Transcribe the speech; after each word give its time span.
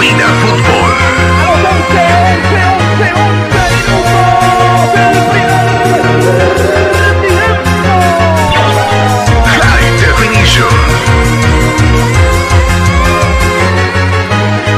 Cabina 0.00 0.24
Fútbol. 0.40 0.92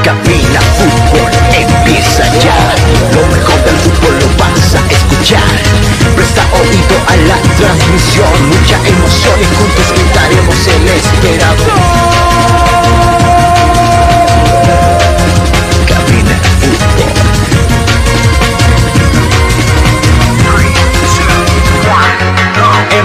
Cabina 0.03 0.59
Fútbol 0.75 1.31
empieza 1.55 2.27
ya. 2.39 2.75
Lo 3.15 3.25
mejor 3.27 3.63
del 3.63 3.77
fútbol 3.77 4.19
lo 4.19 4.27
vas 4.37 4.75
a 4.75 4.91
escuchar. 4.91 5.39
Presta 6.17 6.43
oído 6.51 6.97
a 7.07 7.15
la 7.15 7.37
transmisión. 7.55 8.49
Mucha 8.49 8.75
emoción 8.85 9.39
y 9.39 9.55
juntos 9.55 9.93
gritaremos 9.93 10.67
el 10.67 10.87
esperado. 10.89 12.12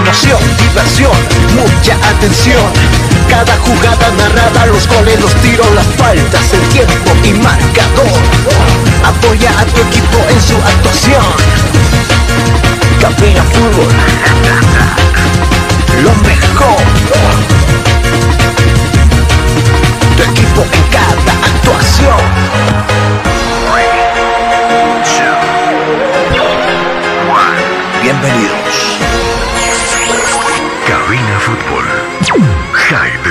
Diversión, 0.09 1.11
mucha 1.53 1.93
atención. 2.09 2.73
Cada 3.29 3.55
jugada 3.57 4.09
narrada, 4.17 4.65
los 4.65 4.87
goles, 4.87 5.19
los 5.21 5.31
tiros, 5.35 5.69
las 5.75 5.85
faltas, 5.85 6.51
el 6.51 6.67
tiempo 6.69 7.11
y 7.23 7.33
marcador. 7.33 8.19
Apoya 9.05 9.51
a 9.51 9.65
tu 9.65 9.79
equipo 9.81 10.17
en 10.31 10.41
su 10.41 10.55
actuación. 10.55 11.23
Cabina 12.99 13.43
Fútbol. 13.43 13.87
Lo 16.01 16.15
mejor. 16.27 16.81
Tu 20.17 20.23
equipo 20.23 20.65
en 20.73 20.83
cada 20.89 21.33
actuación. 21.53 22.17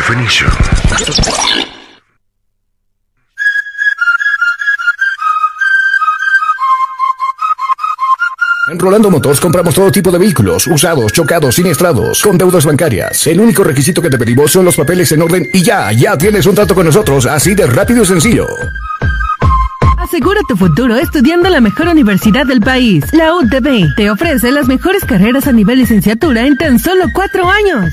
Definition. 0.09 0.51
En 8.71 8.79
Rolando 8.79 9.11
Motors 9.11 9.39
compramos 9.39 9.75
todo 9.75 9.91
tipo 9.93 10.11
de 10.11 10.19
vehículos, 10.19 10.67
usados, 10.67 11.13
chocados, 11.13 11.57
siniestrados, 11.57 12.23
con 12.23 12.39
deudas 12.39 12.65
bancarias. 12.65 13.27
El 13.27 13.41
único 13.41 13.63
requisito 13.63 14.01
que 14.01 14.09
te 14.09 14.17
pedimos 14.17 14.51
son 14.51 14.65
los 14.65 14.77
papeles 14.77 15.13
en 15.13 15.21
orden 15.21 15.47
y 15.53 15.63
ya, 15.63 15.93
ya 15.93 16.17
tienes 16.17 16.47
un 16.47 16.55
trato 16.55 16.75
con 16.75 16.87
nosotros, 16.87 17.27
así 17.27 17.55
de 17.55 17.67
rápido 17.67 18.03
y 18.03 18.07
sencillo. 18.07 18.47
Asegura 19.99 20.41
tu 20.49 20.57
futuro 20.57 20.97
estudiando 20.97 21.49
en 21.49 21.53
la 21.53 21.61
mejor 21.61 21.89
universidad 21.89 22.47
del 22.47 22.63
país. 22.63 23.05
La 23.13 23.35
UTB 23.35 23.95
te 23.95 24.11
ofrece 24.11 24.53
las 24.53 24.69
mejores 24.69 25.05
carreras 25.05 25.47
a 25.47 25.53
nivel 25.53 25.81
licenciatura 25.81 26.47
en 26.47 26.57
tan 26.57 26.79
solo 26.79 27.05
cuatro 27.13 27.51
años. 27.51 27.93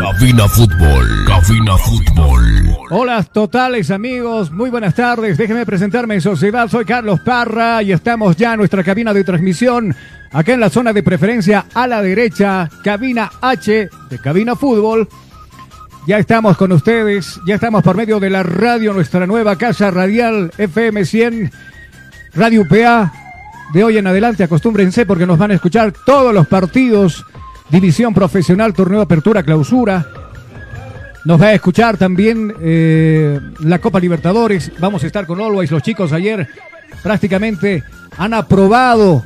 Cabina 0.00 0.48
Fútbol. 0.48 1.24
Cabina 1.26 1.76
Fútbol. 1.76 2.76
Hola 2.90 3.22
totales 3.24 3.90
amigos, 3.90 4.50
muy 4.52 4.70
buenas 4.70 4.94
tardes. 4.94 5.36
Déjenme 5.36 5.66
presentarme 5.66 6.14
en 6.14 6.20
sociedad. 6.20 6.68
Soy 6.68 6.84
Carlos 6.84 7.20
Parra 7.20 7.82
y 7.82 7.92
estamos 7.92 8.36
ya 8.36 8.52
en 8.52 8.58
nuestra 8.58 8.84
cabina 8.84 9.12
de 9.12 9.24
transmisión. 9.24 9.94
Acá 10.30 10.54
en 10.54 10.60
la 10.60 10.70
zona 10.70 10.92
de 10.92 11.02
preferencia 11.02 11.66
a 11.74 11.86
la 11.86 12.00
derecha, 12.00 12.70
cabina 12.84 13.30
H 13.40 13.88
de 14.08 14.18
cabina 14.18 14.54
fútbol. 14.54 15.08
Ya 16.06 16.18
estamos 16.18 16.56
con 16.56 16.70
ustedes, 16.72 17.40
ya 17.44 17.56
estamos 17.56 17.82
por 17.82 17.96
medio 17.96 18.20
de 18.20 18.30
la 18.30 18.42
radio, 18.42 18.94
nuestra 18.94 19.26
nueva 19.26 19.56
casa 19.56 19.90
radial 19.90 20.52
FM 20.56 21.04
100, 21.04 21.52
Radio 22.34 22.66
PA. 22.68 23.12
De 23.72 23.84
hoy 23.84 23.98
en 23.98 24.06
adelante 24.06 24.44
acostúmbrense 24.44 25.04
porque 25.04 25.26
nos 25.26 25.38
van 25.38 25.50
a 25.50 25.54
escuchar 25.54 25.92
todos 26.06 26.32
los 26.32 26.46
partidos, 26.46 27.26
división 27.70 28.14
profesional, 28.14 28.72
torneo 28.72 29.00
apertura, 29.00 29.42
clausura. 29.42 30.06
Nos 31.24 31.40
va 31.40 31.46
a 31.46 31.54
escuchar 31.54 31.96
también 31.96 32.54
eh, 32.60 33.40
la 33.60 33.78
Copa 33.80 34.00
Libertadores. 34.00 34.72
Vamos 34.78 35.04
a 35.04 35.06
estar 35.06 35.26
con 35.26 35.40
Always. 35.40 35.70
Los 35.70 35.82
chicos 35.82 36.12
ayer 36.12 36.48
prácticamente 37.02 37.82
han 38.16 38.34
aprobado 38.34 39.24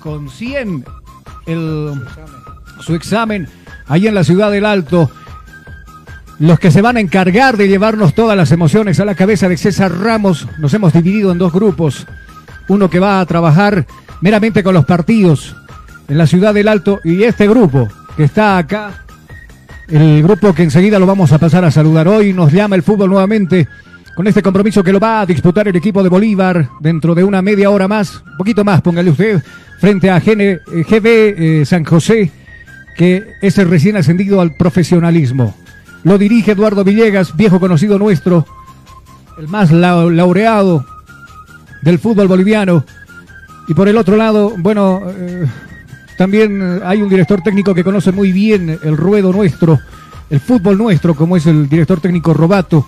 con 0.00 0.28
100 0.28 0.84
el, 1.46 1.92
su 2.80 2.94
examen 2.94 3.48
ahí 3.86 4.06
en 4.06 4.14
la 4.14 4.24
ciudad 4.24 4.50
del 4.50 4.66
Alto. 4.66 5.10
Los 6.38 6.58
que 6.58 6.72
se 6.72 6.82
van 6.82 6.96
a 6.96 7.00
encargar 7.00 7.56
de 7.56 7.68
llevarnos 7.68 8.14
todas 8.14 8.36
las 8.36 8.50
emociones 8.50 8.98
a 8.98 9.04
la 9.04 9.14
cabeza 9.14 9.48
de 9.48 9.56
César 9.56 9.92
Ramos, 9.92 10.48
nos 10.58 10.74
hemos 10.74 10.92
dividido 10.92 11.30
en 11.30 11.38
dos 11.38 11.52
grupos. 11.52 12.06
Uno 12.66 12.90
que 12.90 12.98
va 12.98 13.20
a 13.20 13.26
trabajar 13.26 13.86
meramente 14.20 14.64
con 14.64 14.74
los 14.74 14.84
partidos 14.84 15.54
en 16.08 16.18
la 16.18 16.26
ciudad 16.26 16.52
del 16.54 16.68
Alto 16.68 17.00
y 17.04 17.22
este 17.22 17.48
grupo 17.48 17.88
que 18.16 18.24
está 18.24 18.58
acá, 18.58 19.04
el 19.88 20.22
grupo 20.22 20.54
que 20.54 20.62
enseguida 20.62 20.98
lo 20.98 21.06
vamos 21.06 21.32
a 21.32 21.38
pasar 21.38 21.64
a 21.64 21.70
saludar 21.70 22.08
hoy, 22.08 22.32
nos 22.32 22.52
llama 22.52 22.76
el 22.76 22.82
fútbol 22.82 23.10
nuevamente 23.10 23.68
con 24.14 24.26
este 24.26 24.42
compromiso 24.42 24.84
que 24.84 24.92
lo 24.92 25.00
va 25.00 25.22
a 25.22 25.26
disputar 25.26 25.68
el 25.68 25.76
equipo 25.76 26.02
de 26.02 26.08
Bolívar 26.10 26.68
dentro 26.80 27.14
de 27.14 27.24
una 27.24 27.40
media 27.40 27.70
hora 27.70 27.88
más, 27.88 28.22
un 28.30 28.36
poquito 28.36 28.62
más, 28.64 28.82
póngale 28.82 29.10
usted, 29.10 29.42
frente 29.80 30.10
a 30.10 30.20
GN 30.20 30.40
eh, 30.42 30.60
GB 30.88 31.06
eh, 31.06 31.64
San 31.64 31.84
José, 31.84 32.30
que 32.96 33.24
es 33.40 33.56
el 33.58 33.68
recién 33.70 33.96
ascendido 33.96 34.40
al 34.42 34.54
profesionalismo. 34.54 35.56
Lo 36.04 36.18
dirige 36.18 36.52
Eduardo 36.52 36.84
Villegas, 36.84 37.34
viejo 37.36 37.58
conocido 37.58 37.98
nuestro, 37.98 38.44
el 39.38 39.48
más 39.48 39.70
lau- 39.72 40.10
laureado 40.10 40.84
del 41.80 41.98
fútbol 41.98 42.28
boliviano. 42.28 42.84
Y 43.66 43.72
por 43.74 43.88
el 43.88 43.96
otro 43.96 44.16
lado, 44.16 44.52
bueno, 44.58 45.00
eh, 45.08 45.46
también 46.22 46.62
eh, 46.62 46.80
hay 46.84 47.02
un 47.02 47.08
director 47.08 47.40
técnico 47.42 47.74
que 47.74 47.82
conoce 47.82 48.12
muy 48.12 48.30
bien 48.30 48.78
el 48.84 48.96
ruedo 48.96 49.32
nuestro, 49.32 49.80
el 50.30 50.38
fútbol 50.38 50.78
nuestro, 50.78 51.16
como 51.16 51.36
es 51.36 51.46
el 51.46 51.68
director 51.68 52.00
técnico 52.00 52.32
Robato, 52.32 52.86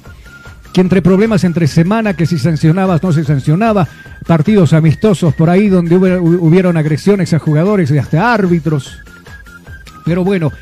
que 0.72 0.80
entre 0.80 1.02
problemas 1.02 1.42
entre 1.42 1.66
semana, 1.66 2.14
que 2.14 2.26
si 2.26 2.38
sancionabas, 2.38 3.02
no 3.02 3.10
se 3.12 3.24
sancionaba, 3.24 3.88
partidos 4.24 4.72
amistosos 4.72 5.34
por 5.34 5.50
ahí 5.50 5.68
donde 5.68 5.96
hubo- 5.96 6.20
hubieron 6.46 6.76
agresiones 6.76 7.32
a 7.34 7.40
jugadores 7.40 7.90
y 7.90 7.98
hasta 7.98 8.32
árbitros. 8.32 8.98
Pero 10.04 10.22
bueno, 10.22 10.52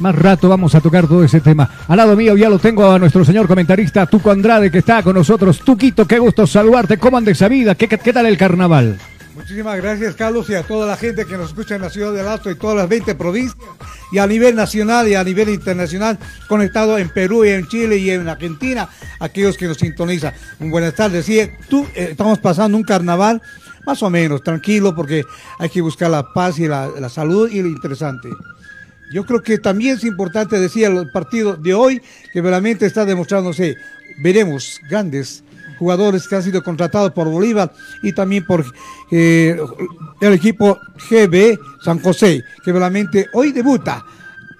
más 0.00 0.14
rato 0.16 0.48
vamos 0.48 0.74
a 0.74 0.80
tocar 0.80 1.06
todo 1.06 1.22
ese 1.22 1.40
tema. 1.40 1.70
Al 1.86 1.98
lado 1.98 2.16
mío 2.16 2.36
ya 2.36 2.48
lo 2.48 2.58
tengo 2.58 2.90
a 2.90 2.98
nuestro 2.98 3.24
señor 3.24 3.46
comentarista 3.46 4.06
Tuco 4.06 4.32
Andrade 4.32 4.72
que 4.72 4.78
está 4.78 5.04
con 5.04 5.14
nosotros. 5.14 5.60
Tuquito, 5.60 6.04
qué 6.04 6.18
gusto 6.18 6.48
saludarte. 6.48 6.98
¿Cómo 6.98 7.16
anda 7.16 7.30
esa 7.30 7.46
vida? 7.46 7.76
¿Qué, 7.76 7.86
qué, 7.86 7.96
qué 7.98 8.12
tal 8.12 8.26
el 8.26 8.36
carnaval? 8.36 8.98
Muchísimas 9.36 9.76
gracias, 9.76 10.14
Carlos, 10.14 10.48
y 10.48 10.54
a 10.54 10.62
toda 10.62 10.86
la 10.86 10.96
gente 10.96 11.26
que 11.26 11.36
nos 11.36 11.50
escucha 11.50 11.74
en 11.74 11.82
la 11.82 11.90
ciudad 11.90 12.10
del 12.14 12.26
Alto 12.26 12.50
y 12.50 12.54
todas 12.54 12.74
las 12.74 12.88
20 12.88 13.14
provincias, 13.16 13.62
y 14.10 14.16
a 14.16 14.26
nivel 14.26 14.56
nacional 14.56 15.06
y 15.08 15.14
a 15.14 15.22
nivel 15.22 15.50
internacional, 15.50 16.18
conectado 16.48 16.96
en 16.96 17.10
Perú 17.10 17.44
y 17.44 17.50
en 17.50 17.68
Chile 17.68 17.98
y 17.98 18.10
en 18.10 18.26
Argentina, 18.28 18.88
aquellos 19.20 19.58
que 19.58 19.66
nos 19.66 19.76
sintonizan. 19.76 20.32
Buenas 20.58 20.94
tardes. 20.94 21.26
Sí, 21.26 21.38
tú, 21.68 21.86
eh, 21.94 22.08
estamos 22.12 22.38
pasando 22.38 22.78
un 22.78 22.82
carnaval 22.82 23.42
más 23.84 24.02
o 24.02 24.08
menos 24.08 24.42
tranquilo 24.42 24.94
porque 24.94 25.22
hay 25.58 25.68
que 25.68 25.82
buscar 25.82 26.10
la 26.10 26.32
paz 26.32 26.58
y 26.58 26.66
la, 26.66 26.88
la 26.98 27.10
salud 27.10 27.50
y 27.50 27.60
lo 27.60 27.68
interesante. 27.68 28.30
Yo 29.12 29.26
creo 29.26 29.42
que 29.42 29.58
también 29.58 29.96
es 29.96 30.04
importante 30.04 30.58
decir 30.58 30.86
el 30.86 31.10
partido 31.10 31.56
de 31.56 31.74
hoy 31.74 32.00
que 32.32 32.40
realmente 32.40 32.86
está 32.86 33.04
demostrándose, 33.04 33.76
veremos 34.18 34.80
grandes 34.88 35.44
jugadores 35.78 36.26
que 36.26 36.36
han 36.36 36.42
sido 36.42 36.62
contratados 36.62 37.12
por 37.12 37.28
Bolívar 37.28 37.72
y 38.02 38.12
también 38.12 38.44
por 38.44 38.64
eh, 39.10 39.56
el 40.20 40.32
equipo 40.32 40.78
GB 41.10 41.58
San 41.82 42.00
José, 42.00 42.42
que 42.64 42.72
realmente 42.72 43.28
hoy 43.32 43.52
debuta 43.52 44.04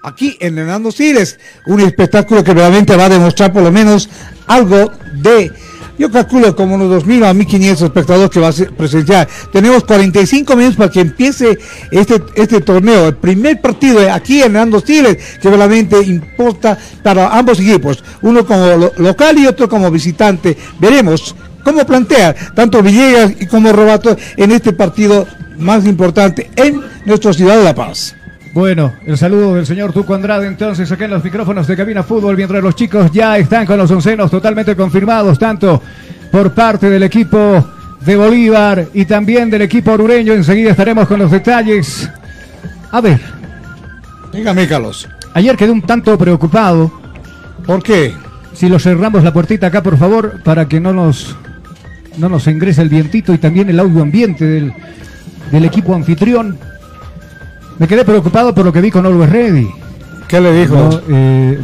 aquí 0.03 0.37
en 0.39 0.57
Hernando 0.57 0.91
Siles, 0.91 1.39
un 1.65 1.81
espectáculo 1.81 2.43
que 2.43 2.53
realmente 2.53 2.95
va 2.95 3.05
a 3.05 3.09
demostrar 3.09 3.51
por 3.51 3.63
lo 3.63 3.71
menos 3.71 4.09
algo 4.47 4.91
de 5.21 5.51
Yo 5.97 6.11
calculo 6.11 6.55
como 6.55 6.75
unos 6.75 7.03
2.000 7.03 7.25
a 7.25 7.33
1.500 7.33 7.85
espectadores 7.85 8.29
que 8.29 8.39
va 8.39 8.49
a 8.49 8.51
ser 8.51 8.71
presencial. 8.75 9.27
Tenemos 9.51 9.83
45 9.83 10.55
minutos 10.55 10.77
para 10.77 10.91
que 10.91 11.01
empiece 11.01 11.57
este, 11.89 12.21
este 12.35 12.61
torneo. 12.61 13.07
El 13.07 13.15
primer 13.15 13.59
partido 13.61 14.11
aquí 14.13 14.43
en 14.43 14.55
Andos 14.57 14.83
Tigres, 14.83 15.17
que 15.41 15.49
realmente 15.49 15.99
importa 16.03 16.77
para 17.01 17.35
ambos 17.35 17.59
equipos. 17.59 18.03
Uno 18.21 18.45
como 18.45 18.67
lo- 18.77 18.93
local 18.97 19.39
y 19.39 19.47
otro 19.47 19.67
como 19.67 19.89
visitante. 19.89 20.55
Veremos 20.79 21.35
cómo 21.63 21.83
plantea 21.85 22.35
tanto 22.53 22.83
Villegas 22.83 23.31
y 23.39 23.47
como 23.47 23.73
Robato 23.73 24.15
en 24.37 24.51
este 24.51 24.73
partido 24.73 25.25
más 25.57 25.83
importante 25.85 26.51
en 26.55 26.79
nuestra 27.05 27.33
ciudad 27.33 27.57
de 27.57 27.63
La 27.63 27.73
Paz. 27.73 28.15
Bueno, 28.57 28.91
el 29.05 29.15
saludo 29.19 29.53
del 29.53 29.67
señor 29.67 29.93
Tuco 29.93 30.15
Andrade 30.15 30.47
entonces 30.47 30.91
acá 30.91 31.05
en 31.05 31.11
los 31.11 31.23
micrófonos 31.23 31.67
de 31.67 31.77
Cabina 31.77 32.01
Fútbol, 32.01 32.35
mientras 32.35 32.63
los 32.63 32.73
chicos 32.75 33.11
ya 33.11 33.37
están 33.37 33.67
con 33.67 33.77
los 33.77 33.91
oncenos 33.91 34.31
totalmente 34.31 34.75
confirmados, 34.75 35.37
tanto 35.37 35.79
por 36.31 36.51
parte 36.53 36.89
del 36.89 37.03
equipo 37.03 37.63
de 38.01 38.15
Bolívar 38.15 38.87
y 38.95 39.05
también 39.05 39.51
del 39.51 39.61
equipo 39.61 39.91
orureño. 39.91 40.33
Enseguida 40.33 40.71
estaremos 40.71 41.07
con 41.07 41.19
los 41.19 41.29
detalles. 41.29 42.09
A 42.89 42.99
ver, 42.99 43.21
Dígame, 44.33 44.67
Carlos. 44.67 45.07
ayer 45.35 45.55
quedé 45.55 45.69
un 45.69 45.83
tanto 45.83 46.17
preocupado. 46.17 46.91
¿Por 47.63 47.83
qué? 47.83 48.11
Si 48.53 48.69
lo 48.69 48.79
cerramos 48.79 49.23
la 49.23 49.31
puertita 49.31 49.67
acá, 49.67 49.83
por 49.83 49.99
favor, 49.99 50.41
para 50.43 50.67
que 50.67 50.79
no 50.79 50.93
nos, 50.93 51.35
no 52.17 52.27
nos 52.27 52.47
ingrese 52.47 52.81
el 52.81 52.89
vientito 52.89 53.35
y 53.35 53.37
también 53.37 53.69
el 53.69 53.79
audio 53.79 54.01
ambiente 54.01 54.45
del, 54.45 54.73
del 55.51 55.65
equipo 55.65 55.93
anfitrión. 55.93 56.57
Me 57.79 57.87
quedé 57.87 58.03
preocupado 58.03 58.53
por 58.55 58.65
lo 58.65 58.73
que 58.73 58.81
vi 58.81 58.89
con 58.91 59.05
Always 59.05 59.29
Ready. 59.29 59.69
¿Qué 60.27 60.41
le 60.41 60.51
dijo? 60.53 60.75
No, 60.75 61.01
eh, 61.09 61.59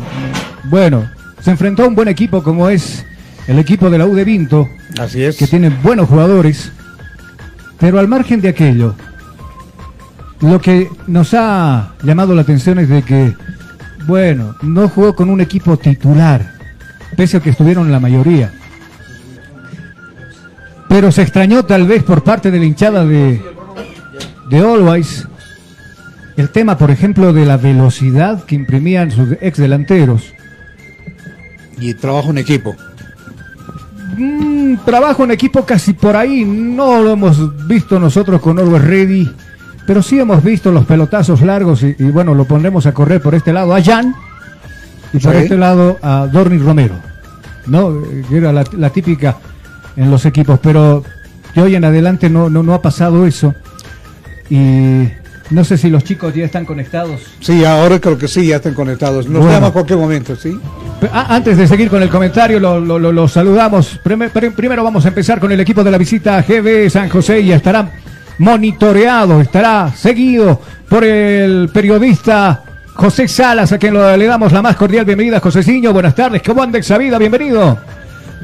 bueno, 0.66 1.10
se 1.42 1.52
enfrentó 1.52 1.84
a 1.84 1.88
un 1.88 1.96
buen 1.96 2.08
equipo 2.08 2.44
como 2.44 2.70
es 2.70 3.06
el 3.48 3.60
equipo 3.60 3.90
de 3.90 3.98
la 3.98 4.06
U 4.06 4.16
de 4.16 4.24
Vinto, 4.24 4.70
Así 5.00 5.24
es. 5.24 5.38
que 5.38 5.48
tiene 5.48 5.70
buenos 5.70 6.08
jugadores, 6.08 6.72
pero 7.80 8.00
al 8.00 8.08
margen 8.08 8.40
de 8.40 8.50
aquello, 8.50 8.96
lo 10.40 10.62
que 10.62 10.90
nos 11.08 11.34
ha 11.34 11.94
llamado 12.04 12.34
la 12.36 12.44
atención 12.44 12.80
es 12.80 12.88
de 12.88 13.02
que, 13.02 13.34
bueno, 14.08 14.56
no 14.62 14.88
jugó 14.88 15.16
con 15.16 15.30
un 15.30 15.42
equipo 15.42 15.76
titular, 15.78 16.54
pese 17.18 17.38
a 17.38 17.40
que 17.42 17.50
estuvieron 17.50 17.92
la 17.92 18.00
mayoría. 18.00 18.54
Pero 20.88 21.12
se 21.12 21.24
extrañó 21.24 21.64
tal 21.64 21.86
vez 21.88 22.04
por 22.04 22.24
parte 22.24 22.52
de 22.52 22.60
la 22.60 22.66
hinchada 22.66 23.04
de, 23.06 23.42
de 24.50 24.60
Always 24.60 25.28
el 26.38 26.50
tema, 26.50 26.78
por 26.78 26.92
ejemplo, 26.92 27.32
de 27.34 27.46
la 27.46 27.58
velocidad 27.58 28.44
que 28.46 28.56
imprimían 28.56 29.12
sus 29.12 29.30
ex 29.42 29.58
delanteros. 29.58 30.34
Y 31.80 31.94
trabajo 31.96 32.30
en 32.32 32.38
equipo. 32.40 32.76
Mm, 34.18 34.76
trabajo 34.86 35.24
en 35.24 35.32
equipo 35.32 35.66
casi 35.66 35.94
por 35.94 36.16
ahí, 36.16 36.46
no 36.46 37.02
lo 37.02 37.12
hemos 37.12 37.68
visto 37.68 38.00
nosotros 38.00 38.42
con 38.42 38.60
Always 38.60 38.84
Ready, 38.84 39.32
pero 39.88 40.02
sí 40.04 40.20
hemos 40.20 40.44
visto 40.44 40.72
los 40.72 40.86
pelotazos 40.86 41.42
largos 41.42 41.82
y, 41.84 41.96
y 41.98 42.12
bueno, 42.12 42.36
lo 42.36 42.46
pondremos 42.46 42.86
a 42.86 42.94
correr 42.94 43.22
por 43.22 43.34
este 43.36 43.52
lado 43.54 43.74
a 43.74 43.82
Jan 43.82 44.14
y 45.12 45.18
por 45.20 45.34
Sí. 45.34 45.40
este 45.40 45.58
lado 45.58 45.98
a 46.04 46.28
Dorni 46.32 46.58
Romero, 46.60 46.96
¿no? 47.66 47.90
Eh, 48.06 48.24
Que 48.30 48.38
era 48.38 48.54
la, 48.54 48.64
la 48.78 48.90
típica 48.92 49.38
en 49.96 50.12
los 50.12 50.26
equipos, 50.26 50.60
pero 50.62 51.04
de 51.56 51.62
hoy 51.62 51.76
en 51.76 51.84
adelante 51.86 52.30
no, 52.30 52.50
no, 52.50 52.62
no 52.64 52.74
ha 52.76 52.82
pasado 52.84 53.26
eso 53.26 53.56
y 54.50 55.08
no 55.54 55.64
sé 55.64 55.78
si 55.78 55.90
los 55.90 56.04
chicos 56.04 56.34
ya 56.34 56.46
están 56.46 56.66
conectados. 56.66 57.22
Sí, 57.40 57.64
ahora 57.64 58.00
creo 58.00 58.18
que 58.18 58.28
sí, 58.28 58.48
ya 58.48 58.58
están 58.58 58.74
conectados. 58.74 59.28
Nos 59.28 59.40
Bueno. 59.42 59.54
llama 59.54 59.68
a 59.68 59.72
cualquier 59.72 60.00
momento, 60.00 60.36
¿sí? 60.36 60.60
Pe- 61.00 61.10
a- 61.14 61.34
Antes 61.36 61.58
de 61.58 61.68
seguir 61.68 61.90
con 61.90 62.02
el 62.02 62.10
comentario, 62.10 62.60
lo, 62.60 62.80
lo- 62.80 63.00
lo- 63.00 63.12
lo 63.12 63.28
saludamos. 63.28 64.00
Prime- 64.04 64.30
prim- 64.30 64.54
primero 64.54 64.84
vamos 64.84 65.06
a 65.06 65.10
empezar 65.10 65.40
con 65.40 65.52
el 65.52 65.60
equipo 65.60 65.84
de 65.84 65.92
la 65.92 65.98
visita 65.98 66.38
a 66.38 66.42
GB 66.44 66.90
San 66.90 67.08
José 67.10 67.40
y 67.42 67.52
estará 67.52 67.90
monitoreado, 68.40 69.42
estará 69.42 69.92
seguido 69.96 70.60
por 70.90 71.04
el 71.04 71.70
periodista 71.74 72.64
José 72.96 73.28
Salas, 73.28 73.72
a 73.72 73.78
quien 73.78 73.94
le 73.94 74.26
damos 74.26 74.52
la 74.52 74.62
más 74.62 74.76
cordial 74.76 75.06
bienvenida. 75.06 75.40
Joseciño, 75.40 75.94
buenas 75.94 76.14
tardes. 76.16 76.42
¿Cómo 76.44 76.62
anda 76.62 76.80
esa 76.80 76.98
vida? 76.98 77.18
Bienvenido. 77.18 77.78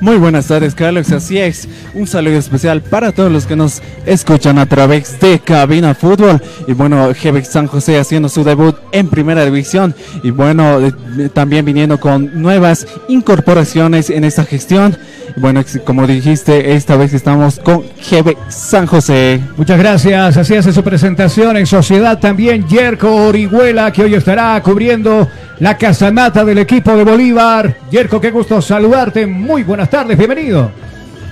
Muy 0.01 0.17
buenas 0.17 0.47
tardes, 0.47 0.75
Carlos. 0.75 1.11
Así 1.11 1.37
es, 1.37 1.67
un 1.93 2.07
saludo 2.07 2.37
especial 2.37 2.81
para 2.81 3.11
todos 3.11 3.29
los 3.29 3.45
que 3.45 3.57
nos 3.57 3.81
escuchan 4.05 4.57
a 4.57 4.65
través 4.65 5.19
de 5.19 5.39
Cabina 5.39 5.93
Fútbol. 5.93 6.41
Y 6.67 6.73
bueno, 6.73 7.13
Jebex 7.13 7.49
San 7.49 7.67
José 7.67 7.99
haciendo 7.99 8.29
su 8.29 8.45
debut 8.45 8.77
en 8.93 9.09
Primera 9.09 9.43
División. 9.43 9.93
Y 10.23 10.31
bueno, 10.31 10.79
eh, 10.79 10.93
también 11.33 11.65
viniendo 11.65 11.99
con 11.99 12.41
nuevas 12.41 12.87
incorporaciones 13.09 14.09
en 14.09 14.23
esta 14.23 14.45
gestión. 14.45 14.97
Bueno, 15.35 15.63
como 15.85 16.07
dijiste, 16.07 16.73
esta 16.73 16.95
vez 16.95 17.13
estamos 17.13 17.59
con 17.59 17.83
Jebex 17.99 18.39
San 18.49 18.87
José. 18.87 19.41
Muchas 19.57 19.77
gracias. 19.77 20.37
Así 20.37 20.55
hace 20.55 20.71
su 20.71 20.83
presentación 20.83 21.57
en 21.57 21.65
sociedad 21.65 22.19
también 22.19 22.67
Yerko 22.67 23.27
Orihuela, 23.27 23.91
que 23.91 24.03
hoy 24.03 24.15
estará 24.15 24.61
cubriendo 24.63 25.27
la 25.59 25.77
casamata 25.77 26.45
del 26.45 26.57
equipo 26.59 26.95
de 26.95 27.03
Bolívar. 27.03 27.75
Yerko, 27.91 28.19
qué 28.21 28.31
gusto 28.31 28.61
saludarte. 28.61 29.27
Muy 29.27 29.63
buenas 29.63 29.88
tardes, 29.89 30.17
bienvenido. 30.17 30.71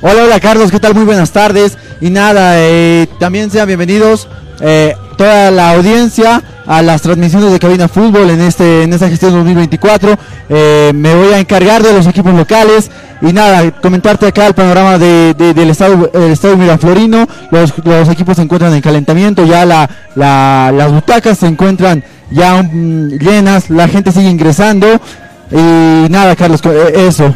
Hola, 0.02 0.24
hola 0.24 0.40
Carlos, 0.40 0.72
¿qué 0.72 0.80
tal? 0.80 0.94
Muy 0.94 1.06
buenas 1.06 1.32
tardes. 1.32 1.78
Y 2.02 2.10
nada, 2.10 2.54
eh, 2.58 3.08
también 3.20 3.50
sean 3.50 3.68
bienvenidos 3.68 4.28
eh, 4.62 4.96
toda 5.18 5.50
la 5.52 5.72
audiencia 5.72 6.44
a 6.68 6.82
las 6.82 7.02
transmisiones 7.02 7.52
de 7.52 7.60
Cabina 7.60 7.88
Fútbol 7.88 8.30
en 8.30 8.42
este 8.42 8.84
en 8.84 8.94
esta 8.94 9.10
gestión 9.10 9.32
2024. 9.34 10.18
Eh, 10.50 10.92
me 10.94 11.16
voy 11.16 11.34
a 11.34 11.40
encargar 11.40 11.82
de 11.82 11.94
los 11.94 12.06
equipos 12.08 12.34
locales 12.34 12.92
y 13.22 13.34
nada, 13.34 13.72
comentarte 13.82 14.28
acá 14.28 14.46
el 14.48 14.54
panorama 14.54 14.98
de, 15.00 15.34
de- 15.34 15.54
del 15.56 15.70
estado 15.72 16.12
el 16.14 16.32
estado 16.32 16.58
Miraflorino. 16.58 17.28
Los, 17.52 17.74
equipos 18.12 18.36
se 18.36 18.44
encuentran 18.44 18.74
en 18.74 18.82
calentamiento, 18.82 19.46
ya 19.46 19.66
la, 19.66 19.90
la- 20.16 20.72
las 20.76 20.92
butacas 20.92 21.38
se 21.40 21.48
encuentran 21.48 22.04
ya 22.30 22.62
mm, 22.62 23.18
llenas, 23.20 23.70
la 23.72 23.88
gente 23.88 24.12
sigue 24.12 24.30
ingresando. 24.30 24.88
Y 25.50 26.10
nada, 26.10 26.36
Carlos, 26.36 26.60
eh, 26.66 27.06
eso. 27.08 27.34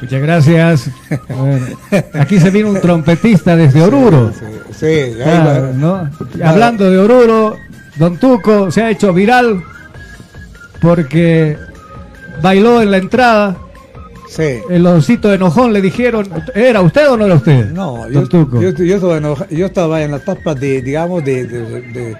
Muchas 0.00 0.22
gracias. 0.22 0.90
Bueno, 1.28 1.66
aquí 2.14 2.38
se 2.38 2.50
viene 2.50 2.70
un 2.70 2.80
trompetista 2.80 3.56
desde 3.56 3.82
Oruro. 3.82 4.32
Sí, 4.78 5.12
Claro, 5.16 5.62
va. 5.62 5.72
¿no? 5.72 6.10
Hablando 6.44 6.90
de 6.90 6.98
Oruro, 6.98 7.56
Don 7.96 8.16
Tuco 8.16 8.70
se 8.70 8.82
ha 8.82 8.90
hecho 8.90 9.12
viral 9.12 9.62
porque 10.80 11.56
bailó 12.42 12.80
en 12.82 12.90
la 12.90 12.98
entrada. 12.98 13.56
Sí. 14.28 14.58
El 14.70 14.86
osito 14.86 15.32
enojón 15.32 15.72
le 15.72 15.80
dijeron, 15.80 16.28
¿era 16.54 16.80
usted 16.82 17.08
o 17.10 17.16
no 17.16 17.24
era 17.26 17.34
usted? 17.36 17.70
No, 17.72 18.08
yo, 18.10 18.22
yo, 18.28 18.70
yo 18.70 18.94
estaba 18.96 19.16
enoja- 19.18 19.48
yo 19.48 19.66
estaba 19.66 20.02
en 20.02 20.10
la 20.12 20.18
etapa 20.18 20.54
de, 20.54 20.82
digamos, 20.82 21.24
de, 21.24 21.46
de- 21.46 21.80
de- 21.80 22.16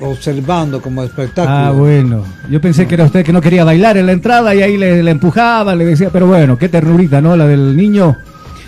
observando 0.00 0.80
como 0.80 1.02
espectáculo. 1.04 1.56
Ah, 1.56 1.70
bueno. 1.72 2.24
Yo 2.48 2.60
pensé 2.60 2.86
que 2.86 2.94
era 2.94 3.04
usted 3.04 3.24
que 3.24 3.32
no 3.32 3.40
quería 3.40 3.64
bailar 3.64 3.96
en 3.96 4.06
la 4.06 4.12
entrada 4.12 4.54
y 4.54 4.62
ahí 4.62 4.76
le, 4.76 5.02
le 5.02 5.10
empujaba, 5.10 5.74
le 5.74 5.84
decía, 5.84 6.10
pero 6.12 6.26
bueno, 6.26 6.56
qué 6.58 6.68
ternurita, 6.68 7.20
¿no? 7.20 7.36
La 7.36 7.46
del 7.46 7.76
niño 7.76 8.16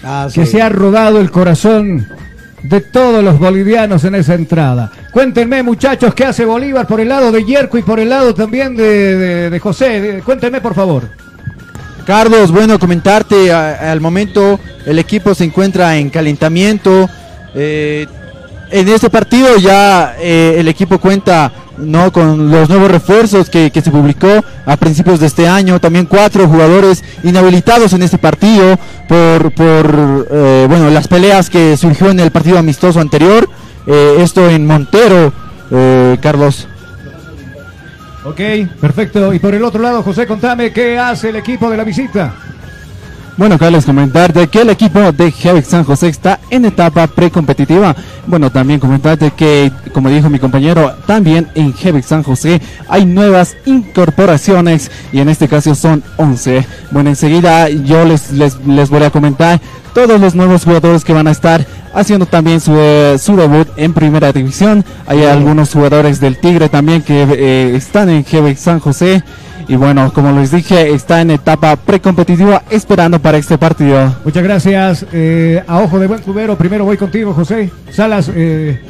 Ah, 0.05 0.29
que 0.35 0.47
se 0.47 0.61
ha 0.61 0.69
robado 0.69 1.21
el 1.21 1.31
corazón 1.31 2.07
de 2.65 2.81
todos 2.81 3.23
los 3.25 3.39
bolivianos 3.39 4.03
en 4.05 4.17
esa 4.17 4.35
entrada. 4.35 4.91
Cuéntenme, 5.13 5.63
muchachos, 5.63 6.13
qué 6.15 6.25
hace 6.25 6.45
Bolívar 6.45 6.87
por 6.87 7.01
el 7.01 7.09
lado 7.09 7.31
de 7.33 7.45
Yerko 7.45 7.79
y 7.79 7.83
por 7.83 8.01
el 8.01 8.09
lado 8.09 8.35
también 8.35 8.75
de, 8.77 9.17
de- 9.17 9.51
de 9.51 9.61
José. 9.61 10.21
Cuéntenme, 10.25 10.61
por 10.61 10.75
favor. 10.75 11.05
Carlos, 12.05 12.51
bueno, 12.51 12.79
comentarte, 12.79 13.53
a- 13.53 13.93
al 13.93 14.01
momento 14.01 14.59
el 14.87 14.99
equipo 14.99 15.35
se 15.35 15.45
encuentra 15.45 15.97
en 15.97 16.11
calentamiento. 16.11 17.09
eh, 17.55 18.07
en 18.73 18.89
este 18.89 19.11
partido 19.11 19.57
ya 19.59 20.17
eh, 20.19 20.57
el 20.59 20.67
equipo 20.67 20.99
cuenta 20.99 21.53
no 21.79 22.13
con 22.13 22.51
los 22.51 22.69
nuevos 22.69 22.91
refuerzos 22.91 23.49
que, 23.49 23.71
que 23.71 23.83
se 23.83 23.91
publicó 23.91 24.45
a 24.67 24.77
principios 24.77 25.21
de 25.21 25.27
este 25.27 25.47
año. 25.47 25.81
También 25.81 26.07
cuatro 26.07 26.49
jugadores 26.49 27.05
inhabilitados 27.23 27.93
en 27.93 28.03
este 28.03 28.19
partido 28.19 28.79
por, 29.09 29.53
por 29.53 30.29
eh, 30.31 30.67
bueno, 30.69 30.91
las 30.91 31.09
peleas 31.09 31.51
que 31.51 31.77
surgió 31.77 32.11
en 32.11 32.21
el 32.21 32.31
partido 32.31 32.59
amistoso 32.59 33.01
anterior. 33.01 33.49
Eh, 33.87 34.17
esto 34.21 34.49
en 34.49 34.67
Montero, 34.67 35.33
Carlos. 36.21 36.69
Ok, 38.25 38.41
perfecto. 38.81 39.33
Y 39.35 39.39
por 39.39 39.55
el 39.55 39.65
otro 39.65 39.83
lado, 39.83 40.03
José, 40.03 40.27
contame 40.27 40.73
qué 40.73 40.99
hace 40.99 41.31
el 41.31 41.37
equipo 41.37 41.69
de 41.71 41.77
la 41.77 41.85
visita. 41.85 42.35
Bueno, 43.39 43.59
Carlos, 43.59 43.87
comentarte 43.87 44.47
que 44.49 44.61
el 44.61 44.69
equipo 44.69 45.11
de 45.11 45.33
Jevex 45.33 45.69
San 45.69 45.85
José 45.85 46.09
está 46.09 46.39
en 46.51 46.67
etapa 46.67 47.07
precompetitiva. 47.07 47.97
Bueno, 48.27 48.51
también 48.51 48.79
comentarte 48.79 49.31
que, 49.31 49.73
como 49.95 50.11
dijo 50.11 50.29
mi 50.29 50.39
compañero, 50.39 50.95
también 51.07 51.49
en 51.55 51.73
Jevex 51.73 52.07
San 52.07 52.23
José 52.23 52.61
hay 52.89 53.07
nuevas 53.07 53.57
incorporaciones 53.65 54.91
y 55.13 55.21
en 55.21 55.31
este 55.31 55.49
caso 55.49 55.75
son 55.75 56.03
11. 56.19 56.67
Bueno, 56.91 57.09
enseguida 57.09 57.71
yo 57.71 58.05
les, 58.05 58.33
les, 58.33 58.59
les 58.67 58.91
voy 58.91 59.03
a 59.03 59.11
comentar 59.11 59.61
todos 59.95 60.21
los 60.21 60.35
nuevos 60.35 60.65
jugadores 60.65 61.05
que 61.05 61.13
van 61.15 61.27
a 61.27 61.33
estar 61.33 61.67
haciendo 61.95 62.27
también 62.27 62.61
su, 62.61 62.75
eh, 62.77 63.17
su 63.19 63.37
debut 63.37 63.69
en 63.77 63.93
primera 63.95 64.33
división. 64.33 64.85
Hay 65.07 65.25
algunos 65.25 65.73
jugadores 65.73 66.21
del 66.21 66.39
Tigre 66.39 66.69
también 66.69 67.03
que 67.03 67.23
eh, 67.23 67.77
están 67.77 68.09
en 68.11 68.25
Jevex 68.25 68.61
San 68.61 68.81
José. 68.81 69.23
Y 69.69 69.77
bueno, 69.77 70.13
como 70.13 70.33
les 70.33 70.51
dije, 70.51 70.93
está 70.93 71.21
en 71.21 71.31
etapa 71.33 71.77
precompetitiva 71.77 72.63
esperando 72.71 73.21
para 73.21 73.39
este 73.39 73.59
partido. 73.59 74.15
Muchas 74.25 74.43
gracias. 74.43 75.07
Eh, 75.13 75.63
a 75.67 75.79
ojo 75.79 75.99
de 75.99 76.07
buen 76.07 76.21
cubero, 76.21 76.57
primero 76.57 76.85
voy 76.85 76.97
contigo, 76.97 77.33
José. 77.33 77.71
Salas, 77.91 78.31
eh, 78.35 78.81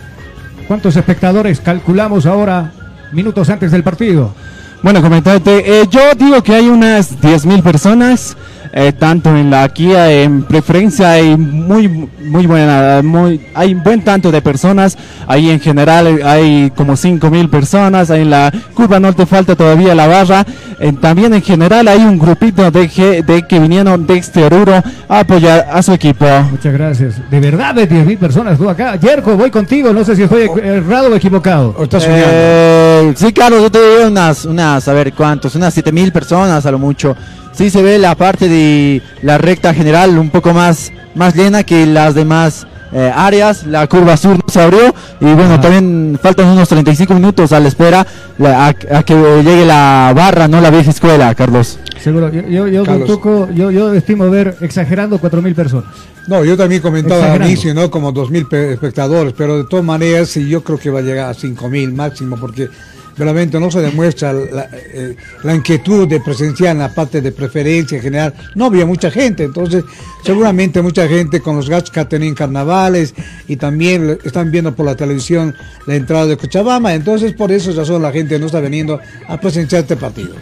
¿cuántos 0.68 0.96
espectadores 0.96 1.60
calculamos 1.60 2.26
ahora 2.26 2.72
minutos 3.12 3.48
antes 3.50 3.70
del 3.70 3.82
partido? 3.82 4.34
Bueno, 4.82 5.00
comentarte, 5.00 5.80
eh, 5.80 5.86
yo 5.88 6.00
digo 6.18 6.42
que 6.42 6.54
hay 6.54 6.68
unas 6.68 7.20
10.000 7.20 7.62
personas, 7.62 8.36
eh, 8.72 8.92
tanto 8.92 9.36
en 9.36 9.50
la 9.50 9.68
Kia 9.68 10.10
en 10.10 10.44
preferencia 10.44 11.12
hay 11.12 11.36
muy 11.36 11.88
muy 11.88 12.46
buena, 12.46 13.00
muy 13.02 13.40
hay 13.54 13.74
buen 13.74 14.02
tanto 14.02 14.30
de 14.30 14.40
personas, 14.40 14.96
ahí 15.26 15.50
en 15.50 15.60
general 15.60 16.06
eh, 16.06 16.24
hay 16.24 16.72
como 16.74 16.94
5.000 16.94 17.50
personas, 17.50 18.10
ahí 18.10 18.22
en 18.22 18.30
la 18.30 18.52
curva 18.74 18.98
norte 18.98 19.26
falta 19.26 19.54
todavía 19.54 19.94
la 19.94 20.06
barra, 20.06 20.46
eh, 20.78 20.92
también 21.00 21.34
en 21.34 21.42
general 21.42 21.86
hay 21.88 22.00
un 22.00 22.18
grupito 22.18 22.70
de 22.70 22.88
que, 22.88 23.22
de 23.22 23.42
que 23.46 23.58
vinieron 23.58 24.06
de 24.06 24.16
este 24.16 24.44
Oruro 24.44 24.82
a 25.08 25.18
apoyar 25.18 25.68
a 25.70 25.82
su 25.82 25.92
equipo. 25.92 26.26
Muchas 26.50 26.72
gracias. 26.72 27.30
De 27.30 27.40
verdad, 27.40 27.74
de 27.74 27.88
10.000 27.88 28.18
personas 28.18 28.58
tú 28.58 28.68
acá. 28.68 28.96
Yerko, 28.96 29.36
voy 29.36 29.50
contigo, 29.50 29.92
no 29.92 30.04
sé 30.04 30.16
si 30.16 30.22
estoy 30.22 30.48
errado 30.62 31.08
o 31.08 31.14
equivocado. 31.14 31.74
Eh, 32.06 33.12
sí, 33.16 33.32
claro, 33.32 33.60
yo 33.60 33.70
te 33.70 33.78
digo 33.78 34.08
unas, 34.08 34.44
unas, 34.44 34.88
a 34.88 34.92
ver 34.92 35.12
cuántos, 35.12 35.54
unas 35.54 35.74
7000 35.74 36.12
personas 36.12 36.64
a 36.64 36.70
lo 36.70 36.78
mucho. 36.78 37.14
Sí 37.52 37.70
se 37.70 37.82
ve 37.82 37.98
la 37.98 38.14
parte 38.14 38.48
de 38.48 39.02
la 39.22 39.38
recta 39.38 39.74
general 39.74 40.18
un 40.18 40.30
poco 40.30 40.52
más, 40.54 40.90
más 41.14 41.34
llena 41.36 41.62
que 41.64 41.84
las 41.86 42.14
demás 42.14 42.66
eh, 42.92 43.10
áreas. 43.14 43.66
La 43.66 43.86
curva 43.86 44.16
sur 44.16 44.36
no 44.36 44.44
se 44.48 44.60
abrió 44.60 44.94
y 45.20 45.24
bueno, 45.34 45.60
también 45.60 46.18
faltan 46.22 46.46
unos 46.48 46.68
35 46.68 47.14
minutos 47.14 47.52
a 47.52 47.60
la 47.60 47.68
espera 47.68 48.06
la- 48.38 48.66
a, 48.66 48.68
a 48.98 49.02
que 49.02 49.14
llegue 49.44 49.64
la 49.66 50.12
barra, 50.16 50.48
no 50.48 50.60
la 50.60 50.70
vieja 50.70 50.90
escuela, 50.90 51.34
Carlos. 51.34 51.78
Seguro, 52.02 52.32
yo, 52.32 52.42
yo, 52.48 52.66
yo, 52.68 52.84
Carlos. 52.84 53.06
Tuco, 53.08 53.48
yo, 53.54 53.70
yo 53.70 53.94
estimo 53.94 54.28
ver 54.28 54.56
exagerando 54.60 55.20
4.000 55.20 55.54
personas. 55.54 55.84
No, 56.26 56.44
yo 56.44 56.56
también 56.56 56.80
comentaba 56.82 57.32
al 57.32 57.44
inicio, 57.46 57.74
¿no? 57.74 57.90
Como 57.90 58.12
2.000 58.12 58.48
pe- 58.48 58.72
espectadores, 58.72 59.34
pero 59.36 59.58
de 59.58 59.64
todas 59.64 59.84
maneras 59.84 60.28
sí, 60.28 60.48
yo 60.48 60.62
creo 60.62 60.78
que 60.78 60.88
va 60.90 61.00
a 61.00 61.02
llegar 61.02 61.28
a 61.30 61.34
5.000 61.34 61.92
máximo, 61.94 62.36
porque 62.40 62.68
realmente 63.16 63.58
no 63.58 63.70
se 63.70 63.80
demuestra 63.80 64.32
la, 64.32 64.68
eh, 64.72 65.16
la 65.42 65.54
inquietud 65.54 66.08
de 66.08 66.20
presenciar 66.20 66.72
en 66.72 66.78
la 66.78 66.94
parte 66.94 67.20
de 67.20 67.32
preferencia 67.32 67.96
en 67.96 68.02
general. 68.02 68.34
No 68.54 68.66
había 68.66 68.86
mucha 68.86 69.10
gente, 69.10 69.44
entonces 69.44 69.84
seguramente 70.24 70.82
mucha 70.82 71.06
gente 71.08 71.40
con 71.40 71.56
los 71.56 71.68
gastos 71.68 71.90
que 71.90 72.00
ha 72.00 72.08
tenido 72.08 72.28
en 72.28 72.34
carnavales 72.34 73.14
y 73.48 73.56
también 73.56 74.18
están 74.24 74.50
viendo 74.50 74.74
por 74.74 74.86
la 74.86 74.94
televisión 74.94 75.54
la 75.86 75.94
entrada 75.96 76.26
de 76.26 76.36
Cochabamba, 76.36 76.94
entonces 76.94 77.32
por 77.32 77.52
eso 77.52 77.72
razón 77.72 78.02
la 78.02 78.12
gente 78.12 78.38
no 78.38 78.46
está 78.46 78.60
viniendo 78.60 79.00
a 79.28 79.40
presenciar 79.40 79.82
este 79.82 79.96
partido. 79.96 80.34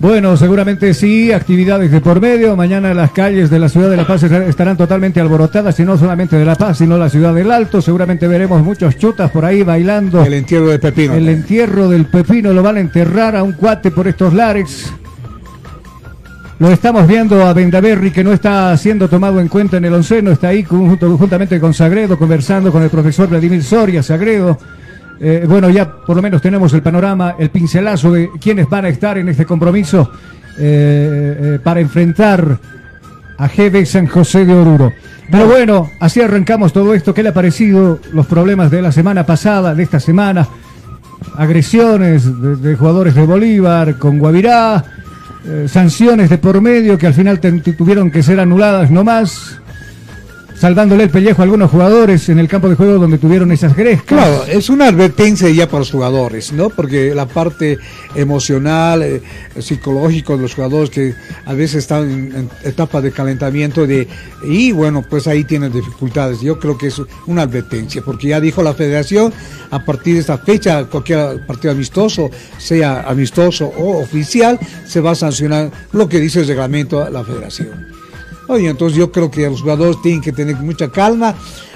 Bueno, 0.00 0.36
seguramente 0.36 0.94
sí, 0.94 1.32
actividades 1.32 1.90
de 1.90 2.00
por 2.00 2.20
medio. 2.20 2.54
Mañana 2.56 2.94
las 2.94 3.10
calles 3.10 3.50
de 3.50 3.58
la 3.58 3.68
ciudad 3.68 3.90
de 3.90 3.96
La 3.96 4.06
Paz 4.06 4.22
estar- 4.22 4.42
estarán 4.42 4.76
totalmente 4.76 5.20
alborotadas, 5.20 5.78
y 5.80 5.84
no 5.84 5.98
solamente 5.98 6.36
de 6.36 6.44
La 6.44 6.54
Paz, 6.54 6.78
sino 6.78 6.96
la 6.96 7.10
ciudad 7.10 7.34
del 7.34 7.50
Alto. 7.50 7.82
Seguramente 7.82 8.28
veremos 8.28 8.62
muchos 8.62 8.96
chutas 8.96 9.28
por 9.32 9.44
ahí 9.44 9.64
bailando. 9.64 10.22
El 10.24 10.34
entierro 10.34 10.68
de 10.68 10.78
Pepino. 10.78 11.14
El 11.14 11.28
entierro 11.28 11.88
del 11.88 12.06
pepino 12.06 12.52
lo 12.52 12.62
van 12.62 12.76
a 12.76 12.80
enterrar 12.80 13.34
a 13.34 13.42
un 13.42 13.52
cuate 13.52 13.90
por 13.90 14.06
estos 14.06 14.32
lares. 14.34 14.92
Lo 16.60 16.70
estamos 16.70 17.06
viendo 17.08 17.44
a 17.44 17.52
Vendaverri 17.52 18.12
que 18.12 18.22
no 18.22 18.32
está 18.32 18.76
siendo 18.76 19.08
tomado 19.08 19.40
en 19.40 19.48
cuenta 19.48 19.78
en 19.78 19.84
el 19.84 19.94
onceno, 19.94 20.30
está 20.30 20.48
ahí 20.48 20.62
junto- 20.62 21.16
juntamente 21.16 21.58
con 21.58 21.74
Sagredo 21.74 22.16
conversando 22.16 22.70
con 22.70 22.82
el 22.84 22.90
profesor 22.90 23.28
Vladimir 23.28 23.64
Soria, 23.64 24.02
Sagredo. 24.04 24.58
Eh, 25.20 25.44
bueno, 25.48 25.68
ya 25.68 25.90
por 25.90 26.16
lo 26.16 26.22
menos 26.22 26.40
tenemos 26.40 26.72
el 26.72 26.82
panorama, 26.82 27.34
el 27.38 27.50
pincelazo 27.50 28.12
de 28.12 28.30
quiénes 28.40 28.68
van 28.68 28.84
a 28.84 28.88
estar 28.88 29.18
en 29.18 29.28
este 29.28 29.44
compromiso 29.44 30.10
eh, 30.58 31.38
eh, 31.40 31.58
para 31.62 31.80
enfrentar 31.80 32.58
a 33.36 33.48
GB 33.48 33.84
San 33.84 34.06
José 34.06 34.44
de 34.44 34.54
Oruro. 34.54 34.92
Pero 35.30 35.46
bueno, 35.46 35.90
así 36.00 36.20
arrancamos 36.20 36.72
todo 36.72 36.94
esto. 36.94 37.12
¿Qué 37.12 37.22
le 37.22 37.30
ha 37.30 37.34
parecido 37.34 37.98
los 38.12 38.26
problemas 38.26 38.70
de 38.70 38.80
la 38.80 38.92
semana 38.92 39.26
pasada, 39.26 39.74
de 39.74 39.82
esta 39.82 40.00
semana? 40.00 40.48
Agresiones 41.36 42.24
de, 42.62 42.76
jugadores 42.76 43.14
de 43.14 43.26
Bolívar 43.26 43.98
con 43.98 44.18
Guavirá, 44.18 44.84
sanciones 45.66 46.30
de 46.30 46.38
por 46.38 46.60
medio 46.60 46.96
que 46.96 47.06
al 47.06 47.14
final 47.14 47.40
tuvieron 47.40 48.10
que 48.10 48.22
ser 48.22 48.40
anuladas 48.40 48.90
nomás, 48.90 49.60
salvándole 50.58 51.04
el 51.04 51.10
pellejo 51.10 51.42
a 51.42 51.44
algunos 51.44 51.70
jugadores 51.70 52.28
en 52.28 52.38
el 52.38 52.48
campo 52.48 52.68
de 52.68 52.74
juego 52.74 52.94
donde 52.94 53.18
tuvieron 53.18 53.52
esas 53.52 53.76
grescas. 53.76 54.06
Claro, 54.06 54.44
es 54.46 54.68
una 54.68 54.88
advertencia 54.88 55.48
ya 55.50 55.66
para 55.66 55.80
los 55.80 55.90
jugadores, 55.90 56.52
¿no? 56.52 56.68
Porque 56.70 57.14
la 57.14 57.26
parte 57.26 57.78
emocional, 58.14 59.02
eh, 59.02 59.22
psicológico 59.58 60.36
de 60.36 60.42
los 60.42 60.54
jugadores 60.54 60.90
que 60.90 61.14
a 61.46 61.54
veces 61.54 61.76
están 61.76 62.10
en, 62.10 62.34
en 62.34 62.50
etapa 62.64 63.00
de 63.00 63.12
calentamiento 63.12 63.86
de 63.86 64.08
y 64.42 64.72
bueno, 64.72 65.04
pues 65.08 65.26
ahí 65.26 65.44
tienen 65.44 65.72
dificultades. 65.72 66.40
Yo 66.40 66.58
creo 66.58 66.76
que 66.76 66.88
es 66.88 67.00
una 67.26 67.42
advertencia, 67.42 68.02
porque 68.02 68.28
ya 68.28 68.40
dijo 68.40 68.62
la 68.62 68.74
Federación 68.74 69.32
a 69.70 69.84
partir 69.84 70.14
de 70.14 70.20
esta 70.20 70.38
fecha 70.38 70.84
cualquier 70.84 71.44
partido 71.46 71.72
amistoso, 71.72 72.30
sea 72.58 73.02
amistoso 73.02 73.66
o 73.66 73.98
oficial, 73.98 74.58
se 74.86 75.00
va 75.00 75.12
a 75.12 75.14
sancionar 75.14 75.70
lo 75.92 76.08
que 76.08 76.20
dice 76.20 76.40
el 76.40 76.48
reglamento 76.48 77.04
de 77.04 77.10
la 77.10 77.24
Federación. 77.24 77.97
Oye, 78.48 78.68
entonces 78.68 78.98
yo 78.98 79.12
creo 79.12 79.30
que 79.30 79.48
los 79.48 79.60
jugadores 79.60 80.00
tienen 80.02 80.20
que 80.22 80.32
tener 80.32 80.56
mucha 80.56 80.90
calma, 80.90 81.34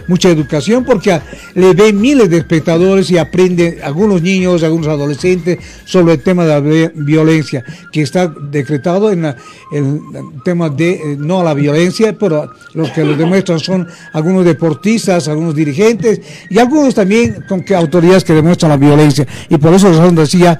mucha 0.08 0.30
educación, 0.30 0.84
porque 0.84 1.20
le 1.54 1.74
ven 1.74 2.00
miles 2.00 2.28
de 2.30 2.38
espectadores 2.38 3.10
y 3.10 3.18
aprenden 3.18 3.76
algunos 3.84 4.20
niños, 4.22 4.62
algunos 4.62 4.88
adolescentes 4.88 5.58
sobre 5.84 6.14
el 6.14 6.22
tema 6.22 6.44
de 6.44 6.48
la 6.48 6.60
vi- 6.60 6.90
violencia, 6.94 7.62
que 7.92 8.02
está 8.02 8.26
decretado 8.26 9.12
en 9.12 9.26
el 9.26 10.00
tema 10.44 10.70
de 10.70 10.92
eh, 10.92 11.16
no 11.18 11.40
a 11.40 11.44
la 11.44 11.54
violencia, 11.54 12.16
pero 12.18 12.50
los 12.74 12.90
que 12.90 13.04
lo 13.04 13.14
demuestran 13.16 13.60
son 13.60 13.86
algunos 14.14 14.44
deportistas, 14.44 15.28
algunos 15.28 15.54
dirigentes 15.54 16.20
y 16.48 16.58
algunos 16.58 16.94
también 16.94 17.44
con 17.48 17.62
que 17.62 17.76
autoridades 17.76 18.24
que 18.24 18.32
demuestran 18.32 18.70
la 18.70 18.76
violencia. 18.78 19.26
Y 19.50 19.58
por 19.58 19.72
eso 19.74 19.88
razón 19.90 20.14
decía 20.14 20.58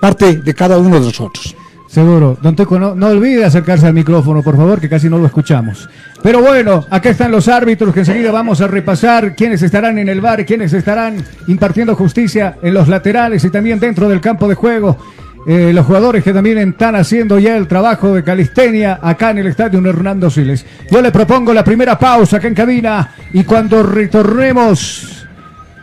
parte 0.00 0.36
de 0.36 0.54
cada 0.54 0.78
uno 0.78 1.00
de 1.00 1.06
nosotros. 1.06 1.54
Seguro. 1.94 2.36
Don 2.42 2.56
Teco, 2.56 2.76
no, 2.76 2.96
no 2.96 3.06
olvide 3.06 3.44
acercarse 3.44 3.86
al 3.86 3.94
micrófono, 3.94 4.42
por 4.42 4.56
favor, 4.56 4.80
que 4.80 4.88
casi 4.88 5.08
no 5.08 5.16
lo 5.16 5.26
escuchamos. 5.26 5.88
Pero 6.24 6.42
bueno, 6.42 6.84
acá 6.90 7.10
están 7.10 7.30
los 7.30 7.46
árbitros 7.46 7.94
que 7.94 8.00
enseguida 8.00 8.32
vamos 8.32 8.60
a 8.60 8.66
repasar 8.66 9.36
quiénes 9.36 9.62
estarán 9.62 10.00
en 10.00 10.08
el 10.08 10.20
bar, 10.20 10.44
quiénes 10.44 10.72
estarán 10.72 11.22
impartiendo 11.46 11.94
justicia 11.94 12.56
en 12.62 12.74
los 12.74 12.88
laterales 12.88 13.44
y 13.44 13.50
también 13.50 13.78
dentro 13.78 14.08
del 14.08 14.20
campo 14.20 14.48
de 14.48 14.56
juego. 14.56 14.98
Eh, 15.46 15.70
los 15.72 15.86
jugadores 15.86 16.24
que 16.24 16.32
también 16.32 16.58
están 16.58 16.96
haciendo 16.96 17.38
ya 17.38 17.56
el 17.56 17.68
trabajo 17.68 18.12
de 18.12 18.24
calistenia 18.24 18.98
acá 19.00 19.30
en 19.30 19.38
el 19.38 19.46
estadio 19.46 19.78
Hernando 19.88 20.30
Siles. 20.30 20.66
Yo 20.90 21.00
le 21.00 21.12
propongo 21.12 21.54
la 21.54 21.62
primera 21.62 21.96
pausa 21.96 22.38
acá 22.38 22.48
en 22.48 22.54
cabina 22.54 23.14
y 23.32 23.44
cuando 23.44 23.84
retornemos 23.84 25.14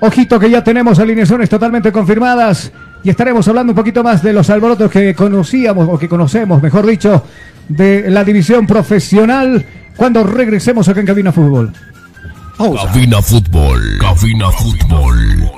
Ojito 0.04 0.40
que 0.40 0.50
ya 0.50 0.64
tenemos 0.64 0.98
alineaciones 0.98 1.48
totalmente 1.48 1.92
confirmadas 1.92 2.72
y 3.04 3.10
estaremos 3.10 3.48
hablando 3.48 3.72
un 3.72 3.76
poquito 3.76 4.04
más 4.04 4.22
de 4.22 4.34
los 4.34 4.50
alborotos 4.50 4.92
que 4.92 5.16
conocíamos 5.16 5.88
o 5.90 5.98
que 5.98 6.08
conocemos, 6.08 6.62
mejor 6.62 6.86
dicho, 6.86 7.24
de 7.68 8.10
la 8.10 8.24
división 8.24 8.68
profesional 8.68 9.66
cuando 9.96 10.24
regresemos 10.24 10.88
acá 10.88 11.00
en 11.00 11.06
Cabina 11.06 11.32
Fútbol. 11.32 11.74
Cabina 12.58 13.22
Fútbol. 13.22 13.98
Cabina 14.00 14.52
Fútbol. 14.52 15.52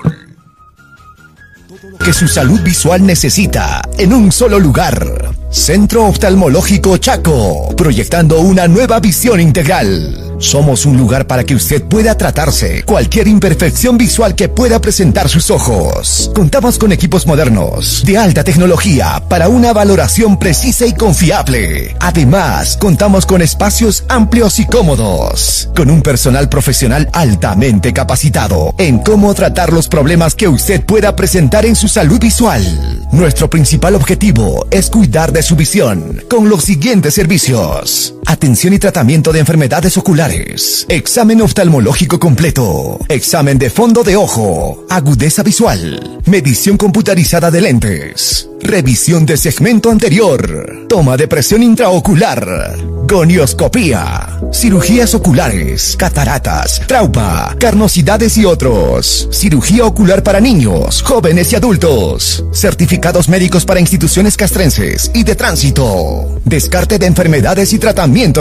que 2.03 2.13
su 2.13 2.27
salud 2.27 2.61
visual 2.61 3.05
necesita 3.05 3.81
en 3.97 4.13
un 4.13 4.31
solo 4.31 4.59
lugar. 4.59 5.33
Centro 5.53 6.07
Oftalmológico 6.07 6.97
Chaco, 6.97 7.75
proyectando 7.77 8.39
una 8.39 8.67
nueva 8.67 8.99
visión 8.99 9.39
integral. 9.39 10.33
Somos 10.39 10.87
un 10.87 10.97
lugar 10.97 11.27
para 11.27 11.43
que 11.43 11.53
usted 11.53 11.83
pueda 11.83 12.17
tratarse 12.17 12.83
cualquier 12.83 13.27
imperfección 13.27 13.97
visual 13.97 14.33
que 14.33 14.49
pueda 14.49 14.81
presentar 14.81 15.29
sus 15.29 15.51
ojos. 15.51 16.31
Contamos 16.33 16.79
con 16.79 16.91
equipos 16.91 17.27
modernos, 17.27 18.03
de 18.03 18.17
alta 18.17 18.43
tecnología, 18.43 19.23
para 19.29 19.47
una 19.47 19.73
valoración 19.73 20.39
precisa 20.39 20.87
y 20.87 20.93
confiable. 20.93 21.95
Además, 21.99 22.75
contamos 22.77 23.27
con 23.27 23.43
espacios 23.43 24.03
amplios 24.09 24.59
y 24.59 24.65
cómodos, 24.65 25.69
con 25.75 25.91
un 25.91 26.01
personal 26.01 26.49
profesional 26.49 27.07
altamente 27.13 27.93
capacitado 27.93 28.73
en 28.79 28.99
cómo 28.99 29.33
tratar 29.35 29.71
los 29.71 29.87
problemas 29.87 30.33
que 30.33 30.47
usted 30.47 30.83
pueda 30.83 31.15
presentar 31.15 31.65
en 31.65 31.75
su 31.75 31.87
salud 31.87 32.19
visual. 32.19 33.07
Nuestro 33.11 33.49
principal 33.49 33.95
objetivo 33.95 34.65
es 34.71 34.89
cuidar 34.89 35.31
de 35.31 35.42
su 35.43 35.55
visión 35.57 36.23
con 36.29 36.47
los 36.47 36.63
siguientes 36.63 37.13
servicios. 37.13 38.15
Atención 38.25 38.73
y 38.73 38.79
tratamiento 38.79 39.31
de 39.31 39.39
enfermedades 39.39 39.97
oculares. 39.97 40.85
Examen 40.89 41.41
oftalmológico 41.41 42.19
completo. 42.19 42.99
Examen 43.09 43.57
de 43.57 43.69
fondo 43.69 44.03
de 44.03 44.15
ojo. 44.15 44.85
Agudeza 44.89 45.43
visual. 45.43 46.19
Medición 46.25 46.77
computarizada 46.77 47.51
de 47.51 47.61
lentes. 47.61 48.49
Revisión 48.61 49.25
de 49.25 49.35
segmento 49.35 49.91
anterior. 49.91 50.85
Toma 50.87 51.17
de 51.17 51.27
presión 51.27 51.63
intraocular. 51.63 52.77
Gonioscopía. 53.07 54.39
cirugías 54.53 55.13
oculares, 55.13 55.95
cataratas, 55.97 56.81
trauma, 56.87 57.55
carnosidades 57.59 58.37
y 58.37 58.45
otros. 58.45 59.27
Cirugía 59.31 59.85
ocular 59.85 60.23
para 60.23 60.39
niños, 60.39 61.01
jóvenes 61.01 61.51
y 61.51 61.55
adultos. 61.55 62.45
Certificados 62.53 63.29
médicos 63.29 63.65
para 63.65 63.79
instituciones 63.79 64.37
castrenses 64.37 65.11
y 65.13 65.23
de 65.23 65.35
tránsito. 65.35 66.39
Descarte 66.45 66.97
de 66.99 67.07
enfermedades 67.07 67.73
y 67.73 67.79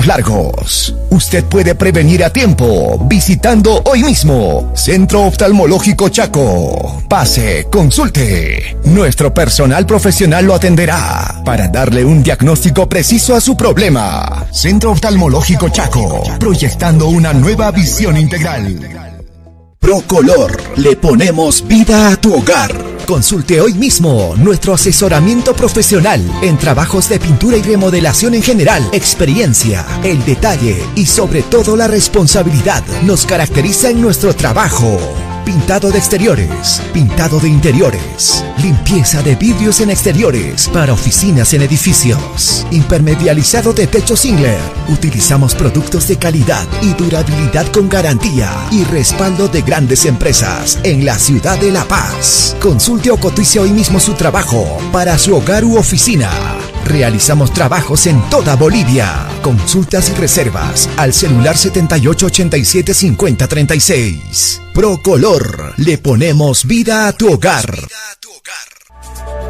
largos. 0.06 0.94
Usted 1.10 1.44
puede 1.44 1.74
prevenir 1.74 2.22
a 2.24 2.30
tiempo 2.30 2.98
visitando 3.08 3.82
hoy 3.86 4.02
mismo 4.02 4.70
Centro 4.74 5.22
Oftalmológico 5.22 6.10
Chaco. 6.10 7.02
Pase, 7.08 7.68
consulte. 7.70 8.76
Nuestro 8.84 9.32
personal 9.32 9.86
profesional 9.86 10.44
lo 10.44 10.54
atenderá 10.54 11.40
para 11.44 11.68
darle 11.68 12.04
un 12.04 12.22
diagnóstico 12.22 12.86
preciso 12.86 13.34
a 13.34 13.40
su 13.40 13.56
problema. 13.56 14.46
Centro 14.50 14.90
Oftalmológico 14.90 15.70
Chaco, 15.70 16.22
proyectando 16.38 17.08
una 17.08 17.32
nueva 17.32 17.70
visión 17.70 18.18
integral. 18.18 19.11
Procolor, 19.82 20.62
le 20.76 20.94
ponemos 20.94 21.66
vida 21.66 22.10
a 22.10 22.16
tu 22.16 22.32
hogar. 22.32 22.72
Consulte 23.04 23.60
hoy 23.60 23.74
mismo 23.74 24.36
nuestro 24.38 24.74
asesoramiento 24.74 25.54
profesional 25.54 26.22
en 26.40 26.56
trabajos 26.56 27.08
de 27.08 27.18
pintura 27.18 27.56
y 27.56 27.62
remodelación 27.62 28.34
en 28.34 28.42
general. 28.42 28.88
Experiencia, 28.92 29.84
el 30.04 30.24
detalle 30.24 30.80
y 30.94 31.06
sobre 31.06 31.42
todo 31.42 31.76
la 31.76 31.88
responsabilidad 31.88 32.84
nos 33.02 33.26
caracteriza 33.26 33.90
en 33.90 34.00
nuestro 34.00 34.36
trabajo. 34.36 35.00
Pintado 35.44 35.90
de 35.90 35.98
exteriores, 35.98 36.80
pintado 36.92 37.40
de 37.40 37.48
interiores, 37.48 38.44
limpieza 38.62 39.22
de 39.22 39.34
vidrios 39.34 39.80
en 39.80 39.90
exteriores 39.90 40.68
para 40.68 40.92
oficinas 40.92 41.52
en 41.52 41.62
edificios, 41.62 42.64
impermedializado 42.70 43.72
de 43.72 43.88
techo 43.88 44.16
Singler. 44.16 44.60
Utilizamos 44.88 45.56
productos 45.56 46.06
de 46.06 46.16
calidad 46.16 46.66
y 46.80 46.94
durabilidad 46.94 47.66
con 47.72 47.88
garantía 47.88 48.52
y 48.70 48.84
respaldo 48.84 49.48
de 49.48 49.62
grandes 49.62 50.04
empresas 50.04 50.78
en 50.84 51.04
la 51.04 51.18
ciudad 51.18 51.58
de 51.58 51.72
La 51.72 51.84
Paz. 51.86 52.56
Consulte 52.60 53.10
o 53.10 53.16
cotice 53.16 53.58
hoy 53.58 53.70
mismo 53.70 53.98
su 53.98 54.14
trabajo 54.14 54.78
para 54.92 55.18
su 55.18 55.34
hogar 55.34 55.64
u 55.64 55.76
oficina. 55.76 56.30
Realizamos 56.84 57.52
trabajos 57.52 58.06
en 58.06 58.20
toda 58.28 58.56
Bolivia. 58.56 59.26
Consultas 59.42 60.10
y 60.10 60.14
reservas 60.14 60.88
al 60.96 61.12
celular 61.12 61.56
7887 61.56 62.94
5036. 62.94 64.60
Procolor, 64.74 65.74
le 65.76 65.98
ponemos 65.98 66.66
vida 66.66 67.08
a 67.08 67.12
tu 67.12 67.32
hogar. 67.32 67.88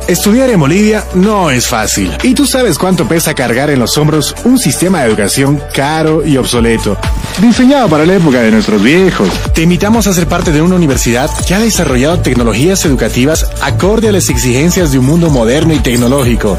Estudiar 0.08 0.50
en 0.50 0.58
Bolivia 0.58 1.04
no 1.14 1.50
es 1.50 1.68
fácil. 1.68 2.12
Y 2.22 2.34
tú 2.34 2.44
sabes 2.44 2.76
cuánto 2.76 3.06
pesa 3.06 3.34
cargar 3.34 3.70
en 3.70 3.78
los 3.78 3.96
hombros 3.96 4.34
un 4.44 4.58
sistema 4.58 5.00
de 5.00 5.08
educación 5.08 5.62
caro 5.72 6.26
y 6.26 6.36
obsoleto, 6.36 6.98
diseñado 7.40 7.88
para 7.88 8.04
la 8.04 8.16
época 8.16 8.42
de 8.42 8.50
nuestros 8.50 8.82
viejos. 8.82 9.28
Te 9.54 9.62
invitamos 9.62 10.06
a 10.06 10.12
ser 10.12 10.26
parte 10.26 10.50
de 10.50 10.60
una 10.60 10.74
universidad 10.74 11.30
que 11.46 11.54
ha 11.54 11.60
desarrollado 11.60 12.18
tecnologías 12.18 12.84
educativas 12.84 13.48
acorde 13.62 14.08
a 14.08 14.12
las 14.12 14.28
exigencias 14.28 14.90
de 14.90 14.98
un 14.98 15.06
mundo 15.06 15.30
moderno 15.30 15.72
y 15.72 15.78
tecnológico. 15.78 16.58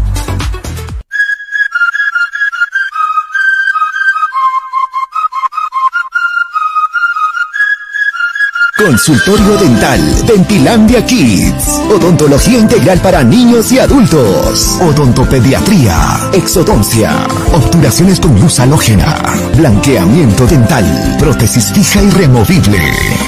Consultorio 8.83 9.57
Dental, 9.57 10.25
Dentilandia 10.25 11.05
Kids, 11.05 11.81
Odontología 11.87 12.57
Integral 12.57 12.99
para 12.99 13.23
niños 13.23 13.71
y 13.71 13.77
adultos, 13.77 14.79
Odontopediatría, 14.81 16.29
Exodoncia, 16.33 17.27
Obturaciones 17.53 18.19
con 18.19 18.39
luz 18.39 18.59
halógena, 18.59 19.21
Blanqueamiento 19.55 20.47
dental, 20.47 21.15
Prótesis 21.19 21.71
fija 21.71 22.01
y 22.01 22.09
removible, 22.09 22.79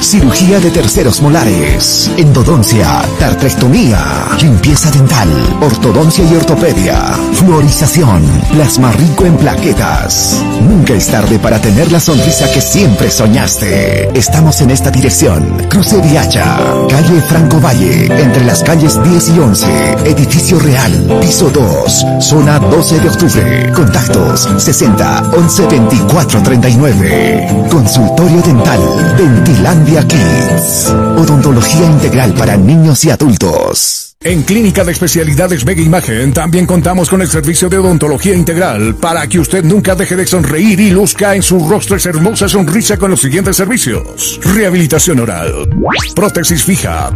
Cirugía 0.02 0.60
de 0.60 0.72
terceros 0.72 1.22
molares, 1.22 2.10
Endodoncia, 2.18 3.04
Tartrectomía, 3.20 4.00
Limpieza 4.42 4.90
dental, 4.90 5.30
Ortodoncia 5.62 6.24
y 6.24 6.36
ortopedia, 6.36 7.00
Fluorización, 7.34 8.24
Plasma 8.52 8.92
rico 8.94 9.26
en 9.26 9.38
plaquetas. 9.38 10.44
Nunca 10.68 10.94
es 10.94 11.08
tarde 11.08 11.38
para 11.38 11.62
tener 11.62 11.92
la 11.92 12.00
sonrisa 12.00 12.52
que 12.52 12.62
siempre 12.62 13.12
soñaste. 13.12 14.10
Estamos 14.18 14.60
en 14.62 14.72
esta 14.72 14.90
dirección. 14.90 15.43
Cruce 15.70 16.00
Viacha, 16.02 16.58
calle 16.90 17.22
Franco 17.22 17.60
Valle, 17.60 18.06
entre 18.06 18.46
las 18.46 18.62
calles 18.64 19.02
10 19.04 19.30
y 19.30 19.40
11, 19.40 19.68
edificio 20.06 20.60
real, 20.60 20.92
piso 21.22 21.50
2, 21.50 22.06
zona 22.20 22.60
12 22.60 23.00
de 23.00 23.10
octubre. 23.10 23.74
Contactos 23.74 24.50
60 24.58 25.32
11 25.36 25.68
24 25.68 26.44
39. 26.44 27.68
Consultorio 27.72 28.42
dental, 28.42 29.16
Dentilandia 29.18 30.08
Kids. 30.08 30.94
Odontología 31.18 31.86
integral 31.86 32.34
para 32.34 32.56
niños 32.58 33.04
y 33.06 33.10
adultos. 33.10 34.13
En 34.26 34.44
Clínica 34.44 34.86
de 34.86 34.94
Especialidades 34.94 35.66
Mega 35.66 35.82
Imagen 35.82 36.32
también 36.32 36.66
contamos 36.66 37.10
con 37.10 37.22
el 37.22 37.28
servicio 37.28 37.68
de 37.68 37.78
odontología 37.78 38.34
integral 38.34 38.96
para 38.96 39.28
que 39.28 39.38
usted 39.38 39.66
nunca 39.66 39.96
deje 39.96 40.16
de 40.16 40.26
sonreír 40.26 40.80
y 40.80 40.92
luzca 40.92 41.36
en 41.36 41.44
su 41.44 41.68
rostro 41.68 41.98
esa 41.98 42.10
hermosa 42.10 42.48
sonrisa 42.48 42.96
con 42.96 43.12
los 43.12 43.20
siguientes 43.20 43.58
servicios. 43.58 44.40
Rehabilitación 44.42 45.20
oral, 45.20 45.68
prótesis 46.16 46.64
fija, 46.64 47.12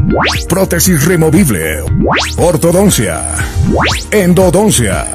prótesis 0.49 1.05
removible, 1.05 1.79
ortodoncia, 2.35 3.23
endodoncia, 4.11 5.07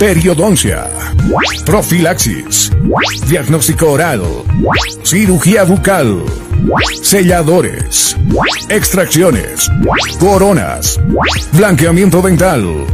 periodoncia, 0.00 0.90
profilaxis, 1.64 2.72
diagnóstico 3.28 3.92
oral, 3.92 4.22
cirugía 5.04 5.62
bucal, 5.62 6.24
selladores, 7.02 8.16
extracciones, 8.68 9.68
coronas, 10.18 11.00
blanqueamiento 11.52 12.22
dental, 12.22 12.86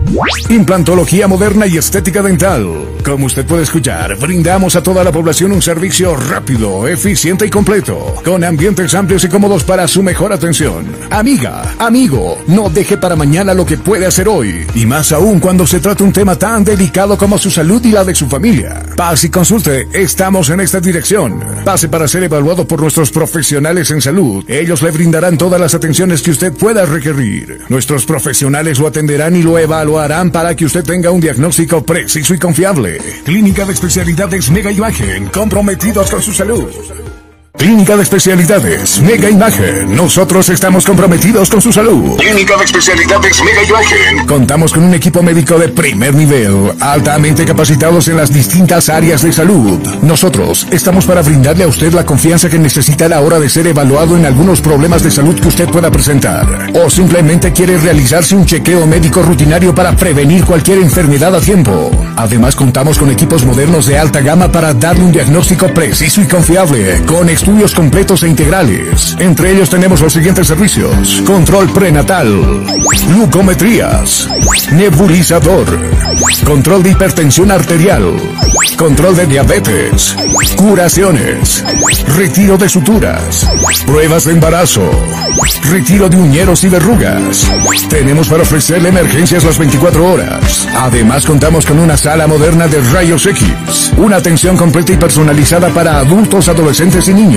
implantología 0.49 1.27
moderna 1.29 1.67
y 1.67 1.77
estética 1.77 2.23
dental. 2.23 2.67
Como 3.05 3.27
usted 3.27 3.45
puede 3.45 3.65
escuchar, 3.65 4.17
brindamos 4.17 4.77
a 4.77 4.83
toda 4.83 5.05
la 5.05 5.13
población 5.13 5.53
un 5.53 5.63
servicio 5.63 6.17
rápido, 6.17 6.89
eficiente 6.89 7.47
y 7.47 7.51
completo, 7.51 8.15
con 8.25 8.45
ambientes 8.45 8.95
amplios 8.95 9.25
y 9.25 9.29
cómodos 9.29 9.65
para 9.65 9.87
su 9.89 10.03
mejor 10.03 10.33
atención. 10.33 10.87
Amiga, 11.11 11.75
amigo, 11.79 12.39
no 12.47 12.71
deje 12.71 12.97
para 12.97 13.17
mañana 13.17 13.55
lo 13.55 13.67
que 13.67 13.79
puede 13.79 14.07
hacer 14.07 14.29
hoy, 14.29 14.67
y 14.75 14.87
más 14.87 15.13
aún 15.13 15.41
cuando 15.41 15.67
se 15.67 15.81
trata 15.81 16.05
un 16.05 16.13
tema 16.13 16.37
tan 16.37 16.65
delicado 16.65 17.19
como 17.19 17.39
su 17.39 17.51
salud 17.51 17.85
y 17.85 17.91
la 17.91 18.05
de 18.05 18.15
su 18.15 18.27
familia. 18.29 18.83
Pase 18.97 19.27
y 19.29 19.31
consulte, 19.31 19.89
estamos 19.93 20.51
en 20.51 20.61
esta 20.61 20.81
dirección. 20.81 21.41
Pase 21.65 21.89
para 21.89 22.09
ser 22.09 22.23
evaluado 22.25 22.67
por 22.67 22.81
nuestros 22.81 23.11
profesionales 23.11 23.56
en 23.57 24.01
salud. 24.01 24.45
Ellos 24.49 24.83
le 24.83 24.91
brindarán 24.91 25.39
todas 25.39 25.61
las 25.61 25.75
atenciones 25.75 26.23
que 26.23 26.31
usted 26.31 26.53
pueda 26.53 26.85
requerir. 26.85 27.61
Nuestros 27.69 28.05
profesionales 28.05 28.79
lo 28.79 28.87
atenderán 28.87 29.35
y 29.35 29.43
lo 29.43 29.59
evaluarán 29.59 30.31
para 30.31 30.55
que 30.55 30.67
usted 30.67 30.85
tenga 30.85 31.11
un 31.11 31.21
diagnóstico 31.21 31.83
preciso 31.85 32.35
y 32.35 32.39
confiable. 32.39 32.99
Clínica 33.25 33.65
de 33.65 33.73
Especialidades 33.73 34.51
Mega 34.51 34.71
Imagen, 34.71 35.29
comprometidos 35.29 36.11
con 36.11 36.23
su 36.23 36.33
salud. 36.33 36.71
Clínica 37.57 37.97
de 37.97 38.03
Especialidades 38.03 39.01
Mega 39.01 39.31
Imagen. 39.31 39.95
Nosotros 39.95 40.49
estamos 40.51 40.85
comprometidos 40.85 41.51
con 41.51 41.61
su 41.61 41.73
salud. 41.73 42.17
Clínica 42.19 42.57
de 42.57 42.65
Especialidades 42.65 43.43
Mega 43.43 43.63
Imagen. 43.65 44.27
Contamos 44.27 44.73
con 44.73 44.85
un 44.85 44.95
equipo 44.95 45.23
médico 45.23 45.59
de 45.59 45.69
primer 45.69 46.15
nivel, 46.15 46.73
altamente 46.81 47.45
capacitados 47.45 48.09
en 48.09 48.19
las 48.19 48.33
distintas 48.33 48.89
áreas 48.89 49.23
de 49.23 49.33
salud. 49.33 49.81
Nosotros 50.03 50.67
estamos 50.71 51.07
para 51.07 51.23
brindarle 51.23 51.65
a 51.65 51.69
usted 51.69 51.93
la 51.93 52.05
confianza 52.05 52.51
que 52.51 52.59
necesita 52.59 53.07
a 53.07 53.09
la 53.09 53.21
hora 53.21 53.41
de 53.41 53.49
ser 53.49 53.67
evaluado 53.67 54.17
en 54.17 54.27
algunos 54.27 54.61
problemas 54.61 55.03
de 55.03 55.11
salud 55.11 55.39
que 55.41 55.49
usted 55.49 55.69
pueda 55.69 55.91
presentar. 55.91 56.71
O 56.75 56.91
simplemente 56.91 57.53
quiere 57.53 57.79
realizarse 57.79 58.37
un 58.37 58.45
chequeo 58.45 58.87
médico 58.87 59.23
rutinario 59.23 59.75
para 59.75 59.97
prevenir 59.97 60.45
cualquier 60.45 60.79
enfermedad 60.79 61.35
a 61.35 61.41
tiempo. 61.41 61.91
Además 62.17 62.55
contamos 62.55 62.99
con 62.99 63.11
equipos 63.11 63.45
modernos 63.45 63.87
de 63.87 63.99
alta 63.99 64.21
gama 64.21 64.53
para 64.53 64.75
darle 64.75 65.05
un 65.05 65.13
diagnóstico 65.13 65.73
preciso 65.73 66.21
y 66.21 66.27
confiable, 66.27 67.03
con 67.07 67.29
estudios 67.47 67.77
completos 67.77 68.25
e 68.25 68.29
integrales. 68.29 69.15
Entre 69.21 69.53
ellos 69.53 69.71
tenemos 69.71 70.01
los 70.01 70.13
siguientes 70.13 70.49
servicios. 70.49 71.23
Control 71.25 71.73
prenatal, 71.73 72.65
glucometrías, 73.07 74.29
nebulizador, 74.73 75.65
control 76.45 76.83
de 76.83 76.91
hipertensión 76.91 77.53
arterial, 77.53 78.17
control 78.77 79.15
de 79.15 79.27
diabetes, 79.27 80.17
curaciones, 80.57 81.65
retiro 82.17 82.59
de 82.59 82.69
suturas, 82.69 83.47
pruebas 83.87 84.25
de 84.25 84.33
embarazo, 84.33 84.91
retiro 85.71 86.09
de 86.09 86.17
uñeros 86.17 86.65
y 86.65 86.69
verrugas. 86.69 87.49
Tenemos 87.89 88.29
para 88.29 88.43
ofrecerle 88.43 88.89
emergencias 88.89 89.45
las 89.45 89.57
24 89.57 90.05
horas. 90.05 90.67
Además 90.77 91.25
contamos 91.25 91.65
con 91.65 91.79
una 91.79 91.97
sala 91.97 92.27
moderna 92.27 92.67
de 92.67 92.81
rayos 92.81 93.25
X, 93.25 93.93
una 93.99 94.17
atención 94.17 94.57
completa 94.57 94.95
y 94.95 94.97
personalizada 94.97 95.69
para 95.69 96.01
adultos, 96.01 96.49
adolescentes 96.49 97.07
y 97.07 97.15
niños. 97.15 97.36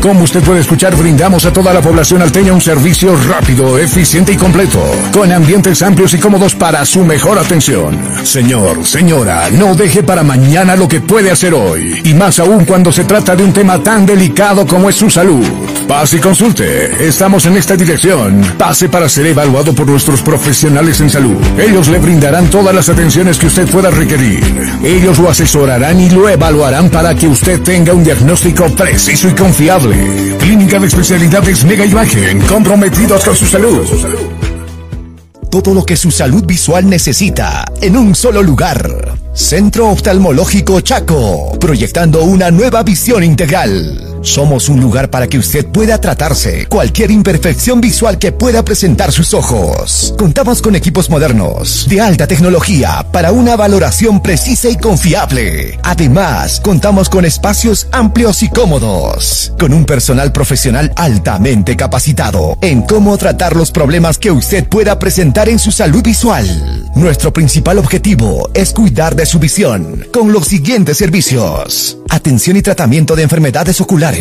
Como 0.00 0.24
usted 0.24 0.42
puede 0.42 0.60
escuchar, 0.60 0.94
brindamos 0.96 1.44
a 1.46 1.52
toda 1.52 1.72
la 1.72 1.80
población 1.80 2.22
alteña 2.22 2.52
un 2.52 2.60
servicio 2.60 3.16
rápido, 3.28 3.78
eficiente 3.78 4.32
y 4.32 4.36
completo, 4.36 4.80
con 5.12 5.32
ambientes 5.32 5.82
amplios 5.82 6.14
y 6.14 6.18
cómodos 6.18 6.54
para 6.54 6.84
su 6.84 7.04
mejor 7.04 7.38
atención. 7.38 7.98
Señor, 8.24 8.86
señora, 8.86 9.50
no 9.50 9.74
deje 9.74 10.02
para 10.02 10.22
mañana 10.22 10.76
lo 10.76 10.86
que 10.86 11.00
puede 11.00 11.30
hacer 11.30 11.54
hoy, 11.54 12.00
y 12.04 12.14
más 12.14 12.38
aún 12.38 12.64
cuando 12.64 12.92
se 12.92 13.04
trata 13.04 13.34
de 13.34 13.44
un 13.44 13.52
tema 13.52 13.82
tan 13.82 14.06
delicado 14.06 14.66
como 14.66 14.88
es 14.88 14.96
su 14.96 15.10
salud. 15.10 15.44
Pase 15.86 16.16
y 16.16 16.20
consulte. 16.20 17.06
Estamos 17.06 17.46
en 17.46 17.56
esta 17.56 17.76
dirección. 17.76 18.42
Pase 18.58 18.88
para 18.88 19.08
ser 19.08 19.26
evaluado 19.26 19.72
por 19.72 19.86
nuestros 19.86 20.20
profesionales 20.20 21.00
en 21.00 21.08
salud. 21.08 21.36
Ellos 21.58 21.86
le 21.88 22.00
brindarán 22.00 22.48
todas 22.48 22.74
las 22.74 22.88
atenciones 22.88 23.38
que 23.38 23.46
usted 23.46 23.68
pueda 23.68 23.90
requerir. 23.90 24.42
Ellos 24.82 25.18
lo 25.18 25.30
asesorarán 25.30 26.00
y 26.00 26.10
lo 26.10 26.28
evaluarán 26.28 26.90
para 26.90 27.14
que 27.14 27.28
usted 27.28 27.60
tenga 27.62 27.94
un 27.94 28.02
diagnóstico 28.02 28.66
preciso 28.74 29.25
y 29.28 29.34
confiable. 29.34 30.36
Clínica 30.38 30.78
de 30.78 30.86
especialidades 30.86 31.64
Mega 31.64 31.84
Imagen, 31.84 32.40
comprometidos 32.42 33.24
con 33.24 33.34
su 33.34 33.46
salud. 33.46 33.86
Todo 35.50 35.74
lo 35.74 35.84
que 35.84 35.96
su 35.96 36.10
salud 36.10 36.44
visual 36.44 36.88
necesita 36.88 37.64
en 37.80 37.96
un 37.96 38.14
solo 38.14 38.42
lugar. 38.42 39.16
Centro 39.32 39.88
Oftalmológico 39.90 40.80
Chaco, 40.80 41.58
proyectando 41.58 42.24
una 42.24 42.50
nueva 42.50 42.82
visión 42.82 43.24
integral. 43.24 44.05
Somos 44.26 44.68
un 44.68 44.80
lugar 44.80 45.08
para 45.08 45.28
que 45.28 45.38
usted 45.38 45.64
pueda 45.64 46.00
tratarse 46.00 46.66
cualquier 46.66 47.12
imperfección 47.12 47.80
visual 47.80 48.18
que 48.18 48.32
pueda 48.32 48.64
presentar 48.64 49.12
sus 49.12 49.32
ojos. 49.34 50.14
Contamos 50.18 50.60
con 50.60 50.74
equipos 50.74 51.08
modernos 51.08 51.86
de 51.88 52.00
alta 52.00 52.26
tecnología 52.26 53.06
para 53.12 53.30
una 53.30 53.54
valoración 53.54 54.20
precisa 54.20 54.68
y 54.68 54.76
confiable. 54.78 55.78
Además, 55.84 56.60
contamos 56.60 57.08
con 57.08 57.24
espacios 57.24 57.86
amplios 57.92 58.42
y 58.42 58.48
cómodos, 58.48 59.52
con 59.60 59.72
un 59.72 59.84
personal 59.84 60.32
profesional 60.32 60.92
altamente 60.96 61.76
capacitado 61.76 62.58
en 62.62 62.82
cómo 62.82 63.16
tratar 63.18 63.54
los 63.54 63.70
problemas 63.70 64.18
que 64.18 64.32
usted 64.32 64.68
pueda 64.68 64.98
presentar 64.98 65.48
en 65.48 65.60
su 65.60 65.70
salud 65.70 66.02
visual. 66.02 66.90
Nuestro 66.96 67.32
principal 67.32 67.78
objetivo 67.78 68.50
es 68.54 68.72
cuidar 68.72 69.14
de 69.14 69.24
su 69.24 69.38
visión 69.38 70.04
con 70.12 70.32
los 70.32 70.48
siguientes 70.48 70.98
servicios. 70.98 71.98
Atención 72.08 72.56
y 72.56 72.62
tratamiento 72.62 73.14
de 73.14 73.22
enfermedades 73.22 73.80
oculares 73.80 74.15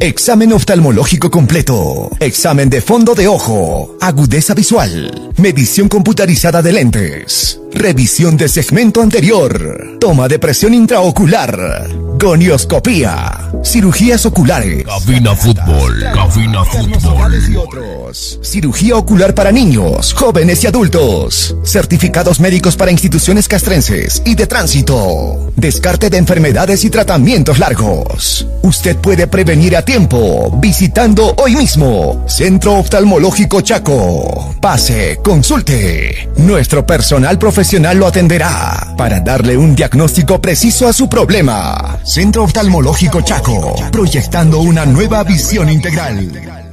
examen 0.00 0.52
oftalmológico 0.52 1.30
completo, 1.30 2.10
examen 2.20 2.70
de 2.70 2.80
fondo 2.80 3.14
de 3.14 3.28
ojo, 3.28 3.96
agudeza 4.00 4.54
visual, 4.54 5.32
medición 5.36 5.88
computarizada 5.88 6.62
de 6.62 6.72
lentes, 6.72 7.60
revisión 7.72 8.36
de 8.36 8.48
segmento 8.48 9.02
anterior, 9.02 9.98
toma 10.00 10.28
de 10.28 10.38
presión 10.38 10.72
intraocular, 10.72 11.88
gonioscopía, 12.18 13.50
cirugías 13.62 14.24
oculares, 14.24 14.84
cabina 14.84 15.34
fútbol, 15.34 16.00
cabina 16.14 16.64
fútbol. 16.64 17.50
y 17.50 17.56
otros, 17.56 18.38
cirugía 18.42 18.96
ocular 18.96 19.34
para 19.34 19.52
niños, 19.52 20.14
jóvenes 20.14 20.64
y 20.64 20.68
adultos, 20.68 21.56
certificados 21.64 22.40
médicos 22.40 22.76
para 22.76 22.90
instituciones 22.90 23.48
castrenses 23.48 24.22
y 24.24 24.34
de 24.34 24.46
tránsito, 24.46 25.52
descarte 25.56 26.08
de 26.08 26.18
enfermedades 26.18 26.84
y 26.84 26.90
tratamientos 26.90 27.58
largos. 27.58 28.46
Usted 28.62 28.96
puede 28.96 29.23
prevenir 29.26 29.76
a 29.76 29.82
tiempo 29.82 30.50
visitando 30.60 31.34
hoy 31.38 31.56
mismo 31.56 32.24
Centro 32.28 32.74
Oftalmológico 32.74 33.60
Chaco. 33.60 34.54
Pase, 34.60 35.18
consulte. 35.22 36.28
Nuestro 36.36 36.86
personal 36.86 37.38
profesional 37.38 37.98
lo 37.98 38.06
atenderá 38.06 38.94
para 38.96 39.20
darle 39.20 39.56
un 39.56 39.74
diagnóstico 39.74 40.40
preciso 40.40 40.88
a 40.88 40.92
su 40.92 41.08
problema. 41.08 41.98
Centro 42.04 42.44
Oftalmológico 42.44 43.20
Chaco, 43.22 43.74
proyectando 43.90 44.60
una 44.60 44.84
nueva 44.86 45.22
visión 45.24 45.68
integral. 45.70 46.63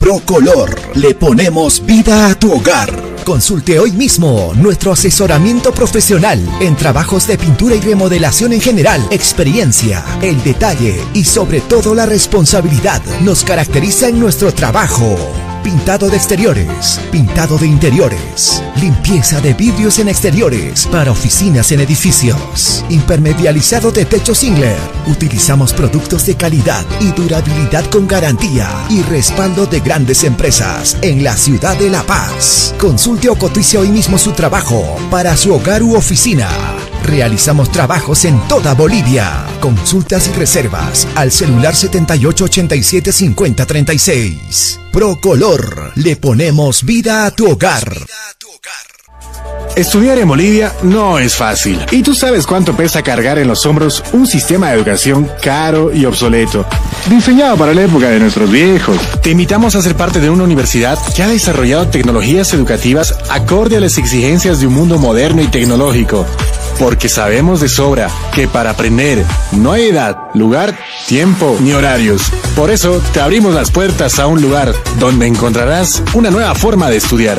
Procolor, 0.00 0.80
le 0.94 1.14
ponemos 1.14 1.84
vida 1.84 2.28
a 2.28 2.34
tu 2.34 2.54
hogar. 2.54 2.90
Consulte 3.22 3.78
hoy 3.78 3.92
mismo 3.92 4.54
nuestro 4.56 4.92
asesoramiento 4.92 5.72
profesional 5.72 6.40
en 6.58 6.74
trabajos 6.74 7.26
de 7.26 7.36
pintura 7.36 7.74
y 7.74 7.80
remodelación 7.80 8.54
en 8.54 8.62
general. 8.62 9.06
Experiencia, 9.10 10.02
el 10.22 10.42
detalle 10.42 11.04
y 11.12 11.24
sobre 11.24 11.60
todo 11.60 11.94
la 11.94 12.06
responsabilidad 12.06 13.02
nos 13.20 13.44
caracteriza 13.44 14.08
en 14.08 14.18
nuestro 14.18 14.54
trabajo. 14.54 15.18
Pintado 15.62 16.08
de 16.08 16.16
exteriores, 16.16 16.98
pintado 17.12 17.58
de 17.58 17.66
interiores, 17.66 18.62
limpieza 18.80 19.42
de 19.42 19.52
vidrios 19.52 19.98
en 19.98 20.08
exteriores 20.08 20.86
para 20.86 21.12
oficinas 21.12 21.70
en 21.70 21.80
edificios, 21.80 22.82
impermeabilizado 22.88 23.92
de 23.92 24.06
techo 24.06 24.34
Singler. 24.34 24.78
Utilizamos 25.06 25.74
productos 25.74 26.24
de 26.24 26.34
calidad 26.34 26.86
y 27.00 27.12
durabilidad 27.12 27.84
con 27.90 28.08
garantía 28.08 28.70
y 28.88 29.02
respaldo 29.02 29.66
de 29.66 29.80
grandes 29.80 30.24
empresas 30.24 30.96
en 31.02 31.22
la 31.22 31.36
ciudad 31.36 31.76
de 31.76 31.90
La 31.90 32.04
Paz. 32.04 32.74
Consulte 32.78 33.28
o 33.28 33.36
cotice 33.36 33.76
hoy 33.76 33.88
mismo 33.88 34.16
su 34.16 34.32
trabajo 34.32 34.96
para 35.10 35.36
su 35.36 35.52
hogar 35.52 35.82
u 35.82 35.94
oficina. 35.94 36.48
Realizamos 37.04 37.72
trabajos 37.72 38.24
en 38.24 38.38
toda 38.48 38.74
Bolivia. 38.74 39.44
Consultas 39.60 40.28
y 40.28 40.38
reservas 40.38 41.06
al 41.16 41.32
celular 41.32 41.74
7887 41.74 43.12
5036. 43.12 44.80
Procolor, 44.92 45.49
le 45.96 46.16
ponemos 46.16 46.84
vida 46.84 47.26
a 47.26 47.30
tu 47.32 47.50
hogar. 47.50 48.06
Estudiar 49.76 50.18
en 50.18 50.28
Bolivia 50.28 50.72
no 50.82 51.18
es 51.18 51.34
fácil. 51.34 51.80
Y 51.90 52.02
tú 52.02 52.14
sabes 52.14 52.46
cuánto 52.46 52.76
pesa 52.76 53.02
cargar 53.02 53.38
en 53.38 53.48
los 53.48 53.64
hombros 53.66 54.02
un 54.12 54.26
sistema 54.26 54.68
de 54.68 54.76
educación 54.76 55.30
caro 55.42 55.92
y 55.94 56.04
obsoleto. 56.04 56.66
Diseñado 57.08 57.56
para 57.56 57.72
la 57.72 57.82
época 57.82 58.10
de 58.10 58.18
nuestros 58.18 58.50
viejos. 58.50 58.98
Te 59.22 59.30
invitamos 59.30 59.74
a 59.74 59.82
ser 59.82 59.96
parte 59.96 60.20
de 60.20 60.28
una 60.28 60.44
universidad 60.44 60.98
que 61.14 61.22
ha 61.22 61.28
desarrollado 61.28 61.88
tecnologías 61.88 62.52
educativas 62.52 63.14
acorde 63.30 63.76
a 63.76 63.80
las 63.80 63.96
exigencias 63.98 64.60
de 64.60 64.66
un 64.66 64.74
mundo 64.74 64.98
moderno 64.98 65.40
y 65.40 65.46
tecnológico. 65.46 66.26
Porque 66.80 67.08
sabemos 67.08 67.60
de 67.60 67.68
sobra 67.68 68.10
que 68.34 68.48
para 68.48 68.70
aprender 68.70 69.24
no 69.52 69.70
hay 69.70 69.90
edad, 69.90 70.16
lugar, 70.34 70.76
tiempo 71.06 71.56
ni 71.60 71.72
horarios. 71.72 72.32
Por 72.56 72.70
eso 72.70 73.00
te 73.12 73.20
abrimos 73.20 73.54
las 73.54 73.70
puertas 73.70 74.18
a 74.18 74.26
un 74.26 74.42
lugar 74.42 74.74
donde 74.98 75.26
encontrarás 75.26 76.02
una 76.14 76.30
nueva 76.30 76.56
forma 76.56 76.90
de 76.90 76.96
estudiar 76.96 77.38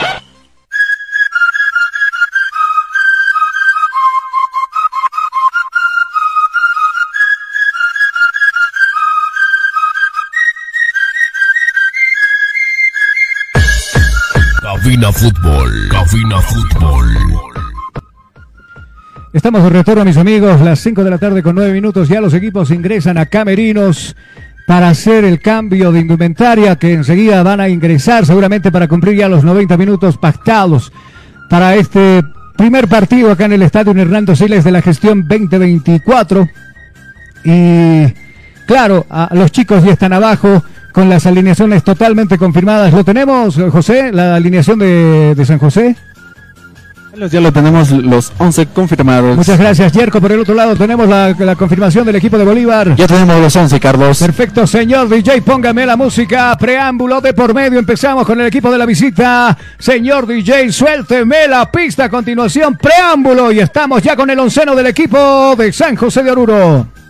Cabina 14.83 15.11
Fútbol. 15.11 15.89
Cabina 15.91 16.41
Fútbol. 16.41 17.05
Estamos 19.31 19.61
de 19.61 19.69
retorno, 19.69 20.03
mis 20.03 20.17
amigos, 20.17 20.59
las 20.59 20.79
5 20.79 21.03
de 21.03 21.09
la 21.11 21.19
tarde 21.19 21.43
con 21.43 21.53
9 21.53 21.71
minutos. 21.71 22.09
Ya 22.09 22.19
los 22.19 22.33
equipos 22.33 22.71
ingresan 22.71 23.19
a 23.19 23.27
Camerinos 23.27 24.15
para 24.65 24.89
hacer 24.89 25.23
el 25.23 25.39
cambio 25.39 25.91
de 25.91 25.99
indumentaria 25.99 26.77
que 26.77 26.93
enseguida 26.93 27.43
van 27.43 27.59
a 27.59 27.69
ingresar 27.69 28.25
seguramente 28.25 28.71
para 28.71 28.87
cumplir 28.87 29.17
ya 29.17 29.29
los 29.29 29.43
90 29.43 29.77
minutos 29.77 30.17
pactados 30.17 30.91
para 31.47 31.75
este 31.75 32.23
primer 32.57 32.87
partido 32.87 33.31
acá 33.31 33.45
en 33.45 33.53
el 33.53 33.61
Estadio 33.61 33.91
Hernando 33.91 34.35
Siles 34.35 34.63
de 34.63 34.71
la 34.71 34.81
gestión 34.81 35.27
2024. 35.27 36.49
Y 37.43 38.05
claro, 38.65 39.05
a 39.11 39.29
los 39.33 39.51
chicos 39.51 39.83
ya 39.83 39.91
están 39.91 40.13
abajo 40.13 40.63
con 40.91 41.09
las 41.09 41.25
alineaciones 41.25 41.83
totalmente 41.83 42.37
confirmadas. 42.37 42.93
¿Lo 42.93 43.03
tenemos, 43.03 43.59
José? 43.71 44.11
¿La 44.11 44.35
alineación 44.35 44.79
de, 44.79 45.35
de 45.35 45.45
San 45.45 45.59
José? 45.59 45.95
Ya 47.29 47.41
lo 47.41 47.51
tenemos 47.51 47.91
los 47.91 48.31
11 48.37 48.67
confirmados. 48.67 49.35
Muchas 49.35 49.59
gracias, 49.59 49.91
Yerko. 49.91 50.21
Por 50.21 50.31
el 50.31 50.39
otro 50.39 50.55
lado 50.55 50.75
tenemos 50.75 51.09
la, 51.09 51.35
la, 51.37 51.55
confirmación 51.55 52.05
del 52.05 52.15
equipo 52.15 52.37
de 52.37 52.45
Bolívar. 52.45 52.95
Ya 52.95 53.05
tenemos 53.05 53.39
los 53.39 53.53
11, 53.53 53.79
Carlos. 53.79 54.19
Perfecto, 54.19 54.65
señor 54.65 55.09
DJ, 55.09 55.41
póngame 55.41 55.85
la 55.85 55.97
música. 55.97 56.57
Preámbulo 56.57 57.19
de 57.19 57.33
por 57.33 57.53
medio. 57.53 57.79
Empezamos 57.79 58.25
con 58.25 58.39
el 58.39 58.47
equipo 58.47 58.71
de 58.71 58.77
la 58.77 58.85
visita. 58.85 59.57
Señor 59.77 60.25
DJ, 60.25 60.71
suélteme 60.71 61.47
la 61.49 61.69
pista. 61.69 62.05
A 62.05 62.09
continuación, 62.09 62.77
preámbulo. 62.77 63.51
Y 63.51 63.59
estamos 63.59 64.01
ya 64.01 64.15
con 64.15 64.29
el 64.29 64.39
onceno 64.39 64.73
del 64.73 64.87
equipo 64.87 65.55
de 65.57 65.73
San 65.73 65.97
José 65.97 66.23
de 66.23 66.31
Oruro. 66.31 67.00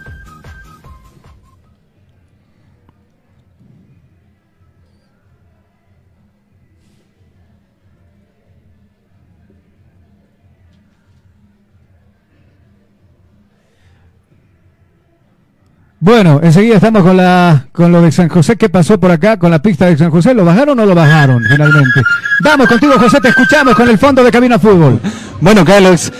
Bueno, 16.03 16.39
enseguida 16.41 16.77
estamos 16.77 17.03
con 17.03 17.15
la 17.15 17.67
con 17.71 17.91
lo 17.91 18.01
de 18.01 18.11
San 18.11 18.27
José. 18.27 18.55
¿Qué 18.55 18.69
pasó 18.69 18.99
por 18.99 19.11
acá 19.11 19.37
con 19.37 19.51
la 19.51 19.61
pista 19.61 19.85
de 19.85 19.95
San 19.95 20.09
José? 20.09 20.33
¿Lo 20.33 20.43
bajaron 20.43 20.79
o 20.79 20.85
lo 20.87 20.95
bajaron 20.95 21.43
finalmente? 21.47 22.01
Vamos 22.43 22.67
contigo, 22.67 22.93
José, 22.97 23.21
te 23.21 23.27
escuchamos 23.27 23.75
con 23.75 23.87
el 23.87 23.99
fondo 23.99 24.23
de 24.23 24.31
Cabina 24.31 24.57
Fútbol. 24.57 24.99
Bueno, 25.39 25.63
Carlos, 25.63 26.11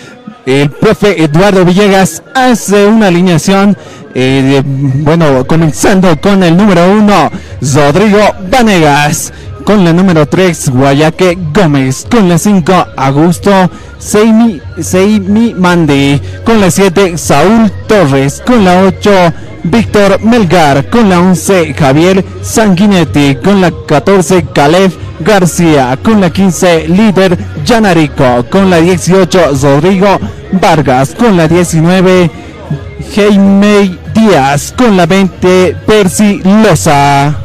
el 0.45 0.69
profe 0.69 1.23
Eduardo 1.23 1.65
Villegas 1.65 2.21
hace 2.35 2.85
una 2.85 3.07
alineación. 3.07 3.75
Eh, 4.13 4.61
bueno, 4.63 5.47
comenzando 5.47 6.15
con 6.21 6.43
el 6.43 6.55
número 6.55 6.87
uno, 6.91 7.31
Rodrigo 7.59 8.19
Vanegas. 8.51 9.33
Con 9.65 9.83
la 9.83 9.93
número 9.93 10.27
3, 10.27 10.69
Guayaque 10.69 11.37
Gómez. 11.53 12.05
Con 12.09 12.29
la 12.29 12.37
5, 12.37 12.87
Augusto 12.97 13.71
Seimi, 13.97 14.59
Seimi 14.79 15.55
Mande. 15.55 16.19
Con 16.43 16.59
la 16.59 16.69
7, 16.69 17.17
Saúl 17.17 17.71
Torres. 17.87 18.43
Con 18.45 18.65
la 18.65 18.83
8, 18.83 19.11
Víctor 19.63 20.21
Melgar. 20.21 20.89
Con 20.89 21.09
la 21.09 21.19
11, 21.19 21.73
Javier 21.73 22.23
Sanguinetti. 22.41 23.35
Con 23.35 23.61
la 23.61 23.71
14, 23.71 24.45
Caleb 24.53 24.91
García. 25.19 25.97
Con 26.01 26.21
la 26.21 26.29
15, 26.29 26.87
líder 26.87 27.37
Yanarico. 27.65 28.45
Con 28.49 28.69
la 28.69 28.77
18, 28.77 29.51
Rodrigo 29.61 30.19
Vargas. 30.53 31.15
Con 31.15 31.37
la 31.37 31.47
19, 31.47 32.29
Jaime 33.15 33.97
Díaz. 34.13 34.73
Con 34.77 34.97
la 34.97 35.05
20, 35.05 35.75
Percy 35.85 36.41
Loza. 36.43 37.35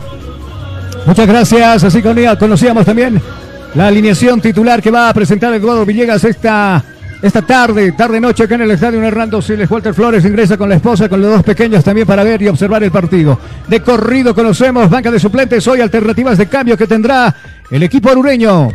Muchas 1.06 1.26
gracias. 1.26 1.84
Así 1.84 2.02
conocíamos 2.02 2.84
también 2.84 3.20
la 3.76 3.88
alineación 3.88 4.40
titular 4.40 4.80
que 4.80 4.90
va 4.90 5.10
a 5.10 5.14
presentar 5.14 5.52
Eduardo 5.52 5.84
Villegas 5.84 6.24
esta, 6.24 6.82
esta 7.22 7.42
tarde, 7.42 7.92
tarde-noche 7.92 8.44
acá 8.44 8.56
en 8.56 8.62
el 8.62 8.70
estadio 8.70 9.02
Hernando 9.02 9.40
Siles. 9.40 9.70
Walter 9.70 9.94
Flores 9.94 10.24
ingresa 10.24 10.56
con 10.56 10.68
la 10.68 10.76
esposa, 10.76 11.08
con 11.08 11.20
los 11.20 11.30
dos 11.30 11.42
pequeños 11.42 11.82
también 11.82 12.06
para 12.06 12.22
ver 12.22 12.42
y 12.42 12.48
observar 12.48 12.82
el 12.82 12.90
partido. 12.90 13.38
De 13.66 13.80
corrido 13.80 14.34
conocemos 14.34 14.90
banca 14.90 15.10
de 15.10 15.18
suplentes, 15.18 15.66
hoy 15.66 15.80
alternativas 15.80 16.38
de 16.38 16.46
cambio 16.46 16.76
que 16.76 16.86
tendrá 16.86 17.34
el 17.70 17.82
equipo 17.82 18.10
arureño. 18.10 18.68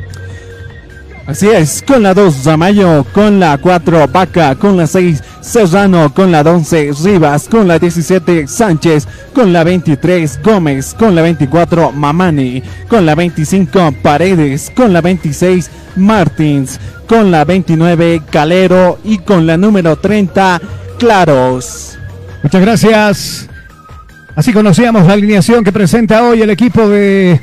Así 1.28 1.48
es, 1.48 1.84
con 1.86 2.02
la 2.02 2.14
2 2.14 2.34
Zamayo, 2.34 3.06
con 3.14 3.40
la 3.40 3.58
4 3.58 4.08
Vaca, 4.08 4.56
con 4.56 4.76
la 4.76 4.88
6 4.88 5.24
Serrano, 5.42 6.14
con 6.14 6.32
la 6.32 6.42
11 6.42 6.92
Rivas, 7.04 7.48
con 7.50 7.68
la 7.68 7.80
17 7.80 8.48
Sánchez, 8.48 9.08
con 9.34 9.52
la 9.52 9.64
23 9.64 10.40
Gómez, 10.44 10.94
con 10.94 11.16
la 11.16 11.22
24 11.24 11.92
Mamani, 11.92 12.64
con 12.88 13.06
la 13.06 13.16
25 13.16 13.96
Paredes, 14.02 14.72
con 14.76 14.94
la 14.94 15.02
26 15.02 15.70
Martins, 15.96 16.80
con 17.08 17.32
la 17.32 17.44
29 17.44 18.22
Calero 18.30 19.00
y 19.04 19.18
con 19.18 19.46
la 19.46 19.58
número 19.58 19.96
30 19.96 20.62
Claros. 20.98 21.98
Muchas 22.44 22.62
gracias. 22.62 23.50
Así 24.36 24.54
conocíamos 24.54 25.06
la 25.06 25.14
alineación 25.14 25.64
que 25.64 25.72
presenta 25.72 26.24
hoy 26.24 26.42
el 26.42 26.50
equipo 26.50 26.88
de 26.88 27.42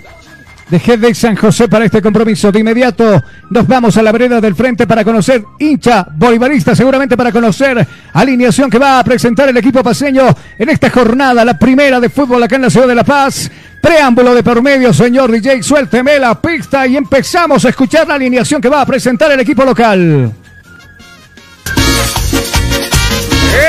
de 0.70 1.14
San 1.14 1.34
José 1.34 1.66
para 1.66 1.86
este 1.86 2.02
compromiso. 2.02 2.52
De 2.52 2.60
inmediato 2.60 3.22
nos 3.50 3.66
vamos 3.66 3.96
a 3.96 4.02
la 4.02 4.12
vereda 4.12 4.40
del 4.40 4.54
frente 4.54 4.86
para 4.86 5.02
conocer 5.02 5.42
hincha 5.58 6.06
bolivarista, 6.14 6.74
seguramente 6.74 7.16
para 7.16 7.32
conocer 7.32 7.86
alineación 8.12 8.70
que 8.70 8.78
va 8.78 8.98
a 8.98 9.04
presentar 9.04 9.48
el 9.48 9.56
equipo 9.56 9.82
paseño 9.82 10.26
en 10.58 10.68
esta 10.68 10.90
jornada, 10.90 11.44
la 11.44 11.58
primera 11.58 12.00
de 12.00 12.10
fútbol 12.10 12.42
acá 12.42 12.56
en 12.56 12.62
la 12.62 12.70
ciudad 12.70 12.86
de 12.86 12.94
La 12.94 13.04
Paz. 13.04 13.50
Preámbulo 13.80 14.34
de 14.34 14.42
por 14.42 14.60
medio, 14.60 14.92
señor 14.92 15.30
DJ, 15.30 15.62
suélteme 15.62 16.18
la 16.18 16.40
pista 16.40 16.86
y 16.86 16.96
empezamos 16.96 17.64
a 17.64 17.70
escuchar 17.70 18.06
la 18.06 18.14
alineación 18.14 18.60
que 18.60 18.68
va 18.68 18.82
a 18.82 18.86
presentar 18.86 19.30
el 19.32 19.40
equipo 19.40 19.64
local. 19.64 20.32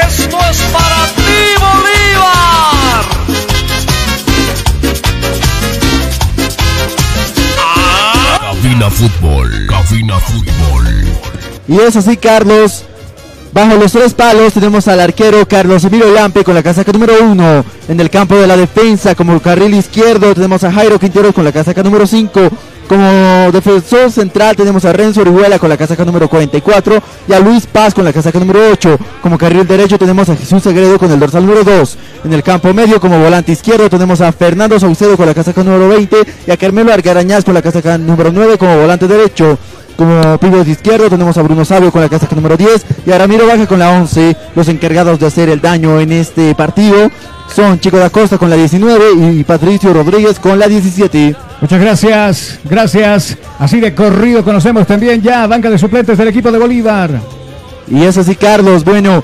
Esto 0.05 0.37
es 0.51 0.61
para 0.73 0.98
Cabina 8.79 8.95
Fútbol, 8.95 9.67
Cabina 9.67 10.19
Fútbol. 10.19 10.87
Y 11.67 11.79
es 11.81 11.97
así, 11.97 12.15
Carlos. 12.15 12.85
Bajo 13.51 13.77
los 13.77 13.91
tres 13.91 14.13
palos 14.13 14.53
tenemos 14.53 14.87
al 14.87 14.99
arquero 14.99 15.47
Carlos 15.47 15.83
Emilio 15.83 16.13
Lampe 16.13 16.43
con 16.43 16.53
la 16.53 16.61
casaca 16.61 16.91
número 16.91 17.13
uno. 17.23 17.65
En 17.87 17.99
el 17.99 18.09
campo 18.09 18.35
de 18.35 18.45
la 18.45 18.55
defensa, 18.55 19.15
como 19.15 19.39
carril 19.39 19.73
izquierdo, 19.73 20.35
tenemos 20.35 20.63
a 20.63 20.71
Jairo 20.71 20.99
Quintero 20.99 21.33
con 21.33 21.43
la 21.43 21.51
casaca 21.51 21.81
número 21.81 22.05
5. 22.05 22.41
Como 22.87 23.51
defensor 23.51 24.11
central 24.11 24.55
tenemos 24.55 24.85
a 24.85 24.93
Renzo 24.93 25.21
Orihuela 25.21 25.59
con 25.59 25.69
la 25.69 25.77
casaca 25.77 26.05
número 26.05 26.27
44 26.27 27.01
y 27.27 27.33
a 27.33 27.39
Luis 27.39 27.65
Paz 27.65 27.93
con 27.93 28.05
la 28.05 28.13
casaca 28.13 28.39
número 28.39 28.59
8. 28.71 28.97
Como 29.21 29.37
carril 29.37 29.67
derecho 29.67 29.97
tenemos 29.97 30.29
a 30.29 30.35
Jesús 30.35 30.61
Segredo 30.61 30.99
con 30.99 31.11
el 31.11 31.19
dorsal 31.19 31.45
número 31.45 31.63
2. 31.63 31.97
En 32.25 32.33
el 32.33 32.43
campo 32.43 32.71
medio 32.73 32.99
como 32.99 33.19
volante 33.19 33.51
izquierdo 33.51 33.89
tenemos 33.89 34.21
a 34.21 34.31
Fernando 34.31 34.79
Saucedo 34.79 35.17
con 35.17 35.25
la 35.25 35.33
casaca 35.33 35.63
número 35.63 35.89
20 35.89 36.17
y 36.47 36.51
a 36.51 36.57
Carmelo 36.57 36.93
Argarañaz 36.93 37.43
con 37.43 37.55
la 37.55 37.61
casaca 37.63 37.97
número 37.97 38.31
9 38.31 38.57
como 38.59 38.77
volante 38.77 39.07
derecho. 39.07 39.57
Como 39.99 40.63
de 40.63 40.71
izquierdo 40.71 41.09
tenemos 41.09 41.37
a 41.37 41.41
Bruno 41.41 41.65
Sabio 41.65 41.91
con 41.91 41.99
la 41.99 42.07
casaca 42.07 42.33
número 42.33 42.55
10 42.55 42.85
y 43.05 43.11
a 43.11 43.17
Ramiro 43.17 43.45
Baja 43.45 43.67
con 43.67 43.79
la 43.79 43.91
11, 43.91 44.33
los 44.55 44.69
encargados 44.69 45.19
de 45.19 45.27
hacer 45.27 45.49
el 45.49 45.59
daño 45.59 45.99
en 45.99 46.13
este 46.13 46.55
partido. 46.55 47.11
Son 47.53 47.77
Chico 47.81 47.97
da 47.97 48.09
Costa 48.09 48.37
con 48.37 48.49
la 48.49 48.55
19 48.55 49.33
y 49.33 49.43
Patricio 49.43 49.91
Rodríguez 49.91 50.39
con 50.39 50.57
la 50.57 50.69
17. 50.69 51.35
Muchas 51.59 51.81
gracias, 51.81 52.59
gracias. 52.63 53.37
Así 53.59 53.81
de 53.81 53.93
corrido 53.93 54.41
conocemos 54.41 54.87
también 54.87 55.21
ya 55.21 55.45
banca 55.47 55.69
de 55.69 55.77
suplentes 55.77 56.17
del 56.17 56.29
equipo 56.29 56.49
de 56.49 56.59
Bolívar. 56.59 57.19
Y 57.89 58.01
es 58.03 58.17
así, 58.17 58.37
Carlos. 58.37 58.85
Bueno, 58.85 59.21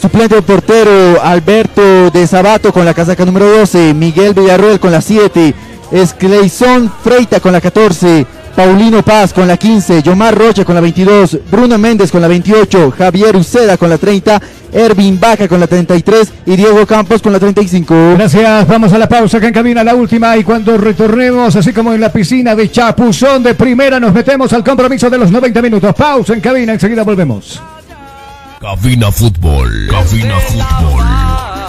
suplente 0.00 0.40
portero 0.40 1.22
Alberto 1.22 2.10
de 2.10 2.26
Sabato 2.26 2.72
con 2.72 2.86
la 2.86 2.94
casaca 2.94 3.26
número 3.26 3.50
12, 3.50 3.92
Miguel 3.92 4.32
Villarroel 4.32 4.80
con 4.80 4.92
la 4.92 5.02
7, 5.02 5.54
Escleison 5.92 6.90
Freita 7.04 7.40
con 7.40 7.52
la 7.52 7.60
14, 7.60 8.39
Paulino 8.54 9.02
Paz 9.02 9.32
con 9.32 9.46
la 9.48 9.56
15, 9.56 10.02
Yomar 10.02 10.36
Rocha 10.36 10.64
con 10.64 10.74
la 10.74 10.80
22, 10.80 11.38
Bruno 11.50 11.78
Méndez 11.78 12.10
con 12.10 12.20
la 12.20 12.28
28, 12.28 12.92
Javier 12.96 13.36
Uceda 13.36 13.76
con 13.76 13.88
la 13.88 13.98
30, 13.98 14.40
Ervin 14.72 15.18
Baja 15.18 15.48
con 15.48 15.60
la 15.60 15.66
33 15.66 16.32
y 16.46 16.56
Diego 16.56 16.86
Campos 16.86 17.22
con 17.22 17.32
la 17.32 17.38
35. 17.38 18.14
Gracias, 18.16 18.66
vamos 18.66 18.92
a 18.92 18.98
la 18.98 19.08
pausa 19.08 19.38
acá 19.38 19.48
en 19.48 19.54
cabina, 19.54 19.84
la 19.84 19.94
última 19.94 20.36
y 20.36 20.44
cuando 20.44 20.76
retornemos, 20.76 21.56
así 21.56 21.72
como 21.72 21.92
en 21.92 22.00
la 22.00 22.12
piscina 22.12 22.54
de 22.54 22.70
Chapuzón 22.70 23.42
de 23.42 23.54
primera, 23.54 23.98
nos 24.00 24.12
metemos 24.12 24.52
al 24.52 24.64
compromiso 24.64 25.08
de 25.08 25.18
los 25.18 25.30
90 25.30 25.62
minutos. 25.62 25.94
Pausa 25.94 26.34
en 26.34 26.40
cabina, 26.40 26.72
enseguida 26.72 27.02
volvemos. 27.02 27.60
Cabina 28.60 29.10
Fútbol, 29.10 29.88
Cabina 29.90 30.38
Fútbol. 30.40 31.59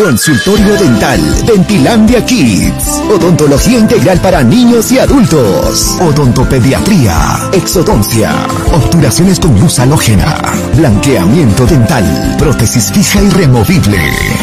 Consultorio 0.00 0.76
Dental, 0.78 1.20
Dentilandia 1.44 2.24
Kids, 2.24 3.02
Odontología 3.14 3.80
Integral 3.80 4.18
para 4.20 4.42
niños 4.42 4.90
y 4.92 4.98
adultos, 4.98 5.98
Odontopediatría, 6.00 7.50
Exodoncia, 7.52 8.32
Obturaciones 8.72 9.38
con 9.38 9.60
luz 9.60 9.78
halógena, 9.78 10.38
blanqueamiento 10.74 11.66
dental, 11.66 12.34
prótesis 12.38 12.90
fija 12.90 13.20
y 13.20 13.28
removible, 13.28 13.98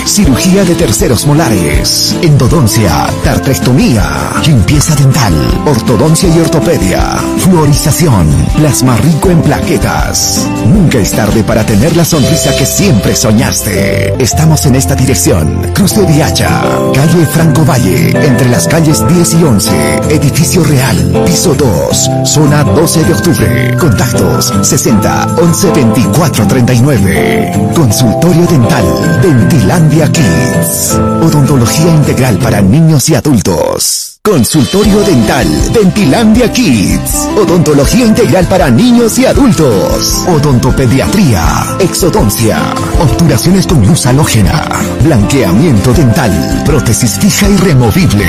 cirugía 0.06 0.63
de 0.63 0.76
terceros 0.76 1.26
molares, 1.26 2.15
endodoncia, 2.22 3.08
tartrectomía, 3.24 4.34
limpieza 4.46 4.93
dental, 4.96 5.34
ortodoncia 5.65 6.30
y 6.30 6.39
ortopedia, 6.39 7.17
fluorización, 7.39 8.28
plasma 8.58 8.96
rico 8.98 9.32
en 9.32 9.41
plaquetas. 9.41 10.48
Nunca 10.67 11.00
es 11.00 11.13
tarde 11.13 11.43
para 11.43 11.65
tener 11.65 11.96
la 11.96 12.06
sonrisa 12.06 12.56
que 12.56 12.65
siempre 12.65 13.15
soñaste. 13.15 14.13
Estamos 14.20 14.63
en 14.67 14.76
esta 14.76 14.93
dirección. 14.93 15.46
Cruz 15.73 15.95
de 15.95 16.05
Viacha, 16.05 16.49
calle 16.93 17.25
Franco 17.25 17.63
Valle, 17.63 18.10
entre 18.25 18.49
las 18.49 18.67
calles 18.67 19.07
10 19.07 19.33
y 19.36 19.43
11, 19.43 19.71
edificio 20.10 20.63
real, 20.63 21.23
piso 21.25 21.53
2, 21.53 22.10
zona 22.25 22.63
12 22.63 23.03
de 23.03 23.13
octubre. 23.13 23.77
Contactos 23.77 24.53
60 24.62 25.36
11 25.41 25.71
24 25.71 26.47
39. 26.47 27.71
Consultorio 27.75 28.45
dental, 28.47 29.19
Dentilandia 29.21 30.12
Kids. 30.12 30.97
Odontología 31.21 31.93
integral 31.93 32.38
para 32.39 32.62
niños 32.62 33.10
y 33.10 33.15
adultos. 33.15 34.16
Consultorio 34.28 35.00
Dental, 35.04 35.48
Dentilandia 35.72 36.52
Kids. 36.52 37.30
Odontología 37.38 38.06
integral 38.06 38.46
para 38.48 38.70
niños 38.70 39.18
y 39.20 39.26
adultos. 39.26 40.26
Odontopediatría, 40.28 41.78
exodoncia, 41.80 42.60
obturaciones 43.00 43.66
con 43.66 43.88
luz 43.88 44.06
halógena, 44.06 44.68
blanqueamiento 45.02 45.94
dental, 45.94 46.62
prótesis 46.66 47.18
fija 47.18 47.48
y 47.48 47.56
removible, 47.56 48.26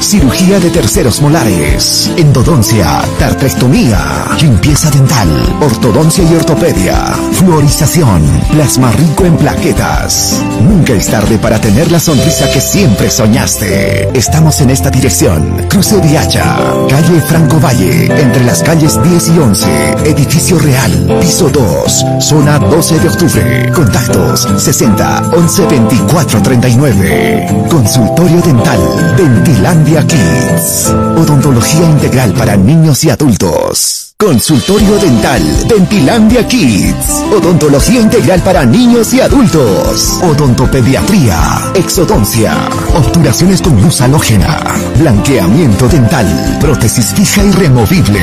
cirugía 0.00 0.58
de 0.58 0.70
terceros 0.70 1.20
molares, 1.20 2.10
endodoncia, 2.16 3.02
tartrectomía, 3.18 4.28
limpieza 4.40 4.90
dental, 4.90 5.28
ortodoncia 5.60 6.24
y 6.24 6.34
ortopedia, 6.34 6.96
fluorización, 7.32 8.22
plasma 8.52 8.90
rico 8.92 9.26
en 9.26 9.36
plaquetas. 9.36 10.42
Nunca 10.62 10.94
es 10.94 11.08
tarde 11.08 11.36
para 11.36 11.60
tener 11.60 11.92
la 11.92 12.00
sonrisa 12.00 12.50
que 12.50 12.60
siempre 12.60 13.10
soñaste. 13.10 14.08
Estamos 14.16 14.58
en 14.62 14.70
esta 14.70 14.88
dirección. 14.88 15.41
Cruce 15.68 16.00
Viacha, 16.00 16.56
calle 16.88 17.20
Franco 17.22 17.58
Valle, 17.58 18.06
entre 18.20 18.44
las 18.44 18.62
calles 18.62 19.02
10 19.02 19.28
y 19.28 19.38
11, 19.38 19.68
edificio 20.04 20.58
real, 20.58 21.18
piso 21.20 21.48
2, 21.48 22.04
zona 22.20 22.58
12 22.58 22.98
de 22.98 23.08
octubre. 23.08 23.72
Contactos 23.74 24.48
60 24.58 25.30
11 25.34 25.66
24 25.66 26.42
39. 26.42 27.66
Consultorio 27.70 28.40
dental, 28.42 29.14
Dentilandia 29.16 30.06
Kids. 30.06 30.92
Odontología 31.16 31.84
integral 31.88 32.32
para 32.34 32.56
niños 32.56 33.02
y 33.04 33.10
adultos. 33.10 34.01
Consultorio 34.22 34.98
Dental, 34.98 35.42
Dentilandia 35.66 36.46
Kids. 36.46 37.24
Odontología 37.36 38.00
integral 38.00 38.40
para 38.42 38.64
niños 38.64 39.12
y 39.14 39.20
adultos. 39.20 40.20
Odontopediatría, 40.22 41.72
exodoncia, 41.74 42.54
obturaciones 42.94 43.60
con 43.60 43.82
luz 43.82 44.00
halógena, 44.00 44.60
blanqueamiento 45.00 45.88
dental, 45.88 46.58
prótesis 46.60 47.06
fija 47.06 47.42
y 47.42 47.50
removible, 47.50 48.20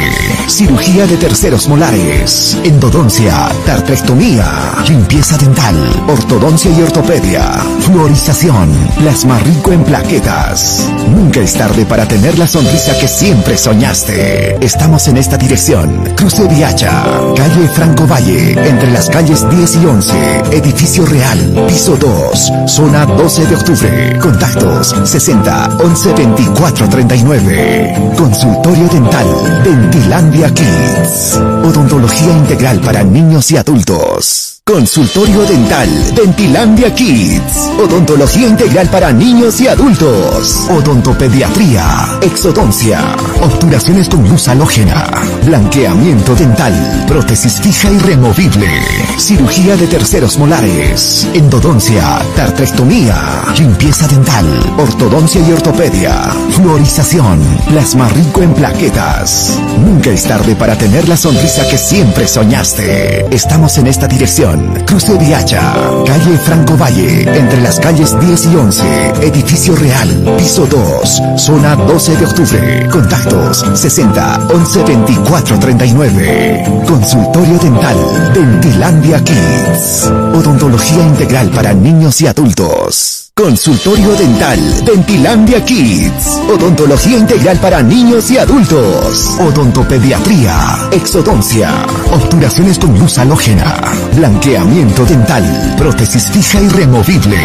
cirugía 0.47 1.05
de 1.05 1.17
terceros 1.17 1.67
molares, 1.67 2.57
endodoncia, 2.63 3.49
tartrectomía, 3.65 4.75
limpieza 4.87 5.37
dental, 5.37 5.75
ortodoncia 6.07 6.71
y 6.71 6.81
ortopedia, 6.81 7.43
fluorización, 7.81 8.71
plasma 8.99 9.37
rico 9.39 9.73
en 9.73 9.83
plaquetas. 9.83 10.89
Nunca 11.09 11.41
es 11.41 11.55
tarde 11.55 11.85
para 11.85 12.07
tener 12.07 12.39
la 12.39 12.47
sonrisa 12.47 12.97
que 12.97 13.07
siempre 13.09 13.57
soñaste. 13.57 14.63
Estamos 14.63 15.05
en 15.09 15.17
esta 15.17 15.35
dirección. 15.35 15.88
Cruce 16.15 16.47
Viacha, 16.47 17.03
calle 17.35 17.67
Franco 17.69 18.05
Valle, 18.05 18.51
entre 18.51 18.91
las 18.91 19.09
calles 19.09 19.49
10 19.49 19.75
y 19.77 19.85
11, 19.85 20.13
edificio 20.51 21.05
real, 21.05 21.65
piso 21.67 21.95
2, 21.95 22.51
zona 22.67 23.05
12 23.05 23.45
de 23.45 23.55
octubre. 23.55 24.19
Contactos 24.19 24.95
60 25.03 25.77
11 25.83 26.13
24 26.13 26.89
39. 26.89 28.13
Consultorio 28.17 28.87
dental, 28.89 29.61
Dentilandia 29.63 30.53
Kids. 30.53 31.39
Odontología 31.63 32.33
integral 32.33 32.79
para 32.81 33.03
niños 33.03 33.51
y 33.51 33.57
adultos. 33.57 34.48
Consultorio 34.69 35.43
Dental, 35.45 35.89
Dentilandia 36.13 36.93
Kids. 36.93 37.71
Odontología 37.79 38.47
integral 38.47 38.87
para 38.89 39.11
niños 39.11 39.59
y 39.61 39.67
adultos. 39.67 40.67
Odontopediatría, 40.69 42.19
exodoncia, 42.21 43.15
obturaciones 43.41 44.07
con 44.07 44.29
luz 44.29 44.47
halógena, 44.47 45.07
blanqueamiento 45.43 46.35
dental, 46.35 47.05
prótesis 47.07 47.59
fija 47.59 47.89
y 47.91 47.97
removible, 47.97 48.69
cirugía 49.17 49.75
de 49.75 49.87
terceros 49.87 50.37
molares, 50.37 51.27
endodoncia, 51.33 52.19
tartrectomía, 52.35 53.45
limpieza 53.57 54.07
dental, 54.07 54.45
ortodoncia 54.77 55.41
y 55.41 55.51
ortopedia, 55.51 56.13
fluorización, 56.51 57.39
plasma 57.69 58.07
rico 58.09 58.43
en 58.43 58.53
plaquetas. 58.53 59.59
Nunca 59.79 60.11
es 60.11 60.25
tarde 60.25 60.55
para 60.55 60.77
tener 60.77 61.09
la 61.09 61.17
sonrisa 61.17 61.67
que 61.67 61.77
siempre 61.79 62.27
soñaste. 62.27 63.25
Estamos 63.33 63.75
en 63.79 63.87
esta 63.87 64.07
dirección. 64.07 64.58
Cruce 64.85 65.17
Viacha, 65.17 65.73
calle 66.05 66.37
Franco 66.37 66.75
Valle, 66.75 67.21
entre 67.37 67.61
las 67.61 67.79
calles 67.79 68.19
10 68.19 68.45
y 68.45 68.55
11, 68.55 68.83
edificio 69.21 69.75
real, 69.75 70.35
piso 70.37 70.65
2, 70.65 71.21
zona 71.37 71.75
12 71.75 72.15
de 72.17 72.25
octubre. 72.25 72.89
Contactos 72.91 73.65
60 73.73 74.47
11 74.53 74.83
24 74.83 75.59
39. 75.59 76.83
Consultorio 76.87 77.57
dental, 77.59 78.31
Dentilandia 78.33 79.23
Kids. 79.23 80.11
Odontología 80.33 81.03
integral 81.03 81.49
para 81.49 81.73
niños 81.73 82.21
y 82.21 82.27
adultos. 82.27 83.18
Consultorio 83.39 84.13
Dental, 84.15 84.59
Dentilandia 84.83 85.63
Kids. 85.63 86.41
Odontología 86.49 87.19
integral 87.19 87.57
para 87.59 87.81
niños 87.81 88.29
y 88.31 88.37
adultos. 88.37 89.37
Odontopediatría, 89.39 90.89
exodoncia, 90.91 91.71
obturaciones 92.11 92.77
con 92.77 92.99
luz 92.99 93.17
halógena, 93.17 93.77
blanqueamiento 94.13 95.05
dental, 95.05 95.75
prótesis 95.77 96.29
fija 96.31 96.61
y 96.61 96.67
removible, 96.67 97.37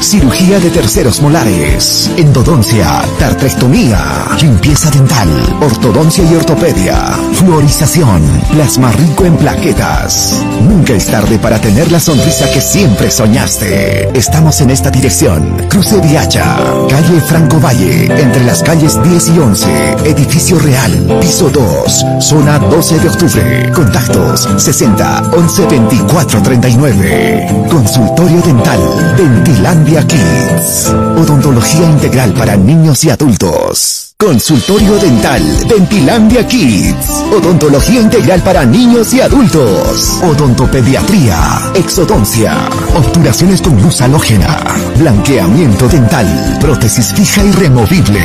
cirugía 0.00 0.58
de 0.58 0.70
terceros 0.70 1.20
molares, 1.20 2.10
endodoncia, 2.16 3.02
tartrectomía, 3.18 4.28
limpieza 4.40 4.90
dental, 4.90 5.28
ortodoncia 5.60 6.24
y 6.24 6.34
ortopedia, 6.34 6.96
fluorización, 7.34 8.22
plasma 8.52 8.90
rico 8.92 9.26
en 9.26 9.36
plaquetas. 9.36 10.42
Nunca 10.62 10.94
es 10.94 11.08
tarde 11.08 11.38
para 11.38 11.60
tener 11.60 11.92
la 11.92 12.00
sonrisa 12.00 12.50
que 12.50 12.62
siempre 12.62 13.10
soñaste. 13.10 14.08
Estamos 14.18 14.58
en 14.62 14.70
esta 14.70 14.90
dirección. 14.90 15.41
Cruce 15.68 16.00
Viacha, 16.00 16.56
calle 16.88 17.20
Franco 17.20 17.58
Valle, 17.58 18.04
entre 18.04 18.44
las 18.44 18.62
calles 18.62 19.02
10 19.02 19.28
y 19.28 19.38
11, 19.38 19.92
edificio 20.04 20.58
real, 20.58 21.18
piso 21.20 21.48
2, 21.48 22.06
zona 22.20 22.58
12 22.58 22.98
de 22.98 23.08
octubre. 23.08 23.72
Contactos 23.72 24.48
60 24.56 25.30
11 25.34 25.66
24 25.66 26.42
39. 26.42 27.66
Consultorio 27.70 28.42
dental, 28.42 29.14
Dentilandia 29.16 30.06
Kids. 30.06 30.92
Odontología 31.16 31.88
integral 31.88 32.32
para 32.34 32.56
niños 32.56 33.04
y 33.04 33.10
adultos. 33.10 34.01
Consultorio 34.22 34.96
Dental, 34.98 35.42
Dentilandia 35.66 36.46
Kids. 36.46 37.10
Odontología 37.32 38.02
integral 38.02 38.40
para 38.42 38.64
niños 38.64 39.12
y 39.14 39.20
adultos. 39.20 40.20
Odontopediatría, 40.22 41.72
exodoncia, 41.74 42.56
obturaciones 42.94 43.60
con 43.60 43.82
luz 43.82 44.00
halógena, 44.00 44.58
blanqueamiento 44.96 45.88
dental, 45.88 46.56
prótesis 46.60 47.12
fija 47.12 47.42
y 47.42 47.50
removible, 47.50 48.20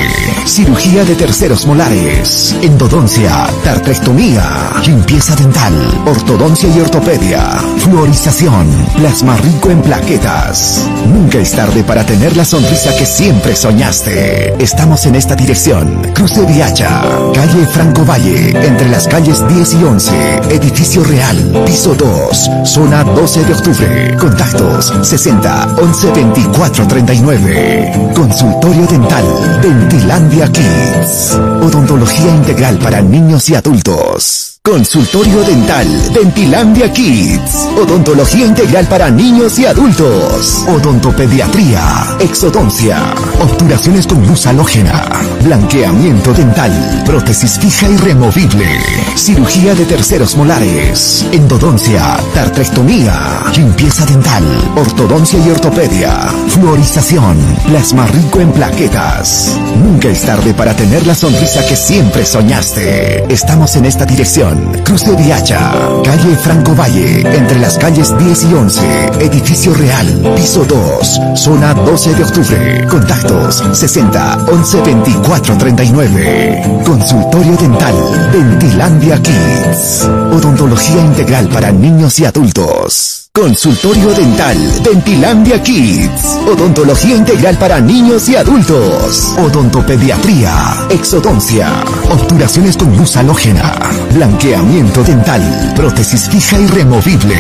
cirugía 0.46 1.04
de 1.04 1.16
terceros 1.16 1.66
molares, 1.66 2.56
endodoncia, 2.62 3.48
tartrectomía, 3.64 4.74
limpieza 4.86 5.36
dental, 5.36 5.74
ortodoncia 6.06 6.70
y 6.70 6.80
ortopedia, 6.80 7.42
fluorización, 7.80 8.68
plasma 8.98 9.36
rico 9.38 9.72
en 9.72 9.82
plaquetas. 9.82 10.88
Nunca 11.08 11.40
es 11.40 11.54
tarde 11.54 11.84
para 11.84 12.06
tener 12.06 12.38
la 12.38 12.46
sonrisa 12.46 12.96
que 12.96 13.06
siempre 13.08 13.56
soñaste. 13.56 14.54
Estamos 14.60 15.04
en 15.08 15.16
esta 15.16 15.36
dirección. 15.36 15.87
Cruce 16.13 16.45
Viacha, 16.45 17.04
calle 17.34 17.65
Franco 17.67 18.04
Valle, 18.04 18.50
entre 18.65 18.89
las 18.89 19.08
calles 19.08 19.47
10 19.47 19.73
y 19.73 19.84
11, 19.84 20.36
edificio 20.50 21.04
real, 21.04 21.63
piso 21.65 21.93
2, 21.93 22.50
zona 22.63 23.04
12 23.04 23.43
de 23.43 23.54
octubre. 23.54 24.17
Contactos 24.17 24.93
60 25.02 25.76
11 25.80 26.12
24 26.12 26.88
39. 26.88 28.12
Consultorio 28.15 28.88
dental, 28.88 29.60
Dentilandia 29.62 30.52
Kids. 30.52 31.38
Odontología 31.62 32.36
integral 32.36 32.78
para 32.80 33.02
niños 33.02 33.50
y 33.50 33.56
adultos. 33.56 34.47
Consultorio 34.68 35.44
Dental, 35.44 35.88
Dentilandia 36.14 36.92
Kids, 36.92 37.70
Odontología 37.82 38.48
Integral 38.48 38.86
para 38.88 39.10
niños 39.10 39.58
y 39.60 39.66
adultos, 39.66 40.66
Odontopediatría, 40.68 42.18
Exodoncia, 42.20 43.13
Obturaciones 43.40 44.06
con 44.06 44.28
luz 44.28 44.46
halógena, 44.46 45.06
Blanqueamiento 45.42 46.34
dental, 46.34 47.04
Prótesis 47.06 47.58
fija 47.58 47.88
y 47.90 47.96
removible, 47.96 48.68
Cirugía 49.15 49.74
de 49.74 49.86
terceros 49.86 50.36
molares, 50.36 51.26
Endodoncia, 51.32 52.18
Tartrectomía, 52.34 53.44
Limpieza 53.56 54.06
dental, 54.06 54.44
Ortodoncia 54.76 55.40
y 55.40 55.50
ortopedia, 55.50 56.28
Fluorización, 56.50 57.38
Plasma 57.68 58.06
rico 58.08 58.42
en 58.42 58.52
plaquetas. 58.52 59.58
Nunca 59.82 60.10
es 60.10 60.24
tarde 60.24 60.54
para 60.54 60.76
tener 60.76 61.08
la 61.08 61.15
sonrisa 61.15 61.65
que 61.65 61.78
siempre 61.78 62.26
soñaste. 62.26 63.24
Estamos 63.34 63.74
en 63.78 63.86
esta 63.86 64.06
dirección. 64.06 64.57
Cruz 64.84 65.06
de 65.06 65.16
Viacha, 65.16 65.72
calle 66.04 66.36
Franco 66.38 66.74
Valle, 66.76 67.22
entre 67.36 67.60
las 67.60 67.78
calles 67.78 68.18
10 68.18 68.44
y 68.44 68.54
11, 68.54 68.82
edificio 69.20 69.74
real, 69.74 70.34
piso 70.36 70.66
2, 70.66 71.22
zona 71.36 71.74
12 71.74 72.16
de 72.16 72.24
octubre. 72.24 72.88
Contactos 72.88 73.64
60 73.74 74.46
11 74.52 74.82
24 74.82 75.58
39. 75.58 76.82
Consultorio 76.86 77.58
dental, 77.58 77.96
Dentilandia 78.32 79.22
Kids. 79.22 80.08
Odontología 80.32 81.02
integral 81.02 81.48
para 81.50 81.72
niños 81.72 82.20
y 82.20 82.26
adultos. 82.26 83.17
Consultorio 83.38 84.12
Dental, 84.13 84.58
Dentilandia 84.81 85.62
Kids. 85.62 86.38
Odontología 86.48 87.15
integral 87.17 87.56
para 87.60 87.79
niños 87.79 88.27
y 88.29 88.35
adultos. 88.35 89.35
Odontopediatría, 89.38 90.88
Exodoncia. 90.90 91.69
Obturaciones 92.10 92.75
con 92.75 92.98
luz 92.98 93.15
halógena. 93.15 93.75
Blanqueamiento 94.12 95.04
dental. 95.04 95.73
Prótesis 95.75 96.27
fija 96.27 96.60
y 96.60 96.65
removible. 96.65 97.35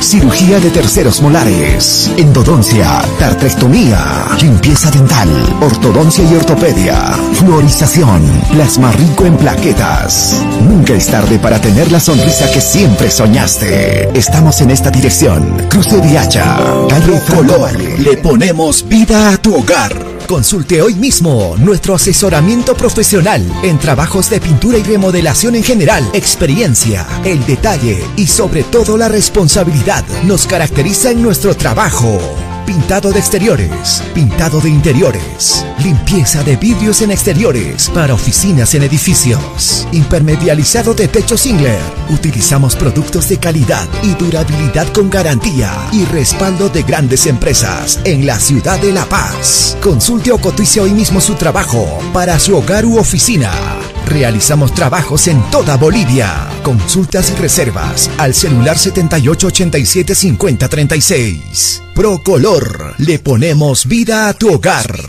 Cirugía 0.00 0.58
de 0.58 0.70
terceros 0.70 1.20
molares. 1.20 2.10
Endodoncia. 2.16 3.02
Tartrectomía. 3.18 4.28
Limpieza 4.40 4.90
dental. 4.90 5.28
Ortodoncia 5.60 6.24
y 6.24 6.34
ortopedia. 6.34 7.12
Fluorización. 7.34 8.22
Plasma 8.52 8.90
rico 8.92 9.26
en 9.26 9.36
plaquetas. 9.36 10.42
Nunca 10.62 10.94
es 10.94 11.08
tarde 11.08 11.38
para 11.38 11.60
tener 11.60 11.92
la 11.92 12.00
sonrisa 12.00 12.50
que 12.50 12.60
siempre 12.62 13.10
soñaste. 13.10 14.08
Estamos 14.18 14.58
en 14.62 14.70
esta 14.70 14.90
dirección. 14.90 15.41
Cruz 15.68 15.90
de 15.90 16.00
Viacha, 16.00 16.56
calle 16.88 17.20
Color. 17.28 17.98
Le 17.98 18.16
ponemos 18.16 18.86
vida 18.88 19.30
a 19.30 19.36
tu 19.36 19.56
hogar. 19.56 19.92
Consulte 20.26 20.80
hoy 20.80 20.94
mismo 20.94 21.56
nuestro 21.58 21.94
asesoramiento 21.94 22.74
profesional 22.74 23.44
en 23.62 23.78
trabajos 23.78 24.30
de 24.30 24.40
pintura 24.40 24.78
y 24.78 24.82
remodelación 24.82 25.54
en 25.54 25.62
general. 25.62 26.08
Experiencia, 26.12 27.06
el 27.24 27.44
detalle 27.46 28.02
y 28.16 28.26
sobre 28.26 28.64
todo 28.64 28.96
la 28.96 29.08
responsabilidad 29.08 30.04
nos 30.24 30.46
caracteriza 30.46 31.10
en 31.10 31.22
nuestro 31.22 31.54
trabajo. 31.54 32.18
Pintado 32.66 33.10
de 33.10 33.18
exteriores, 33.18 34.02
pintado 34.14 34.60
de 34.60 34.68
interiores, 34.68 35.66
limpieza 35.82 36.44
de 36.44 36.56
vidrios 36.56 37.02
en 37.02 37.10
exteriores 37.10 37.90
para 37.90 38.14
oficinas 38.14 38.74
en 38.74 38.84
edificios, 38.84 39.86
impermedializado 39.92 40.94
de 40.94 41.08
techo 41.08 41.36
Singler. 41.36 41.80
Utilizamos 42.10 42.76
productos 42.76 43.28
de 43.28 43.38
calidad 43.38 43.88
y 44.02 44.14
durabilidad 44.14 44.86
con 44.92 45.10
garantía 45.10 45.72
y 45.92 46.04
respaldo 46.04 46.68
de 46.68 46.82
grandes 46.82 47.26
empresas 47.26 47.98
en 48.04 48.26
la 48.26 48.38
ciudad 48.38 48.78
de 48.80 48.92
La 48.92 49.06
Paz. 49.06 49.76
Consulte 49.82 50.30
o 50.30 50.38
cotice 50.38 50.80
hoy 50.80 50.92
mismo 50.92 51.20
su 51.20 51.34
trabajo 51.34 51.98
para 52.12 52.38
su 52.38 52.56
hogar 52.56 52.86
u 52.86 52.96
oficina. 52.98 53.50
Realizamos 54.12 54.74
trabajos 54.74 55.26
en 55.26 55.42
toda 55.50 55.78
Bolivia. 55.78 56.46
Consultas 56.62 57.30
y 57.30 57.34
reservas 57.40 58.10
al 58.18 58.34
celular 58.34 58.76
7887 58.76 60.14
5036. 60.14 61.82
Procolor, 61.94 62.94
le 62.98 63.18
ponemos 63.18 63.86
vida 63.86 64.28
a 64.28 64.34
tu 64.34 64.52
hogar. 64.52 65.08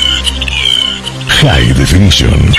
High 1.41 1.73
Definition. 1.73 2.53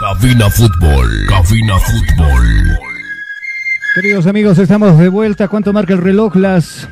Cabina 0.00 0.48
Fútbol. 0.48 1.26
Cabina 1.28 1.78
Fútbol. 1.78 2.78
Queridos 3.94 4.26
amigos, 4.26 4.58
estamos 4.58 4.98
de 4.98 5.10
vuelta. 5.10 5.48
¿Cuánto 5.48 5.74
marca 5.74 5.92
el 5.92 6.00
reloj? 6.00 6.34
Las 6.36 6.88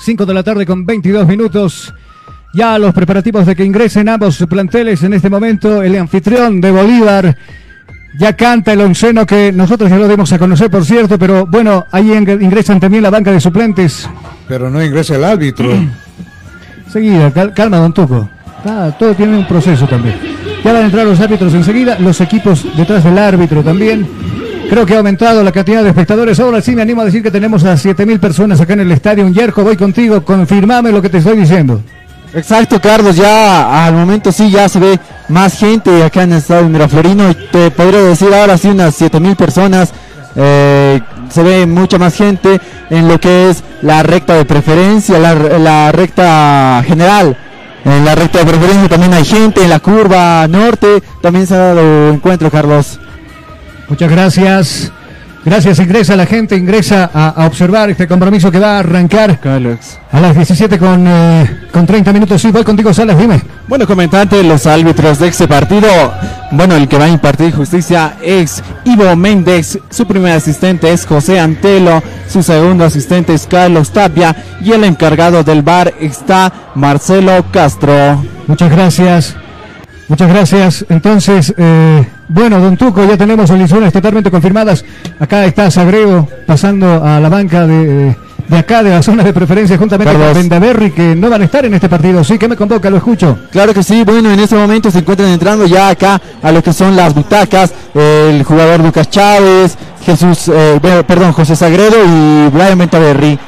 5 0.00 0.24
de 0.24 0.32
la 0.32 0.42
tarde 0.42 0.64
con 0.64 0.86
22 0.86 1.28
minutos. 1.28 1.92
Ya 2.54 2.78
los 2.78 2.94
preparativos 2.94 3.44
de 3.44 3.54
que 3.54 3.64
ingresen 3.66 4.08
ambos 4.08 4.42
planteles 4.48 5.02
en 5.02 5.12
este 5.12 5.28
momento. 5.28 5.82
El 5.82 5.96
anfitrión 5.96 6.62
de 6.62 6.70
Bolívar 6.70 7.36
ya 8.18 8.34
canta 8.34 8.72
el 8.72 8.80
onceno 8.80 9.24
que 9.26 9.52
nosotros 9.52 9.88
ya 9.90 9.96
lo 9.98 10.08
dimos 10.08 10.32
a 10.32 10.38
conocer, 10.38 10.70
por 10.70 10.84
cierto, 10.84 11.18
pero 11.18 11.46
bueno, 11.46 11.86
ahí 11.90 12.12
ingresan 12.12 12.78
también 12.80 13.02
la 13.02 13.10
banca 13.10 13.30
de 13.32 13.40
suplentes. 13.40 14.08
Pero 14.48 14.70
no 14.70 14.82
ingresa 14.84 15.16
el 15.16 15.24
árbitro. 15.24 15.70
Seguida, 16.92 17.30
cal- 17.32 17.54
calma, 17.54 17.78
don 17.78 17.92
Tuco. 17.92 18.28
Ah, 18.64 18.90
todo 18.98 19.14
tiene 19.14 19.36
un 19.36 19.46
proceso 19.46 19.86
también. 19.86 20.14
Ya 20.62 20.72
van 20.72 20.82
a 20.82 20.86
entrar 20.86 21.06
los 21.06 21.18
árbitros 21.20 21.52
enseguida, 21.54 21.98
los 21.98 22.20
equipos 22.20 22.64
detrás 22.76 23.02
del 23.02 23.18
árbitro 23.18 23.62
también. 23.62 24.06
Creo 24.68 24.86
que 24.86 24.94
ha 24.94 24.98
aumentado 24.98 25.42
la 25.42 25.50
cantidad 25.52 25.82
de 25.82 25.88
espectadores. 25.88 26.38
Ahora 26.38 26.60
sí 26.62 26.74
me 26.76 26.82
animo 26.82 27.02
a 27.02 27.04
decir 27.04 27.22
que 27.22 27.30
tenemos 27.30 27.64
a 27.64 27.76
7000 27.76 28.20
personas 28.20 28.60
acá 28.60 28.74
en 28.74 28.80
el 28.80 28.92
estadio. 28.92 29.28
Yerko, 29.28 29.64
voy 29.64 29.76
contigo, 29.76 30.22
confirmame 30.24 30.92
lo 30.92 31.02
que 31.02 31.08
te 31.08 31.18
estoy 31.18 31.36
diciendo. 31.38 31.82
Exacto, 32.34 32.80
Carlos, 32.80 33.16
ya 33.16 33.84
al 33.86 33.92
momento 33.94 34.32
sí 34.32 34.50
ya 34.50 34.68
se 34.68 34.78
ve 34.78 34.98
más 35.28 35.58
gente 35.58 36.02
acá 36.02 36.22
en 36.22 36.32
el 36.32 36.38
estadio 36.38 36.68
Miraflorino. 36.68 37.30
y 37.30 37.34
Te 37.34 37.70
podría 37.70 38.00
decir 38.00 38.32
ahora 38.32 38.56
sí 38.56 38.68
unas 38.68 38.94
7000 38.94 39.36
personas. 39.36 39.92
eh, 40.34 40.98
se 41.28 41.42
ve 41.42 41.66
mucha 41.66 41.98
más 41.98 42.14
gente 42.14 42.58
en 42.90 43.06
lo 43.08 43.18
que 43.20 43.50
es 43.50 43.62
la 43.82 44.02
recta 44.02 44.34
de 44.34 44.44
preferencia, 44.46 45.18
la, 45.18 45.34
la 45.34 45.92
recta 45.92 46.82
general. 46.86 47.36
En 47.84 48.04
la 48.04 48.14
recta 48.14 48.38
de 48.38 48.46
preferencia 48.46 48.88
también 48.88 49.12
hay 49.12 49.24
gente, 49.24 49.62
en 49.62 49.70
la 49.70 49.80
curva 49.80 50.46
norte 50.48 51.02
también 51.20 51.46
se 51.46 51.54
ha 51.54 51.58
dado 51.58 52.08
encuentro, 52.10 52.50
Carlos. 52.50 52.98
Muchas 53.88 54.10
gracias. 54.10 54.92
Gracias, 55.44 55.80
ingresa 55.80 56.14
la 56.14 56.24
gente, 56.24 56.56
ingresa 56.56 57.10
a, 57.12 57.30
a 57.30 57.46
observar 57.46 57.90
este 57.90 58.06
compromiso 58.06 58.50
que 58.50 58.60
va 58.60 58.76
a 58.76 58.78
arrancar 58.78 59.40
a 60.12 60.20
las 60.20 60.36
17 60.36 60.78
con, 60.78 61.04
eh, 61.06 61.66
con 61.72 61.84
30 61.84 62.12
minutos. 62.12 62.40
Sí, 62.40 62.52
voy 62.52 62.62
contigo, 62.62 62.94
Salas, 62.94 63.18
dime. 63.18 63.42
Bueno, 63.66 63.84
comentante, 63.84 64.40
los 64.44 64.66
árbitros 64.66 65.18
de 65.18 65.28
este 65.28 65.48
partido, 65.48 65.88
bueno, 66.52 66.76
el 66.76 66.86
que 66.86 66.96
va 66.96 67.06
a 67.06 67.08
impartir 67.08 67.52
justicia 67.52 68.18
es 68.22 68.62
Ivo 68.84 69.16
Méndez, 69.16 69.80
su 69.90 70.06
primer 70.06 70.32
asistente 70.32 70.92
es 70.92 71.06
José 71.06 71.40
Antelo, 71.40 72.02
su 72.28 72.42
segundo 72.44 72.84
asistente 72.84 73.34
es 73.34 73.46
Carlos 73.46 73.90
Tapia 73.90 74.36
y 74.60 74.70
el 74.72 74.84
encargado 74.84 75.42
del 75.42 75.62
bar 75.62 75.92
está 75.98 76.52
Marcelo 76.76 77.46
Castro. 77.50 78.22
Muchas 78.46 78.70
gracias. 78.70 79.41
Muchas 80.08 80.28
gracias. 80.28 80.84
Entonces, 80.88 81.54
eh, 81.56 82.06
bueno, 82.28 82.60
don 82.60 82.76
Tuco, 82.76 83.04
ya 83.04 83.16
tenemos 83.16 83.50
alineaciones 83.50 83.92
totalmente 83.92 84.30
confirmadas. 84.30 84.84
Acá 85.18 85.44
está 85.44 85.70
Sagrego 85.70 86.28
pasando 86.46 87.02
a 87.02 87.18
la 87.20 87.28
banca 87.28 87.66
de, 87.66 88.14
de 88.48 88.58
acá, 88.58 88.82
de 88.82 88.90
la 88.90 89.02
zona 89.02 89.22
de 89.22 89.32
preferencia, 89.32 89.78
juntamente 89.78 90.12
Carlos. 90.12 90.32
con 90.32 90.38
Vendaverri, 90.38 90.90
que 90.90 91.14
no 91.14 91.30
van 91.30 91.42
a 91.42 91.44
estar 91.44 91.64
en 91.64 91.74
este 91.74 91.88
partido. 91.88 92.22
Sí, 92.24 92.36
que 92.38 92.48
me 92.48 92.56
convoca, 92.56 92.90
lo 92.90 92.98
escucho. 92.98 93.38
Claro 93.50 93.72
que 93.72 93.82
sí, 93.82 94.02
bueno, 94.04 94.30
en 94.30 94.40
este 94.40 94.56
momento 94.56 94.90
se 94.90 94.98
encuentran 94.98 95.30
entrando 95.30 95.66
ya 95.66 95.88
acá 95.88 96.20
a 96.42 96.52
lo 96.52 96.62
que 96.62 96.72
son 96.72 96.94
las 96.94 97.14
butacas, 97.14 97.72
el 97.94 98.42
jugador 98.42 98.80
Lucas 98.80 99.08
Chávez, 99.08 99.78
Jesús, 100.04 100.50
eh, 100.52 100.80
perdón, 101.06 101.32
José 101.32 101.56
Sagredo 101.56 101.96
y 102.04 102.50
Brian 102.50 102.78
Ventaverri. 102.78 103.38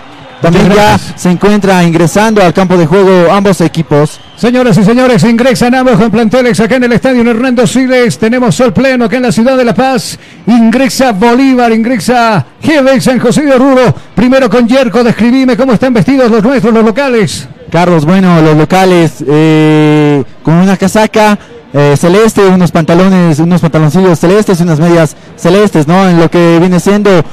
También 0.45 0.71
ya 0.75 0.99
se 0.99 1.31
encuentra 1.31 1.83
ingresando 1.85 2.43
al 2.43 2.53
campo 2.53 2.77
de 2.77 2.85
juego 2.85 3.33
ambos 3.33 3.63
equipos. 3.63 4.21
Señoras 4.37 4.77
y 4.77 4.85
señores, 4.85 5.25
ingresan 5.25 5.75
ambos 5.75 5.97
con 5.97 6.11
planteles 6.11 6.61
acá 6.61 6.77
en 6.77 6.85
el 6.85 6.93
estadio 6.93 7.23
Hernando 7.23 7.67
Siles. 7.67 8.19
Tenemos 8.19 8.55
sol 8.55 8.71
pleno 8.75 9.07
acá 9.07 9.17
en 9.17 9.23
la 9.23 9.33
ciudad 9.33 9.57
de 9.57 9.65
La 9.65 9.73
Paz. 9.73 10.19
Ingresa 10.47 11.13
Bolívar, 11.13 11.73
ingresa 11.73 12.45
GB 12.63 13.01
San 13.01 13.21
José 13.21 13.47
de 13.47 13.55
Oruro. 13.55 13.95
Primero 14.15 14.51
con 14.51 14.69
Yerko, 14.69 15.03
describime 15.03 15.57
cómo 15.57 15.73
están 15.73 15.95
vestidos 15.95 16.31
los 16.31 16.43
nuestros, 16.43 16.75
los 16.75 16.85
locales. 16.85 17.49
Carlos, 17.71 18.05
bueno, 18.05 18.43
los 18.43 18.55
locales 18.55 19.25
eh, 19.27 20.23
con 20.43 20.57
una 20.57 20.77
casaca 20.77 21.39
eh, 21.73 21.97
celeste, 21.99 22.43
unos 22.43 22.71
pantalones, 22.71 23.39
unos 23.39 23.63
pantaloncillos 23.63 24.21
celestes 24.21 24.61
y 24.61 24.63
unas 24.63 24.79
medias 24.79 25.17
celestes, 25.37 25.89
¿no? 25.89 26.07
En 26.07 26.21
lo 26.21 26.31
que 26.31 26.59
viene 26.61 26.81
siendo 26.81 27.25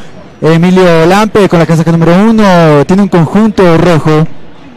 Emilio 0.41 1.05
Lampe 1.05 1.47
con 1.47 1.59
la 1.59 1.65
casaca 1.65 1.91
número 1.91 2.13
uno, 2.15 2.83
tiene 2.85 3.03
un 3.03 3.09
conjunto 3.09 3.77
rojo. 3.77 4.27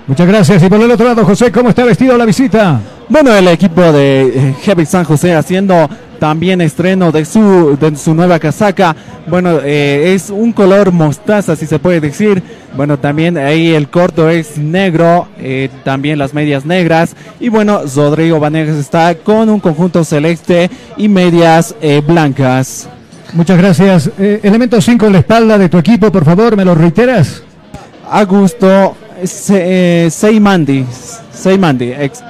Muchas 0.07 0.27
gracias. 0.27 0.63
Y 0.63 0.69
por 0.69 0.81
el 0.81 0.91
otro 0.91 1.07
lado, 1.07 1.25
José, 1.25 1.51
¿cómo 1.51 1.71
está 1.71 1.85
vestido 1.85 2.19
la 2.19 2.27
visita? 2.27 2.81
Bueno, 3.09 3.35
el 3.35 3.49
equipo 3.49 3.81
de 3.81 4.23
eh, 4.23 4.55
Heavy 4.63 4.85
San 4.85 5.05
José 5.05 5.35
haciendo 5.35 5.89
también 6.19 6.61
estreno 6.61 7.13
de 7.13 7.25
su, 7.25 7.77
de 7.79 7.97
su 7.97 8.15
nueva 8.15 8.39
casaca. 8.39 8.95
Bueno, 9.27 9.61
eh, 9.63 10.15
es 10.15 10.31
un 10.31 10.53
color 10.53 10.93
mostaza, 10.93 11.57
si 11.57 11.67
se 11.67 11.79
puede 11.79 12.01
decir. 12.01 12.43
Bueno, 12.77 12.99
también 12.99 13.39
ahí 13.39 13.75
el 13.75 13.89
corto 13.89 14.29
es 14.29 14.59
negro, 14.59 15.29
eh, 15.39 15.69
también 15.85 16.19
las 16.19 16.35
medias 16.35 16.65
negras. 16.65 17.17
Y 17.41 17.49
bueno, 17.49 17.83
Rodrigo 17.95 18.41
Vanegas 18.41 18.77
está 18.77 19.15
con 19.15 19.49
un 19.49 19.61
conjunto 19.61 20.05
celeste 20.05 20.71
y 20.97 21.09
medias 21.09 21.75
eh, 21.81 22.03
blancas. 22.07 22.89
Muchas 23.35 23.59
gracias. 23.59 24.11
Eh, 24.17 24.41
elemento 24.45 24.81
5 24.81 25.07
en 25.07 25.13
la 25.13 25.19
espalda 25.19 25.59
de 25.59 25.69
tu 25.69 25.77
equipo, 25.77 26.11
por 26.13 26.25
favor, 26.25 26.57
¿me 26.57 26.65
lo 26.65 26.75
reiteras? 26.75 27.43
Augusto 28.09 28.97
eh, 29.51 30.09
Seimandi. 30.11 30.87
Seimandi, 31.33 31.93
ex 31.93 32.23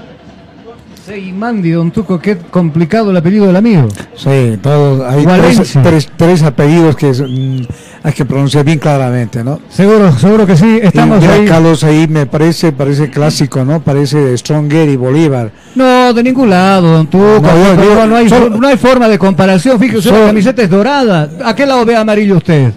Seimandi, 1.04 1.70
don 1.72 1.90
Tuco, 1.90 2.18
qué 2.18 2.38
complicado 2.38 3.10
el 3.10 3.16
apellido 3.18 3.46
del 3.46 3.56
amigo. 3.56 3.88
Sí, 4.16 4.58
todos, 4.62 5.02
hay 5.06 5.26
tres, 5.26 5.72
tres- 5.82 6.08
tres 6.16 6.42
apellidos 6.42 6.96
que 6.96 7.08
mm, 7.12 7.66
hay 8.04 8.12
que 8.14 8.24
pronunciar 8.24 8.64
bien 8.64 8.78
claramente, 8.78 9.44
¿no? 9.44 9.60
Seguro, 9.68 10.10
seguro 10.18 10.46
que 10.46 10.56
sí. 10.56 10.78
Estamos 10.82 11.18
y 11.18 11.20
mira, 11.22 11.34
ahí. 11.34 11.44
Carlos, 11.44 11.84
ahí 11.84 12.06
me 12.08 12.24
parece, 12.24 12.72
parece 12.72 13.10
clásico, 13.10 13.64
¿no? 13.66 13.80
Parece 13.80 14.36
Stronger 14.38 14.88
y 14.88 14.96
Bolívar. 14.96 15.50
No, 15.74 16.12
de 16.14 16.22
ningún 16.22 16.48
lado, 16.48 16.88
don 16.92 17.06
Tuco. 17.08 17.40
No, 17.42 17.54
yo 17.76 17.82
digo, 17.82 18.06
no 18.06 18.16
hay, 18.16 18.28
solo- 18.30 18.48
no 18.58 18.66
hay 18.66 18.78
forma 18.78 19.06
de 19.06 19.18
comparación. 19.18 19.78
Fíjese, 19.78 20.10
la 20.10 20.26
camiseta 20.28 20.62
es 20.62 20.70
dorada. 20.70 21.28
¿A 21.44 21.54
qué 21.54 21.66
lado 21.66 21.84
ve 21.84 21.96
amarillo 21.96 22.38
usted? 22.38 22.72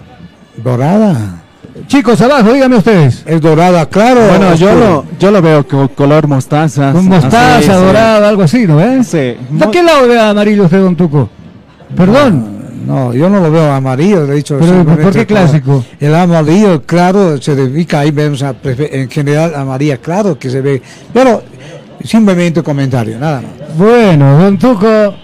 ¿Dorada? 0.56 1.44
Chicos, 1.86 2.20
abajo, 2.20 2.52
díganme 2.52 2.76
ustedes. 2.76 3.22
Es 3.26 3.40
dorada, 3.40 3.86
claro. 3.86 4.20
Bueno, 4.28 4.54
yo 4.54 4.74
lo, 4.74 5.04
yo 5.18 5.30
lo 5.30 5.40
veo 5.40 5.66
con 5.66 5.88
color 5.88 6.26
mostaza. 6.26 6.92
Con 6.92 7.06
mostaza, 7.08 7.56
Así, 7.58 7.66
sí. 7.66 7.72
dorada, 7.72 8.28
algo 8.28 8.42
así, 8.42 8.66
¿no 8.66 8.76
ves? 8.76 9.06
Sí. 9.06 9.36
¿De 9.50 9.70
qué 9.72 9.82
lado 9.82 10.08
ve 10.08 10.18
amarillo 10.18 10.64
usted, 10.64 10.80
don 10.80 10.96
Tuco? 10.96 11.28
Perdón. 11.96 12.58
No, 12.86 13.12
yo 13.12 13.28
no 13.28 13.40
lo 13.40 13.50
veo 13.50 13.70
amarillo, 13.72 14.26
de 14.26 14.38
hecho. 14.38 14.58
Pero, 14.58 14.84
¿por 14.84 15.12
qué 15.12 15.26
clásico? 15.26 15.84
El 16.00 16.14
amarillo, 16.14 16.82
claro, 16.82 17.36
se 17.40 17.54
dedica, 17.54 18.00
ahí 18.00 18.10
vemos 18.10 18.42
a 18.42 18.54
en 18.64 19.10
general 19.10 19.54
amarilla, 19.54 19.98
claro 19.98 20.38
que 20.38 20.48
se 20.48 20.62
ve. 20.62 20.80
Pero 21.12 21.42
simplemente 22.02 22.62
comentario, 22.62 23.18
nada 23.18 23.42
más. 23.42 23.76
Bueno, 23.76 24.38
don 24.38 24.58
Tuco, 24.58 25.14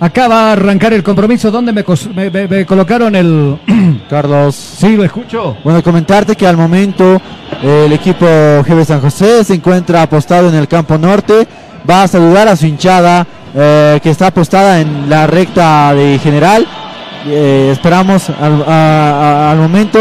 acá 0.00 0.28
va 0.28 0.48
a 0.48 0.52
arrancar 0.52 0.92
el 0.92 1.02
compromiso. 1.02 1.50
¿Dónde 1.50 1.72
me, 1.72 1.84
me- 2.14 2.30
me- 2.30 2.48
me 2.48 2.66
colocaron 2.66 3.14
el...? 3.14 3.58
Carlos. 4.10 4.54
Sí, 4.54 4.96
lo 4.96 5.04
escucho. 5.04 5.56
Bueno, 5.64 5.82
comentarte 5.82 6.36
que 6.36 6.46
al 6.46 6.56
momento 6.56 7.20
eh, 7.62 7.84
el 7.86 7.92
equipo 7.92 8.26
GB 8.26 8.84
San 8.84 9.00
José 9.00 9.42
se 9.44 9.54
encuentra 9.54 10.02
apostado 10.02 10.48
en 10.48 10.54
el 10.54 10.68
campo 10.68 10.96
norte. 10.98 11.46
Va 11.88 12.02
a 12.04 12.08
saludar 12.08 12.48
a 12.48 12.56
su 12.56 12.66
hinchada 12.66 13.26
eh, 13.54 14.00
que 14.02 14.10
está 14.10 14.28
apostada 14.28 14.80
en 14.80 15.08
la 15.08 15.26
recta 15.26 15.94
de 15.94 16.18
general. 16.18 16.66
Eh, 17.26 17.70
esperamos 17.72 18.28
al, 18.30 18.62
a- 18.62 18.68
a- 19.48 19.50
al 19.52 19.58
momento 19.58 19.98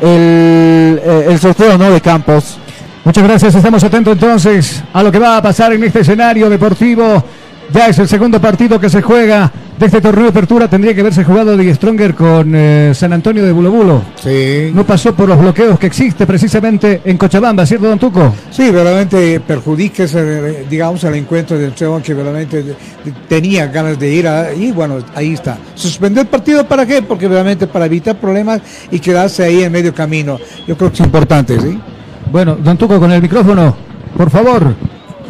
el, 0.00 1.00
el 1.28 1.38
sorteo 1.38 1.78
¿no? 1.78 1.90
de 1.90 2.00
campos. 2.00 2.58
Muchas 3.04 3.22
gracias, 3.24 3.54
estamos 3.54 3.84
atentos 3.84 4.12
entonces 4.14 4.82
a 4.92 5.00
lo 5.02 5.12
que 5.12 5.18
va 5.20 5.36
a 5.36 5.42
pasar 5.42 5.72
en 5.72 5.84
este 5.84 6.00
escenario 6.00 6.50
deportivo. 6.50 7.22
Ya 7.72 7.88
es 7.88 7.98
el 7.98 8.08
segundo 8.08 8.40
partido 8.40 8.78
que 8.80 8.88
se 8.88 9.02
juega 9.02 9.50
de 9.78 9.86
este 9.86 10.00
torneo 10.00 10.24
de 10.24 10.30
apertura. 10.30 10.68
Tendría 10.68 10.94
que 10.94 11.00
haberse 11.00 11.24
jugado 11.24 11.56
de 11.56 11.74
Stronger 11.74 12.14
con 12.14 12.52
eh, 12.54 12.92
San 12.94 13.12
Antonio 13.12 13.44
de 13.44 13.52
Bulobulo. 13.52 14.02
Sí. 14.22 14.70
No 14.72 14.84
pasó 14.86 15.14
por 15.14 15.28
los 15.28 15.38
bloqueos 15.38 15.78
que 15.78 15.86
existe 15.86 16.26
precisamente 16.26 17.02
en 17.04 17.18
Cochabamba, 17.18 17.66
¿cierto, 17.66 17.88
don 17.88 17.98
Tuco? 17.98 18.32
Sí, 18.50 18.70
verdaderamente 18.70 19.40
perjudica 19.40 20.04
ese, 20.04 20.64
digamos, 20.70 21.02
el 21.04 21.16
encuentro 21.16 21.58
del 21.58 21.72
Trevon 21.72 22.00
que 22.02 22.14
realmente 22.14 22.62
de- 22.62 22.70
de- 22.72 23.12
tenía 23.28 23.66
ganas 23.66 23.98
de 23.98 24.14
ir 24.14 24.28
a, 24.28 24.54
y 24.54 24.70
bueno, 24.72 24.98
ahí 25.14 25.34
está. 25.34 25.58
Suspendió 25.74 26.22
el 26.22 26.28
partido 26.28 26.66
para 26.66 26.86
qué? 26.86 27.02
Porque 27.02 27.28
realmente 27.28 27.66
para 27.66 27.86
evitar 27.86 28.16
problemas 28.16 28.60
y 28.90 28.98
quedarse 29.00 29.42
ahí 29.44 29.62
en 29.64 29.72
medio 29.72 29.92
camino. 29.92 30.38
Yo 30.66 30.76
creo 30.76 30.90
que 30.90 30.94
es 30.94 31.00
importante, 31.06 31.60
¿sí? 31.60 31.78
Bueno, 32.30 32.56
don 32.56 32.78
Tuco 32.78 32.98
con 32.98 33.10
el 33.12 33.20
micrófono, 33.20 33.76
por 34.16 34.30
favor. 34.30 34.74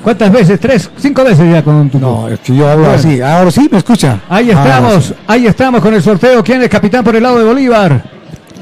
¿Cuántas 0.07 0.31
veces? 0.31 0.61
¿Tres? 0.61 0.89
¿Cinco 0.99 1.25
veces 1.25 1.51
ya 1.53 1.65
con 1.65 1.91
Tuco? 1.91 2.07
No, 2.07 2.29
es 2.29 2.39
que 2.39 2.55
yo 2.55 2.71
hablo 2.71 2.85
Bueno. 2.85 2.97
así. 2.97 3.21
Ahora 3.21 3.51
sí, 3.51 3.69
¿me 3.69 3.79
escucha? 3.79 4.21
Ahí 4.29 4.53
Ahora 4.53 4.63
estamos, 4.77 5.15
ahí 5.27 5.47
estamos 5.49 5.81
con 5.81 5.95
el 5.95 6.01
sorteo. 6.01 6.45
¿Quién 6.45 6.63
es 6.63 6.69
capitán 6.69 7.03
por 7.03 7.17
el 7.17 7.25
lado 7.25 7.41
de 7.41 7.45
Bolívar? 7.45 8.05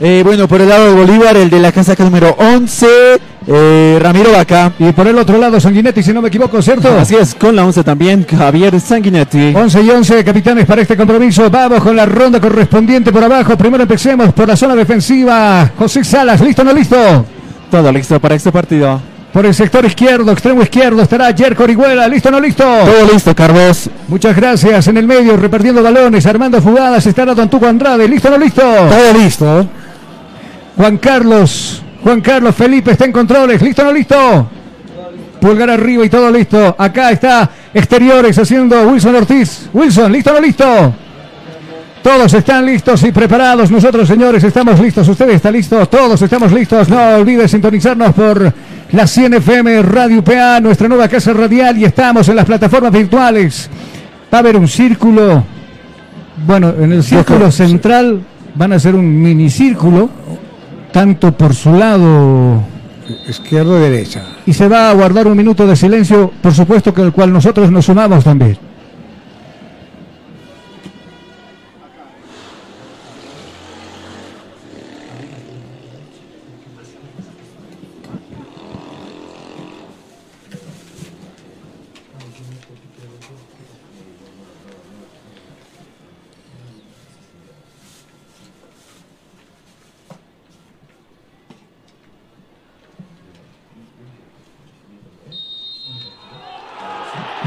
Eh, 0.00 0.22
bueno, 0.24 0.48
por 0.48 0.62
el 0.62 0.70
lado 0.70 0.86
de 0.86 0.94
Bolívar, 0.94 1.36
el 1.36 1.50
de 1.50 1.60
la 1.60 1.70
casaca 1.70 2.02
número 2.02 2.34
11, 2.38 2.86
eh, 3.46 3.98
Ramiro 4.00 4.32
Vaca. 4.32 4.72
Y 4.78 4.90
por 4.92 5.06
el 5.06 5.18
otro 5.18 5.36
lado, 5.36 5.60
Sanguinetti, 5.60 6.02
si 6.02 6.14
no 6.14 6.22
me 6.22 6.28
equivoco, 6.28 6.62
¿cierto? 6.62 6.98
Así 6.98 7.14
es, 7.14 7.34
con 7.34 7.54
la 7.54 7.66
11 7.66 7.84
también, 7.84 8.24
Javier 8.26 8.80
Sanguinetti. 8.80 9.52
11 9.54 9.82
y 9.82 9.90
11 9.90 10.24
capitanes 10.24 10.64
para 10.64 10.80
este 10.80 10.96
compromiso. 10.96 11.50
Vamos 11.50 11.82
con 11.82 11.94
la 11.94 12.06
ronda 12.06 12.40
correspondiente 12.40 13.12
por 13.12 13.22
abajo. 13.22 13.54
Primero 13.54 13.82
empecemos 13.82 14.32
por 14.32 14.48
la 14.48 14.56
zona 14.56 14.74
defensiva. 14.74 15.70
José 15.76 16.04
Salas, 16.04 16.40
¿listo 16.40 16.62
o 16.62 16.64
no 16.64 16.72
listo? 16.72 16.96
Todo 17.70 17.92
listo 17.92 18.18
para 18.18 18.34
este 18.34 18.50
partido. 18.50 18.98
Por 19.34 19.44
el 19.46 19.52
sector 19.52 19.84
izquierdo, 19.84 20.30
extremo 20.30 20.62
izquierdo, 20.62 21.02
estará 21.02 21.34
Jerko 21.34 21.64
Orihuela. 21.64 22.06
¿Listo 22.06 22.28
o 22.28 22.32
no 22.32 22.38
listo? 22.38 22.62
Todo 22.62 23.12
listo, 23.12 23.34
Carlos. 23.34 23.90
Muchas 24.06 24.36
gracias. 24.36 24.86
En 24.86 24.96
el 24.96 25.08
medio, 25.08 25.36
repartiendo 25.36 25.82
balones, 25.82 26.24
armando 26.24 26.60
jugadas, 26.62 27.04
estará 27.04 27.34
Don 27.34 27.50
Tuco 27.50 27.66
Andrade. 27.66 28.06
¿Listo 28.06 28.28
o 28.28 28.30
no 28.30 28.38
listo? 28.38 28.62
Todo 28.62 29.12
listo. 29.18 29.66
Juan 30.76 30.98
Carlos, 30.98 31.82
Juan 32.04 32.20
Carlos 32.20 32.54
Felipe 32.54 32.92
está 32.92 33.06
en 33.06 33.10
controles. 33.10 33.60
¿Listo 33.60 33.82
o 33.82 33.86
no 33.86 33.92
listo? 33.92 34.48
Pulgar 35.40 35.68
arriba 35.68 36.06
y 36.06 36.08
todo 36.08 36.30
listo. 36.30 36.76
Acá 36.78 37.10
está 37.10 37.50
exteriores 37.74 38.38
haciendo 38.38 38.82
Wilson 38.84 39.16
Ortiz. 39.16 39.68
Wilson, 39.72 40.12
¿listo 40.12 40.30
o 40.30 40.34
no 40.34 40.40
listo? 40.40 40.94
Todos 42.04 42.32
están 42.34 42.66
listos 42.66 43.02
y 43.02 43.10
preparados. 43.10 43.68
Nosotros, 43.68 44.06
señores, 44.06 44.44
estamos 44.44 44.78
listos. 44.78 45.08
Ustedes 45.08 45.34
están 45.34 45.54
listos. 45.54 45.90
Todos 45.90 46.22
estamos 46.22 46.52
listos. 46.52 46.88
No 46.88 47.16
olvides 47.16 47.50
sintonizarnos 47.50 48.14
por 48.14 48.54
la 48.94 49.06
100 49.08 49.34
FM 49.34 49.82
Radio 49.82 50.22
PA, 50.22 50.60
nuestra 50.60 50.86
nueva 50.88 51.08
casa 51.08 51.32
radial. 51.32 51.76
Y 51.78 51.84
estamos 51.84 52.28
en 52.28 52.36
las 52.36 52.44
plataformas 52.44 52.92
virtuales. 52.92 53.68
Va 54.32 54.38
a 54.38 54.40
haber 54.40 54.56
un 54.56 54.68
círculo. 54.68 55.44
Bueno, 56.46 56.72
en 56.78 56.92
el 56.92 57.02
círculo 57.02 57.50
central 57.50 58.20
van 58.54 58.72
a 58.72 58.76
hacer 58.76 58.94
un 58.94 59.20
minicírculo, 59.20 60.08
tanto 60.92 61.32
por 61.32 61.54
su 61.54 61.72
lado 61.72 62.62
Izquierdo 63.28 63.78
derecha. 63.78 64.22
y 64.46 64.52
se 64.52 64.68
va 64.68 64.90
a 64.90 64.94
guardar 64.94 65.26
un 65.26 65.36
minuto 65.36 65.66
de 65.66 65.76
silencio, 65.76 66.32
por 66.40 66.52
supuesto 66.52 66.92
que 66.92 67.02
el 67.02 67.12
cual 67.12 67.32
nosotros 67.32 67.70
nos 67.70 67.86
sumamos 67.86 68.24
también. 68.24 68.58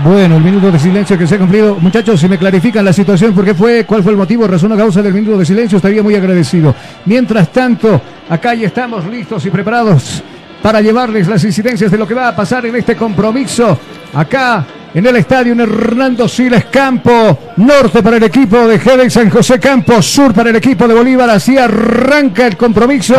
Bueno, 0.08 0.38
el 0.38 0.44
minuto 0.44 0.72
de 0.72 0.80
silencio 0.80 1.18
que 1.18 1.28
se 1.28 1.36
ha 1.36 1.38
cumplido. 1.38 1.76
Muchachos, 1.82 2.22
si 2.22 2.30
me 2.30 2.38
clarifican 2.38 2.86
la 2.86 2.94
situación, 2.94 3.34
por 3.34 3.44
qué 3.44 3.54
fue, 3.54 3.84
cuál 3.86 4.02
fue 4.04 4.14
el 4.14 4.18
motivo, 4.18 4.48
razón 4.48 4.72
o 4.72 4.78
causa 4.78 5.02
del 5.02 5.14
minuto 5.14 5.38
de 5.38 5.46
silencio, 5.46 5.76
estaría 5.76 6.02
muy 6.02 6.16
agradecido. 6.16 6.74
Mientras 7.04 7.52
tanto, 7.52 8.02
acá 8.30 8.54
ya 8.54 8.68
estamos 8.68 9.06
listos 9.06 9.46
y 9.46 9.50
preparados 9.50 10.24
para 10.64 10.80
llevarles 10.80 11.28
las 11.28 11.44
incidencias 11.44 11.92
de 11.92 11.98
lo 11.98 12.08
que 12.08 12.14
va 12.14 12.30
a 12.30 12.36
pasar 12.38 12.66
en 12.66 12.78
este 12.78 12.96
compromiso. 12.96 13.78
Acá 14.14 14.66
en 14.94 15.06
el 15.06 15.18
estadio 15.18 15.52
en 15.52 15.60
Hernando 15.60 16.26
Siles 16.30 16.64
Campo, 16.72 17.38
norte 17.58 18.02
para 18.02 18.16
el 18.16 18.24
equipo 18.24 18.66
de 18.66 18.80
Jerez 18.80 19.12
San 19.12 19.30
José 19.30 19.60
Campo, 19.60 20.02
sur 20.02 20.34
para 20.34 20.52
el 20.52 20.56
equipo 20.56 20.88
de 20.88 20.94
Bolívar. 20.94 21.30
Así 21.32 21.58
arranca 21.58 22.48
el 22.48 22.56
compromiso. 22.56 23.14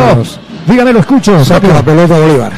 Dígame, 0.65 0.91
lo 0.91 1.01
escucho. 1.01 1.45
Saca 1.45 1.67
la 1.67 1.83
pelota 1.83 2.17
Bolívar. 2.17 2.53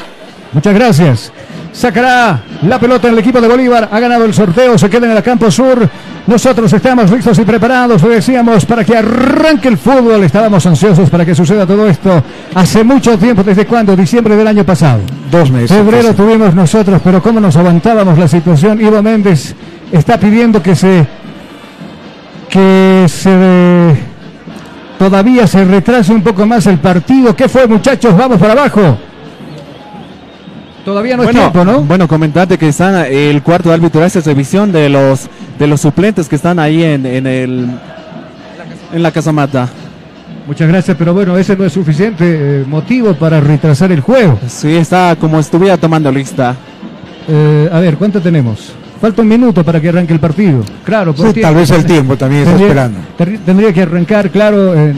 Muchas 0.54 0.74
gracias. 0.74 1.34
Sacará 1.74 2.42
la 2.64 2.80
pelota 2.80 3.08
en 3.08 3.14
el 3.14 3.20
equipo 3.20 3.40
de 3.40 3.48
Bolívar. 3.48 3.90
Ha 3.92 4.00
ganado 4.00 4.26
el 4.26 4.34
sorteo. 4.34 4.78
Se 4.78 4.90
queda 4.90 5.06
en 5.10 5.18
el 5.18 5.24
campo 5.24 5.50
sur. 5.50 5.90
Nosotros 6.28 6.72
estamos 6.72 7.10
listos 7.10 7.40
y 7.40 7.42
preparados, 7.42 8.04
lo 8.04 8.10
decíamos, 8.10 8.66
para 8.66 8.84
que 8.84 8.96
arranque 8.96 9.68
el 9.68 9.78
fútbol. 9.78 10.24
Estábamos 10.24 10.66
ansiosos 10.66 11.10
para 11.10 11.26
que 11.26 11.34
suceda 11.34 11.66
todo 11.66 11.88
esto 11.88 12.24
hace 12.54 12.84
mucho 12.84 13.18
tiempo. 13.18 13.44
¿Desde 13.44 13.66
cuándo? 13.66 13.96
Diciembre 13.96 14.36
del 14.36 14.48
año 14.48 14.64
pasado. 14.64 15.02
Dos 15.32 15.50
meses. 15.50 15.76
Febrero 15.76 16.14
tuvimos 16.14 16.54
nosotros, 16.54 17.02
pero 17.04 17.24
cómo 17.24 17.40
nos 17.40 17.56
aguantábamos 17.56 18.18
la 18.20 18.28
situación. 18.28 18.80
Ivo 18.80 19.02
Méndez 19.02 19.56
está 19.92 20.20
pidiendo 20.20 20.62
que 20.62 20.76
se. 20.76 21.08
que 22.50 23.06
se. 23.08 23.96
todavía 25.00 25.48
se 25.48 25.66
retrase 25.66 26.14
un 26.14 26.22
poco 26.22 26.46
más 26.46 26.68
el 26.68 26.78
partido. 26.78 27.36
¿Qué 27.36 27.50
fue, 27.50 27.66
muchachos? 27.66 28.16
Vamos 28.16 28.38
para 28.38 28.54
abajo. 28.54 28.98
Todavía 30.86 31.16
no 31.16 31.24
es 31.24 31.28
bueno, 31.28 31.52
tiempo, 31.52 31.64
¿no? 31.64 31.82
Bueno, 31.82 32.08
comentarte 32.08 32.58
que 32.58 32.70
están 32.70 33.06
el 33.06 33.42
cuarto 33.44 33.72
árbitro 33.72 34.04
hace 34.04 34.22
revisión 34.22 34.72
de 34.72 34.90
los 34.90 35.28
de 35.60 35.68
los 35.68 35.82
suplentes 35.82 36.28
que 36.28 36.36
están 36.36 36.58
ahí 36.60 36.84
en, 36.84 37.06
en 37.06 37.28
el 37.28 37.68
en 38.94 39.04
la 39.04 39.12
casamata. 39.12 39.70
Muchas 40.48 40.68
gracias, 40.68 40.98
pero 40.98 41.14
bueno, 41.14 41.38
ese 41.38 41.56
no 41.56 41.66
es 41.66 41.74
suficiente 41.74 42.26
eh, 42.28 42.66
motivo 42.68 43.14
para 43.14 43.40
retrasar 43.40 43.92
el 43.92 44.02
juego. 44.02 44.40
Sí, 44.48 44.76
está 44.76 45.16
como 45.16 45.40
estuviera 45.40 45.78
tomando 45.78 46.12
lista. 46.12 46.56
Eh, 47.28 47.70
a 47.72 47.80
ver, 47.80 47.96
¿cuánto 47.98 48.20
tenemos? 48.20 48.74
Falta 49.00 49.22
un 49.22 49.28
minuto 49.28 49.64
para 49.64 49.80
que 49.80 49.90
arranque 49.90 50.14
el 50.14 50.20
partido. 50.20 50.64
Claro, 50.84 51.14
por 51.14 51.34
Sí, 51.34 51.42
tal 51.42 51.56
vez 51.56 51.70
el 51.72 51.86
tiempo 51.86 52.18
también 52.18 52.42
está 52.42 52.58
tendría, 52.58 52.68
esperando. 52.68 53.00
Tendría 53.46 53.74
que 53.74 53.82
arrancar, 53.84 54.30
claro, 54.30 54.74
en, 54.74 54.96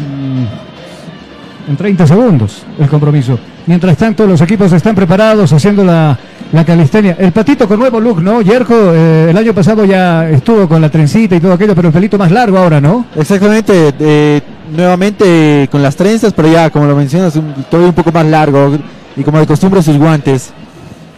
en 1.67 1.77
30 1.77 2.07
segundos 2.07 2.63
el 2.79 2.87
compromiso. 2.87 3.37
Mientras 3.65 3.97
tanto, 3.97 4.27
los 4.27 4.41
equipos 4.41 4.71
están 4.73 4.95
preparados 4.95 5.53
haciendo 5.53 5.83
la, 5.83 6.17
la 6.51 6.65
calistenia. 6.65 7.15
El 7.17 7.31
patito 7.31 7.67
con 7.67 7.79
nuevo 7.79 7.99
look, 7.99 8.21
¿no? 8.21 8.41
Yerko, 8.41 8.75
eh, 8.93 9.27
el 9.29 9.37
año 9.37 9.53
pasado 9.53 9.85
ya 9.85 10.29
estuvo 10.29 10.67
con 10.67 10.81
la 10.81 10.89
trencita 10.89 11.35
y 11.35 11.39
todo 11.39 11.53
aquello, 11.53 11.73
pero 11.75 11.87
el 11.87 11.93
pelito 11.93 12.17
más 12.17 12.31
largo 12.31 12.57
ahora, 12.57 12.81
¿no? 12.81 13.05
Exactamente, 13.15 13.93
eh, 13.99 14.41
nuevamente 14.75 15.67
con 15.71 15.81
las 15.81 15.95
trenzas, 15.95 16.33
pero 16.33 16.51
ya, 16.51 16.69
como 16.69 16.85
lo 16.85 16.95
mencionas, 16.95 17.35
un, 17.35 17.53
todo 17.71 17.85
un 17.85 17.93
poco 17.93 18.11
más 18.11 18.25
largo 18.25 18.77
y 19.15 19.23
como 19.23 19.39
de 19.39 19.47
costumbre 19.47 19.81
sus 19.81 19.97
guantes. 19.97 20.51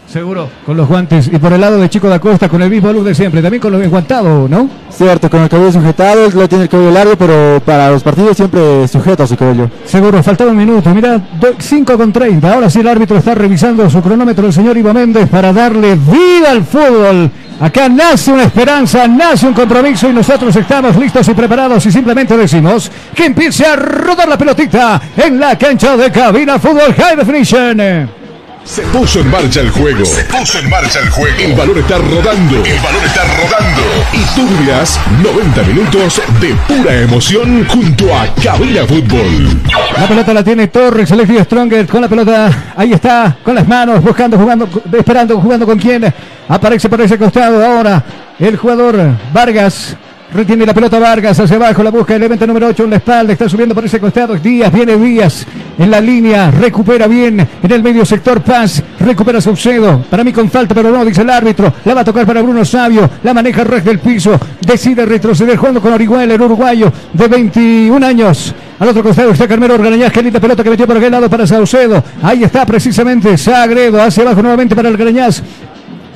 Seguro. 0.08 0.50
Con 0.66 0.78
los 0.78 0.88
guantes. 0.88 1.28
Y 1.28 1.38
por 1.38 1.52
el 1.54 1.62
lado 1.62 1.78
de 1.78 1.90
Chico 1.90 2.08
da 2.08 2.20
Costa, 2.20 2.48
con 2.48 2.62
el 2.62 2.70
mismo 2.70 2.92
look 2.94 3.04
de 3.04 3.16
siempre. 3.16 3.42
También 3.42 3.62
con 3.62 3.72
los 3.72 3.84
enguantados, 3.84 4.50
¿no? 4.50 4.70
Cierto, 4.90 5.30
con 5.30 5.42
el 5.42 5.50
cabello 5.50 5.72
sujetado, 5.72 6.30
lo 6.30 6.48
tiene 6.48 6.64
el 6.66 6.70
cabello 6.70 6.92
largo, 6.92 7.16
pero 7.18 7.62
para 7.66 7.90
los 7.90 8.02
partidos 8.02 8.38
siempre 8.38 8.88
sujeta 8.88 9.28
su 9.28 9.36
cabello. 9.36 9.70
Seguro, 9.86 10.24
faltaba 10.24 10.52
un 10.52 10.58
minuto. 10.58 10.94
Mira, 10.94 11.20
5 11.58 11.98
con 11.98 12.14
30. 12.14 12.54
Ahora 12.54 12.70
sí 12.70 12.80
el 12.80 12.88
árbitro 12.88 13.18
está 13.18 13.36
revisando 13.36 13.90
su 13.90 14.02
cronómetro, 14.02 14.48
el 14.48 14.54
señor 14.54 14.78
Ivo 14.78 14.94
Méndez, 14.94 15.28
para 15.28 15.52
darle 15.52 15.96
vida 15.96 16.52
al 16.52 16.64
fútbol. 16.64 17.32
Acá 17.60 17.88
nace 17.88 18.32
una 18.32 18.44
esperanza, 18.44 19.08
nace 19.08 19.48
un 19.48 19.54
compromiso 19.54 20.10
y 20.10 20.14
nosotros 20.14 20.54
estamos 20.56 20.96
listos 20.98 21.28
y 21.30 21.34
preparados 21.34 21.86
y 21.86 21.92
simplemente 21.92 22.36
decimos 22.36 22.92
que 23.14 23.26
empiece 23.26 23.66
a 23.66 23.78
rodar 23.78 24.28
la 24.28 24.38
pelotita 24.38 25.02
en 25.16 25.40
la 25.40 25.58
cancha 25.58 25.96
de 25.96 26.12
cabina 26.12 26.60
fútbol 26.60 26.94
High 26.94 27.16
Definition. 27.16 28.25
Se 28.66 28.82
puso 28.82 29.20
en 29.20 29.30
marcha 29.30 29.62
el 29.62 29.70
juego. 29.70 30.04
Se 30.04 30.24
puso 30.24 30.58
en 30.58 30.68
marcha 30.68 31.00
el 31.00 31.10
juego. 31.12 31.38
El 31.40 31.54
balón 31.54 31.78
está 31.78 32.00
rodando. 32.00 32.66
El 32.66 32.80
balón 32.80 33.04
está 33.06 33.22
rodando. 33.24 33.82
Y 34.12 34.36
tú 34.36 34.48
vivirás 34.48 35.00
90 35.22 35.64
minutos 35.64 36.22
de 36.42 36.56
pura 36.68 37.00
emoción 37.00 37.64
junto 37.68 38.14
a 38.14 38.26
Cabina 38.44 38.82
Fútbol. 38.88 39.62
La 39.96 40.08
pelota 40.08 40.34
la 40.34 40.44
tiene 40.44 40.68
Torres, 40.70 41.12
el 41.12 41.20
equipo 41.20 41.44
Stronger 41.44 41.86
con 41.86 42.02
la 42.02 42.10
pelota. 42.10 42.74
Ahí 42.76 42.92
está, 42.92 43.38
con 43.44 43.54
las 43.54 43.68
manos, 43.68 44.04
buscando, 44.04 44.36
jugando, 44.36 44.68
esperando, 44.98 45.40
jugando 45.40 45.68
con 45.68 45.78
quién. 45.78 46.12
Aparece 46.50 46.90
por 46.90 47.00
ese 47.02 47.20
costado 47.20 47.64
ahora 47.64 48.04
el 48.40 48.58
jugador 48.58 49.12
Vargas. 49.32 49.96
Retiene 50.36 50.66
la 50.66 50.74
pelota 50.74 51.00
Vargas 51.00 51.40
hacia 51.40 51.56
abajo, 51.56 51.82
la 51.82 51.92
busca 51.92 52.14
el 52.14 52.24
evento 52.24 52.46
número 52.46 52.68
8 52.68 52.84
en 52.84 52.90
la 52.90 52.96
espalda, 52.98 53.32
está 53.32 53.48
subiendo 53.48 53.74
por 53.74 53.86
ese 53.86 54.02
costado. 54.02 54.36
Díaz, 54.36 54.70
viene 54.70 54.98
Díaz 54.98 55.46
en 55.78 55.90
la 55.90 56.02
línea, 56.02 56.52
recupera 56.52 57.08
bien 57.08 57.40
en 57.64 57.72
el 57.72 57.82
medio 57.82 58.04
sector 58.04 58.42
Paz, 58.42 58.84
recupera 59.00 59.40
Saucedo. 59.40 60.04
Para 60.10 60.26
mí 60.26 60.34
con 60.34 60.52
falta, 60.52 60.76
pero 60.76 60.92
no, 60.92 61.06
dice 61.06 61.22
el 61.22 61.30
árbitro. 61.30 61.74
La 61.86 61.94
va 61.94 62.02
a 62.02 62.04
tocar 62.04 62.26
para 62.26 62.42
Bruno 62.42 62.66
Sabio, 62.66 63.10
la 63.24 63.34
maneja 63.34 63.64
Rej 63.64 63.86
del 63.86 64.00
piso, 64.00 64.38
decide 64.60 65.06
retroceder 65.06 65.56
jugando 65.56 65.80
con 65.80 65.94
Orihuela, 65.94 66.34
el 66.34 66.42
uruguayo 66.42 66.92
de 67.14 67.28
21 67.30 68.06
años. 68.06 68.54
Al 68.78 68.90
otro 68.90 69.04
costado 69.04 69.32
está 69.32 69.48
Carmelo 69.48 69.76
Organañaz, 69.76 70.12
qué 70.12 70.22
linda 70.22 70.42
pelota 70.42 70.66
que 70.66 70.70
metió 70.70 70.86
por 70.86 70.98
aquel 70.98 71.12
lado 71.14 71.30
para 71.30 71.48
Saucedo. 71.48 72.04
Ahí 72.22 72.44
está 72.44 72.66
precisamente 72.66 73.38
Sagredo, 73.38 74.02
hacia 74.02 74.24
abajo 74.24 74.42
nuevamente 74.42 74.76
para 74.76 74.90
el 74.90 74.96
Organañaz. 74.96 75.42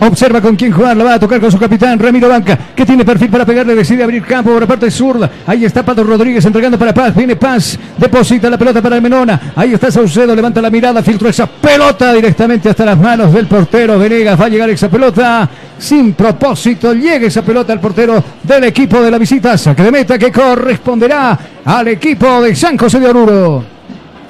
Observa 0.02 0.40
con 0.42 0.56
quién 0.56 0.72
jugar, 0.72 0.96
la 0.96 1.04
va 1.04 1.14
a 1.16 1.20
tocar 1.20 1.42
con 1.42 1.52
su 1.52 1.60
capitán 1.60 2.00
Ramiro 2.00 2.30
Banca, 2.30 2.58
que 2.74 2.86
tiene 2.86 3.04
perfil 3.04 3.30
para 3.30 3.46
pegarle, 3.46 3.76
decide 3.76 4.04
abrir 4.04 4.24
campo 4.24 4.52
por 4.52 4.62
la 4.62 4.68
parte 4.68 4.90
zurda. 4.90 5.30
Ahí 5.46 5.66
está 5.66 5.84
Pato 5.84 6.04
Rodríguez 6.04 6.46
entregando 6.46 6.80
para 6.80 6.94
Paz, 6.94 7.14
viene 7.14 7.36
Paz, 7.36 7.78
deposita 7.98 8.50
la 8.50 8.58
pelota 8.58 8.82
para 8.82 8.96
el 8.96 9.02
Menona. 9.02 9.54
Ahí 9.56 9.74
está 9.74 9.92
Saucedo, 9.92 10.34
levanta 10.34 10.62
la 10.62 10.70
mirada, 10.70 11.04
filtró 11.04 11.28
esa 11.28 11.48
pelota 11.48 12.14
directamente 12.14 12.70
hasta 12.70 12.86
las 12.86 12.98
manos 12.98 13.34
del 13.34 13.48
portero 13.48 14.00
Venegas. 14.00 14.40
Va 14.40 14.46
a 14.46 14.50
llegar 14.50 14.70
esa 14.70 14.90
pelota 14.90 15.50
sin 15.78 16.14
propósito, 16.14 16.94
llega 16.94 17.28
esa 17.28 17.42
pelota 17.42 17.74
al 17.74 17.82
portero 17.82 18.24
del 18.44 18.64
equipo 18.64 19.02
de 19.02 19.12
la 19.12 19.18
visita, 19.18 19.58
saque 19.58 19.84
de 19.84 19.92
meta 19.92 20.18
que 20.18 20.32
corresponderá 20.32 21.38
al 21.66 21.88
equipo 21.90 22.42
de 22.42 22.56
San 22.56 22.78
José 22.78 23.00
de 23.00 23.08
Oruro. 23.08 23.79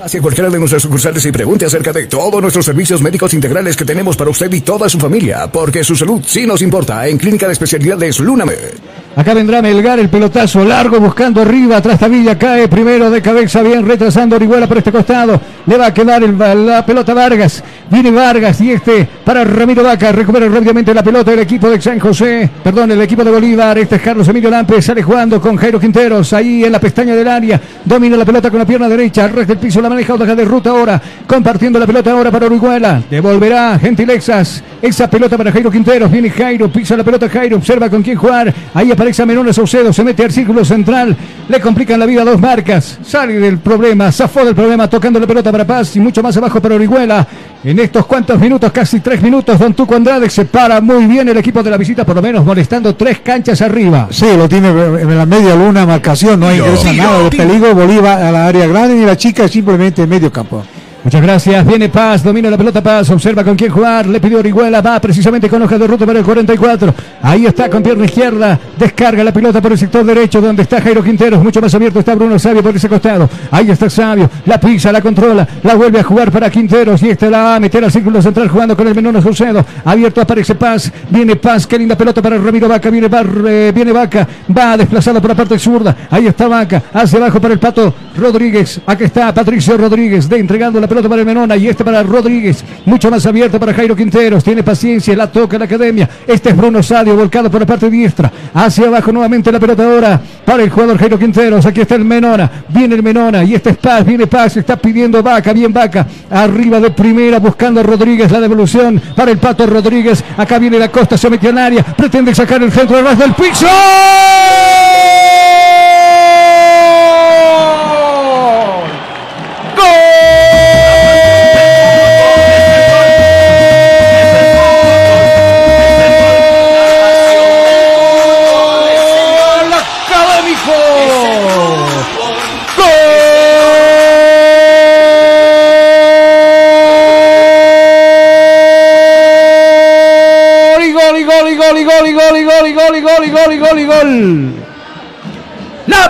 Hacia 0.02 0.22
cualquiera 0.22 0.50
de 0.50 0.58
nuestras 0.58 0.82
sucursales 0.82 1.26
y 1.26 1.32
pregunte 1.32 1.66
acerca 1.66 1.92
de 1.92 2.08
todos 2.08 2.42
nuestros 2.42 2.66
servicios 2.66 3.02
médicos 3.02 3.34
integrales 3.34 3.76
que 3.76 3.84
tenemos 3.84 4.16
para 4.16 4.30
usted 4.30 4.52
y 4.54 4.62
toda 4.62 4.88
su 4.88 4.98
familia, 4.98 5.52
porque 5.52 5.84
su 5.84 5.96
salud 5.96 6.24
sí 6.26 6.46
nos 6.46 6.62
importa 6.62 7.06
en 7.08 7.18
Clínica 7.18 7.48
de 7.48 7.54
Especialidades 7.54 8.20
Lunamed. 8.20 8.99
Acá 9.16 9.34
vendrá 9.34 9.62
Melgar, 9.62 10.00
el 10.00 10.08
pelotazo 10.08 10.64
largo 10.64 10.98
buscando 11.00 11.42
arriba, 11.42 11.78
atrás 11.78 12.00
Tavilla 12.00 12.38
cae 12.38 12.70
primero 12.70 13.12
de 13.12 13.22
cabeza, 13.22 13.62
bien 13.62 13.86
retrasando 13.86 14.38
Orihuela 14.38 14.66
por 14.66 14.78
este 14.78 14.94
costado. 14.94 15.42
Le 15.66 15.78
va 15.78 15.88
a 15.88 15.94
quedar 15.94 16.24
el- 16.24 16.38
la 16.66 16.86
pelota 16.86 17.14
Vargas. 17.14 17.62
Viene 17.90 18.12
Vargas 18.12 18.62
y 18.62 18.72
este 18.72 19.06
para 19.26 19.44
Ramiro 19.44 19.84
Vaca. 19.84 20.12
Recupera 20.14 20.48
rápidamente 20.48 20.94
la 20.94 21.04
pelota 21.04 21.32
del 21.32 21.42
equipo 21.42 21.70
de 21.70 21.82
San 21.82 22.00
José. 22.00 22.50
Perdón, 22.64 22.92
el 22.92 23.02
equipo 23.02 23.24
de 23.24 23.32
Bolívar. 23.32 23.78
Este 23.80 23.96
es 23.98 24.02
Carlos 24.02 24.28
Emilio 24.28 24.50
Lampe. 24.50 24.82
Sale 24.82 25.04
jugando 25.04 25.42
con 25.42 25.58
Jairo 25.58 25.80
Quinteros. 25.80 26.32
Ahí 26.32 26.64
en 26.64 26.72
la 26.72 26.80
pestaña 26.80 27.14
del 27.16 27.28
área. 27.28 27.60
Domina 27.84 28.16
la 28.16 28.26
pelota 28.26 28.50
con 28.50 28.60
la 28.60 28.66
pierna 28.66 28.88
derecha. 28.88 29.26
Al 29.26 29.46
del 29.46 29.58
piso 29.58 29.82
la 29.82 29.90
maneja 29.90 30.14
Otaja 30.14 30.34
de 30.36 30.46
ruta 30.46 30.70
ahora. 30.70 31.02
Compartiendo 31.28 31.78
la 31.78 31.86
pelota 31.88 32.12
ahora 32.12 32.32
para 32.32 32.46
Orihuela. 32.46 33.02
Devolverá 33.10 33.78
Gentilexas. 33.80 34.64
Esa 34.82 35.10
pelota 35.10 35.36
para 35.36 35.52
Jairo 35.52 35.70
Quinteros. 35.70 36.10
Viene 36.12 36.30
Jairo. 36.30 36.70
Pisa 36.72 36.96
la 36.96 37.04
pelota 37.04 37.28
Jairo. 37.28 37.58
Observa 37.58 37.90
con 37.90 38.02
quién 38.02 38.16
jugar. 38.18 38.54
Ahí 38.74 38.92
aparece 38.92 39.09
Menona 39.26 39.54
Saucedo. 39.54 39.92
Se 39.94 40.04
mete 40.04 40.24
al 40.24 40.32
círculo 40.32 40.64
central. 40.64 41.16
Le 41.48 41.60
complican 41.60 42.00
la 42.00 42.06
vida 42.06 42.22
a 42.22 42.26
dos 42.26 42.40
marcas. 42.40 43.00
Sale 43.04 43.40
del 43.40 43.58
problema. 43.60 44.12
Zafó 44.12 44.46
del 44.46 44.56
problema. 44.56 44.90
Tocando 44.90 45.20
la 45.20 45.28
pelota 45.28 45.52
para 45.52 45.66
Paz. 45.66 45.96
Y 45.96 46.00
mucho 46.00 46.24
más 46.24 46.36
abajo 46.38 46.62
para 46.62 46.76
Orihuela. 46.76 47.28
En 47.62 47.78
estos 47.78 48.06
cuantos 48.06 48.40
minutos, 48.40 48.72
casi 48.72 49.02
tres 49.02 49.22
minutos, 49.22 49.60
Don 49.60 49.74
Tuco 49.74 49.94
Andrade 49.94 50.30
se 50.30 50.46
para 50.46 50.80
muy 50.80 51.06
bien 51.08 51.28
el 51.28 51.36
equipo 51.36 51.62
de 51.62 51.70
la 51.70 51.76
visita, 51.76 52.06
por 52.06 52.16
lo 52.16 52.22
menos 52.22 52.46
molestando 52.46 52.96
tres 52.96 53.20
canchas 53.20 53.62
arriba. 53.62 54.08
Sí, 54.12 54.28
lo 54.38 54.48
tiene 54.48 54.70
en 54.70 55.18
la 55.18 55.26
media 55.26 55.56
luna, 55.56 55.86
marcación, 55.86 56.40
no 56.40 56.56
ingresa 56.56 56.94
nada 56.94 57.24
de 57.24 57.30
peligro. 57.30 57.76
Bolívar 57.76 58.24
a 58.24 58.32
la 58.32 58.48
área 58.48 58.66
grande 58.66 58.96
y 58.96 59.06
la 59.06 59.18
chica 59.18 59.46
simplemente 59.50 60.04
en 60.04 60.10
medio 60.10 60.32
campo. 60.32 60.64
Muchas 61.02 61.22
gracias. 61.22 61.66
Viene 61.66 61.88
Paz, 61.88 62.22
domina 62.24 62.50
la 62.50 62.58
pelota 62.58 62.84
Paz, 62.84 63.10
observa 63.10 63.42
con 63.44 63.56
quién 63.56 63.72
jugar. 63.72 64.06
Le 64.06 64.20
pidió 64.20 64.40
Orihuela, 64.40 64.82
va 64.82 65.00
precisamente 65.00 65.50
con 65.50 65.62
hoja 65.62 65.78
de 65.78 65.88
ruta 65.88 66.06
para 66.06 66.20
el 66.20 66.26
44. 66.26 66.94
Ahí 67.22 67.46
está 67.46 67.70
con 67.70 67.82
pierna 67.82 68.04
izquierda. 68.06 68.60
Descarga 68.78 69.24
la 69.24 69.32
pelota 69.32 69.62
por 69.62 69.72
el 69.72 69.78
sector 69.78 70.04
derecho, 70.06 70.42
donde 70.42 70.64
está 70.64 70.82
Jairo 70.82 71.02
Quinteros. 71.02 71.42
Mucho 71.42 71.62
más 71.62 71.74
abierto 71.74 72.00
está 72.00 72.16
Bruno 72.16 72.38
Sabio 72.38 72.62
por 72.62 72.76
ese 72.76 72.90
costado. 72.90 73.30
Ahí 73.50 73.72
está 73.72 73.90
Sabio, 73.90 74.30
la 74.46 74.60
pisa, 74.60 74.92
la 74.92 75.02
controla, 75.02 75.48
la 75.64 75.74
vuelve 75.76 76.00
a 76.02 76.04
jugar 76.04 76.32
para 76.32 76.50
Quinteros. 76.50 77.02
Y 77.02 77.10
este 77.12 77.30
la 77.30 77.44
va 77.44 77.56
a 77.56 77.60
meter 77.62 77.82
al 77.84 77.92
círculo 77.92 78.22
central 78.22 78.50
jugando 78.50 78.76
con 78.76 78.86
el 78.88 78.94
Menona 78.94 79.22
Saucedo. 79.22 79.66
Abierto 79.86 80.20
aparece 80.20 80.56
Paz, 80.56 80.92
viene 81.10 81.38
Paz, 81.38 81.66
qué 81.66 81.80
linda 81.80 81.98
pelota 81.98 82.22
para 82.22 82.38
Ramiro 82.38 82.68
Vaca. 82.68 82.90
Viene, 82.90 83.08
Bar- 83.08 83.28
eh, 83.48 83.72
viene 83.74 83.94
Vaca, 83.94 84.28
va 84.56 84.76
desplazado 84.76 85.22
por 85.22 85.30
la 85.30 85.36
parte 85.36 85.58
zurda. 85.58 85.96
Ahí 86.12 86.28
está 86.28 86.48
Vaca, 86.50 86.84
hacia 86.94 87.20
abajo 87.20 87.40
para 87.40 87.54
el 87.54 87.60
pato 87.60 87.94
Rodríguez. 88.18 88.82
Aquí 88.86 89.06
está 89.06 89.34
Patricio 89.34 89.78
Rodríguez, 89.78 90.28
de 90.28 90.38
entregando 90.40 90.80
la 90.80 90.89
pelota 90.90 91.08
para 91.08 91.22
el 91.22 91.26
Menona 91.26 91.56
y 91.56 91.68
este 91.68 91.86
para 91.86 92.04
Rodríguez. 92.04 92.64
Mucho 92.86 93.10
más 93.10 93.26
abierto 93.26 93.60
para 93.60 93.74
Jairo 93.74 93.96
Quinteros. 93.96 94.44
Tiene 94.44 94.64
paciencia, 94.64 95.16
la 95.16 95.32
toca 95.32 95.58
la 95.58 95.66
academia. 95.66 96.10
Este 96.28 96.50
es 96.50 96.58
Bruno 96.58 96.84
Sadio 96.84 97.16
volcado 97.16 97.50
por 97.50 97.62
la 97.62 97.68
parte 97.68 97.90
diestra. 97.90 98.32
Hacia 98.54 98.88
abajo 98.88 99.12
nuevamente 99.12 99.52
la 99.52 99.60
pelota 99.60 99.86
ahora 99.86 100.20
para 100.44 100.64
el 100.64 100.70
jugador 100.70 100.98
Jairo 100.98 101.18
Quinteros. 101.18 101.66
Aquí 101.66 101.82
está 101.82 101.96
el 101.96 102.04
Menona. 102.04 102.50
Viene 102.70 102.96
el 102.96 103.04
Menona 103.04 103.44
y 103.44 103.56
este 103.56 103.70
es 103.72 103.78
Paz. 103.78 104.06
Viene 104.06 104.28
Paz. 104.28 104.58
Está 104.58 104.76
pidiendo 104.76 105.24
vaca. 105.24 105.54
Bien 105.54 105.72
vaca. 105.72 106.06
Arriba 106.30 106.80
de 106.80 106.92
primera 106.92 107.40
buscando 107.40 107.80
a 107.80 107.84
Rodríguez. 107.84 108.32
La 108.32 108.40
devolución 108.40 109.02
para 109.16 109.32
el 109.32 109.38
Pato 109.38 109.66
Rodríguez. 109.66 110.24
Acá 110.36 110.60
viene 110.60 110.80
la 110.80 110.90
costa. 110.90 111.18
Se 111.18 111.30
metió 111.30 111.52
en 111.52 111.60
área. 111.60 111.84
Pretende 111.84 112.34
sacar 112.34 112.62
el 112.62 112.72
centro 112.72 113.02
ras 113.02 113.18
del 113.18 113.34
piso. 113.34 113.68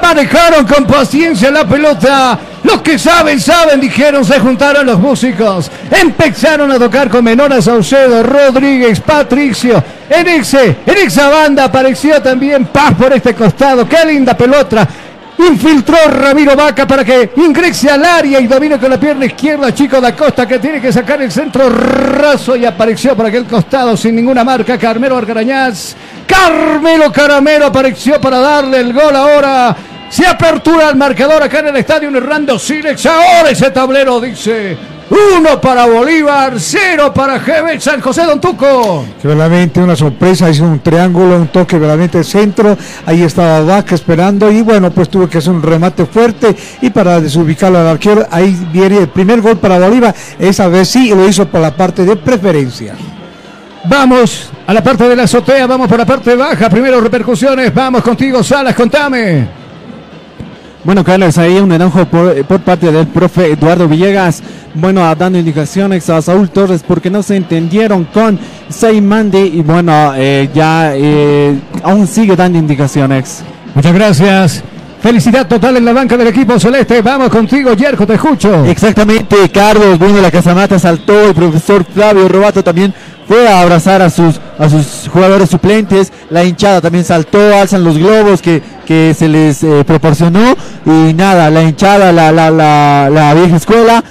Manejaron 0.09 0.65
con 0.65 0.85
paciencia 0.85 1.51
la 1.51 1.67
pelota. 1.67 2.39
Los 2.63 2.81
que 2.81 2.97
saben, 2.97 3.39
saben, 3.39 3.79
dijeron, 3.79 4.25
se 4.25 4.39
juntaron 4.39 4.85
los 4.85 4.99
músicos. 4.99 5.69
Empezaron 5.89 6.71
a 6.71 6.79
tocar 6.79 7.09
con 7.09 7.23
Menora 7.23 7.61
Saucedo, 7.61 8.23
Rodríguez, 8.23 8.99
Patricio. 9.01 9.83
Ese, 10.09 10.77
en 10.85 10.97
esa 10.97 11.29
banda 11.29 11.65
apareció 11.65 12.21
también 12.21 12.65
Paz 12.65 12.95
por 12.95 13.13
este 13.13 13.35
costado. 13.35 13.87
Qué 13.87 14.03
linda 14.05 14.35
pelota. 14.35 14.87
Infiltró 15.37 15.95
Ramiro 16.09 16.53
Vaca 16.55 16.85
para 16.85 17.05
que 17.05 17.31
ingrese 17.37 17.89
al 17.89 18.03
área 18.03 18.41
y 18.41 18.47
domine 18.47 18.77
con 18.77 18.89
la 18.89 18.99
pierna 18.99 19.25
izquierda 19.25 19.73
Chico 19.73 20.01
da 20.01 20.13
Costa 20.13 20.45
que 20.45 20.59
tiene 20.59 20.81
que 20.81 20.91
sacar 20.91 21.21
el 21.21 21.31
centro 21.31 21.69
raso 21.69 22.57
y 22.57 22.65
apareció 22.65 23.15
por 23.15 23.27
aquel 23.27 23.45
costado 23.45 23.95
sin 23.95 24.17
ninguna 24.17 24.43
marca 24.43 24.77
Carmelo 24.77 25.15
Argarañaz. 25.15 25.95
Carmelo 26.27 27.09
Caramelo 27.09 27.67
apareció 27.67 28.19
para 28.19 28.39
darle 28.39 28.81
el 28.81 28.91
gol 28.91 29.15
ahora. 29.15 29.75
Se 30.09 30.25
apertura 30.25 30.89
el 30.89 30.95
marcador 30.95 31.43
acá 31.43 31.59
en 31.59 31.67
el 31.67 31.75
estadio 31.75 32.09
Hernando 32.09 32.57
Silex. 32.57 33.05
Ahora 33.05 33.51
ese 33.51 33.69
tablero 33.69 34.19
dice 34.19 34.75
uno 35.09 35.59
para 35.59 35.85
Bolívar, 35.85 36.53
cero 36.57 37.11
para 37.13 37.39
GB 37.39 37.79
San 37.79 37.99
José 38.01 38.23
Don 38.25 38.39
Tuco. 38.39 39.05
que 39.21 39.27
verdaderamente 39.27 39.81
una 39.81 39.95
sorpresa, 39.95 40.49
hizo 40.49 40.63
un 40.63 40.79
triángulo, 40.79 41.35
un 41.35 41.47
toque 41.47 41.77
verdaderamente 41.77 42.23
centro, 42.23 42.77
ahí 43.05 43.23
estaba 43.23 43.61
Vaca 43.61 43.95
esperando 43.95 44.51
y 44.51 44.61
bueno, 44.61 44.91
pues 44.91 45.09
tuvo 45.09 45.27
que 45.27 45.39
hacer 45.39 45.51
un 45.51 45.63
remate 45.63 46.05
fuerte 46.05 46.55
y 46.81 46.89
para 46.91 47.19
desubicarlo 47.19 47.79
al 47.79 47.87
arquero, 47.87 48.27
ahí 48.29 48.55
viene 48.71 48.99
el 48.99 49.09
primer 49.09 49.41
gol 49.41 49.57
para 49.57 49.79
Bolívar, 49.79 50.13
esa 50.37 50.67
vez 50.67 50.89
sí 50.89 51.09
lo 51.09 51.27
hizo 51.27 51.47
por 51.47 51.61
la 51.61 51.75
parte 51.75 52.05
de 52.05 52.15
preferencia. 52.15 52.95
Vamos 53.85 54.51
a 54.67 54.73
la 54.73 54.83
parte 54.83 55.07
de 55.07 55.15
la 55.15 55.23
azotea, 55.23 55.65
vamos 55.65 55.87
por 55.87 55.97
la 55.97 56.05
parte 56.05 56.35
baja. 56.35 56.69
Primero 56.69 56.99
repercusiones, 56.99 57.73
vamos 57.73 58.03
contigo, 58.03 58.43
Salas, 58.43 58.75
contame. 58.75 59.68
Bueno, 60.83 61.03
Carlos, 61.03 61.37
ahí 61.37 61.59
un 61.59 61.71
enojo 61.73 62.05
por, 62.05 62.45
por 62.45 62.61
parte 62.61 62.89
del 62.89 63.07
profe 63.07 63.51
Eduardo 63.51 63.87
Villegas. 63.87 64.41
Bueno, 64.73 65.13
dando 65.13 65.37
indicaciones 65.37 66.09
a 66.09 66.21
Saúl 66.21 66.49
Torres 66.49 66.83
porque 66.87 67.09
no 67.09 67.21
se 67.21 67.35
entendieron 67.35 68.05
con 68.05 68.39
Seymandi 68.69 69.39
y 69.55 69.61
bueno, 69.61 70.13
eh, 70.15 70.49
ya 70.53 70.93
eh, 70.95 71.59
aún 71.83 72.07
sigue 72.07 72.35
dando 72.35 72.57
indicaciones. 72.57 73.43
Muchas 73.75 73.93
gracias. 73.93 74.63
Felicidad 75.01 75.47
total 75.47 75.77
en 75.77 75.85
la 75.85 75.93
banca 75.93 76.17
del 76.17 76.27
equipo 76.27 76.59
celeste. 76.59 77.01
Vamos 77.01 77.29
contigo, 77.29 77.73
Yerko, 77.73 78.05
te 78.05 78.15
escucho. 78.15 78.65
Exactamente, 78.65 79.49
Carlos, 79.49 79.97
bueno, 79.97 80.21
la 80.21 80.29
Casamata 80.29 80.77
saltó, 80.77 81.27
el 81.27 81.33
profesor 81.33 81.85
Flavio 81.85 82.27
Robato 82.27 82.63
también 82.63 82.93
fue 83.29 83.47
a 83.47 83.61
abrazar 83.61 84.01
a 84.01 84.09
sus, 84.09 84.41
a 84.57 84.67
sus 84.67 85.07
jugadores 85.07 85.51
suplentes, 85.51 86.11
la 86.31 86.43
hinchada 86.43 86.81
también 86.81 87.05
saltó, 87.05 87.37
alzan 87.55 87.83
los 87.83 87.99
globos 87.99 88.41
que, 88.41 88.59
que 88.87 89.13
se 89.15 89.27
les 89.27 89.63
eh, 89.63 89.83
proporcionó 89.85 90.55
y 90.83 91.13
nada, 91.13 91.51
la 91.51 91.61
hinchada, 91.61 92.11
la, 92.11 92.31
la, 92.31 92.49
la, 92.49 93.33
vieja 93.35 93.57
escuela, 93.57 94.03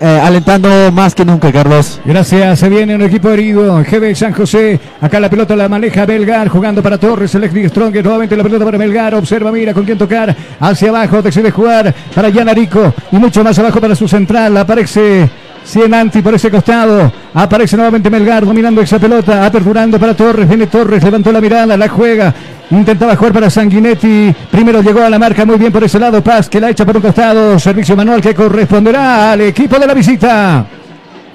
eh, 0.00 0.20
alentando 0.22 0.92
más 0.92 1.12
que 1.12 1.24
nunca, 1.24 1.50
Carlos. 1.50 2.00
Gracias, 2.04 2.60
se 2.60 2.68
viene 2.68 2.94
un 2.94 3.02
equipo 3.02 3.30
herido. 3.30 3.82
GB 3.82 4.14
San 4.14 4.32
José. 4.32 4.78
Acá 5.00 5.18
la 5.18 5.28
pelota 5.28 5.56
la 5.56 5.68
maneja 5.68 6.06
Belgar, 6.06 6.46
jugando 6.46 6.84
para 6.84 6.98
Torres, 6.98 7.34
el 7.34 7.42
ex 7.42 7.70
Stronger. 7.70 8.04
Nuevamente 8.04 8.36
la 8.36 8.44
pelota 8.44 8.64
para 8.64 8.78
Belgar. 8.78 9.16
Observa, 9.16 9.50
mira 9.50 9.74
con 9.74 9.84
quién 9.84 9.98
tocar. 9.98 10.36
Hacia 10.60 10.90
abajo, 10.90 11.20
decide 11.20 11.50
jugar 11.50 11.92
para 12.14 12.28
Yanarico. 12.28 12.94
Y 13.10 13.16
mucho 13.16 13.42
más 13.42 13.58
abajo 13.58 13.80
para 13.80 13.96
su 13.96 14.06
central. 14.06 14.56
Aparece 14.56 15.28
Cienanti 15.64 16.22
por 16.22 16.34
ese 16.34 16.50
costado. 16.50 17.12
Aparece 17.34 17.76
nuevamente 17.76 18.10
Melgar 18.10 18.44
dominando 18.44 18.80
esa 18.80 18.98
pelota. 18.98 19.46
Aperturando 19.46 19.98
para 19.98 20.14
Torres. 20.14 20.48
Viene 20.48 20.66
Torres, 20.66 21.02
levantó 21.02 21.32
la 21.32 21.40
mirada, 21.40 21.76
la 21.76 21.88
juega. 21.88 22.34
Intentaba 22.70 23.16
jugar 23.16 23.32
para 23.32 23.50
Sanguinetti. 23.50 24.34
Primero 24.50 24.82
llegó 24.82 25.02
a 25.02 25.10
la 25.10 25.18
marca 25.18 25.44
muy 25.44 25.56
bien 25.56 25.72
por 25.72 25.84
ese 25.84 25.98
lado. 25.98 26.22
Paz 26.22 26.48
que 26.48 26.60
la 26.60 26.70
echa 26.70 26.84
por 26.84 26.96
un 26.96 27.02
costado. 27.02 27.58
Servicio 27.58 27.96
manual 27.96 28.20
que 28.20 28.34
corresponderá 28.34 29.32
al 29.32 29.42
equipo 29.42 29.78
de 29.78 29.86
la 29.86 29.94
visita. 29.94 30.66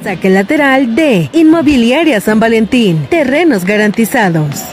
Saque 0.04 0.30
lateral 0.30 0.96
de 0.96 1.30
Inmobiliaria 1.34 2.22
San 2.22 2.40
Valentín. 2.40 3.08
Terrenos 3.10 3.66
garantizados. 3.66 4.64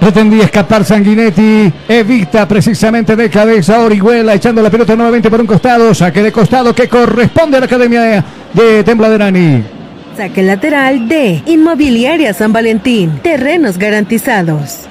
Pretendía 0.00 0.44
escapar 0.44 0.84
Sanguinetti. 0.84 1.72
Evita 1.88 2.48
precisamente 2.48 3.14
de 3.14 3.28
cabeza 3.28 3.80
Orihuela 3.80 4.34
echando 4.34 4.62
la 4.62 4.70
pelota 4.70 4.96
nuevamente 4.96 5.30
por 5.30 5.40
un 5.40 5.46
costado. 5.46 5.94
Saque 5.94 6.22
de 6.22 6.32
costado 6.32 6.74
que 6.74 6.88
corresponde 6.88 7.58
a 7.58 7.60
la 7.60 7.66
academia 7.66 8.24
de 8.54 8.82
Tembladerani. 8.82 9.62
Saque 10.16 10.42
lateral 10.42 11.06
de 11.06 11.42
Inmobiliaria 11.46 12.34
San 12.34 12.52
Valentín. 12.52 13.20
Terrenos 13.22 13.78
garantizados. 13.78 14.89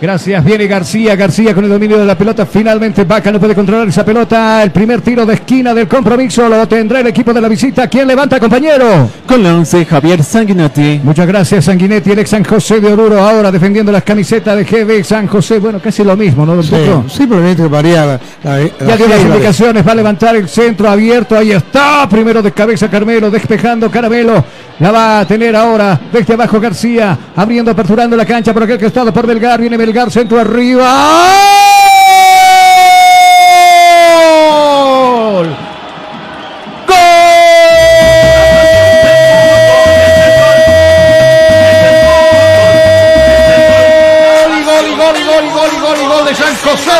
Gracias, 0.00 0.44
viene 0.44 0.68
García, 0.68 1.16
García 1.16 1.52
con 1.52 1.64
el 1.64 1.70
dominio 1.70 1.98
de 1.98 2.06
la 2.06 2.16
pelota. 2.16 2.46
Finalmente 2.46 3.02
Vaca 3.02 3.32
no 3.32 3.40
puede 3.40 3.54
controlar 3.56 3.88
esa 3.88 4.04
pelota. 4.04 4.62
El 4.62 4.70
primer 4.70 5.00
tiro 5.00 5.26
de 5.26 5.34
esquina 5.34 5.74
del 5.74 5.88
compromiso 5.88 6.48
lo 6.48 6.68
tendrá 6.68 7.00
el 7.00 7.08
equipo 7.08 7.32
de 7.34 7.40
la 7.40 7.48
visita. 7.48 7.88
¿Quién 7.88 8.06
levanta, 8.06 8.38
compañero? 8.38 9.10
Con 9.26 9.42
la 9.42 9.56
11, 9.56 9.84
Javier 9.86 10.22
Sanguinetti. 10.22 11.00
Muchas 11.02 11.26
gracias, 11.26 11.64
Sanguinetti, 11.64 12.12
el 12.12 12.20
ex 12.20 12.30
San 12.30 12.44
José 12.44 12.80
de 12.80 12.92
Oruro, 12.92 13.20
ahora 13.20 13.50
defendiendo 13.50 13.90
las 13.90 14.04
camisetas 14.04 14.56
de 14.56 14.64
GB 14.64 15.02
San 15.04 15.26
José. 15.26 15.58
Bueno, 15.58 15.80
casi 15.80 16.04
lo 16.04 16.16
mismo, 16.16 16.46
¿no, 16.46 16.62
Sí, 16.62 16.70
simplemente 17.08 17.66
varía 17.66 18.06
la, 18.06 18.20
la- 18.44 18.58
la 18.58 18.68
Ya 18.86 18.96
dio 18.96 19.08
las 19.08 19.20
indicaciones, 19.20 19.84
va 19.86 19.92
a 19.92 19.94
levantar 19.96 20.36
el 20.36 20.48
centro 20.48 20.88
abierto, 20.88 21.36
ahí 21.36 21.50
está, 21.50 22.06
primero 22.08 22.40
de 22.40 22.52
cabeza 22.52 22.88
Carmelo, 22.88 23.30
despejando 23.32 23.90
Caramelo, 23.90 24.44
la 24.80 24.90
va 24.90 25.20
a 25.20 25.26
tener 25.26 25.54
ahora 25.56 25.98
desde 26.12 26.34
abajo 26.34 26.60
García, 26.60 27.16
abriendo, 27.34 27.70
aperturando 27.70 28.16
la 28.16 28.24
cancha 28.24 28.52
por 28.52 28.62
aquel 28.62 28.78
costado 28.78 29.12
por 29.12 29.26
Belgar, 29.26 29.60
viene 29.60 29.76
Belgar, 29.76 30.10
centro 30.10 30.38
arriba. 30.38 31.57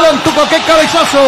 Don 0.09 0.19
Tuco, 0.21 0.41
qué 0.49 0.57
cabezazo. 0.67 1.19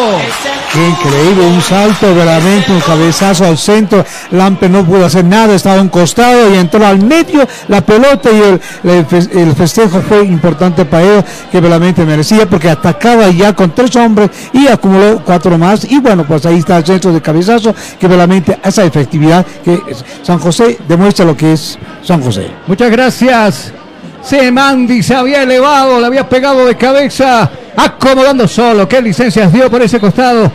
Qué 0.73 0.89
increíble, 0.89 1.45
un 1.45 1.61
salto 1.61 2.15
verdaderamente, 2.15 2.73
un 2.73 2.81
cabezazo 2.81 3.45
al 3.45 3.59
centro. 3.59 4.07
Lampe 4.31 4.71
no 4.71 4.87
pudo 4.87 5.05
hacer 5.05 5.23
nada, 5.23 5.55
estaba 5.55 5.81
a 5.81 5.83
un 5.83 5.91
costado 5.91 6.51
y 6.51 6.57
entró 6.57 6.87
al 6.87 6.99
medio 6.99 7.47
la 7.69 7.83
pelota 7.83 8.31
y 8.31 8.41
el, 8.89 9.07
el 9.39 9.55
festejo 9.55 10.01
fue 10.01 10.25
importante 10.25 10.87
para 10.87 11.03
ellos, 11.03 11.25
que 11.53 11.61
verdaderamente 11.61 12.07
merecía 12.07 12.49
porque 12.49 12.71
atacaba 12.71 13.29
ya 13.29 13.53
con 13.53 13.75
tres 13.75 13.95
hombres 13.97 14.31
y 14.55 14.67
acumuló 14.67 15.23
cuatro 15.27 15.59
más. 15.59 15.85
Y 15.85 16.01
bueno, 16.01 16.25
pues 16.25 16.47
ahí 16.47 16.61
está 16.61 16.79
el 16.79 16.87
centro 16.87 17.13
de 17.13 17.21
cabezazo, 17.21 17.75
que 17.75 18.09
verdaderamente 18.09 18.59
esa 18.65 18.83
efectividad 18.85 19.45
que 19.63 19.79
San 20.23 20.39
José 20.39 20.79
demuestra 20.89 21.27
lo 21.27 21.37
que 21.37 21.53
es 21.53 21.79
San 22.03 22.23
José. 22.23 22.51
Muchas 22.67 22.91
gracias. 22.91 23.75
Semandi 24.23 25.03
se 25.03 25.15
había 25.15 25.43
elevado, 25.43 26.01
le 26.01 26.07
había 26.07 26.29
pegado 26.29 26.67
de 26.67 26.77
cabeza, 26.77 27.51
acomodando 27.77 28.47
solo. 28.47 28.89
¿Qué 28.89 29.01
licencias 29.01 29.53
dio 29.53 29.71
por 29.71 29.83
ese 29.83 29.99
costado? 29.99 30.51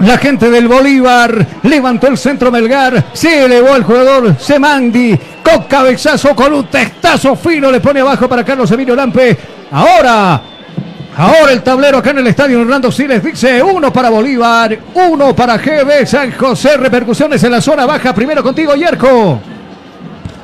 La 0.00 0.18
gente 0.18 0.50
del 0.50 0.68
Bolívar 0.68 1.46
levantó 1.62 2.08
el 2.08 2.18
centro 2.18 2.50
Melgar, 2.50 3.04
se 3.12 3.44
elevó 3.44 3.76
el 3.76 3.84
jugador 3.84 4.34
Semandi 4.38 5.18
con 5.42 5.64
cabezazo, 5.64 6.34
con 6.34 6.52
un 6.52 6.66
testazo 6.66 7.36
fino, 7.36 7.70
le 7.70 7.80
pone 7.80 8.00
abajo 8.00 8.28
para 8.28 8.44
Carlos 8.44 8.70
Emilio 8.70 8.96
Lampe. 8.96 9.38
Ahora 9.70 10.42
Ahora 11.16 11.52
el 11.52 11.62
tablero 11.62 11.98
acá 11.98 12.10
en 12.10 12.18
el 12.18 12.26
estadio 12.26 12.60
Hernando 12.60 12.90
Siles 12.90 13.22
dice 13.22 13.62
uno 13.62 13.92
para 13.92 14.10
Bolívar, 14.10 14.76
uno 14.94 15.34
para 15.34 15.58
GB 15.58 16.06
San 16.06 16.32
José. 16.32 16.76
Repercusiones 16.76 17.42
en 17.44 17.52
la 17.52 17.60
zona 17.60 17.86
baja. 17.86 18.12
Primero 18.12 18.42
contigo, 18.42 18.74
Yerko. 18.74 19.38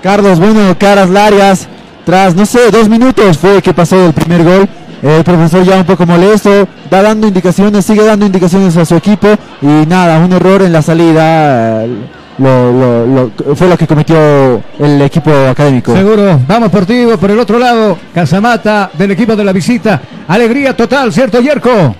Carlos, 0.00 0.38
bueno, 0.38 0.76
caras 0.78 1.10
largas. 1.10 1.68
No 2.10 2.44
sé, 2.44 2.72
dos 2.72 2.88
minutos 2.88 3.38
fue 3.38 3.62
que 3.62 3.72
pasó 3.72 4.04
el 4.06 4.12
primer 4.12 4.42
gol. 4.42 4.68
El 5.00 5.22
profesor 5.22 5.62
ya 5.62 5.76
un 5.76 5.84
poco 5.84 6.04
molesto, 6.04 6.66
da 6.90 7.02
dando 7.02 7.28
indicaciones, 7.28 7.84
sigue 7.86 8.04
dando 8.04 8.26
indicaciones 8.26 8.76
a 8.76 8.84
su 8.84 8.96
equipo 8.96 9.28
y 9.62 9.66
nada, 9.86 10.18
un 10.18 10.32
error 10.32 10.60
en 10.62 10.72
la 10.72 10.82
salida 10.82 11.86
lo- 12.38 13.30
fue 13.54 13.68
lo 13.68 13.78
que 13.78 13.86
cometió 13.86 14.60
el 14.78 15.00
equipo 15.02 15.30
académico. 15.48 15.94
Seguro, 15.94 16.40
vamos 16.48 16.68
por 16.70 16.84
ti, 16.84 17.06
por 17.20 17.30
el 17.30 17.38
otro 17.38 17.58
lado, 17.60 17.96
Casamata 18.12 18.90
del 18.98 19.12
equipo 19.12 19.36
de 19.36 19.44
la 19.44 19.52
visita. 19.52 20.00
Alegría 20.26 20.76
total, 20.76 21.12
¿cierto, 21.12 21.40
Yerko? 21.40 21.94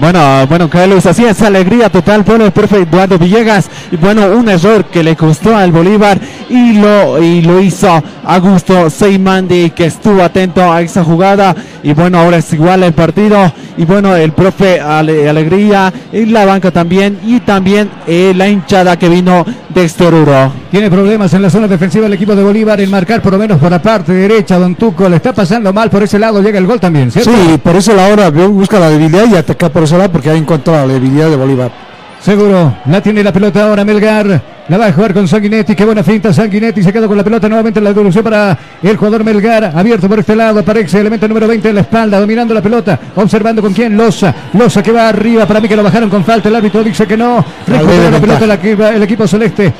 Bueno, 0.00 0.46
bueno, 0.48 0.70
Carlos, 0.70 1.06
así 1.06 1.24
es, 1.24 1.42
alegría 1.42 1.88
total 1.90 2.24
por 2.24 2.40
el 2.40 2.52
profe 2.52 2.78
Eduardo 2.82 3.18
Villegas. 3.18 3.68
Y 3.90 3.96
bueno, 3.96 4.26
un 4.28 4.48
error 4.48 4.84
que 4.84 5.02
le 5.02 5.16
costó 5.16 5.56
al 5.56 5.72
Bolívar 5.72 6.18
y 6.48 6.74
lo, 6.74 7.20
y 7.22 7.42
lo 7.42 7.60
hizo 7.60 8.02
Augusto 8.24 8.90
Seimandi, 8.90 9.70
que 9.70 9.86
estuvo 9.86 10.22
atento 10.22 10.72
a 10.72 10.80
esa 10.82 11.02
jugada. 11.02 11.54
Y 11.82 11.92
bueno, 11.94 12.18
ahora 12.18 12.38
es 12.38 12.52
igual 12.52 12.82
el 12.84 12.92
partido. 12.92 13.52
Y 13.76 13.84
bueno, 13.84 14.14
el 14.14 14.32
profe 14.32 14.80
Ale- 14.80 15.28
Alegría 15.28 15.92
y 16.12 16.26
la 16.26 16.44
banca 16.44 16.70
también. 16.70 17.18
Y 17.24 17.40
también 17.40 17.90
eh, 18.06 18.32
la 18.36 18.48
hinchada 18.48 18.96
que 18.98 19.08
vino 19.08 19.44
de 19.68 19.84
Estoruro. 19.84 20.52
Tiene 20.70 20.90
problemas 20.90 21.32
en 21.34 21.42
la 21.42 21.50
zona 21.50 21.66
defensiva 21.66 22.06
el 22.06 22.12
equipo 22.12 22.34
de 22.34 22.42
Bolívar 22.42 22.80
en 22.80 22.90
marcar 22.90 23.22
por 23.22 23.32
lo 23.32 23.38
menos 23.38 23.58
por 23.58 23.70
la 23.70 23.80
parte 23.80 24.12
derecha. 24.12 24.58
Don 24.58 24.74
Tuco 24.74 25.08
le 25.08 25.16
está 25.16 25.32
pasando 25.32 25.72
mal 25.72 25.90
por 25.90 26.02
ese 26.02 26.18
lado, 26.18 26.42
llega 26.42 26.58
el 26.58 26.66
gol 26.66 26.78
también, 26.80 27.10
¿cierto? 27.10 27.30
Sí, 27.30 27.58
por 27.62 27.76
eso 27.76 27.94
la 27.94 28.08
hora 28.08 28.28
busca 28.30 28.78
la 28.78 28.90
debilidad 28.90 29.24
y 29.30 29.36
ataca 29.36 29.68
por 29.70 29.77
ese 29.82 29.96
lado 29.96 30.10
porque 30.10 30.30
ha 30.30 30.34
encontrado 30.34 30.86
la 30.86 30.94
debilidad 30.94 31.30
de 31.30 31.36
Bolívar. 31.36 31.88
Seguro, 32.20 32.74
la 32.86 33.00
tiene 33.00 33.22
la 33.22 33.32
pelota 33.32 33.64
ahora 33.64 33.84
Melgar. 33.84 34.58
La 34.68 34.76
va 34.76 34.86
a 34.86 34.92
jugar 34.92 35.14
con 35.14 35.26
Sanguinetti. 35.26 35.74
Qué 35.74 35.84
buena 35.84 36.02
finta 36.02 36.32
Sanguinetti. 36.32 36.82
Se 36.82 36.92
queda 36.92 37.06
con 37.06 37.16
la 37.16 37.24
pelota 37.24 37.48
nuevamente. 37.48 37.80
La 37.80 37.90
devolución 37.90 38.22
para 38.22 38.58
el 38.82 38.96
jugador 38.96 39.24
Melgar. 39.24 39.72
Abierto 39.74 40.08
por 40.08 40.18
este 40.18 40.36
lado. 40.36 40.60
Aparece 40.60 41.00
elemento 41.00 41.26
número 41.26 41.46
20 41.48 41.68
en 41.68 41.74
la 41.76 41.80
espalda. 41.82 42.20
Dominando 42.20 42.52
la 42.52 42.60
pelota. 42.60 42.98
Observando 43.16 43.62
con 43.62 43.72
quién. 43.72 43.96
Loza. 43.96 44.34
Loza 44.52 44.82
que 44.82 44.92
va 44.92 45.08
arriba. 45.08 45.46
Para 45.46 45.60
mí 45.60 45.68
que 45.68 45.76
lo 45.76 45.82
bajaron 45.82 46.10
con 46.10 46.24
falta. 46.24 46.48
El 46.48 46.56
árbitro 46.56 46.84
dice 46.84 47.06
que 47.06 47.16
no. 47.16 47.42
Recupera 47.66 48.10
la 48.10 48.20
pelota 48.20 48.90
el 48.94 49.02
equipo 49.02 49.26
celeste. 49.26 49.72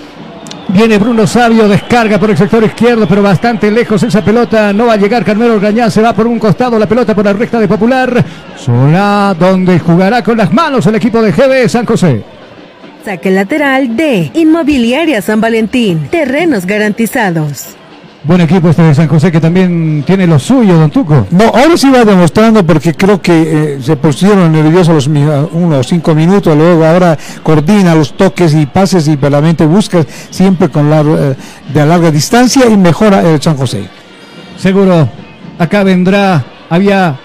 Viene 0.68 0.98
Bruno 0.98 1.26
Sabio, 1.26 1.66
descarga 1.66 2.18
por 2.18 2.30
el 2.30 2.36
sector 2.36 2.62
izquierdo, 2.62 3.08
pero 3.08 3.22
bastante 3.22 3.70
lejos 3.70 4.02
esa 4.02 4.22
pelota. 4.22 4.72
No 4.72 4.86
va 4.86 4.92
a 4.92 4.96
llegar 4.96 5.24
Carmelo 5.24 5.54
Orgañán, 5.54 5.90
se 5.90 6.02
va 6.02 6.12
por 6.12 6.26
un 6.26 6.38
costado 6.38 6.78
la 6.78 6.86
pelota 6.86 7.14
por 7.14 7.24
la 7.24 7.32
recta 7.32 7.58
de 7.58 7.66
Popular. 7.66 8.22
Sola, 8.54 9.34
donde 9.38 9.78
jugará 9.78 10.22
con 10.22 10.36
las 10.36 10.52
manos 10.52 10.86
el 10.86 10.96
equipo 10.96 11.22
de 11.22 11.32
GB 11.32 11.68
San 11.68 11.86
José. 11.86 12.22
Saque 13.02 13.30
lateral 13.30 13.96
de 13.96 14.30
Inmobiliaria 14.34 15.22
San 15.22 15.40
Valentín. 15.40 16.08
Terrenos 16.10 16.66
garantizados. 16.66 17.77
Buen 18.24 18.40
equipo 18.40 18.68
este 18.68 18.82
de 18.82 18.94
San 18.96 19.06
José 19.06 19.30
que 19.30 19.40
también 19.40 20.02
tiene 20.04 20.26
lo 20.26 20.40
suyo, 20.40 20.76
don 20.76 20.90
Tuco. 20.90 21.28
No, 21.30 21.44
ahora 21.44 21.76
sí 21.76 21.88
va 21.88 22.04
demostrando 22.04 22.66
porque 22.66 22.92
creo 22.94 23.22
que 23.22 23.76
eh, 23.76 23.78
se 23.80 23.96
pusieron 23.96 24.50
nerviosos 24.50 25.06
los 25.06 25.06
unos 25.52 25.86
cinco 25.86 26.16
minutos, 26.16 26.56
luego 26.56 26.84
ahora 26.84 27.16
coordina 27.44 27.94
los 27.94 28.16
toques 28.16 28.54
y 28.54 28.66
pases 28.66 29.06
y 29.06 29.14
verdaderamente 29.14 29.64
busca 29.66 30.04
siempre 30.30 30.68
con 30.68 30.90
la, 30.90 31.00
eh, 31.00 31.36
de 31.72 31.86
larga 31.86 32.10
distancia 32.10 32.66
y 32.68 32.76
mejora 32.76 33.22
el 33.22 33.40
San 33.40 33.56
José. 33.56 33.84
Seguro, 34.56 35.08
acá 35.56 35.84
vendrá, 35.84 36.44
había 36.68 37.16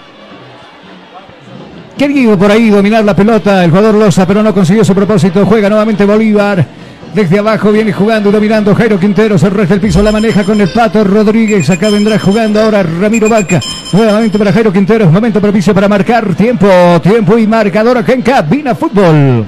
querido 1.98 2.38
por 2.38 2.52
ahí 2.52 2.70
dominar 2.70 3.04
la 3.04 3.16
pelota 3.16 3.64
el 3.64 3.70
jugador 3.70 3.96
Loza, 3.96 4.26
pero 4.26 4.44
no 4.44 4.54
consiguió 4.54 4.84
su 4.84 4.94
propósito. 4.94 5.44
Juega 5.44 5.68
nuevamente 5.68 6.04
Bolívar. 6.04 6.83
Desde 7.14 7.38
abajo 7.38 7.70
viene 7.70 7.92
jugando 7.92 8.32
dominando 8.32 8.74
Jairo 8.74 8.98
Quintero. 8.98 9.38
Se 9.38 9.46
el 9.46 9.80
piso, 9.80 10.02
la 10.02 10.10
maneja 10.10 10.42
con 10.42 10.60
el 10.60 10.68
Pato 10.68 11.04
Rodríguez. 11.04 11.70
Acá 11.70 11.88
vendrá 11.88 12.18
jugando 12.18 12.60
ahora 12.60 12.82
Ramiro 12.82 13.28
Vaca. 13.28 13.60
Nuevamente 13.92 14.36
para 14.36 14.52
Jairo 14.52 14.72
Quintero. 14.72 15.08
Momento 15.12 15.40
propicio 15.40 15.72
para 15.72 15.88
marcar 15.88 16.34
tiempo. 16.34 16.66
Tiempo 17.00 17.38
y 17.38 17.46
marcador 17.46 17.98
acá 17.98 18.14
en 18.14 18.22
Cabina 18.22 18.74
Fútbol. 18.74 19.46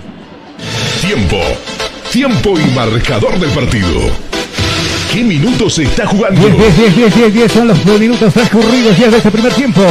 Tiempo. 1.00 1.36
Tiempo 2.12 2.56
y 2.56 2.70
marcador 2.70 3.36
del 3.40 3.50
partido. 3.50 4.00
¿Qué 5.12 5.24
minutos 5.24 5.74
se 5.74 5.82
está 5.82 6.06
jugando? 6.06 6.40
10, 6.40 6.56
10, 6.56 6.76
10, 6.76 6.96
10, 6.96 7.14
10, 7.16 7.34
10 7.34 7.52
son 7.52 7.66
los 7.66 7.84
minutos 7.84 8.32
transcurridos 8.32 8.96
ya 8.96 9.10
de 9.10 9.16
este 9.16 9.30
primer 9.32 9.52
tiempo. 9.52 9.82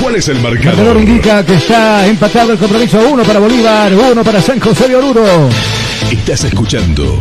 ¿Cuál 0.00 0.16
es 0.16 0.28
el 0.28 0.36
El 0.38 0.42
marcador? 0.42 0.76
marcador 0.76 0.96
indica 1.02 1.44
que 1.44 1.54
está 1.56 2.06
empatado 2.06 2.52
el 2.52 2.58
compromiso. 2.58 2.98
Uno 3.12 3.22
para 3.22 3.38
Bolívar, 3.38 3.92
uno 3.94 4.24
para 4.24 4.40
San 4.40 4.58
José 4.60 4.88
de 4.88 4.96
Oruro. 4.96 5.50
Estás 6.06 6.44
escuchando 6.44 7.20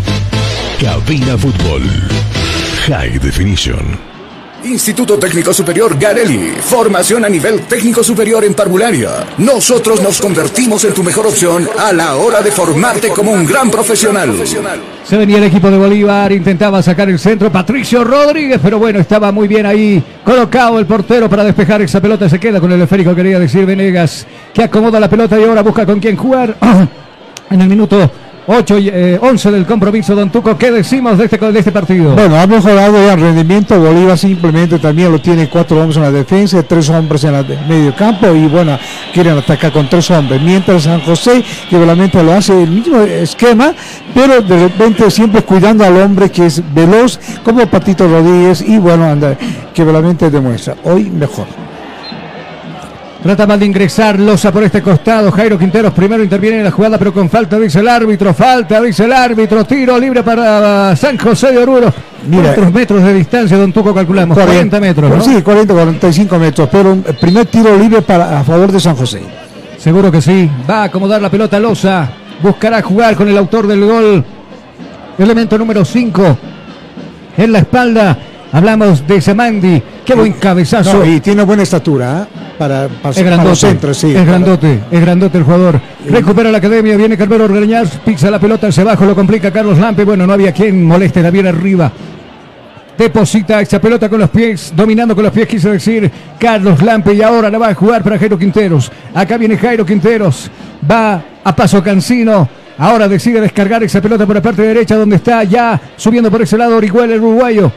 Cabina 0.80 1.38
Fútbol. 1.38 1.82
High 2.88 3.20
Definition. 3.20 3.82
Instituto 4.64 5.20
Técnico 5.20 5.52
Superior 5.52 6.00
Garelli. 6.00 6.54
Formación 6.62 7.26
a 7.26 7.30
nivel 7.30 7.62
técnico 7.64 8.02
superior 8.02 8.46
en 8.46 8.54
parvularia. 8.54 9.26
Nosotros 9.40 10.02
nos 10.02 10.22
convertimos 10.22 10.86
en 10.86 10.94
tu 10.94 11.04
mejor 11.04 11.28
opción 11.28 11.68
a 11.78 11.92
la 11.92 12.16
hora 12.16 12.42
de 12.42 12.50
formarte 12.50 13.10
como 13.10 13.34
un 13.34 13.46
gran 13.46 13.70
profesional. 13.70 14.34
Se 15.04 15.18
venía 15.18 15.38
el 15.38 15.46
equipo 15.46 15.70
de 15.70 15.78
Bolívar, 15.78 16.32
intentaba 16.32 16.82
sacar 16.82 17.10
el 17.10 17.20
centro. 17.20 17.52
Patricio 17.52 18.06
Rodríguez, 18.06 18.60
pero 18.64 18.80
bueno, 18.80 19.00
estaba 19.00 19.34
muy 19.34 19.50
bien 19.50 19.66
ahí. 19.66 20.02
Colocado 20.24 20.80
el 20.80 20.86
portero 20.86 21.30
para 21.30 21.44
despejar 21.44 21.82
esa 21.82 22.00
pelota. 22.00 22.30
Se 22.30 22.40
queda 22.40 22.62
con 22.62 22.72
el 22.72 22.82
esférico, 22.82 23.14
quería 23.14 23.38
decir 23.38 23.66
Venegas, 23.66 24.26
que 24.54 24.64
acomoda 24.64 24.98
la 24.98 25.10
pelota 25.10 25.38
y 25.38 25.44
ahora 25.44 25.62
busca 25.62 25.86
con 25.86 26.00
quién 26.00 26.16
jugar. 26.16 26.56
en 27.50 27.62
el 27.62 27.68
minuto 27.68 28.10
8 28.50 28.78
y 28.80 28.90
eh, 28.90 29.20
11 29.22 29.52
del 29.52 29.66
compromiso, 29.66 30.16
Don 30.16 30.30
Tuco. 30.30 30.58
¿Qué 30.58 30.72
decimos 30.72 31.18
de 31.18 31.26
este, 31.26 31.38
de 31.38 31.60
este 31.60 31.72
partido? 31.72 32.14
Bueno, 32.14 32.40
ha 32.40 32.48
mejorado 32.48 32.98
el 32.98 33.20
rendimiento. 33.20 33.78
Bolívar 33.78 34.18
simplemente 34.18 34.80
también 34.80 35.12
lo 35.12 35.20
tiene 35.20 35.50
cuatro 35.50 35.78
hombres 35.78 35.98
en 35.98 36.04
la 36.04 36.12
defensa, 36.12 36.64
tres 36.64 36.90
hombres 36.90 37.26
en 37.26 37.36
el 37.36 37.46
medio 37.68 37.94
campo 37.94 38.34
y 38.34 38.48
bueno, 38.48 38.80
quieren 39.14 39.38
atacar 39.38 39.74
con 39.74 39.90
tres 39.90 40.10
hombres. 40.12 40.42
Mientras 40.42 40.84
San 40.84 41.02
José, 41.02 41.44
que 41.70 41.78
realmente 41.78 42.24
lo 42.24 42.32
hace 42.32 42.64
el 42.64 42.72
mismo 42.72 43.02
esquema, 43.02 43.74
pero 44.14 44.42
de 44.42 44.58
repente 44.58 45.12
siempre 45.12 45.42
cuidando 45.42 45.84
al 45.84 45.98
hombre 45.98 46.32
que 46.32 46.46
es 46.46 46.64
veloz, 46.74 47.20
como 47.44 47.68
Patito 47.68 48.08
Rodríguez 48.08 48.62
y 48.62 48.78
bueno, 48.78 49.06
anda, 49.06 49.38
que 49.74 49.84
realmente 49.84 50.30
demuestra. 50.30 50.76
Hoy 50.86 51.10
mejor. 51.10 51.67
Trata 53.22 53.48
mal 53.48 53.60
de 53.60 53.66
ingresar 53.66 54.20
Loza 54.20 54.52
por 54.52 54.64
este 54.64 54.82
costado. 54.82 55.32
Jairo 55.32 55.58
Quinteros 55.58 55.92
primero 55.94 56.24
interviene 56.24 56.60
en 56.60 56.64
la 56.64 56.72
jugada, 56.72 56.98
pero 56.98 57.12
con 57.14 57.30
falta, 57.30 57.60
dice 57.60 57.80
el 57.80 57.88
árbitro. 57.88 58.34
Falta, 58.34 58.80
dice 58.82 59.06
el 59.06 59.12
árbitro. 59.12 59.66
Tiro 59.66 59.98
libre 59.98 60.24
para 60.24 60.96
San 60.96 61.18
José 61.18 61.52
de 61.52 61.58
Oruro. 61.58 61.94
Mira. 62.28 62.54
¿Cuántos 62.54 62.74
metros 62.74 63.04
de 63.04 63.14
distancia, 63.14 63.58
don 63.58 63.74
Tuco, 63.74 63.94
calculamos? 63.94 64.38
40 64.38 64.80
metros, 64.80 65.10
¿no? 65.10 65.24
Sí, 65.24 65.42
40, 65.42 65.74
45 65.74 66.40
metros, 66.40 66.70
pero 66.72 66.94
un 66.94 67.02
primer 67.02 67.46
tiro 67.48 67.76
libre 67.76 68.02
para, 68.02 68.40
a 68.40 68.44
favor 68.44 68.72
de 68.72 68.80
San 68.80 68.96
José. 68.96 69.22
Seguro 69.78 70.12
que 70.12 70.22
sí. 70.22 70.50
Va 70.70 70.82
a 70.82 70.84
acomodar 70.86 71.22
la 71.22 71.30
pelota 71.30 71.60
Loza. 71.60 72.10
Buscará 72.42 72.82
jugar 72.82 73.16
con 73.16 73.28
el 73.28 73.38
autor 73.38 73.68
del 73.68 73.84
gol. 73.84 74.24
Elemento 75.18 75.58
número 75.58 75.84
5. 75.84 76.38
En 77.38 77.52
la 77.52 77.60
espalda. 77.60 78.18
Hablamos 78.52 79.06
de 79.06 79.22
Samandi. 79.22 79.82
Qué 80.06 80.16
buen 80.16 80.34
cabezazo. 80.34 81.00
No, 81.00 81.06
y 81.06 81.20
tiene 81.20 81.44
buena 81.44 81.64
estatura 81.64 82.24
¿eh? 82.24 82.40
para, 82.58 82.88
para, 82.88 83.10
Es 83.10 83.18
para 83.18 83.26
grandote, 83.26 83.50
los 83.50 83.60
centros, 83.60 83.98
sí. 83.98 84.16
es 84.16 84.26
grandote, 84.26 84.80
es 84.90 85.02
grandote 85.02 85.38
el 85.38 85.44
jugador. 85.44 85.82
Recupera 86.10 86.50
la 86.50 86.60
academia, 86.60 86.96
viene 86.96 87.18
Carmelo 87.18 87.44
Orgañaz, 87.44 87.98
pisa 88.06 88.32
la 88.32 88.40
pelota 88.40 88.68
hacia 88.68 88.84
abajo, 88.84 89.06
lo 89.06 89.16
complica 89.16 89.52
Carlos 89.52 89.78
Lampe. 89.78 90.06
Bueno, 90.06 90.26
no 90.26 90.34
había 90.34 90.54
quien 90.54 90.86
moleste, 90.86 91.22
la 91.22 91.30
viene 91.30 91.50
arriba. 91.50 91.92
Deposita 92.98 93.62
esa 93.62 93.80
pelota 93.80 94.10
con 94.10 94.20
los 94.20 94.30
pies, 94.30 94.74
dominando 94.76 95.14
con 95.14 95.24
los 95.26 95.34
pies, 95.34 95.48
quiso 95.48 95.70
decir 95.70 96.10
Carlos 96.40 96.82
Lampe. 96.82 97.14
Y 97.14 97.22
ahora 97.22 97.50
la 97.50 97.58
va 97.58 97.70
a 97.70 97.76
jugar 97.76 98.02
para 98.02 98.18
Jairo 98.18 98.40
Quinteros. 98.40 98.92
Acá 99.14 99.38
viene 99.38 99.58
Jairo 99.58 99.86
Quinteros, 99.86 100.50
va 100.90 101.22
a 101.44 101.56
paso 101.56 101.84
Cancino. 101.84 102.48
Ahora 102.80 103.08
decide 103.08 103.42
descargar 103.42 103.84
esa 103.84 104.02
pelota 104.02 104.26
por 104.26 104.36
la 104.36 104.42
parte 104.42 104.62
derecha, 104.62 104.96
donde 104.96 105.18
está 105.18 105.44
ya 105.44 105.80
subiendo 105.96 106.32
por 106.32 106.42
ese 106.42 106.58
lado 106.58 106.78
Orihuela, 106.78 107.14
el 107.14 107.22
uruguayo. 107.22 107.72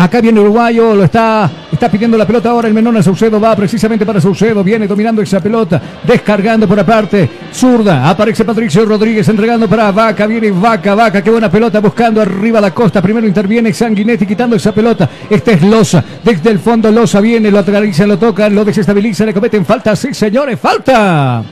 Acá 0.00 0.20
viene 0.20 0.38
uruguayo, 0.38 0.94
lo 0.94 1.02
está, 1.02 1.50
está 1.72 1.90
pidiendo 1.90 2.16
la 2.16 2.24
pelota 2.24 2.50
ahora 2.50 2.68
el 2.68 2.74
Menona 2.74 3.02
Saucedo, 3.02 3.40
va 3.40 3.56
precisamente 3.56 4.06
para 4.06 4.20
Saucedo, 4.20 4.62
viene 4.62 4.86
dominando 4.86 5.20
esa 5.22 5.40
pelota, 5.40 5.82
descargando 6.06 6.68
por 6.68 6.78
aparte, 6.78 7.28
zurda, 7.52 8.08
aparece 8.08 8.44
Patricio 8.44 8.84
Rodríguez 8.84 9.28
entregando 9.28 9.68
para 9.68 9.90
Vaca, 9.90 10.28
viene 10.28 10.52
Vaca, 10.52 10.94
Vaca, 10.94 11.20
qué 11.20 11.30
buena 11.32 11.50
pelota 11.50 11.80
buscando 11.80 12.22
arriba 12.22 12.60
la 12.60 12.72
costa, 12.72 13.02
primero 13.02 13.26
interviene 13.26 13.72
Sanguinetti 13.72 14.24
quitando 14.24 14.54
esa 14.54 14.70
pelota, 14.70 15.10
este 15.28 15.54
es 15.54 15.62
Loza, 15.62 16.04
desde 16.22 16.50
el 16.50 16.60
fondo 16.60 16.92
Loza 16.92 17.20
viene, 17.20 17.50
lo 17.50 17.58
aterriza, 17.58 18.06
lo 18.06 18.18
tocan, 18.18 18.54
lo 18.54 18.64
desestabiliza, 18.64 19.26
le 19.26 19.34
cometen 19.34 19.66
falta, 19.66 19.96
sí 19.96 20.14
señores, 20.14 20.60
falta. 20.60 21.42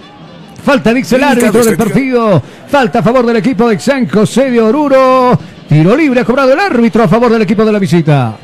Falta, 0.65 0.93
dice 0.93 1.15
el 1.15 1.23
árbitro 1.23 1.65
del 1.65 1.77
partido. 1.77 2.43
Falta 2.69 2.99
a 2.99 3.03
favor 3.03 3.25
del 3.25 3.37
equipo 3.37 3.69
de 3.69 3.79
San 3.79 4.09
José 4.09 4.51
de 4.51 4.61
Oruro. 4.61 5.39
Tiro 5.69 5.97
libre 5.97 6.21
ha 6.21 6.25
cobrado 6.25 6.53
el 6.53 6.61
árbitro 6.61 7.03
a 7.03 7.09
favor 7.09 7.33
del 7.33 7.43
equipo 7.43 7.65
de 7.65 7.73
la 7.73 7.79
visita. 7.79 8.37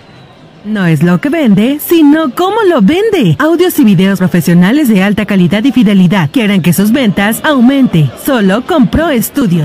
No 0.65 0.87
es 0.87 1.03
lo 1.03 1.21
que 1.21 1.29
vende, 1.29 1.79
sino 1.85 2.31
cómo 2.35 2.57
lo 2.69 2.81
vende. 2.83 3.37
Audios 3.39 3.79
y 3.81 3.85
videos 3.85 4.19
profesionales 4.19 4.89
de 4.89 5.03
alta 5.03 5.27
calidad 5.27 5.63
y 5.65 5.73
fidelidad. 5.73 6.31
Quieren 6.33 6.63
que 6.63 6.73
sus 6.73 6.93
ventas 6.93 7.41
aumente. 7.45 8.09
Solo 8.25 8.63
con 8.65 8.87
Pro 8.89 9.07
Studio. 9.21 9.65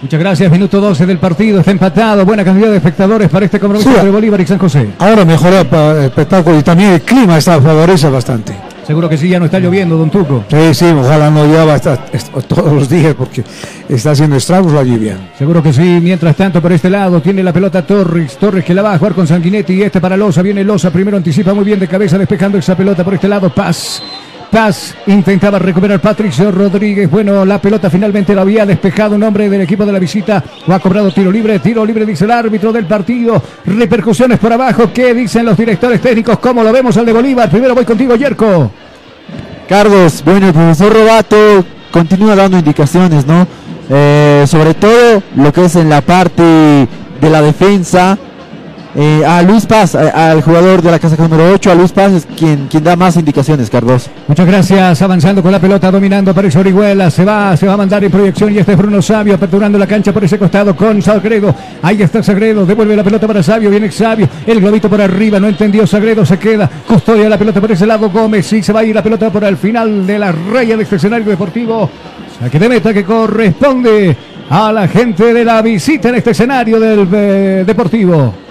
Muchas 0.00 0.20
gracias. 0.20 0.50
Minuto 0.50 0.80
12 0.80 1.06
del 1.06 1.18
partido. 1.18 1.58
Está 1.58 1.72
empatado. 1.72 2.24
Buena 2.24 2.44
cantidad 2.44 2.70
de 2.70 2.76
espectadores 2.76 3.28
para 3.28 3.46
este 3.46 3.58
compromiso 3.58 3.90
Sí. 3.90 3.96
entre 3.96 4.10
Bolívar 4.12 4.40
y 4.40 4.46
San 4.46 4.58
José. 4.58 4.90
Ahora 5.00 5.24
mejoró 5.24 5.60
el 5.98 6.04
espectáculo 6.04 6.58
y 6.58 6.62
también 6.62 6.90
el 6.92 7.00
clima 7.02 7.36
está 7.38 7.60
favorece 7.60 8.08
bastante. 8.08 8.54
Seguro 8.88 9.06
que 9.06 9.18
sí, 9.18 9.28
ya 9.28 9.38
no 9.38 9.44
está 9.44 9.58
lloviendo, 9.58 9.98
don 9.98 10.08
Tuco. 10.08 10.46
Sí, 10.48 10.72
sí, 10.72 10.86
ojalá 10.86 11.30
no 11.30 11.44
llueva 11.44 11.78
todos 11.78 12.72
los 12.72 12.88
días 12.88 13.14
porque 13.14 13.44
está 13.86 14.12
haciendo 14.12 14.36
estragos 14.36 14.72
la 14.72 14.82
lluvia. 14.82 15.30
Seguro 15.36 15.62
que 15.62 15.74
sí. 15.74 16.00
Mientras 16.02 16.34
tanto, 16.34 16.62
por 16.62 16.72
este 16.72 16.88
lado 16.88 17.20
tiene 17.20 17.42
la 17.42 17.52
pelota 17.52 17.86
Torres. 17.86 18.38
Torres 18.38 18.64
que 18.64 18.72
la 18.72 18.80
va 18.80 18.94
a 18.94 18.98
jugar 18.98 19.12
con 19.12 19.26
Sanguinetti. 19.26 19.74
Y 19.74 19.82
este 19.82 20.00
para 20.00 20.16
Loza. 20.16 20.40
Viene 20.40 20.64
Loza. 20.64 20.90
Primero 20.90 21.18
anticipa 21.18 21.52
muy 21.52 21.64
bien 21.64 21.78
de 21.78 21.86
cabeza, 21.86 22.16
despejando 22.16 22.56
esa 22.56 22.74
pelota 22.74 23.04
por 23.04 23.12
este 23.12 23.28
lado. 23.28 23.54
Paz. 23.54 24.02
Paz 24.50 24.96
intentaba 25.06 25.58
recuperar 25.58 26.00
Patricio 26.00 26.50
Rodríguez. 26.50 27.10
Bueno, 27.10 27.44
la 27.44 27.60
pelota 27.60 27.90
finalmente 27.90 28.34
la 28.34 28.42
había 28.42 28.64
despejado 28.64 29.14
un 29.14 29.22
hombre 29.22 29.48
del 29.50 29.60
equipo 29.60 29.84
de 29.84 29.92
la 29.92 29.98
visita. 29.98 30.42
O 30.66 30.72
ha 30.72 30.80
cobrado 30.80 31.10
tiro 31.12 31.30
libre. 31.30 31.58
Tiro 31.58 31.84
libre, 31.84 32.06
dice 32.06 32.24
el 32.24 32.30
árbitro 32.30 32.72
del 32.72 32.86
partido. 32.86 33.42
Repercusiones 33.66 34.38
por 34.38 34.52
abajo. 34.52 34.90
¿Qué 34.92 35.12
dicen 35.12 35.44
los 35.44 35.56
directores 35.56 36.00
técnicos? 36.00 36.38
¿Cómo 36.38 36.62
lo 36.62 36.72
vemos 36.72 36.96
al 36.96 37.04
de 37.04 37.12
Bolívar? 37.12 37.50
Primero 37.50 37.74
voy 37.74 37.84
contigo, 37.84 38.16
Yerko. 38.16 38.70
Carlos, 39.68 40.22
bueno, 40.24 40.46
el 40.46 40.54
profesor 40.54 40.94
Robato 40.94 41.64
continúa 41.90 42.34
dando 42.34 42.58
indicaciones, 42.58 43.26
¿no? 43.26 43.46
Eh, 43.90 44.44
sobre 44.46 44.74
todo 44.74 45.22
lo 45.36 45.52
que 45.52 45.66
es 45.66 45.76
en 45.76 45.90
la 45.90 46.00
parte 46.00 46.42
de 46.42 47.30
la 47.30 47.42
defensa. 47.42 48.16
Eh, 49.00 49.24
a 49.24 49.42
Luis 49.42 49.64
Paz, 49.64 49.94
a- 49.94 50.32
al 50.32 50.42
jugador 50.42 50.82
de 50.82 50.90
la 50.90 50.98
casa 50.98 51.14
número 51.16 51.52
8, 51.52 51.70
a 51.70 51.74
Luis 51.76 51.92
Paz 51.92 52.12
es 52.14 52.26
quien, 52.36 52.66
quien 52.66 52.82
da 52.82 52.96
más 52.96 53.16
indicaciones, 53.16 53.70
Carlos. 53.70 54.10
Muchas 54.26 54.44
gracias, 54.44 55.00
avanzando 55.02 55.40
con 55.40 55.52
la 55.52 55.60
pelota, 55.60 55.88
dominando 55.92 56.32
aparece 56.32 56.58
Orihuela, 56.58 57.08
se 57.08 57.24
va, 57.24 57.56
se 57.56 57.64
va 57.68 57.74
a 57.74 57.76
mandar 57.76 58.02
en 58.02 58.10
proyección 58.10 58.52
y 58.52 58.58
este 58.58 58.72
es 58.72 58.78
Bruno 58.78 59.00
Sabio 59.00 59.36
aperturando 59.36 59.78
la 59.78 59.86
cancha 59.86 60.12
por 60.12 60.24
ese 60.24 60.36
costado 60.36 60.74
con 60.74 61.00
Sagredo, 61.00 61.54
ahí 61.80 62.02
está 62.02 62.24
Sagredo, 62.24 62.66
devuelve 62.66 62.96
la 62.96 63.04
pelota 63.04 63.28
para 63.28 63.40
Sabio, 63.40 63.70
viene 63.70 63.88
Sabio, 63.92 64.28
el 64.44 64.60
globito 64.60 64.88
por 64.90 65.00
arriba, 65.00 65.38
no 65.38 65.46
entendió 65.46 65.86
Sagredo, 65.86 66.26
se 66.26 66.36
queda, 66.36 66.68
custodia 66.88 67.28
la 67.28 67.38
pelota 67.38 67.60
por 67.60 67.70
ese 67.70 67.86
lado. 67.86 68.10
Gómez, 68.10 68.46
sí 68.46 68.64
se 68.64 68.72
va 68.72 68.80
a 68.80 68.84
ir 68.84 68.96
la 68.96 69.02
pelota 69.04 69.30
por 69.30 69.44
el 69.44 69.56
final 69.58 70.08
de 70.08 70.18
la 70.18 70.32
raya 70.32 70.76
de 70.76 70.82
este 70.82 70.96
escenario 70.96 71.26
deportivo, 71.30 71.88
saque 72.40 72.58
de 72.58 72.68
meta 72.68 72.92
que 72.92 73.04
corresponde 73.04 74.16
a 74.50 74.72
la 74.72 74.88
gente 74.88 75.32
de 75.32 75.44
la 75.44 75.62
visita 75.62 76.08
en 76.08 76.16
este 76.16 76.32
escenario 76.32 76.80
del 76.80 77.06
eh, 77.12 77.64
deportivo. 77.64 78.47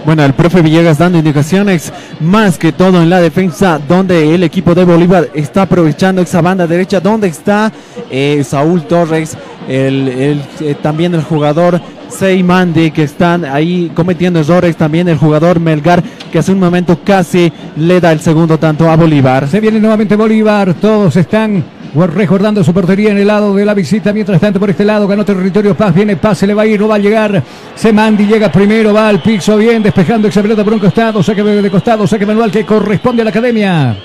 Bueno, 0.05 0.23
el 0.23 0.33
profe 0.33 0.61
Villegas 0.61 0.97
dando 0.97 1.17
indicaciones 1.17 1.91
más 2.19 2.57
que 2.57 2.71
todo 2.71 3.01
en 3.01 3.09
la 3.09 3.19
defensa, 3.19 3.79
donde 3.85 4.33
el 4.33 4.43
equipo 4.43 4.73
de 4.73 4.85
Bolívar 4.85 5.29
está 5.35 5.63
aprovechando 5.63 6.21
esa 6.21 6.41
banda 6.41 6.65
derecha, 6.65 6.99
donde 6.99 7.27
está 7.27 7.71
eh, 8.09 8.43
Saúl 8.43 8.83
Torres, 8.83 9.37
eh, 9.67 10.75
también 10.81 11.13
el 11.13 11.21
jugador 11.21 11.79
Seymandi, 12.09 12.91
que 12.91 13.03
están 13.03 13.45
ahí 13.45 13.91
cometiendo 13.95 14.39
errores, 14.39 14.75
también 14.75 15.07
el 15.07 15.17
jugador 15.17 15.59
Melgar, 15.59 16.03
que 16.31 16.39
hace 16.39 16.51
un 16.51 16.59
momento 16.59 16.99
casi 17.03 17.51
le 17.77 18.01
da 18.01 18.11
el 18.11 18.19
segundo 18.19 18.57
tanto 18.57 18.89
a 18.89 18.95
Bolívar. 18.95 19.47
Se 19.47 19.59
viene 19.59 19.79
nuevamente 19.79 20.15
Bolívar, 20.15 20.73
todos 20.75 21.15
están 21.15 21.63
recordando 21.93 22.63
su 22.63 22.73
portería 22.73 23.11
en 23.11 23.17
el 23.17 23.27
lado 23.27 23.55
de 23.55 23.65
la 23.65 23.73
visita. 23.73 24.13
Mientras 24.13 24.39
tanto, 24.39 24.59
por 24.59 24.69
este 24.69 24.85
lado 24.85 25.07
ganó 25.07 25.25
territorio 25.25 25.75
Paz. 25.75 25.93
Viene 25.93 26.15
Paz, 26.17 26.39
se 26.39 26.47
le 26.47 26.53
va 26.53 26.63
a 26.63 26.65
ir, 26.65 26.79
no 26.79 26.87
va 26.87 26.95
a 26.95 26.99
llegar. 26.99 27.43
Semandi 27.75 28.25
llega 28.25 28.51
primero, 28.51 28.93
va 28.93 29.09
al 29.09 29.21
piso 29.21 29.57
bien, 29.57 29.81
despejando 29.81 30.27
esa 30.27 30.41
pelota 30.41 30.63
por 30.63 30.73
un 30.73 30.79
costado. 30.79 31.23
Saque 31.23 31.43
de 31.43 31.71
costado, 31.71 32.05
saque 32.07 32.25
manual 32.25 32.51
que 32.51 32.65
corresponde 32.65 33.21
a 33.21 33.25
la 33.25 33.31
academia. 33.31 33.97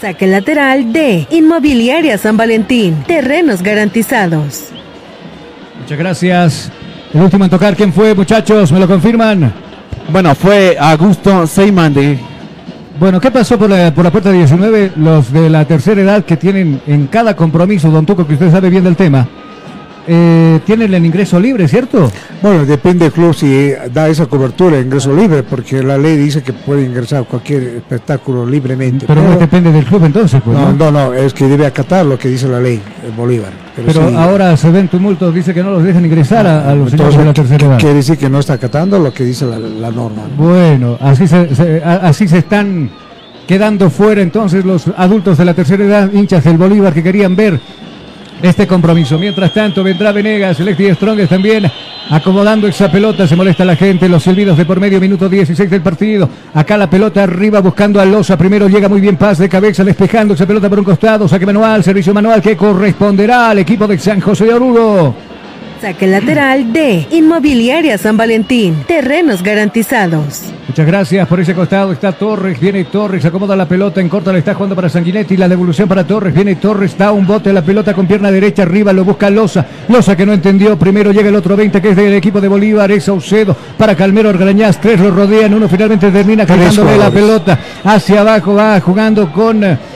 Saque 0.00 0.26
lateral 0.26 0.92
de 0.92 1.26
Inmobiliaria 1.30 2.18
San 2.18 2.36
Valentín. 2.36 3.04
Terrenos 3.06 3.62
garantizados. 3.62 4.70
Muchas 5.80 5.98
gracias. 5.98 6.72
El 7.14 7.22
último 7.22 7.44
en 7.44 7.50
tocar, 7.50 7.76
¿quién 7.76 7.92
fue, 7.92 8.12
muchachos? 8.12 8.72
¿Me 8.72 8.80
lo 8.80 8.88
confirman? 8.88 9.52
Bueno, 10.10 10.34
fue 10.34 10.76
Augusto 10.76 11.46
Seymandi. 11.46 12.18
Bueno, 12.98 13.20
¿qué 13.20 13.30
pasó 13.30 13.56
por 13.56 13.70
la, 13.70 13.94
por 13.94 14.02
la 14.02 14.10
puerta 14.10 14.32
19? 14.32 14.94
Los 14.96 15.32
de 15.32 15.48
la 15.48 15.64
tercera 15.64 16.00
edad 16.00 16.24
que 16.24 16.36
tienen 16.36 16.80
en 16.88 17.06
cada 17.06 17.36
compromiso, 17.36 17.88
don 17.88 18.04
Tuco, 18.04 18.26
que 18.26 18.32
usted 18.32 18.50
sabe 18.50 18.68
bien 18.68 18.82
del 18.82 18.96
tema, 18.96 19.28
eh, 20.06 20.60
tienen 20.66 20.92
el 20.94 21.04
ingreso 21.04 21.38
libre, 21.40 21.66
¿cierto? 21.68 22.10
Bueno, 22.42 22.64
depende 22.66 23.04
del 23.06 23.12
club 23.12 23.34
si 23.34 23.72
da 23.92 24.08
esa 24.08 24.26
cobertura 24.26 24.76
de 24.76 24.82
ingreso 24.82 25.14
libre, 25.14 25.42
porque 25.42 25.82
la 25.82 25.96
ley 25.98 26.16
dice 26.16 26.42
que 26.42 26.52
puede 26.52 26.84
ingresar 26.84 27.24
cualquier 27.24 27.62
espectáculo 27.62 28.44
libremente. 28.46 29.06
Pero 29.06 29.22
no 29.22 29.36
depende 29.38 29.72
del 29.72 29.84
club 29.84 30.04
entonces, 30.04 30.40
pues. 30.44 30.56
no, 30.56 30.72
¿no? 30.72 30.90
no, 30.90 31.14
es 31.14 31.32
que 31.32 31.46
debe 31.46 31.66
acatar 31.66 32.04
lo 32.04 32.18
que 32.18 32.28
dice 32.28 32.46
la 32.48 32.60
ley, 32.60 32.80
el 33.06 33.12
Bolívar. 33.12 33.52
Pero, 33.76 33.86
Pero 33.88 34.08
sí, 34.10 34.14
ahora 34.16 34.56
se 34.56 34.70
ven 34.70 34.88
tumultos, 34.88 35.34
dice 35.34 35.52
que 35.54 35.62
no 35.62 35.70
los 35.70 35.82
dejan 35.82 36.04
ingresar 36.04 36.46
a, 36.46 36.70
a 36.70 36.74
los 36.74 36.92
entonces, 36.92 37.18
de 37.18 37.24
la 37.24 37.32
tercera 37.34 37.66
edad. 37.66 37.78
quiere 37.78 37.94
decir 37.96 38.16
que 38.18 38.28
no 38.28 38.38
está 38.40 38.52
acatando 38.54 38.98
lo 38.98 39.12
que 39.12 39.24
dice 39.24 39.46
la, 39.46 39.58
la 39.58 39.90
norma. 39.90 40.22
Bueno, 40.36 40.96
así 41.00 41.26
se, 41.26 41.54
se- 41.54 41.82
así 41.82 42.28
se 42.28 42.38
están 42.38 42.90
quedando 43.48 43.90
fuera 43.90 44.22
entonces 44.22 44.64
los 44.64 44.84
adultos 44.96 45.36
de 45.38 45.44
la 45.44 45.54
tercera 45.54 45.84
edad, 45.84 46.10
hinchas 46.12 46.44
del 46.44 46.56
Bolívar 46.56 46.94
que 46.94 47.02
querían 47.02 47.34
ver 47.36 47.60
este 48.44 48.66
compromiso. 48.66 49.18
Mientras 49.18 49.52
tanto, 49.52 49.82
vendrá 49.82 50.12
Venegas, 50.12 50.56
Selecti 50.56 50.92
Strongest 50.92 51.30
también 51.30 51.70
acomodando 52.10 52.66
esa 52.66 52.90
pelota. 52.90 53.26
Se 53.26 53.36
molesta 53.36 53.64
la 53.64 53.76
gente. 53.76 54.08
Los 54.08 54.22
silbidos 54.22 54.56
de 54.56 54.64
por 54.64 54.80
medio, 54.80 55.00
minuto 55.00 55.28
16 55.28 55.70
del 55.70 55.82
partido. 55.82 56.28
Acá 56.52 56.76
la 56.76 56.88
pelota 56.88 57.22
arriba 57.22 57.60
buscando 57.60 58.00
a 58.00 58.04
Loza. 58.04 58.36
Primero 58.36 58.68
llega 58.68 58.88
muy 58.88 59.00
bien 59.00 59.16
Paz 59.16 59.38
de 59.38 59.48
cabeza, 59.48 59.84
despejando 59.84 60.34
esa 60.34 60.46
pelota 60.46 60.68
por 60.68 60.78
un 60.78 60.84
costado. 60.84 61.28
Saque 61.28 61.46
manual, 61.46 61.82
servicio 61.82 62.12
manual 62.12 62.42
que 62.42 62.56
corresponderá 62.56 63.50
al 63.50 63.58
equipo 63.58 63.86
de 63.86 63.98
San 63.98 64.20
José 64.20 64.44
de 64.44 64.54
Oruro. 64.54 65.33
Saque 65.80 66.06
lateral 66.06 66.72
de 66.72 67.06
Inmobiliaria 67.10 67.98
San 67.98 68.16
Valentín. 68.16 68.84
Terrenos 68.86 69.42
garantizados. 69.42 70.42
Muchas 70.66 70.86
gracias 70.86 71.28
por 71.28 71.40
ese 71.40 71.54
costado. 71.54 71.92
Está 71.92 72.12
Torres, 72.12 72.58
viene 72.58 72.84
Torres, 72.84 73.24
acomoda 73.24 73.54
la 73.54 73.68
pelota 73.68 74.00
en 74.00 74.08
corta, 74.08 74.32
le 74.32 74.38
está 74.38 74.54
jugando 74.54 74.74
para 74.74 74.88
Sanguinetti. 74.88 75.36
La 75.36 75.48
devolución 75.48 75.88
para 75.88 76.04
Torres, 76.04 76.34
viene 76.34 76.56
Torres, 76.56 76.96
da 76.96 77.12
un 77.12 77.26
bote 77.26 77.52
la 77.52 77.62
pelota 77.62 77.92
con 77.92 78.06
pierna 78.06 78.30
derecha 78.30 78.62
arriba, 78.62 78.92
lo 78.92 79.04
busca 79.04 79.28
Loza. 79.28 79.66
Loza 79.88 80.16
que 80.16 80.24
no 80.24 80.32
entendió. 80.32 80.78
Primero 80.78 81.12
llega 81.12 81.28
el 81.28 81.36
otro 81.36 81.56
20 81.56 81.80
que 81.82 81.90
es 81.90 81.96
del 81.96 82.14
equipo 82.14 82.40
de 82.40 82.48
Bolívar, 82.48 82.90
es 82.90 83.04
Saucedo 83.04 83.54
para 83.76 83.94
Calmero 83.94 84.30
Argarañaz. 84.30 84.80
Tres 84.80 84.98
lo 85.00 85.10
rodean, 85.10 85.54
uno 85.54 85.68
finalmente 85.68 86.10
termina 86.10 86.46
quitándole 86.46 86.96
la 86.96 87.10
pelota 87.10 87.58
hacia 87.84 88.22
abajo, 88.22 88.54
va 88.54 88.80
jugando 88.80 89.30
con. 89.32 89.93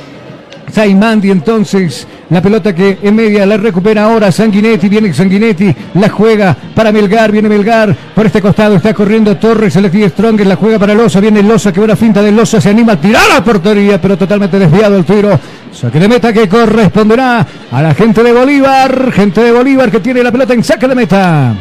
Saimandi 0.72 1.30
entonces, 1.30 2.06
la 2.30 2.42
pelota 2.42 2.74
que 2.74 2.98
en 3.02 3.14
media 3.14 3.46
la 3.46 3.56
recupera 3.56 4.04
ahora 4.04 4.30
Sanguinetti, 4.30 4.88
viene 4.88 5.12
Sanguinetti, 5.12 5.74
la 5.94 6.08
juega 6.08 6.56
para 6.74 6.92
Melgar, 6.92 7.32
viene 7.32 7.48
Melgar, 7.48 7.94
por 8.14 8.26
este 8.26 8.40
costado 8.40 8.76
está 8.76 8.92
corriendo 8.94 9.36
Torres, 9.36 9.72
Selecti 9.72 10.08
Strong, 10.08 10.40
la 10.40 10.56
juega 10.56 10.78
para 10.78 10.94
Loza, 10.94 11.20
viene 11.20 11.42
Loza, 11.42 11.72
que 11.72 11.80
buena 11.80 11.96
finta 11.96 12.22
de 12.22 12.32
Loza, 12.32 12.60
se 12.60 12.70
anima 12.70 12.92
a 12.92 13.00
tirar 13.00 13.22
a 13.30 13.34
la 13.34 13.44
portería, 13.44 14.00
pero 14.00 14.16
totalmente 14.16 14.58
desviado 14.58 14.96
el 14.96 15.04
tiro, 15.04 15.38
saque 15.72 15.98
de 15.98 16.08
meta 16.08 16.32
que 16.32 16.48
corresponderá 16.48 17.46
a 17.70 17.82
la 17.82 17.94
gente 17.94 18.22
de 18.22 18.32
Bolívar, 18.32 19.12
gente 19.12 19.42
de 19.42 19.52
Bolívar 19.52 19.90
que 19.90 20.00
tiene 20.00 20.22
la 20.22 20.32
pelota 20.32 20.54
en 20.54 20.64
saque 20.64 20.88
de 20.88 20.94
meta. 20.94 21.54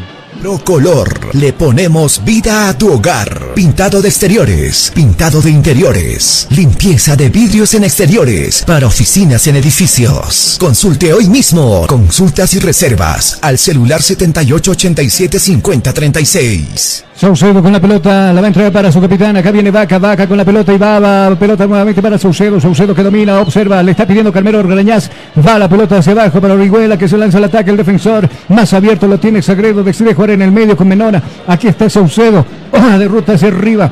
Procolor. 0.47 1.35
Le 1.35 1.51
ponemos 1.51 2.23
vida 2.23 2.69
a 2.69 2.77
tu 2.77 2.89
hogar. 2.89 3.53
Pintado 3.53 4.01
de 4.01 4.07
exteriores, 4.07 4.93
pintado 4.95 5.41
de 5.41 5.49
interiores, 5.49 6.47
limpieza 6.51 7.17
de 7.17 7.27
vidrios 7.27 7.73
en 7.73 7.83
exteriores, 7.83 8.63
para 8.65 8.87
oficinas 8.87 9.45
en 9.47 9.57
edificios. 9.57 10.55
Consulte 10.57 11.11
hoy 11.11 11.27
mismo. 11.27 11.85
Consultas 11.85 12.53
y 12.53 12.59
reservas 12.59 13.39
al 13.41 13.57
celular 13.57 14.01
7887 14.01 15.37
5036. 15.37 17.03
Saucedo 17.17 17.63
con 17.63 17.73
la 17.73 17.79
pelota, 17.81 18.31
la 18.31 18.41
va 18.41 18.45
a 18.45 18.47
entregar 18.49 18.71
para 18.71 18.91
su 18.91 19.01
capitán. 19.01 19.35
Acá 19.35 19.49
viene 19.49 19.71
Vaca, 19.71 19.97
Vaca 19.97 20.27
con 20.27 20.37
la 20.37 20.45
pelota 20.45 20.71
y 20.71 20.77
va, 20.77 20.99
va 20.99 21.35
pelota 21.35 21.65
nuevamente 21.65 21.99
para 21.99 22.19
Saucedo. 22.19 22.61
Saucedo 22.61 22.93
que 22.93 23.01
domina, 23.01 23.41
observa, 23.41 23.81
le 23.81 23.89
está 23.89 24.05
pidiendo 24.05 24.31
Carmelo 24.31 24.59
Orgarañaz. 24.59 25.09
Va 25.43 25.57
la 25.57 25.67
pelota 25.67 25.97
hacia 25.97 26.11
abajo 26.11 26.39
para 26.39 26.53
Orihuela 26.53 26.95
que 26.95 27.07
se 27.07 27.17
lanza 27.17 27.39
al 27.39 27.45
ataque. 27.45 27.71
El 27.71 27.77
defensor 27.77 28.29
más 28.49 28.71
abierto 28.71 29.07
lo 29.07 29.19
tiene 29.19 29.41
Sagredo. 29.41 29.83
Decide 29.83 30.13
jugar 30.13 30.29
en 30.37 30.43
el 30.43 30.51
medio 30.51 30.77
con 30.77 30.87
Menona. 30.87 31.21
Aquí 31.47 31.67
está 31.67 31.89
Saucedo. 31.89 32.45
Hoja 32.71 32.97
de 32.99 33.07
ruta 33.07 33.33
hacia 33.33 33.49
arriba. 33.49 33.91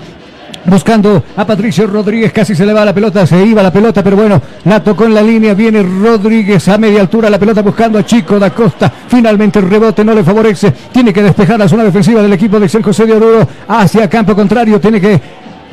Buscando 0.68 1.24
a 1.36 1.46
Patricio 1.46 1.86
Rodríguez, 1.86 2.32
casi 2.34 2.56
se 2.56 2.66
le 2.66 2.74
va 2.74 2.84
la 2.84 2.94
pelota, 2.94 3.28
se 3.28 3.46
iba 3.46 3.62
la 3.62 3.72
pelota, 3.72 4.04
pero 4.04 4.16
bueno, 4.16 4.42
la 4.64 4.84
tocó 4.84 5.06
en 5.06 5.14
la 5.14 5.22
línea, 5.22 5.54
viene 5.54 5.84
Rodríguez 5.84 6.68
a 6.70 6.80
media 6.80 7.02
altura, 7.02 7.30
la 7.30 7.38
pelota 7.38 7.62
buscando 7.62 8.00
a 8.00 8.04
Chico 8.04 8.40
da 8.40 8.50
Costa, 8.50 8.92
finalmente 9.08 9.60
el 9.60 9.70
rebote 9.70 10.04
no 10.04 10.16
le 10.16 10.24
favorece, 10.24 10.74
tiene 10.92 11.14
que 11.14 11.22
despejar 11.22 11.60
la 11.60 11.70
zona 11.70 11.84
defensiva 11.84 12.20
del 12.24 12.34
equipo 12.34 12.60
de 12.60 12.68
San 12.68 12.82
José 12.82 13.06
de 13.06 13.14
Oruro 13.14 13.48
hacia 13.68 14.10
campo 14.10 14.36
contrario, 14.36 14.82
tiene 14.82 15.00
que 15.00 15.22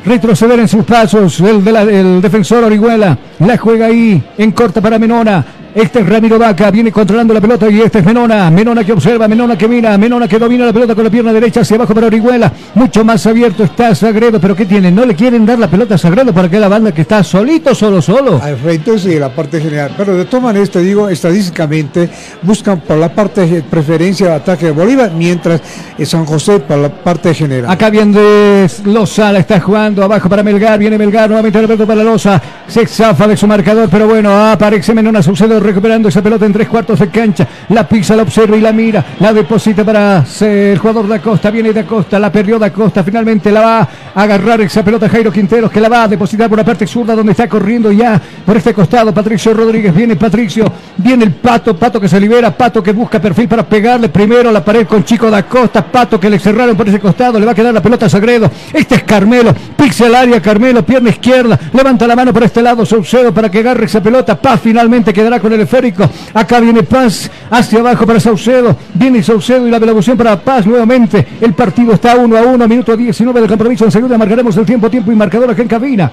retroceder 0.05 0.59
en 0.59 0.67
sus 0.67 0.85
pasos 0.85 1.39
el, 1.39 1.63
de 1.63 1.71
el 1.71 2.21
defensor 2.21 2.63
Orihuela, 2.63 3.17
la 3.39 3.57
juega 3.57 3.87
ahí 3.87 4.21
en 4.37 4.51
corta 4.51 4.79
para 4.79 4.99
Menona, 4.99 5.43
este 5.75 5.99
es 5.99 6.09
Ramiro 6.09 6.37
Vaca, 6.37 6.69
viene 6.69 6.91
controlando 6.91 7.33
la 7.33 7.41
pelota 7.41 7.69
y 7.69 7.81
este 7.81 7.99
es 7.99 8.05
Menona. 8.05 8.51
Menona 8.51 8.83
que 8.83 8.93
observa, 8.93 9.27
Menona 9.27 9.57
que 9.57 9.67
mira, 9.67 9.97
Menona 9.97 10.27
que 10.27 10.37
domina 10.37 10.65
la 10.65 10.73
pelota 10.73 10.93
con 10.93 11.03
la 11.03 11.09
pierna 11.09 11.33
derecha 11.33 11.61
hacia 11.61 11.77
abajo 11.77 11.93
para 11.95 12.07
Orihuela. 12.07 12.51
Mucho 12.75 13.03
más 13.03 13.25
abierto 13.25 13.63
está 13.63 13.95
Sagredo, 13.95 14.39
pero 14.39 14.55
¿qué 14.55 14.65
tiene? 14.65 14.91
No 14.91 15.05
le 15.05 15.15
quieren 15.15 15.45
dar 15.45 15.57
la 15.57 15.67
pelota 15.67 15.95
a 15.95 15.97
Sagredo 15.97 16.33
para 16.33 16.49
que 16.49 16.59
la 16.59 16.67
banda 16.67 16.91
que 16.91 17.01
está 17.01 17.23
solito, 17.23 17.73
solo, 17.73 18.01
solo. 18.01 18.39
Al 18.41 18.57
frente 18.57 18.99
sí, 18.99 19.17
la 19.17 19.29
parte 19.29 19.59
general. 19.59 19.93
Pero 19.97 20.15
de 20.15 20.25
todas 20.25 20.43
maneras, 20.43 20.69
te 20.69 20.79
digo, 20.79 21.09
estadísticamente 21.09 22.09
buscan 22.43 22.81
por 22.81 22.97
la 22.97 23.09
parte 23.09 23.47
de 23.47 23.63
preferencia 23.63 24.27
de 24.27 24.33
ataque 24.33 24.67
de 24.67 24.71
Bolívar, 24.71 25.11
mientras 25.11 25.61
eh, 25.97 26.05
San 26.05 26.25
José 26.25 26.59
por 26.59 26.77
la 26.77 26.89
parte 26.89 27.33
general. 27.33 27.71
Acá 27.71 27.89
viene 27.89 28.67
Loza, 28.85 29.31
la 29.31 29.39
está 29.39 29.59
jugando 29.59 30.03
abajo 30.03 30.29
para 30.29 30.43
Melgar, 30.43 30.77
viene 30.77 30.97
Melgar, 30.97 31.29
nuevamente 31.29 31.59
pelota 31.59 31.85
para 31.85 32.03
Loza, 32.03 32.41
se 32.67 32.85
zafa 32.85 33.27
de 33.27 33.37
su 33.37 33.47
marcador, 33.47 33.89
pero 33.89 34.07
bueno, 34.07 34.51
aparece 34.51 34.93
Menona 34.93 35.23
Saucedo 35.23 35.62
recuperando 35.63 36.09
esa 36.09 36.21
pelota 36.21 36.45
en 36.45 36.53
tres 36.53 36.67
cuartos 36.67 36.99
de 36.99 37.09
cancha, 37.09 37.47
la 37.69 37.87
pisa, 37.87 38.15
la 38.15 38.23
observa 38.23 38.55
y 38.55 38.61
la 38.61 38.71
mira, 38.71 39.03
la 39.19 39.33
deposita 39.33 39.83
para 39.83 40.23
el 40.41 40.77
jugador 40.77 41.07
da 41.07 41.19
Costa, 41.19 41.49
viene 41.49 41.73
da 41.73 41.83
Costa, 41.83 42.19
la 42.19 42.31
perdió 42.31 42.59
da 42.59 42.71
Costa, 42.71 43.03
finalmente 43.03 43.51
la 43.51 43.61
va 43.61 43.79
a 43.79 43.87
agarrar 44.21 44.61
esa 44.61 44.83
pelota 44.83 45.09
Jairo 45.09 45.31
Quinteros, 45.31 45.71
que 45.71 45.79
la 45.79 45.89
va 45.89 46.03
a 46.03 46.07
depositar 46.07 46.49
por 46.49 46.57
la 46.57 46.65
parte 46.65 46.85
zurda 46.85 47.15
donde 47.15 47.31
está 47.31 47.47
corriendo 47.47 47.91
ya 47.91 48.21
por 48.45 48.57
este 48.57 48.73
costado. 48.73 49.13
Patricio 49.13 49.53
Rodríguez, 49.53 49.93
viene 49.93 50.15
Patricio, 50.15 50.71
viene 50.97 51.25
el 51.25 51.31
Pato, 51.31 51.75
Pato 51.75 51.99
que 51.99 52.07
se 52.07 52.19
libera, 52.19 52.51
Pato 52.51 52.83
que 52.83 52.91
busca 52.91 53.21
perfil 53.21 53.47
para 53.47 53.63
pegarle 53.63 54.09
primero 54.09 54.49
a 54.49 54.51
la 54.51 54.63
pared 54.63 54.85
con 54.85 55.03
Chico 55.03 55.29
da 55.29 55.43
Costa, 55.43 55.85
Pato 55.85 56.19
que 56.19 56.29
le 56.29 56.39
cerraron 56.39 56.75
por 56.75 56.87
ese 56.87 56.99
costado, 56.99 57.39
le 57.39 57.45
va 57.45 57.53
a 57.53 57.55
quedar 57.55 57.73
la 57.73 57.81
pelota 57.81 58.07
a 58.07 58.09
Sagredo, 58.09 58.51
este 58.73 58.95
es 58.95 59.03
Carmelo, 59.03 59.53
pixel 59.77 60.13
área 60.13 60.41
Carmelo, 60.41 60.85
pierna 60.85 61.09
izquierda, 61.09 61.59
levanta 61.73 62.07
la 62.07 62.15
mano 62.15 62.33
por 62.33 62.43
este 62.43 62.61
lado 62.61 62.85
Saucedo 62.85 63.33
para 63.33 63.49
que 63.49 63.59
agarre 63.59 63.85
esa 63.85 64.01
pelota, 64.01 64.39
Paz 64.39 64.59
finalmente 64.61 65.13
quedará 65.13 65.39
con 65.39 65.52
esférico, 65.61 66.09
acá 66.33 66.59
viene 66.59 66.83
Paz 66.83 67.29
hacia 67.49 67.79
abajo 67.79 68.05
para 68.05 68.19
Saucedo, 68.19 68.75
viene 68.93 69.23
Saucedo 69.23 69.67
y 69.67 69.71
la 69.71 69.79
velocidad 69.79 70.17
para 70.17 70.39
Paz 70.39 70.65
nuevamente, 70.65 71.25
el 71.41 71.53
partido 71.53 71.93
está 71.93 72.15
1 72.15 72.37
a 72.37 72.41
1, 72.41 72.67
minuto 72.67 72.95
19 72.95 73.39
del 73.41 73.49
compromiso, 73.49 73.85
enseguida 73.85 74.17
marcaremos 74.17 74.55
el 74.57 74.65
tiempo, 74.65 74.89
tiempo 74.89 75.11
y 75.11 75.15
marcador 75.15 75.51
acá 75.51 75.61
en 75.61 75.67
cabina, 75.67 76.11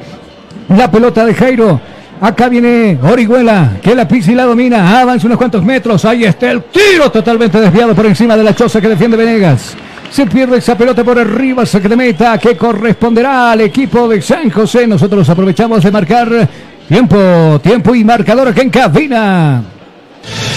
la 0.68 0.90
pelota 0.90 1.24
de 1.24 1.34
Jairo, 1.34 1.80
Acá 2.20 2.50
viene 2.50 2.98
Orihuela, 3.02 3.78
que 3.82 3.94
la 3.94 4.06
pisa 4.06 4.30
y 4.30 4.34
la 4.34 4.44
domina. 4.44 5.00
Avanza 5.00 5.26
unos 5.26 5.38
cuantos 5.38 5.64
metros. 5.64 6.04
Ahí 6.04 6.24
está 6.24 6.50
el 6.50 6.64
tiro 6.64 7.10
totalmente 7.10 7.58
desviado 7.58 7.94
por 7.94 8.04
encima 8.04 8.36
de 8.36 8.44
la 8.44 8.54
choza 8.54 8.78
que 8.78 8.88
defiende 8.88 9.16
Venegas. 9.16 9.74
Se 10.10 10.26
pierde 10.26 10.58
esa 10.58 10.76
pelota 10.76 11.02
por 11.02 11.18
arriba, 11.18 11.64
saque 11.64 11.88
de 11.88 11.96
meta 11.96 12.36
que 12.36 12.56
corresponderá 12.56 13.52
al 13.52 13.62
equipo 13.62 14.06
de 14.06 14.20
San 14.20 14.50
José. 14.50 14.86
Nosotros 14.86 15.26
aprovechamos 15.30 15.82
de 15.82 15.90
marcar 15.90 16.48
tiempo, 16.90 17.60
tiempo 17.62 17.94
y 17.94 18.02
marcador 18.02 18.48
aquí 18.48 18.62
en 18.62 18.70
cabina. 18.70 19.62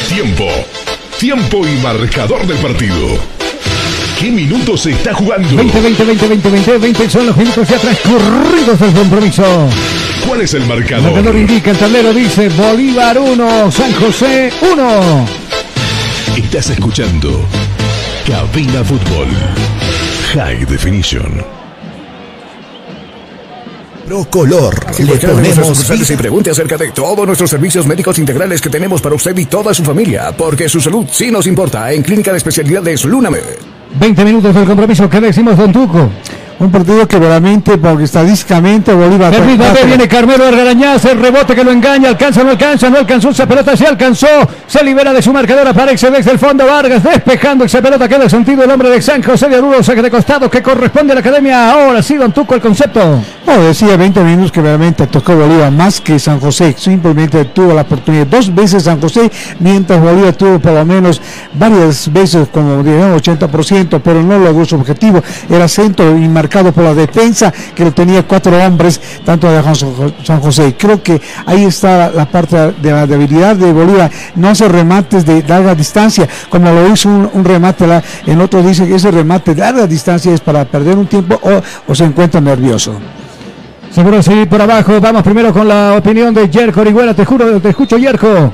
Tiempo. 0.09 0.47
Tiempo 1.19 1.65
y 1.67 1.77
marcador 1.77 2.45
del 2.47 2.57
partido. 2.57 3.07
¿Qué 4.19 4.31
minutos 4.31 4.81
se 4.81 4.91
está 4.93 5.13
jugando? 5.13 5.55
20, 5.55 5.79
20, 5.79 6.03
20, 6.03 6.27
20, 6.27 6.49
20, 6.49 6.77
20 6.79 7.09
son 7.09 7.27
los 7.27 7.37
minutos 7.37 7.69
ya 7.69 7.77
transcurridos 7.77 8.79
del 8.79 8.93
compromiso. 8.93 9.69
¿Cuál 10.27 10.41
es 10.41 10.55
el 10.55 10.63
El 10.63 10.67
marcador? 10.69 11.11
marcador 11.11 11.35
indica, 11.35 11.69
el 11.69 11.77
tablero 11.77 12.11
dice 12.11 12.49
Bolívar 12.49 13.19
1, 13.19 13.71
San 13.71 13.93
José 13.93 14.51
1. 14.73 15.25
Estás 16.35 16.71
escuchando 16.71 17.45
Cabina 18.25 18.83
Fútbol. 18.83 19.27
High 20.33 20.65
Definition. 20.65 21.52
Procolor. 24.05 24.75
Le 24.99 25.15
ponemos 25.15 25.67
sucursales 25.67 26.09
y 26.11 26.15
pregunte 26.15 26.51
acerca 26.51 26.77
de 26.77 26.91
todos 26.91 27.25
nuestros 27.25 27.49
servicios 27.49 27.85
médicos 27.85 28.19
integrales 28.19 28.61
que 28.61 28.69
tenemos 28.69 29.01
para 29.01 29.15
usted 29.15 29.37
y 29.37 29.45
toda 29.45 29.73
su 29.73 29.83
familia, 29.83 30.31
porque 30.37 30.67
su 30.67 30.81
salud 30.81 31.05
sí 31.11 31.31
nos 31.31 31.47
importa 31.47 31.91
en 31.91 32.03
Clínica 32.03 32.31
de 32.31 32.37
Especialidades 32.37 33.05
Lunamed. 33.05 33.43
20 33.99 34.25
minutos 34.25 34.53
del 34.53 34.65
compromiso. 34.65 35.09
¿Qué 35.09 35.21
decimos, 35.21 35.57
Don 35.57 35.71
Tuco? 35.71 36.09
Un 36.63 36.71
partido 36.71 37.05
que 37.05 37.19
realmente, 37.19 37.77
porque 37.77 38.05
estadísticamente 38.05 38.93
Bolívar... 38.93 39.33
El 39.33 39.57
B 39.57 39.85
viene 39.85 40.07
Carmelo 40.07 40.45
Argarañaz, 40.45 41.03
el 41.03 41.19
rebote 41.19 41.53
que 41.53 41.61
lo 41.61 41.71
engaña, 41.71 42.07
alcanza, 42.07 42.41
no 42.41 42.51
alcanza, 42.51 42.89
no 42.89 42.99
alcanzó 42.99 43.31
esa 43.31 43.45
pelota, 43.45 43.75
se 43.75 43.85
alcanzó, 43.85 44.27
se 44.65 44.81
libera 44.81 45.11
de 45.11 45.21
su 45.21 45.33
marcador, 45.33 45.67
aparece 45.67 46.09
desde 46.09 46.31
el 46.31 46.39
fondo 46.39 46.65
Vargas, 46.65 47.03
despejando 47.03 47.65
esa 47.65 47.81
pelota, 47.81 48.07
queda 48.07 48.29
sentido 48.29 48.63
el 48.63 48.71
hombre 48.71 48.89
de 48.89 49.01
San 49.01 49.21
José 49.21 49.49
de 49.49 49.57
Oruro, 49.57 49.83
saque 49.83 50.01
de 50.01 50.09
costado 50.09 50.49
que 50.49 50.63
corresponde 50.63 51.11
a 51.11 51.15
la 51.15 51.19
academia, 51.19 51.69
ahora 51.69 52.01
sí, 52.01 52.15
Don 52.15 52.31
Tuco, 52.31 52.55
el 52.55 52.61
concepto. 52.61 53.21
No, 53.45 53.61
decía 53.61 53.97
20 53.97 54.23
minutos 54.23 54.53
que 54.53 54.61
realmente 54.61 55.05
tocó 55.07 55.35
Bolívar 55.35 55.69
más 55.69 55.99
que 55.99 56.17
San 56.17 56.39
José. 56.39 56.73
Simplemente 56.77 57.43
tuvo 57.45 57.73
la 57.73 57.81
oportunidad 57.81 58.25
dos 58.27 58.55
veces 58.55 58.83
San 58.83 59.01
José, 59.01 59.29
mientras 59.59 59.99
Bolívar 60.01 60.33
tuvo 60.33 60.59
por 60.59 60.71
lo 60.71 60.85
menos 60.85 61.21
varias 61.53 62.11
veces, 62.11 62.47
como 62.47 62.81
dijeron, 62.81 63.17
80%, 63.19 63.99
pero 64.01 64.23
no 64.23 64.39
logró 64.39 64.63
su 64.63 64.75
objetivo. 64.75 65.21
Era 65.49 65.67
centro 65.67 66.17
y 66.17 66.27
marcado 66.53 66.71
por 66.71 66.83
la 66.83 66.93
defensa, 66.93 67.51
que 67.73 67.83
lo 67.83 67.91
tenía 67.93 68.21
cuatro 68.27 68.55
hombres, 68.63 69.01
tanto 69.25 69.49
de 69.51 69.61
San 69.63 69.73
Jo- 69.95 70.13
San 70.23 70.39
José. 70.39 70.75
Creo 70.77 71.01
que 71.01 71.19
ahí 71.47 71.63
está 71.65 72.11
la 72.11 72.25
parte 72.25 72.73
de 72.79 72.91
la 72.91 73.07
debilidad 73.07 73.55
de 73.55 73.73
Bolívar. 73.73 74.11
No 74.35 74.49
hace 74.49 74.67
remates 74.69 75.25
de 75.25 75.43
larga 75.47 75.73
distancia, 75.73 76.27
como 76.49 76.69
lo 76.71 76.87
hizo 76.93 77.09
un, 77.09 77.27
un 77.33 77.43
remate, 77.43 77.87
la- 77.87 78.03
en 78.27 78.39
otro 78.39 78.61
dice 78.61 78.87
que 78.87 78.95
ese 78.95 79.09
remate 79.09 79.55
de 79.55 79.61
larga 79.61 79.87
distancia 79.87 80.31
es 80.31 80.41
para 80.41 80.63
perder 80.65 80.95
un 80.97 81.07
tiempo 81.07 81.39
o, 81.41 81.91
o 81.91 81.95
se 81.95 82.03
encuentra 82.05 82.39
nervioso. 82.39 82.93
Seguro 83.91 84.21
sí, 84.21 84.45
por 84.47 84.61
abajo, 84.61 84.99
vamos 85.01 85.23
primero 85.23 85.51
con 85.53 85.67
la 85.67 85.95
opinión 85.97 86.33
de 86.35 86.49
Yerko 86.49 86.81
Orihuela, 86.81 87.13
te 87.15 87.25
juro, 87.25 87.59
te 87.59 87.69
escucho 87.69 87.97
Yerko. 87.97 88.51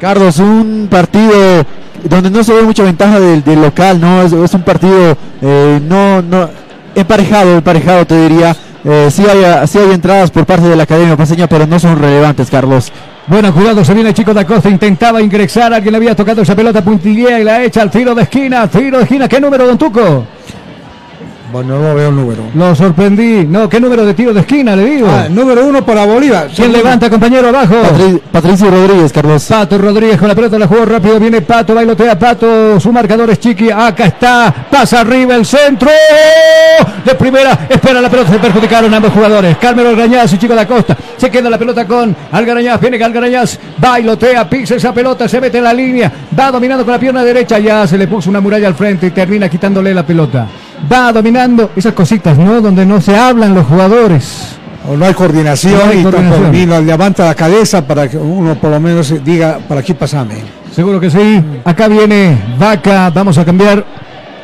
Carlos, 0.00 0.38
un 0.38 0.86
partido 0.90 1.64
donde 2.04 2.30
no 2.30 2.44
se 2.44 2.52
ve 2.52 2.62
mucha 2.62 2.82
ventaja 2.84 3.18
del, 3.18 3.42
del 3.42 3.62
local, 3.62 4.00
¿no? 4.00 4.22
Es, 4.22 4.32
es 4.32 4.54
un 4.54 4.62
partido 4.62 5.16
eh, 5.40 5.80
no, 5.88 6.20
no 6.22 6.48
emparejado, 6.96 7.56
emparejado 7.58 8.06
te 8.06 8.20
diría. 8.28 8.56
Eh, 8.84 9.08
sí, 9.10 9.24
hay, 9.26 9.66
sí 9.66 9.78
hay 9.78 9.92
entradas 9.92 10.30
por 10.30 10.46
parte 10.46 10.68
de 10.68 10.76
la 10.76 10.84
Academia 10.84 11.16
Paseña, 11.16 11.46
pero 11.46 11.66
no 11.66 11.78
son 11.78 11.98
relevantes, 11.98 12.50
Carlos. 12.50 12.92
Bueno, 13.26 13.52
cuidado, 13.52 13.84
se 13.84 13.92
viene 13.92 14.14
Chico 14.14 14.32
da 14.32 14.46
Costa, 14.46 14.68
intentaba 14.70 15.20
ingresar, 15.20 15.74
alguien 15.74 15.90
le 15.92 15.96
había 15.96 16.14
tocado 16.14 16.42
esa 16.42 16.54
pelota 16.54 16.82
puntillea 16.82 17.40
y 17.40 17.44
la 17.44 17.64
echa 17.64 17.82
al 17.82 17.90
tiro 17.90 18.14
de 18.14 18.22
esquina, 18.22 18.68
tiro 18.68 18.98
de 18.98 19.02
esquina, 19.02 19.28
¿qué 19.28 19.40
número, 19.40 19.66
Don 19.66 19.76
Tuco? 19.76 20.24
Bueno, 21.56 21.78
no 21.80 21.94
veo 21.94 22.10
el 22.10 22.14
número. 22.16 22.42
Lo 22.54 22.74
sorprendí, 22.74 23.46
no, 23.46 23.66
¿qué 23.66 23.80
número 23.80 24.04
de 24.04 24.12
tiro 24.12 24.34
de 24.34 24.40
esquina, 24.40 24.76
le 24.76 24.84
digo? 24.84 25.08
Ah, 25.10 25.26
número 25.30 25.64
uno 25.64 25.86
para 25.86 26.04
Bolívar. 26.04 26.48
¿Quién 26.54 26.70
levanta, 26.70 27.08
compañero, 27.08 27.48
abajo? 27.48 27.76
Patri- 27.82 28.20
Patricio 28.30 28.70
Rodríguez, 28.70 29.10
Carlos. 29.10 29.42
Pato 29.46 29.78
Rodríguez 29.78 30.18
con 30.18 30.28
la 30.28 30.34
pelota, 30.34 30.58
la 30.58 30.66
jugó 30.66 30.84
rápido, 30.84 31.18
viene 31.18 31.40
Pato, 31.40 31.74
bailotea 31.74 32.18
Pato, 32.18 32.78
su 32.78 32.92
marcador 32.92 33.30
es 33.30 33.40
Chiqui, 33.40 33.70
acá 33.70 34.04
está, 34.04 34.54
pasa 34.70 35.00
arriba 35.00 35.34
el 35.34 35.46
centro, 35.46 35.88
de 37.04 37.14
primera, 37.14 37.66
espera 37.70 38.02
la 38.02 38.10
pelota, 38.10 38.32
se 38.32 38.38
perjudicaron 38.38 38.92
ambos 38.92 39.12
jugadores, 39.14 39.56
Carmelo 39.56 39.88
Algarañaz 39.88 40.30
y 40.34 40.38
Chico 40.38 40.54
da 40.54 40.66
Costa, 40.68 40.94
se 41.16 41.30
queda 41.30 41.48
la 41.48 41.56
pelota 41.58 41.86
con 41.86 42.14
Algarañaz, 42.32 42.78
viene 42.82 43.02
Algarañaz, 43.02 43.58
bailotea, 43.78 44.46
pisa 44.50 44.74
esa 44.74 44.92
pelota, 44.92 45.26
se 45.26 45.40
mete 45.40 45.56
en 45.56 45.64
la 45.64 45.72
línea, 45.72 46.12
va 46.38 46.50
dominando 46.50 46.84
con 46.84 46.92
la 46.92 47.00
pierna 47.00 47.24
derecha, 47.24 47.58
ya 47.58 47.86
se 47.86 47.96
le 47.96 48.06
puso 48.06 48.28
una 48.28 48.42
muralla 48.42 48.68
al 48.68 48.74
frente 48.74 49.06
y 49.06 49.10
termina 49.10 49.48
quitándole 49.48 49.94
la 49.94 50.04
pelota, 50.04 50.46
va 50.92 51.12
dominando 51.12 51.70
esas 51.76 51.92
cositas, 51.94 52.36
¿no? 52.38 52.60
Donde 52.60 52.84
no 52.86 53.00
se 53.00 53.16
hablan 53.16 53.54
los 53.54 53.66
jugadores. 53.66 54.56
O 54.88 54.96
no 54.96 55.04
hay 55.04 55.14
coordinación 55.14 55.74
No 55.74 55.80
hay 55.90 55.98
y 55.98 56.02
tampoco 56.04 56.16
coordinación. 56.16 56.52
ni 56.52 56.66
lo 56.66 56.80
levanta 56.80 57.24
la 57.24 57.34
cabeza 57.34 57.84
para 57.84 58.08
que 58.08 58.16
uno 58.16 58.54
por 58.54 58.70
lo 58.70 58.78
menos 58.78 59.12
diga, 59.24 59.58
para 59.66 59.80
aquí 59.80 59.94
pasame. 59.94 60.34
Seguro 60.72 61.00
que 61.00 61.10
sí. 61.10 61.42
Acá 61.64 61.88
viene 61.88 62.38
Vaca. 62.58 63.10
Vamos 63.10 63.36
a 63.38 63.44
cambiar 63.44 63.84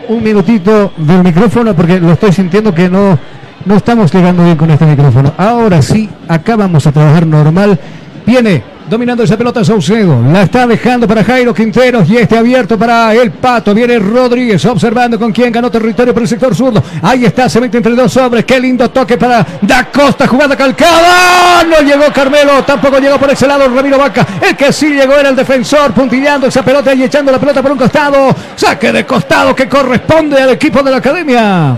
un 0.09 0.23
minutito 0.23 0.93
del 0.97 1.23
micrófono 1.23 1.75
porque 1.77 2.01
lo 2.01 2.13
estoy 2.13 2.33
sintiendo 2.33 2.75
que 2.75 2.89
no, 2.89 3.17
no 3.65 3.77
estamos 3.77 4.13
llegando 4.13 4.43
bien 4.43 4.57
con 4.57 4.69
este 4.71 4.85
micrófono. 4.85 5.33
Ahora 5.39 5.81
sí, 5.81 6.09
acá 6.27 6.57
vamos 6.57 6.87
a 6.89 6.93
trabajar 6.93 7.25
normal. 7.27 7.79
Viene 8.27 8.65
dominando 8.93 9.23
esa 9.23 9.39
pelota 9.39 9.65
Saucedo. 9.65 10.23
La 10.31 10.43
está 10.43 10.67
dejando 10.67 11.09
para 11.09 11.25
Jairo 11.25 11.55
Quinteros 11.55 12.07
y 12.11 12.19
este 12.19 12.37
abierto 12.37 12.79
para 12.79 13.15
el 13.15 13.31
Pato. 13.31 13.73
Viene 13.73 13.99
Rodríguez 13.99 14.63
observando 14.67 15.19
con 15.19 15.33
quién 15.33 15.51
ganó 15.51 15.71
territorio 15.71 16.13
por 16.13 16.23
el 16.23 16.29
sector 16.29 16.55
zurdo. 16.55 16.85
Ahí 17.01 17.25
está, 17.25 17.49
se 17.49 17.59
mete 17.59 17.79
entre 17.79 17.95
dos 17.95 18.15
hombres. 18.19 18.45
Qué 18.45 18.61
lindo 18.61 18.91
toque 18.91 19.17
para 19.17 19.47
Da 19.63 19.91
Costa, 19.91 20.27
jugada 20.27 20.55
calcada. 20.55 21.65
No 21.65 21.81
llegó 21.81 22.13
Carmelo, 22.13 22.63
tampoco 22.65 22.99
llegó 22.99 23.19
por 23.19 23.31
ese 23.31 23.47
lado 23.47 23.67
Ramiro 23.75 23.97
Vaca. 23.97 24.27
El 24.47 24.55
que 24.55 24.71
sí 24.71 24.91
llegó 24.91 25.15
era 25.15 25.31
el 25.31 25.37
defensor, 25.37 25.93
puntillando 25.93 26.49
esa 26.49 26.63
pelota 26.63 26.93
y 26.93 27.03
echando 27.03 27.33
la 27.33 27.39
pelota 27.39 27.63
por 27.63 27.73
un 27.73 27.79
costado. 27.79 28.37
Saque 28.57 28.93
de 28.93 29.07
costado 29.07 29.57
que 29.57 29.71
corresponde 29.71 30.39
al 30.39 30.51
equipo 30.51 30.83
de 30.83 30.91
la 30.91 30.99
academia. 30.99 31.77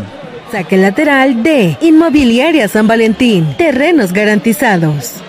Saque 0.51 0.77
lateral 0.77 1.45
de 1.45 1.78
Inmobiliaria 1.81 2.66
San 2.66 2.89
Valentín. 2.89 3.55
Terrenos 3.57 4.12
garantizados. 4.12 5.24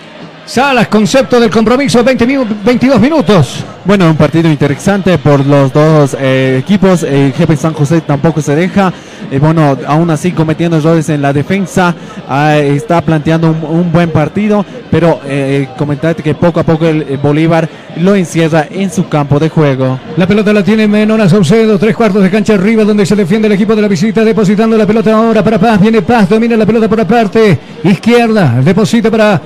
Salas, 0.46 0.86
concepto 0.86 1.40
del 1.40 1.50
compromiso, 1.50 2.04
20 2.04 2.24
minu- 2.26 2.46
22 2.64 3.00
minutos. 3.00 3.64
Bueno, 3.84 4.08
un 4.08 4.16
partido 4.16 4.48
interesante 4.48 5.18
por 5.18 5.44
los 5.44 5.72
dos 5.72 6.16
eh, 6.20 6.58
equipos. 6.60 7.02
El 7.02 7.32
jefe 7.32 7.56
San 7.56 7.74
José 7.74 8.00
tampoco 8.00 8.40
se 8.40 8.54
deja. 8.54 8.92
Eh, 9.30 9.40
bueno, 9.40 9.76
aún 9.88 10.08
así 10.08 10.30
cometiendo 10.30 10.76
errores 10.76 11.08
en 11.08 11.20
la 11.20 11.32
defensa. 11.32 11.92
ah, 12.28 12.56
está 12.58 13.00
planteando 13.00 13.50
un, 13.50 13.64
un 13.80 13.90
buen 13.92 14.10
partido. 14.10 14.64
Pero 14.88 15.20
eh, 15.26 15.66
comentarte 15.76 16.22
que 16.22 16.36
poco 16.36 16.60
a 16.60 16.62
poco 16.62 16.86
el, 16.86 17.02
el 17.02 17.18
Bolívar 17.18 17.68
lo 17.96 18.14
encierra 18.14 18.66
en 18.70 18.88
su 18.90 19.08
campo 19.08 19.40
de 19.40 19.48
juego. 19.48 19.98
La 20.16 20.28
pelota 20.28 20.52
la 20.52 20.62
tiene 20.62 20.86
Menona 20.86 21.28
Saucedo, 21.28 21.76
tres 21.76 21.96
cuartos 21.96 22.22
de 22.22 22.30
cancha 22.30 22.54
arriba 22.54 22.84
donde 22.84 23.04
se 23.04 23.16
defiende 23.16 23.46
el 23.48 23.52
equipo 23.54 23.74
de 23.74 23.82
la 23.82 23.88
visita, 23.88 24.24
depositando 24.24 24.76
la 24.76 24.86
pelota 24.86 25.12
ahora 25.12 25.42
para 25.42 25.58
Paz, 25.58 25.80
viene 25.80 26.02
Paz, 26.02 26.28
domina 26.28 26.56
la 26.56 26.64
pelota 26.66 26.88
por 26.88 26.98
la 26.98 27.06
parte 27.06 27.58
izquierda, 27.82 28.60
deposita 28.62 29.10
para... 29.10 29.40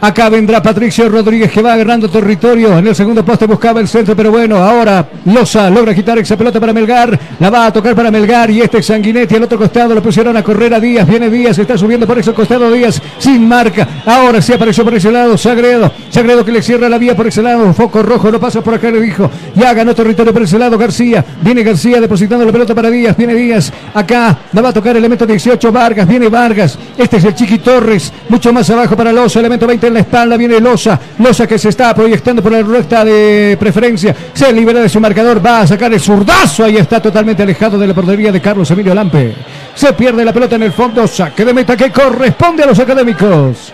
Acá 0.00 0.28
vendrá 0.28 0.62
Patricio 0.62 1.08
Rodríguez 1.08 1.50
que 1.50 1.62
va 1.62 1.72
agarrando 1.72 2.08
territorio. 2.08 2.78
En 2.78 2.86
el 2.86 2.94
segundo 2.94 3.24
poste 3.24 3.46
buscaba 3.46 3.80
el 3.80 3.88
centro, 3.88 4.14
pero 4.14 4.30
bueno, 4.30 4.56
ahora 4.56 5.08
Loza 5.24 5.70
logra 5.70 5.94
quitar 5.94 6.18
esa 6.18 6.36
pelota 6.36 6.60
para 6.60 6.72
Melgar. 6.74 7.18
La 7.40 7.48
va 7.48 7.66
a 7.66 7.72
tocar 7.72 7.94
para 7.94 8.10
Melgar 8.10 8.50
y 8.50 8.60
este 8.60 8.82
Sanguinetti 8.82 9.36
al 9.36 9.44
otro 9.44 9.56
costado 9.56 9.94
lo 9.94 10.02
pusieron 10.02 10.36
a 10.36 10.42
correr 10.42 10.74
a 10.74 10.80
Díaz. 10.80 11.08
Viene 11.08 11.30
Díaz, 11.30 11.58
está 11.58 11.78
subiendo 11.78 12.06
por 12.06 12.18
ese 12.18 12.34
costado 12.34 12.70
Díaz 12.70 13.00
sin 13.18 13.48
marca. 13.48 13.88
Ahora 14.04 14.42
sí 14.42 14.52
apareció 14.52 14.84
por 14.84 14.94
ese 14.94 15.10
lado 15.10 15.38
Sagredo. 15.38 15.90
Sagredo 16.10 16.44
que 16.44 16.52
le 16.52 16.62
cierra 16.62 16.90
la 16.90 16.98
vía 16.98 17.16
por 17.16 17.26
ese 17.26 17.42
lado. 17.42 17.72
Foco 17.72 18.02
rojo, 18.02 18.30
no 18.30 18.38
pasa 18.38 18.60
por 18.60 18.74
acá, 18.74 18.90
le 18.90 19.00
dijo. 19.00 19.30
Ya 19.54 19.72
ganó 19.72 19.94
territorio 19.94 20.32
por 20.32 20.42
ese 20.42 20.58
lado 20.58 20.76
García. 20.76 21.24
Viene 21.40 21.62
García 21.62 22.02
depositando 22.02 22.44
la 22.44 22.52
pelota 22.52 22.74
para 22.74 22.90
Díaz. 22.90 23.16
Viene 23.16 23.34
Díaz. 23.34 23.72
Acá 23.94 24.38
la 24.52 24.60
va 24.60 24.68
a 24.68 24.72
tocar 24.74 24.94
elemento 24.94 25.26
18 25.26 25.72
Vargas. 25.72 26.06
Viene 26.06 26.28
Vargas. 26.28 26.78
Este 26.98 27.16
es 27.16 27.24
el 27.24 27.34
Chiqui 27.34 27.58
Torres. 27.58 28.12
Mucho 28.28 28.52
más 28.52 28.68
abajo 28.68 28.94
para 28.94 29.10
Loza. 29.10 29.40
Elemento 29.40 29.66
20 29.66 29.85
en 29.86 29.94
la 29.94 30.00
espalda. 30.00 30.36
Viene 30.36 30.60
Loza. 30.60 30.98
Loza 31.18 31.46
que 31.46 31.58
se 31.58 31.68
está 31.68 31.94
proyectando 31.94 32.42
por 32.42 32.52
la 32.52 32.62
recta 32.62 33.04
de 33.04 33.56
preferencia. 33.58 34.14
Se 34.32 34.52
libera 34.52 34.80
de 34.80 34.88
su 34.88 35.00
marcador. 35.00 35.44
Va 35.44 35.60
a 35.60 35.66
sacar 35.66 35.92
el 35.92 36.00
zurdazo. 36.00 36.64
Ahí 36.64 36.76
está 36.76 37.00
totalmente 37.00 37.42
alejado 37.42 37.78
de 37.78 37.86
la 37.86 37.94
portería 37.94 38.32
de 38.32 38.40
Carlos 38.40 38.70
Emilio 38.70 38.94
Lampe. 38.94 39.34
Se 39.74 39.92
pierde 39.92 40.24
la 40.24 40.32
pelota 40.32 40.56
en 40.56 40.64
el 40.64 40.72
fondo. 40.72 41.06
Saque 41.06 41.44
de 41.44 41.54
meta 41.54 41.76
que 41.76 41.90
corresponde 41.90 42.62
a 42.62 42.66
los 42.66 42.78
académicos. 42.78 43.72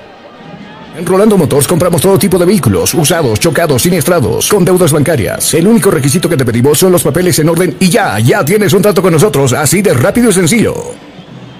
En 0.96 1.06
Rolando 1.06 1.38
Motors 1.38 1.66
compramos 1.66 2.02
todo 2.02 2.18
tipo 2.18 2.38
de 2.38 2.44
vehículos, 2.44 2.92
usados, 2.92 3.40
chocados, 3.40 3.80
siniestrados, 3.80 4.46
con 4.48 4.62
deudas 4.62 4.92
bancarias. 4.92 5.54
El 5.54 5.66
único 5.66 5.90
requisito 5.90 6.28
que 6.28 6.36
te 6.36 6.44
pedimos 6.44 6.78
son 6.78 6.92
los 6.92 7.02
papeles 7.02 7.38
en 7.38 7.48
orden 7.48 7.76
y 7.80 7.88
ya, 7.88 8.18
ya 8.18 8.44
tienes 8.44 8.74
un 8.74 8.82
trato 8.82 9.00
con 9.00 9.12
nosotros, 9.12 9.54
así 9.54 9.80
de 9.80 9.94
rápido 9.94 10.28
y 10.28 10.32
sencillo. 10.34 11.11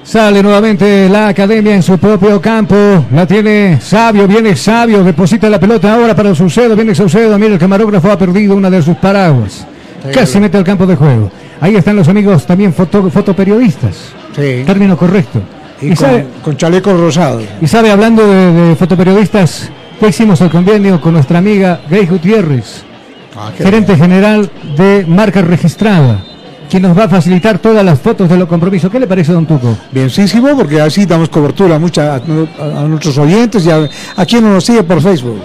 Sale 0.05 0.43
nuevamente 0.43 1.09
la 1.09 1.29
academia 1.29 1.75
en 1.75 1.83
su 1.83 1.97
propio 1.99 2.41
campo. 2.41 3.07
La 3.13 3.27
tiene 3.27 3.79
Sabio, 3.81 4.27
viene 4.27 4.57
Sabio, 4.57 5.05
deposita 5.05 5.49
la 5.49 5.61
pelota 5.61 5.95
ahora 5.95 6.15
para 6.15 6.35
Saucedo, 6.35 6.75
viene 6.75 6.95
Saucedo. 6.95 7.39
Mira, 7.39 7.55
el 7.55 7.59
camarógrafo 7.59 8.11
ha 8.11 8.19
perdido 8.19 8.57
una 8.57 8.69
de 8.69 8.83
sus 8.83 8.97
paraguas. 8.97 9.67
Casi 10.13 10.41
mete 10.41 10.57
al 10.59 10.65
campo 10.65 10.87
de 10.87 10.97
juego. 10.97 11.31
Ahí 11.61 11.77
están 11.77 11.95
los 11.95 12.09
amigos 12.09 12.45
también 12.45 12.75
foto, 12.75 13.09
fotoperiodistas. 13.11 14.13
Sí. 14.35 14.65
Término 14.67 14.97
correcto. 14.97 15.41
Y, 15.81 15.95
con, 15.95 16.25
con 16.43 16.57
chalecos 16.57 16.99
rosados. 16.99 17.45
Y 17.61 17.67
sabe, 17.67 17.91
hablando 17.91 18.27
de, 18.27 18.53
de 18.53 18.77
fotoperiodistas, 18.77 19.71
ya 20.01 20.09
hicimos 20.09 20.41
el 20.41 20.51
convenio 20.51 21.01
con 21.01 21.13
nuestra 21.13 21.39
amiga 21.39 21.81
Grace 21.89 22.07
Gutiérrez, 22.07 22.83
qué 23.57 23.65
gerente 23.65 23.97
general 23.97 24.51
de 24.77 25.05
marca 25.07 25.43
registrada, 25.43 26.25
quien 26.73 26.85
nos 26.85 26.97
va 26.99 27.05
a 27.05 27.09
facilitar 27.09 27.59
todas 27.59 27.85
las 27.85 28.01
fotos 28.01 28.31
de 28.31 28.39
los 28.39 28.49
compromisos. 28.49 28.91
¿Qué 28.91 28.99
le 28.99 29.07
parece, 29.07 29.31
don 29.31 29.45
Tuco? 29.45 29.77
Bienísimo, 29.91 30.57
porque 30.57 30.81
así 30.81 31.05
damos 31.05 31.29
cobertura 31.29 31.77
a, 31.77 31.79
mucha, 31.79 32.15
a, 32.15 32.17
a 32.17 32.89
nuestros 32.89 33.19
oyentes 33.19 33.67
y 33.67 33.71
a, 33.71 33.91
a 34.17 34.25
quien 34.25 34.51
nos 34.51 34.65
sigue 34.65 34.83
por 34.83 35.03
Facebook. 35.03 35.39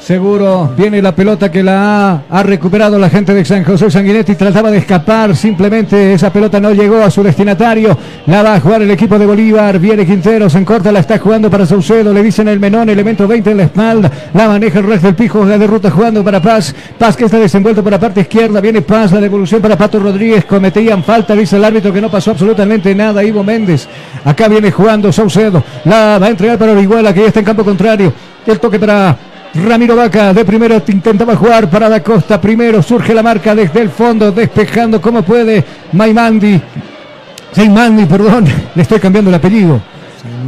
Seguro 0.00 0.72
viene 0.76 1.02
la 1.02 1.14
pelota 1.14 1.50
que 1.50 1.62
la 1.62 2.22
ha, 2.30 2.42
recuperado 2.42 2.98
la 2.98 3.10
gente 3.10 3.34
de 3.34 3.44
San 3.44 3.64
José 3.64 3.90
Sanguinetti. 3.90 4.36
Trataba 4.36 4.70
de 4.70 4.78
escapar, 4.78 5.36
simplemente 5.36 6.14
esa 6.14 6.32
pelota 6.32 6.60
no 6.60 6.72
llegó 6.72 7.02
a 7.02 7.10
su 7.10 7.22
destinatario. 7.22 7.98
La 8.26 8.42
va 8.42 8.54
a 8.54 8.60
jugar 8.60 8.82
el 8.82 8.90
equipo 8.90 9.18
de 9.18 9.26
Bolívar. 9.26 9.78
Viene 9.78 10.06
Quintero, 10.06 10.48
se 10.48 10.58
encorta, 10.58 10.92
la 10.92 11.00
está 11.00 11.18
jugando 11.18 11.50
para 11.50 11.66
Saucedo. 11.66 12.14
Le 12.14 12.22
dicen 12.22 12.48
el 12.48 12.60
menón, 12.60 12.88
elemento 12.88 13.26
20 13.26 13.50
en 13.50 13.56
la 13.56 13.64
espalda. 13.64 14.10
La 14.32 14.48
maneja 14.48 14.78
el 14.78 14.86
resto 14.86 15.08
del 15.08 15.16
pijo, 15.16 15.44
la 15.44 15.58
derrota 15.58 15.90
jugando 15.90 16.24
para 16.24 16.40
Paz. 16.40 16.74
Paz 16.96 17.16
que 17.16 17.24
está 17.24 17.38
desenvuelto 17.38 17.82
por 17.82 17.92
la 17.92 18.00
parte 18.00 18.20
izquierda. 18.20 18.60
Viene 18.60 18.82
Paz, 18.82 19.12
la 19.12 19.20
devolución 19.20 19.60
para 19.60 19.76
Pato 19.76 19.98
Rodríguez. 19.98 20.44
Cometían 20.44 21.02
falta, 21.02 21.34
dice 21.34 21.56
el 21.56 21.64
árbitro 21.64 21.92
que 21.92 22.00
no 22.00 22.10
pasó 22.10 22.30
absolutamente 22.30 22.94
nada. 22.94 23.22
Ivo 23.24 23.42
Méndez. 23.42 23.88
Acá 24.24 24.48
viene 24.48 24.70
jugando 24.70 25.12
Saucedo. 25.12 25.62
La 25.84 26.18
va 26.18 26.26
a 26.26 26.30
entregar 26.30 26.56
para 26.56 26.72
Orihuela, 26.72 27.12
que 27.12 27.20
ya 27.20 27.26
está 27.26 27.40
en 27.40 27.46
campo 27.46 27.64
contrario. 27.64 28.12
El 28.46 28.58
toque 28.58 28.78
para 28.78 29.14
Ramiro 29.54 29.96
Vaca 29.96 30.32
de 30.32 30.44
primero 30.44 30.80
intentaba 30.88 31.34
jugar 31.36 31.68
para 31.70 31.88
Da 31.88 32.02
Costa. 32.02 32.40
Primero 32.40 32.82
surge 32.82 33.14
la 33.14 33.22
marca 33.22 33.54
desde 33.54 33.80
el 33.80 33.90
fondo, 33.90 34.30
despejando 34.32 35.00
como 35.00 35.22
puede 35.22 35.64
Maimandi. 35.92 36.60
Maimandi, 37.56 38.06
perdón, 38.06 38.46
le 38.74 38.82
estoy 38.82 39.00
cambiando 39.00 39.30
el 39.30 39.36
apellido. 39.36 39.80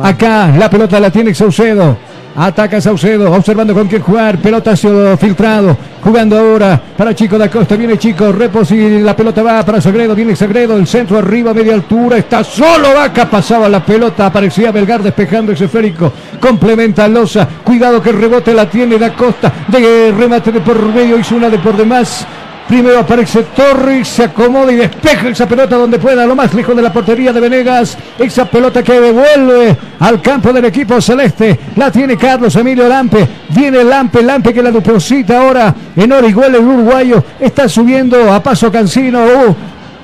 Acá 0.02 0.48
la 0.56 0.68
pelota 0.68 1.01
la 1.01 1.10
tiene 1.10 1.35
Saucedo. 1.35 2.10
Ataca 2.43 2.81
Saucedo, 2.81 3.31
observando 3.31 3.75
con 3.75 3.87
quién 3.87 4.01
jugar. 4.01 4.39
Pelotazo 4.39 5.15
filtrado. 5.19 5.77
Jugando 6.03 6.39
ahora 6.39 6.81
para 6.97 7.15
Chico 7.15 7.37
da 7.37 7.51
Costa. 7.51 7.77
Viene 7.77 7.99
Chico, 7.99 8.33
repos 8.33 8.71
y 8.71 9.01
la 9.01 9.15
pelota 9.15 9.43
va 9.43 9.62
para 9.62 9.79
Sagredo. 9.79 10.15
Viene 10.15 10.35
Sagredo, 10.35 10.75
el 10.79 10.87
centro 10.87 11.19
arriba, 11.19 11.53
media 11.53 11.75
altura. 11.75 12.17
Está 12.17 12.43
solo 12.43 12.95
Vaca. 12.95 13.29
Pasaba 13.29 13.69
la 13.69 13.85
pelota. 13.85 14.25
Aparecía 14.25 14.73
Belgar 14.73 15.03
despejando 15.03 15.53
ese 15.53 15.67
esférico. 15.67 16.11
Complementa 16.41 17.05
a 17.05 17.09
Loza. 17.09 17.47
Cuidado 17.62 18.03
que 18.03 18.09
el 18.09 18.19
rebote 18.19 18.55
la 18.55 18.71
tiene 18.71 18.97
da 18.97 19.12
Costa. 19.12 19.53
De 19.69 20.11
remate 20.17 20.51
de 20.51 20.62
por 20.62 20.83
medio. 20.83 21.19
Hizo 21.19 21.37
una 21.37 21.51
de 21.51 21.59
por 21.59 21.77
demás. 21.77 22.27
Primero 22.70 23.01
aparece 23.01 23.42
Torres, 23.56 24.06
se 24.06 24.22
acomoda 24.22 24.70
y 24.70 24.76
despeja 24.76 25.28
esa 25.28 25.48
pelota 25.48 25.74
donde 25.74 25.98
pueda, 25.98 26.24
lo 26.24 26.36
más 26.36 26.55
lejos 26.55 26.76
de 26.76 26.82
la 26.82 26.92
portería 26.92 27.32
de 27.32 27.40
Venegas. 27.40 27.98
Esa 28.16 28.44
pelota 28.44 28.80
que 28.84 28.92
devuelve 28.92 29.76
al 29.98 30.22
campo 30.22 30.52
del 30.52 30.66
equipo 30.66 31.01
celeste. 31.01 31.59
La 31.74 31.90
tiene 31.90 32.16
Carlos 32.16 32.55
Emilio 32.55 32.88
Lampe. 32.88 33.26
Viene 33.48 33.82
Lampe, 33.82 34.22
Lampe 34.22 34.55
que 34.55 34.62
la 34.62 34.70
deposita 34.70 35.40
ahora 35.40 35.74
en 35.97 36.12
Orihuela, 36.12 36.59
el 36.59 36.64
uruguayo. 36.64 37.24
Está 37.40 37.68
subiendo 37.68 38.32
a 38.32 38.40
paso 38.40 38.70
Cancino. 38.70 39.18
Uh, 39.18 39.55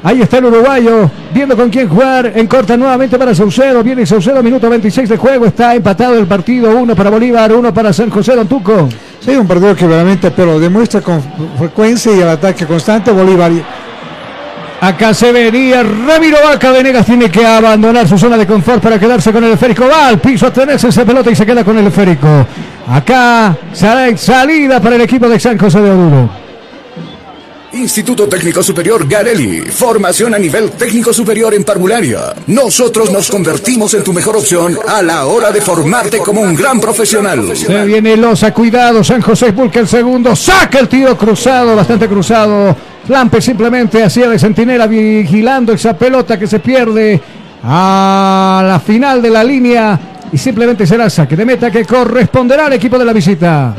Ahí 0.02 0.22
está 0.22 0.38
el 0.38 0.44
uruguayo, 0.44 1.10
viendo 1.32 1.56
con 1.56 1.70
quién 1.70 1.88
jugar. 1.88 2.32
En 2.34 2.46
corta 2.46 2.76
nuevamente 2.76 3.16
para 3.16 3.34
Saucedo. 3.34 3.82
Viene 3.84 4.04
Saucedo, 4.06 4.42
minuto 4.42 4.68
26 4.68 5.08
de 5.08 5.16
juego. 5.16 5.46
Está 5.46 5.74
empatado 5.74 6.18
el 6.18 6.26
partido. 6.26 6.76
Uno 6.76 6.94
para 6.94 7.10
Bolívar, 7.10 7.52
uno 7.52 7.72
para 7.72 7.92
San 7.92 8.10
José 8.10 8.34
Don 8.34 8.46
Tuco. 8.46 8.88
Sí, 9.26 9.34
un 9.34 9.48
partido 9.48 9.74
que 9.74 9.88
realmente, 9.88 10.30
pero 10.30 10.60
demuestra 10.60 11.00
con 11.00 11.20
frecuencia 11.58 12.14
y 12.14 12.20
el 12.20 12.28
ataque 12.28 12.64
constante 12.64 13.10
Bolívar. 13.10 13.50
Acá 14.80 15.12
se 15.12 15.32
venía 15.32 15.82
Ramiro 15.82 16.36
Vaca 16.44 16.70
Venegas 16.70 17.04
tiene 17.04 17.28
que 17.28 17.44
abandonar 17.44 18.06
su 18.06 18.16
zona 18.16 18.36
de 18.36 18.46
confort 18.46 18.80
para 18.80 19.00
quedarse 19.00 19.32
con 19.32 19.42
el 19.42 19.54
esférico. 19.54 19.88
Va 19.88 20.06
al 20.06 20.20
piso 20.20 20.46
a 20.46 20.52
tenerse 20.52 20.86
esa 20.88 21.04
pelota 21.04 21.28
y 21.28 21.34
se 21.34 21.44
queda 21.44 21.64
con 21.64 21.76
el 21.76 21.88
esférico. 21.88 22.46
Acá 22.88 23.56
salida 23.74 24.80
para 24.80 24.94
el 24.94 25.02
equipo 25.02 25.28
de 25.28 25.40
San 25.40 25.58
José 25.58 25.80
de 25.80 25.90
Oruro. 25.90 26.45
Instituto 27.76 28.26
Técnico 28.26 28.62
Superior 28.62 29.06
Garelli. 29.06 29.60
Formación 29.60 30.34
a 30.34 30.38
nivel 30.38 30.70
técnico 30.72 31.12
superior 31.12 31.52
en 31.54 31.64
parvularia. 31.64 32.34
Nosotros 32.46 33.12
nos 33.12 33.30
convertimos 33.30 33.92
en 33.94 34.02
tu 34.02 34.12
mejor 34.12 34.36
opción 34.36 34.78
a 34.88 35.02
la 35.02 35.26
hora 35.26 35.50
de 35.50 35.60
formarte 35.60 36.18
como 36.18 36.40
un 36.40 36.54
gran 36.54 36.80
profesional. 36.80 37.56
Se 37.56 37.84
viene 37.84 38.16
Loza, 38.16 38.52
cuidado. 38.52 39.04
San 39.04 39.20
José 39.20 39.52
busca 39.52 39.80
el 39.80 39.88
segundo. 39.88 40.34
Saca 40.34 40.78
el 40.78 40.88
tiro 40.88 41.16
cruzado, 41.16 41.76
bastante 41.76 42.08
cruzado. 42.08 42.74
Lampe 43.08 43.40
simplemente 43.40 44.02
hacía 44.02 44.28
de 44.28 44.38
centinela 44.38 44.86
vigilando 44.86 45.72
esa 45.72 45.96
pelota 45.96 46.38
que 46.38 46.46
se 46.46 46.58
pierde 46.58 47.20
a 47.62 48.64
la 48.66 48.80
final 48.80 49.20
de 49.20 49.30
la 49.30 49.44
línea. 49.44 50.00
Y 50.32 50.38
simplemente 50.38 50.86
será 50.86 51.08
saque 51.08 51.36
de 51.36 51.44
meta 51.44 51.70
que 51.70 51.84
corresponderá 51.84 52.66
al 52.66 52.72
equipo 52.72 52.98
de 52.98 53.04
la 53.04 53.12
visita. 53.12 53.74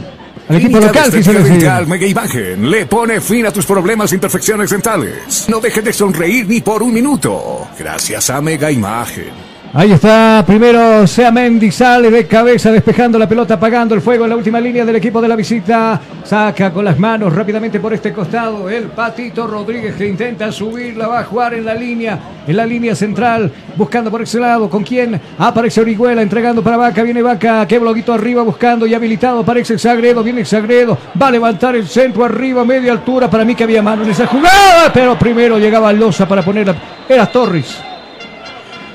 Al 0.50 0.56
equipo 0.56 0.80
local. 0.80 1.12
Dental 1.12 1.88
Mega 1.88 2.08
Imagen 2.08 2.70
le 2.70 2.86
pone 2.86 3.20
fin 3.20 3.46
a 3.46 3.52
tus 3.52 3.66
problemas 3.66 4.12
e 4.12 4.16
imperfecciones 4.16 4.70
dentales. 4.70 5.46
No 5.50 5.60
dejes 5.60 5.84
de 5.84 5.94
sonreír 5.94 6.48
ni 6.48 6.62
por 6.62 6.82
un 6.82 6.94
minuto. 6.94 7.68
Gracias 7.78 8.30
a 8.30 8.42
Mega 8.42 8.72
Imagen. 8.72 9.57
Ahí 9.74 9.92
está, 9.92 10.44
primero 10.48 11.06
Sea 11.06 11.30
Mendy 11.30 11.72
sale 11.72 12.10
de 12.10 12.26
cabeza 12.26 12.72
despejando 12.72 13.20
la 13.20 13.28
pelota, 13.28 13.56
apagando 13.56 13.94
el 13.94 14.02
fuego 14.02 14.24
en 14.24 14.30
la 14.30 14.38
última 14.38 14.62
línea 14.62 14.86
del 14.86 14.96
equipo 14.96 15.22
de 15.22 15.28
la 15.28 15.36
visita. 15.36 16.00
Saca 16.24 16.72
con 16.72 16.86
las 16.86 16.98
manos 16.98 17.36
rápidamente 17.36 17.80
por 17.80 17.94
este 17.94 18.14
costado 18.14 18.70
el 18.70 18.86
Patito 18.86 19.46
Rodríguez 19.46 19.96
que 19.96 20.08
intenta 20.08 20.52
subirla, 20.52 21.08
va 21.08 21.20
a 21.20 21.24
jugar 21.26 21.54
en 21.54 21.66
la 21.66 21.74
línea, 21.74 22.18
en 22.48 22.56
la 22.56 22.66
línea 22.66 22.96
central, 22.96 23.52
buscando 23.76 24.10
por 24.10 24.22
ese 24.22 24.40
lado. 24.40 24.70
¿Con 24.70 24.84
quién? 24.84 25.20
Aparece 25.38 25.82
Orihuela 25.82 26.22
entregando 26.22 26.64
para 26.64 26.78
Vaca, 26.78 27.04
viene 27.04 27.22
Vaca, 27.22 27.68
que 27.68 27.78
bloquito 27.78 28.14
arriba 28.14 28.44
buscando 28.44 28.88
y 28.88 28.94
habilitado, 28.94 29.42
aparece 29.42 29.78
Sagredo, 29.78 30.24
viene 30.24 30.46
Sagredo, 30.46 30.98
va 31.22 31.28
a 31.28 31.32
levantar 31.32 31.76
el 31.76 31.88
centro 31.88 32.24
arriba, 32.24 32.64
media 32.64 32.94
altura. 32.94 33.30
Para 33.30 33.44
mí 33.44 33.54
que 33.54 33.66
había 33.66 33.84
mano 33.84 34.04
en 34.04 34.12
esa 34.12 34.28
jugada, 34.28 34.92
pero 34.94 35.20
primero 35.20 35.60
llegaba 35.60 35.92
Loza 35.92 36.28
para 36.28 36.44
ponerla. 36.44 36.76
Era 37.08 37.26
Torres. 37.26 37.87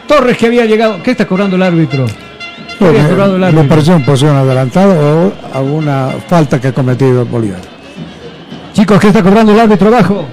Torres 0.06 0.36
que 0.36 0.46
había 0.46 0.64
llegado. 0.64 1.02
¿Qué 1.02 1.12
está 1.12 1.26
cobrando 1.26 1.56
el 1.56 1.62
árbitro? 1.62 2.06
¿Qué 2.78 2.86
había 2.86 3.08
cobrado 3.08 3.34
el 3.34 3.40
Me 3.40 3.46
árbitro? 3.46 3.68
pareció 3.68 4.04
posición 4.04 4.36
adelantada 4.36 4.94
o 4.94 5.32
alguna 5.54 6.08
falta 6.28 6.60
que 6.60 6.68
ha 6.68 6.72
cometido 6.72 7.24
Bolívar. 7.24 7.60
Chicos, 8.72 8.98
¿qué 9.00 9.08
está 9.08 9.22
cobrando 9.22 9.52
el 9.52 9.60
árbitro 9.60 9.88
abajo? 9.88 10.24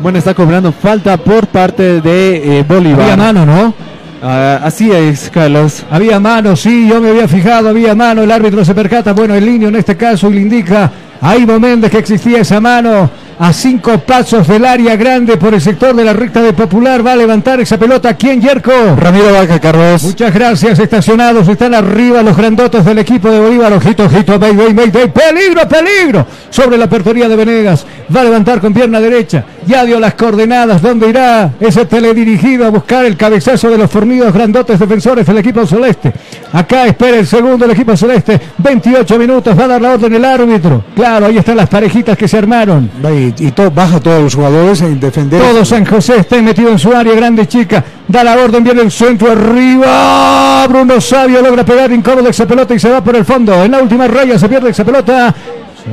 Bueno, 0.00 0.18
está 0.18 0.34
cobrando 0.34 0.72
falta 0.72 1.16
por 1.16 1.46
parte 1.46 2.00
de 2.00 2.58
eh, 2.60 2.64
Bolívar. 2.66 3.02
Había 3.02 3.16
mano, 3.16 3.46
¿no? 3.46 3.74
Ah, 4.22 4.60
así 4.62 4.90
es, 4.90 5.30
Carlos. 5.30 5.84
Había 5.90 6.18
mano, 6.20 6.56
sí, 6.56 6.88
yo 6.88 7.00
me 7.00 7.10
había 7.10 7.26
fijado, 7.28 7.68
había 7.68 7.94
mano, 7.94 8.22
el 8.22 8.30
árbitro 8.30 8.64
se 8.64 8.74
percata, 8.74 9.12
bueno, 9.12 9.34
el 9.34 9.44
niño 9.44 9.68
en 9.68 9.76
este 9.76 9.96
caso 9.96 10.30
y 10.30 10.34
le 10.34 10.40
indica 10.42 10.90
a 11.20 11.36
Ivo 11.36 11.58
Méndez 11.58 11.90
que 11.90 11.98
existía 11.98 12.40
esa 12.40 12.60
mano 12.60 13.10
a 13.42 13.52
cinco 13.52 13.98
pasos 13.98 14.46
del 14.46 14.64
área 14.64 14.94
grande 14.94 15.36
por 15.36 15.52
el 15.52 15.60
sector 15.60 15.96
de 15.96 16.04
la 16.04 16.12
recta 16.12 16.40
de 16.40 16.52
Popular, 16.52 17.04
va 17.04 17.14
a 17.14 17.16
levantar 17.16 17.60
esa 17.60 17.76
pelota, 17.76 18.14
¿quién, 18.14 18.40
Yerko? 18.40 18.94
Ramiro 18.96 19.32
Vaca, 19.32 19.58
Carlos. 19.58 20.04
Muchas 20.04 20.32
gracias, 20.32 20.78
estacionados, 20.78 21.48
están 21.48 21.74
arriba 21.74 22.22
los 22.22 22.36
grandotos 22.36 22.84
del 22.84 22.98
equipo 22.98 23.28
de 23.32 23.40
Bolívar, 23.40 23.72
ojito, 23.72 24.04
ojito, 24.04 24.38
Mayday, 24.38 24.72
Mayday, 24.72 25.12
peligro, 25.12 25.68
peligro, 25.68 26.24
sobre 26.50 26.78
la 26.78 26.84
aperturía 26.84 27.28
de 27.28 27.34
Venegas, 27.34 27.84
va 28.14 28.20
a 28.20 28.24
levantar 28.24 28.60
con 28.60 28.72
pierna 28.72 29.00
derecha, 29.00 29.44
ya 29.66 29.84
dio 29.84 29.98
las 29.98 30.14
coordenadas, 30.14 30.80
¿dónde 30.80 31.08
irá 31.08 31.50
ese 31.58 31.84
teledirigido 31.86 32.66
a 32.66 32.70
buscar 32.70 33.04
el 33.04 33.16
cabezazo 33.16 33.70
de 33.70 33.78
los 33.78 33.90
fornidos 33.90 34.32
grandotes 34.32 34.78
defensores 34.78 35.26
del 35.26 35.38
equipo 35.38 35.66
celeste? 35.66 36.12
Acá 36.52 36.86
espera 36.86 37.16
el 37.16 37.26
segundo 37.26 37.66
del 37.66 37.72
equipo 37.72 37.96
celeste, 37.96 38.40
28 38.58 39.18
minutos, 39.18 39.58
va 39.58 39.64
a 39.64 39.68
dar 39.68 39.82
la 39.82 39.94
orden 39.94 40.14
el 40.14 40.24
árbitro, 40.24 40.84
claro, 40.94 41.26
ahí 41.26 41.38
están 41.38 41.56
las 41.56 41.68
parejitas 41.68 42.16
que 42.16 42.28
se 42.28 42.38
armaron. 42.38 42.88
Y, 43.38 43.46
y 43.46 43.50
to- 43.52 43.70
baja 43.70 44.00
todos 44.00 44.22
los 44.22 44.34
jugadores 44.34 44.80
en 44.82 44.98
defender. 45.00 45.40
Todo 45.40 45.64
San 45.64 45.84
José 45.84 46.18
está 46.18 46.40
metido 46.42 46.70
en 46.70 46.78
su 46.78 46.92
área, 46.92 47.14
grande 47.14 47.46
chica. 47.46 47.84
Da 48.08 48.22
la 48.24 48.36
orden, 48.36 48.62
viene 48.64 48.82
el 48.82 48.90
centro 48.90 49.30
arriba. 49.32 50.66
Bruno 50.68 51.00
Sabio 51.00 51.40
logra 51.42 51.64
pegar 51.64 51.90
incómodo 51.92 52.28
esa 52.28 52.46
pelota 52.46 52.74
y 52.74 52.78
se 52.78 52.88
va 52.90 53.02
por 53.02 53.16
el 53.16 53.24
fondo. 53.24 53.64
En 53.64 53.70
la 53.72 53.80
última 53.82 54.06
raya 54.08 54.38
se 54.38 54.48
pierde 54.48 54.70
esa 54.70 54.84
pelota. 54.84 55.34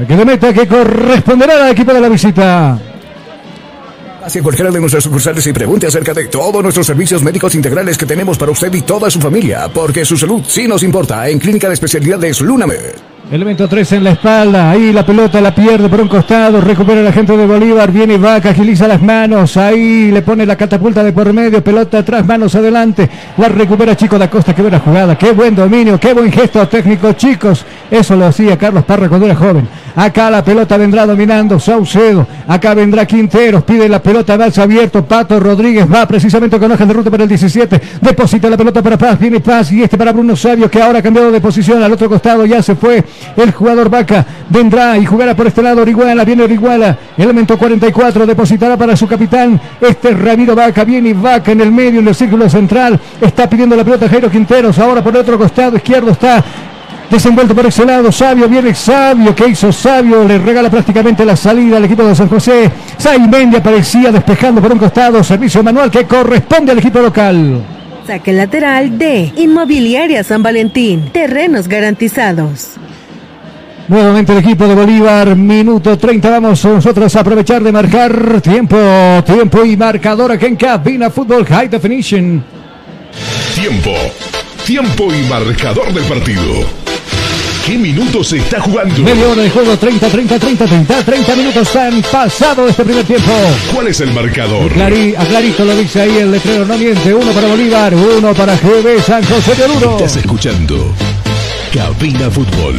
Que 0.07 0.15
de 0.15 0.25
meta 0.25 0.53
que 0.53 0.67
corresponderá 0.67 1.65
al 1.65 1.71
equipo 1.71 1.91
de 1.93 1.99
la 2.01 2.09
visita. 2.09 2.77
Hacia 4.23 4.43
cualquiera 4.43 4.69
de 4.69 4.79
nuestras 4.79 5.03
sucursales 5.03 5.47
y 5.47 5.53
pregunte 5.53 5.87
acerca 5.87 6.13
de 6.13 6.25
todos 6.27 6.61
nuestros 6.61 6.85
servicios 6.85 7.23
médicos 7.23 7.55
integrales 7.55 7.97
que 7.97 8.05
tenemos 8.05 8.37
para 8.37 8.51
usted 8.51 8.71
y 8.73 8.81
toda 8.81 9.09
su 9.09 9.19
familia, 9.19 9.67
porque 9.73 10.03
su 10.05 10.17
salud 10.17 10.43
sí 10.45 10.67
nos 10.67 10.83
importa 10.83 11.27
en 11.29 11.39
Clínica 11.39 11.67
de 11.67 11.73
Especialidades 11.73 12.41
Lunamed. 12.41 12.91
Elemento 13.31 13.67
3 13.67 13.91
en 13.91 14.03
la 14.03 14.09
espalda, 14.09 14.71
ahí 14.71 14.91
la 14.91 15.05
pelota 15.05 15.39
la 15.39 15.53
pierde 15.53 15.87
por 15.87 16.01
un 16.01 16.07
costado, 16.07 16.59
recupera 16.61 17.03
la 17.03 17.11
gente 17.11 17.37
de 17.37 17.45
Bolívar, 17.45 17.91
viene 17.91 18.17
Vaca, 18.17 18.49
agiliza 18.49 18.87
las 18.87 19.03
manos, 19.03 19.55
ahí 19.55 20.09
le 20.09 20.23
pone 20.23 20.47
la 20.47 20.55
catapulta 20.55 21.03
de 21.03 21.13
por 21.13 21.31
medio, 21.31 21.63
pelota 21.63 21.99
atrás, 21.99 22.25
manos 22.25 22.55
adelante, 22.55 23.07
la 23.37 23.47
recupera 23.49 23.95
Chico 23.95 24.17
da 24.17 24.31
Costa, 24.31 24.55
qué 24.55 24.63
buena 24.63 24.79
jugada, 24.79 25.15
qué 25.15 25.31
buen 25.31 25.53
dominio, 25.53 25.99
qué 25.99 26.11
buen 26.11 26.31
gesto 26.31 26.67
técnico, 26.67 27.13
chicos, 27.13 27.63
eso 27.91 28.15
lo 28.15 28.25
hacía 28.25 28.57
Carlos 28.57 28.83
Parra 28.83 29.07
cuando 29.07 29.27
era 29.27 29.35
joven. 29.35 29.67
Acá 29.95 30.31
la 30.31 30.43
pelota 30.43 30.77
vendrá 30.77 31.05
dominando 31.05 31.59
Saucedo, 31.59 32.25
acá 32.47 32.73
vendrá 32.73 33.05
Quinteros, 33.05 33.63
pide 33.63 33.89
la 33.89 34.01
pelota, 34.01 34.37
balsa 34.37 34.63
abierto, 34.63 35.05
Pato 35.05 35.39
Rodríguez 35.39 35.85
va 35.91 36.07
precisamente 36.07 36.57
con 36.57 36.71
hoja 36.71 36.85
de 36.85 36.93
ruta 36.93 37.11
para 37.11 37.23
el 37.23 37.29
17, 37.29 37.81
deposita 38.01 38.49
la 38.49 38.57
pelota 38.57 38.81
para 38.81 38.97
Paz, 38.97 39.19
viene 39.19 39.39
Paz 39.39 39.71
y 39.71 39.83
este 39.83 39.97
para 39.97 40.13
Bruno 40.13 40.35
Sabio 40.35 40.69
que 40.69 40.81
ahora 40.81 40.99
ha 40.99 41.03
cambiado 41.03 41.31
de 41.31 41.41
posición. 41.41 41.83
Al 41.83 41.91
otro 41.91 42.07
costado, 42.07 42.45
ya 42.45 42.63
se 42.63 42.75
fue 42.75 43.03
el 43.35 43.51
jugador 43.51 43.89
Vaca, 43.89 44.25
vendrá 44.49 44.97
y 44.97 45.05
jugará 45.05 45.35
por 45.35 45.47
este 45.47 45.61
lado 45.61 45.81
Orihuela, 45.81 46.23
viene 46.23 46.43
Orihuela, 46.43 46.97
elemento 47.17 47.57
44, 47.57 48.25
depositará 48.25 48.77
para 48.77 48.95
su 48.95 49.07
capitán, 49.07 49.59
este 49.81 50.09
es 50.09 50.19
Ramiro 50.19 50.55
Vaca, 50.55 50.83
viene 50.83 51.13
Vaca 51.13 51.51
en 51.51 51.61
el 51.61 51.71
medio, 51.71 51.99
en 51.99 52.07
el 52.07 52.15
círculo 52.15 52.49
central, 52.49 52.99
está 53.21 53.49
pidiendo 53.49 53.75
la 53.75 53.83
pelota 53.83 54.09
Jairo 54.09 54.29
Quinteros, 54.29 54.79
ahora 54.79 55.03
por 55.03 55.13
el 55.13 55.21
otro 55.21 55.37
costado 55.37 55.75
izquierdo 55.77 56.11
está 56.11 56.43
Desenvuelto 57.09 57.55
por 57.55 57.65
ese 57.65 57.85
lado, 57.85 58.11
Sabio, 58.11 58.47
viene 58.47 58.75
Sabio, 58.75 59.33
¿qué 59.33 59.47
hizo 59.47 59.71
Sabio? 59.71 60.23
Le 60.25 60.37
regala 60.37 60.69
prácticamente 60.69 61.25
la 61.25 61.35
salida 61.35 61.77
al 61.77 61.85
equipo 61.85 62.03
de 62.03 62.13
San 62.13 62.29
José. 62.29 62.69
Saimendi 62.97 63.57
aparecía 63.57 64.11
despejando 64.11 64.61
por 64.61 64.71
un 64.71 64.77
costado, 64.77 65.23
servicio 65.23 65.63
manual 65.63 65.89
que 65.89 66.05
corresponde 66.05 66.71
al 66.71 66.77
equipo 66.77 66.99
local. 66.99 67.63
Saque 68.05 68.31
lateral 68.31 68.99
de 68.99 69.33
Inmobiliaria 69.37 70.23
San 70.23 70.43
Valentín. 70.43 71.09
Terrenos 71.11 71.67
garantizados. 71.67 72.77
Nuevamente 73.89 74.33
el 74.33 74.37
equipo 74.37 74.67
de 74.67 74.75
Bolívar, 74.75 75.35
minuto 75.35 75.97
30, 75.97 76.29
vamos 76.29 76.63
nosotros 76.63 77.15
a 77.15 77.21
aprovechar 77.21 77.63
de 77.63 77.71
marcar 77.71 78.39
tiempo, 78.39 78.77
tiempo 79.25 79.65
y 79.65 79.75
marcador 79.75 80.31
aquí 80.31 80.45
en 80.45 80.55
Cabina 80.55 81.09
Fútbol 81.09 81.43
High 81.43 81.69
Definition. 81.69 82.43
Tiempo. 83.55 83.91
Tiempo 84.63 85.11
y 85.11 85.23
marcador 85.23 85.91
del 85.91 86.03
partido. 86.03 86.43
¿Qué 87.65 87.79
minutos 87.79 88.27
se 88.27 88.37
está 88.37 88.61
jugando? 88.61 89.01
Media 89.01 89.27
hora 89.27 89.41
de 89.41 89.49
juego, 89.49 89.75
30, 89.75 90.07
30, 90.07 90.37
30, 90.39 90.65
30, 90.67 91.03
30 91.03 91.35
minutos 91.35 91.75
han 91.75 91.99
pasado 92.03 92.67
este 92.67 92.83
primer 92.85 93.05
tiempo. 93.05 93.31
¿Cuál 93.73 93.87
es 93.87 93.99
el 94.01 94.13
marcador? 94.13 94.71
A 94.71 95.25
clarito 95.25 95.65
lo 95.65 95.75
dice 95.75 96.01
ahí 96.01 96.15
el 96.15 96.31
letrero, 96.31 96.63
no 96.63 96.77
miente, 96.77 97.11
uno 97.11 97.31
para 97.31 97.47
Bolívar, 97.47 97.95
uno 97.95 98.35
para 98.35 98.55
GB 98.55 99.01
San 99.01 99.23
José 99.23 99.55
de 99.55 99.63
Oruro. 99.63 99.91
Estás 99.93 100.17
escuchando 100.17 100.93
Cabina 101.73 102.29
Fútbol. 102.29 102.75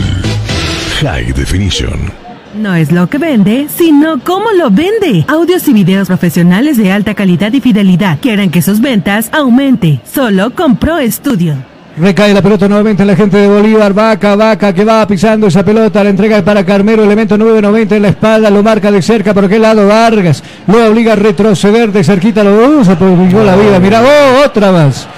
High 1.00 1.32
Definition. 1.32 2.12
No 2.54 2.74
es 2.74 2.92
lo 2.92 3.08
que 3.08 3.16
vende, 3.16 3.68
sino 3.74 4.20
cómo 4.22 4.50
lo 4.50 4.70
vende. 4.70 5.24
Audios 5.28 5.66
y 5.66 5.72
videos 5.72 6.08
profesionales 6.08 6.76
de 6.76 6.92
alta 6.92 7.14
calidad 7.14 7.54
y 7.54 7.60
fidelidad. 7.62 8.18
Quieren 8.20 8.50
que 8.50 8.60
sus 8.60 8.82
ventas 8.82 9.30
aumente. 9.32 10.00
Solo 10.04 10.50
con 10.50 10.76
Pro 10.76 10.98
Studio. 11.10 11.54
Recae 11.96 12.34
la 12.34 12.42
pelota 12.42 12.68
nuevamente 12.68 13.02
en 13.02 13.06
la 13.06 13.16
gente 13.16 13.38
de 13.38 13.48
Bolívar. 13.48 13.94
Vaca, 13.94 14.36
vaca 14.36 14.74
que 14.74 14.84
va 14.84 15.06
pisando 15.06 15.46
esa 15.46 15.64
pelota. 15.64 16.04
La 16.04 16.10
entrega 16.10 16.44
para 16.44 16.66
Carmelo. 16.66 17.02
Elemento 17.02 17.38
990 17.38 17.96
en 17.96 18.02
la 18.02 18.08
espalda. 18.08 18.50
Lo 18.50 18.62
marca 18.62 18.92
de 18.92 19.00
cerca. 19.00 19.32
¿Por 19.32 19.48
qué 19.48 19.58
lado? 19.58 19.88
Vargas. 19.88 20.42
Lo 20.66 20.86
obliga 20.86 21.14
a 21.14 21.16
retroceder 21.16 21.92
de 21.92 22.04
cerquita. 22.04 22.44
Lo 22.44 22.78
usa. 22.78 22.98
Publicó 22.98 23.42
la 23.42 23.56
vida. 23.56 23.80
Mira, 23.80 24.02
oh, 24.02 24.44
otra 24.44 24.70
más. 24.70 25.08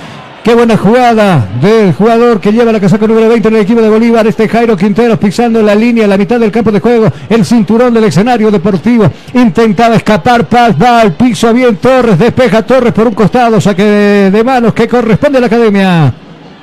Qué 0.42 0.54
buena 0.54 0.76
jugada 0.76 1.46
del 1.60 1.92
jugador 1.92 2.40
que 2.40 2.50
lleva 2.50 2.72
la 2.72 2.80
casaca 2.80 3.06
número 3.06 3.28
20 3.28 3.46
en 3.46 3.54
el 3.54 3.60
equipo 3.60 3.80
de 3.80 3.88
Bolívar. 3.88 4.26
Este 4.26 4.48
Jairo 4.48 4.76
Quinteros 4.76 5.16
pisando 5.16 5.62
la 5.62 5.72
línea, 5.72 6.08
la 6.08 6.16
mitad 6.16 6.40
del 6.40 6.50
campo 6.50 6.72
de 6.72 6.80
juego. 6.80 7.12
El 7.28 7.44
cinturón 7.44 7.94
del 7.94 8.04
escenario 8.04 8.50
deportivo. 8.50 9.08
Intentaba 9.34 9.94
escapar. 9.94 10.48
Paz 10.48 10.74
va 10.82 11.00
al 11.00 11.12
piso. 11.12 11.54
Bien 11.54 11.76
Torres. 11.76 12.18
Despeja 12.18 12.62
Torres 12.62 12.92
por 12.92 13.06
un 13.06 13.14
costado. 13.14 13.60
Saque 13.60 13.84
de, 13.84 14.42
manos 14.44 14.74
que 14.74 14.88
corresponde 14.88 15.38
a 15.38 15.42
la 15.42 15.46
academia. 15.46 16.12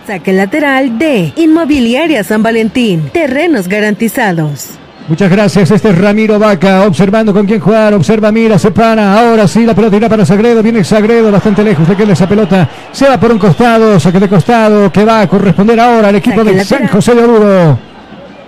Saque 0.06 0.34
lateral 0.34 1.00
de 1.00 1.32
Inmobiliaria 1.38 2.26
San 2.26 2.44
Valentín. 2.44 3.10
Terrenos 3.14 3.70
garantizados. 3.70 4.72
Muchas 5.08 5.32
gracias. 5.32 5.72
Este 5.72 5.90
es 5.90 5.98
Ramiro 5.98 6.38
Vaca, 6.38 6.84
observando 6.84 7.34
con 7.34 7.46
quién 7.48 7.60
jugar. 7.60 7.94
Observa, 7.96 8.32
mira, 8.32 8.60
se 8.60 8.70
para. 8.70 9.20
Ahora 9.20 9.48
sí, 9.48 9.66
la 9.66 9.74
pelota 9.74 9.96
irá 9.98 10.08
para 10.08 10.26
Sagredo. 10.26 10.62
Viene 10.62 10.84
Sagredo 10.84 11.32
bastante 11.32 11.64
lejos 11.64 11.88
de 11.88 11.96
que 11.96 12.04
esa 12.04 12.30
pelota. 12.30 12.70
Se 12.92 13.08
va 13.08 13.20
por 13.20 13.32
un 13.32 13.40
costado, 13.40 14.00
saque 14.00 14.20
de 14.20 14.30
costado, 14.30 14.92
que 14.92 15.04
va 15.04 15.22
a 15.22 15.28
corresponder 15.28 15.80
ahora 15.80 16.10
al 16.10 16.16
equipo 16.16 16.44
de. 16.44 16.64
San 16.64 16.88
José 16.88 17.16
de 17.16 17.24
Oruro. 17.24 17.80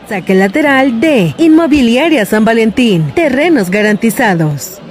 Saque 0.07 0.36
lateral 0.36 0.99
de 0.99 1.34
Inmobiliaria 1.38 2.26
San 2.26 2.45
Valentín. 2.45 3.11
Terrenos 3.15 3.72
garantizados. 3.72 4.82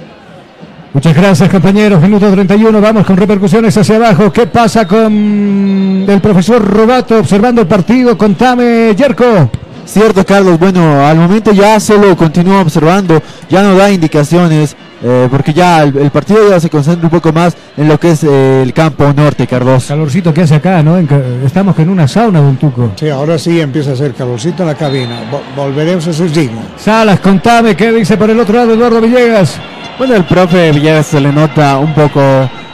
Muchas 0.93 1.15
gracias, 1.15 1.49
compañeros. 1.49 2.01
Minuto 2.01 2.29
31. 2.29 2.81
Vamos 2.81 3.05
con 3.05 3.15
repercusiones 3.15 3.77
hacia 3.77 3.95
abajo. 3.95 4.33
¿Qué 4.33 4.45
pasa 4.47 4.85
con 4.85 6.05
el 6.05 6.19
profesor 6.19 6.61
Robato 6.61 7.19
observando 7.19 7.61
el 7.61 7.67
partido? 7.67 8.17
Contame, 8.17 8.93
Yerko. 8.93 9.49
Cierto, 9.85 10.25
Carlos. 10.25 10.57
Bueno, 10.59 11.05
al 11.05 11.17
momento 11.17 11.51
ya 11.51 11.79
solo 11.79 12.15
continúa 12.15 12.61
observando, 12.61 13.21
ya 13.49 13.61
no 13.63 13.75
da 13.75 13.91
indicaciones. 13.91 14.75
eh, 15.03 15.27
porque 15.31 15.51
ya 15.51 15.81
el, 15.81 15.97
el 15.97 16.11
partido 16.11 16.47
ya 16.47 16.59
se 16.59 16.69
concentra 16.69 17.05
un 17.07 17.09
poco 17.09 17.33
más 17.33 17.55
en 17.75 17.87
lo 17.87 17.99
que 17.99 18.11
es 18.11 18.23
eh, 18.23 18.61
el 18.61 18.71
campo 18.71 19.11
norte, 19.11 19.47
Carlos. 19.47 19.85
Calorcito 19.87 20.31
que 20.31 20.41
hace 20.41 20.53
acá, 20.53 20.83
¿no? 20.83 20.95
En 20.97 21.09
estamos 21.43 21.77
en 21.79 21.89
una 21.89 22.07
sauna, 22.07 22.39
don 22.39 22.55
Tuco. 22.57 22.91
Sí, 22.95 23.09
ahora 23.09 23.39
sí 23.39 23.59
empieza 23.59 23.89
a 23.89 23.93
hacer 23.93 24.13
calorcito 24.13 24.61
en 24.61 24.67
la 24.69 24.75
cabina. 24.75 25.21
Vo- 25.31 25.41
volveremos 25.55 26.05
a 26.05 26.11
ese 26.11 26.27
ritmo. 26.27 26.61
Salas, 26.77 27.19
contame 27.19 27.75
qué 27.75 27.91
dice 27.91 28.15
por 28.15 28.29
el 28.29 28.39
otro 28.39 28.55
lado 28.57 28.73
Eduardo 28.75 29.01
Villegas. 29.01 29.55
Bueno, 29.97 30.15
el 30.15 30.23
profe 30.25 30.71
Villegas 30.71 31.07
se 31.07 31.19
le 31.19 31.31
nota 31.33 31.79
un 31.79 31.95
poco 31.95 32.21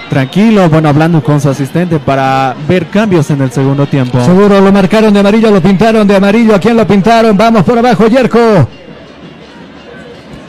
tranquilo, 0.09 0.69
bueno, 0.69 0.89
hablando 0.89 1.23
con 1.23 1.39
su 1.39 1.49
asistente 1.49 1.99
para 1.99 2.55
ver 2.67 2.88
cambios 2.88 3.29
en 3.29 3.41
el 3.41 3.51
segundo 3.51 3.85
tiempo. 3.85 4.23
Seguro 4.23 4.59
lo 4.61 4.71
marcaron 4.71 5.13
de 5.13 5.19
amarillo, 5.19 5.51
lo 5.51 5.61
pintaron 5.61 6.07
de 6.07 6.15
amarillo. 6.15 6.55
¿A 6.55 6.59
quién 6.59 6.75
lo 6.75 6.85
pintaron? 6.88 7.38
Vamos 7.38 7.63
por 7.63 7.77
abajo, 7.77 8.07
Yerko. 8.07 8.67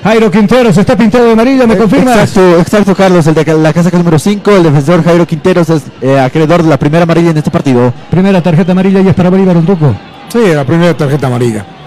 Jairo 0.02 0.30
Quinteros 0.30 0.76
está 0.76 0.96
pintado 0.96 1.26
de 1.26 1.32
amarillo, 1.32 1.66
¿me 1.66 1.76
confirmas? 1.76 2.16
Exacto, 2.16 2.60
exacto, 2.60 2.94
Carlos. 2.94 3.26
El 3.26 3.34
de 3.34 3.58
la 3.58 3.72
casaca 3.72 3.98
número 3.98 4.18
5, 4.18 4.50
el 4.52 4.62
defensor 4.62 5.04
Jairo 5.04 5.26
Quinteros 5.26 5.68
es 5.70 5.82
eh, 6.00 6.18
acreedor 6.18 6.62
de 6.62 6.68
la 6.68 6.78
primera 6.78 7.02
amarilla 7.02 7.30
en 7.30 7.36
este 7.36 7.50
partido. 7.50 7.92
Primera 8.10 8.40
tarjeta 8.40 8.72
amarilla 8.72 9.00
y 9.00 9.08
es 9.08 9.14
para 9.14 9.28
Bolívar, 9.28 9.54
don 9.54 9.66
Tuco. 9.66 9.94
Sí, 10.28 10.54
la 10.54 10.64
primera 10.64 10.96
tarjeta 10.96 11.26
amarilla. 11.26 11.77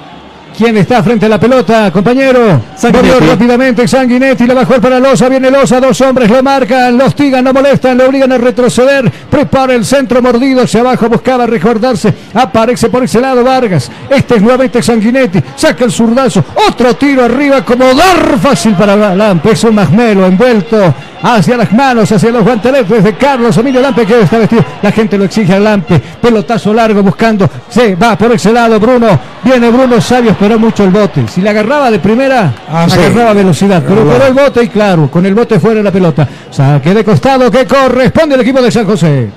¿Quién 0.61 0.77
está 0.77 1.01
frente 1.01 1.25
a 1.25 1.29
la 1.29 1.39
pelota, 1.39 1.89
compañero? 1.91 2.61
Volvió 2.83 3.19
rápidamente 3.19 3.87
Sanguinetti, 3.87 4.45
le 4.45 4.53
bajó 4.53 4.79
para 4.79 4.99
Loza, 4.99 5.27
viene 5.27 5.49
Loza, 5.49 5.79
dos 5.79 5.99
hombres 6.01 6.29
lo 6.29 6.43
marcan, 6.43 6.99
lo 6.99 7.05
hostigan, 7.05 7.43
lo 7.43 7.51
molestan, 7.51 7.97
le 7.97 8.05
obligan 8.05 8.31
a 8.31 8.37
retroceder, 8.37 9.11
prepara 9.11 9.73
el 9.73 9.83
centro 9.83 10.21
mordido 10.21 10.61
hacia 10.61 10.81
abajo, 10.81 11.09
buscaba 11.09 11.47
recordarse, 11.47 12.13
aparece 12.35 12.89
por 12.89 13.03
ese 13.03 13.19
lado 13.19 13.43
Vargas, 13.43 13.89
este 14.07 14.35
es 14.35 14.41
nuevamente 14.43 14.83
Sanguinetti, 14.83 15.41
saca 15.55 15.83
el 15.83 15.91
zurdazo, 15.91 16.43
otro 16.69 16.95
tiro 16.95 17.25
arriba 17.25 17.65
como 17.65 17.85
dar 17.95 18.37
fácil 18.39 18.75
para 18.75 19.15
Lampe, 19.15 19.53
es 19.53 19.63
un 19.63 19.73
masmelo 19.73 20.27
envuelto 20.27 20.93
hacia 21.23 21.57
las 21.57 21.71
manos, 21.71 22.11
hacia 22.11 22.31
los 22.31 22.43
guanteletes 22.43 23.03
de 23.03 23.13
Carlos 23.15 23.57
Emilio 23.57 23.81
Lampe 23.81 24.05
que 24.05 24.21
está 24.21 24.37
vestido, 24.37 24.63
la 24.81 24.91
gente 24.91 25.17
lo 25.17 25.23
exige 25.23 25.53
a 25.53 25.59
Lampe, 25.59 25.99
pelotazo 26.21 26.71
largo 26.71 27.01
buscando, 27.01 27.49
se 27.67 27.95
va 27.95 28.15
por 28.15 28.31
ese 28.31 28.51
lado 28.51 28.79
Bruno, 28.79 29.07
viene 29.43 29.69
Bruno 29.69 29.99
Sabio, 29.99 30.35
mucho 30.57 30.83
el 30.83 30.89
bote, 30.91 31.27
si 31.27 31.41
le 31.41 31.49
agarraba 31.49 31.89
de 31.91 31.99
primera, 31.99 32.53
Ah, 32.69 32.87
sí. 32.89 32.97
agarraba 32.99 33.33
velocidad, 33.33 33.83
pero 33.87 34.01
esperó 34.01 34.27
el 34.27 34.33
bote 34.33 34.63
y 34.63 34.67
claro, 34.69 35.09
con 35.11 35.25
el 35.25 35.33
bote 35.35 35.59
fuera 35.59 35.77
de 35.77 35.83
la 35.83 35.91
pelota, 35.91 36.27
saque 36.49 36.93
de 36.93 37.03
costado 37.03 37.49
que 37.51 37.65
corresponde 37.65 38.35
al 38.35 38.41
equipo 38.41 38.61
de 38.61 38.71
San 38.71 38.85
José. 38.85 39.29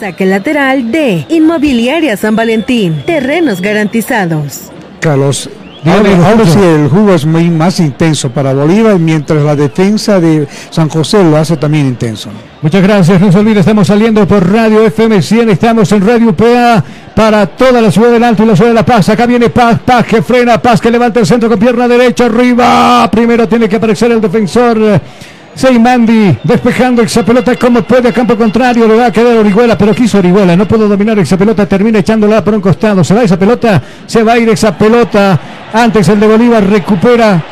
Saque 0.00 0.26
lateral 0.26 0.90
de 0.90 1.26
Inmobiliaria 1.28 2.16
San 2.16 2.34
Valentín. 2.34 3.02
Terrenos 3.06 3.60
garantizados. 3.60 4.70
Carlos, 5.00 5.48
Dígame, 5.84 6.14
ahora, 6.14 6.44
sí 6.46 6.58
el 6.60 6.88
juego 6.88 7.12
es 7.12 7.26
muy 7.26 7.50
más 7.50 7.80
intenso 7.80 8.30
para 8.30 8.54
Bolívar, 8.54 9.00
mientras 9.00 9.42
la 9.42 9.56
defensa 9.56 10.20
de 10.20 10.46
San 10.70 10.88
José 10.88 11.24
lo 11.24 11.36
hace 11.36 11.56
también 11.56 11.86
intenso. 11.86 12.28
Muchas 12.62 12.80
gracias, 12.80 13.20
no 13.20 13.32
se 13.32 13.38
olvide, 13.40 13.58
estamos 13.58 13.88
saliendo 13.88 14.24
por 14.24 14.48
Radio 14.48 14.86
FM 14.86 15.20
100, 15.20 15.50
estamos 15.50 15.90
en 15.90 16.06
Radio 16.06 16.32
PA 16.32 16.82
para 17.12 17.44
toda 17.44 17.80
la 17.80 17.90
ciudad 17.90 18.12
del 18.12 18.22
Alto 18.22 18.44
y 18.44 18.46
la 18.46 18.54
ciudad 18.54 18.70
de 18.70 18.74
La 18.74 18.86
Paz. 18.86 19.08
Acá 19.08 19.26
viene 19.26 19.50
Paz, 19.50 19.80
Paz 19.84 20.06
que 20.06 20.22
frena, 20.22 20.62
Paz 20.62 20.80
que 20.80 20.88
levanta 20.88 21.18
el 21.18 21.26
centro 21.26 21.48
con 21.48 21.58
pierna 21.58 21.88
derecha, 21.88 22.26
arriba. 22.26 23.10
Primero 23.10 23.48
tiene 23.48 23.68
que 23.68 23.74
aparecer 23.74 24.12
el 24.12 24.20
defensor. 24.20 24.78
eh, 24.80 25.00
Seymandi 25.54 26.38
despejando 26.44 27.02
esa 27.02 27.24
pelota 27.24 27.56
como 27.56 27.82
puede 27.82 28.08
a 28.08 28.12
campo 28.12 28.36
contrario, 28.36 28.86
le 28.86 28.94
va 28.94 29.06
a 29.06 29.12
quedar 29.12 29.36
Orihuela, 29.36 29.76
pero 29.76 29.92
quiso 29.92 30.18
Orihuela, 30.18 30.56
no 30.56 30.66
pudo 30.66 30.88
dominar 30.88 31.18
esa 31.18 31.36
pelota, 31.36 31.66
termina 31.66 31.98
echándola 31.98 32.44
por 32.44 32.54
un 32.54 32.60
costado, 32.60 33.02
se 33.02 33.12
va 33.12 33.24
esa 33.24 33.38
pelota, 33.38 33.82
se 34.06 34.22
va 34.22 34.34
a 34.34 34.38
ir 34.38 34.48
esa 34.48 34.78
pelota, 34.78 35.38
antes 35.72 36.08
el 36.08 36.20
de 36.20 36.26
Bolívar 36.26 36.64
recupera, 36.64 37.42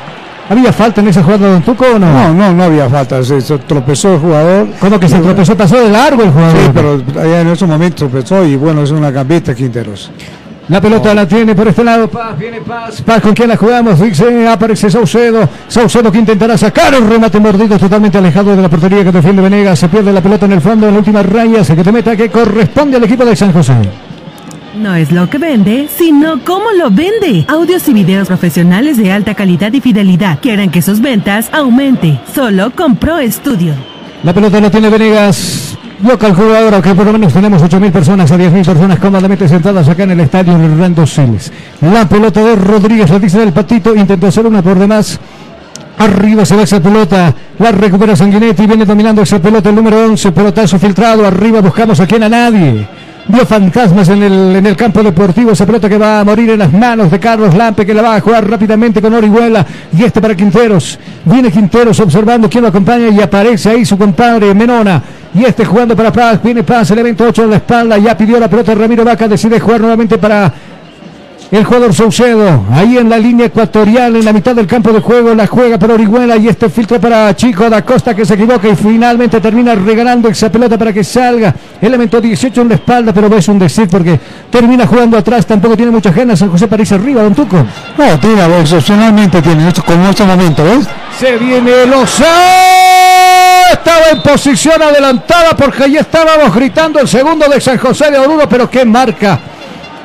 ¿había 0.51 0.73
falta 0.73 1.01
en 1.01 1.09
esa 1.09 1.23
jugada 1.23 1.47
de 1.47 1.53
Don 1.53 1.63
Tuco 1.63 1.87
o 1.95 1.99
no? 1.99 2.13
No, 2.13 2.35
no, 2.35 2.53
no 2.53 2.65
había 2.65 2.89
falta, 2.89 3.23
se 3.25 3.41
se 3.41 3.57
tropezó 3.59 4.15
el 4.15 4.21
jugador. 4.21 4.69
¿Cómo 4.79 5.01
que 5.01 5.09
se 5.09 5.19
tropezó? 5.19 5.57
Pasó 5.57 5.81
de 5.81 5.91
largo 5.91 6.23
el 6.25 6.31
jugador. 6.31 6.57
Sí, 6.57 6.71
pero 6.75 7.03
allá 7.23 7.41
en 7.41 7.49
ese 7.49 7.67
momento 7.67 7.97
tropezó 7.97 8.45
y 8.45 8.57
bueno, 8.57 8.83
es 8.83 8.91
una 8.91 9.11
gambeta 9.11 9.55
Quinteros. 9.55 10.11
La 10.71 10.81
pelota 10.81 11.13
la 11.13 11.27
tiene 11.27 11.53
por 11.53 11.67
este 11.67 11.83
lado. 11.83 12.07
Paz, 12.07 12.39
viene 12.39 12.61
Paz. 12.61 13.03
Paz, 13.03 13.21
¿con 13.21 13.35
quién 13.35 13.49
la 13.49 13.57
jugamos? 13.57 13.99
Dice, 13.99 14.47
aparece 14.47 14.89
Saucedo. 14.89 15.49
Saucedo 15.67 16.13
que 16.13 16.19
intentará 16.19 16.57
sacar 16.57 16.95
un 16.95 17.11
remate 17.11 17.41
mordido 17.41 17.77
totalmente 17.77 18.19
alejado 18.19 18.55
de 18.55 18.63
la 18.63 18.69
portería 18.69 19.03
que 19.03 19.11
defiende 19.11 19.43
Venegas. 19.43 19.81
Se 19.81 19.89
pierde 19.89 20.13
la 20.13 20.21
pelota 20.21 20.47
en 20.47 20.53
el 20.53 20.61
fondo, 20.61 20.87
en 20.87 20.93
la 20.93 20.99
última 21.01 21.25
raya. 21.25 21.65
Se 21.65 21.75
que 21.75 21.83
te 21.83 21.91
meta 21.91 22.17
que 22.17 22.31
corresponde 22.31 22.99
al 22.99 23.03
equipo 23.03 23.25
de 23.25 23.35
San 23.35 23.53
José. 23.53 23.75
No 24.81 24.95
es 24.95 25.13
lo 25.13 25.29
que 25.29 25.37
vende, 25.37 25.89
sino 25.95 26.43
cómo 26.43 26.71
lo 26.71 26.91
vende. 26.91 27.45
Audios 27.49 27.87
y 27.89 27.93
videos 27.93 28.29
profesionales 28.29 28.97
de 28.97 29.13
alta 29.13 29.35
calidad 29.35 29.71
y 29.75 29.83
fidelidad. 29.83 30.39
Quieren 30.41 30.71
que 30.71 30.81
sus 30.81 31.03
ventas 31.03 31.51
aumente. 31.53 32.19
Solo 32.35 32.71
con 32.71 32.97
Pro 32.97 33.19
Studio. 33.31 33.75
La 34.23 34.33
pelota 34.33 34.59
la 34.59 34.71
tiene 34.71 34.89
Venegas. 34.89 35.77
Yo 36.03 36.19
calculo 36.19 36.57
ahora 36.57 36.81
que 36.81 36.95
por 36.95 37.05
lo 37.05 37.13
menos 37.13 37.31
tenemos 37.31 37.63
8.000 37.63 37.93
personas 37.93 38.33
a 38.33 38.39
10.000 38.39 38.65
personas 38.65 38.99
cómodamente 38.99 39.47
sentadas 39.47 39.87
acá 39.87 40.05
en 40.05 40.13
el 40.13 40.21
estadio 40.21 40.55
Hernando 40.55 41.07
Siles. 41.07 41.53
La 41.83 42.09
pelota 42.09 42.43
de 42.43 42.57
Rodríguez, 42.57 43.11
la 43.11 43.19
dice 43.19 43.39
del 43.39 43.53
patito, 43.53 43.95
intentó 43.95 44.29
hacer 44.29 44.47
una 44.47 44.63
por 44.63 44.79
demás. 44.79 45.21
Arriba 45.99 46.47
se 46.47 46.57
va 46.57 46.63
esa 46.63 46.81
pelota, 46.81 47.35
la 47.59 47.71
recupera 47.71 48.17
Sanguinetti, 48.17 48.67
viene 48.67 48.87
dominando 48.87 49.21
esa 49.21 49.39
pelota 49.39 49.69
el 49.69 49.75
número 49.75 50.07
11, 50.07 50.33
pelotazo 50.33 50.79
filtrado, 50.79 51.27
arriba 51.27 51.61
buscamos 51.61 52.01
a 52.01 52.07
quien 52.07 52.23
a 52.23 52.31
nadie. 52.31 53.10
Vio 53.33 53.47
fantasmas 53.47 54.09
en 54.09 54.25
el, 54.25 54.57
en 54.57 54.67
el 54.67 54.77
campo 54.77 55.05
deportivo, 55.05 55.53
esa 55.53 55.65
pelota 55.65 55.89
que 55.89 55.97
va 55.97 56.19
a 56.19 56.25
morir 56.25 56.51
en 56.51 56.59
las 56.59 56.73
manos 56.73 57.13
de 57.13 57.21
Carlos 57.21 57.55
Lampe, 57.55 57.87
que 57.87 57.95
la 57.95 58.03
va 58.03 58.17
a 58.17 58.21
jugar 58.21 58.49
rápidamente 58.49 59.01
con 59.01 59.15
Orihuela, 59.15 59.65
y 59.97 60.03
este 60.03 60.21
para 60.21 60.35
Quinteros. 60.35 60.99
Viene 61.25 61.53
Quinteros 61.53 62.01
observando 62.01 62.51
quién 62.51 62.63
lo 62.63 62.69
acompaña 62.69 63.09
y 63.09 63.21
aparece 63.21 63.71
ahí 63.71 63.85
su 63.85 63.97
compadre 63.97 64.53
Menona. 64.53 65.01
Y 65.33 65.45
este 65.45 65.65
jugando 65.65 65.95
para 65.95 66.13
Paz, 66.13 66.43
viene 66.43 66.65
Paz, 66.65 66.91
elemento 66.91 67.25
8 67.25 67.45
en 67.45 67.51
la 67.51 67.57
espalda, 67.57 67.99
ya 67.99 68.17
pidió 68.17 68.41
la 68.41 68.51
pelota 68.51 68.75
Ramiro 68.75 69.05
Vaca, 69.05 69.29
decide 69.29 69.61
jugar 69.61 69.81
nuevamente 69.81 70.19
para 70.19 70.53
el 71.57 71.65
jugador 71.65 71.93
Saucedo, 71.93 72.65
ahí 72.71 72.97
en 72.97 73.11
la 73.11 73.19
línea 73.19 73.47
ecuatorial, 73.47 74.15
en 74.15 74.25
la 74.25 74.33
mitad 74.33 74.55
del 74.55 74.69
campo 74.69 74.93
de 74.93 75.01
juego, 75.01 75.35
la 75.35 75.49
juega 75.49 75.79
para 75.79 75.95
Orihuela 75.95 76.37
y 76.37 76.47
este 76.47 76.69
filtro 76.69 77.01
para 77.01 77.35
Chico 77.35 77.69
da 77.69 77.85
Costa 77.85 78.15
que 78.15 78.25
se 78.25 78.35
equivoca 78.35 78.69
y 78.69 78.77
finalmente 78.77 79.41
termina 79.41 79.75
regalando 79.75 80.29
esa 80.29 80.51
pelota 80.51 80.79
para 80.79 80.93
que 80.93 81.03
salga. 81.03 81.53
Elemento 81.81 82.21
18 82.21 82.61
en 82.61 82.69
la 82.69 82.75
espalda, 82.77 83.13
pero 83.13 83.35
es 83.37 83.49
un 83.49 83.59
decir 83.59 83.89
porque 83.89 84.21
termina 84.49 84.87
jugando 84.87 85.19
atrás, 85.19 85.45
tampoco 85.45 85.77
tiene 85.77 85.91
muchas 85.91 86.15
ganas. 86.15 86.39
San 86.39 86.51
José 86.51 86.69
París 86.69 86.93
arriba, 86.93 87.23
Don 87.23 87.35
Tuco. 87.35 87.57
No, 87.99 88.21
tiene, 88.21 88.61
excepcionalmente 88.61 89.43
tiene, 89.43 89.67
esto, 89.67 89.83
como 89.85 90.09
este 90.09 90.23
momento, 90.23 90.63
¿ves? 90.63 90.87
Se 91.19 91.37
viene 91.37 91.85
Lozano. 91.87 92.29
Estaba 93.73 94.11
en 94.13 94.23
posición 94.23 94.81
adelantada 94.81 95.57
porque 95.57 95.85
ahí 95.85 95.97
estábamos 95.97 96.55
gritando 96.55 97.01
el 97.01 97.09
segundo 97.09 97.49
de 97.49 97.61
San 97.61 97.77
José 97.79 98.11
de 98.13 98.19
Oruro, 98.19 98.49
pero 98.49 98.71
qué 98.71 98.85
marca 98.85 99.41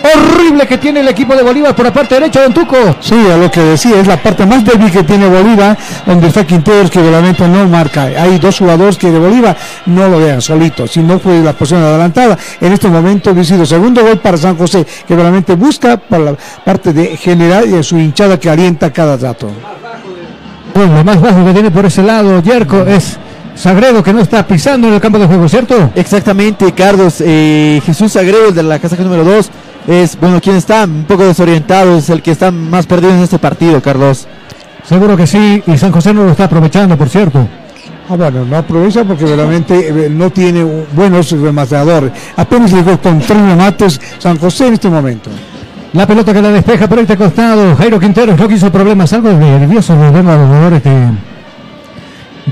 horrible 0.04 0.68
que 0.68 0.78
tiene 0.78 1.00
el 1.00 1.08
equipo 1.08 1.36
de 1.36 1.44
Bolívar 1.44 1.76
por 1.76 1.86
la 1.86 1.94
parte 1.94 2.16
derecha, 2.16 2.42
Don 2.44 2.54
Tuco. 2.54 2.76
Sí, 3.00 3.16
a 3.32 3.38
lo 3.38 3.50
que 3.50 3.62
decía, 3.62 4.00
es 4.00 4.08
la 4.08 4.18
parte 4.18 4.46
más 4.46 4.64
débil 4.64 4.92
que 4.92 5.04
tiene 5.04 5.28
Bolívar, 5.28 5.78
donde 6.06 6.28
está 6.28 6.46
Quinteros 6.46 6.92
que 6.92 7.02
realmente 7.02 7.48
no 7.48 7.68
marca. 7.68 8.04
Hay 8.04 8.38
dos 8.40 8.60
jugadores 8.60 8.98
que 8.98 9.12
de 9.12 9.20
Bolívar 9.20 9.56
no 9.86 10.08
lo 10.08 10.20
vean 10.20 10.42
solitos, 10.42 10.92
si 10.92 11.02
no 11.02 11.20
fue 11.20 11.42
la 11.42 11.54
posición 11.54 11.84
adelantada. 11.84 12.38
En 12.62 12.74
este 12.74 12.88
momento 12.88 13.32
ha 13.32 13.44
sido 13.44 13.66
segundo 13.66 14.04
gol 14.04 14.20
para 14.20 14.38
San 14.38 14.58
José, 14.58 14.86
que 15.08 15.16
realmente 15.16 15.56
busca 15.56 15.98
para 15.98 16.24
la 16.24 16.36
parte 16.64 16.94
de 16.94 17.18
general 17.18 17.68
y 17.74 17.84
su 17.84 17.98
hinchada 17.98 18.40
que 18.40 18.50
alienta 18.50 18.92
cada 18.92 19.18
rato. 19.18 19.50
Bueno, 20.74 20.96
lo 20.98 21.04
más 21.04 21.22
bajo 21.22 21.46
que 21.46 21.54
tiene 21.54 21.72
por 21.72 21.86
ese 21.86 22.04
lado, 22.04 22.42
Yerko, 22.42 22.82
es 22.82 23.18
Sagredo 23.56 24.04
que 24.04 24.12
no 24.12 24.20
está 24.20 24.46
pisando 24.46 24.88
en 24.90 24.96
el 24.96 25.00
campo 25.00 25.18
de 25.18 25.26
juego, 25.26 25.48
¿cierto? 25.48 25.90
Exactamente, 25.96 26.74
Carlos. 26.74 27.22
eh, 27.26 27.82
Jesús 27.86 28.12
Sagredo, 28.12 28.50
el 28.50 28.56
de 28.56 28.64
la 28.64 28.80
casaca 28.80 29.02
número 29.02 29.24
2, 29.24 29.50
es, 29.88 30.18
bueno, 30.20 30.42
quien 30.42 30.56
está 30.56 30.84
un 30.86 31.06
poco 31.06 31.24
desorientado, 31.26 31.98
es 31.98 32.10
el 32.10 32.22
que 32.22 32.32
está 32.32 32.52
más 32.52 32.86
perdido 32.86 33.14
en 33.14 33.20
este 33.22 33.40
partido, 33.40 33.82
Carlos. 33.82 34.28
Seguro 34.84 35.16
que 35.18 35.26
sí, 35.28 35.64
y 35.66 35.78
San 35.78 35.92
José 35.92 36.14
no 36.14 36.24
lo 36.26 36.32
está 36.32 36.46
aprovechando, 36.46 36.98
por 36.98 37.10
cierto. 37.10 37.48
Ah, 38.10 38.16
bueno, 38.16 38.46
no 38.46 38.58
aprovecha 38.58 39.04
porque 39.04 39.26
realmente 39.26 39.88
eh, 40.06 40.10
no 40.12 40.30
tiene 40.30 40.64
un- 40.64 40.86
buenos 40.94 41.32
rematadores. 41.32 42.12
Apenas 42.36 42.72
llegó 42.72 42.98
con 43.00 43.20
tres 43.20 43.40
remates 43.42 44.00
San 44.20 44.38
José 44.38 44.68
en 44.68 44.74
este 44.76 44.90
momento. 44.90 45.32
La 45.94 46.06
pelota 46.06 46.32
que 46.34 46.42
la 46.42 46.50
despeja 46.50 46.88
por 46.88 47.00
este 47.00 47.18
costado. 47.18 47.76
Jairo 47.76 48.00
Quinteros 48.00 48.38
no 48.38 48.48
quiso 48.48 48.72
problemas. 48.72 49.12
Algo 49.14 49.32
nervioso 49.32 49.96
nos 49.96 50.14
vemos 50.14 50.34
a 50.34 50.38
los 50.38 50.48
jugadores 50.48 50.84
de, 50.84 51.08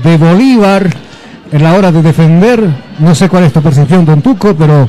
de 0.02 0.16
Bolívar 0.16 0.90
en 1.52 1.62
la 1.62 1.74
hora 1.74 1.92
de 1.92 2.02
defender. 2.02 2.68
No 2.98 3.14
sé 3.14 3.28
cuál 3.28 3.44
es 3.44 3.52
tu 3.52 3.60
percepción, 3.62 4.04
Don 4.04 4.22
Tuco, 4.22 4.54
pero 4.56 4.86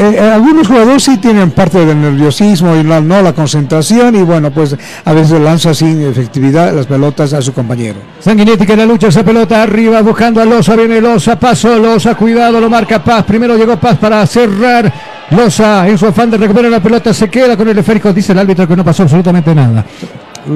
Eh, 0.00 0.14
eh, 0.14 0.20
algunos 0.20 0.68
jugadores 0.68 1.02
sí 1.02 1.16
tienen 1.16 1.50
parte 1.50 1.84
del 1.84 2.00
nerviosismo 2.00 2.76
y 2.76 2.84
no, 2.84 3.20
la 3.20 3.32
concentración 3.32 4.14
y 4.14 4.22
bueno, 4.22 4.52
pues 4.52 4.76
a 5.04 5.12
veces 5.12 5.40
lanza 5.40 5.74
sin 5.74 6.06
efectividad 6.06 6.72
las 6.72 6.86
pelotas 6.86 7.32
a 7.32 7.42
su 7.42 7.52
compañero. 7.52 7.98
Sanguinetti 8.20 8.64
que 8.64 8.76
la 8.76 8.86
lucha 8.86 9.08
esa 9.08 9.24
pelota 9.24 9.60
arriba 9.60 10.00
buscando 10.02 10.40
a 10.40 10.44
Loza, 10.44 10.76
viene 10.76 11.00
Loza, 11.00 11.36
pasó 11.36 11.76
Loza, 11.80 12.14
cuidado, 12.14 12.60
lo 12.60 12.70
marca 12.70 13.02
Paz, 13.02 13.24
primero 13.24 13.56
llegó 13.56 13.76
Paz 13.76 13.98
para 13.98 14.24
cerrar, 14.24 14.92
Loza 15.32 15.88
en 15.88 15.98
su 15.98 16.06
afán 16.06 16.30
de 16.30 16.36
recuperar 16.36 16.70
la 16.70 16.80
pelota 16.80 17.12
se 17.12 17.28
queda 17.28 17.56
con 17.56 17.66
el 17.66 17.76
esférico, 17.76 18.12
dice 18.12 18.30
el 18.30 18.38
árbitro 18.38 18.68
que 18.68 18.76
no 18.76 18.84
pasó 18.84 19.02
absolutamente 19.02 19.52
nada. 19.52 19.84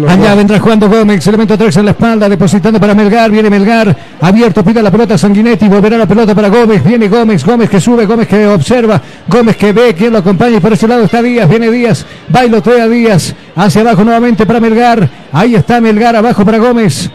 Allá 0.08 0.34
vendrá 0.34 0.58
jugando 0.58 0.88
Gómez, 0.88 1.26
elemento 1.26 1.58
3 1.58 1.76
en 1.76 1.84
la 1.84 1.90
espalda, 1.90 2.28
depositando 2.28 2.80
para 2.80 2.94
Melgar, 2.94 3.30
viene 3.30 3.50
Melgar, 3.50 3.94
abierto, 4.20 4.64
pide 4.64 4.82
la 4.82 4.90
pelota 4.90 5.14
a 5.14 5.18
Sanguinetti, 5.18 5.68
volverá 5.68 5.98
la 5.98 6.06
pelota 6.06 6.34
para 6.34 6.48
Gómez, 6.48 6.82
viene 6.82 7.08
Gómez, 7.08 7.44
Gómez 7.44 7.68
que 7.68 7.80
sube, 7.80 8.06
Gómez 8.06 8.26
que 8.26 8.46
observa, 8.46 9.00
Gómez 9.28 9.56
que 9.56 9.72
ve, 9.72 9.94
quien 9.94 10.12
lo 10.12 10.18
acompaña 10.18 10.56
y 10.56 10.60
por 10.60 10.72
ese 10.72 10.88
lado 10.88 11.04
está 11.04 11.20
Díaz, 11.20 11.48
viene 11.48 11.70
Díaz, 11.70 12.06
bailotea 12.28 12.88
Díaz, 12.88 13.34
hacia 13.54 13.82
abajo 13.82 14.04
nuevamente 14.04 14.46
para 14.46 14.60
Melgar, 14.60 15.08
ahí 15.32 15.54
está 15.54 15.80
Melgar, 15.80 16.16
abajo 16.16 16.44
para 16.44 16.58
Gómez. 16.58 17.10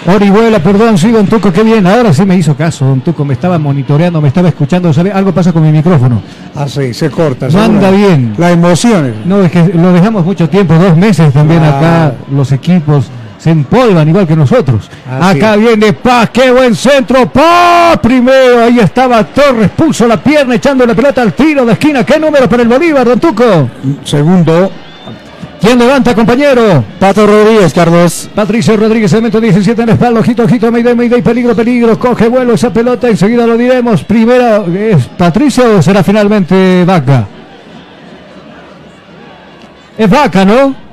Orihuela, 0.06 0.58
perdón, 0.58 0.98
sí, 0.98 1.10
don 1.10 1.26
Tuco, 1.26 1.50
qué 1.50 1.62
bien. 1.62 1.86
Ahora 1.86 2.12
sí 2.12 2.26
me 2.26 2.36
hizo 2.36 2.54
caso, 2.54 2.84
don 2.84 3.00
Tuco. 3.00 3.24
Me 3.24 3.32
estaba 3.34 3.58
monitoreando, 3.58 4.20
me 4.20 4.28
estaba 4.28 4.48
escuchando. 4.48 4.92
¿sabe? 4.92 5.10
Algo 5.10 5.32
pasa 5.32 5.52
con 5.52 5.62
mi 5.62 5.72
micrófono. 5.72 6.20
Ah, 6.54 6.68
sí, 6.68 6.92
se 6.92 7.08
corta. 7.10 7.48
No 7.48 7.62
anda 7.62 7.90
bien. 7.90 8.34
Las 8.36 8.52
emociones. 8.52 9.14
No, 9.24 9.42
es 9.42 9.50
que 9.50 9.64
lo 9.74 9.92
dejamos 9.92 10.24
mucho 10.24 10.48
tiempo, 10.48 10.74
dos 10.74 10.94
meses 10.96 11.32
también 11.32 11.62
Ah. 11.64 11.78
acá. 11.78 12.14
Los 12.30 12.52
equipos 12.52 13.06
se 13.38 13.50
empolvan 13.50 14.06
igual 14.08 14.26
que 14.26 14.36
nosotros. 14.36 14.90
Así 15.10 15.38
acá 15.38 15.54
es. 15.54 15.60
viene 15.60 15.92
Paz, 15.94 16.28
qué 16.30 16.50
buen 16.50 16.74
centro. 16.74 17.26
Paz 17.30 17.98
primero, 18.02 18.62
ahí 18.62 18.80
estaba 18.80 19.24
Torres, 19.24 19.70
puso 19.74 20.06
la 20.06 20.18
pierna 20.22 20.54
echando 20.56 20.84
la 20.84 20.94
pelota 20.94 21.22
al 21.22 21.32
tiro 21.32 21.64
de 21.64 21.72
esquina. 21.72 22.04
¿Qué 22.04 22.18
número 22.18 22.46
para 22.46 22.62
el 22.62 22.68
Bolívar, 22.68 23.06
don 23.06 23.18
Tuco? 23.18 23.70
Segundo. 24.04 24.70
¿Quién 25.64 25.78
levanta, 25.78 26.14
compañero? 26.14 26.84
Pato 27.00 27.26
Rodríguez, 27.26 27.72
Carlos. 27.72 28.28
Patricio 28.34 28.76
Rodríguez, 28.76 29.10
elemento 29.14 29.40
17 29.40 29.80
en 29.80 29.88
espalda, 29.88 30.20
ojito, 30.20 30.42
ojito, 30.42 30.70
Mayday, 30.70 30.94
Mayday, 30.94 31.22
peligro, 31.22 31.56
peligro, 31.56 31.98
coge 31.98 32.28
vuelo 32.28 32.52
esa 32.52 32.70
pelota, 32.70 33.08
enseguida 33.08 33.46
lo 33.46 33.56
diremos. 33.56 34.04
Primera, 34.04 34.62
¿es 34.66 35.06
Patricio 35.06 35.78
o 35.78 35.82
será 35.82 36.04
finalmente 36.04 36.84
Vaca? 36.84 37.26
Es 39.96 40.10
Vaca, 40.10 40.44
¿no? 40.44 40.83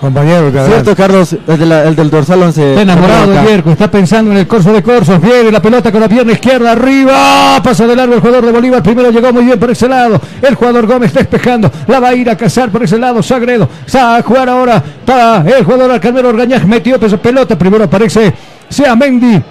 Compañero, 0.00 0.50
te 0.52 0.64
Cierto, 0.66 0.94
Carlos, 0.94 1.36
el, 1.46 1.58
de 1.58 1.66
la- 1.66 1.82
el 1.84 1.96
del 1.96 2.08
dorsal 2.08 2.40
11. 2.42 2.70
Está 2.70 2.82
enamorado 2.82 3.32
de 3.32 3.42
Yerko, 3.42 3.70
está 3.70 3.90
pensando 3.90 4.30
en 4.30 4.36
el 4.38 4.46
corso 4.46 4.72
de 4.72 4.80
corsos, 4.82 5.20
viene 5.20 5.50
la 5.50 5.60
pelota 5.60 5.90
con 5.90 6.00
la 6.00 6.08
pierna 6.08 6.32
izquierda, 6.32 6.70
arriba, 6.72 7.60
pasa 7.64 7.84
de 7.86 7.96
largo 7.96 8.14
el 8.14 8.20
jugador 8.20 8.46
de 8.46 8.52
Bolívar, 8.52 8.80
primero 8.82 9.10
llegó 9.10 9.32
muy 9.32 9.44
bien 9.44 9.58
por 9.58 9.70
ese 9.70 9.88
lado, 9.88 10.20
el 10.40 10.54
jugador 10.54 10.86
Gómez 10.86 11.12
despejando, 11.12 11.68
la 11.88 11.98
va 11.98 12.08
a 12.10 12.14
ir 12.14 12.30
a 12.30 12.36
cazar 12.36 12.70
por 12.70 12.84
ese 12.84 12.96
lado, 12.96 13.22
Sagredo, 13.24 13.68
va 13.94 14.16
a 14.18 14.22
jugar 14.22 14.48
ahora 14.48 14.80
para 15.04 15.44
el 15.50 15.64
jugador 15.64 15.90
Alcarmelo 15.90 16.28
Orgañaz, 16.28 16.64
metió 16.64 16.94
esa 17.04 17.16
pelota, 17.16 17.58
primero 17.58 17.82
aparece 17.84 18.32
Sea 18.68 18.94
Mendy, 18.94 19.42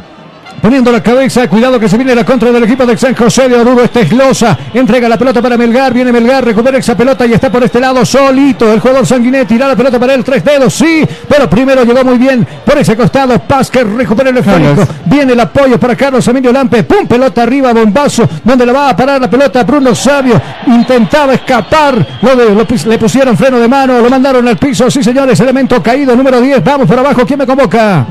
Poniendo 0.61 0.91
la 0.91 1.01
cabeza, 1.01 1.47
cuidado 1.47 1.79
que 1.79 1.87
se 1.87 1.95
viene 1.97 2.13
la 2.15 2.25
contra 2.25 2.51
del 2.51 2.63
equipo 2.63 2.85
de 2.85 2.97
San 2.97 3.15
José 3.15 3.47
de 3.47 3.55
Oruro. 3.57 3.83
Este 3.83 4.01
es 4.01 4.11
Loza. 4.11 4.57
Entrega 4.73 5.07
la 5.07 5.17
pelota 5.17 5.41
para 5.41 5.55
Melgar. 5.55 5.93
Viene 5.93 6.11
Melgar, 6.11 6.43
recupera 6.43 6.77
esa 6.79 6.97
pelota 6.97 7.25
y 7.25 7.33
está 7.33 7.49
por 7.51 7.63
este 7.63 7.79
lado 7.79 8.03
solito. 8.03 8.73
El 8.73 8.79
jugador 8.79 9.05
Sanguinetti 9.05 9.53
tira 9.53 9.67
la 9.67 9.75
pelota 9.75 9.97
para 9.99 10.15
él. 10.15 10.23
Tres 10.23 10.43
dedos, 10.43 10.73
sí. 10.73 11.05
Pero 11.29 11.49
primero 11.49 11.83
llegó 11.85 12.03
muy 12.03 12.17
bien 12.17 12.45
por 12.65 12.77
ese 12.77 12.97
costado. 12.97 13.39
Paz 13.39 13.69
que 13.71 13.83
recupera 13.83 14.29
el 14.31 14.37
esférico. 14.37 14.85
Viene 15.05 15.33
el 15.33 15.39
apoyo 15.39 15.79
para 15.79 15.95
Carlos 15.95 16.27
Emilio 16.27 16.51
Lampe. 16.51 16.83
Pum, 16.83 17.07
pelota 17.07 17.43
arriba, 17.43 17.71
bombazo. 17.71 18.27
Donde 18.43 18.65
la 18.65 18.73
va 18.73 18.89
a 18.89 18.95
parar 18.97 19.21
la 19.21 19.29
pelota 19.29 19.63
Bruno 19.63 19.93
Sabio. 19.95 20.41
Intentaba 20.65 21.35
escapar. 21.35 22.05
Lo 22.21 22.35
de- 22.35 22.55
lo 22.55 22.65
pis- 22.67 22.85
le 22.87 22.97
pusieron 22.97 23.37
freno 23.37 23.59
de 23.59 23.67
mano. 23.67 24.01
Lo 24.01 24.09
mandaron 24.09 24.45
al 24.47 24.57
piso. 24.57 24.89
Sí, 24.91 25.01
señores. 25.03 25.39
Elemento 25.39 25.81
caído. 25.81 26.15
Número 26.15 26.41
10. 26.41 26.61
Vamos 26.63 26.87
por 26.87 26.97
abajo. 26.99 27.25
¿Quién 27.25 27.39
me 27.39 27.45
convoca? 27.45 28.05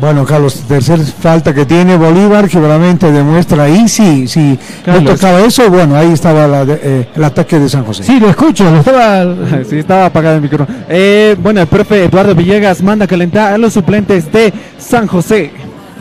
Bueno, 0.00 0.24
Carlos, 0.26 0.62
tercer 0.68 0.98
falta 1.00 1.54
que 1.54 1.64
tiene 1.64 1.96
Bolívar, 1.96 2.48
que 2.48 2.60
realmente 2.60 3.10
demuestra 3.10 3.62
ahí, 3.64 3.88
sí, 3.88 4.28
sí, 4.28 4.58
no 4.86 5.02
tocaba 5.02 5.40
eso, 5.40 5.70
bueno, 5.70 5.96
ahí 5.96 6.12
estaba 6.12 6.46
la 6.46 6.64
de- 6.66 6.80
eh, 6.82 7.08
el 7.16 7.24
ataque 7.24 7.58
de 7.58 7.68
San 7.68 7.84
José. 7.84 8.02
Sí, 8.02 8.20
lo 8.20 8.28
escucho. 8.28 8.70
Lo 8.70 8.78
estaba. 8.80 9.24
Sí, 9.68 9.78
estaba 9.78 10.06
apagado 10.06 10.36
el 10.36 10.42
micrófono. 10.42 10.78
Eh, 10.88 11.34
bueno, 11.42 11.60
el 11.62 11.66
profe 11.66 12.04
Eduardo 12.04 12.34
Villegas 12.34 12.82
manda 12.82 13.06
a 13.06 13.08
calentar 13.08 13.52
a 13.54 13.58
los 13.58 13.72
suplentes 13.72 14.30
de 14.30 14.52
San 14.78 15.06
José. 15.06 15.50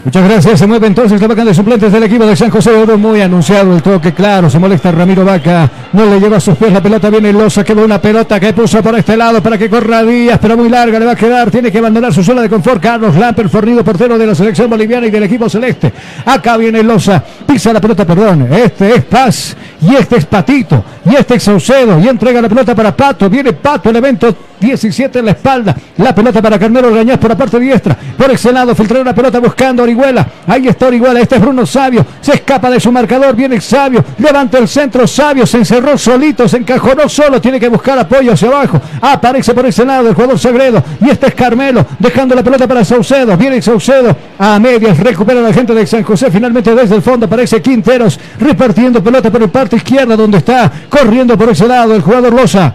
Muchas 0.05 0.23
gracias. 0.23 0.59
Se 0.59 0.67
mueve 0.67 0.85
entonces 0.85 1.19
la 1.19 1.27
vaca 1.27 1.43
de 1.43 1.51
suplentes 1.51 1.91
del 1.91 2.03
equipo 2.03 2.27
de 2.27 2.35
San 2.35 2.51
José 2.51 2.69
de 2.69 2.77
Oro. 2.77 2.95
Muy 2.95 3.21
anunciado 3.21 3.75
el 3.75 3.81
toque, 3.81 4.13
claro. 4.13 4.51
Se 4.51 4.59
molesta 4.59 4.91
Ramiro 4.91 5.25
Vaca. 5.25 5.67
No 5.93 6.05
le 6.05 6.19
lleva 6.19 6.37
a 6.37 6.39
sus 6.39 6.55
pies 6.55 6.71
la 6.71 6.79
pelota. 6.79 7.09
Viene 7.09 7.33
Loza, 7.33 7.63
que 7.63 7.73
una 7.73 7.99
pelota 7.99 8.39
que 8.39 8.53
puso 8.53 8.83
por 8.83 8.95
este 8.99 9.17
lado 9.17 9.41
para 9.41 9.57
que 9.57 9.67
corra 9.67 10.03
Díaz, 10.03 10.37
pero 10.39 10.55
muy 10.55 10.69
larga 10.69 10.99
le 10.99 11.07
va 11.07 11.13
a 11.13 11.15
quedar. 11.15 11.49
Tiene 11.49 11.71
que 11.71 11.79
abandonar 11.79 12.13
su 12.13 12.23
zona 12.23 12.43
de 12.43 12.49
confort. 12.49 12.79
Carlos 12.83 13.15
Lamper, 13.15 13.49
fornido 13.49 13.83
portero 13.83 14.15
de 14.15 14.27
la 14.27 14.35
selección 14.35 14.69
boliviana 14.69 15.07
y 15.07 15.09
del 15.09 15.23
equipo 15.23 15.49
celeste. 15.49 15.91
Acá 16.23 16.55
viene 16.55 16.83
Loza. 16.83 17.23
Pisa 17.47 17.73
la 17.73 17.81
pelota, 17.81 18.05
perdón. 18.05 18.47
Este 18.53 18.97
es 18.97 19.03
Paz. 19.05 19.57
Y 19.81 19.95
este 19.95 20.17
es 20.17 20.25
Patito. 20.25 20.85
Y 21.05 21.15
este 21.15 21.35
es 21.35 21.43
Saucedo. 21.43 21.99
Y 21.99 22.07
entrega 22.07 22.43
la 22.43 22.49
pelota 22.49 22.75
para 22.75 22.95
Pato. 22.95 23.27
Viene 23.27 23.53
Pato, 23.53 23.89
elemento 23.89 24.35
17 24.59 25.19
en 25.19 25.25
la 25.25 25.31
espalda. 25.31 25.75
La 25.97 26.13
pelota 26.13 26.41
para 26.41 26.57
Carmelo 26.59 26.87
Orgañaz 26.87 27.17
por 27.17 27.29
la 27.29 27.37
parte 27.37 27.59
diestra. 27.59 27.97
Por 28.17 28.31
ese 28.31 28.51
lado, 28.51 28.75
filtró 28.75 29.01
una 29.01 29.13
pelota 29.13 29.39
buscando 29.39 29.83
a 29.83 29.85
Orihuela. 29.95 30.27
Ahí 30.47 30.67
está 30.67 30.87
Orihuela. 30.87 31.19
Este 31.19 31.35
es 31.35 31.41
Bruno 31.41 31.65
Sabio. 31.65 32.05
Se 32.21 32.33
escapa 32.33 32.69
de 32.69 32.79
su 32.79 32.91
marcador. 32.91 33.35
Viene 33.35 33.59
Sabio. 33.61 34.03
Levanta 34.17 34.57
el 34.57 34.67
centro. 34.67 35.07
Sabio 35.07 35.45
se 35.45 35.57
encerró 35.57 35.97
solito. 35.97 36.47
Se 36.47 36.57
encajonó 36.57 37.07
solo. 37.07 37.39
Tiene 37.39 37.59
que 37.59 37.69
buscar 37.69 37.97
apoyo 37.97 38.33
hacia 38.33 38.47
abajo. 38.49 38.81
Aparece 39.01 39.53
por 39.53 39.65
ese 39.65 39.85
lado 39.85 40.09
el 40.09 40.15
jugador 40.15 40.37
Sagredo. 40.37 40.83
Y 41.01 41.09
este 41.09 41.27
es 41.27 41.35
Carmelo. 41.35 41.85
Dejando 41.99 42.35
la 42.35 42.43
pelota 42.43 42.67
para 42.67 42.83
Saucedo. 42.83 43.37
Viene 43.37 43.61
Saucedo 43.61 44.15
a 44.37 44.59
medias. 44.59 44.97
Recupera 44.99 45.41
la 45.41 45.53
gente 45.53 45.73
de 45.73 45.87
San 45.87 46.03
José. 46.03 46.29
Finalmente 46.29 46.75
desde 46.75 46.95
el 46.95 47.01
fondo 47.01 47.25
aparece 47.25 47.61
Quinteros. 47.61 48.19
Repartiendo 48.39 49.03
pelota 49.03 49.31
por 49.31 49.41
el 49.41 49.49
parte 49.49 49.77
izquierda 49.77 50.15
donde 50.15 50.39
está 50.39 50.71
corriendo 50.89 51.37
por 51.37 51.49
ese 51.49 51.67
lado 51.67 51.95
el 51.95 52.01
jugador 52.01 52.33
Loza. 52.33 52.73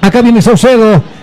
Acá 0.00 0.22
viene 0.22 0.40
Saucedo. 0.40 1.17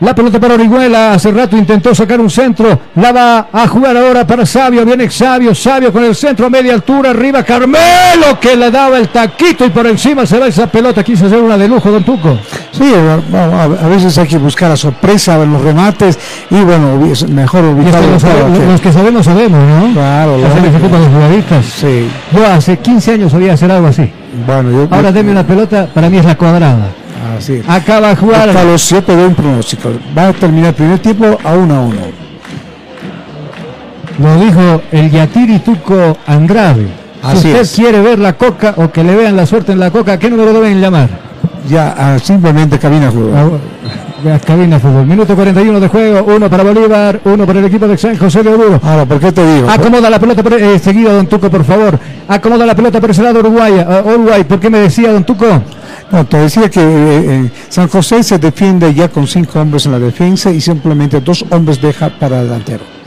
La 0.00 0.14
pelota 0.14 0.40
para 0.40 0.54
Orihuela. 0.54 1.12
Hace 1.14 1.30
rato 1.30 1.56
intentó 1.56 1.94
sacar 1.94 2.20
un 2.20 2.30
centro. 2.30 2.78
La 2.96 3.12
va 3.12 3.48
a 3.52 3.66
jugar 3.68 3.96
ahora 3.96 4.26
para 4.26 4.46
Sabio. 4.46 4.84
Viene 4.84 5.10
Sabio. 5.10 5.54
Sabio 5.54 5.92
con 5.92 6.04
el 6.04 6.14
centro 6.14 6.46
a 6.46 6.50
media 6.50 6.72
altura. 6.74 7.10
Arriba 7.10 7.42
Carmelo 7.42 8.38
que 8.40 8.56
le 8.56 8.70
daba 8.70 8.98
el 8.98 9.08
taquito 9.08 9.64
y 9.66 9.70
por 9.70 9.86
encima 9.86 10.24
se 10.26 10.38
va 10.38 10.46
esa 10.46 10.66
pelota. 10.66 11.02
Quiso 11.04 11.26
hacer 11.26 11.38
una 11.38 11.56
de 11.58 11.68
lujo, 11.68 11.90
Don 11.90 12.02
Tuco. 12.04 12.38
Sí, 12.72 12.92
a, 12.94 13.64
a- 13.64 13.88
veces 13.88 14.16
hay 14.18 14.26
que 14.26 14.38
buscar 14.38 14.70
la 14.70 14.76
sorpresa 14.76 15.42
en 15.42 15.52
los 15.52 15.60
remates 15.62 16.18
y 16.50 16.60
bueno, 16.62 16.96
mejor 17.28 17.64
hasta 17.84 18.00
los, 18.00 18.22
que- 18.58 18.66
los 18.66 18.80
que 18.80 18.92
sabemos, 18.92 19.24
sabemos, 19.24 19.60
¿no? 19.60 19.92
Claro, 19.92 20.36
tipo 20.36 20.96
de 20.98 21.06
jugaditas. 21.08 21.64
Sí. 21.66 22.08
Yo 22.32 22.46
hace 22.46 22.78
15 22.78 23.12
años 23.14 23.32
solía 23.32 23.52
hacer 23.54 23.70
algo 23.70 23.88
así. 23.88 24.10
Bueno, 24.46 24.70
yo, 24.70 24.88
Ahora 24.90 25.12
deme 25.12 25.32
una 25.32 25.46
pelota, 25.46 25.88
para 25.92 26.08
mí 26.08 26.18
es 26.18 26.24
la 26.24 26.36
cuadrada. 26.36 26.88
Así 27.36 27.54
es. 27.54 27.68
Acá 27.68 28.00
va 28.00 28.10
a 28.10 28.16
jugar. 28.16 28.52
Carlos, 28.52 28.88
yo 28.88 29.02
te 29.02 29.14
doy 29.14 29.26
un 29.26 29.34
pronóstico. 29.34 29.90
Va 30.16 30.28
a 30.28 30.32
terminar 30.32 30.68
el 30.68 30.74
primer 30.74 30.98
tiempo 30.98 31.38
a 31.42 31.52
uno 31.54 31.74
a 31.74 31.80
uno. 31.80 32.00
Lo 34.18 34.38
dijo 34.38 34.82
el 34.92 35.10
Yatiri 35.10 35.60
Tuco 35.60 36.16
Andrade. 36.26 36.88
Si 37.30 37.36
usted 37.36 37.60
es. 37.60 37.72
quiere 37.72 38.00
ver 38.00 38.18
la 38.18 38.34
coca 38.34 38.74
o 38.76 38.90
que 38.90 39.04
le 39.04 39.14
vean 39.14 39.36
la 39.36 39.46
suerte 39.46 39.72
en 39.72 39.80
la 39.80 39.90
coca, 39.90 40.18
¿qué 40.18 40.30
número 40.30 40.52
deben 40.52 40.80
llamar? 40.80 41.08
Ya, 41.68 41.94
ah, 41.96 42.18
simplemente 42.18 42.78
cabina 42.78 43.10
juego. 43.10 43.58
La 44.24 44.38
cabina 44.38 44.78
fútbol. 44.78 45.06
Minuto 45.06 45.34
41 45.34 45.80
de 45.80 45.88
juego. 45.88 46.34
Uno 46.34 46.50
para 46.50 46.62
Bolívar, 46.62 47.20
uno 47.24 47.46
para 47.46 47.58
el 47.60 47.64
equipo 47.64 47.88
de 47.88 47.96
San 47.96 48.16
José 48.18 48.42
de 48.42 48.50
Oruro. 48.50 48.80
Ahora, 48.82 49.06
¿por 49.06 49.18
qué 49.18 49.32
te 49.32 49.54
digo? 49.54 49.70
Acomoda 49.70 50.10
la 50.10 50.18
pelota, 50.18 50.42
por, 50.42 50.54
eh, 50.54 50.78
seguido, 50.78 51.14
don 51.14 51.26
Tuco, 51.26 51.50
por 51.50 51.64
favor. 51.64 51.98
Acomoda 52.28 52.66
la 52.66 52.74
pelota 52.74 53.00
por 53.00 53.10
ese 53.10 53.22
lado, 53.22 53.40
Uruguay. 53.40 53.84
ah, 53.86 54.02
Uruguay, 54.04 54.44
¿por 54.44 54.60
qué 54.60 54.68
me 54.68 54.78
decía, 54.80 55.12
don 55.12 55.24
Tuco? 55.24 55.46
No, 56.10 56.26
te 56.26 56.38
decía 56.38 56.68
que 56.68 56.80
eh, 56.80 57.50
San 57.68 57.88
José 57.88 58.22
se 58.24 58.38
defiende 58.38 58.92
ya 58.92 59.08
con 59.08 59.26
cinco 59.28 59.60
hombres 59.60 59.86
en 59.86 59.92
la 59.92 59.98
defensa 59.98 60.50
y 60.50 60.60
simplemente 60.60 61.20
dos 61.20 61.44
hombres 61.50 61.80
deja 61.80 62.10
para 62.18 62.42
delantero. 62.42 62.99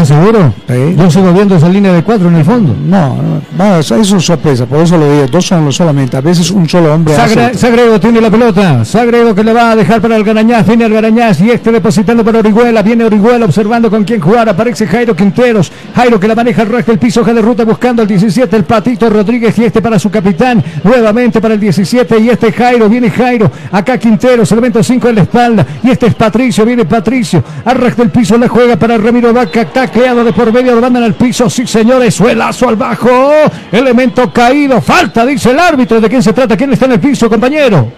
¿Estás 0.00 0.16
seguro? 0.16 0.54
Yo 0.96 1.10
sigo 1.10 1.32
viendo 1.32 1.56
esa 1.56 1.68
línea 1.68 1.92
de 1.92 2.02
cuatro 2.04 2.28
en 2.28 2.36
el 2.36 2.44
fondo. 2.44 2.74
No, 2.86 3.16
no, 3.16 3.40
no, 3.56 3.78
eso 3.78 3.96
es 3.96 4.10
una 4.12 4.20
sorpresa, 4.20 4.64
por 4.66 4.78
eso 4.80 4.96
lo 4.96 5.10
digo, 5.10 5.26
dos 5.26 5.44
son 5.46 5.72
solamente, 5.72 6.16
a 6.16 6.20
veces 6.20 6.50
un 6.52 6.68
solo 6.68 6.94
hombre. 6.94 7.14
Sagre- 7.16 7.54
Sagredo 7.54 7.98
tiene 7.98 8.20
la 8.20 8.30
pelota. 8.30 8.84
Sagredo 8.84 9.34
que 9.34 9.42
le 9.42 9.52
va 9.52 9.72
a 9.72 9.76
dejar 9.76 10.00
para 10.00 10.14
el 10.16 10.22
Garañaz. 10.24 10.66
Viene 10.66 10.84
el 10.84 10.92
Garañaz 10.92 11.40
y 11.40 11.50
este 11.50 11.72
depositando 11.72 12.24
para 12.24 12.38
Orihuela. 12.38 12.82
Viene 12.82 13.04
Orihuela 13.04 13.44
observando 13.46 13.90
con 13.90 14.04
quién 14.04 14.20
jugar. 14.20 14.48
Aparece 14.48 14.86
Jairo 14.86 15.16
Quinteros. 15.16 15.72
Jairo 15.96 16.20
que 16.20 16.28
la 16.28 16.34
maneja 16.36 16.62
el 16.62 16.68
resto 16.68 16.92
del 16.92 16.98
piso. 17.00 17.22
Hoja 17.22 17.34
de 17.34 17.42
ruta 17.42 17.64
buscando 17.64 18.02
el 18.02 18.08
17. 18.08 18.54
El 18.56 18.64
Patito 18.64 19.10
Rodríguez 19.10 19.58
y 19.58 19.64
este 19.64 19.82
para 19.82 19.98
su 19.98 20.10
capitán. 20.10 20.62
Nuevamente 20.84 21.40
para 21.40 21.54
el 21.54 21.60
17 21.60 22.20
y 22.20 22.28
este 22.30 22.52
Jairo. 22.52 22.88
Viene 22.88 23.10
Jairo. 23.10 23.50
Acá 23.72 23.98
Quinteros. 23.98 24.50
Elemento 24.52 24.82
5 24.82 25.08
en 25.08 25.14
la 25.16 25.22
espalda. 25.22 25.66
Y 25.82 25.90
este 25.90 26.06
es 26.06 26.14
Patricio. 26.14 26.64
Viene 26.64 26.84
Patricio. 26.84 27.42
Arrastra 27.64 28.04
el 28.04 28.10
piso. 28.10 28.38
La 28.38 28.48
juega 28.48 28.76
para 28.76 28.96
Ramiro 28.98 29.32
Vaca. 29.32 29.64
Tacleado 29.88 30.22
de 30.22 30.32
por 30.32 30.52
medio. 30.52 30.74
Lo 30.74 30.80
mandan 30.82 31.02
al 31.02 31.14
piso. 31.14 31.48
Sí, 31.48 31.66
señores. 31.66 32.14
Suelazo 32.14 32.68
al 32.68 32.76
bajo. 32.76 33.32
Elemento 33.72 34.30
caído. 34.30 34.80
Falta, 34.82 35.24
dice 35.24 35.50
el 35.50 35.58
árbitro. 35.58 36.00
¿De 36.00 36.08
quién 36.08 36.22
se 36.22 36.32
trata? 36.32 36.56
¿Quién 36.56 36.72
está 36.72 36.84
en 36.84 36.92
el 36.92 37.00
piso, 37.00 37.28
compañero? 37.28 37.90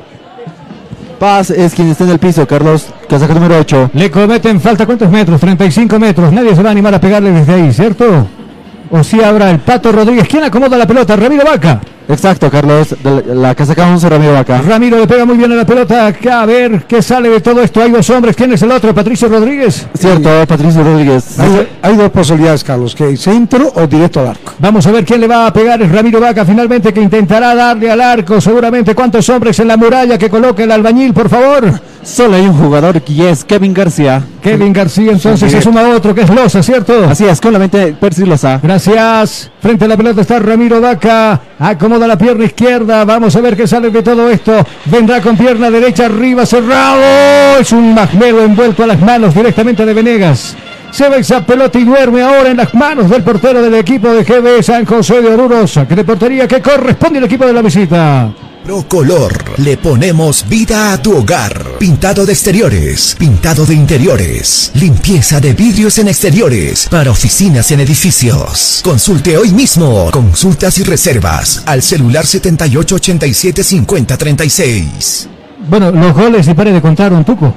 Paz 1.18 1.50
es 1.50 1.74
quien 1.74 1.88
está 1.88 2.04
en 2.04 2.10
el 2.10 2.18
piso, 2.18 2.46
Carlos, 2.46 2.86
casaca 3.06 3.34
número 3.34 3.58
8. 3.58 3.90
Le 3.92 4.10
cometen 4.10 4.58
falta, 4.58 4.86
¿cuántos 4.86 5.10
metros? 5.10 5.38
35 5.38 5.98
metros. 5.98 6.32
Nadie 6.32 6.56
se 6.56 6.62
va 6.62 6.70
a 6.70 6.72
animar 6.72 6.94
a 6.94 7.00
pegarle 7.00 7.30
desde 7.30 7.52
ahí, 7.52 7.72
¿cierto? 7.74 8.26
O 8.90 9.04
si 9.04 9.20
habrá 9.22 9.50
el 9.50 9.58
Pato 9.58 9.92
Rodríguez. 9.92 10.26
¿Quién 10.26 10.44
acomoda 10.44 10.78
la 10.78 10.86
pelota? 10.86 11.16
Ramiro 11.16 11.44
Vaca. 11.44 11.78
Exacto, 12.10 12.50
Carlos, 12.50 12.96
de 13.02 13.22
la, 13.26 13.34
la 13.34 13.54
casaca 13.54 13.86
11 13.86 14.08
Ramiro 14.08 14.32
Vaca. 14.32 14.60
Ramiro 14.62 14.98
le 14.98 15.06
pega 15.06 15.24
muy 15.24 15.36
bien 15.36 15.52
a 15.52 15.54
la 15.54 15.64
pelota. 15.64 16.06
Acá 16.06 16.42
a 16.42 16.46
ver 16.46 16.84
qué 16.88 17.02
sale 17.02 17.28
de 17.28 17.40
todo 17.40 17.62
esto. 17.62 17.82
Hay 17.82 17.90
dos 17.90 18.08
hombres. 18.10 18.34
¿Quién 18.36 18.52
es 18.52 18.62
el 18.62 18.70
otro? 18.72 18.94
Patricio 18.94 19.28
Rodríguez. 19.28 19.86
Cierto, 19.96 20.28
Patricio 20.46 20.82
Rodríguez. 20.82 21.38
Hay, 21.38 21.68
hay 21.82 21.96
dos 21.96 22.10
posibilidades, 22.10 22.64
Carlos, 22.64 22.94
que 22.94 23.16
centro 23.16 23.72
o 23.74 23.86
directo 23.86 24.20
al 24.20 24.28
arco. 24.28 24.52
Vamos 24.58 24.86
a 24.86 24.90
ver 24.90 25.04
quién 25.04 25.20
le 25.20 25.28
va 25.28 25.46
a 25.46 25.52
pegar. 25.52 25.80
Es 25.82 25.90
Ramiro 25.90 26.20
Vaca 26.20 26.44
finalmente 26.44 26.92
que 26.92 27.00
intentará 27.00 27.54
darle 27.54 27.90
al 27.90 28.00
arco. 28.00 28.40
Seguramente 28.40 28.94
cuántos 28.94 29.28
hombres 29.28 29.58
en 29.60 29.68
la 29.68 29.76
muralla 29.76 30.18
que 30.18 30.28
coloque 30.28 30.64
el 30.64 30.72
albañil, 30.72 31.14
por 31.14 31.28
favor. 31.28 31.80
Solo 32.02 32.36
hay 32.36 32.42
un 32.42 32.54
jugador 32.54 33.02
y 33.06 33.22
es 33.22 33.44
Kevin 33.44 33.74
García. 33.74 34.22
Kevin 34.42 34.72
García 34.72 35.12
entonces 35.12 35.52
se 35.52 35.60
suma 35.60 35.82
otro 35.90 36.14
que 36.14 36.22
es 36.22 36.30
Loza, 36.30 36.62
¿cierto? 36.62 37.04
Así 37.04 37.26
es, 37.26 37.40
con 37.40 37.52
la 37.52 37.58
mente 37.58 37.94
Percy 37.98 38.24
Loza. 38.24 38.58
Gracias. 38.62 39.50
Frente 39.60 39.84
a 39.84 39.88
la 39.88 39.96
pelota 39.96 40.22
está 40.22 40.38
Ramiro 40.38 40.80
Vaca. 40.80 41.40
Acomoda 41.58 42.06
la 42.06 42.16
pierna 42.16 42.44
izquierda. 42.44 43.04
Vamos 43.04 43.36
a 43.36 43.40
ver 43.40 43.56
qué 43.56 43.66
sale 43.66 43.90
de 43.90 44.02
todo 44.02 44.30
esto. 44.30 44.64
Vendrá 44.86 45.20
con 45.20 45.36
pierna 45.36 45.70
derecha 45.70 46.06
arriba 46.06 46.46
cerrado. 46.46 47.58
Es 47.60 47.70
un 47.72 47.94
magmelo 47.94 48.42
envuelto 48.44 48.82
a 48.82 48.86
las 48.86 49.00
manos 49.00 49.34
directamente 49.34 49.84
de 49.84 49.92
Venegas. 49.92 50.56
Se 50.90 51.08
va 51.08 51.16
esa 51.16 51.44
pelota 51.44 51.78
y 51.78 51.84
duerme 51.84 52.22
ahora 52.22 52.50
en 52.50 52.56
las 52.56 52.74
manos 52.74 53.10
del 53.10 53.22
portero 53.22 53.62
del 53.62 53.74
equipo 53.74 54.08
de 54.08 54.24
GB 54.24 54.62
San 54.62 54.86
José 54.86 55.20
de 55.20 55.28
Orurosa. 55.28 55.86
Que 55.86 55.94
de 55.94 56.04
portería 56.04 56.48
que 56.48 56.62
corresponde 56.62 57.18
al 57.18 57.26
equipo 57.26 57.44
de 57.46 57.52
la 57.52 57.62
visita. 57.62 58.32
Procolor, 58.70 59.58
le 59.58 59.76
ponemos 59.76 60.48
vida 60.48 60.92
a 60.92 61.02
tu 61.02 61.16
hogar. 61.16 61.76
Pintado 61.80 62.24
de 62.24 62.32
exteriores, 62.34 63.16
pintado 63.18 63.66
de 63.66 63.74
interiores, 63.74 64.70
limpieza 64.74 65.40
de 65.40 65.54
vidrios 65.54 65.98
en 65.98 66.06
exteriores, 66.06 66.86
para 66.88 67.10
oficinas 67.10 67.72
en 67.72 67.80
edificios. 67.80 68.80
Consulte 68.84 69.36
hoy 69.36 69.50
mismo, 69.50 70.08
consultas 70.12 70.78
y 70.78 70.84
reservas 70.84 71.64
al 71.66 71.82
celular 71.82 72.24
7887 72.24 73.64
5036. 73.64 75.28
Bueno, 75.68 75.90
los 75.90 76.14
goles 76.14 76.46
y 76.46 76.54
pare 76.54 76.70
de 76.70 76.80
contar 76.80 77.12
un 77.12 77.24
poco. 77.24 77.52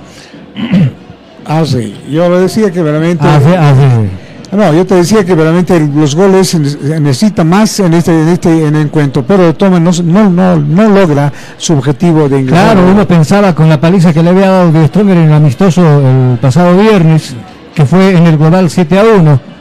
Ah, 1.46 1.64
sí. 1.64 1.96
Yo 2.10 2.28
le 2.28 2.40
decía 2.40 2.72
que 2.72 2.82
realmente. 2.82 3.24
Ah, 3.24 3.40
sí, 3.40 3.52
ah, 3.56 3.76
sí. 3.78 4.33
No, 4.56 4.72
yo 4.72 4.86
te 4.86 4.96
decía 4.96 5.26
que 5.26 5.34
realmente 5.34 5.80
los 5.80 6.16
goles 6.16 6.54
necesita 6.56 7.44
más 7.44 7.80
en 7.80 7.94
este, 7.96 8.12
en 8.12 8.28
este 8.30 8.68
en 8.68 8.76
encuentro, 8.76 9.24
pero 9.26 9.56
Toma 9.56 9.80
no, 9.80 9.92
no, 10.04 10.30
no, 10.30 10.58
no 10.58 10.90
logra 10.90 11.34
su 11.58 11.74
objetivo 11.74 12.30
de 12.30 12.42
ingresar. 12.42 12.74
Claro, 12.74 12.88
uno 12.92 13.08
pensaba 13.08 13.56
con 13.56 13.68
la 13.68 13.80
paliza 13.80 14.14
que 14.14 14.22
le 14.22 14.30
había 14.30 14.50
dado 14.50 14.72
de 14.72 14.88
Stronger 14.88 15.18
en 15.18 15.24
el 15.24 15.34
amistoso 15.34 15.82
el 15.82 16.38
pasado 16.38 16.78
viernes, 16.78 17.36
que 17.74 17.86
fue 17.86 18.16
en 18.16 18.28
el 18.28 18.38
global 18.38 18.70
7 18.70 19.00
a 19.00 19.04
1. 19.04 19.53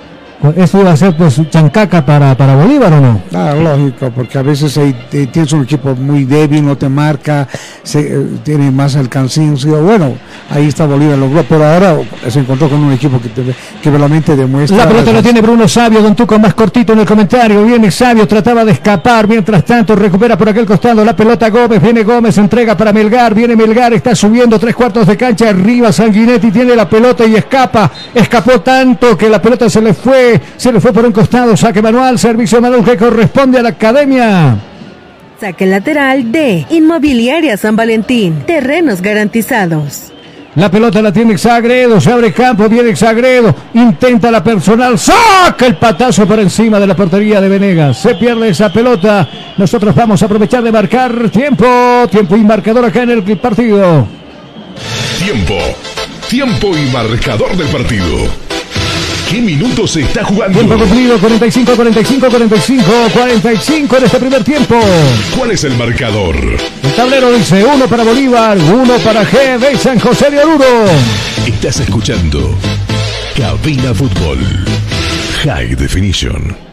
Eso 0.57 0.81
iba 0.81 0.93
a 0.93 0.97
ser 0.97 1.17
pues 1.17 1.41
chancaca 1.51 2.05
para, 2.05 2.37
para 2.37 2.55
Bolívar 2.57 2.93
o 2.95 3.01
no? 3.01 3.23
Ah, 3.35 3.55
lógico, 3.55 4.11
porque 4.15 4.39
a 4.39 4.43
veces 4.43 4.77
ahí 4.79 4.95
te- 5.11 5.27
tienes 5.29 5.53
un 5.53 5.63
equipo 5.63 5.95
muy 5.95 6.25
débil, 6.25 6.65
no 6.65 6.77
te 6.77 6.89
marca, 6.89 7.47
se, 7.83 8.01
eh, 8.01 8.27
tiene 8.43 8.71
más 8.71 8.97
alcancía. 8.97 9.43
Bueno, 9.81 10.15
ahí 10.51 10.67
está 10.69 10.87
Bolívar 10.87 11.19
logró, 11.19 11.45
pero 11.49 11.65
ahora 11.65 11.97
se 12.29 12.41
encontró 12.41 12.69
con 12.69 12.81
un 12.83 12.93
equipo 12.93 13.21
que, 13.21 13.29
te- 13.29 13.55
que 13.83 13.91
realmente 13.91 14.35
demuestra. 14.37 14.77
La 14.79 14.89
pelota 14.89 15.13
la 15.13 15.23
tiene 15.23 15.41
Bruno 15.41 15.67
Sabio, 15.69 16.03
Don 16.03 16.15
Tuco 16.15 16.39
más 16.39 16.55
cortito 16.55 16.93
en 16.93 17.01
el 17.01 17.07
comentario. 17.07 17.65
Viene 17.65 17.91
Sabio, 17.91 18.27
trataba 18.27 18.65
de 18.65 18.73
escapar. 18.73 19.27
Mientras 19.29 19.65
tanto, 19.65 19.95
recupera 19.97 20.37
por 20.37 20.49
aquel 20.49 20.67
costado 20.67 21.05
la 21.05 21.15
pelota 21.17 21.49
Gómez. 21.51 21.81
Viene 21.83 22.03
Gómez, 22.05 22.37
entrega 22.39 22.77
para 22.77 22.93
Melgar. 22.93 23.35
Viene 23.35 23.57
Melgar, 23.57 23.93
está 23.95 24.15
subiendo 24.15 24.59
tres 24.59 24.75
cuartos 24.75 25.07
de 25.07 25.17
cancha. 25.17 25.49
Arriba 25.49 25.93
Sanguinetti 25.93 26.51
tiene 26.51 26.75
la 26.77 26.89
pelota 26.89 27.25
y 27.27 27.35
escapa. 27.37 27.91
Escapó 28.15 28.61
tanto 28.61 29.17
que 29.17 29.29
la 29.29 29.41
pelota 29.41 29.69
se 29.71 29.81
le 29.81 29.95
fue, 29.95 30.32
se 30.57 30.73
le 30.73 30.81
fue 30.81 30.93
por 30.93 31.05
un 31.05 31.13
costado. 31.13 31.57
Saque 31.57 31.83
manual, 31.83 32.19
servicio 32.19 32.61
manual 32.61 32.85
que 32.85 32.97
corresponde 32.97 33.59
a 33.59 33.63
la 33.63 33.71
academia. 33.71 34.57
Saque 35.41 35.67
lateral 35.67 36.31
de 36.31 36.67
Inmobiliaria 36.71 37.57
San 37.57 37.75
Valentín. 37.75 38.45
Terrenos 38.47 39.03
garantizados. 39.03 40.13
La 40.55 40.71
pelota 40.71 41.01
la 41.01 41.11
tiene 41.11 41.39
Sagredo, 41.39 41.99
se 41.99 42.13
abre 42.13 42.31
campo, 42.31 42.69
viene 42.69 42.95
Sagredo, 42.95 43.55
intenta 43.73 44.31
la 44.31 44.45
personal, 44.45 44.99
saca 44.99 45.65
el 45.65 45.77
patazo 45.77 46.27
por 46.27 46.39
encima 46.41 46.79
de 46.79 46.87
la 46.87 46.95
portería 46.95 47.41
de 47.41 47.49
Venegas. 47.49 47.97
Se 47.97 48.15
pierde 48.17 48.51
esa 48.51 48.71
pelota. 48.71 49.27
Nosotros 49.57 49.95
vamos 49.95 50.23
a 50.23 50.27
aprovechar 50.27 50.63
de 50.63 50.71
marcar 50.71 51.31
tiempo, 51.31 52.07
tiempo 52.11 52.37
y 52.37 52.41
marcador 52.43 52.85
acá 52.85 53.03
en 53.03 53.11
el 53.11 53.23
partido. 53.39 54.07
Tiempo. 55.19 55.55
Tiempo 56.29 56.77
y 56.77 56.91
marcador 56.93 57.57
del 57.57 57.69
partido. 57.69 58.52
¿Qué 59.33 59.41
minutos 59.41 59.93
se 59.93 60.03
está 60.03 60.23
jugando? 60.25 60.59
Tiempo 60.59 60.77
cumplido, 60.77 61.19
45, 61.19 61.75
45, 61.75 62.29
45, 62.29 62.85
45 63.15 63.97
en 63.97 64.05
este 64.05 64.19
primer 64.19 64.45
tiempo. 64.45 64.79
¿Cuál 65.35 65.53
es 65.53 65.65
el 65.65 65.75
marcador? 65.75 66.37
El 66.83 66.93
tablero 66.93 67.33
dice 67.33 67.65
uno 67.65 67.89
para 67.89 68.05
Bolívar, 68.05 68.59
uno 68.59 68.93
para 68.99 69.25
GB 69.25 69.79
San 69.79 69.99
José 69.99 70.31
de 70.31 70.41
Oruro. 70.41 70.85
Estás 71.47 71.81
escuchando 71.81 72.55
Cabina 73.35 73.95
Fútbol. 73.95 74.39
High 75.45 75.77
Definition. 75.77 76.72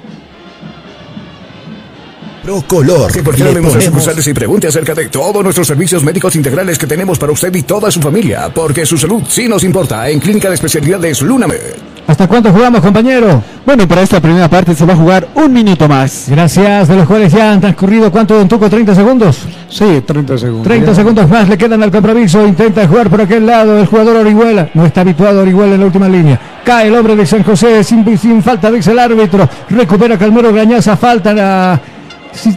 Procolor, 2.43 3.11
¿Por 3.23 3.35
qué 3.35 3.43
no 3.43 3.49
le 3.49 3.55
vemos 3.55 3.71
a 3.71 3.75
ponemos 3.75 3.83
sucursales 3.85 4.27
y 4.27 4.33
pregunte 4.33 4.67
acerca 4.67 4.93
de 4.95 5.09
todos 5.09 5.43
nuestros 5.43 5.67
servicios 5.67 6.03
médicos 6.03 6.35
integrales 6.35 6.77
que 6.77 6.87
tenemos 6.87 7.19
para 7.19 7.31
usted 7.31 7.53
y 7.53 7.63
toda 7.63 7.91
su 7.91 7.99
familia? 8.01 8.49
Porque 8.53 8.85
su 8.85 8.97
salud 8.97 9.23
sí 9.27 9.47
nos 9.47 9.63
importa 9.63 10.07
en 10.09 10.19
Clínica 10.19 10.47
de 10.49 10.55
Especialidades 10.55 11.21
Lunamed. 11.21 11.59
¿Hasta 12.07 12.27
cuánto 12.27 12.51
jugamos, 12.51 12.81
compañero? 12.81 13.43
Bueno, 13.65 13.87
para 13.87 14.01
esta 14.01 14.19
primera 14.19 14.49
parte 14.49 14.73
se 14.73 14.83
va 14.83 14.93
a 14.93 14.95
jugar 14.95 15.27
un 15.35 15.53
minuto 15.53 15.87
más. 15.87 16.25
Gracias, 16.27 16.87
de 16.87 16.95
los 16.95 17.05
cuales 17.05 17.31
ya 17.31 17.51
han 17.51 17.61
transcurrido, 17.61 18.11
¿cuánto, 18.11 18.35
Don 18.35 18.47
Tuco? 18.47 18.67
¿30 18.67 18.95
segundos? 18.95 19.37
Sí, 19.69 20.01
30 20.03 20.37
segundos. 20.39 20.63
30 20.67 20.87
Ya. 20.87 20.95
segundos 20.95 21.29
más 21.29 21.47
le 21.47 21.55
quedan 21.57 21.83
al 21.83 21.91
compromiso. 21.91 22.43
Intenta 22.47 22.87
jugar 22.87 23.11
por 23.11 23.21
aquel 23.21 23.45
lado 23.45 23.77
el 23.79 23.85
jugador 23.85 24.15
Orihuela. 24.15 24.69
No 24.73 24.85
está 24.87 25.01
habituado 25.01 25.41
Orihuela 25.43 25.75
en 25.75 25.81
la 25.81 25.85
última 25.85 26.09
línea. 26.09 26.39
Cae 26.65 26.87
el 26.87 26.95
hombre 26.95 27.15
de 27.15 27.27
San 27.27 27.43
José 27.43 27.83
sin, 27.83 28.17
sin 28.17 28.41
falta, 28.41 28.71
dice 28.71 28.91
el 28.91 28.97
árbitro. 28.97 29.47
Recupera 29.69 30.17
Calmero 30.17 30.51
Grañaza. 30.51 30.97
Falta 30.97 31.31
la. 31.31 31.79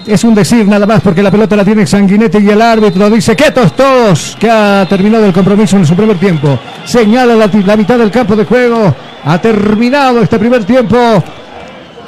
Es 0.07 0.23
un 0.23 0.35
decir 0.35 0.67
nada 0.69 0.87
más 0.87 1.01
porque 1.01 1.23
la 1.23 1.31
pelota 1.31 1.57
la 1.57 1.65
tiene 1.65 1.87
Sanguinetti 1.87 2.39
y 2.39 2.51
el 2.51 2.61
árbitro 2.61 3.09
dice 3.11 3.35
quietos 3.35 3.75
todos 3.75 4.37
que 4.39 4.51
ha 4.51 4.87
terminado 4.89 5.25
el 5.25 5.33
compromiso 5.33 5.77
en 5.77 5.87
su 5.87 5.97
primer 5.97 6.19
tiempo. 6.19 6.59
Señala 6.85 7.35
la, 7.35 7.51
la 7.65 7.77
mitad 7.77 7.99
del 7.99 8.11
campo 8.11 8.37
de 8.37 8.45
juego. 8.45 8.95
Ha 9.25 9.39
terminado 9.41 10.21
este 10.21 10.39
primer 10.39 10.65
tiempo 10.65 10.97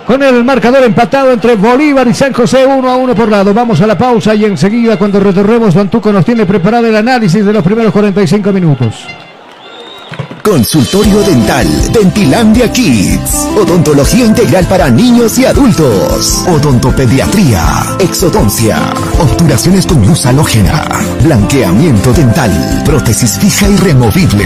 con 0.06 0.22
el 0.22 0.44
marcador 0.44 0.84
empatado 0.84 1.32
entre 1.32 1.56
Bolívar 1.56 2.06
y 2.06 2.14
San 2.14 2.32
José, 2.32 2.66
uno 2.66 2.90
a 2.90 2.96
uno 2.96 3.14
por 3.14 3.30
lado. 3.30 3.54
Vamos 3.54 3.80
a 3.80 3.86
la 3.86 3.96
pausa 3.96 4.34
y 4.34 4.44
enseguida, 4.44 4.98
cuando 4.98 5.18
retornemos, 5.18 5.74
Bantuco 5.74 6.12
nos 6.12 6.24
tiene 6.24 6.44
preparado 6.44 6.86
el 6.86 6.96
análisis 6.96 7.44
de 7.44 7.52
los 7.52 7.62
primeros 7.62 7.92
45 7.92 8.52
minutos. 8.52 9.06
Consultorio 10.44 11.22
Dental, 11.22 11.66
Dentilandia 11.90 12.70
Kids, 12.70 13.48
Odontología 13.56 14.26
Integral 14.26 14.66
para 14.66 14.90
niños 14.90 15.38
y 15.38 15.46
adultos, 15.46 16.44
Odontopediatría, 16.46 17.96
Exodoncia, 17.98 18.92
Obturaciones 19.18 19.86
con 19.86 20.06
luz 20.06 20.26
halógena, 20.26 20.86
blanqueamiento 21.22 22.12
dental, 22.12 22.82
prótesis 22.84 23.38
fija 23.38 23.70
y 23.70 23.76
removible, 23.76 24.44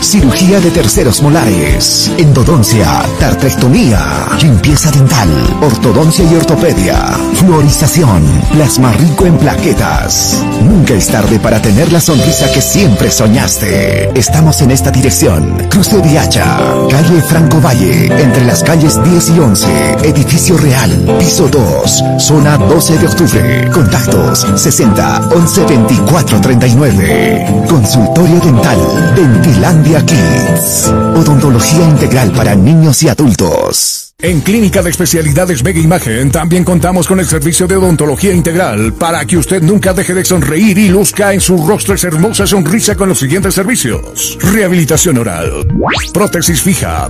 cirugía 0.00 0.60
de 0.60 0.70
terceros 0.70 1.20
molares, 1.20 2.12
endodoncia, 2.16 3.02
tartrectomía, 3.18 4.28
limpieza 4.40 4.92
dental, 4.92 5.28
ortodoncia 5.62 6.24
y 6.30 6.34
ortopedia, 6.36 6.96
fluorización, 7.34 8.22
plasma 8.52 8.92
rico 8.92 9.26
en 9.26 9.36
plaquetas. 9.36 10.44
Nunca 10.62 10.94
es 10.94 11.08
tarde 11.08 11.40
para 11.40 11.60
tener 11.60 11.90
la 11.90 12.00
sonrisa 12.00 12.52
que 12.52 12.62
siempre 12.62 13.10
soñaste. 13.10 14.10
Estamos 14.14 14.60
en 14.62 14.70
esta 14.70 14.92
dirección. 14.92 15.39
Cruce 15.68 16.00
de 16.00 16.18
Hacha, 16.18 16.58
calle 16.90 17.22
Franco 17.22 17.60
Valle, 17.60 18.06
entre 18.06 18.44
las 18.44 18.62
calles 18.62 19.02
10 19.02 19.30
y 19.30 19.38
11, 19.38 19.92
edificio 20.04 20.56
real, 20.58 20.90
piso 21.18 21.48
2, 21.48 22.04
zona 22.18 22.56
12 22.58 22.98
de 22.98 23.06
octubre. 23.06 23.70
Contactos 23.72 24.46
60 24.56 25.28
11 25.34 25.64
24 25.64 26.40
39. 26.40 27.64
Consultorio 27.68 28.40
dental, 28.40 28.78
Dentilandia 29.16 30.04
Kids. 30.04 30.88
Odontología 31.16 31.84
integral 31.88 32.30
para 32.32 32.54
niños 32.54 33.02
y 33.02 33.08
adultos. 33.08 34.09
En 34.22 34.42
Clínica 34.42 34.82
de 34.82 34.90
Especialidades 34.90 35.64
Mega 35.64 35.80
Imagen 35.80 36.30
también 36.30 36.62
contamos 36.62 37.06
con 37.06 37.20
el 37.20 37.26
servicio 37.26 37.66
de 37.66 37.76
odontología 37.76 38.34
integral 38.34 38.92
para 38.92 39.24
que 39.24 39.38
usted 39.38 39.62
nunca 39.62 39.94
deje 39.94 40.12
de 40.12 40.26
sonreír 40.26 40.76
y 40.76 40.88
luzca 40.90 41.32
en 41.32 41.40
su 41.40 41.66
rostro 41.66 41.94
esa 41.94 42.08
hermosa 42.08 42.46
sonrisa 42.46 42.94
con 42.96 43.08
los 43.08 43.18
siguientes 43.18 43.54
servicios. 43.54 44.36
Rehabilitación 44.42 45.16
oral, 45.16 45.66
prótesis 46.12 46.60
fija, 46.60 47.08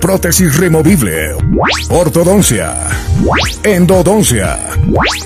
prótesis 0.00 0.56
removible, 0.56 1.36
ortodoncia, 1.90 2.74
endodoncia, 3.62 4.58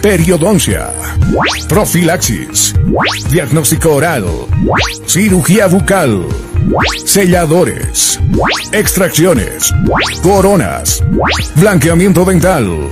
periodoncia, 0.02 0.90
profilaxis, 1.66 2.74
diagnóstico 3.30 3.94
oral, 3.94 4.26
cirugía 5.06 5.66
bucal, 5.66 6.26
selladores, 7.06 8.20
extracciones, 8.72 9.72
coronas, 10.22 11.02
blanqueamiento 11.56 12.24
dental, 12.24 12.88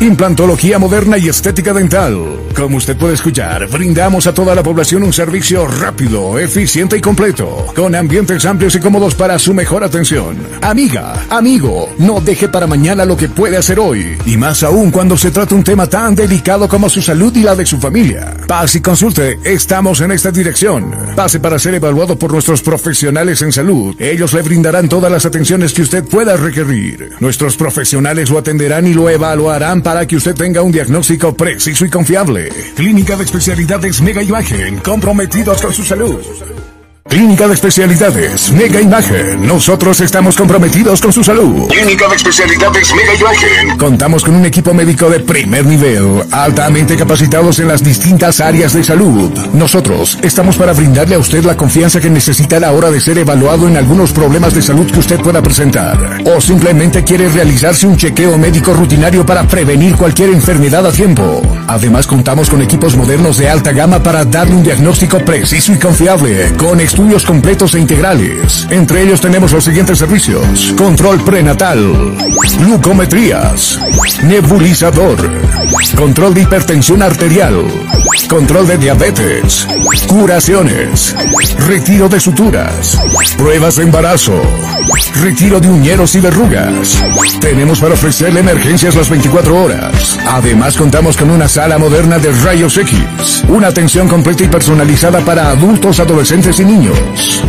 implantología 0.00 0.78
moderna 0.78 1.18
y 1.18 1.28
estética 1.28 1.72
dental. 1.72 2.40
Como 2.54 2.78
usted 2.78 2.96
puede 2.96 3.14
escuchar, 3.14 3.68
brindamos 3.68 4.26
a 4.26 4.32
toda 4.34 4.54
la 4.54 4.62
población 4.62 5.02
un 5.02 5.12
servicio 5.12 5.66
rápido, 5.66 6.38
eficiente 6.38 6.96
y 6.96 7.00
completo, 7.00 7.66
con 7.74 7.94
ambientes 7.94 8.44
amplios 8.46 8.74
y 8.74 8.80
cómodos 8.80 9.14
para 9.14 9.38
su 9.38 9.52
mejor 9.52 9.84
atención. 9.84 10.38
Amiga, 10.62 11.26
amigo, 11.28 11.94
no 11.98 12.20
deje 12.20 12.48
para 12.48 12.66
mañana 12.66 13.04
lo 13.04 13.16
que 13.16 13.28
puede 13.28 13.56
hacer 13.56 13.78
hoy, 13.78 14.16
y 14.24 14.36
más 14.36 14.62
aún 14.62 14.90
cuando 14.90 15.16
se 15.16 15.30
trata 15.30 15.54
un 15.54 15.64
tema 15.64 15.86
tan 15.86 16.14
delicado 16.14 16.68
como 16.68 16.88
su 16.88 17.02
salud 17.02 17.34
y 17.36 17.42
la 17.42 17.54
de 17.54 17.66
su 17.66 17.78
familia. 17.78 18.34
Pase 18.46 18.78
y 18.78 18.80
consulte, 18.80 19.38
estamos 19.44 20.00
en 20.00 20.12
esta 20.12 20.30
dirección. 20.30 20.94
Pase 21.14 21.40
para 21.40 21.58
ser 21.58 21.74
evaluado 21.74 22.18
por 22.18 22.32
nuestros 22.32 22.62
profesionales 22.62 23.42
en 23.42 23.52
salud. 23.52 23.94
Ellos 23.98 24.32
le 24.32 24.42
brindarán 24.42 24.88
todas 24.88 25.10
las 25.12 25.26
atenciones 25.26 25.72
que 25.72 25.82
usted 25.82 26.04
pueda 26.04 26.36
requerir. 26.36 27.12
Nuestros 27.20 27.56
profesionales 27.66 28.30
lo 28.30 28.38
atenderán 28.38 28.86
y 28.86 28.94
lo 28.94 29.10
evaluarán 29.10 29.82
para 29.82 30.06
que 30.06 30.14
usted 30.14 30.36
tenga 30.36 30.62
un 30.62 30.70
diagnóstico 30.70 31.34
preciso 31.34 31.84
y 31.84 31.90
confiable. 31.90 32.48
Clínica 32.76 33.16
de 33.16 33.24
Especialidades 33.24 34.00
Mega 34.02 34.22
Imagen, 34.22 34.78
comprometidos 34.78 35.60
con 35.60 35.72
su 35.72 35.82
salud. 35.82 36.75
Clínica 37.08 37.46
de 37.46 37.54
Especialidades 37.54 38.50
Mega 38.52 38.80
Imagen. 38.80 39.46
Nosotros 39.46 40.00
estamos 40.00 40.36
comprometidos 40.36 41.00
con 41.00 41.12
su 41.12 41.22
salud. 41.22 41.68
Clínica 41.68 42.08
de 42.08 42.16
Especialidades 42.16 42.92
Mega 42.94 43.14
Imagen. 43.14 43.78
Contamos 43.78 44.24
con 44.24 44.34
un 44.34 44.44
equipo 44.44 44.74
médico 44.74 45.08
de 45.08 45.20
primer 45.20 45.64
nivel, 45.64 46.24
altamente 46.32 46.96
capacitados 46.96 47.58
en 47.60 47.68
las 47.68 47.82
distintas 47.82 48.40
áreas 48.40 48.72
de 48.74 48.82
salud. 48.82 49.30
Nosotros 49.52 50.18
estamos 50.22 50.56
para 50.56 50.72
brindarle 50.72 51.14
a 51.14 51.18
usted 51.18 51.44
la 51.44 51.56
confianza 51.56 52.00
que 52.00 52.10
necesita 52.10 52.56
a 52.56 52.60
la 52.60 52.72
hora 52.72 52.90
de 52.90 53.00
ser 53.00 53.18
evaluado 53.18 53.68
en 53.68 53.76
algunos 53.76 54.12
problemas 54.12 54.54
de 54.54 54.62
salud 54.62 54.90
que 54.90 54.98
usted 54.98 55.20
pueda 55.20 55.42
presentar. 55.42 56.20
O 56.24 56.40
simplemente 56.40 57.04
quiere 57.04 57.28
realizarse 57.28 57.86
un 57.86 57.96
chequeo 57.96 58.36
médico 58.36 58.74
rutinario 58.74 59.24
para 59.24 59.46
prevenir 59.46 59.94
cualquier 59.96 60.30
enfermedad 60.30 60.86
a 60.86 60.92
tiempo. 60.92 61.42
Además 61.68 62.06
contamos 62.06 62.50
con 62.50 62.62
equipos 62.62 62.96
modernos 62.96 63.38
de 63.38 63.48
alta 63.48 63.72
gama 63.72 64.02
para 64.02 64.24
darle 64.24 64.56
un 64.56 64.62
diagnóstico 64.62 65.18
preciso 65.20 65.72
y 65.72 65.78
confiable, 65.78 66.52
con 66.56 66.80
estudios 66.96 67.26
completos 67.26 67.74
e 67.74 67.78
integrales. 67.78 68.66
Entre 68.70 69.02
ellos 69.02 69.20
tenemos 69.20 69.52
los 69.52 69.62
siguientes 69.62 69.98
servicios. 69.98 70.72
Control 70.78 71.22
prenatal, 71.22 72.16
glucometrías, 72.58 73.78
nebulizador, 74.24 75.18
control 75.94 76.32
de 76.32 76.40
hipertensión 76.40 77.02
arterial, 77.02 77.66
control 78.30 78.66
de 78.66 78.78
diabetes, 78.78 79.68
curaciones, 80.08 81.14
retiro 81.66 82.08
de 82.08 82.18
suturas, 82.18 82.98
pruebas 83.36 83.76
de 83.76 83.82
embarazo, 83.82 84.40
retiro 85.20 85.60
de 85.60 85.68
uñeros 85.68 86.14
y 86.14 86.20
verrugas. 86.20 87.04
Tenemos 87.40 87.78
para 87.78 87.92
ofrecerle 87.92 88.40
emergencias 88.40 88.94
las 88.94 89.10
24 89.10 89.62
horas. 89.62 90.18
Además 90.26 90.78
contamos 90.78 91.18
con 91.18 91.28
una 91.28 91.46
sala 91.46 91.76
moderna 91.76 92.18
de 92.18 92.32
rayos 92.32 92.78
X, 92.78 93.44
una 93.48 93.68
atención 93.68 94.08
completa 94.08 94.44
y 94.44 94.48
personalizada 94.48 95.20
para 95.20 95.50
adultos, 95.50 96.00
adolescentes 96.00 96.58
y 96.58 96.64
niños. 96.64 96.85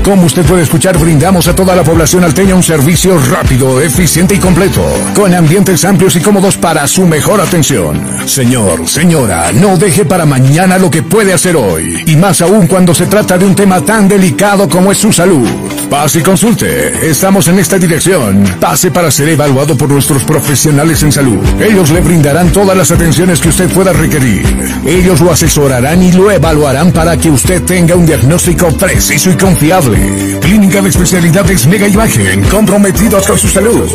Como 0.04 0.26
usted 0.26 0.46
puede 0.46 0.64
escuchar, 0.64 0.98
brindamos 0.98 1.48
a 1.48 1.56
toda 1.56 1.76
la 1.76 1.84
población 1.84 2.24
alteña 2.24 2.56
un 2.56 2.64
servicio 2.64 3.18
rápido, 3.20 3.82
eficiente 3.82 4.36
y 4.36 4.40
completo, 4.40 4.82
con 5.14 5.34
ambientes 5.34 5.84
amplios 5.84 6.16
y 6.16 6.22
cómodos 6.22 6.56
para 6.58 6.88
su 6.88 7.06
mejor 7.06 7.42
atención. 7.42 8.02
Señor, 8.26 8.88
señora, 8.88 9.52
no 9.52 9.78
deje 9.78 10.06
para 10.06 10.26
mañana 10.26 10.78
lo 10.78 10.90
que 10.90 11.04
puede 11.04 11.34
hacer 11.34 11.58
hoy, 11.58 12.04
y 12.06 12.16
más 12.16 12.42
aún 12.42 12.68
cuando 12.68 12.94
se 12.94 13.06
trata 13.08 13.38
de 13.38 13.46
un 13.46 13.56
tema 13.56 13.82
tan 13.82 14.08
delicado 14.08 14.70
como 14.70 14.92
es 14.92 14.98
su 14.98 15.12
salud. 15.12 15.48
Pase 15.90 16.20
y 16.20 16.22
consulte, 16.22 17.10
estamos 17.10 17.48
en 17.48 17.60
esta 17.60 17.78
dirección. 17.78 18.44
Pase 18.60 18.92
para 18.92 19.10
ser 19.10 19.30
evaluado 19.30 19.78
por 19.78 19.90
nuestros 19.90 20.24
profesionales 20.24 21.02
en 21.04 21.14
salud. 21.14 21.40
Ellos 21.62 21.92
le 21.92 22.02
brindarán 22.02 22.52
todas 22.52 22.76
las 22.76 22.92
atenciones 22.92 23.40
que 23.40 23.50
usted 23.50 23.70
pueda 23.70 23.94
requerir. 23.94 24.44
Ellos 24.86 25.22
lo 25.22 25.32
asesorarán 25.32 26.04
y 26.04 26.12
lo 26.12 26.30
evaluarán 26.30 26.92
para 26.92 27.16
que 27.16 27.30
usted 27.30 27.64
tenga 27.64 27.96
un 27.96 28.06
diagnóstico 28.06 28.68
preciso 28.78 29.27
y 29.30 29.38
confiable. 29.38 30.40
Clínica 30.41 30.82
de 30.82 30.90
Especialidades 30.90 31.66
Mega 31.68 31.88
Imagen, 31.88 32.44
comprometidos 32.44 33.28
con 33.28 33.38
su 33.38 33.48
salud. 33.48 33.90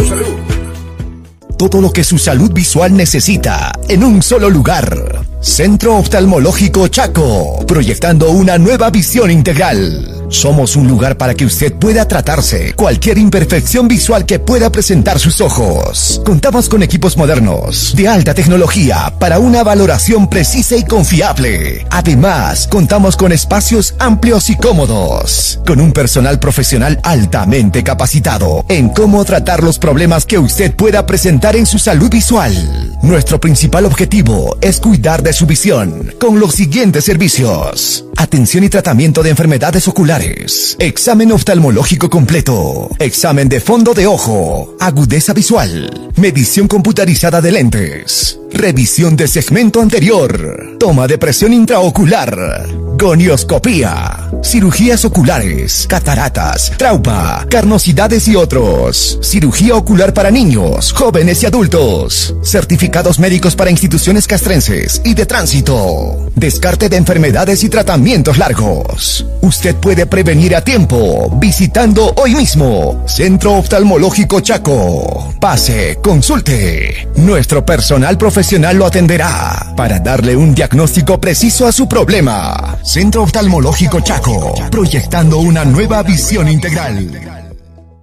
Todo 1.57 1.81
lo 1.81 1.93
que 1.93 2.05
su 2.05 2.19
salud 2.19 2.53
visual 2.53 2.97
necesita 2.97 3.73
en 3.89 4.05
un 4.05 4.23
solo 4.23 4.51
lugar. 4.51 5.25
Centro 5.41 5.97
Oftalmológico 5.97 6.89
Chaco, 6.89 7.65
proyectando 7.67 8.31
una 8.31 8.59
nueva 8.59 8.91
visión 8.91 9.31
integral. 9.31 10.22
Somos 10.33 10.77
un 10.77 10.89
lugar 10.89 11.19
para 11.19 11.35
que 11.35 11.45
usted 11.45 11.75
pueda 11.75 12.09
tratarse 12.09 12.73
cualquier 12.73 13.19
imperfección 13.19 13.87
visual 13.87 14.25
que 14.25 14.39
pueda 14.39 14.73
presentar 14.73 15.19
sus 15.19 15.43
ojos. 15.43 16.23
Contamos 16.25 16.71
con 16.71 16.83
equipos 16.83 17.19
modernos, 17.19 17.95
de 17.95 18.09
alta 18.09 18.33
tecnología, 18.33 19.13
para 19.21 19.39
una 19.39 19.63
valoración 19.63 20.31
precisa 20.31 20.75
y 20.75 20.85
confiable. 20.85 21.87
Además, 21.91 22.67
contamos 22.67 23.15
con 23.19 23.31
espacios 23.31 23.95
amplios 23.99 24.49
y 24.49 24.57
cómodos, 24.57 25.61
con 25.67 25.81
un 25.81 25.93
personal 25.93 26.41
profesional 26.41 26.99
altamente 27.03 27.85
capacitado 27.85 28.65
en 28.71 28.89
cómo 28.89 29.27
tratar 29.27 29.63
los 29.63 29.79
problemas 29.79 30.25
que 30.25 30.39
usted 30.39 30.75
pueda 30.75 31.05
presentar 31.05 31.57
en 31.57 31.67
su 31.67 31.79
salud 31.79 32.11
visual. 32.11 32.97
Nuestro 33.03 33.39
principal 33.39 33.85
objetivo 33.85 34.57
es 34.63 34.81
cuidar 34.81 35.23
de 35.23 35.35
su 35.35 35.45
visión 35.45 36.15
con 36.19 36.41
los 36.41 36.55
siguientes 36.55 37.05
servicios. 37.05 38.07
Atención 38.23 38.63
y 38.63 38.69
tratamiento 38.69 39.25
de 39.25 39.31
enfermedades 39.31 39.89
oculares. 39.89 40.77
Examen 40.79 41.33
oftalmológico 41.33 42.09
completo. 42.09 42.89
Examen 43.01 43.49
de 43.49 43.59
fondo 43.59 43.95
de 43.95 44.07
ojo. 44.07 44.77
Agudeza 44.79 45.33
visual. 45.33 46.13
Medición 46.15 46.69
computarizada 46.69 47.41
de 47.41 47.51
lentes. 47.51 48.39
Revisión 48.53 49.17
de 49.17 49.29
segmento 49.29 49.81
anterior. 49.81 50.77
Toma 50.79 51.07
de 51.07 51.17
presión 51.17 51.53
intraocular. 51.55 52.67
Gonioscopía. 52.99 54.29
Cirugías 54.45 55.05
oculares. 55.05 55.87
Cataratas. 55.89 56.73
Trauma. 56.77 57.47
Carnosidades 57.49 58.29
y 58.29 58.37
otros. 58.37 59.19
Cirugía 59.23 59.75
ocular 59.75 60.13
para 60.13 60.31
niños, 60.31 60.93
jóvenes 60.93 61.43
y 61.43 61.47
adultos. 61.47 62.35
Certificados 62.43 63.19
médicos 63.19 63.57
para 63.57 63.71
instituciones 63.71 64.27
castrenses 64.27 65.01
y 65.05 65.15
de 65.15 65.27
tránsito. 65.27 66.31
Descarte 66.37 66.89
de 66.89 66.97
enfermedades 66.97 67.65
y 67.65 67.69
tratamientos 67.69 68.39
largos. 68.39 69.27
Usted 69.41 69.77
puede 69.77 70.07
prevenir 70.07 70.55
a 70.55 70.63
tiempo 70.63 71.31
visitando 71.41 72.13
hoy 72.17 72.35
mismo 72.35 73.03
Centro 73.07 73.55
Oftalmológico 73.55 74.41
Chaco. 74.41 75.35
Pase, 75.41 75.99
consulte. 76.03 77.09
Nuestro 77.17 77.65
personal 77.65 78.19
profesional 78.19 78.42
lo 78.51 78.87
atenderá 78.87 79.73
para 79.77 80.01
darle 80.01 80.35
un 80.35 80.53
diagnóstico 80.55 81.21
preciso 81.21 81.67
a 81.67 81.73
su 81.73 81.87
problema. 81.87 82.77
Centro 82.83 83.23
Oftalmológico 83.23 84.01
Chaco, 84.01 84.55
proyectando 84.71 85.39
una 85.39 85.65
nueva 85.65 86.03
visión 86.03 86.49
integral. 86.49 87.41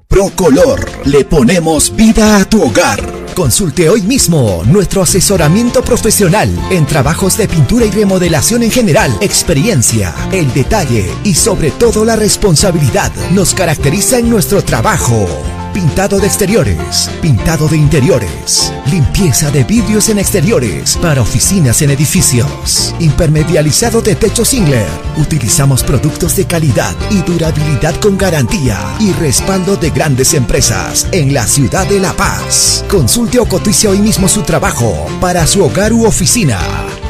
Procolor, 0.07 0.90
le 1.06 1.26
ponemos 1.26 1.94
vida 1.95 2.38
a 2.38 2.45
tu 2.45 2.64
hogar. 2.64 2.99
Consulte 3.36 3.90
hoy 3.90 4.02
mismo 4.02 4.64
nuestro 4.66 5.02
asesoramiento 5.02 5.84
profesional 5.84 6.49
en 6.72 6.86
trabajos 6.86 7.38
de 7.38 7.48
pintura 7.48 7.86
y 7.86 7.91
remodelación 7.91 8.64
en 8.64 8.72
general. 8.72 9.16
Experiencia, 9.22 10.16
el 10.32 10.52
detalle 10.53 11.06
y 11.24 11.36
sobre 11.36 11.72
todo 11.72 12.06
la 12.06 12.16
responsabilidad 12.16 13.11
nos 13.32 13.53
caracteriza 13.53 14.20
en 14.20 14.30
nuestro 14.30 14.64
trabajo. 14.64 15.28
Pintado 15.73 16.19
de 16.19 16.27
exteriores, 16.27 17.09
pintado 17.21 17.67
de 17.67 17.77
interiores, 17.77 18.73
limpieza 18.89 19.51
de 19.51 19.63
vidrios 19.63 20.09
en 20.09 20.17
exteriores 20.17 20.97
para 20.97 21.21
oficinas 21.21 21.81
en 21.81 21.91
edificios, 21.91 22.95
impermedializado 22.99 24.01
de 24.01 24.15
techo 24.15 24.43
Singler. 24.43 24.87
Utilizamos 25.17 25.83
productos 25.83 26.35
de 26.35 26.45
calidad 26.45 26.95
y 27.11 27.21
durabilidad 27.21 27.95
con 27.95 28.17
garantía 28.17 28.79
y 28.99 29.13
respaldo 29.13 29.75
de 29.75 29.91
grandes 29.91 30.33
empresas 30.33 31.07
en 31.11 31.33
la 31.33 31.45
ciudad 31.45 31.87
de 31.87 31.99
La 31.99 32.13
Paz. 32.13 32.83
Consulte 32.89 33.39
o 33.39 33.45
cotice 33.45 33.87
hoy 33.87 33.99
mismo 33.99 34.27
su 34.27 34.41
trabajo 34.41 35.05
para 35.21 35.45
su 35.45 35.63
hogar 35.63 35.93
u 35.93 36.05
oficina. 36.05 36.59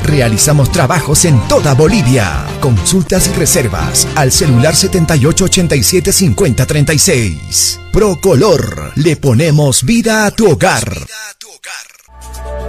Realizamos 0.10 0.72
trabajos 0.72 1.24
en 1.26 1.40
toda 1.48 1.76
Bolivia. 1.76 2.44
Consultas 2.60 3.28
y 3.28 3.34
reservas 3.34 4.08
al 4.16 4.32
celular 4.32 4.76
7887 4.76 6.12
5036. 6.12 7.80
Procolor, 7.94 8.92
le 8.96 9.18
ponemos 9.18 9.84
vida 9.84 10.26
a 10.26 10.32
tu 10.32 10.50
hogar. 10.50 11.06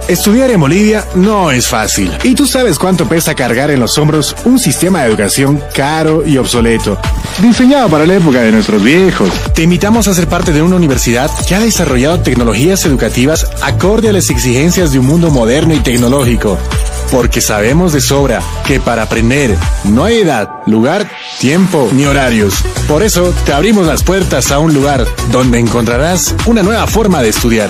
Estudiar 0.07 0.51
en 0.51 0.59
Bolivia 0.59 1.05
no 1.15 1.51
es 1.51 1.67
fácil. 1.67 2.11
Y 2.23 2.35
tú 2.35 2.45
sabes 2.45 2.77
cuánto 2.77 3.07
pesa 3.07 3.33
cargar 3.33 3.71
en 3.71 3.79
los 3.79 3.97
hombros 3.97 4.35
un 4.45 4.59
sistema 4.59 5.01
de 5.01 5.07
educación 5.07 5.63
caro 5.73 6.27
y 6.27 6.37
obsoleto. 6.37 6.99
Diseñado 7.41 7.89
para 7.89 8.05
la 8.05 8.15
época 8.15 8.41
de 8.41 8.51
nuestros 8.51 8.83
viejos. 8.83 9.31
Te 9.55 9.63
invitamos 9.63 10.07
a 10.07 10.13
ser 10.13 10.27
parte 10.27 10.51
de 10.51 10.61
una 10.61 10.75
universidad 10.75 11.31
que 11.47 11.55
ha 11.55 11.59
desarrollado 11.59 12.19
tecnologías 12.19 12.85
educativas 12.85 13.49
acorde 13.63 14.09
a 14.09 14.13
las 14.13 14.29
exigencias 14.29 14.91
de 14.91 14.99
un 14.99 15.07
mundo 15.07 15.31
moderno 15.31 15.73
y 15.73 15.79
tecnológico. 15.79 16.57
Porque 17.11 17.41
sabemos 17.41 17.93
de 17.93 18.01
sobra 18.01 18.41
que 18.65 18.79
para 18.79 19.03
aprender 19.03 19.57
no 19.83 20.05
hay 20.05 20.19
edad, 20.19 20.49
lugar, 20.65 21.09
tiempo 21.39 21.89
ni 21.91 22.05
horarios. 22.05 22.63
Por 22.87 23.03
eso 23.03 23.33
te 23.45 23.53
abrimos 23.53 23.85
las 23.85 24.03
puertas 24.03 24.51
a 24.51 24.59
un 24.59 24.73
lugar 24.73 25.05
donde 25.31 25.59
encontrarás 25.59 26.33
una 26.45 26.63
nueva 26.63 26.87
forma 26.87 27.21
de 27.21 27.29
estudiar 27.29 27.69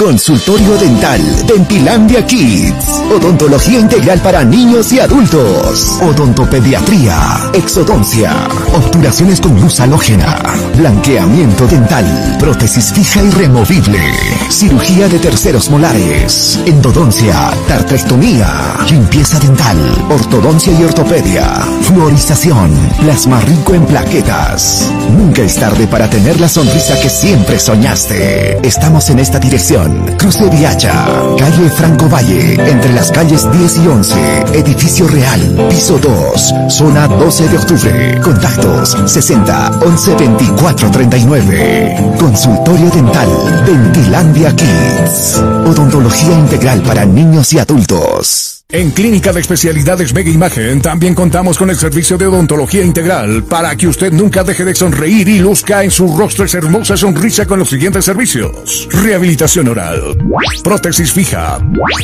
Consultorio 0.00 0.78
Dental, 0.78 1.20
Dentilandia 1.46 2.24
Kids. 2.26 3.02
Odontología 3.14 3.80
integral 3.80 4.18
para 4.20 4.42
niños 4.42 4.90
y 4.94 4.98
adultos. 4.98 5.98
Odontopediatría, 6.00 7.50
exodoncia, 7.52 8.32
obturaciones 8.72 9.42
con 9.42 9.60
luz 9.60 9.78
halógena, 9.78 10.38
blanqueamiento 10.74 11.66
dental, 11.66 12.36
prótesis 12.40 12.94
fija 12.94 13.22
y 13.22 13.30
removible, 13.30 14.00
cirugía 14.48 15.06
de 15.06 15.18
terceros 15.18 15.68
molares, 15.68 16.58
endodoncia, 16.64 17.50
tartrectomía, 17.68 18.76
limpieza 18.88 19.38
dental, 19.38 19.76
ortodoncia 20.08 20.72
y 20.72 20.82
ortopedia, 20.82 21.46
fluorización, 21.82 22.70
plasma 23.00 23.38
rico 23.40 23.74
en 23.74 23.84
plaquetas. 23.84 24.90
Nunca 25.10 25.42
es 25.42 25.56
tarde 25.56 25.86
para 25.86 26.08
tener 26.08 26.40
la 26.40 26.48
sonrisa 26.48 26.98
que 27.00 27.10
siempre 27.10 27.58
soñaste. 27.58 28.66
Estamos 28.66 29.10
en 29.10 29.18
esta 29.18 29.38
dirección. 29.38 29.89
Cruce 30.18 30.48
Viacha, 30.50 30.92
calle 31.38 31.70
Franco 31.70 32.08
Valle, 32.08 32.54
entre 32.70 32.92
las 32.92 33.10
calles 33.10 33.50
10 33.50 33.78
y 33.78 33.86
11, 33.88 34.14
edificio 34.54 35.08
real, 35.08 35.66
piso 35.70 35.98
2, 35.98 36.54
zona 36.68 37.08
12 37.08 37.48
de 37.48 37.56
octubre. 37.58 38.20
Contactos 38.20 38.96
60 39.06 39.80
11 39.84 40.14
24 40.16 40.90
39. 40.90 42.14
Consultorio 42.18 42.90
dental, 42.90 43.28
Dentilandia 43.66 44.54
Kids. 44.54 45.38
Odontología 45.66 46.38
integral 46.38 46.82
para 46.82 47.04
niños 47.04 47.52
y 47.52 47.58
adultos. 47.58 48.59
En 48.72 48.92
Clínica 48.92 49.32
de 49.32 49.40
Especialidades 49.40 50.14
Mega 50.14 50.30
Imagen 50.30 50.80
también 50.80 51.12
contamos 51.12 51.58
con 51.58 51.70
el 51.70 51.76
servicio 51.76 52.16
de 52.16 52.28
odontología 52.28 52.84
integral 52.84 53.42
para 53.42 53.74
que 53.74 53.88
usted 53.88 54.12
nunca 54.12 54.44
deje 54.44 54.64
de 54.64 54.76
sonreír 54.76 55.28
y 55.28 55.40
luzca 55.40 55.82
en 55.82 55.90
su 55.90 56.16
rostro 56.16 56.44
esa 56.44 56.58
hermosa 56.58 56.96
sonrisa 56.96 57.46
con 57.46 57.58
los 57.58 57.68
siguientes 57.68 58.04
servicios. 58.04 58.88
Rehabilitación 58.92 59.66
oral, 59.66 60.16
prótesis 60.62 61.12
fija, 61.12 61.58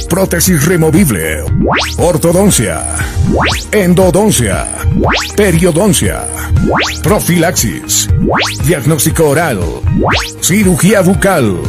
prótesis 0.09 0.65
removible, 0.65 1.45
ortodoncia, 1.99 2.83
endodoncia, 3.71 4.67
periodoncia, 5.37 6.27
profilaxis, 7.01 8.09
diagnóstico 8.65 9.29
oral, 9.29 9.61
cirugía 10.41 11.01
bucal, 11.01 11.61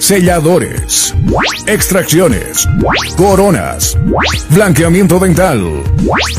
selladores, 0.00 1.14
extracciones, 1.66 2.68
coronas, 3.16 3.96
blanqueamiento 4.50 5.18
dental, 5.18 5.82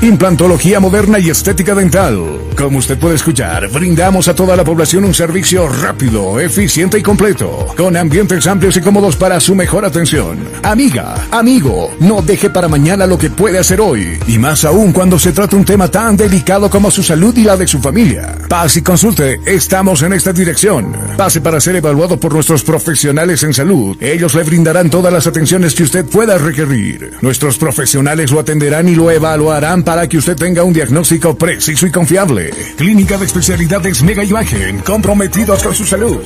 implantología 0.02 0.80
moderna 0.80 1.20
y 1.20 1.30
estética 1.30 1.76
dental. 1.76 2.40
Como 2.56 2.80
usted 2.80 2.98
puede 2.98 3.16
escuchar, 3.16 3.70
brindamos 3.70 4.28
a 4.28 4.36
toda 4.36 4.56
la 4.56 4.64
población 4.64 5.06
un 5.06 5.14
servicio 5.14 5.68
rápido, 5.68 6.40
eficiente 6.40 7.00
y 7.00 7.04
completo, 7.04 7.68
con 7.76 7.96
ambientes 7.98 8.48
amplios 8.48 8.78
y 8.78 8.82
cómodos 8.82 9.16
para 9.16 9.40
su 9.40 9.56
mejor 9.56 9.86
atención. 9.86 10.40
Amiga, 10.64 11.28
amigo, 11.32 11.92
no 12.00 12.22
deje 12.22 12.50
para 12.50 12.68
mañana 12.68 13.06
lo 13.06 13.18
que 13.18 13.30
puede 13.30 13.60
hacer 13.60 13.82
hoy, 13.82 14.20
y 14.28 14.38
más 14.38 14.66
aún 14.66 14.94
cuando 14.94 15.20
se 15.20 15.34
trata 15.34 15.56
un 15.56 15.66
tema 15.66 15.90
tan 15.90 16.18
delicado 16.18 16.70
como 16.70 16.92
su 16.92 17.04
salud 17.04 17.36
y 17.38 17.44
la 17.44 17.58
de 17.58 17.68
su 17.68 17.80
familia. 17.80 18.36
Pase 18.48 18.80
y 18.80 18.84
consulte, 18.84 19.40
estamos 19.46 20.02
en 20.02 20.14
esta 20.14 20.34
dirección. 20.34 20.96
Pase 21.18 21.42
para 21.42 21.60
ser 21.60 21.76
evaluado 21.76 22.20
por 22.20 22.34
nuestros 22.34 22.64
profesionales 22.64 23.07
en 23.08 23.54
salud. 23.54 23.96
Ellos 24.02 24.36
le 24.36 24.44
brindarán 24.44 24.90
todas 24.90 25.14
las 25.14 25.28
atenciones 25.28 25.74
que 25.74 25.84
usted 25.84 26.06
pueda 26.06 26.38
requerir. 26.38 27.14
Nuestros 27.22 27.58
profesionales 27.58 28.32
lo 28.32 28.40
atenderán 28.40 28.90
y 28.90 28.96
lo 28.96 29.10
evaluarán 29.10 29.84
para 29.84 30.08
que 30.08 30.18
usted 30.18 30.36
tenga 30.36 30.64
un 30.64 30.74
diagnóstico 30.74 31.38
preciso 31.38 31.88
y 31.88 31.92
confiable. 31.92 32.52
Clínica 32.76 33.18
de 33.18 33.26
Especialidades 33.26 34.04
Mega 34.04 34.24
Imagen, 34.24 34.80
comprometidos 34.80 35.64
con 35.64 35.74
su 35.74 35.86
salud. 35.86 36.20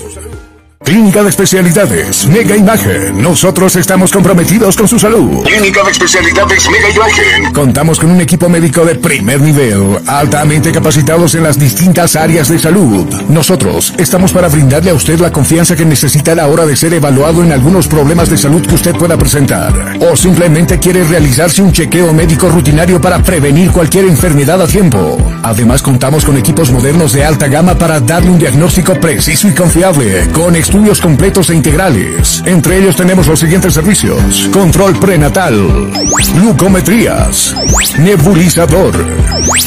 Clínica 0.83 1.21
de 1.21 1.29
Especialidades 1.29 2.25
Mega 2.27 2.57
Imagen. 2.57 3.21
Nosotros 3.21 3.75
estamos 3.75 4.11
comprometidos 4.11 4.75
con 4.75 4.87
su 4.87 4.97
salud. 4.97 5.43
Clínica 5.43 5.83
de 5.83 5.91
Especialidades 5.91 6.69
Mega 6.69 6.89
Imagen. 6.89 7.53
Contamos 7.53 7.99
con 7.99 8.09
un 8.09 8.19
equipo 8.19 8.49
médico 8.49 8.83
de 8.83 8.95
primer 8.95 9.41
nivel, 9.41 9.99
altamente 10.07 10.71
capacitados 10.71 11.35
en 11.35 11.43
las 11.43 11.59
distintas 11.59 12.15
áreas 12.15 12.49
de 12.49 12.57
salud. 12.57 13.05
Nosotros 13.29 13.93
estamos 13.97 14.33
para 14.33 14.49
brindarle 14.49 14.89
a 14.89 14.95
usted 14.95 15.19
la 15.19 15.31
confianza 15.31 15.75
que 15.75 15.85
necesita 15.85 16.31
a 16.31 16.35
la 16.35 16.47
hora 16.47 16.65
de 16.65 16.75
ser 16.75 16.93
evaluado 16.93 17.43
en 17.43 17.51
algunos 17.51 17.87
problemas 17.87 18.29
de 18.29 18.37
salud 18.37 18.65
que 18.65 18.75
usted 18.75 18.95
pueda 18.95 19.17
presentar. 19.17 19.73
O 19.99 20.15
simplemente 20.15 20.79
quiere 20.79 21.03
realizarse 21.03 21.61
un 21.61 21.71
chequeo 21.71 22.11
médico 22.11 22.49
rutinario 22.49 22.99
para 22.99 23.21
prevenir 23.21 23.71
cualquier 23.71 24.05
enfermedad 24.05 24.61
a 24.61 24.67
tiempo. 24.67 25.17
Además 25.43 25.83
contamos 25.83 26.25
con 26.25 26.37
equipos 26.37 26.71
modernos 26.71 27.13
de 27.13 27.23
alta 27.23 27.47
gama 27.47 27.77
para 27.77 27.99
darle 27.99 28.31
un 28.31 28.39
diagnóstico 28.39 28.99
preciso 28.99 29.47
y 29.47 29.53
confiable, 29.53 30.27
con 30.31 30.55
estudios 30.72 31.02
completos 31.02 31.49
e 31.49 31.53
integrales. 31.53 32.41
Entre 32.45 32.77
ellos 32.77 32.95
tenemos 32.95 33.27
los 33.27 33.38
siguientes 33.38 33.73
servicios. 33.73 34.48
Control 34.53 34.98
prenatal, 34.98 35.91
glucometrías, 36.34 37.53
nebulizador, 37.99 38.93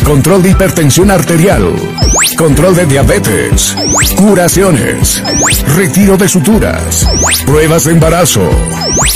control 0.02 0.42
de 0.42 0.52
hipertensión 0.52 1.10
arterial, 1.10 1.74
control 2.38 2.74
de 2.74 2.86
diabetes, 2.86 3.76
curaciones, 4.16 5.22
retiro 5.76 6.16
de 6.16 6.26
suturas, 6.26 7.06
pruebas 7.44 7.84
de 7.84 7.92
embarazo, 7.92 8.48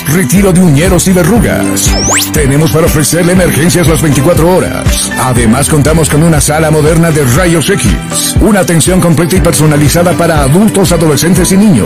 retiro 0.09 0.53
de 0.53 0.61
uñeros 0.61 1.09
y 1.09 1.15
verrugas. 1.15 1.91
Tenemos 2.35 2.71
para 2.71 2.85
ofrecerle 2.85 3.33
emergencias 3.33 3.89
las 3.89 4.03
24 4.03 4.55
horas. 4.55 5.11
Además 5.21 5.71
contamos 5.71 6.11
con 6.11 6.23
una 6.23 6.43
sala 6.43 6.71
moderna 6.71 7.11
de 7.11 7.25
rayos 7.25 7.71
X, 7.71 8.37
una 8.43 8.61
atención 8.61 9.01
completa 9.01 9.37
y 9.37 9.41
personalizada 9.41 10.13
para 10.13 10.43
adultos, 10.43 10.93
adolescentes 10.93 11.51
y 11.53 11.57
niños. 11.57 11.78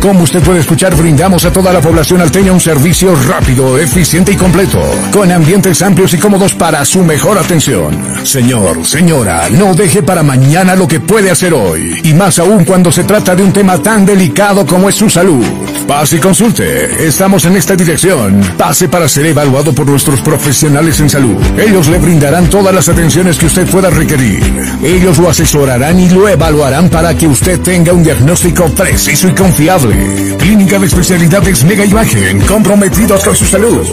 Como 0.00 0.24
usted 0.24 0.42
puede 0.42 0.60
escuchar, 0.60 0.94
brindamos 0.94 1.44
a 1.44 1.52
toda 1.52 1.72
la 1.72 1.80
población 1.80 2.20
alteña 2.20 2.52
un 2.52 2.60
servicio 2.60 3.14
rápido, 3.14 3.78
eficiente 3.78 4.32
y 4.32 4.36
completo, 4.36 4.80
con 5.12 5.32
ambientes 5.32 5.80
amplios 5.82 6.12
y 6.14 6.18
cómodos 6.18 6.54
para 6.54 6.84
su 6.84 7.02
mejor 7.02 7.38
atención. 7.38 7.96
Señor, 8.22 8.84
señora, 8.86 9.48
no 9.50 9.74
deje 9.74 10.02
para 10.02 10.22
mañana 10.22 10.76
lo 10.76 10.86
que 10.86 11.00
puede 11.00 11.30
hacer 11.30 11.54
hoy, 11.54 12.00
y 12.02 12.12
más 12.12 12.38
aún 12.38 12.64
cuando 12.64 12.92
se 12.92 13.04
trata 13.04 13.34
de 13.34 13.42
un 13.42 13.52
tema 13.52 13.78
tan 13.78 14.04
delicado 14.04 14.66
como 14.66 14.88
es 14.88 14.94
su 14.94 15.08
salud. 15.08 15.44
Pase 15.86 16.16
y 16.16 16.18
consulte. 16.18 17.06
Estamos 17.06 17.44
en 17.44 17.56
esta 17.56 17.76
dirección. 17.76 18.40
Pase 18.56 18.88
para 18.88 19.06
ser 19.06 19.26
evaluado 19.26 19.74
por 19.74 19.86
nuestros 19.86 20.20
profesionales 20.22 20.98
en 21.00 21.10
salud. 21.10 21.36
Ellos 21.58 21.88
le 21.88 21.98
brindarán 21.98 22.48
todas 22.48 22.74
las 22.74 22.88
atenciones 22.88 23.36
que 23.36 23.46
usted 23.46 23.68
pueda 23.68 23.90
requerir. 23.90 24.42
Ellos 24.82 25.18
lo 25.18 25.28
asesorarán 25.28 26.00
y 26.00 26.08
lo 26.08 26.26
evaluarán 26.26 26.88
para 26.88 27.14
que 27.14 27.28
usted 27.28 27.60
tenga 27.60 27.92
un 27.92 28.02
diagnóstico 28.02 28.66
preciso 28.70 29.23
y 29.28 29.34
confiable. 29.34 30.36
Clínica 30.38 30.78
de 30.78 30.86
especialidades 30.86 31.64
Mega 31.64 31.84
Imagen, 31.84 32.40
comprometidos 32.42 33.24
con 33.24 33.34
su 33.34 33.44
salud. 33.44 33.86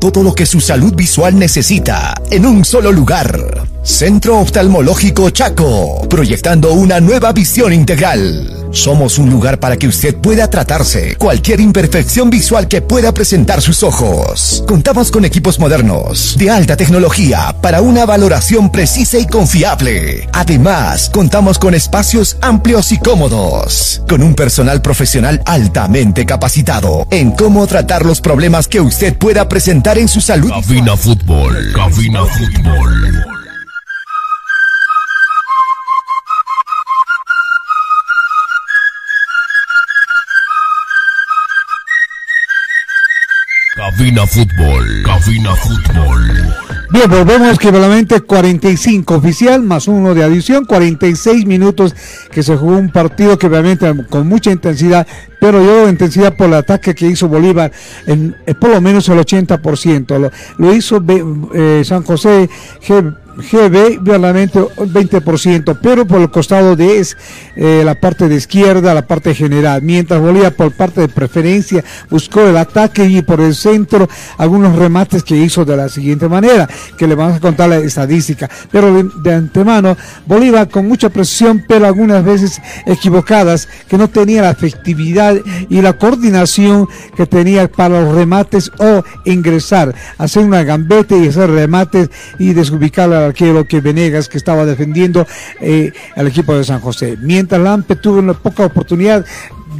Todo 0.00 0.22
lo 0.22 0.34
que 0.34 0.46
su 0.46 0.60
salud 0.60 0.94
visual 0.94 1.38
necesita 1.38 2.14
en 2.30 2.46
un 2.46 2.64
solo 2.64 2.92
lugar. 2.92 3.63
Centro 3.84 4.38
Oftalmológico 4.40 5.28
Chaco, 5.28 6.08
proyectando 6.08 6.72
una 6.72 7.00
nueva 7.00 7.32
visión 7.32 7.70
integral. 7.70 8.68
Somos 8.72 9.18
un 9.18 9.28
lugar 9.28 9.60
para 9.60 9.76
que 9.76 9.86
usted 9.86 10.16
pueda 10.16 10.48
tratarse 10.48 11.16
cualquier 11.16 11.60
imperfección 11.60 12.30
visual 12.30 12.66
que 12.66 12.80
pueda 12.80 13.12
presentar 13.12 13.60
sus 13.60 13.82
ojos. 13.82 14.64
Contamos 14.66 15.10
con 15.10 15.26
equipos 15.26 15.58
modernos, 15.58 16.34
de 16.38 16.48
alta 16.48 16.78
tecnología, 16.78 17.54
para 17.60 17.82
una 17.82 18.06
valoración 18.06 18.72
precisa 18.72 19.18
y 19.18 19.26
confiable. 19.26 20.28
Además, 20.32 21.10
contamos 21.10 21.58
con 21.58 21.74
espacios 21.74 22.38
amplios 22.40 22.90
y 22.90 22.98
cómodos, 22.98 24.02
con 24.08 24.22
un 24.22 24.34
personal 24.34 24.80
profesional 24.80 25.42
altamente 25.44 26.24
capacitado 26.24 27.06
en 27.10 27.32
cómo 27.32 27.66
tratar 27.66 28.06
los 28.06 28.22
problemas 28.22 28.66
que 28.66 28.80
usted 28.80 29.14
pueda 29.14 29.46
presentar 29.46 29.98
en 29.98 30.08
su 30.08 30.22
salud. 30.22 30.50
Cabina 30.50 30.96
Fútbol. 30.96 31.72
Cabina 31.74 32.24
Fútbol. 32.24 33.33
Cabina 43.96 44.26
Fútbol. 44.26 45.02
Cabina 45.04 45.54
Fútbol. 45.54 46.20
Bien, 46.90 47.08
volvemos 47.08 47.56
que 47.60 47.70
valamente 47.70 48.20
45 48.20 49.14
oficial 49.14 49.62
más 49.62 49.86
uno 49.86 50.16
de 50.16 50.24
adición, 50.24 50.64
46 50.64 51.46
minutos 51.46 51.94
que 52.32 52.42
se 52.42 52.56
jugó 52.56 52.76
un 52.76 52.90
partido 52.90 53.38
que 53.38 53.48
realmente 53.48 53.88
con 54.10 54.26
mucha 54.26 54.50
intensidad, 54.50 55.06
pero 55.40 55.64
yo 55.64 55.88
intensidad 55.88 56.36
por 56.36 56.48
el 56.48 56.54
ataque 56.54 56.92
que 56.92 57.06
hizo 57.06 57.28
Bolívar, 57.28 57.70
en, 58.08 58.34
eh, 58.46 58.54
por 58.54 58.70
lo 58.70 58.80
menos 58.80 59.08
el 59.08 59.18
80%. 59.18 60.18
Lo, 60.18 60.32
lo 60.58 60.74
hizo 60.74 61.00
eh, 61.54 61.82
San 61.84 62.02
José 62.02 62.50
G, 62.84 63.16
GB, 63.36 63.98
verdaderamente 64.00 64.60
20%, 64.60 65.78
pero 65.82 66.06
por 66.06 66.20
el 66.20 66.30
costado 66.30 66.76
de 66.76 66.98
es, 66.98 67.16
eh, 67.56 67.82
la 67.84 67.94
parte 67.94 68.28
de 68.28 68.36
izquierda, 68.36 68.94
la 68.94 69.06
parte 69.06 69.34
general, 69.34 69.82
mientras 69.82 70.20
Bolívar 70.20 70.52
por 70.52 70.72
parte 70.72 71.00
de 71.00 71.08
preferencia 71.08 71.84
buscó 72.10 72.40
el 72.40 72.56
ataque 72.56 73.04
y 73.06 73.22
por 73.22 73.40
el 73.40 73.54
centro 73.54 74.08
algunos 74.38 74.76
remates 74.76 75.22
que 75.22 75.36
hizo 75.36 75.64
de 75.64 75.76
la 75.76 75.88
siguiente 75.88 76.28
manera, 76.28 76.68
que 76.98 77.06
le 77.06 77.14
vamos 77.14 77.36
a 77.36 77.40
contar 77.40 77.68
la 77.68 77.78
estadística, 77.78 78.48
pero 78.70 79.02
de, 79.22 79.34
antemano 79.34 79.96
Bolívar 80.26 80.68
con 80.68 80.86
mucha 80.86 81.08
precisión, 81.08 81.64
pero 81.66 81.86
algunas 81.86 82.24
veces 82.24 82.60
equivocadas, 82.86 83.68
que 83.88 83.98
no 83.98 84.08
tenía 84.08 84.42
la 84.42 84.50
efectividad 84.50 85.36
y 85.68 85.80
la 85.80 85.94
coordinación 85.94 86.88
que 87.16 87.26
tenía 87.26 87.68
para 87.68 88.00
los 88.00 88.14
remates 88.14 88.70
o 88.78 89.02
ingresar, 89.24 89.94
hacer 90.18 90.44
una 90.44 90.62
gambete 90.62 91.18
y 91.18 91.28
hacer 91.28 91.50
remates 91.50 92.10
y 92.38 92.52
desubicar 92.52 93.12
al 93.12 93.23
arquero 93.24 93.66
que 93.66 93.80
Venegas 93.80 94.28
que 94.28 94.38
estaba 94.38 94.64
defendiendo 94.64 95.26
eh, 95.60 95.92
al 96.16 96.26
equipo 96.28 96.56
de 96.56 96.64
San 96.64 96.80
José. 96.80 97.16
Mientras 97.20 97.60
Lampe 97.60 97.96
tuvo 97.96 98.18
una 98.18 98.34
poca 98.34 98.66
oportunidad 98.66 99.24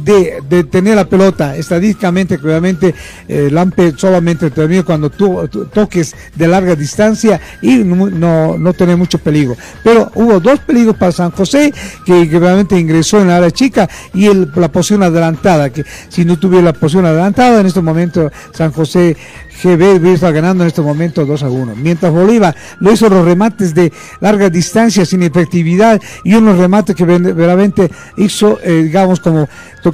de, 0.05 0.63
tener 0.65 0.95
la 0.95 1.05
pelota. 1.05 1.55
Estadísticamente, 1.55 2.35
obviamente, 2.35 2.93
eh, 3.27 3.49
Lampe 3.51 3.93
solamente 3.97 4.51
terminó 4.51 4.85
cuando 4.85 5.09
tuvo 5.09 5.47
toques 5.47 6.15
de 6.35 6.47
larga 6.47 6.75
distancia 6.75 7.39
y 7.61 7.77
no, 7.77 8.09
no, 8.09 8.57
no 8.57 8.73
tener 8.73 8.97
mucho 8.97 9.17
peligro. 9.17 9.55
Pero 9.83 10.11
hubo 10.15 10.39
dos 10.39 10.59
peligros 10.59 10.95
para 10.95 11.11
San 11.11 11.31
José, 11.31 11.73
que, 12.05 12.29
que 12.29 12.39
realmente 12.39 12.79
ingresó 12.79 13.19
en 13.19 13.27
la 13.27 13.37
área 13.37 13.51
chica 13.51 13.89
y 14.13 14.29
la 14.33 14.71
posición 14.71 15.03
adelantada, 15.03 15.71
que 15.71 15.85
si 16.09 16.25
no 16.25 16.37
tuviera 16.37 16.65
la 16.65 16.73
posición 16.73 17.05
adelantada, 17.05 17.59
en 17.59 17.65
este 17.65 17.81
momento 17.81 18.31
San 18.53 18.71
José 18.71 19.17
GB 19.63 20.13
está 20.13 20.31
ganando 20.31 20.63
en 20.63 20.67
este 20.67 20.81
momento 20.81 21.25
2 21.25 21.43
a 21.43 21.49
1. 21.49 21.75
Mientras 21.75 22.11
Bolívar 22.11 22.55
lo 22.79 22.91
hizo 22.91 23.09
los 23.09 23.25
remates 23.25 23.73
de 23.73 23.91
larga 24.19 24.49
distancia 24.49 25.05
sin 25.05 25.23
efectividad 25.23 26.01
y 26.23 26.33
unos 26.33 26.57
remates 26.57 26.95
que 26.95 27.05
verdaderamente 27.05 27.89
hizo, 28.17 28.59
eh, 28.63 28.83
digamos, 28.83 29.19
como 29.19 29.47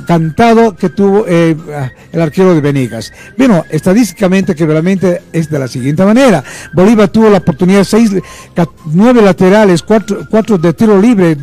cantado 0.06 0.76
que 0.76 0.90
tuvo 0.90 1.26
eh, 1.28 1.56
el 2.12 2.22
arquero 2.22 2.54
de 2.54 2.62
Venegas. 2.62 3.12
Bueno, 3.38 3.66
estadísticamente 3.70 4.56
que 4.56 4.66
realmente 4.66 5.22
es 5.34 5.50
de 5.50 5.60
la 5.60 5.68
siguiente 5.68 6.06
manera. 6.06 6.44
Bolívar 6.74 7.10
tuvo 7.10 7.30
la 7.30 7.40
oportunidad 7.40 7.80
de 7.80 7.86
seis, 7.86 8.12
nueve 8.86 9.22
laterales, 9.22 9.82
cuatro, 9.84 10.26
cuatro 10.30 10.58
de 10.58 10.74
tiro 10.74 11.00
libre, 11.00 11.38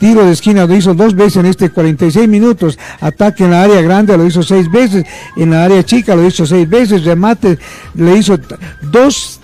tiro 0.00 0.24
de 0.24 0.32
esquina 0.32 0.66
lo 0.66 0.74
hizo 0.74 0.94
dos 0.94 1.14
veces 1.14 1.36
en 1.36 1.46
este 1.46 1.70
46 1.70 2.26
minutos, 2.26 2.78
ataque 3.00 3.44
en 3.44 3.52
la 3.52 3.62
área 3.62 3.82
grande 3.82 4.16
lo 4.16 4.26
hizo 4.26 4.42
seis 4.42 4.68
veces, 4.68 5.04
en 5.36 5.50
la 5.50 5.64
área 5.64 5.84
chica 5.84 6.16
lo 6.16 6.26
hizo 6.26 6.46
seis 6.46 6.68
veces, 6.68 7.04
remate 7.04 7.58
le 7.94 8.16
hizo 8.16 8.38
dos 8.80 9.38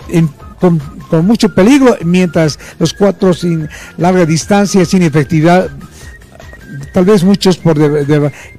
con, 0.59 0.81
mucho 1.25 1.53
peligro, 1.53 1.95
mientras 2.03 2.59
los 2.79 2.93
cuatro 2.93 3.33
sin 3.33 3.69
larga 3.97 4.25
distancia, 4.25 4.83
sin 4.83 5.03
efectividad 5.03 5.69
tal 6.91 7.05
vez 7.05 7.23
muchos 7.23 7.57
por, 7.57 7.77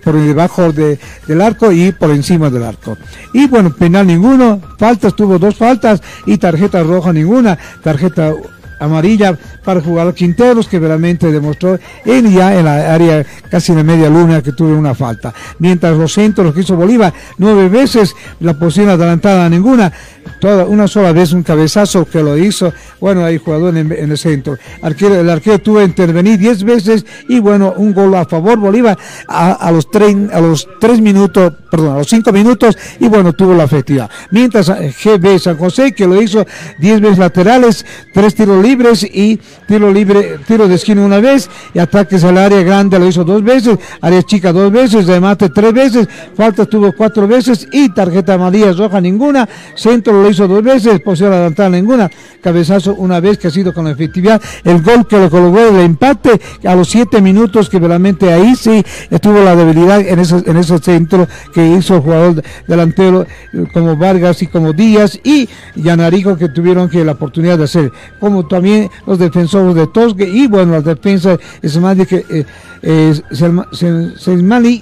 por 0.02 0.14
debajo 0.14 0.72
de, 0.72 0.98
del 1.26 1.40
arco 1.40 1.72
y 1.72 1.90
por 1.90 2.10
encima 2.10 2.48
del 2.48 2.62
arco. 2.62 2.96
Y 3.34 3.48
bueno, 3.48 3.74
penal 3.74 4.06
ninguno, 4.06 4.60
faltas, 4.78 5.16
tuvo 5.16 5.38
dos 5.38 5.56
faltas 5.56 6.00
y 6.24 6.38
tarjeta 6.38 6.82
roja 6.84 7.12
ninguna, 7.12 7.58
tarjeta 7.82 8.32
amarilla 8.78 9.36
para 9.64 9.80
el 9.80 9.86
jugador 9.86 10.14
Quinteros 10.14 10.68
que 10.68 10.78
realmente 10.78 11.30
demostró 11.30 11.78
él 12.05 12.32
ya 12.32 12.59
en 12.59 12.64
la 12.64 12.94
área 12.94 13.24
casi 13.50 13.72
en 13.72 13.84
media 13.84 14.09
luna 14.09 14.42
que 14.42 14.52
tuvo 14.52 14.76
una 14.76 14.94
falta. 14.94 15.32
Mientras 15.59 15.96
los 15.96 16.12
centros 16.12 16.55
que 16.55 16.60
hizo 16.60 16.76
Bolívar 16.76 17.12
nueve 17.38 17.68
veces 17.68 18.14
la 18.40 18.59
posición 18.59 18.90
adelantada 18.90 19.48
ninguna, 19.48 19.92
toda 20.40 20.64
una 20.64 20.86
sola 20.86 21.12
vez 21.12 21.32
un 21.32 21.42
cabezazo 21.42 22.05
que 22.05 22.22
lo 22.22 22.36
hizo, 22.36 22.72
bueno 23.00 23.24
hay 23.24 23.38
jugador 23.38 23.76
en, 23.76 23.90
en 23.92 24.10
el 24.10 24.18
centro. 24.18 24.56
Arquero, 24.82 25.20
el 25.20 25.28
arquero 25.28 25.59
tuvo 25.59 25.78
que 25.78 25.84
intervenir 25.84 26.38
diez 26.38 26.62
veces 26.62 27.05
y 27.28 27.40
bueno 27.40 27.74
un 27.76 27.92
gol 27.92 28.14
a 28.14 28.24
favor 28.24 28.59
Bolívar 28.59 28.96
a, 29.26 29.70
los 29.72 29.90
tres 29.90 30.14
a 30.32 30.40
los 30.40 30.68
tres 30.80 31.00
minutos, 31.00 31.52
perdón, 31.70 31.94
a 31.94 31.98
los 31.98 32.09
cinco 32.09 32.32
minutos 32.32 32.76
y 33.00 33.09
bueno 33.09 33.32
tuvo 33.32 33.55
la 33.55 33.64
efectividad. 33.64 34.10
Mientras 34.30 34.68
GB 34.68 35.38
San 35.38 35.56
José 35.56 35.92
que 35.92 36.06
lo 36.06 36.20
hizo 36.20 36.46
diez 36.78 37.00
veces 37.00 37.18
laterales, 37.18 37.84
tres 38.14 38.34
tiros 38.34 38.62
libres 38.62 38.68
y 39.12 39.40
tiro 39.66 39.90
libre, 39.90 40.39
tiro 40.47 40.69
de 40.69 40.74
esquina 40.74 41.05
una 41.05 41.20
vez 41.20 41.49
y 41.73 41.78
ataques 41.78 42.23
al 42.24 42.36
área 42.36 42.62
grande 42.62 42.99
lo 42.99 43.07
hizo 43.07 43.24
dos 43.24 43.43
veces, 43.43 43.78
área 44.01 44.23
chica 44.23 44.53
dos 44.53 44.70
veces, 44.70 45.07
remate 45.07 45.49
tres 45.49 45.73
veces, 45.73 46.09
falta 46.36 46.66
tuvo 46.66 46.93
cuatro 46.93 47.27
veces 47.27 47.66
y 47.73 47.89
tarjeta 47.89 48.35
amarilla 48.35 48.73
roja 48.73 49.01
ninguna, 49.01 49.49
centro 49.74 50.23
lo 50.23 50.28
hizo 50.28 50.47
dos 50.47 50.62
veces, 50.62 51.01
posición 51.01 51.32
adelantada 51.32 51.70
ninguna, 51.70 52.11
cabezazo 52.43 52.95
una 52.95 53.20
vez 53.20 53.39
que 53.39 53.49
ha 53.49 53.51
sido 53.51 53.73
con 53.73 53.89
efectividad, 53.89 54.40
el 54.65 54.82
gol 54.82 55.07
que 55.07 55.19
lo 55.19 55.31
colocó 55.31 55.61
el 55.61 55.81
empate 55.81 56.40
a 56.65 56.74
los 56.74 56.89
siete 56.89 57.20
minutos 57.23 57.69
que 57.69 57.78
realmente 57.78 58.32
ahí 58.32 58.55
sí 58.55 58.85
tuvo 59.20 59.43
la 59.43 59.57
debilidad 59.57 60.01
en 60.01 60.19
ese, 60.19 60.43
en 60.45 60.57
ese 60.57 60.78
centro 60.78 61.27
que 61.55 61.66
hizo 61.66 61.97
el 61.97 62.01
jugador 62.03 62.43
delantero 62.66 63.27
como 63.73 63.97
Vargas 63.97 64.43
y 64.43 64.47
como 64.47 64.73
Díaz 64.73 65.19
y 65.24 65.49
Yanarico 65.74 66.36
que 66.36 66.49
tuvieron 66.49 66.89
que 66.89 67.05
la 67.05 67.12
oportunidad 67.12 67.59
de 67.59 67.65
hacer, 67.65 67.93
como 68.20 68.47
también 68.59 68.90
los 69.06 69.20
defensores 69.20 69.72
de 69.76 69.86
Tosque 69.86 70.28
y 70.28 70.48
bueno, 70.48 70.72
las 70.72 70.85
defensas 70.85 71.39
es 71.62 71.78
más 71.78 71.97
de 71.97 72.06
que 72.06 72.24
eh, 72.28 72.44
eh, 72.82 73.14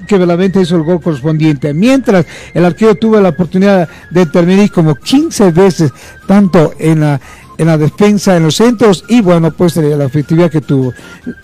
que 0.09 0.19
verdaderamente 0.19 0.63
hizo 0.63 0.77
el 0.77 0.83
gol 0.83 1.03
correspondiente. 1.03 1.75
Mientras 1.75 2.25
el 2.55 2.65
arquero 2.65 2.95
tuvo 2.95 3.21
la 3.21 3.29
oportunidad 3.29 3.87
de 4.11 4.23
intervenir 4.23 4.73
como 4.73 4.95
15 4.95 5.51
veces, 5.51 5.93
tanto 6.27 6.73
en 6.79 7.01
la 7.01 7.21
en 7.59 7.67
la 7.67 7.77
defensa, 7.79 8.37
en 8.37 8.45
los 8.45 8.57
centros 8.57 9.05
y 9.09 9.21
bueno, 9.21 9.51
pues 9.51 9.77
la 9.77 10.05
efectividad 10.05 10.51
que 10.51 10.63
tuvo. 10.63 10.95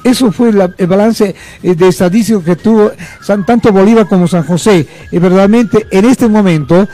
Eso 0.02 0.32
fue 0.32 0.52
la, 0.52 0.70
el 0.78 0.86
balance 0.86 1.34
de 1.62 1.88
estadístico 1.88 2.42
que 2.42 2.56
tuvo 2.56 2.92
San, 3.20 3.44
tanto 3.44 3.72
Bolívar 3.72 4.06
como 4.08 4.26
San 4.26 4.44
José. 4.44 4.86
Y 5.10 5.18
verdaderamente 5.18 5.86
en 5.90 6.04
este 6.06 6.28
momento 6.28 6.86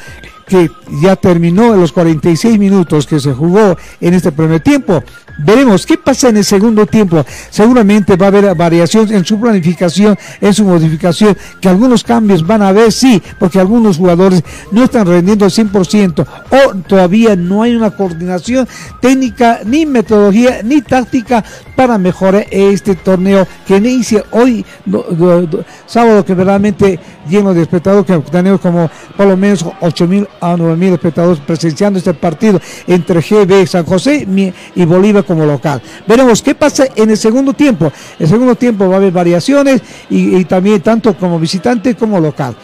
que 0.48 0.70
ya 1.02 1.14
terminó 1.14 1.74
en 1.74 1.80
los 1.80 1.92
46 1.92 2.58
minutos 2.58 3.06
que 3.06 3.20
se 3.20 3.32
jugó 3.32 3.76
en 4.00 4.14
este 4.14 4.32
primer 4.32 4.60
tiempo, 4.60 5.04
Veremos 5.38 5.86
qué 5.86 5.96
pasa 5.96 6.28
en 6.30 6.36
el 6.38 6.44
segundo 6.44 6.84
tiempo. 6.86 7.24
Seguramente 7.50 8.16
va 8.16 8.26
a 8.26 8.28
haber 8.28 8.54
variación 8.56 9.12
en 9.12 9.24
su 9.24 9.38
planificación, 9.40 10.18
en 10.40 10.52
su 10.52 10.64
modificación, 10.64 11.36
que 11.60 11.68
algunos 11.68 12.02
cambios 12.02 12.44
van 12.46 12.62
a 12.62 12.68
haber, 12.68 12.90
sí, 12.92 13.22
porque 13.38 13.60
algunos 13.60 13.96
jugadores 13.98 14.42
no 14.72 14.84
están 14.84 15.06
rendiendo 15.06 15.44
al 15.44 15.50
100% 15.52 16.26
o 16.50 16.74
todavía 16.88 17.36
no 17.36 17.62
hay 17.62 17.76
una 17.76 17.90
coordinación 17.92 18.66
técnica, 19.00 19.60
ni 19.64 19.86
metodología, 19.86 20.60
ni 20.64 20.82
táctica 20.82 21.44
para 21.76 21.98
mejorar 21.98 22.46
este 22.50 22.96
torneo 22.96 23.46
que 23.66 23.76
inicia 23.76 24.24
hoy, 24.32 24.64
do- 24.84 25.06
do- 25.10 25.46
do- 25.46 25.64
sábado, 25.86 26.24
que 26.24 26.34
verdaderamente 26.34 26.98
lleno 27.28 27.54
de 27.54 27.62
espectadores, 27.62 28.04
que 28.06 28.18
tenemos 28.30 28.60
como 28.60 28.90
por 29.16 29.26
lo 29.26 29.36
menos 29.36 29.64
8 29.80 30.08
mil 30.08 30.26
a 30.40 30.56
9 30.56 30.76
mil 30.76 30.92
espectadores 30.94 31.38
presenciando 31.40 31.98
este 31.98 32.12
partido 32.14 32.60
entre 32.88 33.20
GB 33.20 33.66
San 33.68 33.84
José 33.84 34.26
y 34.74 34.84
Bolívar 34.84 35.24
como 35.28 35.44
local. 35.44 35.80
Veremos 36.06 36.42
qué 36.42 36.54
pasa 36.54 36.86
en 36.96 37.10
el 37.10 37.16
segundo 37.16 37.52
tiempo. 37.52 37.92
El 38.18 38.26
segundo 38.26 38.56
tiempo 38.56 38.88
va 38.88 38.94
a 38.94 38.96
haber 38.96 39.12
variaciones 39.12 39.82
y, 40.08 40.44
también 40.46 40.80
tanto 40.80 41.16
como 41.16 41.38
visitante 41.38 41.94
como 41.94 42.18
local. 42.18 42.56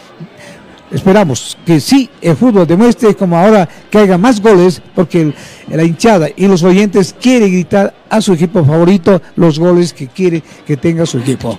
Esperamos 0.91 1.57
que 1.65 1.79
sí 1.79 2.09
el 2.21 2.35
fútbol 2.35 2.67
demuestre 2.67 3.15
como 3.15 3.37
ahora 3.37 3.67
que 3.89 3.99
haya 3.99 4.17
más 4.17 4.41
goles 4.41 4.81
porque 4.93 5.33
la 5.67 5.83
hinchada 5.83 6.29
y 6.35 6.47
los 6.47 6.63
oyentes 6.63 7.15
quieren 7.19 7.51
gritar 7.51 7.93
a 8.09 8.21
su 8.21 8.33
equipo 8.33 8.63
favorito 8.63 9.21
los 9.35 9.59
goles 9.59 9.93
que 9.93 10.07
quiere 10.07 10.41
que 10.65 10.77
tenga 10.77 11.05
su 11.05 11.19
equipo. 11.19 11.57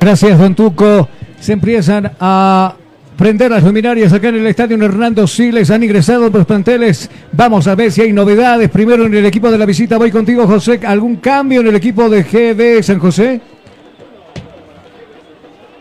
Gracias, 0.00 0.38
Don 0.38 0.54
Tuco. 0.54 1.08
Se 1.40 1.52
empiezan 1.52 2.12
a 2.20 2.74
prender 3.20 3.50
las 3.50 3.62
luminarias 3.62 4.14
acá 4.14 4.30
en 4.30 4.36
el 4.36 4.46
estadio 4.46 4.82
Hernando 4.82 5.26
Siles. 5.26 5.70
Han 5.70 5.82
ingresado 5.82 6.30
los 6.30 6.46
planteles. 6.46 7.10
Vamos 7.32 7.66
a 7.66 7.74
ver 7.74 7.92
si 7.92 8.00
hay 8.00 8.14
novedades. 8.14 8.70
Primero 8.70 9.04
en 9.04 9.12
el 9.12 9.26
equipo 9.26 9.50
de 9.50 9.58
la 9.58 9.66
visita. 9.66 9.98
Voy 9.98 10.10
contigo, 10.10 10.46
José. 10.46 10.80
¿Algún 10.86 11.16
cambio 11.16 11.60
en 11.60 11.66
el 11.66 11.76
equipo 11.76 12.08
de 12.08 12.22
GB 12.22 12.82
San 12.82 12.98
José? 12.98 13.42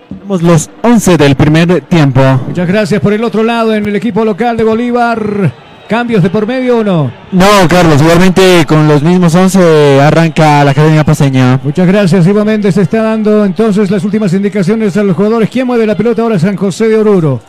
Tenemos 0.09 0.41
los 0.41 0.69
11 0.81 1.15
del 1.15 1.35
primer 1.35 1.79
tiempo. 1.81 2.21
Muchas 2.45 2.67
gracias. 2.67 3.01
Por 3.01 3.13
el 3.13 3.23
otro 3.23 3.41
lado, 3.41 3.73
en 3.73 3.85
el 3.85 3.95
equipo 3.95 4.25
local 4.25 4.57
de 4.57 4.65
Bolívar. 4.65 5.68
¿Cambios 5.89 6.21
de 6.21 6.29
por 6.29 6.45
medio 6.45 6.77
o 6.77 6.83
no? 6.83 7.11
No, 7.31 7.67
Carlos, 7.67 7.99
igualmente 7.99 8.63
con 8.67 8.87
los 8.87 9.01
mismos 9.01 9.33
11 9.33 9.99
arranca 9.99 10.63
la 10.63 10.69
Academia 10.69 11.03
Paseña. 11.03 11.59
Muchas 11.63 11.87
gracias, 11.87 12.27
Ivo 12.27 12.45
Méndez. 12.45 12.77
Está 12.77 13.01
dando 13.01 13.43
entonces 13.43 13.89
las 13.89 14.03
últimas 14.03 14.31
indicaciones 14.33 14.95
a 14.97 15.03
los 15.03 15.15
jugadores. 15.15 15.49
¿Quién 15.49 15.65
mueve 15.65 15.87
la 15.87 15.97
pelota 15.97 16.21
ahora? 16.21 16.37
San 16.37 16.57
José 16.57 16.89
de 16.89 16.97
Oruro. 16.99 17.41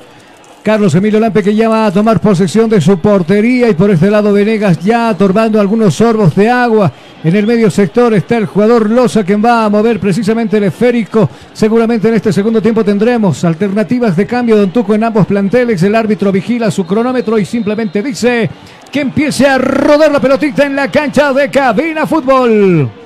Carlos 0.63 0.95
Emilio 0.95 1.19
Lampe 1.19 1.43
que 1.43 1.55
ya 1.55 1.71
va 1.71 1.87
a 1.87 1.91
tomar 1.91 2.21
posesión 2.21 2.69
de 2.69 2.83
su 2.83 2.99
portería 2.99 3.71
y 3.71 3.75
por 3.75 3.91
este 3.91 4.11
lado 4.11 4.33
Venegas 4.33 4.79
ya 4.81 5.09
atorbando 5.09 5.59
algunos 5.59 5.95
sorbos 5.95 6.35
de 6.35 6.51
agua. 6.51 6.93
En 7.25 7.35
el 7.35 7.47
medio 7.47 7.71
sector 7.71 8.13
está 8.13 8.37
el 8.37 8.45
jugador 8.45 8.91
Loza 8.91 9.25
quien 9.25 9.43
va 9.43 9.65
a 9.65 9.71
mover 9.71 9.99
precisamente 9.99 10.59
el 10.59 10.65
esférico. 10.65 11.31
Seguramente 11.55 12.09
en 12.09 12.15
este 12.15 12.31
segundo 12.31 12.61
tiempo 12.61 12.85
tendremos 12.85 13.43
alternativas 13.45 14.15
de 14.17 14.27
cambio 14.27 14.59
de 14.59 14.67
Tuco 14.67 14.95
en 14.95 15.05
ambos 15.05 15.27
planteles. 15.27 15.83
El 15.83 15.95
árbitro 15.95 16.31
vigila 16.31 16.71
su 16.71 16.85
cronómetro 16.85 17.39
y 17.39 17.47
simplemente 17.47 18.03
dice 18.03 18.51
que 18.93 19.01
empiece 19.01 19.47
a 19.47 19.57
rodar 19.57 20.13
la 20.13 20.21
pelotita 20.21 20.67
en 20.67 20.77
la 20.77 20.91
cancha 20.91 21.33
de 21.33 21.51
Cabina 21.51 22.07
Fútbol. 22.07 23.00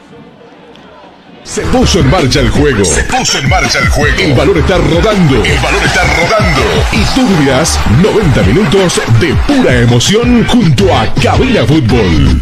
Se 1.44 1.60
puso 1.66 2.00
en 2.00 2.10
marcha 2.10 2.40
el 2.40 2.48
juego. 2.48 2.82
Se 2.82 3.04
puso 3.04 3.38
en 3.38 3.48
marcha 3.50 3.78
el 3.78 3.88
juego. 3.90 4.16
El 4.18 4.32
balón 4.32 4.56
está 4.56 4.78
rodando. 4.78 5.44
El 5.44 5.58
balón 5.58 5.84
está 5.84 6.02
rodando. 6.16 6.62
Y 6.90 7.04
tú 7.14 7.26
vivirás 7.28 7.78
90 8.02 8.42
minutos 8.44 9.00
de 9.20 9.34
pura 9.46 9.78
emoción 9.80 10.46
junto 10.46 10.96
a 10.96 11.06
Cabina 11.22 11.64
Fútbol. 11.66 12.40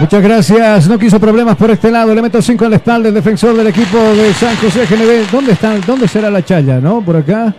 Muchas 0.00 0.22
gracias. 0.22 0.88
No 0.88 0.98
quiso 0.98 1.20
problemas 1.20 1.56
por 1.56 1.70
este 1.70 1.88
lado. 1.92 2.10
Elemento 2.10 2.42
5 2.42 2.64
en 2.64 2.70
la 2.72 2.76
espalda, 2.78 3.08
el 3.08 3.14
defensor 3.14 3.56
del 3.56 3.68
equipo 3.68 3.96
de 3.98 4.34
San 4.34 4.56
José 4.56 4.86
GNB. 4.86 5.30
¿Dónde 5.30 5.52
está? 5.52 5.78
¿Dónde 5.78 6.08
será 6.08 6.28
la 6.28 6.44
chaya? 6.44 6.80
¿No? 6.80 7.00
Por 7.00 7.16
acá. 7.18 7.54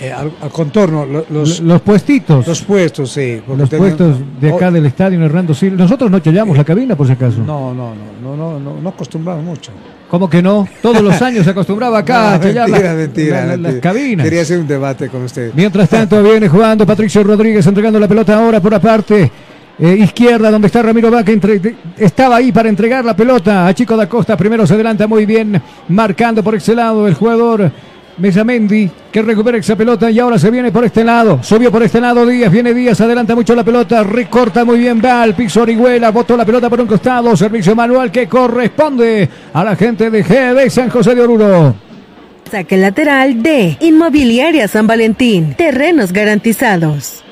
Eh, 0.00 0.10
al, 0.10 0.32
al 0.42 0.50
contorno, 0.50 1.06
lo- 1.06 1.24
los, 1.30 1.60
Los 1.60 1.80
puestitos. 1.82 2.46
los 2.46 2.62
puestos, 2.62 3.12
sí. 3.12 3.40
Los 3.46 3.70
tenemos- 3.70 3.94
puestos 3.94 4.16
de 4.40 4.48
acá 4.52 4.68
Oh, 4.68 4.72
del 4.72 4.86
estadio 4.86 5.22
Hernando 5.24 5.54
Silva. 5.54 5.76
Nosotros 5.78 6.10
no 6.10 6.18
chayamos 6.18 6.56
la 6.56 6.64
cabina, 6.64 6.96
por 6.96 7.06
si 7.06 7.12
acaso. 7.12 7.38
No, 7.38 7.72
no, 7.72 7.92
no, 8.22 8.36
no, 8.36 8.58
no, 8.58 8.80
no, 8.82 8.88
acostumbramos 8.88 9.44
mucho. 9.44 9.70
¿Cómo 10.10 10.28
que 10.28 10.42
no? 10.42 10.66
Todos 10.82 11.00
los 11.02 11.20
años 11.22 11.44
se 11.44 11.50
acostumbraba 11.50 11.98
acá 11.98 12.34
a 12.34 12.38
No, 12.38 12.42
chayar 12.44 12.68
mentira, 12.68 12.88
la- 12.92 12.94
mentira, 12.98 13.36
la- 13.36 13.42
la- 13.44 13.50
mentira. 13.52 13.72
las 13.72 13.80
cabinas. 13.80 14.24
Quería 14.24 14.42
hacer 14.42 14.58
un 14.58 14.66
debate 14.66 15.08
con 15.08 15.22
usted. 15.22 15.52
Mientras 15.54 15.88
tanto 15.88 16.22
viene 16.22 16.48
jugando 16.48 16.84
Patricio 16.84 17.22
Rodríguez 17.22 17.64
entregando 17.66 18.00
la 18.00 18.08
pelota 18.08 18.36
ahora 18.36 18.60
por 18.60 18.72
la 18.72 18.80
parte 18.80 19.30
eh, 19.78 19.96
izquierda 20.00 20.50
donde 20.52 20.66
está 20.66 20.82
Ramiro 20.82 21.10
Vaca. 21.10 21.30
entre- 21.32 21.58
de- 21.60 21.74
estaba 21.98 22.36
ahí 22.36 22.50
para 22.52 22.68
entregar 22.68 23.04
la 23.04 23.14
pelota 23.16 23.66
a 23.66 23.74
Chico 23.74 23.96
da 23.96 24.08
Costa. 24.08 24.36
Primero 24.36 24.66
se 24.66 24.74
adelanta 24.74 25.06
muy 25.06 25.24
bien 25.26 25.60
marcando 25.88 26.42
por 26.42 26.54
ese 26.56 26.74
lado 26.74 27.06
el 27.08 27.14
jugador 27.14 27.70
Mesamendi 28.18 28.90
que 29.10 29.22
recupera 29.22 29.58
esa 29.58 29.76
pelota 29.76 30.10
y 30.10 30.18
ahora 30.18 30.38
se 30.38 30.50
viene 30.50 30.70
por 30.70 30.84
este 30.84 31.04
lado. 31.04 31.40
Subió 31.42 31.70
por 31.70 31.82
este 31.82 32.00
lado 32.00 32.26
Díaz. 32.26 32.50
Viene 32.50 32.74
Díaz, 32.74 33.00
adelanta 33.00 33.34
mucho 33.34 33.54
la 33.54 33.64
pelota. 33.64 34.02
Recorta 34.02 34.64
muy 34.64 34.78
bien. 34.78 35.00
Va 35.04 35.22
al 35.22 35.34
piso 35.34 35.62
Orihuela. 35.62 36.10
Botó 36.10 36.36
la 36.36 36.44
pelota 36.44 36.70
por 36.70 36.80
un 36.80 36.86
costado. 36.86 37.36
Servicio 37.36 37.74
manual 37.74 38.10
que 38.10 38.28
corresponde 38.28 39.28
a 39.52 39.64
la 39.64 39.76
gente 39.76 40.10
de 40.10 40.22
GB 40.22 40.70
San 40.70 40.90
José 40.90 41.14
de 41.14 41.22
Oruro. 41.22 41.74
Saque 42.50 42.76
lateral 42.76 43.42
de 43.42 43.76
Inmobiliaria 43.80 44.68
San 44.68 44.86
Valentín. 44.86 45.54
Terrenos 45.54 46.12
garantizados. 46.12 47.24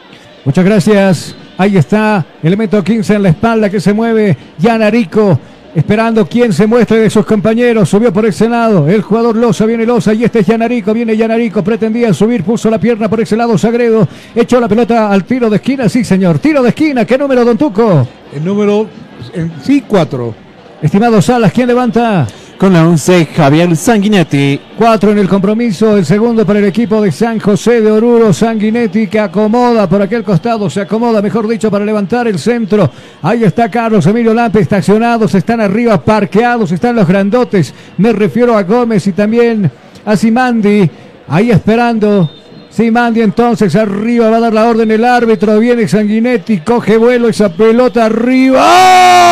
Muchas 0.44 0.64
gracias. 0.64 1.36
Ahí 1.58 1.76
está, 1.76 2.24
elemento 2.42 2.82
15 2.82 3.14
en 3.14 3.22
la 3.22 3.28
espalda 3.28 3.70
que 3.70 3.78
se 3.78 3.92
mueve. 3.92 4.36
Yanarico, 4.58 5.38
esperando 5.74 6.26
quien 6.26 6.52
se 6.52 6.66
muestre 6.66 6.98
de 6.98 7.10
sus 7.10 7.24
compañeros. 7.24 7.88
Subió 7.88 8.12
por 8.12 8.26
ese 8.26 8.48
lado. 8.48 8.88
El 8.88 9.02
jugador 9.02 9.36
Loza, 9.36 9.64
viene 9.66 9.86
Loza. 9.86 10.12
Y 10.14 10.24
este 10.24 10.40
es 10.40 10.46
Yanarico, 10.46 10.92
viene 10.92 11.16
Yanarico. 11.16 11.62
Pretendía 11.64 12.12
subir, 12.12 12.42
puso 12.44 12.68
la 12.70 12.78
pierna 12.78 13.08
por 13.08 13.20
ese 13.20 13.36
lado. 13.36 13.56
Sagredo 13.56 14.06
echó 14.34 14.60
la 14.60 14.68
pelota 14.68 15.10
al 15.10 15.24
tiro 15.24 15.48
de 15.50 15.56
esquina. 15.56 15.88
Sí, 15.88 16.04
señor. 16.04 16.38
Tiro 16.38 16.62
de 16.62 16.70
esquina. 16.70 17.04
¿Qué 17.04 17.16
número, 17.18 17.44
Don 17.44 17.56
Tuco? 17.56 18.06
El 18.34 18.44
número, 18.44 18.86
en- 19.34 19.52
sí, 19.62 19.82
cuatro. 19.86 20.34
Estimado 20.82 21.22
Salas, 21.22 21.52
¿quién 21.52 21.68
levanta? 21.68 22.26
Con 22.58 22.72
la 22.72 22.84
11, 22.88 23.26
Javier 23.26 23.76
Sanguinetti. 23.76 24.60
Cuatro 24.76 25.12
en 25.12 25.18
el 25.18 25.28
compromiso, 25.28 25.96
el 25.96 26.04
segundo 26.04 26.44
para 26.44 26.58
el 26.58 26.64
equipo 26.64 27.00
de 27.00 27.12
San 27.12 27.38
José 27.38 27.80
de 27.80 27.88
Oruro, 27.88 28.32
Sanguinetti 28.32 29.06
que 29.06 29.20
acomoda 29.20 29.88
por 29.88 30.02
aquel 30.02 30.24
costado, 30.24 30.68
se 30.68 30.80
acomoda, 30.80 31.22
mejor 31.22 31.46
dicho, 31.46 31.70
para 31.70 31.84
levantar 31.84 32.26
el 32.26 32.36
centro. 32.36 32.90
Ahí 33.22 33.44
está 33.44 33.70
Carlos 33.70 34.06
Emilio 34.06 34.34
Lampe 34.34 34.58
estacionados, 34.58 35.32
están 35.36 35.60
arriba 35.60 36.02
parqueados, 36.02 36.72
están 36.72 36.96
los 36.96 37.06
grandotes. 37.06 37.72
Me 37.98 38.12
refiero 38.12 38.56
a 38.56 38.64
Gómez 38.64 39.06
y 39.06 39.12
también 39.12 39.70
a 40.04 40.16
Simandi, 40.16 40.90
ahí 41.28 41.52
esperando. 41.52 42.41
Simandi 42.72 43.20
entonces 43.20 43.76
arriba 43.76 44.30
va 44.30 44.38
a 44.38 44.40
dar 44.40 44.54
la 44.54 44.66
orden 44.66 44.90
el 44.90 45.04
árbitro, 45.04 45.58
viene 45.58 45.86
Sanguinetti, 45.86 46.60
coge 46.60 46.96
vuelo 46.96 47.28
esa 47.28 47.52
pelota 47.52 48.06
arriba. 48.06 48.60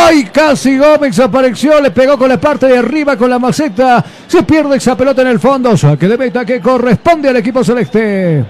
¡Ay! 0.06 0.24
Casi 0.30 0.76
Gómez 0.76 1.18
apareció, 1.18 1.80
le 1.80 1.90
pegó 1.90 2.18
con 2.18 2.28
la 2.28 2.38
parte 2.38 2.66
de 2.66 2.76
arriba 2.76 3.16
con 3.16 3.30
la 3.30 3.38
maceta. 3.38 4.04
Se 4.26 4.42
pierde 4.42 4.76
esa 4.76 4.94
pelota 4.94 5.22
en 5.22 5.28
el 5.28 5.40
fondo. 5.40 5.74
Saque 5.74 6.06
de 6.06 6.18
meta 6.18 6.44
que 6.44 6.60
corresponde 6.60 7.30
al 7.30 7.36
equipo 7.36 7.64
celeste. 7.64 8.44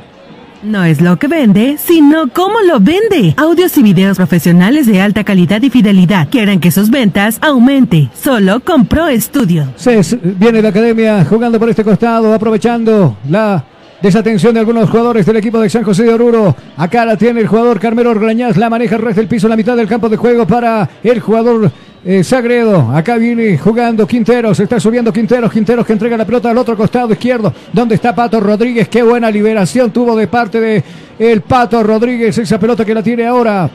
No 0.63 0.85
es 0.85 1.01
lo 1.01 1.17
que 1.19 1.29
vende, 1.29 1.79
sino 1.79 2.29
cómo 2.29 2.61
lo 2.61 2.81
vende. 2.81 3.35
Audios 3.37 3.79
y 3.79 3.83
videos 3.83 4.17
profesionales 4.17 4.87
de 4.87 5.01
alta 5.01 5.23
calidad 5.23 5.63
y 5.63 5.71
fidelidad. 5.71 6.29
Quieren 6.31 6.59
que 6.59 6.71
sus 6.73 6.91
ventas 6.91 7.39
aumente. 7.41 8.11
Solo 8.21 8.61
con 8.61 8.87
Pro 8.87 9.07
Studio. 9.19 9.73
Se 9.77 10.01
viene 10.21 10.61
la 10.61 10.71
academia 10.71 11.25
jugando 11.25 11.61
por 11.61 11.71
este 11.71 11.85
costado, 11.85 12.35
aprovechando 12.35 13.17
la 13.29 13.65
desatención 14.03 14.55
de 14.55 14.61
algunos 14.61 14.89
jugadores 14.89 15.27
del 15.27 15.37
equipo 15.37 15.61
de 15.61 15.69
San 15.69 15.83
José 15.83 16.05
de 16.05 16.15
Oruro. 16.15 16.57
Acá 16.77 17.05
la 17.05 17.17
tiene 17.17 17.41
el 17.41 17.47
jugador 17.47 17.79
Carmelo 17.79 18.11
Orgrañaz, 18.11 18.57
la 18.57 18.71
maneja 18.71 18.97
resto 18.97 19.21
del 19.21 19.29
piso, 19.29 19.49
la 19.49 19.57
mitad 19.57 19.77
del 19.77 19.89
campo 19.89 20.09
de 20.09 20.17
juego 20.17 20.47
para 20.47 20.89
el 21.03 21.21
jugador 21.21 21.71
eh, 22.05 22.25
Sagredo. 22.25 22.91
Acá 22.95 23.17
viene 23.17 23.59
jugando 23.59 24.07
Quinteros, 24.07 24.59
está 24.59 24.81
subiendo 24.81 25.13
Quinteros, 25.13 25.53
Quinteros 25.53 25.87
que 25.87 25.93
entrega 25.93 26.17
la 26.17 26.25
pelota 26.25 26.51
al 26.51 26.59
otro 26.59 26.77
costado 26.77 27.13
izquierdo, 27.13 27.53
donde 27.73 27.95
está 27.95 28.15
Pato 28.15 28.41
Rodríguez. 28.41 28.89
Qué 28.89 29.03
buena 29.03 29.31
liberación 29.31 29.91
tuvo 29.91 30.17
de 30.17 30.27
parte 30.27 30.61
de 30.61 30.85
el 31.19 31.43
Pato 31.43 31.83
Rodríguez, 31.83 32.39
esa 32.39 32.59
pelota 32.59 32.85
que 32.85 32.95
la 32.95 33.03
tiene 33.03 33.27
ahora 33.27 33.69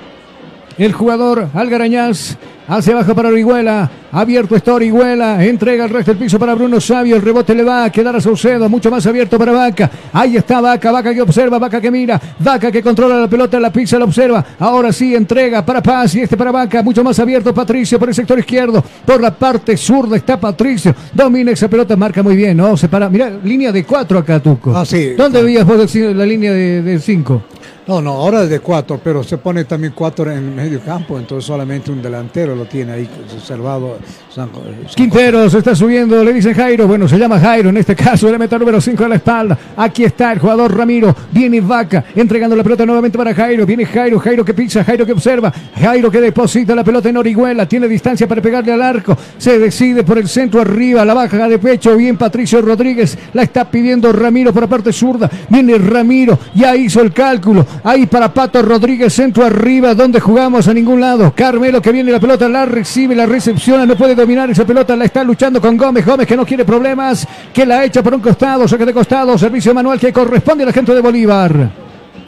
el 0.77 0.91
jugador 0.91 1.47
Algarañaz 1.53 2.37
hacia 2.67 2.93
abajo 2.93 3.13
para 3.13 3.29
Orihuela. 3.29 3.89
Abierto 4.15 4.55
está 4.55 4.73
Orihuela. 4.73 5.43
Entrega 5.43 5.83
el 5.83 5.89
resto 5.89 6.11
del 6.11 6.19
piso 6.19 6.39
para 6.39 6.55
Bruno 6.55 6.79
Sabio. 6.79 7.17
El 7.17 7.21
rebote 7.21 7.53
le 7.53 7.65
va 7.65 7.83
a 7.83 7.91
quedar 7.91 8.15
a 8.15 8.21
Saucedo. 8.21 8.69
Mucho 8.69 8.89
más 8.89 9.05
abierto 9.05 9.37
para 9.37 9.51
Vaca. 9.51 9.91
Ahí 10.13 10.37
está 10.37 10.61
Vaca. 10.61 10.89
Vaca 10.89 11.13
que 11.13 11.21
observa. 11.21 11.59
Vaca 11.59 11.81
que 11.81 11.91
mira. 11.91 12.21
Vaca 12.39 12.71
que 12.71 12.81
controla 12.81 13.19
la 13.19 13.27
pelota. 13.27 13.59
La 13.59 13.73
pizza 13.73 13.99
la 13.99 14.05
observa. 14.05 14.45
Ahora 14.57 14.93
sí 14.93 15.13
entrega 15.13 15.65
para 15.65 15.83
Paz 15.83 16.15
y 16.15 16.21
este 16.21 16.37
para 16.37 16.49
Vaca. 16.53 16.81
Mucho 16.81 17.03
más 17.03 17.19
abierto 17.19 17.53
Patricio 17.53 17.99
por 17.99 18.07
el 18.07 18.15
sector 18.15 18.39
izquierdo. 18.39 18.81
Por 19.05 19.19
la 19.19 19.35
parte 19.35 19.75
zurda 19.75 20.15
está 20.15 20.39
Patricio. 20.39 20.95
Domina 21.13 21.51
esa 21.51 21.67
pelota. 21.67 21.97
Marca 21.97 22.23
muy 22.23 22.37
bien. 22.37 22.55
¿no? 22.55 22.77
Se 22.77 22.87
para. 22.87 23.09
Mira, 23.09 23.29
línea 23.43 23.73
de 23.73 23.83
cuatro 23.83 24.19
acá, 24.19 24.39
Tuco. 24.39 24.73
Ah, 24.73 24.85
sí. 24.85 25.09
¿Dónde 25.17 25.43
veías 25.43 25.67
vos 25.67 25.93
la 25.93 26.25
línea 26.25 26.53
de, 26.53 26.81
de 26.81 26.99
cinco? 26.99 27.41
No, 27.87 28.01
no, 28.01 28.13
ahora 28.13 28.43
es 28.43 28.49
de 28.49 28.61
cuatro, 28.61 28.99
pero 29.03 29.23
se 29.23 29.37
pone 29.37 29.63
también 29.65 29.93
cuatro 29.95 30.31
en 30.31 30.55
medio 30.55 30.81
campo, 30.81 31.19
entonces 31.19 31.45
solamente 31.45 31.91
un 31.91 32.01
delantero 32.01 32.55
lo 32.55 32.65
tiene 32.65 32.93
ahí 32.93 33.09
reservado. 33.31 33.99
San- 34.33 34.49
Quintero 34.95 35.49
se 35.49 35.59
está 35.59 35.73
subiendo, 35.75 36.21
le 36.23 36.33
dicen 36.33 36.53
Jairo. 36.53 36.87
Bueno, 36.87 37.07
se 37.07 37.17
llama 37.17 37.39
Jairo 37.39 37.69
en 37.69 37.77
este 37.77 37.95
caso, 37.95 38.27
el 38.29 38.37
meta 38.37 38.57
número 38.59 38.81
5 38.81 39.05
a 39.05 39.07
la 39.07 39.15
espalda. 39.15 39.57
Aquí 39.77 40.03
está 40.03 40.33
el 40.33 40.39
jugador 40.39 40.75
Ramiro. 40.75 41.15
Viene 41.31 41.61
Vaca, 41.61 42.03
entregando 42.15 42.55
la 42.55 42.63
pelota 42.63 42.85
nuevamente 42.85 43.17
para 43.17 43.33
Jairo. 43.33 43.65
Viene 43.65 43.85
Jairo, 43.85 44.19
Jairo 44.19 44.43
que 44.43 44.53
pisa, 44.53 44.83
Jairo 44.83 45.05
que 45.05 45.13
observa. 45.13 45.53
Jairo 45.79 46.11
que 46.11 46.19
deposita 46.19 46.75
la 46.75 46.83
pelota 46.83 47.09
en 47.09 47.17
Orihuela. 47.17 47.65
Tiene 47.67 47.87
distancia 47.87 48.27
para 48.27 48.41
pegarle 48.41 48.73
al 48.73 48.81
arco. 48.81 49.17
Se 49.37 49.57
decide 49.57 50.03
por 50.03 50.17
el 50.17 50.27
centro 50.27 50.59
arriba, 50.61 51.05
la 51.05 51.13
baja 51.13 51.47
de 51.47 51.57
pecho. 51.59 51.95
Bien 51.95 52.17
Patricio 52.17 52.61
Rodríguez. 52.61 53.17
La 53.33 53.43
está 53.43 53.69
pidiendo 53.69 54.11
Ramiro 54.11 54.51
por 54.53 54.63
la 54.63 54.67
parte 54.69 54.91
zurda. 54.91 55.29
Viene 55.49 55.77
Ramiro, 55.77 56.37
ya 56.53 56.75
hizo 56.75 57.01
el 57.01 57.13
cálculo. 57.13 57.65
Ahí 57.83 58.05
para 58.05 58.33
Pato 58.33 58.61
Rodríguez, 58.61 59.13
centro 59.13 59.45
arriba, 59.45 59.93
donde 59.95 60.19
jugamos 60.19 60.67
a 60.67 60.73
ningún 60.73 60.99
lado. 60.99 61.33
Carmelo 61.35 61.81
que 61.81 61.91
viene 61.91 62.11
la 62.11 62.19
pelota, 62.19 62.49
la 62.49 62.65
recibe, 62.65 63.15
la 63.15 63.25
recepciona, 63.25 63.85
no 63.85 63.94
puede 63.95 64.15
dominar 64.15 64.49
esa 64.49 64.65
pelota, 64.65 64.95
la 64.95 65.05
está 65.05 65.23
luchando 65.23 65.59
con 65.61 65.77
Gómez. 65.77 66.05
Gómez 66.05 66.27
que 66.27 66.35
no 66.35 66.45
quiere 66.45 66.65
problemas, 66.65 67.27
que 67.53 67.65
la 67.65 67.83
echa 67.83 68.03
por 68.03 68.13
un 68.13 68.21
costado, 68.21 68.67
saque 68.67 68.85
de 68.85 68.93
costado, 68.93 69.37
servicio 69.37 69.73
manual 69.73 69.99
que 69.99 70.13
corresponde 70.13 70.63
a 70.63 70.67
la 70.67 70.73
gente 70.73 70.93
de 70.93 71.01
Bolívar. 71.01 71.69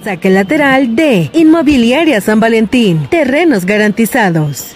Saque 0.03 0.29
lateral 0.29 0.95
de 0.95 1.29
Inmobiliaria 1.33 2.21
San 2.21 2.39
Valentín. 2.39 3.07
Terrenos 3.09 3.65
garantizados. 3.65 4.75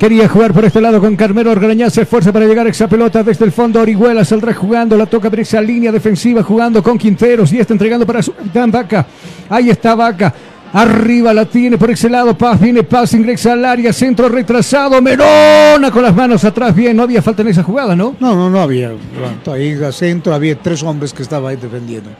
Quería 0.00 0.28
jugar 0.28 0.54
por 0.54 0.64
este 0.64 0.80
lado 0.80 0.98
con 0.98 1.14
Carmelo 1.14 1.50
Orgarañaz, 1.50 1.92
se 1.92 2.02
esfuerza 2.02 2.32
para 2.32 2.46
llegar 2.46 2.66
a 2.66 2.70
esa 2.70 2.88
pelota 2.88 3.22
desde 3.22 3.44
el 3.44 3.52
fondo. 3.52 3.82
Orihuela 3.82 4.24
saldrá 4.24 4.54
jugando, 4.54 4.96
la 4.96 5.04
toca 5.04 5.28
por 5.28 5.40
esa 5.40 5.60
línea 5.60 5.92
defensiva, 5.92 6.42
jugando 6.42 6.82
con 6.82 6.96
Quinteros 6.96 7.52
y 7.52 7.58
está 7.58 7.74
entregando 7.74 8.06
para 8.06 8.22
su 8.22 8.32
capitán 8.32 8.70
Vaca. 8.70 9.04
Ahí 9.50 9.68
está 9.68 9.94
Vaca. 9.94 10.32
Arriba 10.72 11.34
la 11.34 11.46
tiene 11.46 11.76
por 11.78 11.90
ese 11.90 12.08
lado, 12.08 12.36
Paz, 12.38 12.60
viene 12.60 12.84
Paz, 12.84 13.14
ingresa 13.14 13.54
al 13.54 13.64
área, 13.64 13.92
centro 13.92 14.28
retrasado, 14.28 15.02
Merona 15.02 15.90
con 15.90 16.02
las 16.02 16.14
manos 16.14 16.44
atrás, 16.44 16.74
bien, 16.74 16.96
no 16.96 17.02
había 17.02 17.20
falta 17.20 17.42
en 17.42 17.48
esa 17.48 17.64
jugada, 17.64 17.96
¿no? 17.96 18.14
No, 18.20 18.36
no, 18.36 18.48
no 18.48 18.60
había. 18.60 18.90
bueno, 18.90 19.52
Ahí 19.52 19.82
al 19.82 19.92
centro 19.92 20.32
había 20.32 20.56
tres 20.56 20.82
hombres 20.84 21.12
que 21.12 21.22
estaban 21.22 21.50
ahí 21.50 21.56
defendiendo. 21.56 22.10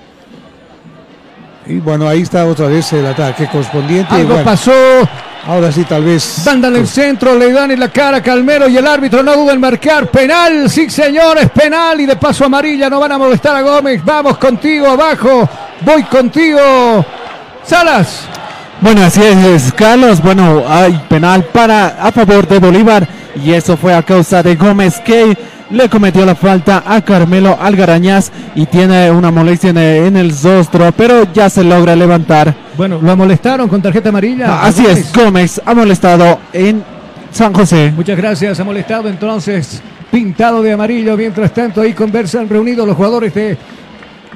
Y 1.66 1.78
bueno, 1.78 2.08
ahí 2.08 2.22
está 2.22 2.44
otra 2.46 2.66
vez 2.66 2.92
el 2.92 3.06
ataque 3.06 3.46
correspondiente. 3.46 4.12
Algo 4.12 4.30
Bueno, 4.30 4.44
pasó, 4.44 4.72
Ahora 5.46 5.72
sí, 5.72 5.84
tal 5.84 6.04
vez. 6.04 6.42
Mandan 6.44 6.76
el 6.76 6.86
centro, 6.86 7.38
le 7.38 7.52
dan 7.52 7.70
en 7.70 7.80
la 7.80 7.88
cara 7.88 8.18
a 8.18 8.22
Calmero 8.22 8.68
y 8.68 8.76
el 8.76 8.86
árbitro 8.86 9.22
no 9.22 9.34
duda 9.36 9.54
en 9.54 9.60
marcar. 9.60 10.10
Penal, 10.10 10.68
sí 10.68 10.90
señores, 10.90 11.48
penal 11.50 12.00
y 12.00 12.06
de 12.06 12.16
paso 12.16 12.44
amarilla. 12.44 12.90
No 12.90 13.00
van 13.00 13.12
a 13.12 13.18
molestar 13.18 13.56
a 13.56 13.62
Gómez. 13.62 14.04
Vamos 14.04 14.36
contigo 14.36 14.86
abajo. 14.88 15.48
Voy 15.82 16.02
contigo. 16.04 16.60
Salas. 17.64 18.26
Bueno, 18.80 19.02
así 19.02 19.20
es, 19.22 19.72
Carlos. 19.72 20.22
Bueno, 20.22 20.64
hay 20.66 20.98
penal 21.08 21.44
para 21.44 22.02
a 22.02 22.10
favor 22.10 22.48
de 22.48 22.58
Bolívar 22.58 23.06
y 23.44 23.52
eso 23.52 23.76
fue 23.76 23.94
a 23.94 24.02
causa 24.02 24.42
de 24.42 24.56
Gómez 24.56 25.00
que 25.00 25.36
le 25.70 25.88
cometió 25.88 26.26
la 26.26 26.34
falta 26.34 26.82
a 26.86 27.00
Carmelo 27.02 27.56
Algarañaz 27.60 28.32
y 28.54 28.66
tiene 28.66 29.10
una 29.10 29.30
molestia 29.30 29.70
en 29.70 30.16
el, 30.16 30.30
rostro, 30.42 30.90
pero 30.96 31.32
ya 31.32 31.48
se 31.48 31.62
logra 31.62 31.94
levantar. 31.94 32.54
Bueno, 32.76 32.98
lo 33.00 33.16
molestaron 33.16 33.68
con 33.68 33.80
tarjeta 33.80 34.08
amarilla. 34.08 34.62
Así 34.62 34.84
es, 34.86 35.12
Gómez 35.12 35.60
ha 35.64 35.74
molestado 35.74 36.40
en 36.52 36.82
San 37.30 37.52
José. 37.52 37.92
Muchas 37.94 38.16
gracias. 38.16 38.58
Ha 38.58 38.64
molestado 38.64 39.08
entonces. 39.08 39.82
Pintado 40.10 40.62
de 40.62 40.72
amarillo. 40.72 41.16
Mientras 41.16 41.52
tanto, 41.54 41.82
ahí 41.82 41.92
conversan 41.92 42.48
reunidos 42.48 42.86
los 42.86 42.96
jugadores 42.96 43.32
de 43.32 43.56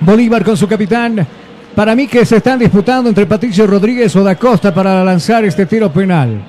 Bolívar 0.00 0.44
con 0.44 0.56
su 0.56 0.68
capitán. 0.68 1.26
Para 1.74 1.96
mí 1.96 2.06
que 2.06 2.24
se 2.24 2.36
están 2.36 2.58
disputando 2.60 3.08
entre 3.08 3.26
Patricio 3.26 3.66
Rodríguez 3.66 4.14
o 4.14 4.22
Da 4.22 4.36
Costa 4.36 4.72
para 4.72 5.02
lanzar 5.02 5.44
este 5.44 5.66
tiro 5.66 5.92
penal. 5.92 6.40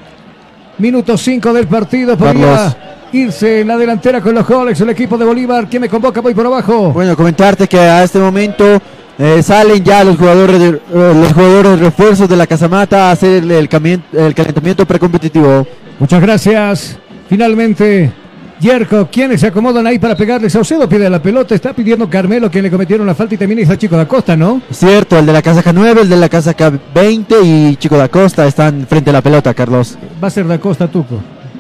Minuto 0.78 1.18
5 1.18 1.52
del 1.52 1.68
partido. 1.68 2.16
Podría 2.16 2.78
irse 3.12 3.62
en 3.62 3.68
la 3.68 3.78
delantera 3.78 4.22
con 4.22 4.36
los 4.36 4.48
goles 4.48 4.80
el 4.82 4.90
equipo 4.90 5.18
de 5.18 5.26
Bolívar. 5.26 5.68
¿Quién 5.68 5.82
me 5.82 5.90
convoca? 5.90 6.22
Voy 6.22 6.36
por 6.36 6.46
abajo. 6.46 6.92
Bueno, 6.92 7.16
comentarte 7.16 7.68
que 7.68 7.80
a 7.80 8.04
este 8.04 8.20
momento 8.20 8.80
eh, 9.18 9.42
salen 9.42 9.84
ya 9.84 10.04
los 10.04 10.16
jugadores 10.16 10.60
de, 10.60 10.68
eh, 10.68 10.80
los 10.94 11.34
jugadores 11.34 11.80
refuerzos 11.80 12.30
de 12.30 12.36
la 12.36 12.46
Casamata 12.46 13.10
a 13.10 13.12
hacer 13.12 13.44
el 13.52 13.68
calentamiento 13.68 14.86
precompetitivo. 14.86 15.66
Muchas 15.98 16.22
gracias. 16.22 17.00
Finalmente, 17.28 18.12
Yerko, 18.60 19.10
¿quiénes 19.12 19.42
se 19.42 19.48
acomodan 19.48 19.86
ahí 19.86 20.00
para 20.00 20.16
pegarle? 20.16 20.50
Saucedo 20.50 20.88
pide 20.88 21.10
la 21.10 21.22
pelota, 21.22 21.54
está 21.54 21.74
pidiendo 21.74 22.10
Carmelo 22.10 22.50
que 22.50 22.62
le 22.62 22.72
cometieron 22.72 23.06
la 23.06 23.14
falta 23.14 23.36
y 23.36 23.38
también 23.38 23.60
está 23.60 23.78
Chico 23.78 23.98
da 23.98 24.08
Costa, 24.08 24.38
¿no? 24.38 24.62
Cierto, 24.72 25.20
el 25.20 25.26
de 25.26 25.34
la 25.34 25.42
Casaca 25.42 25.74
9, 25.74 26.02
el 26.04 26.10
de 26.10 26.16
la 26.18 26.30
Casaca 26.30 26.72
20 26.94 27.36
y 27.44 27.76
Chico 27.76 27.98
da 27.98 28.08
Costa 28.08 28.48
están 28.48 28.88
frente 28.88 29.10
a 29.10 29.14
la 29.14 29.22
pelota, 29.22 29.54
Carlos. 29.54 29.98
Va 30.24 30.30
a 30.30 30.32
ser 30.32 30.48
da 30.48 30.58
Costa 30.60 30.88
Tuco. 30.88 31.20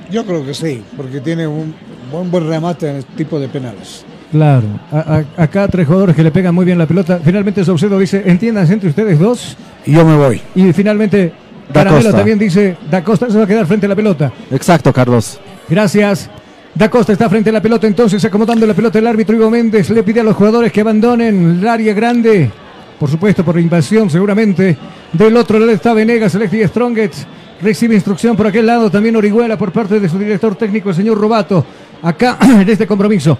Yo 0.10 0.26
creo 0.26 0.46
que 0.46 0.54
sí, 0.54 0.82
porque 0.96 1.20
tiene 1.20 1.46
un 1.48 1.76
buen, 2.12 2.32
buen 2.32 2.48
remate 2.48 2.90
en 2.90 2.96
este 2.98 3.12
tipo 3.18 3.40
de 3.40 3.50
penales. 3.50 4.06
Claro, 4.32 4.64
A- 4.92 5.24
a- 5.38 5.44
acá 5.44 5.68
tres 5.68 5.86
jugadores 5.88 6.16
que 6.16 6.24
le 6.24 6.32
pegan 6.32 6.56
muy 6.56 6.66
bien 6.66 6.78
la 6.78 6.86
pelota. 6.88 7.20
Finalmente 7.24 7.64
Saucedo 7.66 8.00
dice, 8.00 8.24
entiendan 8.26 8.70
entre 8.72 8.90
ustedes 8.90 9.20
dos. 9.20 9.58
Y 9.86 9.92
yo 9.94 10.06
me 10.06 10.16
voy. 10.16 10.42
Y 10.56 10.72
finalmente 10.74 11.34
Da 11.68 11.74
Caramelo 11.74 12.04
Costa. 12.04 12.18
también 12.18 12.40
dice, 12.40 12.78
Da 12.90 13.04
Costa 13.04 13.30
se 13.30 13.38
va 13.38 13.44
a 13.44 13.48
quedar 13.48 13.66
frente 13.66 13.86
a 13.86 13.90
la 13.90 13.96
pelota. 13.96 14.32
Exacto, 14.52 14.94
Carlos. 14.94 15.40
Gracias. 15.70 16.30
Da 16.76 16.90
Costa 16.90 17.14
está 17.14 17.30
frente 17.30 17.50
a 17.50 17.54
la 17.54 17.62
pelota, 17.62 17.88
entonces 17.88 18.24
acomodando 18.26 18.68
la 18.68 18.74
pelota 18.74 19.00
el 19.00 19.08
árbitro 19.08 19.34
Ivo 19.34 19.50
Méndez 19.50 19.90
le 19.92 20.04
pide 20.04 20.20
a 20.20 20.24
los 20.26 20.36
jugadores 20.36 20.74
que 20.74 20.82
abandonen 20.82 21.60
el 21.60 21.66
área 21.66 21.94
grande. 21.94 22.52
Por 23.00 23.10
supuesto, 23.10 23.46
por 23.46 23.58
invasión 23.58 24.10
seguramente. 24.10 24.76
Del 25.14 25.38
otro 25.38 25.58
lado 25.58 25.72
está 25.72 25.94
Venegas, 25.94 26.34
Celesti 26.34 26.68
Strongets. 26.68 27.26
Recibe 27.62 27.96
instrucción 27.96 28.36
por 28.36 28.48
aquel 28.48 28.66
lado 28.66 28.92
también 28.92 29.16
Orihuela 29.16 29.58
por 29.58 29.72
parte 29.72 30.02
de 30.02 30.10
su 30.10 30.20
director 30.20 30.56
técnico, 30.56 30.90
el 30.90 30.96
señor 30.96 31.18
Robato. 31.18 31.66
Acá 32.02 32.38
en 32.42 32.68
este 32.68 32.86
compromiso. 32.86 33.38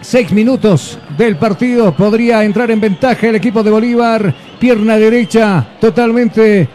Seis 0.00 0.32
minutos 0.32 0.98
del 1.16 1.36
partido. 1.36 1.94
Podría 1.94 2.42
entrar 2.42 2.72
en 2.72 2.80
ventaja 2.80 3.28
el 3.28 3.36
equipo 3.36 3.62
de 3.62 3.70
Bolívar. 3.70 4.34
Pierna 4.58 4.96
derecha 4.96 5.64
totalmente 5.80 6.68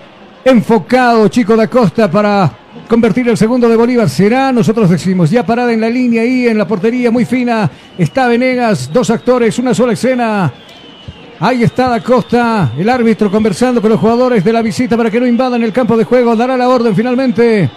enfocado 0.45 1.27
Chico 1.27 1.57
da 1.57 1.67
Costa 1.67 2.09
para 2.09 2.62
convertir 2.87 3.27
el 3.27 3.37
segundo 3.37 3.69
de 3.69 3.75
Bolívar. 3.75 4.09
Será, 4.09 4.51
nosotros 4.51 4.89
decimos, 4.89 5.29
ya 5.29 5.45
parada 5.45 5.73
en 5.73 5.81
la 5.81 5.89
línea 5.89 6.21
ahí, 6.21 6.47
en 6.47 6.57
la 6.57 6.67
portería 6.67 7.11
muy 7.11 7.25
fina. 7.25 7.69
Está 7.97 8.27
Venegas, 8.27 8.89
dos 8.91 9.09
actores, 9.09 9.57
una 9.59 9.73
sola 9.73 9.93
escena. 9.93 10.51
Ahí 11.39 11.63
está 11.63 11.89
Da 11.89 11.99
Costa, 12.01 12.71
el 12.77 12.87
árbitro 12.89 13.29
conversando 13.29 13.81
con 13.81 13.89
los 13.89 13.99
jugadores 13.99 14.43
de 14.43 14.53
la 14.53 14.61
visita 14.61 14.95
para 14.95 15.11
que 15.11 15.19
no 15.19 15.27
invadan 15.27 15.63
el 15.63 15.73
campo 15.73 15.97
de 15.97 16.05
juego. 16.05 16.35
Dará 16.35 16.55
la 16.55 16.69
orden 16.69 16.95
finalmente. 16.95 17.69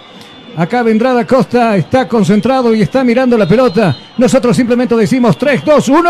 Acá 0.55 0.83
vendrá 0.83 1.13
Da 1.13 1.25
Costa, 1.25 1.75
está 1.75 2.07
concentrado 2.07 2.73
y 2.73 2.81
está 2.81 3.03
mirando 3.03 3.37
la 3.37 3.47
pelota. 3.47 3.95
Nosotros 4.17 4.55
simplemente 4.55 4.95
decimos 4.95 5.37
3, 5.37 5.65
2, 5.65 5.89
1. 5.89 6.09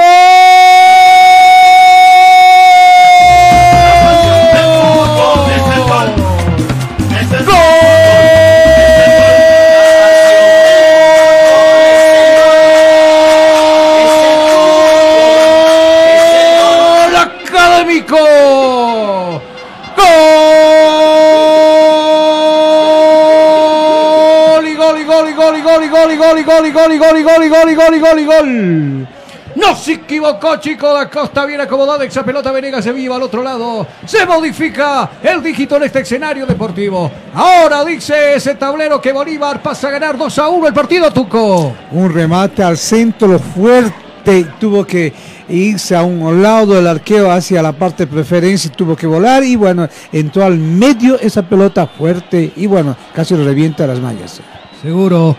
Equivocó, 30.28 30.58
chico 30.58 30.94
da 30.94 31.10
Costa, 31.10 31.46
bien 31.46 31.62
acomodada 31.62 32.04
esa 32.04 32.24
pelota, 32.24 32.52
Venegas 32.52 32.84
se 32.84 32.92
viva 32.92 33.16
al 33.16 33.24
otro 33.24 33.44
lado. 33.44 33.88
Se 34.06 34.26
modifica 34.26 35.12
el 35.24 35.42
dígito 35.42 35.78
en 35.78 35.84
este 35.84 36.02
escenario 36.02 36.46
deportivo. 36.46 37.10
Ahora 37.34 37.86
dice 37.86 38.36
ese 38.36 38.56
tablero 38.56 39.00
que 39.02 39.14
Bolívar 39.14 39.62
pasa 39.62 39.88
a 39.88 39.92
ganar 39.92 40.18
2 40.18 40.40
a 40.40 40.50
1 40.50 40.68
el 40.68 40.74
partido, 40.74 41.12
Tuco. 41.12 41.74
Un 41.92 42.14
remate 42.14 42.64
al 42.64 42.78
centro 42.78 43.40
fuerte, 43.40 44.46
tuvo 44.60 44.86
que 44.86 45.14
irse 45.50 45.96
a 45.96 46.04
un 46.04 46.42
lado 46.42 46.74
del 46.76 46.88
arqueo 46.88 47.32
hacia 47.32 47.62
la 47.62 47.72
parte 47.72 48.06
de 48.06 48.12
preferencia, 48.12 48.72
tuvo 48.72 48.96
que 48.96 49.08
volar 49.08 49.44
y 49.44 49.56
bueno, 49.56 49.88
entró 50.12 50.44
al 50.44 50.58
medio 50.58 51.18
esa 51.20 51.44
pelota 51.44 51.88
fuerte 51.88 52.52
y 52.56 52.68
bueno, 52.68 52.96
casi 53.14 53.36
lo 53.36 53.46
revienta 53.46 53.88
las 53.88 54.00
mallas. 54.00 54.42
Seguro. 54.82 55.36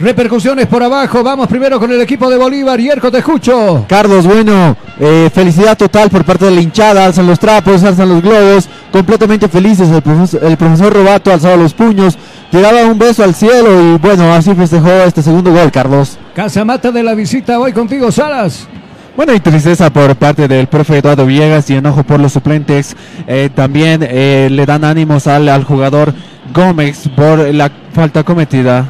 Repercusiones 0.00 0.66
por 0.66 0.82
abajo. 0.82 1.22
Vamos 1.22 1.46
primero 1.46 1.78
con 1.78 1.92
el 1.92 2.00
equipo 2.00 2.30
de 2.30 2.38
Bolívar. 2.38 2.80
Yerko, 2.80 3.10
te 3.10 3.18
escucho. 3.18 3.84
Carlos, 3.86 4.26
bueno, 4.26 4.74
eh, 4.98 5.28
felicidad 5.32 5.76
total 5.76 6.08
por 6.08 6.24
parte 6.24 6.46
de 6.46 6.52
la 6.52 6.62
hinchada. 6.62 7.04
Alzan 7.04 7.26
los 7.26 7.38
trapos, 7.38 7.84
alzan 7.84 8.08
los 8.08 8.22
globos. 8.22 8.66
Completamente 8.90 9.46
felices. 9.46 9.90
El 9.90 10.00
profesor, 10.00 10.42
el 10.42 10.56
profesor 10.56 10.90
Robato 10.90 11.30
alzaba 11.30 11.54
los 11.56 11.74
puños. 11.74 12.16
Tiraba 12.50 12.86
un 12.86 12.98
beso 12.98 13.22
al 13.22 13.34
cielo 13.34 13.94
y 13.94 13.98
bueno, 13.98 14.32
así 14.32 14.54
festejó 14.54 14.88
este 14.88 15.22
segundo 15.22 15.52
gol, 15.52 15.70
Carlos. 15.70 16.16
Casamata 16.34 16.90
de 16.90 17.02
la 17.02 17.14
visita. 17.14 17.58
Voy 17.58 17.74
contigo, 17.74 18.10
Salas. 18.10 18.66
Bueno, 19.14 19.34
y 19.34 19.40
tristeza 19.40 19.90
por 19.90 20.16
parte 20.16 20.48
del 20.48 20.66
profe 20.66 20.96
Eduardo 20.96 21.26
Villegas 21.26 21.68
y 21.68 21.74
enojo 21.74 22.04
por 22.04 22.20
los 22.20 22.32
suplentes. 22.32 22.96
Eh, 23.26 23.50
también 23.54 24.00
eh, 24.02 24.48
le 24.50 24.64
dan 24.64 24.82
ánimos 24.82 25.26
al, 25.26 25.46
al 25.50 25.64
jugador 25.64 26.14
Gómez 26.54 27.06
por 27.14 27.52
la 27.52 27.70
falta 27.92 28.24
cometida. 28.24 28.86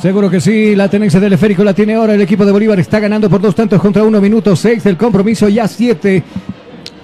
Seguro 0.00 0.28
que 0.28 0.40
sí, 0.40 0.74
la 0.76 0.88
tenencia 0.88 1.18
del 1.18 1.32
esférico 1.32 1.64
la 1.64 1.72
tiene 1.72 1.94
ahora 1.94 2.14
el 2.14 2.20
equipo 2.20 2.44
de 2.44 2.52
Bolívar. 2.52 2.78
Está 2.78 3.00
ganando 3.00 3.30
por 3.30 3.40
dos 3.40 3.54
tantos 3.54 3.80
contra 3.80 4.04
uno, 4.04 4.20
minuto 4.20 4.54
seis 4.54 4.84
del 4.84 4.96
compromiso, 4.96 5.48
ya 5.48 5.66
siete. 5.66 6.22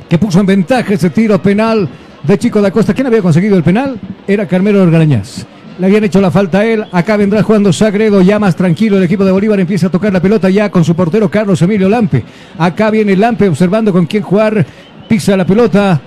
Que 0.08 0.18
puso 0.18 0.40
en 0.40 0.46
ventaja 0.46 0.92
ese 0.92 1.08
tiro 1.08 1.40
penal 1.40 1.88
de 2.22 2.38
Chico 2.38 2.60
da 2.60 2.70
Costa. 2.70 2.92
¿Quién 2.92 3.06
había 3.06 3.22
conseguido 3.22 3.56
el 3.56 3.62
penal? 3.62 3.98
Era 4.26 4.46
Carmelo 4.46 4.82
Orgarañaz. 4.82 5.46
Le 5.78 5.86
habían 5.86 6.04
hecho 6.04 6.20
la 6.20 6.30
falta 6.30 6.58
a 6.58 6.66
él. 6.66 6.84
Acá 6.92 7.16
vendrá 7.16 7.42
jugando 7.42 7.72
Sagredo, 7.72 8.20
ya 8.20 8.38
más 8.38 8.54
tranquilo. 8.54 8.98
El 8.98 9.04
equipo 9.04 9.24
de 9.24 9.32
Bolívar 9.32 9.58
empieza 9.60 9.86
a 9.86 9.90
tocar 9.90 10.12
la 10.12 10.20
pelota 10.20 10.50
ya 10.50 10.68
con 10.68 10.84
su 10.84 10.94
portero 10.94 11.30
Carlos 11.30 11.62
Emilio 11.62 11.88
Lampe. 11.88 12.22
Acá 12.58 12.90
viene 12.90 13.16
Lampe 13.16 13.48
observando 13.48 13.92
con 13.92 14.04
quién 14.04 14.22
jugar. 14.22 14.66
Pisa 15.08 15.38
la 15.38 15.46
pelota. 15.46 15.98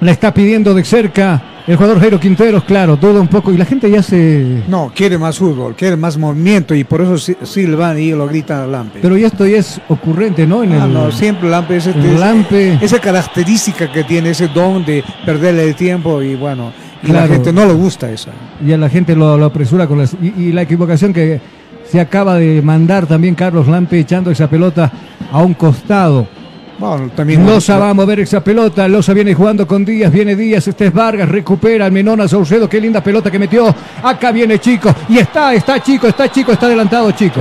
La 0.00 0.10
está 0.10 0.34
pidiendo 0.34 0.74
de 0.74 0.82
cerca. 0.82 1.42
El 1.68 1.76
jugador 1.76 2.00
Jairo 2.00 2.18
Quinteros, 2.18 2.64
claro, 2.64 2.96
duda 2.96 3.20
un 3.20 3.28
poco. 3.28 3.52
Y 3.52 3.58
la 3.58 3.66
gente 3.66 3.90
ya 3.90 4.02
se. 4.02 4.62
No, 4.68 4.90
quiere 4.94 5.18
más 5.18 5.38
fútbol, 5.38 5.74
quiere 5.76 5.96
más 5.96 6.16
movimiento 6.16 6.74
y 6.74 6.82
por 6.82 7.02
eso 7.02 7.18
si- 7.18 7.36
silban 7.42 7.98
y 7.98 8.10
lo 8.12 8.26
gritan 8.26 8.62
a 8.62 8.66
Lampe. 8.66 9.00
Pero 9.02 9.18
ya 9.18 9.26
esto 9.26 9.46
ya 9.46 9.58
es 9.58 9.78
ocurrente, 9.88 10.46
¿no? 10.46 10.64
En 10.64 10.72
Ah, 10.72 10.86
el... 10.86 10.94
no, 10.94 11.12
siempre 11.12 11.48
Lampe, 11.50 11.76
ese, 11.76 11.90
el 11.90 12.16
ese- 12.16 12.78
esa 12.82 12.98
característica 12.98 13.92
que 13.92 14.02
tiene, 14.04 14.30
ese 14.30 14.48
don 14.48 14.82
de 14.86 15.04
perderle 15.26 15.64
el 15.68 15.74
tiempo 15.74 16.22
y 16.22 16.36
bueno, 16.36 16.72
y 17.02 17.12
la 17.12 17.28
gente 17.28 17.52
no 17.52 17.66
le 17.66 17.74
gusta 17.74 18.10
eso. 18.10 18.30
Y 18.66 18.72
a 18.72 18.78
la 18.78 18.88
gente 18.88 19.14
lo, 19.14 19.36
lo 19.36 19.44
apresura 19.44 19.86
con 19.86 19.98
las. 19.98 20.14
Y, 20.22 20.44
y 20.44 20.52
la 20.52 20.62
equivocación 20.62 21.12
que 21.12 21.38
se 21.86 22.00
acaba 22.00 22.36
de 22.36 22.62
mandar 22.62 23.06
también 23.06 23.34
Carlos 23.34 23.68
Lampe 23.68 23.98
echando 24.00 24.30
esa 24.30 24.48
pelota 24.48 24.90
a 25.30 25.42
un 25.42 25.52
costado. 25.52 26.26
Bueno, 26.78 27.10
también 27.14 27.44
Loza 27.44 27.76
va 27.76 27.90
a 27.90 27.94
mover 27.94 28.20
esa 28.20 28.42
pelota. 28.42 28.86
Loza 28.86 29.12
viene 29.12 29.34
jugando 29.34 29.66
con 29.66 29.84
Díaz. 29.84 30.12
Viene 30.12 30.36
Díaz. 30.36 30.68
Este 30.68 30.86
es 30.86 30.92
Vargas. 30.92 31.28
Recupera 31.28 31.86
al 31.86 31.92
Menona 31.92 32.28
Saucedo. 32.28 32.68
Qué 32.68 32.80
linda 32.80 33.02
pelota 33.02 33.30
que 33.30 33.38
metió. 33.38 33.74
Acá 34.02 34.30
viene 34.30 34.60
Chico. 34.60 34.94
Y 35.08 35.18
está, 35.18 35.52
está 35.54 35.82
Chico, 35.82 36.06
está 36.06 36.30
Chico, 36.30 36.52
está 36.52 36.66
adelantado 36.66 37.10
Chico. 37.10 37.40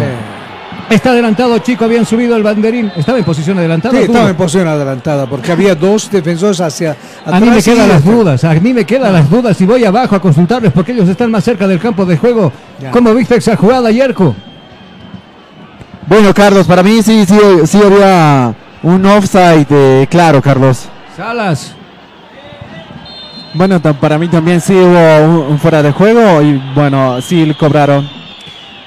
Está 0.89 1.11
adelantado 1.11 1.59
Chico. 1.59 1.85
Habían 1.85 2.03
subido 2.07 2.35
el 2.35 2.41
banderín. 2.41 2.91
Estaba 2.95 3.19
en 3.19 3.26
posición 3.26 3.59
adelantada. 3.59 3.95
Sí, 3.95 4.05
estaba 4.05 4.30
en 4.30 4.35
posición 4.35 4.68
adelantada 4.68 5.27
porque 5.27 5.51
había 5.51 5.76
dos 5.76 6.09
defensores 6.09 6.59
hacia 6.59 6.95
A 7.23 7.39
mí 7.39 7.45
me 7.45 7.47
atrás 7.57 7.68
y 7.68 7.72
quedan 7.72 7.89
las 7.89 7.97
este- 7.99 8.11
dudas, 8.11 8.43
a 8.43 8.53
mí 8.55 8.73
me 8.73 8.85
quedan 8.85 9.14
las 9.14 9.30
dudas 9.30 9.55
si 9.55 9.65
voy 9.68 9.85
abajo 9.85 10.15
a 10.15 10.22
consultarles 10.22 10.72
porque 10.73 10.93
ellos 10.93 11.07
están 11.09 11.30
más 11.30 11.43
cerca 11.43 11.68
del 11.68 11.80
campo 11.80 12.05
de 12.05 12.18
juego. 12.18 12.51
Ya. 12.80 12.89
¿Cómo 12.89 13.14
viste 13.14 13.35
esa 13.35 13.55
jugada, 13.55 13.91
Yerko? 13.91 14.35
Bueno, 16.07 16.34
Carlos, 16.34 16.65
para 16.65 16.81
mí 16.81 17.03
sí, 17.03 17.26
sí, 17.27 17.38
sí 17.65 17.80
había 17.84 18.55
un 18.83 19.05
offside, 19.05 19.67
eh, 19.69 20.07
claro, 20.09 20.41
Carlos. 20.41 20.87
Salas. 21.15 21.73
Bueno, 23.53 23.81
para 23.81 24.17
mí 24.17 24.27
también 24.27 24.61
sí 24.61 24.73
hubo 24.73 25.25
un, 25.25 25.51
un 25.51 25.59
fuera 25.59 25.81
de 25.81 25.91
juego 25.91 26.41
y 26.41 26.61
bueno, 26.75 27.21
sí 27.21 27.45
le 27.45 27.55
cobraron. 27.55 28.07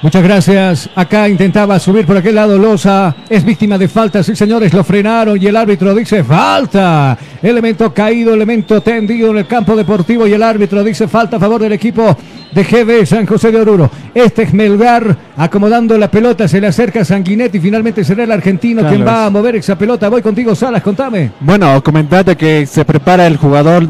Muchas 0.03 0.23
gracias. 0.23 0.89
Acá 0.95 1.29
intentaba 1.29 1.79
subir 1.79 2.07
por 2.07 2.17
aquel 2.17 2.35
lado 2.35 2.57
Loza. 2.57 3.15
Es 3.29 3.45
víctima 3.45 3.77
de 3.77 3.87
falta. 3.87 4.23
Sí, 4.23 4.35
señores, 4.35 4.73
lo 4.73 4.83
frenaron 4.83 5.41
y 5.41 5.47
el 5.47 5.57
árbitro 5.57 5.95
dice 5.95 6.25
falta. 6.25 7.19
Elemento 7.43 7.93
caído, 7.93 8.33
elemento 8.33 8.81
tendido 8.81 9.31
en 9.31 9.39
el 9.39 9.47
campo 9.47 9.77
deportivo 9.77 10.27
y 10.27 10.33
el 10.33 10.43
árbitro 10.43 10.83
dice 10.83 11.07
falta 11.07 11.37
a 11.37 11.41
favor 11.41 11.61
del 11.61 11.73
equipo 11.73 12.17
de 12.53 12.65
GB 12.65 13.07
San 13.07 13.27
José 13.27 13.51
de 13.53 13.61
Oruro. 13.61 13.91
Este 14.15 14.43
es 14.43 14.53
Melgar 14.53 15.17
acomodando 15.37 15.97
la 15.97 16.11
pelota. 16.11 16.49
Se 16.49 16.61
le 16.61 16.67
acerca 16.67 17.05
Sanguinetti 17.05 17.59
y 17.59 17.61
finalmente 17.61 18.05
será 18.05 18.25
el 18.25 18.33
argentino 18.33 18.87
quien 18.89 19.07
va 19.07 19.27
a 19.27 19.31
mover 19.31 19.57
esa 19.57 19.77
pelota. 19.77 20.09
Voy 20.09 20.23
contigo, 20.23 20.55
Salas, 20.55 20.83
contame. 20.83 21.33
Bueno, 21.41 21.83
comentate 21.83 22.37
que 22.37 22.67
se 22.67 22.85
prepara 22.85 23.27
el 23.27 23.37
jugador 23.37 23.87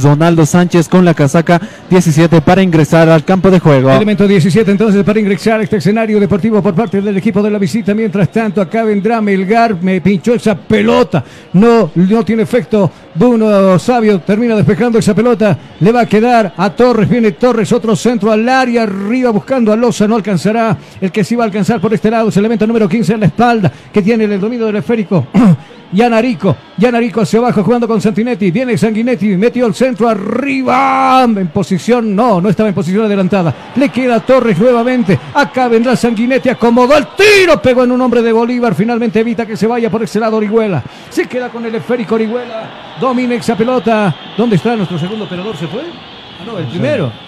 Donaldo 0.00 0.44
Sánchez 0.44 0.88
con 0.88 1.04
la 1.06 1.14
casaca 1.14 1.60
17 1.88 2.42
para 2.42 2.62
ingresar 2.62 3.08
al 3.08 3.24
campo 3.24 3.50
de 3.50 3.58
juego. 3.58 3.90
Elemento 3.90 4.28
17 4.28 4.70
entonces 4.70 5.02
para 5.04 5.18
ingresar 5.18 5.60
a 5.60 5.62
este 5.62 5.78
escenario 5.78 6.20
deportivo 6.20 6.62
por 6.62 6.74
parte 6.74 7.00
del 7.00 7.16
equipo 7.16 7.42
de 7.42 7.50
la 7.50 7.58
visita. 7.58 7.94
Mientras 7.94 8.30
tanto, 8.30 8.60
acá 8.60 8.84
vendrá 8.84 9.22
Melgar, 9.22 9.76
me 9.80 10.02
pinchó 10.02 10.34
esa 10.34 10.54
pelota. 10.54 11.24
No, 11.54 11.90
no 11.94 12.24
tiene 12.24 12.42
efecto. 12.42 12.90
Bruno 13.14 13.78
Sabio 13.78 14.20
termina 14.20 14.54
despejando 14.54 14.98
esa 14.98 15.14
pelota. 15.14 15.56
Le 15.80 15.92
va 15.92 16.02
a 16.02 16.06
quedar 16.06 16.52
a 16.56 16.70
Torres. 16.70 17.08
Viene 17.08 17.32
Torres, 17.32 17.67
otro 17.72 17.94
centro 17.96 18.32
al 18.32 18.48
área, 18.48 18.82
arriba 18.82 19.30
buscando 19.30 19.72
a 19.72 19.76
Loza. 19.76 20.06
No 20.06 20.16
alcanzará. 20.16 20.76
El 21.00 21.10
que 21.10 21.24
sí 21.24 21.36
va 21.36 21.44
a 21.44 21.46
alcanzar 21.46 21.80
por 21.80 21.92
este 21.92 22.10
lado 22.10 22.28
es 22.28 22.36
el 22.36 22.40
elemento 22.40 22.66
número 22.66 22.88
15 22.88 23.14
en 23.14 23.20
la 23.20 23.26
espalda, 23.26 23.72
que 23.92 24.02
tiene 24.02 24.24
el 24.24 24.40
dominio 24.40 24.66
del 24.66 24.76
esférico. 24.76 25.26
Yanarico, 25.92 26.54
Yanarico 26.76 27.22
hacia 27.22 27.38
abajo 27.38 27.64
jugando 27.64 27.88
con 27.88 28.00
Santinetti. 28.00 28.50
Viene 28.50 28.76
Sanguinetti, 28.76 29.36
metió 29.36 29.66
el 29.66 29.74
centro 29.74 30.08
arriba. 30.08 31.24
En 31.24 31.48
posición, 31.48 32.14
no, 32.14 32.40
no 32.40 32.48
estaba 32.48 32.68
en 32.68 32.74
posición 32.74 33.06
adelantada. 33.06 33.54
Le 33.76 33.88
queda 33.88 34.20
Torres 34.20 34.58
nuevamente. 34.58 35.18
Acá 35.34 35.68
vendrá 35.68 35.96
Sanguinetti, 35.96 36.50
acomodó 36.50 36.96
el 36.96 37.06
tiro, 37.16 37.60
pegó 37.62 37.84
en 37.84 37.92
un 37.92 38.00
hombre 38.00 38.22
de 38.22 38.32
Bolívar. 38.32 38.74
Finalmente 38.74 39.20
evita 39.20 39.46
que 39.46 39.56
se 39.56 39.66
vaya 39.66 39.90
por 39.90 40.02
ese 40.02 40.20
lado 40.20 40.36
Orihuela. 40.36 40.82
Se 41.08 41.26
queda 41.26 41.48
con 41.48 41.64
el 41.64 41.74
esférico 41.74 42.16
Orihuela. 42.16 42.96
Domina 43.00 43.34
esa 43.34 43.56
pelota. 43.56 44.14
¿Dónde 44.36 44.56
está 44.56 44.76
nuestro 44.76 44.98
segundo 44.98 45.24
operador? 45.24 45.56
¿Se 45.56 45.66
fue? 45.66 45.82
Ah, 45.82 46.44
no, 46.46 46.58
el 46.58 46.66
primero. 46.66 47.27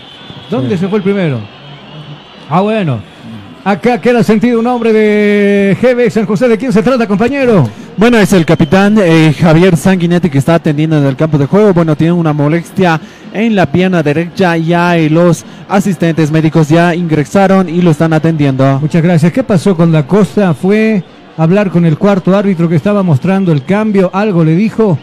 ¿Dónde 0.51 0.77
se 0.79 0.89
fue 0.89 0.99
el 0.99 1.05
primero? 1.05 1.39
Ah, 2.49 2.61
bueno. 2.61 3.01
Acá 3.63 4.01
queda 4.01 4.23
sentido 4.25 4.59
un 4.59 4.67
hombre 4.67 4.91
de 4.91 5.77
GB 5.81 6.11
San 6.11 6.25
José. 6.25 6.49
¿De 6.49 6.57
quién 6.57 6.73
se 6.73 6.83
trata, 6.83 7.07
compañero? 7.07 7.69
Bueno, 7.97 8.17
es 8.17 8.33
el 8.33 8.47
capitán 8.47 8.97
eh, 8.99 9.35
Javier 9.39 9.77
Sanguinetti 9.77 10.31
que 10.31 10.39
está 10.39 10.55
atendiendo 10.55 10.97
en 10.97 11.05
el 11.05 11.15
campo 11.15 11.37
de 11.37 11.45
juego. 11.45 11.75
Bueno, 11.75 11.95
tiene 11.95 12.13
una 12.15 12.33
molestia 12.33 12.99
en 13.35 13.55
la 13.55 13.67
pierna 13.71 14.03
derecha 14.03 14.57
ya 14.57 14.97
y 14.99 15.11
los 15.11 15.45
asistentes 15.69 16.31
médicos 16.31 16.71
ya 16.71 16.95
ingresaron 16.95 17.69
y 17.69 17.83
lo 17.83 17.91
están 17.91 18.15
atendiendo. 18.15 18.79
Muchas 18.81 19.03
gracias. 19.03 19.31
¿Qué 19.31 19.43
pasó 19.45 19.77
con 19.77 19.93
la 19.93 20.07
Costa? 20.07 20.55
¿Fue 20.55 21.03
hablar 21.37 21.71
con 21.71 21.85
el 21.85 21.99
cuarto 21.99 22.35
árbitro 22.35 22.67
que 22.67 22.77
estaba 22.77 23.03
mostrando 23.03 23.53
el 23.53 23.65
cambio? 23.65 24.11
¿Algo 24.15 24.43
le 24.43 24.57
dijo? 24.57 24.99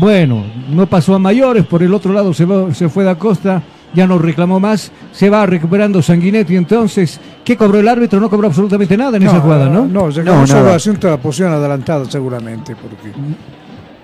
Bueno, 0.00 0.42
no 0.70 0.86
pasó 0.86 1.14
a 1.14 1.18
mayores. 1.18 1.66
Por 1.66 1.82
el 1.82 1.92
otro 1.92 2.14
lado 2.14 2.32
se, 2.32 2.46
va- 2.46 2.72
se 2.72 2.88
fue 2.88 3.04
da 3.04 3.16
Costa. 3.16 3.60
Ya 3.94 4.06
no 4.06 4.18
reclamó 4.18 4.58
más. 4.58 4.90
Se 5.12 5.28
va 5.28 5.44
recuperando 5.46 6.00
Sanguinetti. 6.00 6.56
Entonces, 6.56 7.20
¿qué 7.44 7.56
cobró 7.56 7.78
el 7.78 7.88
árbitro? 7.88 8.20
No 8.20 8.30
cobró 8.30 8.48
absolutamente 8.48 8.96
nada 8.96 9.16
en 9.16 9.24
esa 9.24 9.40
jugada, 9.40 9.68
¿no? 9.68 9.86
No, 9.86 10.10
se 10.10 10.22
No, 10.22 10.46
solo 10.46 10.76
de 10.76 11.10
la 11.10 11.16
posición 11.18 11.52
adelantada 11.52 12.04
seguramente. 12.06 12.74
Porque... 12.74 13.12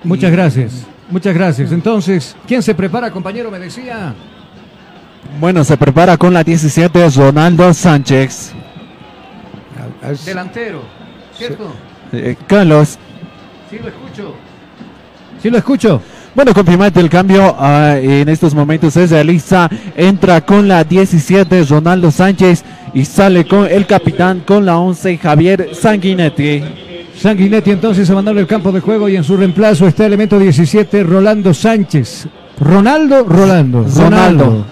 Muchas 0.05 0.31
gracias. 0.31 0.87
Muchas 1.11 1.35
gracias. 1.35 1.73
Entonces, 1.73 2.37
¿quién 2.47 2.63
se 2.63 2.75
prepara, 2.75 3.11
compañero? 3.11 3.51
Me 3.51 3.59
decía. 3.59 4.15
Bueno, 5.41 5.65
se 5.65 5.77
prepara 5.77 6.17
con 6.17 6.35
la 6.35 6.45
17 6.45 7.09
Ronaldo 7.11 7.73
Sánchez. 7.73 8.53
Delantero. 10.25 10.83
¿Cierto? 11.35 11.73
Eh, 12.13 12.37
Carlos. 12.47 12.99
Sí, 13.71 13.79
lo 13.79 13.89
escucho. 13.89 14.35
Sí, 15.43 15.51
lo 15.51 15.59
escucho. 15.59 16.03
Bueno, 16.39 16.55
confirmate 16.55 17.01
el 17.01 17.11
cambio 17.11 17.57
ah, 17.59 17.97
en 18.01 18.29
estos 18.29 18.55
momentos 18.55 18.95
se 18.95 19.09
realiza, 19.09 19.69
entra 19.97 20.41
con 20.43 20.69
la 20.69 20.85
17 20.85 21.65
Ronaldo 21.65 22.13
Sánchez 22.13 22.63
y 22.95 23.05
sale 23.07 23.45
con 23.45 23.67
el 23.67 23.87
capitán 23.87 24.45
con 24.47 24.65
la 24.65 24.79
11 24.79 25.19
Javier 25.19 25.71
Sanguinetti. 25.73 26.63
Sanguinetti 27.17 27.73
entonces 27.73 28.09
a 28.09 28.15
mandarle 28.15 28.43
el 28.43 28.47
campo 28.47 28.71
de 28.71 28.79
juego 28.79 29.09
y 29.09 29.17
en 29.17 29.25
su 29.25 29.37
reemplazo 29.37 29.89
está 29.89 30.05
el 30.05 30.13
elemento 30.13 30.39
17, 30.39 31.03
Rolando 31.03 31.53
Sánchez. 31.53 32.29
Ronaldo, 32.61 33.25
Rolando. 33.25 33.85
Ronaldo. 33.97 34.65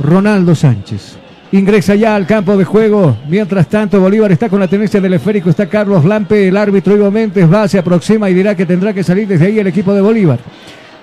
Ronaldo 0.00 0.56
Sánchez. 0.56 1.16
Ingresa 1.52 1.94
ya 1.94 2.16
al 2.16 2.26
campo 2.26 2.56
de 2.56 2.64
juego. 2.64 3.18
Mientras 3.28 3.68
tanto, 3.68 4.00
Bolívar 4.00 4.32
está 4.32 4.48
con 4.48 4.58
la 4.58 4.66
tenencia 4.66 5.00
del 5.00 5.12
esférico. 5.12 5.50
Está 5.50 5.68
Carlos 5.68 6.04
Lampe, 6.04 6.48
el 6.48 6.56
árbitro 6.56 6.96
Ivo 6.96 7.10
Méndez 7.10 7.46
va, 7.52 7.68
se 7.68 7.78
aproxima 7.78 8.28
y 8.30 8.34
dirá 8.34 8.56
que 8.56 8.64
tendrá 8.64 8.94
que 8.94 9.04
salir 9.04 9.28
desde 9.28 9.46
ahí 9.46 9.58
el 9.60 9.66
equipo 9.66 9.92
de 9.92 10.00
Bolívar. 10.00 10.40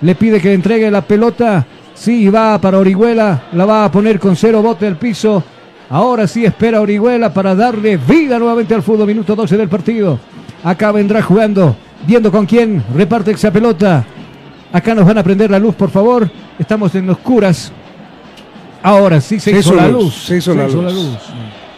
Le 0.01 0.15
pide 0.15 0.39
que 0.39 0.53
entregue 0.53 0.89
la 0.89 1.01
pelota. 1.01 1.65
Sí, 1.93 2.29
va 2.29 2.59
para 2.59 2.79
Orihuela. 2.79 3.43
La 3.53 3.65
va 3.65 3.85
a 3.85 3.91
poner 3.91 4.19
con 4.19 4.35
cero 4.35 4.61
bote 4.61 4.87
al 4.87 4.97
piso. 4.97 5.43
Ahora 5.89 6.27
sí 6.27 6.45
espera 6.45 6.81
Orihuela 6.81 7.33
para 7.33 7.55
darle 7.55 7.97
vida 7.97 8.39
nuevamente 8.39 8.73
al 8.73 8.83
fútbol. 8.83 9.07
Minuto 9.07 9.35
12 9.35 9.57
del 9.57 9.69
partido. 9.69 10.19
Acá 10.63 10.91
vendrá 10.91 11.21
jugando. 11.21 11.75
Viendo 12.07 12.31
con 12.31 12.45
quién 12.45 12.83
reparte 12.95 13.31
esa 13.31 13.51
pelota. 13.51 14.05
Acá 14.71 14.93
nos 14.95 15.05
van 15.05 15.17
a 15.17 15.23
prender 15.23 15.51
la 15.51 15.59
luz, 15.59 15.75
por 15.75 15.89
favor. 15.89 16.29
Estamos 16.57 16.93
en 16.95 17.09
oscuras. 17.09 17.71
Ahora 18.81 19.19
sí 19.19 19.39
se, 19.39 19.51
hizo, 19.51 19.75
la 19.75 19.87
luz. 19.87 20.13
Se 20.13 20.37
hizo 20.37 20.55
la 20.55 20.67
luz. 20.67 21.17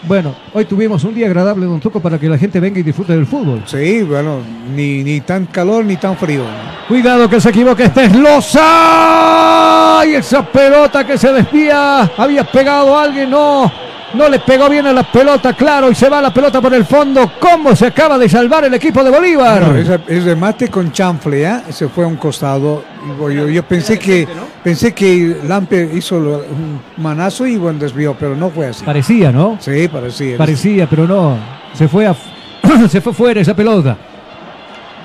Bueno, 0.04 0.34
hoy 0.54 0.66
tuvimos 0.66 1.04
un 1.04 1.14
día 1.14 1.28
agradable, 1.28 1.66
don 1.68 1.80
Tuco, 1.80 2.00
para 2.00 2.18
que 2.18 2.28
la 2.28 2.38
gente 2.38 2.60
venga 2.60 2.80
y 2.80 2.84
disfrute 2.84 3.14
del 3.14 3.28
fútbol. 3.28 3.62
Sí, 3.66 4.02
bueno, 4.02 4.40
ni, 4.76 5.04
ni 5.04 5.22
tan 5.22 5.46
calor 5.46 5.86
ni 5.86 5.96
tan 5.98 6.18
frío. 6.18 6.44
Cuidado 6.88 7.30
que 7.30 7.40
se 7.40 7.50
equivoque, 7.50 7.84
este 7.84 8.06
es 8.06 8.16
Loza. 8.16 10.02
Y 10.08 10.16
esa 10.16 10.44
pelota 10.44 11.06
que 11.06 11.18
se 11.18 11.32
desvía. 11.32 12.12
Había 12.18 12.44
pegado 12.44 12.98
a 12.98 13.04
alguien, 13.04 13.30
no. 13.30 13.72
No 14.14 14.28
le 14.28 14.40
pegó 14.40 14.68
bien 14.70 14.86
a 14.88 14.92
la 14.94 15.04
pelota, 15.10 15.54
claro, 15.54 15.90
y 15.90 15.96
se 15.96 16.10
va 16.10 16.22
la 16.22 16.34
pelota 16.34 16.60
por 16.60 16.74
el 16.74 16.84
fondo. 16.86 17.32
¿Cómo 17.40 17.76
se 17.76 17.86
acaba 17.88 18.18
de 18.18 18.28
salvar 18.28 18.66
el 18.66 18.74
equipo 18.74 19.04
de 19.04 19.10
Bolívar? 19.10 19.62
No, 19.62 19.76
ese, 19.76 20.00
ese 20.08 20.26
remate 20.26 20.68
con 20.68 20.92
chanfle, 20.92 21.44
¿eh? 21.44 21.62
se 21.70 21.88
fue 21.88 22.04
a 22.04 22.08
un 22.08 22.18
costado. 22.18 22.84
Yo, 23.20 23.48
yo 23.48 23.64
pensé 23.64 23.98
que 23.98 24.28
pensé 24.64 24.94
que 24.94 25.38
Lampe 25.48 25.90
hizo 25.94 26.18
un 26.18 26.82
manazo 26.98 27.48
y 27.48 27.56
buen 27.58 27.80
desvío, 27.80 28.16
pero 28.20 28.36
no 28.36 28.50
fue 28.50 28.68
así. 28.68 28.84
Parecía, 28.84 29.32
¿no? 29.32 29.58
Sí, 29.62 29.88
parecía. 29.88 30.38
Parecía, 30.38 30.88
pero 30.90 31.08
no. 31.08 31.38
Se 31.74 31.88
fue, 31.88 32.06
a- 32.06 32.16
se 32.90 33.00
fue 33.00 33.14
fuera 33.14 33.40
esa 33.42 33.56
pelota. 33.56 33.96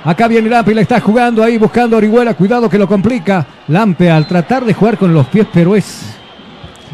Acá 0.04 0.28
viene 0.28 0.48
Lampe 0.48 0.72
y 0.72 0.74
la 0.74 0.82
está 0.82 1.00
jugando 1.00 1.42
ahí, 1.42 1.58
buscando 1.58 1.96
a 1.96 1.98
Orihuela. 1.98 2.34
Cuidado 2.34 2.68
que 2.68 2.78
lo 2.78 2.86
complica. 2.86 3.46
Lampe 3.68 4.10
al 4.10 4.26
tratar 4.26 4.64
de 4.64 4.74
jugar 4.74 4.98
con 4.98 5.12
los 5.14 5.26
pies, 5.26 5.46
pero 5.52 5.74
es 5.76 6.16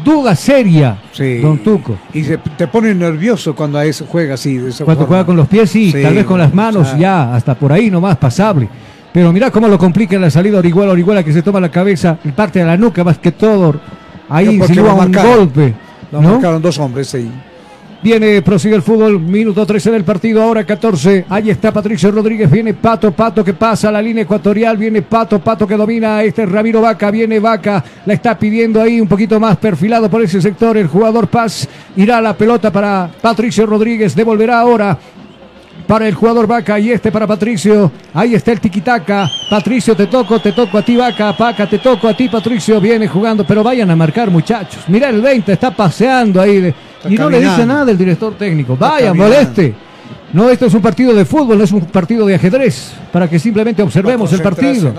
duda 0.03 0.35
seria, 0.35 0.97
Sí. 1.11 1.37
don 1.37 1.59
Tuco. 1.59 1.97
Y 2.13 2.23
se, 2.23 2.37
te 2.37 2.67
pone 2.67 2.93
nervioso 2.93 3.55
cuando 3.55 3.77
a 3.77 3.85
eso 3.85 4.05
juega 4.07 4.33
así. 4.35 4.57
De 4.57 4.69
esa 4.69 4.85
Cuando 4.85 5.01
forma. 5.03 5.07
juega 5.09 5.25
con 5.25 5.35
los 5.35 5.47
pies, 5.47 5.69
sí, 5.69 5.91
Sí, 5.91 6.01
tal 6.01 6.15
vez 6.15 6.25
con 6.25 6.39
las 6.39 6.53
manos, 6.53 6.87
o 6.87 6.89
sea, 6.91 6.97
ya, 6.97 7.35
hasta 7.35 7.55
por 7.55 7.71
ahí 7.71 7.89
nomás 7.89 8.17
pasable. 8.17 8.67
Pero 9.11 9.31
mira 9.31 9.51
cómo 9.51 9.67
lo 9.67 9.77
complica 9.77 10.17
la 10.17 10.29
salida 10.31 10.57
Orihuela, 10.57 10.91
Orihuela 10.91 11.23
que 11.23 11.31
se 11.31 11.41
toma 11.43 11.59
la 11.59 11.69
cabeza 11.69 12.17
y 12.23 12.29
parte 12.31 12.59
de 12.59 12.65
la 12.65 12.75
nuca 12.77 13.03
más 13.03 13.19
que 13.19 13.31
todo. 13.31 13.75
Ahí 14.29 14.55
insinúa 14.55 14.93
lo 14.95 15.01
un 15.01 15.11
golpe. 15.11 15.73
Lo 16.11 16.21
¿no? 16.21 16.31
marcaron 16.33 16.61
dos 16.61 16.77
hombres 16.79 17.13
ahí. 17.13 17.31
Viene, 18.03 18.41
prosigue 18.41 18.75
el 18.75 18.81
fútbol, 18.81 19.17
minuto 19.17 19.65
13 19.65 19.89
del 19.89 20.03
partido, 20.03 20.43
ahora 20.43 20.65
14. 20.65 21.23
Ahí 21.29 21.49
está 21.49 21.71
Patricio 21.71 22.11
Rodríguez, 22.11 22.51
viene 22.51 22.73
Pato, 22.73 23.13
Pato 23.13 23.45
que 23.45 23.53
pasa 23.53 23.87
a 23.87 23.91
la 23.93 24.01
línea 24.01 24.23
ecuatorial, 24.23 24.75
viene 24.75 25.03
Pato, 25.03 25.39
Pato 25.39 25.65
que 25.65 25.77
domina, 25.77 26.21
este 26.21 26.43
es 26.43 26.51
Ramiro 26.51 26.81
Vaca, 26.81 27.09
viene 27.11 27.39
Vaca, 27.39 27.81
la 28.05 28.13
está 28.13 28.37
pidiendo 28.37 28.81
ahí 28.81 28.99
un 28.99 29.07
poquito 29.07 29.39
más 29.39 29.55
perfilado 29.55 30.09
por 30.09 30.21
ese 30.21 30.41
sector, 30.41 30.75
el 30.75 30.87
jugador 30.87 31.29
Paz 31.29 31.65
irá 31.95 32.19
la 32.19 32.35
pelota 32.35 32.73
para 32.73 33.09
Patricio 33.21 33.65
Rodríguez, 33.65 34.13
devolverá 34.13 34.59
ahora 34.59 34.99
para 35.87 36.05
el 36.05 36.13
jugador 36.13 36.45
Vaca 36.45 36.77
y 36.79 36.91
este 36.91 37.09
para 37.09 37.25
Patricio. 37.25 37.89
Ahí 38.13 38.35
está 38.35 38.51
el 38.51 38.59
tiquitaca. 38.59 39.29
Patricio, 39.49 39.95
te 39.95 40.07
toco, 40.07 40.39
te 40.39 40.51
toco 40.51 40.77
a 40.77 40.81
ti, 40.81 40.95
Vaca. 40.95 41.33
Vaca, 41.33 41.67
te 41.67 41.77
toco 41.79 42.07
a 42.07 42.15
ti, 42.15 42.29
Patricio. 42.29 42.79
Viene 42.79 43.07
jugando, 43.07 43.45
pero 43.45 43.63
vayan 43.63 43.91
a 43.91 43.95
marcar, 43.95 44.29
muchachos. 44.29 44.83
Mira 44.87 45.09
el 45.09 45.21
20, 45.21 45.51
está 45.51 45.71
paseando 45.71 46.39
ahí. 46.39 46.73
Y 47.09 47.15
no 47.15 47.29
le 47.29 47.39
dice 47.39 47.65
nada 47.65 47.91
el 47.91 47.97
director 47.97 48.35
técnico. 48.35 48.77
Vaya, 48.77 49.13
moleste. 49.13 49.73
No, 50.33 50.49
esto 50.49 50.65
es 50.65 50.73
un 50.73 50.81
partido 50.81 51.13
de 51.13 51.25
fútbol, 51.25 51.59
no 51.59 51.63
es 51.63 51.71
un 51.71 51.81
partido 51.81 52.25
de 52.25 52.35
ajedrez. 52.35 52.93
Para 53.11 53.29
que 53.29 53.37
simplemente 53.37 53.83
observemos 53.83 54.33
el 54.33 54.41
partido. 54.41 54.93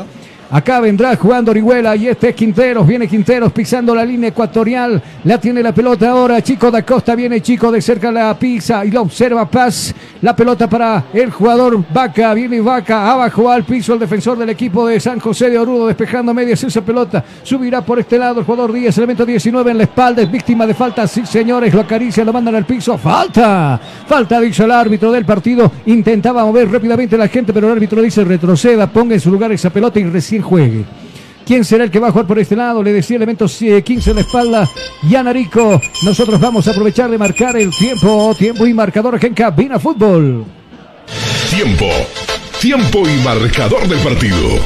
Acá 0.54 0.78
vendrá 0.78 1.16
jugando 1.16 1.50
Orihuela 1.50 1.96
y 1.96 2.06
este 2.06 2.28
es 2.28 2.36
Quinteros, 2.36 2.86
viene 2.86 3.08
Quinteros 3.08 3.50
pisando 3.50 3.92
la 3.92 4.04
línea 4.04 4.28
ecuatorial, 4.28 5.02
la 5.24 5.36
tiene 5.38 5.60
la 5.60 5.74
pelota 5.74 6.10
ahora, 6.10 6.40
Chico 6.42 6.70
da 6.70 6.84
Costa 6.84 7.16
viene 7.16 7.40
Chico 7.40 7.72
de 7.72 7.82
cerca 7.82 8.12
la 8.12 8.38
pisa 8.38 8.84
y 8.84 8.92
lo 8.92 9.02
observa 9.02 9.50
Paz, 9.50 9.92
la 10.22 10.36
pelota 10.36 10.68
para 10.68 11.06
el 11.12 11.32
jugador 11.32 11.84
Vaca, 11.92 12.32
viene 12.34 12.60
Vaca, 12.60 13.10
abajo 13.10 13.50
al 13.50 13.64
piso 13.64 13.94
el 13.94 13.98
defensor 13.98 14.38
del 14.38 14.48
equipo 14.48 14.86
de 14.86 15.00
San 15.00 15.18
José 15.18 15.50
de 15.50 15.58
Orudo 15.58 15.88
despejando 15.88 16.32
medias 16.32 16.62
esa 16.62 16.82
pelota, 16.82 17.24
subirá 17.42 17.80
por 17.80 17.98
este 17.98 18.16
lado 18.16 18.38
el 18.38 18.46
jugador 18.46 18.72
Díaz, 18.72 18.96
elemento 18.96 19.26
19 19.26 19.72
en 19.72 19.78
la 19.78 19.82
espalda, 19.82 20.22
es 20.22 20.30
víctima 20.30 20.68
de 20.68 20.74
falta, 20.74 21.08
sí 21.08 21.26
señores, 21.26 21.74
lo 21.74 21.80
acaricia, 21.80 22.24
lo 22.24 22.32
mandan 22.32 22.54
al 22.54 22.64
piso, 22.64 22.96
falta, 22.96 23.80
falta 24.06 24.40
dicho 24.40 24.64
el 24.64 24.70
árbitro 24.70 25.10
del 25.10 25.24
partido, 25.24 25.72
intentaba 25.86 26.44
mover 26.44 26.70
rápidamente 26.70 27.18
la 27.18 27.26
gente, 27.26 27.52
pero 27.52 27.66
el 27.66 27.72
árbitro 27.72 28.00
dice 28.00 28.22
retroceda, 28.22 28.86
ponga 28.86 29.14
en 29.14 29.20
su 29.20 29.32
lugar 29.32 29.50
esa 29.50 29.70
pelota 29.70 29.98
y 29.98 30.04
recién 30.04 30.43
juegue. 30.44 30.84
¿Quién 31.44 31.64
será 31.64 31.84
el 31.84 31.90
que 31.90 31.98
va 31.98 32.08
a 32.08 32.10
jugar 32.10 32.26
por 32.26 32.38
este 32.38 32.56
lado? 32.56 32.82
Le 32.82 32.92
decía 32.92 33.16
elementos 33.16 33.60
eh, 33.60 33.82
15 33.82 34.10
en 34.10 34.16
la 34.16 34.22
espalda. 34.22 34.70
Yanarico. 35.02 35.80
Nosotros 36.02 36.40
vamos 36.40 36.66
a 36.66 36.70
aprovechar 36.70 37.10
de 37.10 37.18
marcar 37.18 37.56
el 37.56 37.70
tiempo. 37.70 38.34
Tiempo 38.38 38.66
y 38.66 38.72
marcador 38.72 39.16
aquí 39.16 39.26
en 39.26 39.34
Cabina 39.34 39.78
Fútbol. 39.78 40.44
Tiempo. 41.50 41.86
Tiempo 42.60 43.06
y 43.06 43.22
marcador 43.22 43.86
del 43.86 43.98
partido. 43.98 44.58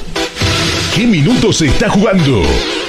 ¿Qué 0.94 1.06
minutos 1.06 1.56
se 1.56 1.66
está 1.66 1.88
jugando? 1.90 2.42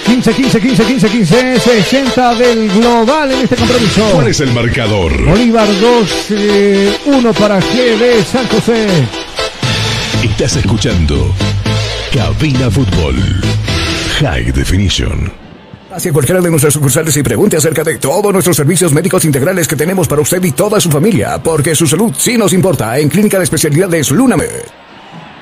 15, 0.06 0.34
15, 0.34 0.60
15, 0.60 0.84
15, 0.86 1.10
15. 1.10 1.60
60 1.60 2.36
del 2.36 2.70
global 2.70 3.32
en 3.32 3.41
este 3.41 3.56
compromiso. 3.56 4.10
¿Cuál 4.14 4.28
es 4.28 4.40
el 4.40 4.52
marcador? 4.53 5.26
Bolívar 5.26 5.68
2, 5.82 6.34
1 7.06 7.34
para 7.34 7.60
GB 7.60 8.24
San 8.24 8.48
José. 8.48 8.88
Estás 10.24 10.57
escuchando 10.57 11.34
Cabina 12.14 12.72
Fútbol. 12.72 13.15
High 14.19 14.52
Definition. 14.52 15.31
Hacia 15.91 16.11
cualquiera 16.11 16.41
de 16.41 16.49
nuestras 16.49 16.73
sucursales 16.73 17.15
y 17.18 17.23
pregunte 17.23 17.57
acerca 17.57 17.84
de 17.84 17.98
todos 17.98 18.34
nuestros 18.34 18.56
servicios 18.56 18.91
médicos 18.94 19.26
integrales 19.26 19.68
que 19.68 19.76
tenemos 19.76 20.07
para 20.07 20.22
usted 20.22 20.44
y 20.44 20.52
toda 20.52 20.80
su 20.80 20.90
familia, 20.90 21.41
porque 21.41 21.76
su 21.76 21.86
salud 21.88 22.14
sí 22.18 22.38
nos 22.38 22.53
importa 22.53 22.98
en 22.98 23.10
Clínica 23.10 23.38
de 23.38 23.44
Especialidades 23.44 24.10
Lunamed. 24.11 24.49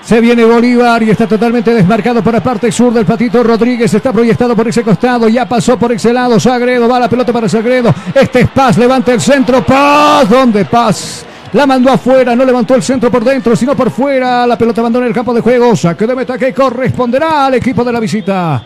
Se 0.04 0.20
viene 0.20 0.44
Bolívar 0.46 1.04
y 1.04 1.10
está 1.10 1.28
totalmente 1.28 1.74
desmarcado 1.74 2.22
por 2.24 2.34
la 2.34 2.44
parte 2.44 2.72
sur 2.72 2.94
del 2.94 3.06
Patito 3.06 3.44
Rodríguez. 3.44 3.94
Está 3.94 4.14
proyectado 4.14 4.56
por 4.56 4.68
ese 4.68 4.84
costado. 4.84 5.28
Ya 5.28 5.48
pasó 5.48 5.78
por 5.78 5.92
ese 5.92 6.14
lado. 6.14 6.40
Sagredo 6.40 6.88
va 6.88 7.00
la 7.00 7.10
pelota 7.10 7.34
para 7.34 7.50
Sagredo. 7.50 7.94
Este 8.16 8.42
es 8.42 8.50
Paz. 8.50 8.78
Levanta 8.78 9.14
el 9.14 9.20
centro. 9.20 9.66
Paz. 9.66 10.30
¿Dónde 10.30 10.64
Paz? 10.64 11.26
La 11.54 11.66
mandó 11.66 11.90
afuera, 11.92 12.36
no 12.36 12.44
levantó 12.46 12.76
el 12.76 12.84
centro 12.84 13.10
por 13.10 13.24
dentro, 13.24 13.56
sino 13.56 13.76
por 13.76 13.90
fuera. 13.90 14.46
La 14.46 14.58
pelota 14.58 14.82
abandona 14.82 15.08
el 15.08 15.14
campo 15.14 15.34
de 15.34 15.42
juego. 15.42 15.76
Saque 15.76 16.06
de 16.06 16.16
meta 16.16 16.38
que 16.38 16.54
corresponderá 16.54 17.46
al 17.48 17.54
equipo 17.56 17.84
de 17.84 17.92
la 17.94 18.00
visita. 18.00 18.64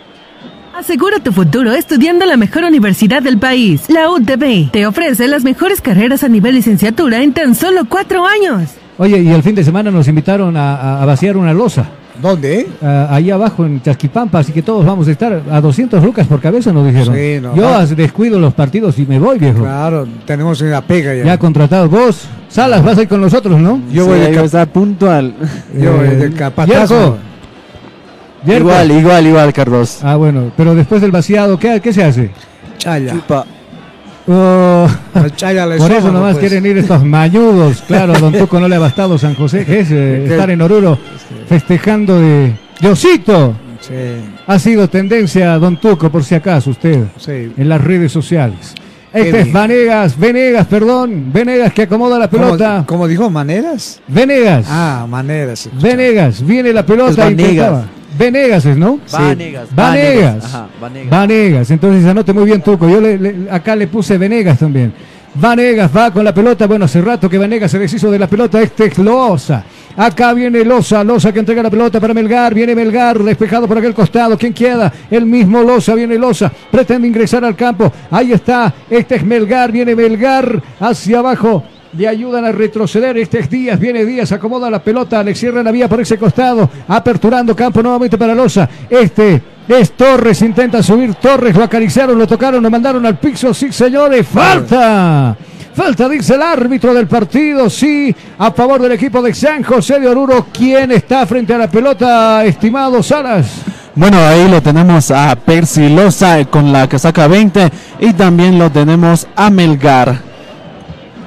Asegura 0.75 1.19
tu 1.19 1.31
futuro 1.31 1.73
estudiando 1.73 2.23
en 2.23 2.29
la 2.29 2.37
mejor 2.37 2.63
universidad 2.63 3.21
del 3.21 3.37
país. 3.37 3.83
La 3.89 4.09
UTB 4.09 4.71
te 4.71 4.87
ofrece 4.87 5.27
las 5.27 5.43
mejores 5.43 5.79
carreras 5.81 6.23
a 6.23 6.27
nivel 6.29 6.55
licenciatura 6.55 7.21
en 7.21 7.33
tan 7.33 7.53
solo 7.55 7.85
cuatro 7.87 8.25
años. 8.25 8.69
Oye, 8.97 9.19
y 9.19 9.29
el 9.29 9.43
fin 9.43 9.53
de 9.55 9.63
semana 9.63 9.91
nos 9.91 10.07
invitaron 10.07 10.57
a, 10.57 10.75
a- 10.75 11.03
a 11.03 11.05
vaciar 11.05 11.37
una 11.37 11.53
losa. 11.53 11.85
¿Dónde? 12.21 12.67
ahí 13.09 13.31
abajo 13.31 13.65
en 13.65 13.81
Chasquipampa, 13.81 14.39
así 14.39 14.51
que 14.51 14.61
todos 14.61 14.85
vamos 14.85 15.07
a 15.07 15.11
estar 15.11 15.41
a 15.49 15.61
200 15.61 16.03
lucas 16.03 16.27
por 16.27 16.39
cabeza, 16.39 16.71
nos 16.71 16.85
dijeron. 16.85 17.15
Sí, 17.15 17.39
no. 17.41 17.55
Yo 17.55 17.67
Ah. 17.67 17.85
descuido 17.85 18.39
los 18.39 18.53
partidos 18.53 18.97
y 18.99 19.05
me 19.05 19.17
voy, 19.19 19.39
viejo. 19.39 19.59
Claro, 19.61 20.07
tenemos 20.25 20.61
la 20.61 20.81
pega 20.81 21.13
ya. 21.15 21.23
Ya 21.25 21.37
contratado 21.37 21.89
vos. 21.89 22.27
Salas, 22.49 22.83
vas 22.83 22.97
a 22.97 23.01
ir 23.03 23.07
con 23.07 23.21
nosotros, 23.21 23.59
¿no? 23.59 23.81
Yo 23.91 24.05
voy 24.05 24.19
de 24.19 24.31
cap- 24.31 24.45
estar 24.45 24.67
puntual. 24.67 25.33
Yo 25.77 25.95
voy 25.97 26.07
Eh, 26.07 26.15
de 26.15 26.31
capataz. 26.33 26.89
Yerko. 26.89 27.17
Yerko. 28.45 28.69
Igual, 28.69 28.91
igual, 28.91 29.27
igual, 29.27 29.53
Carlos. 29.53 29.99
Ah, 30.03 30.15
bueno, 30.15 30.51
pero 30.57 30.75
después 30.75 31.01
del 31.01 31.11
vaciado, 31.11 31.57
¿qué, 31.57 31.79
qué 31.81 31.93
se 31.93 32.03
hace? 32.03 32.31
Chaya. 32.77 33.13
Oh, 34.27 34.87
por 35.13 35.91
eso 35.91 36.11
nomás 36.11 36.33
pues. 36.35 36.37
quieren 36.49 36.65
ir 36.65 36.77
estos 36.77 37.03
mañudos. 37.03 37.83
Claro, 37.87 38.13
don 38.19 38.31
Tuco 38.33 38.59
no 38.59 38.67
le 38.67 38.75
ha 38.75 38.79
bastado 38.79 39.17
San 39.17 39.35
José, 39.35 39.65
que 39.65 39.79
es 39.79 39.91
eh, 39.91 40.25
estar 40.29 40.49
en 40.49 40.61
Oruro 40.61 40.97
festejando 41.47 42.19
de 42.19 42.53
Diosito. 42.79 43.55
Sí, 43.79 43.93
Ha 44.45 44.59
sido 44.59 44.87
tendencia, 44.89 45.57
don 45.57 45.77
Tuco, 45.77 46.11
por 46.11 46.23
si 46.23 46.35
acaso, 46.35 46.69
usted, 46.69 47.05
sí. 47.17 47.51
en 47.57 47.67
las 47.69 47.81
redes 47.81 48.11
sociales. 48.11 48.75
Este 49.11 49.41
es. 49.41 49.51
Vanegas, 49.51 50.17
Venegas, 50.17 50.67
perdón, 50.67 51.33
Venegas 51.33 51.73
que 51.73 51.81
acomoda 51.81 52.17
la 52.19 52.29
¿Cómo, 52.29 52.43
pelota. 52.43 52.83
cómo 52.87 53.07
dijo? 53.07 53.29
¿Maneras? 53.29 53.99
Venegas, 54.07 54.67
Ah, 54.69 55.05
maneras. 55.09 55.67
Venegas, 55.81 56.45
viene 56.45 56.71
la 56.71 56.85
pelota. 56.85 57.25
Vanegas. 57.25 57.85
Venegas 58.17 58.65
es, 58.65 58.77
¿no? 58.77 58.99
Vanegas. 59.11 59.73
Vanegas. 59.75 60.45
Ajá, 60.45 60.67
Vanegas. 60.81 61.09
Vanegas. 61.09 61.71
Entonces 61.71 62.05
anote 62.05 62.33
muy 62.33 62.45
bien 62.45 62.61
Tuco. 62.61 62.87
Yo 62.89 62.99
le- 63.01 63.17
le- 63.17 63.51
acá 63.51 63.75
le 63.75 63.87
puse 63.87 64.17
Venegas 64.17 64.59
también. 64.59 64.93
Vanegas 65.33 65.89
va 65.95 66.11
con 66.11 66.25
la 66.25 66.33
pelota. 66.33 66.67
Bueno, 66.67 66.85
hace 66.85 66.99
rato 67.01 67.29
que 67.29 67.37
Vanegas 67.37 67.71
se 67.71 67.79
deshizo 67.79 68.11
de 68.11 68.19
la 68.19 68.27
pelota. 68.27 68.61
Este 68.61 68.85
es 68.85 68.97
Loza. 68.97 69.63
Acá 69.95 70.33
viene 70.33 70.63
Loza. 70.65 71.03
Loza 71.05 71.31
que 71.31 71.39
entrega 71.39 71.63
la 71.63 71.69
pelota 71.69 71.99
para 72.01 72.13
Melgar. 72.13 72.53
Viene 72.53 72.75
Melgar 72.75 73.17
despejado 73.19 73.65
por 73.67 73.77
aquel 73.77 73.93
costado. 73.93 74.37
¿Quién 74.37 74.53
queda? 74.53 74.91
El 75.09 75.25
mismo 75.25 75.61
Loza. 75.63 75.95
Viene 75.95 76.17
Loza. 76.17 76.51
Pretende 76.69 77.07
ingresar 77.07 77.45
al 77.45 77.55
campo. 77.55 77.91
Ahí 78.11 78.33
está. 78.33 78.73
Este 78.89 79.15
es 79.15 79.23
Melgar. 79.25 79.71
Viene 79.71 79.95
Melgar 79.95 80.61
hacia 80.81 81.19
abajo. 81.19 81.63
Le 81.97 82.07
ayudan 82.07 82.45
a 82.45 82.51
retroceder. 82.51 83.17
Este 83.17 83.39
es 83.39 83.49
Díaz. 83.49 83.79
Viene 83.79 84.05
Díaz. 84.05 84.31
Acomoda 84.31 84.69
la 84.69 84.79
pelota. 84.79 85.23
Le 85.23 85.35
cierra 85.35 85.61
la 85.61 85.71
vía 85.71 85.89
por 85.89 86.01
ese 86.01 86.17
costado. 86.17 86.69
Aperturando 86.87 87.55
campo 87.55 87.81
nuevamente 87.81 88.17
para 88.17 88.33
Loza. 88.33 88.67
Este 88.89 89.41
es 89.67 89.91
Torres. 89.93 90.41
Intenta 90.41 90.81
subir. 90.81 91.15
Torres 91.15 91.55
lo 91.55 91.63
acariciaron, 91.63 92.17
lo 92.17 92.27
tocaron, 92.27 92.63
lo 92.63 92.69
mandaron 92.69 93.05
al 93.05 93.19
piso. 93.19 93.53
Sí, 93.53 93.71
señores. 93.71 94.25
Falta. 94.27 95.35
Falta, 95.73 96.09
dice 96.09 96.35
el 96.35 96.41
árbitro 96.41 96.93
del 96.93 97.07
partido. 97.07 97.69
Sí, 97.69 98.13
a 98.37 98.51
favor 98.51 98.81
del 98.81 98.91
equipo 98.91 99.21
de 99.21 99.33
San 99.33 99.63
José 99.63 99.99
de 99.99 100.07
Oruro. 100.07 100.47
¿Quién 100.51 100.91
está 100.91 101.25
frente 101.25 101.53
a 101.53 101.57
la 101.57 101.69
pelota, 101.69 102.43
estimado 102.43 103.01
Salas? 103.01 103.61
Bueno, 103.95 104.17
ahí 104.19 104.49
lo 104.49 104.61
tenemos 104.61 105.11
a 105.11 105.35
Percy 105.35 105.89
Loza 105.89 106.43
con 106.45 106.71
la 106.71 106.87
casaca 106.87 107.27
20 107.27 107.69
y 107.99 108.13
también 108.13 108.57
lo 108.57 108.69
tenemos 108.69 109.27
a 109.35 109.49
Melgar. 109.49 110.30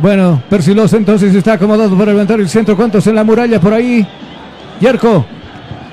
Bueno, 0.01 0.43
Persilosa 0.51 0.97
entonces 0.97 1.35
está 1.35 1.55
acomodado 1.55 1.97
para 1.97 2.13
levantar 2.13 2.41
el 2.41 2.49
centro. 2.49 2.77
¿Cuántos 2.77 3.07
en 3.07 3.15
la 3.15 3.25
muralla 3.25 3.61
por 3.61 3.73
ahí? 3.73 4.07
Yerko. 4.81 5.25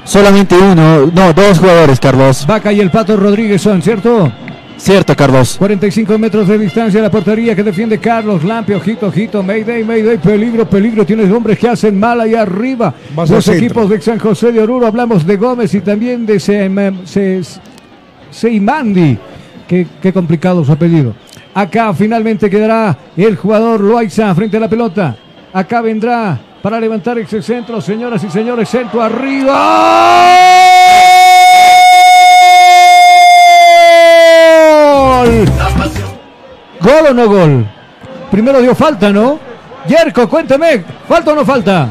Solamente 0.04 0.56
uno, 0.58 1.06
no, 1.14 1.34
dos 1.34 1.60
jugadores, 1.60 2.00
Carlos. 2.00 2.46
Vaca 2.48 2.74
y 2.74 2.80
el 2.80 2.90
Pato 2.90 3.16
Rodríguez 3.16 3.62
son, 3.62 3.82
¿cierto? 3.82 4.32
Cierto, 4.76 5.16
Carlos. 5.16 5.58
45 5.60 6.18
metros 6.18 6.48
de 6.48 6.58
distancia 6.58 7.00
la 7.00 7.12
portería 7.12 7.56
que 7.56 7.62
defiende 7.62 8.00
Carlos 8.00 8.44
Lampe. 8.44 8.74
Ojito, 8.76 9.08
ojito. 9.08 9.44
Mayday, 9.44 9.84
Mayday. 9.84 10.18
Peligro, 10.18 10.68
peligro. 10.68 11.06
Tienes 11.06 11.32
hombres 11.32 11.60
que 11.60 11.70
hacen 11.70 12.00
mal 12.00 12.20
ahí 12.20 12.34
arriba. 12.34 12.92
Vas 13.16 13.30
Los 13.30 13.48
equipos 13.48 13.88
de 13.88 14.02
San 14.02 14.18
José 14.18 14.52
de 14.52 14.60
Oruro. 14.60 14.88
Hablamos 14.88 15.24
de 15.28 15.38
Gómez 15.38 15.72
y 15.76 15.82
también 15.82 16.26
de 16.26 16.40
Se- 16.40 17.42
Seimandi. 18.32 19.18
Qué, 19.68 19.86
qué 20.02 20.12
complicado 20.12 20.66
su 20.66 20.72
apellido. 20.72 21.14
Acá 21.54 21.94
finalmente 21.94 22.50
quedará 22.50 22.98
el 23.18 23.36
jugador 23.36 23.82
Loaiza 23.82 24.34
frente 24.34 24.58
a 24.58 24.60
la 24.62 24.70
pelota. 24.70 25.16
Acá 25.52 25.82
vendrá 25.82 26.40
para 26.62 26.80
levantar 26.80 27.18
ese 27.20 27.42
centro, 27.42 27.82
señoras 27.82 28.24
y 28.24 28.30
señores. 28.30 28.70
Centro 28.70 29.02
arriba. 29.02 30.28
¡Gol! 35.24 35.46
¿Gol 36.80 37.08
o 37.10 37.14
no 37.14 37.28
gol? 37.28 37.66
Primero 38.32 38.62
dio 38.62 38.74
falta, 38.74 39.12
¿no? 39.12 39.40
Yerko, 39.88 40.30
cuénteme, 40.30 40.84
¿falta 41.08 41.32
o 41.32 41.36
no 41.36 41.46
falta? 41.46 41.90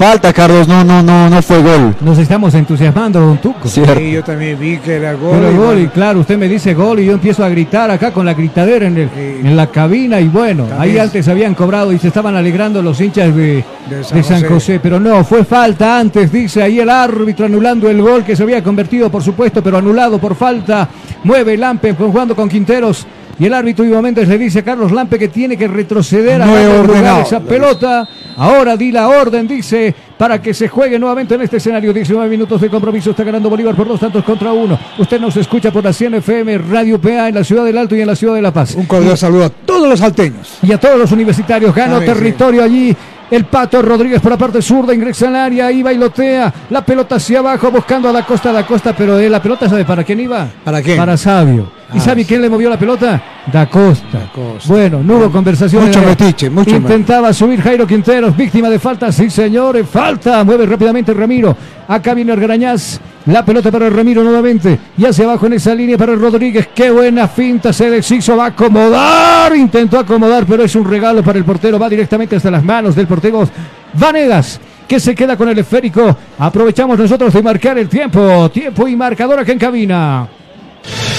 Falta, 0.00 0.32
Carlos, 0.32 0.66
no, 0.66 0.82
no, 0.82 1.02
no, 1.02 1.28
no 1.28 1.42
fue 1.42 1.60
gol. 1.60 1.94
Nos 2.00 2.16
estamos 2.16 2.54
entusiasmando, 2.54 3.20
don 3.20 3.36
Tuco. 3.36 3.68
Cierto. 3.68 4.00
Sí, 4.00 4.12
yo 4.12 4.24
también 4.24 4.58
vi 4.58 4.78
que 4.78 4.96
era 4.96 5.12
gol. 5.12 5.32
Pero 5.32 5.52
y 5.52 5.54
gol, 5.54 5.66
bueno, 5.66 5.80
y 5.82 5.88
claro, 5.88 6.20
usted 6.20 6.38
me 6.38 6.48
dice 6.48 6.72
gol 6.72 7.00
y 7.00 7.04
yo 7.04 7.12
empiezo 7.12 7.44
a 7.44 7.50
gritar 7.50 7.90
acá 7.90 8.10
con 8.10 8.24
la 8.24 8.32
gritadera 8.32 8.86
en, 8.86 8.96
el, 8.96 9.10
en 9.14 9.54
la 9.54 9.66
cabina 9.66 10.18
y 10.18 10.28
bueno, 10.28 10.66
ahí 10.78 10.96
antes 10.96 11.28
habían 11.28 11.54
cobrado 11.54 11.92
y 11.92 11.98
se 11.98 12.08
estaban 12.08 12.34
alegrando 12.34 12.80
los 12.80 12.98
hinchas 12.98 13.36
de, 13.36 13.62
De 13.90 14.02
San 14.02 14.16
de 14.16 14.24
San 14.24 14.40
José. 14.40 14.48
José, 14.48 14.80
pero 14.82 14.98
no, 14.98 15.22
fue 15.22 15.44
falta 15.44 15.98
antes, 15.98 16.32
dice 16.32 16.62
ahí 16.62 16.80
el 16.80 16.88
árbitro 16.88 17.44
anulando 17.44 17.86
el 17.90 18.00
gol 18.00 18.24
que 18.24 18.34
se 18.34 18.42
había 18.42 18.64
convertido, 18.64 19.10
por 19.10 19.22
supuesto, 19.22 19.62
pero 19.62 19.76
anulado 19.76 20.18
por 20.18 20.34
falta. 20.34 20.88
Mueve 21.24 21.58
Lampe 21.58 21.92
jugando 21.92 22.34
con 22.34 22.48
Quinteros. 22.48 23.06
Y 23.40 23.46
el 23.46 23.54
árbitro 23.54 23.86
Ivo 23.86 24.02
Méndez 24.02 24.28
le 24.28 24.36
dice 24.36 24.58
a 24.58 24.62
Carlos 24.62 24.92
Lampe 24.92 25.18
que 25.18 25.28
tiene 25.28 25.56
que 25.56 25.66
retroceder 25.66 26.42
a 26.42 26.44
No 26.46 26.80
ordenado. 26.80 27.22
esa 27.22 27.40
pelota. 27.40 28.06
Ahora 28.36 28.76
di 28.76 28.92
la 28.92 29.08
orden, 29.08 29.48
dice, 29.48 29.94
para 30.18 30.42
que 30.42 30.52
se 30.52 30.68
juegue 30.68 30.98
nuevamente 30.98 31.36
en 31.36 31.40
este 31.40 31.56
escenario. 31.56 31.90
19 31.94 32.28
minutos 32.28 32.60
de 32.60 32.68
compromiso. 32.68 33.10
Está 33.10 33.24
ganando 33.24 33.48
Bolívar 33.48 33.74
por 33.74 33.88
dos 33.88 33.98
tantos 33.98 34.22
contra 34.24 34.52
uno. 34.52 34.78
Usted 34.98 35.18
nos 35.18 35.38
escucha 35.38 35.70
por 35.70 35.82
la 35.82 35.90
100 35.90 36.16
FM, 36.16 36.58
Radio 36.58 37.00
PA 37.00 37.28
en 37.28 37.34
la 37.34 37.42
ciudad 37.42 37.64
del 37.64 37.78
Alto 37.78 37.96
y 37.96 38.02
en 38.02 38.08
la 38.08 38.14
ciudad 38.14 38.34
de 38.34 38.42
La 38.42 38.52
Paz. 38.52 38.74
Un 38.74 38.84
cordial 38.84 39.16
saludo 39.16 39.46
a 39.46 39.48
todos 39.48 39.88
los 39.88 40.00
salteños. 40.00 40.58
Y 40.62 40.70
a 40.72 40.78
todos 40.78 40.98
los 40.98 41.10
universitarios. 41.10 41.74
Sí. 41.74 41.80
territorio 42.04 42.62
allí. 42.62 42.94
El 43.30 43.46
Pato 43.46 43.80
Rodríguez 43.80 44.20
por 44.20 44.32
la 44.32 44.36
parte 44.38 44.60
zurda 44.60 44.92
ingresa 44.92 45.28
al 45.28 45.36
área, 45.36 45.66
ahí 45.68 45.82
bailotea, 45.82 46.52
la 46.68 46.84
pelota 46.84 47.14
hacia 47.14 47.38
abajo 47.38 47.70
buscando 47.70 48.08
a 48.10 48.12
la 48.12 48.26
costa, 48.26 48.50
a 48.50 48.52
la 48.52 48.66
costa, 48.66 48.92
pero 48.94 49.18
eh, 49.18 49.30
la 49.30 49.40
pelota 49.40 49.66
sabe 49.68 49.84
para 49.84 50.02
quién 50.04 50.20
iba. 50.20 50.48
¿Para 50.64 50.82
quién? 50.82 50.98
Para 50.98 51.16
Sabio. 51.16 51.79
¿Y 51.92 51.98
Ah, 51.98 52.00
sabe 52.00 52.24
quién 52.24 52.40
le 52.40 52.48
movió 52.48 52.70
la 52.70 52.78
pelota? 52.78 53.20
Da 53.52 53.66
Costa. 53.68 54.30
Bueno, 54.66 55.02
no 55.02 55.16
hubo 55.16 55.30
conversación. 55.30 55.86
Mucho 55.86 56.00
metiche, 56.02 56.48
mucho 56.48 56.76
Intentaba 56.76 57.32
subir 57.32 57.60
Jairo 57.60 57.86
Quinteros, 57.86 58.36
víctima 58.36 58.68
de 58.70 58.78
falta. 58.78 59.10
Sí, 59.10 59.28
señores, 59.28 59.88
falta. 59.88 60.44
Mueve 60.44 60.66
rápidamente 60.66 61.12
Ramiro. 61.12 61.56
Acá 61.88 62.14
viene 62.14 62.32
Argarañaz. 62.32 63.00
La 63.26 63.44
pelota 63.44 63.70
para 63.70 63.90
Ramiro 63.90 64.22
nuevamente. 64.22 64.78
Y 64.96 65.04
hacia 65.04 65.24
abajo 65.24 65.46
en 65.46 65.54
esa 65.54 65.74
línea 65.74 65.98
para 65.98 66.14
Rodríguez. 66.14 66.68
Qué 66.74 66.90
buena 66.90 67.26
finta. 67.26 67.72
Se 67.72 67.90
deshizo. 67.90 68.36
Va 68.36 68.44
a 68.44 68.48
acomodar. 68.48 69.56
Intentó 69.56 69.98
acomodar, 69.98 70.46
pero 70.46 70.62
es 70.62 70.74
un 70.76 70.88
regalo 70.88 71.22
para 71.22 71.38
el 71.38 71.44
portero. 71.44 71.78
Va 71.78 71.88
directamente 71.88 72.36
hasta 72.36 72.50
las 72.50 72.62
manos 72.62 72.94
del 72.94 73.06
portero 73.08 73.48
Vanegas. 73.94 74.60
Que 74.86 75.00
se 75.00 75.14
queda 75.14 75.36
con 75.36 75.48
el 75.48 75.58
esférico. 75.58 76.16
Aprovechamos 76.38 76.98
nosotros 76.98 77.32
de 77.32 77.42
marcar 77.42 77.78
el 77.78 77.88
tiempo. 77.88 78.48
Tiempo 78.50 78.86
y 78.88 78.96
marcador 78.96 79.38
acá 79.40 79.52
en 79.52 79.58
cabina. 79.58 80.28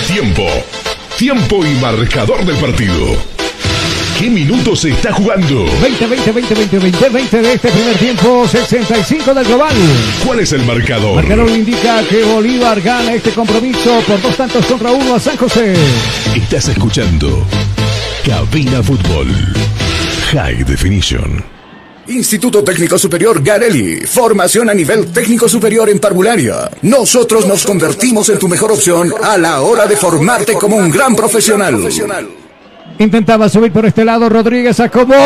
Tiempo. 0.07 0.47
Tiempo 1.17 1.65
y 1.65 1.69
marcador 1.75 2.45
del 2.45 2.57
partido. 2.57 3.15
¿Qué 4.19 4.29
minutos 4.29 4.81
se 4.81 4.89
está 4.89 5.13
jugando? 5.13 5.65
20, 5.81 6.07
20, 6.07 6.31
20, 6.31 6.53
20, 6.55 6.79
20, 6.79 7.09
20 7.09 7.41
de 7.41 7.53
este 7.53 7.71
primer 7.71 7.95
tiempo. 7.97 8.47
65 8.47 9.33
del 9.33 9.45
global. 9.45 9.73
¿Cuál 10.25 10.39
es 10.41 10.51
el 10.53 10.63
marcador? 10.65 11.15
Marcador 11.15 11.49
indica 11.49 12.03
que 12.07 12.23
Bolívar 12.23 12.81
gana 12.81 13.13
este 13.13 13.31
compromiso 13.31 14.01
por 14.07 14.21
dos 14.21 14.35
tantos 14.35 14.65
contra 14.65 14.91
uno 14.91 15.15
a 15.15 15.19
San 15.19 15.37
José. 15.37 15.73
Estás 16.35 16.67
escuchando 16.67 17.45
Cabina 18.25 18.83
Fútbol. 18.83 19.27
High 20.33 20.63
Definition. 20.65 21.60
Instituto 22.11 22.63
Técnico 22.63 22.97
Superior 22.97 23.41
Garelli. 23.41 24.01
Formación 24.05 24.69
a 24.69 24.73
nivel 24.73 25.11
técnico 25.11 25.47
superior 25.47 25.89
en 25.89 25.99
parvularia. 25.99 26.69
Nosotros 26.81 27.47
nos 27.47 27.65
convertimos 27.65 28.29
en 28.29 28.39
tu 28.39 28.47
mejor 28.47 28.71
opción 28.71 29.13
a 29.23 29.37
la 29.37 29.61
hora 29.61 29.87
de 29.87 29.95
formarte 29.95 30.53
como 30.53 30.77
un 30.77 30.91
gran 30.91 31.15
profesional. 31.15 31.77
Intentaba 32.99 33.49
subir 33.49 33.71
por 33.71 33.85
este 33.85 34.05
lado. 34.05 34.29
Rodríguez 34.29 34.79
acomodó. 34.79 35.25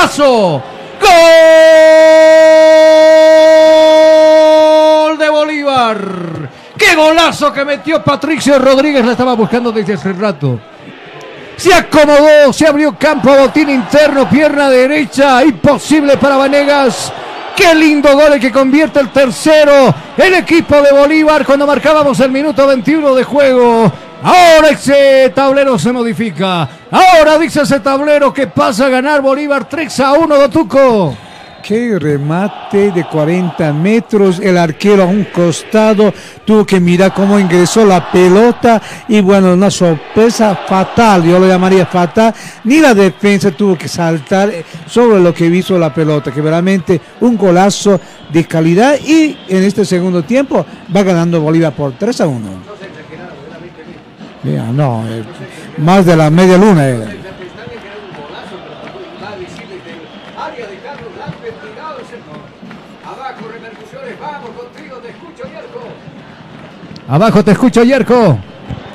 Gol 0.00 0.62
de 5.18 5.28
Bolívar. 5.28 5.98
¡Qué 6.78 6.94
golazo 6.96 7.52
que 7.52 7.66
metió 7.66 8.02
Patricio 8.02 8.58
Rodríguez! 8.58 9.04
La 9.04 9.12
estaba 9.12 9.34
buscando 9.34 9.70
desde 9.70 9.92
hace 9.94 10.14
rato. 10.14 10.58
Se 11.54 11.74
acomodó, 11.74 12.50
se 12.50 12.66
abrió 12.66 12.96
campo, 12.98 13.30
botín 13.36 13.68
interno, 13.68 14.26
pierna 14.26 14.70
derecha, 14.70 15.44
imposible 15.44 16.16
para 16.16 16.38
Vanegas. 16.38 17.12
Qué 17.54 17.74
lindo 17.74 18.16
gol 18.16 18.40
que 18.40 18.50
convierte 18.50 19.00
el 19.00 19.10
tercero. 19.10 19.94
El 20.16 20.32
equipo 20.32 20.80
de 20.80 20.92
Bolívar 20.92 21.44
cuando 21.44 21.66
marcábamos 21.66 22.18
el 22.20 22.30
minuto 22.30 22.66
21 22.66 23.14
de 23.14 23.24
juego. 23.24 23.92
Ahora 24.22 24.70
ese 24.70 25.32
tablero 25.34 25.78
se 25.78 25.92
modifica. 25.92 26.68
Ahora 26.90 27.38
dice 27.38 27.62
ese 27.62 27.80
tablero 27.80 28.32
que 28.32 28.46
pasa 28.46 28.86
a 28.86 28.88
ganar 28.90 29.22
Bolívar 29.22 29.68
3 29.68 30.00
a 30.00 30.12
1 30.12 30.38
Dotuco. 30.38 31.16
Qué 31.62 31.98
remate 31.98 32.90
de 32.90 33.04
40 33.04 33.72
metros, 33.72 34.40
el 34.40 34.56
arquero 34.56 35.02
a 35.02 35.06
un 35.06 35.24
costado 35.24 36.12
tuvo 36.44 36.64
que 36.64 36.80
mirar 36.80 37.12
cómo 37.12 37.38
ingresó 37.38 37.84
la 37.84 38.10
pelota 38.10 38.80
y 39.08 39.20
bueno, 39.20 39.52
una 39.52 39.70
sorpresa 39.70 40.58
fatal, 40.66 41.22
yo 41.22 41.38
lo 41.38 41.46
llamaría 41.46 41.84
fatal, 41.84 42.34
ni 42.64 42.80
la 42.80 42.94
defensa 42.94 43.50
tuvo 43.50 43.76
que 43.76 43.88
saltar 43.88 44.48
eh, 44.48 44.64
sobre 44.86 45.20
lo 45.20 45.34
que 45.34 45.46
hizo 45.46 45.78
la 45.78 45.92
pelota, 45.92 46.32
que 46.32 46.40
realmente 46.40 47.00
un 47.20 47.36
golazo 47.36 48.00
de 48.32 48.44
calidad 48.46 48.98
y 48.98 49.36
en 49.48 49.62
este 49.62 49.84
segundo 49.84 50.22
tiempo 50.22 50.64
va 50.94 51.02
ganando 51.02 51.40
Bolívar 51.42 51.74
por 51.74 51.92
3 51.92 52.22
a 52.22 52.26
1. 52.26 52.69
Mira, 54.42 54.64
no, 54.72 55.04
eh, 55.06 55.22
más 55.78 56.06
de 56.06 56.16
la 56.16 56.30
media 56.30 56.56
luna 56.56 56.86
era. 56.86 57.06
Abajo 67.08 67.44
te 67.44 67.50
escucho, 67.50 67.82
Yerko. 67.82 68.38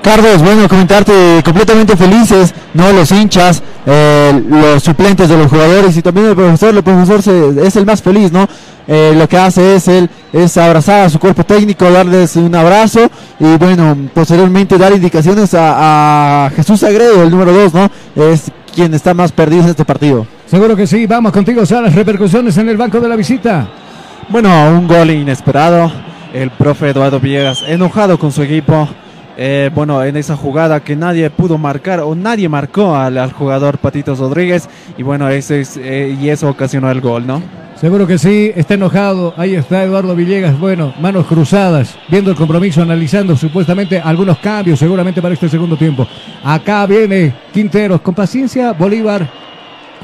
Carlos, 0.05 0.43
bueno, 0.43 0.69
comentarte 0.69 1.41
completamente 1.43 1.97
felices, 1.97 2.53
¿no? 2.75 2.93
Los 2.93 3.11
hinchas, 3.11 3.63
eh, 3.87 4.39
los 4.47 4.83
suplentes 4.83 5.27
de 5.27 5.35
los 5.35 5.47
jugadores 5.49 5.97
y 5.97 6.01
también 6.03 6.27
el 6.27 6.35
profesor, 6.35 6.75
el 6.75 6.83
profesor 6.83 7.23
se- 7.23 7.65
es 7.67 7.75
el 7.75 7.87
más 7.87 8.03
feliz, 8.03 8.31
¿no? 8.31 8.47
Eh, 8.87 9.15
lo 9.17 9.27
que 9.27 9.35
hace 9.35 9.75
es 9.77 9.87
él 9.87 10.07
es 10.31 10.55
abrazar 10.57 11.05
a 11.05 11.09
su 11.09 11.17
cuerpo 11.17 11.43
técnico, 11.43 11.89
darles 11.89 12.35
un 12.35 12.53
abrazo 12.53 13.09
y 13.39 13.57
bueno, 13.57 13.97
posteriormente 14.13 14.77
dar 14.77 14.93
indicaciones 14.93 15.55
a, 15.55 16.45
a 16.45 16.49
Jesús 16.51 16.81
Sagredo, 16.81 17.23
el 17.23 17.31
número 17.31 17.51
2, 17.51 17.73
¿no? 17.73 17.89
Es 18.15 18.51
quien 18.75 18.93
está 18.93 19.15
más 19.15 19.31
perdido 19.31 19.63
en 19.63 19.69
este 19.69 19.85
partido. 19.85 20.27
Seguro 20.45 20.75
que 20.75 20.85
sí, 20.85 21.07
vamos 21.07 21.31
contigo, 21.31 21.65
Sara, 21.65 21.81
las 21.81 21.95
repercusiones 21.95 22.55
en 22.57 22.69
el 22.69 22.77
banco 22.77 22.99
de 22.99 23.09
la 23.09 23.15
visita. 23.15 23.67
Bueno, 24.29 24.49
un 24.69 24.87
gol 24.87 25.09
inesperado. 25.09 25.91
El 26.31 26.51
profe 26.51 26.89
Eduardo 26.89 27.19
Villegas 27.19 27.63
enojado 27.67 28.19
con 28.19 28.31
su 28.31 28.43
equipo. 28.43 28.87
Eh, 29.37 29.69
bueno, 29.73 30.03
en 30.03 30.15
esa 30.15 30.35
jugada 30.37 30.79
que 30.79 30.95
nadie 30.95 31.29
pudo 31.29 31.57
marcar 31.57 31.99
o 31.99 32.15
nadie 32.15 32.47
marcó 32.47 32.95
al, 32.95 33.17
al 33.17 33.33
jugador 33.33 33.77
Patitos 33.77 34.19
Rodríguez. 34.19 34.69
Y 34.97 35.03
bueno, 35.03 35.27
ese 35.29 35.61
es, 35.61 35.77
eh, 35.77 36.15
y 36.19 36.29
eso 36.29 36.49
ocasionó 36.49 36.89
el 36.89 37.01
gol, 37.01 37.27
¿no? 37.27 37.41
Seguro 37.75 38.07
que 38.07 38.17
sí, 38.17 38.51
está 38.55 38.75
enojado. 38.75 39.33
Ahí 39.35 39.53
está 39.55 39.83
Eduardo 39.83 40.15
Villegas. 40.15 40.57
Bueno, 40.57 40.93
manos 41.01 41.25
cruzadas, 41.25 41.97
viendo 42.07 42.31
el 42.31 42.37
compromiso, 42.37 42.81
analizando 42.81 43.35
supuestamente 43.35 43.99
algunos 43.99 44.37
cambios, 44.37 44.79
seguramente 44.79 45.21
para 45.21 45.33
este 45.33 45.49
segundo 45.49 45.75
tiempo. 45.75 46.07
Acá 46.43 46.85
viene 46.85 47.33
Quinteros, 47.53 47.99
con 47.99 48.15
paciencia, 48.15 48.71
Bolívar, 48.71 49.29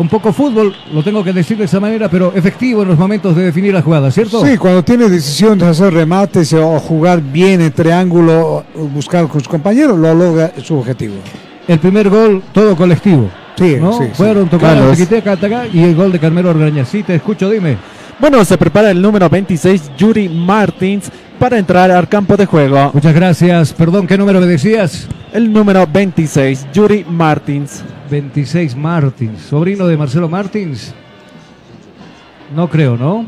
con 0.01 0.09
poco 0.09 0.33
fútbol, 0.33 0.73
lo 0.91 1.03
tengo 1.03 1.23
que 1.23 1.31
decir 1.31 1.55
de 1.59 1.65
esa 1.65 1.79
manera, 1.79 2.09
pero 2.09 2.33
efectivo 2.33 2.81
en 2.81 2.87
los 2.87 2.97
momentos 2.97 3.35
de 3.35 3.43
definir 3.43 3.71
la 3.71 3.83
jugada, 3.83 4.09
¿cierto? 4.09 4.43
Sí, 4.43 4.57
cuando 4.57 4.83
tiene 4.83 5.07
decisión 5.07 5.59
de 5.59 5.67
hacer 5.67 5.93
remates 5.93 6.51
o 6.53 6.79
jugar 6.79 7.21
bien 7.21 7.61
en 7.61 7.71
triángulo, 7.71 8.63
buscar 8.73 9.27
con 9.27 9.41
sus 9.41 9.47
compañeros, 9.47 9.99
lo 9.99 10.11
logra 10.15 10.53
su 10.63 10.79
objetivo. 10.79 11.17
El 11.67 11.77
primer 11.77 12.09
gol, 12.09 12.41
todo 12.51 12.75
colectivo. 12.75 13.29
Sí, 13.55 13.77
¿no? 13.79 13.93
sí, 13.93 14.05
sí. 14.05 14.11
Fueron 14.15 14.47
Carlos. 14.47 14.97
Tiquiteca, 14.97 15.33
Ataca, 15.33 15.67
y 15.67 15.83
el 15.83 15.93
gol 15.93 16.11
de 16.11 16.17
Carmelo 16.17 16.49
Orgaña. 16.49 16.83
Sí, 16.83 17.03
te 17.03 17.13
escucho, 17.13 17.47
dime. 17.47 17.77
Bueno, 18.21 18.45
se 18.45 18.55
prepara 18.55 18.91
el 18.91 19.01
número 19.01 19.27
26, 19.27 19.93
Yuri 19.97 20.29
Martins, 20.29 21.11
para 21.39 21.57
entrar 21.57 21.89
al 21.89 22.07
campo 22.07 22.37
de 22.37 22.45
juego. 22.45 22.91
Muchas 22.93 23.15
gracias. 23.15 23.73
Perdón, 23.73 24.05
¿qué 24.05 24.15
número 24.15 24.39
me 24.39 24.45
decías? 24.45 25.07
El 25.33 25.51
número 25.51 25.87
26, 25.87 26.67
Yuri 26.71 27.03
Martins. 27.09 27.83
26 28.11 28.75
Martins, 28.75 29.41
sobrino 29.41 29.87
de 29.87 29.97
Marcelo 29.97 30.29
Martins. 30.29 30.93
No 32.55 32.69
creo, 32.69 32.95
¿no? 32.95 33.25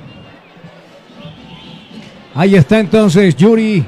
Ahí 2.35 2.53
está 2.53 2.79
entonces 2.79 3.35
Yuri 3.35 3.83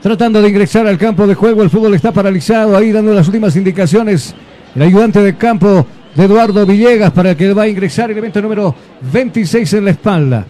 tratando 0.00 0.40
de 0.40 0.48
ingresar 0.48 0.86
al 0.86 0.96
campo 0.96 1.26
de 1.26 1.34
juego. 1.34 1.64
El 1.64 1.70
fútbol 1.70 1.94
está 1.94 2.12
paralizado 2.12 2.76
ahí 2.76 2.92
dando 2.92 3.12
las 3.12 3.26
últimas 3.26 3.56
indicaciones. 3.56 4.32
El 4.76 4.82
ayudante 4.82 5.20
de 5.20 5.36
campo 5.36 5.84
de 6.14 6.24
Eduardo 6.24 6.66
Villegas 6.66 7.12
para 7.12 7.34
que 7.34 7.52
va 7.52 7.62
a 7.62 7.68
ingresar 7.68 8.06
el 8.06 8.12
elemento 8.12 8.42
número 8.42 8.74
26 9.12 9.72
en 9.74 9.84
la 9.84 9.90
espalda. 9.92 10.44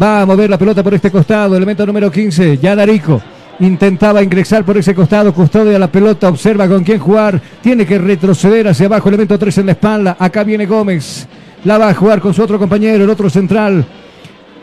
Va 0.00 0.22
a 0.22 0.26
mover 0.26 0.50
la 0.50 0.58
pelota 0.58 0.82
por 0.82 0.94
este 0.94 1.10
costado, 1.10 1.56
elemento 1.56 1.84
número 1.86 2.10
15, 2.10 2.58
ya 2.58 2.76
Darico. 2.76 3.20
Intentaba 3.60 4.22
ingresar 4.22 4.64
por 4.64 4.78
ese 4.78 4.94
costado, 4.94 5.34
custodia 5.34 5.78
la 5.78 5.90
pelota, 5.90 6.28
observa 6.28 6.68
con 6.68 6.84
quién 6.84 7.00
jugar, 7.00 7.40
tiene 7.60 7.84
que 7.84 7.98
retroceder 7.98 8.68
hacia 8.68 8.86
abajo, 8.86 9.08
elemento 9.08 9.36
3 9.36 9.58
en 9.58 9.66
la 9.66 9.72
espalda, 9.72 10.16
acá 10.16 10.44
viene 10.44 10.66
Gómez, 10.66 11.26
la 11.64 11.76
va 11.76 11.88
a 11.88 11.94
jugar 11.94 12.20
con 12.20 12.32
su 12.32 12.40
otro 12.40 12.56
compañero, 12.56 13.02
el 13.02 13.10
otro 13.10 13.28
central, 13.28 13.84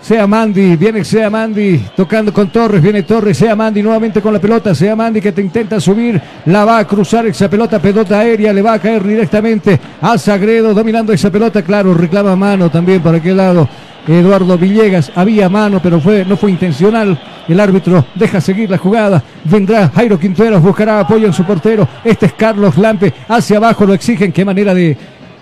sea 0.06 0.28
Mandy, 0.28 0.76
viene 0.76 1.04
Sea 1.04 1.32
Mandy, 1.32 1.84
tocando 1.96 2.32
con 2.32 2.50
Torres, 2.50 2.80
viene 2.80 3.02
Torres, 3.02 3.40
Sea 3.40 3.56
Mandy 3.56 3.82
nuevamente 3.82 4.22
con 4.22 4.34
la 4.34 4.40
pelota, 4.40 4.76
Sea 4.76 4.96
Mandy 4.96 5.20
que 5.20 5.32
te 5.32 5.42
intenta 5.42 5.80
subir, 5.80 6.22
la 6.46 6.64
va 6.64 6.78
a 6.78 6.86
cruzar 6.86 7.26
esa 7.26 7.50
pelota, 7.50 7.80
pelota 7.80 8.20
aérea, 8.20 8.54
le 8.54 8.62
va 8.62 8.74
a 8.74 8.80
caer 8.80 9.04
directamente 9.04 9.80
a 10.00 10.16
Sagredo, 10.20 10.76
dominando 10.76 11.12
esa 11.12 11.32
pelota, 11.32 11.64
claro, 11.64 11.96
reclama 11.96 12.36
mano 12.36 12.70
también 12.70 13.02
para 13.02 13.18
aquel 13.18 13.38
lado. 13.38 13.68
Eduardo 14.08 14.56
Villegas, 14.58 15.12
había 15.16 15.50
mano, 15.50 15.80
pero 15.82 16.00
fue, 16.00 16.24
no 16.26 16.38
fue 16.38 16.52
intencional. 16.52 17.20
El 17.48 17.60
árbitro 17.60 18.06
deja 18.14 18.40
seguir 18.40 18.70
la 18.70 18.78
jugada. 18.78 19.24
Vendrá 19.44 19.90
Jairo 19.90 20.20
Quinteros, 20.20 20.62
buscará 20.62 21.00
apoyo 21.00 21.26
en 21.26 21.34
su 21.34 21.44
portero. 21.44 21.88
Este 22.04 22.28
es 22.28 22.34
Carlos 22.34 22.78
Lampe. 22.78 23.14
Hacia 23.28 23.58
abajo 23.58 23.86
lo 23.86 23.94
exigen. 23.94 24.32
Qué 24.32 24.46
manera 24.46 24.76
de, 24.76 24.96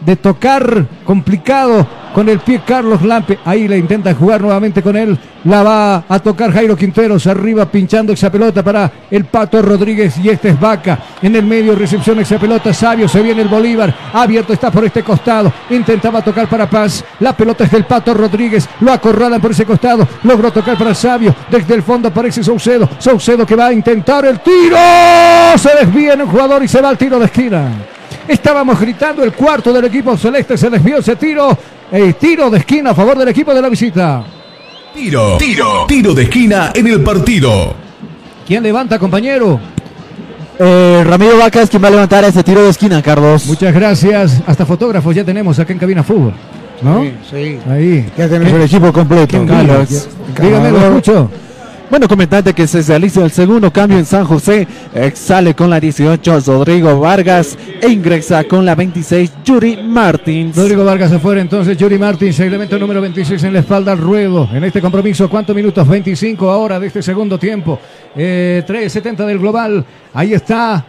de 0.05 0.15
tocar 0.15 0.85
complicado 1.05 1.88
con 2.13 2.30
el 2.30 2.39
pie 2.39 2.61
Carlos 2.65 3.01
Lampe. 3.01 3.39
Ahí 3.43 3.67
le 3.67 3.77
intenta 3.77 4.13
jugar 4.13 4.41
nuevamente 4.41 4.81
con 4.81 4.95
él. 4.95 5.17
La 5.45 5.61
va 5.61 6.05
a 6.07 6.19
tocar 6.19 6.53
Jairo 6.53 6.77
Quinteros 6.77 7.27
arriba 7.27 7.65
pinchando 7.65 8.13
esa 8.13 8.31
pelota 8.31 8.63
para 8.63 8.89
el 9.11 9.25
Pato 9.25 9.61
Rodríguez 9.61 10.17
y 10.23 10.30
este 10.30 10.49
es 10.49 10.59
Vaca. 10.59 10.99
En 11.21 11.35
el 11.35 11.43
medio 11.43 11.75
recepción 11.75 12.19
esa 12.19 12.38
pelota. 12.38 12.73
Sabio 12.73 13.09
se 13.09 13.21
viene 13.21 13.41
el 13.41 13.49
Bolívar. 13.49 13.93
Abierto 14.13 14.53
está 14.53 14.71
por 14.71 14.85
este 14.85 15.03
costado. 15.03 15.51
Intentaba 15.69 16.21
tocar 16.21 16.47
para 16.47 16.69
Paz. 16.69 17.03
La 17.19 17.35
pelota 17.35 17.65
es 17.65 17.71
del 17.71 17.85
Pato 17.85 18.13
Rodríguez. 18.13 18.69
Lo 18.80 18.93
acorralan 18.93 19.41
por 19.41 19.51
ese 19.51 19.65
costado. 19.65 20.07
Logró 20.23 20.51
tocar 20.51 20.77
para 20.77 20.95
Sabio. 20.95 21.35
Desde 21.49 21.73
el 21.73 21.84
fondo 21.84 22.07
aparece 22.07 22.43
Saucedo. 22.43 22.88
Saucedo 22.99 23.45
que 23.45 23.55
va 23.55 23.67
a 23.67 23.73
intentar 23.73 24.25
el 24.25 24.39
tiro. 24.39 24.77
Se 25.57 25.75
desvía 25.75 26.13
en 26.13 26.21
un 26.21 26.27
jugador 26.27 26.63
y 26.63 26.67
se 26.67 26.81
va 26.81 26.89
al 26.89 26.97
tiro 26.97 27.19
de 27.19 27.25
esquina. 27.25 27.69
Estábamos 28.28 28.80
gritando 28.80 29.24
el 29.24 29.34
cuarto 29.34 29.74
del 29.74 29.86
equipo 29.86 30.16
celeste. 30.18 30.58
Se 30.58 30.70
desvió 30.70 30.98
ese 30.98 31.16
tiro. 31.16 31.58
El 31.91 32.16
tiro 32.16 32.50
de 32.50 32.60
esquina 32.60 32.91
a 32.91 32.95
favor 32.95 33.18
del 33.18 33.28
equipo 33.28 33.54
de 33.54 33.62
la 33.62 33.70
visita. 33.70 34.24
Tiro, 34.94 35.38
tiro, 35.38 35.86
tiro 35.88 36.14
de 36.14 36.24
esquina 36.24 36.72
en 36.74 36.88
el 36.88 37.02
partido. 37.02 37.74
¿Quién 38.45 38.64
levanta, 38.64 39.00
compañero? 39.00 39.60
Eh, 40.60 41.04
Ramiro 41.06 41.38
Vaca 41.38 41.62
es 41.62 41.70
quien 41.70 41.84
va 41.84 41.88
a 41.88 41.91
levantar 41.91 42.24
ese 42.24 42.44
tiro 42.44 42.64
de 42.64 42.70
esquina, 42.70 43.02
Carlos. 43.02 43.45
Muchas 43.48 43.74
gracias. 43.74 44.41
Hasta 44.45 44.66
fotógrafos 44.66 45.16
ya 45.16 45.24
tenemos 45.24 45.58
acá 45.60 45.74
en 45.74 45.80
Cabina 45.80 46.04
Fútbol. 46.04 46.34
¿No? 46.82 47.02
Sí, 47.02 47.14
sí. 47.30 47.60
Ahí. 47.70 48.12
Ya 48.18 48.28
tenemos 48.28 48.54
el 48.54 48.62
equipo 48.62 48.94
completo. 48.94 49.40
Dígame, 49.40 50.72
lo 50.72 50.80
escucho. 50.80 51.30
Bueno, 51.89 52.07
comentante 52.07 52.53
que 52.53 52.65
se 52.65 52.81
realiza 52.81 53.23
el 53.23 53.30
segundo 53.30 53.72
cambio 53.72 53.99
en 53.99 54.05
San 54.05 54.26
José. 54.26 54.68
Eh, 54.95 55.11
sale 55.14 55.53
con 55.53 55.69
la 55.69 55.80
18 55.80 56.39
Rodrigo 56.39 56.99
Vargas 56.99 57.55
e 57.81 57.88
ingresa 57.88 58.43
con 58.45 58.65
la 58.65 58.73
26 58.73 59.31
Yuri 59.43 59.77
Martins. 59.84 60.55
Rodrigo 60.55 60.84
Vargas 60.84 61.11
afuera, 61.11 61.41
entonces 61.41 61.77
Yuri 61.77 61.99
Martins, 61.99 62.39
elemento 62.39 62.80
número 62.80 62.99
26 62.99 63.43
en 63.43 63.53
la 63.53 63.60
espalda 63.60 63.91
al 63.91 63.99
ruedo. 63.99 64.49
En 64.51 64.64
este 64.64 64.81
compromiso, 64.81 65.30
¿cuántos 65.30 65.55
minutos? 65.55 65.88
25 65.88 66.49
ahora 66.49 66.80
de 66.80 66.88
este 66.88 67.03
segundo 67.03 67.38
tiempo. 67.38 67.80
Eh, 68.15 68.64
3.70 68.68 69.26
del 69.27 69.38
global. 69.38 69.85
Ahí 70.14 70.34
está, 70.34 70.84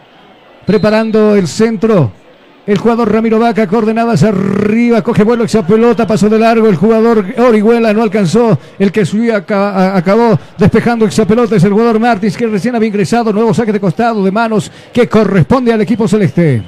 preparando 0.64 1.34
el 1.34 1.46
centro. 1.48 2.23
El 2.66 2.78
jugador 2.78 3.12
Ramiro 3.12 3.38
Vaca, 3.38 3.66
coordenadas 3.66 4.22
arriba, 4.22 5.02
coge 5.02 5.22
vuelo 5.22 5.44
esa 5.44 5.66
pelota, 5.66 6.06
pasó 6.06 6.30
de 6.30 6.38
largo. 6.38 6.66
El 6.66 6.76
jugador 6.76 7.22
Orihuela 7.36 7.92
no 7.92 8.02
alcanzó. 8.02 8.58
El 8.78 8.90
que 8.90 9.04
subió 9.04 9.36
aca- 9.36 9.70
a- 9.70 9.96
acabó 9.98 10.38
despejando 10.56 11.04
esa 11.04 11.26
pelota 11.26 11.56
es 11.56 11.64
el 11.64 11.72
jugador 11.72 12.00
Martins, 12.00 12.36
que 12.38 12.46
recién 12.46 12.74
había 12.74 12.88
ingresado. 12.88 13.34
Nuevo 13.34 13.52
saque 13.52 13.70
de 13.72 13.80
costado 13.80 14.24
de 14.24 14.30
manos 14.30 14.70
que 14.94 15.06
corresponde 15.06 15.74
al 15.74 15.82
equipo 15.82 16.08
celeste. 16.08 16.62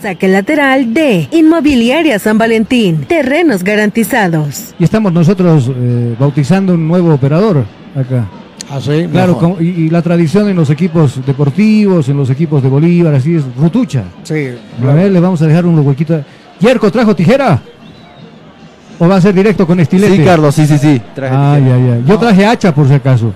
Saque 0.00 0.28
lateral 0.28 0.94
de 0.94 1.28
Inmobiliaria 1.30 2.18
San 2.18 2.38
Valentín. 2.38 3.04
Terrenos 3.06 3.62
garantizados. 3.62 4.74
Y 4.78 4.84
estamos 4.84 5.12
nosotros 5.12 5.70
eh, 5.74 6.14
bautizando 6.18 6.72
un 6.72 6.88
nuevo 6.88 7.12
operador 7.12 7.64
acá. 7.94 8.26
Ah, 8.70 8.80
sí, 8.80 9.06
Claro, 9.10 9.56
y, 9.60 9.64
y 9.64 9.90
la 9.90 10.00
tradición 10.02 10.48
en 10.48 10.56
los 10.56 10.70
equipos 10.70 11.24
deportivos, 11.24 12.08
en 12.08 12.16
los 12.16 12.30
equipos 12.30 12.62
de 12.62 12.68
Bolívar, 12.68 13.14
así 13.14 13.36
es, 13.36 13.44
rutucha. 13.56 14.04
Sí, 14.22 14.48
A 14.82 14.94
ver, 14.94 15.12
le 15.12 15.20
vamos 15.20 15.40
a 15.42 15.46
dejar 15.46 15.66
unos 15.66 15.84
huequitos. 15.84 16.22
¿Yerko 16.60 16.90
trajo 16.90 17.14
tijera? 17.14 17.60
¿O 18.98 19.08
va 19.08 19.16
a 19.16 19.20
ser 19.20 19.34
directo 19.34 19.66
con 19.66 19.80
estilete? 19.80 20.16
Sí, 20.16 20.24
Carlos, 20.24 20.54
sí, 20.54 20.66
sí, 20.66 20.78
sí. 20.78 21.00
Traje 21.14 21.34
tijera. 21.34 21.52
ay, 21.52 21.90
ay. 21.94 22.04
Yo 22.06 22.18
traje 22.18 22.46
hacha 22.46 22.74
por 22.74 22.88
si 22.88 22.94
acaso. 22.94 23.32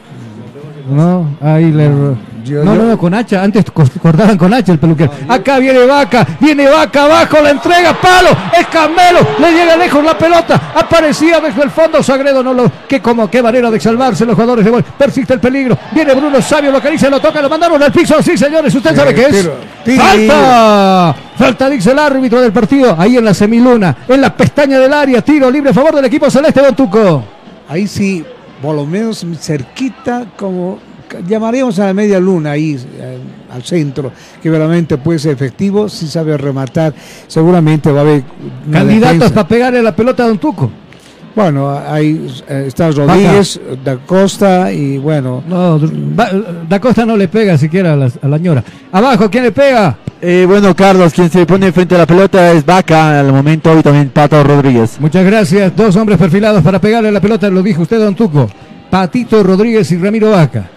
No, 0.90 1.36
ahí 1.40 1.70
le... 1.70 1.90
Yo- 2.48 2.64
no, 2.64 2.74
yo- 2.74 2.82
no, 2.84 2.98
con 2.98 3.14
hacha. 3.14 3.42
Antes 3.42 3.64
cortaban 3.70 4.36
con 4.38 4.52
hacha 4.54 4.72
el 4.72 4.78
peluquero. 4.78 5.10
Acá 5.28 5.58
viene 5.58 5.84
Vaca, 5.86 6.26
viene 6.40 6.68
Vaca 6.68 7.04
abajo, 7.04 7.36
la 7.42 7.50
entrega, 7.50 7.92
palo, 8.00 8.30
es 8.58 8.66
Camelo, 8.68 9.20
le 9.38 9.52
llega 9.52 9.76
lejos 9.76 10.02
la 10.04 10.16
pelota, 10.16 10.72
aparecía 10.74 11.40
desde 11.40 11.62
el 11.62 11.70
fondo, 11.70 12.02
Sagredo 12.02 12.42
no 12.42 12.52
lo... 12.54 12.70
Qué, 12.88 13.00
como, 13.02 13.30
qué 13.30 13.42
manera 13.42 13.70
de 13.70 13.78
salvarse 13.80 14.24
los 14.24 14.34
jugadores 14.34 14.64
de 14.64 14.70
gol. 14.70 14.82
Persiste 14.82 15.34
el 15.34 15.40
peligro, 15.40 15.76
viene 15.92 16.14
Bruno 16.14 16.40
Sabio, 16.40 16.70
lo 16.70 16.78
acaricia, 16.78 17.10
lo 17.10 17.20
toca, 17.20 17.40
lo 17.42 17.48
mandaron 17.48 17.82
al 17.82 17.92
piso. 17.92 18.22
Sí, 18.22 18.36
señores, 18.38 18.74
¿usted 18.74 18.96
sabe 18.96 19.14
qué 19.14 19.26
es? 19.26 19.50
¡Falta! 19.96 21.14
Falta, 21.36 21.70
dice 21.70 21.92
el 21.92 21.98
árbitro 21.98 22.40
del 22.40 22.52
partido, 22.52 22.96
ahí 22.98 23.16
en 23.16 23.24
la 23.24 23.32
semiluna, 23.34 23.96
en 24.08 24.20
la 24.20 24.34
pestaña 24.34 24.78
del 24.78 24.92
área, 24.92 25.22
tiro 25.22 25.50
libre 25.50 25.70
a 25.70 25.74
favor 25.74 25.94
del 25.94 26.04
equipo 26.06 26.30
celeste, 26.30 26.60
Don 26.60 26.74
Tuco. 26.74 27.22
Ahí 27.68 27.86
sí, 27.86 28.24
por 28.60 28.74
lo 28.74 28.84
menos 28.86 29.24
cerquita, 29.40 30.24
como 30.36 30.78
llamaríamos 31.26 31.78
a 31.78 31.86
la 31.86 31.94
media 31.94 32.18
luna, 32.18 32.52
ahí 32.52 32.78
eh, 32.98 33.18
al 33.52 33.62
centro, 33.62 34.12
que 34.42 34.50
realmente 34.50 34.96
puede 34.98 35.18
ser 35.18 35.32
efectivo, 35.32 35.88
si 35.88 36.06
sabe 36.06 36.36
rematar, 36.36 36.94
seguramente 37.26 37.90
va 37.90 38.00
a 38.00 38.02
haber 38.02 38.22
Candidatos 38.70 39.32
para 39.32 39.48
pegarle 39.48 39.82
la 39.82 39.94
pelota 39.94 40.24
a 40.24 40.28
Don 40.28 40.38
Tuco. 40.38 40.70
Bueno, 41.34 41.70
ahí 41.70 42.28
eh, 42.48 42.64
está 42.66 42.90
Rodríguez, 42.90 43.60
Da 43.84 43.96
Costa 43.98 44.72
y 44.72 44.98
bueno, 44.98 45.44
No, 45.46 45.78
Da 46.68 46.80
Costa 46.80 47.06
no 47.06 47.16
le 47.16 47.28
pega 47.28 47.56
siquiera 47.56 47.92
a 47.92 47.96
la, 47.96 48.10
a 48.22 48.28
la 48.28 48.38
ñora. 48.38 48.64
Abajo, 48.90 49.30
¿quién 49.30 49.44
le 49.44 49.52
pega? 49.52 49.98
Eh, 50.20 50.44
bueno, 50.48 50.74
Carlos, 50.74 51.12
quien 51.12 51.30
se 51.30 51.46
pone 51.46 51.70
frente 51.70 51.94
a 51.94 51.98
la 51.98 52.06
pelota 52.06 52.50
es 52.50 52.66
Vaca 52.66 53.20
al 53.20 53.32
momento 53.32 53.78
y 53.78 53.82
también 53.82 54.10
Pato 54.10 54.42
Rodríguez. 54.42 54.98
Muchas 54.98 55.24
gracias. 55.24 55.76
Dos 55.76 55.94
hombres 55.94 56.18
perfilados 56.18 56.60
para 56.62 56.80
pegarle 56.80 57.12
la 57.12 57.20
pelota, 57.20 57.48
lo 57.48 57.62
dijo 57.62 57.82
usted, 57.82 58.00
Don 58.00 58.16
Tuco. 58.16 58.48
Patito 58.90 59.42
Rodríguez 59.44 59.92
y 59.92 59.96
Ramiro 59.96 60.30
Vaca. 60.32 60.68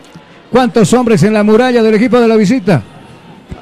¿Cuántos 0.51 0.91
hombres 0.91 1.23
en 1.23 1.31
la 1.31 1.43
muralla 1.43 1.81
del 1.81 1.95
equipo 1.95 2.19
de 2.19 2.27
la 2.27 2.35
visita? 2.35 2.83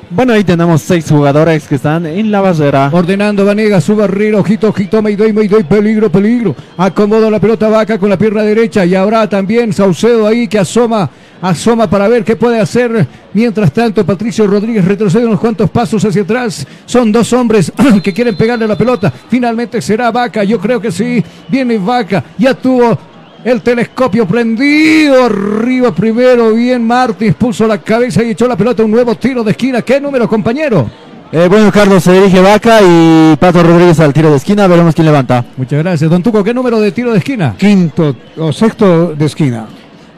Bueno, 0.10 0.34
ahí 0.34 0.44
tenemos 0.44 0.82
seis 0.82 1.06
jugadores 1.08 1.68
que 1.68 1.76
están 1.76 2.08
en 2.08 2.32
la 2.32 2.42
barrera. 2.42 2.90
Ordenando 2.92 3.46
Vanega, 3.46 3.80
su 3.80 3.96
barrera, 3.96 4.40
ojito, 4.40 4.70
ojito, 4.70 5.00
Mayday, 5.00 5.32
Mayday, 5.32 5.64
peligro, 5.66 6.12
peligro. 6.12 6.56
Acomoda 6.78 7.30
la 7.30 7.40
pelota 7.40 7.70
Vaca 7.70 8.00
con 8.00 8.10
la 8.10 8.18
pierna 8.18 8.42
derecha 8.42 8.84
y 8.86 8.96
habrá 8.96 9.30
también 9.30 9.72
Saucedo 9.72 10.26
ahí 10.26 10.48
que 10.48 10.58
asoma 10.58 11.08
asoma 11.42 11.90
para 11.90 12.08
ver 12.08 12.24
qué 12.24 12.36
puede 12.36 12.60
hacer. 12.60 13.08
Mientras 13.34 13.72
tanto, 13.72 14.06
Patricio 14.06 14.48
Rodríguez 14.48 14.84
retrocede 14.84 15.26
unos 15.26 15.40
cuantos 15.40 15.70
pasos 15.70 16.04
hacia 16.04 16.24
atrás. 16.24 16.66
Son 16.86 17.12
dos 17.12 17.32
hombres 17.34 17.72
que 18.04 18.14
quieren 18.14 18.36
pegarle 18.36 18.68
la 18.68 18.78
pelota. 18.78 19.12
Finalmente 19.30 19.82
será 19.82 20.12
Vaca, 20.12 20.44
yo 20.44 20.60
creo 20.60 20.82
que 20.82 20.92
sí. 20.92 21.24
Viene 21.48 21.78
Vaca, 21.78 22.24
ya 22.38 22.54
tuvo 22.54 22.98
el 23.44 23.62
telescopio 23.62 24.28
prendido 24.28 25.26
arriba 25.26 25.94
primero. 25.94 26.54
Bien, 26.54 26.86
Martins 26.86 27.36
puso 27.36 27.68
la 27.68 27.78
cabeza 27.78 28.24
y 28.24 28.32
echó 28.32 28.48
la 28.48 28.56
pelota. 28.56 28.84
Un 28.84 28.92
nuevo 28.92 29.16
tiro 29.16 29.44
de 29.44 29.52
esquina. 29.52 29.82
¿Qué 29.82 30.00
número, 30.02 30.28
compañero? 30.28 30.90
Eh, 31.32 31.48
bueno, 31.48 31.72
Carlos 31.72 32.04
se 32.04 32.12
dirige 32.12 32.42
Vaca 32.42 32.80
y 32.82 33.36
Pato 33.40 33.62
Rodríguez 33.62 34.00
al 34.00 34.14
tiro 34.14 34.32
de 34.32 34.38
esquina. 34.38 34.68
Veremos 34.68 34.96
quién 34.96 35.06
levanta. 35.06 35.46
Muchas 35.58 35.84
gracias. 35.84 36.10
Don 36.10 36.24
Tuco, 36.24 36.44
¿qué 36.44 36.54
número 36.54 36.80
de 36.80 36.92
tiro 36.92 37.12
de 37.12 37.20
esquina? 37.20 37.56
Quinto 37.58 38.16
o 38.38 38.52
sexto 38.52 39.14
de 39.16 39.26
esquina. 39.26 39.68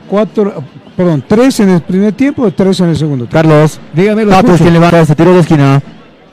Cuatro, 0.07 0.63
perdón, 0.95 1.23
tres 1.27 1.59
en 1.59 1.69
el 1.69 1.81
primer 1.81 2.13
tiempo 2.13 2.47
y 2.47 2.51
tres 2.51 2.79
en 2.79 2.89
el 2.89 2.97
segundo 2.97 3.25
tiempo. 3.25 3.33
Carlos, 3.33 3.79
dígame 3.93 4.25
Pato 4.25 4.53
es 4.53 4.61
quien 4.61 4.73
levanta 4.73 5.01
ese 5.01 5.15
tiro 5.15 5.33
de 5.33 5.39
esquina. 5.41 5.81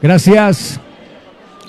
Gracias. 0.01 0.81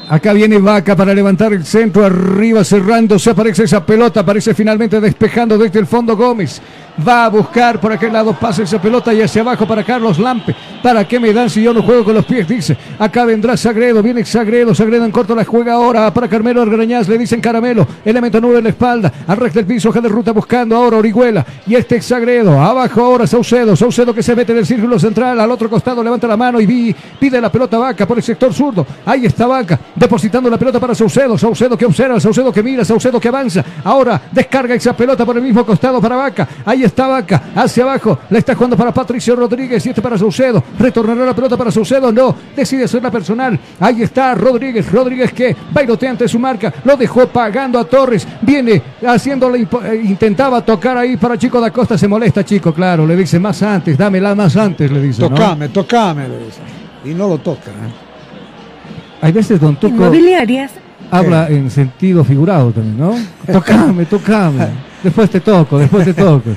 Acá 0.09 0.33
viene 0.33 0.57
Vaca 0.57 0.95
para 0.95 1.13
levantar 1.13 1.53
el 1.53 1.63
centro 1.63 2.03
arriba, 2.03 2.63
cerrándose. 2.63 3.29
Aparece 3.29 3.65
esa 3.65 3.85
pelota, 3.85 4.21
aparece 4.21 4.55
finalmente 4.55 4.99
despejando 4.99 5.55
desde 5.55 5.77
el 5.77 5.85
fondo 5.85 6.17
Gómez. 6.17 6.59
Va 7.07 7.25
a 7.25 7.29
buscar 7.29 7.79
por 7.79 7.93
aquel 7.93 8.11
lado, 8.11 8.33
pasa 8.33 8.63
esa 8.63 8.81
pelota 8.81 9.13
y 9.13 9.21
hacia 9.21 9.43
abajo 9.43 9.67
para 9.67 9.83
Carlos 9.83 10.17
Lampe. 10.17 10.55
¿Para 10.81 11.07
qué 11.07 11.19
me 11.19 11.31
dan 11.31 11.47
si 11.47 11.61
yo 11.61 11.73
no 11.73 11.83
juego 11.83 12.05
con 12.05 12.15
los 12.15 12.25
pies? 12.25 12.47
Dice. 12.47 12.75
Acá 12.97 13.23
vendrá 13.23 13.55
Sagredo, 13.55 14.01
viene 14.01 14.25
Sagredo. 14.25 14.73
Sagredo 14.73 15.05
en 15.05 15.11
corto 15.11 15.35
la 15.35 15.45
juega 15.45 15.73
ahora 15.73 16.11
para 16.11 16.27
Carmelo 16.27 16.63
Argrañaz. 16.63 17.07
Le 17.07 17.19
dicen 17.19 17.39
Caramelo. 17.39 17.87
Elemento 18.03 18.41
nuevo 18.41 18.57
en 18.57 18.63
la 18.63 18.71
espalda. 18.71 19.13
Al 19.27 19.37
resto 19.37 19.59
del 19.59 19.67
piso, 19.67 19.89
hoja 19.89 20.01
de 20.01 20.09
ruta 20.09 20.31
buscando 20.31 20.75
ahora 20.75 20.97
Orihuela. 20.97 21.45
Y 21.67 21.75
este 21.75 21.97
es 21.97 22.05
Sagredo. 22.05 22.59
Abajo 22.59 23.03
ahora 23.03 23.27
Saucedo. 23.27 23.75
Saucedo 23.75 24.11
que 24.11 24.23
se 24.23 24.35
mete 24.35 24.53
en 24.53 24.57
el 24.57 24.65
círculo 24.65 24.97
central. 24.97 25.39
Al 25.39 25.51
otro 25.51 25.69
costado 25.69 26.03
levanta 26.03 26.27
la 26.27 26.35
mano 26.35 26.59
y 26.59 26.95
pide 27.19 27.39
la 27.39 27.51
pelota 27.51 27.77
Vaca 27.77 28.07
por 28.07 28.17
el 28.17 28.23
sector 28.23 28.51
zurdo. 28.51 28.87
Ahí 29.05 29.27
está 29.27 29.45
Vaca 29.45 29.79
depositando 29.99 30.49
la 30.49 30.57
pelota 30.57 30.79
para 30.79 30.95
Saucedo. 30.95 31.37
Saucedo 31.37 31.77
que 31.77 31.85
observa, 31.85 32.19
Saucedo 32.19 32.51
que 32.51 32.63
mira, 32.63 32.85
Saucedo 32.85 33.19
que 33.19 33.27
avanza. 33.27 33.63
Ahora 33.83 34.21
descarga 34.31 34.73
esa 34.75 34.95
pelota 34.95 35.25
por 35.25 35.35
el 35.37 35.43
mismo 35.43 35.65
costado 35.65 35.99
para 35.99 36.15
Vaca. 36.15 36.47
Ahí 36.65 36.83
está 36.83 37.07
Vaca, 37.07 37.43
hacia 37.55 37.83
abajo. 37.83 38.19
La 38.29 38.39
está 38.39 38.55
jugando 38.55 38.77
para 38.77 38.93
Patricio 38.93 39.35
Rodríguez 39.35 39.85
y 39.85 39.89
este 39.89 40.01
para 40.01 40.17
Saucedo. 40.17 40.63
Retornará 40.79 41.25
la 41.25 41.35
pelota 41.35 41.57
para 41.57 41.71
Saucedo. 41.71 42.11
No, 42.11 42.35
decide 42.55 42.85
hacerla 42.85 43.11
personal. 43.11 43.59
Ahí 43.79 44.03
está 44.03 44.33
Rodríguez. 44.35 44.91
Rodríguez 44.91 45.33
que 45.33 45.55
bailotea 45.71 46.11
ante 46.11 46.27
su 46.27 46.39
marca. 46.39 46.73
Lo 46.85 46.95
dejó 46.95 47.27
pagando 47.27 47.77
a 47.77 47.83
Torres. 47.83 48.25
Viene 48.41 48.81
haciéndole, 49.05 49.67
intentaba 50.03 50.63
tocar 50.63 50.97
ahí 50.97 51.17
para 51.17 51.37
Chico 51.37 51.59
da 51.59 51.71
Costa. 51.71 51.97
Se 51.97 52.07
molesta, 52.07 52.45
Chico, 52.45 52.73
claro. 52.73 53.05
Le 53.05 53.15
dice 53.15 53.39
más 53.39 53.61
antes, 53.63 53.97
dámela 53.97 54.33
más 54.35 54.55
antes, 54.55 54.89
le 54.89 55.01
dice. 55.01 55.23
¿no? 55.23 55.29
Tocame, 55.29 55.69
tocame, 55.69 56.29
le 56.29 56.37
dice. 56.45 56.61
Y 57.03 57.13
no 57.13 57.27
lo 57.27 57.37
toca. 57.37 57.71
¿eh? 57.71 58.08
Hay 59.21 59.31
veces 59.31 59.59
Don 59.59 59.75
Tuco 59.75 59.95
Inmobiliarias. 59.95 60.71
habla 61.11 61.47
en 61.49 61.69
sentido 61.69 62.23
figurado 62.23 62.71
también, 62.71 62.97
¿no? 62.97 63.15
Tocame, 63.51 64.05
tocame. 64.05 64.67
Después 65.03 65.29
te 65.29 65.39
toco, 65.39 65.77
después 65.77 66.05
te 66.05 66.13
toco. 66.13 66.49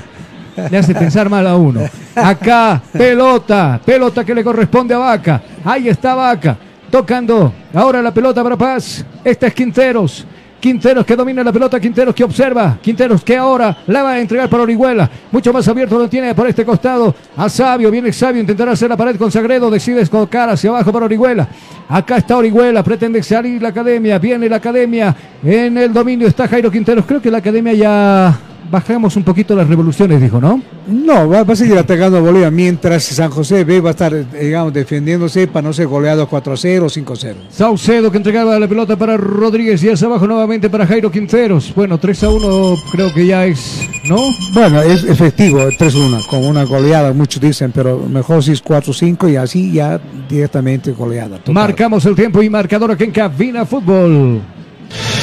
Le 0.69 0.77
hace 0.77 0.93
pensar 0.93 1.29
mal 1.29 1.47
a 1.47 1.55
uno. 1.55 1.81
Acá, 2.15 2.81
pelota, 2.91 3.79
pelota 3.83 4.23
que 4.23 4.35
le 4.35 4.43
corresponde 4.43 4.93
a 4.93 4.99
Vaca. 4.99 5.41
Ahí 5.65 5.89
está 5.89 6.13
Vaca, 6.15 6.57
tocando. 6.89 7.51
Ahora 7.73 8.01
la 8.01 8.13
pelota 8.13 8.43
para 8.43 8.55
Paz. 8.55 9.03
Esta 9.23 9.47
es 9.47 9.53
Quinteros. 9.53 10.25
Quinteros 10.63 11.05
que 11.05 11.17
domina 11.17 11.43
la 11.43 11.51
pelota, 11.51 11.77
Quinteros 11.77 12.15
que 12.15 12.23
observa, 12.23 12.77
Quinteros 12.81 13.21
que 13.21 13.35
ahora 13.35 13.79
la 13.87 14.01
va 14.01 14.11
a 14.11 14.19
entregar 14.21 14.47
para 14.47 14.63
Orihuela. 14.63 15.09
Mucho 15.29 15.51
más 15.51 15.67
abierto 15.67 15.99
lo 15.99 16.07
tiene 16.07 16.33
por 16.33 16.47
este 16.47 16.63
costado. 16.63 17.13
A 17.35 17.49
Sabio, 17.49 17.91
viene 17.91 18.13
Sabio, 18.13 18.39
intentará 18.39 18.71
hacer 18.71 18.87
la 18.87 18.95
pared 18.95 19.17
con 19.17 19.29
Sagredo, 19.29 19.69
decide 19.69 19.99
escocar 19.99 20.49
hacia 20.49 20.69
abajo 20.69 20.93
para 20.93 21.03
Orihuela. 21.03 21.49
Acá 21.89 22.15
está 22.15 22.37
Orihuela, 22.37 22.81
pretende 22.81 23.21
salir 23.23 23.61
la 23.61 23.67
academia, 23.67 24.17
viene 24.19 24.47
la 24.47 24.55
academia. 24.55 25.13
En 25.43 25.77
el 25.77 25.91
dominio 25.91 26.29
está 26.29 26.47
Jairo 26.47 26.71
Quinteros. 26.71 27.03
Creo 27.05 27.21
que 27.21 27.29
la 27.29 27.39
academia 27.39 27.73
ya 27.73 28.39
bajamos 28.73 29.15
un 29.15 29.23
poquito 29.23 29.55
las 29.55 29.67
revoluciones, 29.67 30.19
dijo, 30.19 30.41
¿no? 30.41 30.59
No, 30.87 31.29
va, 31.29 31.43
va 31.43 31.53
a 31.53 31.55
seguir 31.55 31.77
atacando 31.77 32.17
a 32.17 32.21
Bolivia 32.21 32.49
mientras 32.49 33.03
San 33.03 33.29
José 33.29 33.63
B 33.63 33.79
va 33.79 33.89
a 33.89 33.91
estar, 33.91 34.31
digamos, 34.31 34.73
defendiéndose 34.73 35.45
para 35.45 35.67
no 35.67 35.73
ser 35.73 35.85
goleado 35.85 36.27
4-0 36.27 36.81
o 36.81 36.89
5-0. 36.89 37.35
Saucedo 37.51 38.11
que 38.11 38.17
entregaba 38.17 38.57
la 38.57 38.67
pelota 38.67 38.95
para 38.95 39.15
Rodríguez 39.15 39.83
y 39.83 39.89
hacia 39.89 40.07
abajo 40.07 40.25
nuevamente 40.25 40.71
para 40.71 40.87
Jairo 40.87 41.11
Quinteros. 41.11 41.71
Bueno, 41.75 41.99
3 41.99 42.23
a 42.23 42.29
1 42.31 42.75
creo 42.91 43.13
que 43.13 43.27
ya 43.27 43.45
es, 43.45 43.87
¿no? 44.09 44.17
Bueno, 44.55 44.81
es 44.81 45.03
efectivo, 45.03 45.59
3-1, 45.59 46.25
con 46.25 46.43
una 46.43 46.63
goleada, 46.63 47.13
muchos 47.13 47.39
dicen, 47.39 47.71
pero 47.71 47.99
mejor 47.99 48.43
si 48.43 48.53
es 48.53 48.63
4-5 48.65 49.31
y 49.31 49.35
así 49.35 49.71
ya 49.71 50.01
directamente 50.27 50.93
goleada. 50.93 51.37
total. 51.37 51.53
Marcamos 51.53 52.03
el 52.07 52.15
tiempo 52.15 52.41
y 52.41 52.49
marcador 52.49 52.91
aquí 52.91 53.03
en 53.03 53.11
Cabina 53.11 53.67
Fútbol. 53.67 54.41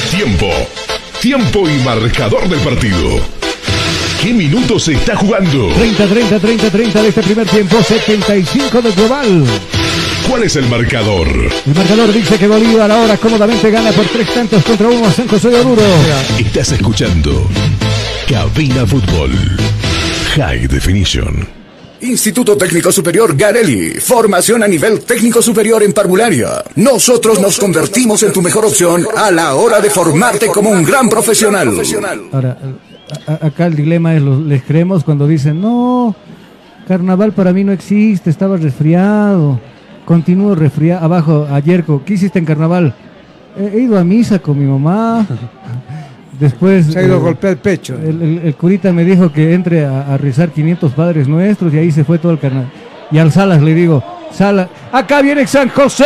Tiempo. 0.09 0.47
Tiempo 1.21 1.69
y 1.69 1.83
marcador 1.83 2.47
del 2.47 2.59
partido. 2.61 3.40
¿Qué 4.21 4.33
minutos 4.33 4.83
se 4.83 4.93
está 4.93 5.15
jugando? 5.15 5.69
30, 5.69 6.05
30, 6.05 6.39
30, 6.39 6.69
30 6.69 7.01
de 7.01 7.07
este 7.09 7.23
primer 7.23 7.47
tiempo, 7.47 7.81
75 7.81 8.79
del 8.79 8.93
global. 8.93 9.43
¿Cuál 10.29 10.43
es 10.43 10.55
el 10.55 10.69
marcador? 10.69 11.27
El 11.27 11.73
marcador 11.73 12.13
dice 12.13 12.37
que 12.37 12.47
Bolívar 12.47 12.91
ahora 12.91 13.17
cómodamente 13.17 13.71
gana 13.71 13.91
por 13.91 14.05
tres 14.05 14.31
tantos 14.31 14.63
contra 14.63 14.89
uno 14.89 15.07
a 15.07 15.11
San 15.11 15.27
José 15.27 15.49
de 15.49 15.59
Oruro. 15.61 15.81
Estás 16.37 16.71
escuchando 16.71 17.49
Cabina 18.29 18.85
Fútbol. 18.85 19.31
High 20.35 20.67
Definition. 20.67 21.47
Instituto 22.01 22.55
Técnico 22.55 22.91
Superior 22.91 23.35
Garelli. 23.35 23.99
Formación 23.99 24.61
a 24.61 24.67
nivel 24.67 25.01
técnico 25.01 25.41
superior 25.41 25.81
en 25.81 25.93
parvularia. 25.93 26.63
Nosotros 26.75 27.39
nos 27.39 27.57
convertimos 27.57 28.21
en 28.21 28.31
tu 28.31 28.43
mejor 28.43 28.65
opción 28.65 29.07
a 29.17 29.31
la 29.31 29.55
hora 29.55 29.79
de 29.79 29.89
formarte 29.89 30.45
como 30.47 30.69
un 30.69 30.83
gran 30.83 31.09
profesional. 31.09 31.73
Ahora, 32.31 32.57
a- 33.27 33.45
acá 33.47 33.65
el 33.67 33.75
dilema 33.75 34.13
es, 34.15 34.21
los- 34.21 34.41
les 34.41 34.61
creemos 34.63 35.03
cuando 35.03 35.27
dicen, 35.27 35.61
no, 35.61 36.15
carnaval 36.87 37.31
para 37.33 37.53
mí 37.53 37.63
no 37.63 37.71
existe, 37.71 38.29
estaba 38.29 38.57
resfriado, 38.57 39.59
continúo 40.05 40.55
resfriado. 40.55 41.03
Abajo, 41.05 41.47
ayer, 41.51 41.83
¿qué 42.05 42.13
hiciste 42.13 42.39
en 42.39 42.45
carnaval? 42.45 42.93
He, 43.57 43.77
he 43.77 43.81
ido 43.83 43.97
a 43.99 44.03
misa 44.03 44.39
con 44.39 44.57
mi 44.59 44.65
mamá. 44.65 45.25
Después... 46.39 46.87
Se 46.87 46.97
ha 46.99 47.03
ido 47.03 47.15
a 47.15 47.17
eh, 47.17 47.21
golpear 47.21 47.53
el 47.53 47.59
pecho. 47.59 47.95
El, 48.01 48.21
el- 48.21 48.41
el 48.45 48.55
curita 48.55 48.91
me 48.91 49.03
dijo 49.05 49.31
que 49.31 49.53
entre 49.53 49.85
a, 49.85 50.13
a 50.13 50.17
rezar 50.17 50.49
500 50.49 50.91
padres 50.93 51.27
nuestros 51.27 51.71
y 51.73 51.77
ahí 51.77 51.91
se 51.91 52.03
fue 52.03 52.17
todo 52.17 52.31
el 52.31 52.39
carnaval. 52.39 52.71
Y 53.11 53.17
al 53.19 53.31
Salas 53.31 53.61
le 53.61 53.75
digo, 53.75 54.03
Salas, 54.31 54.67
acá 54.91 55.21
viene 55.21 55.45
San 55.45 55.69
José. 55.69 56.05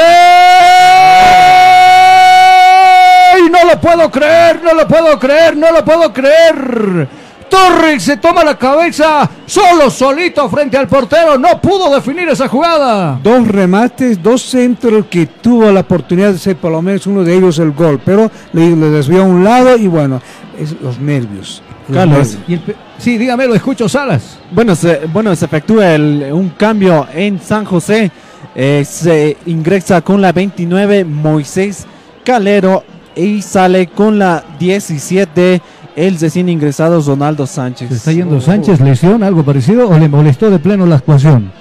Lo 3.76 3.82
puedo 3.82 4.10
creer, 4.12 4.62
no 4.64 4.74
lo 4.74 4.88
puedo 4.88 5.20
creer, 5.20 5.58
no 5.58 5.72
lo 5.72 5.84
puedo 5.84 6.14
creer. 6.14 7.08
Torres 7.50 8.02
se 8.04 8.18
toma 8.18 8.44
la 8.44 8.58
cabeza 8.58 9.30
solo, 9.46 9.90
solito 9.90 10.50
frente 10.50 10.78
al 10.78 10.88
portero. 10.88 11.38
No 11.38 11.62
pudo 11.62 11.94
definir 11.94 12.28
esa 12.30 12.48
jugada. 12.48 13.20
Dos 13.22 13.48
remates, 13.48 14.22
dos 14.22 14.42
centros 14.42 15.06
que 15.10 15.28
tuvo 15.28 15.72
la 15.72 15.82
oportunidad 15.82 16.32
de 16.32 16.40
ser 16.40 16.56
por 16.56 16.72
lo 16.72 16.82
menos 16.82 17.06
uno 17.06 17.24
de 17.24 17.36
ellos 17.36 17.60
el 17.60 17.72
gol, 17.72 18.02
pero 18.04 18.32
le, 18.54 18.76
le 18.76 18.90
desvió 18.90 19.22
a 19.22 19.26
un 19.26 19.44
lado 19.44 19.78
y 19.78 19.88
bueno, 19.88 20.22
es 20.60 20.76
los 20.82 21.00
nervios. 21.00 21.62
Los 21.88 21.98
Carlos. 21.98 22.38
nervios. 22.48 22.62
El 22.70 22.76
sí, 22.98 23.18
dígame, 23.18 23.46
lo 23.48 23.54
escucho, 23.56 23.88
Salas. 23.88 24.40
Bueno, 24.52 24.76
se, 24.76 25.02
bueno, 25.14 25.36
se 25.36 25.46
efectúa 25.46 25.94
el- 25.94 26.30
un 26.32 26.50
cambio 26.50 27.08
en 27.14 27.40
San 27.40 27.64
José. 27.64 28.12
Eh, 28.56 28.84
se 28.90 29.38
ingresa 29.46 30.02
con 30.02 30.20
la 30.22 30.32
29 30.32 31.06
Moisés 31.06 31.86
Calero 32.24 32.84
y 33.16 33.42
sale 33.42 33.88
con 33.88 34.20
la 34.20 34.44
17 34.60 35.62
el 35.96 36.20
recién 36.20 36.50
ingresado 36.50 37.02
Ronaldo 37.02 37.48
Sánchez. 37.48 37.90
¿Se 37.90 37.96
está 37.96 38.12
yendo 38.12 38.42
Sánchez, 38.42 38.82
lesión, 38.82 39.24
algo 39.24 39.44
parecido, 39.44 39.88
o 39.90 39.98
le 39.98 40.10
molestó 40.10 40.50
de 40.50 40.60
pleno 40.60 40.86
la 40.86 40.96
actuación 40.96 41.52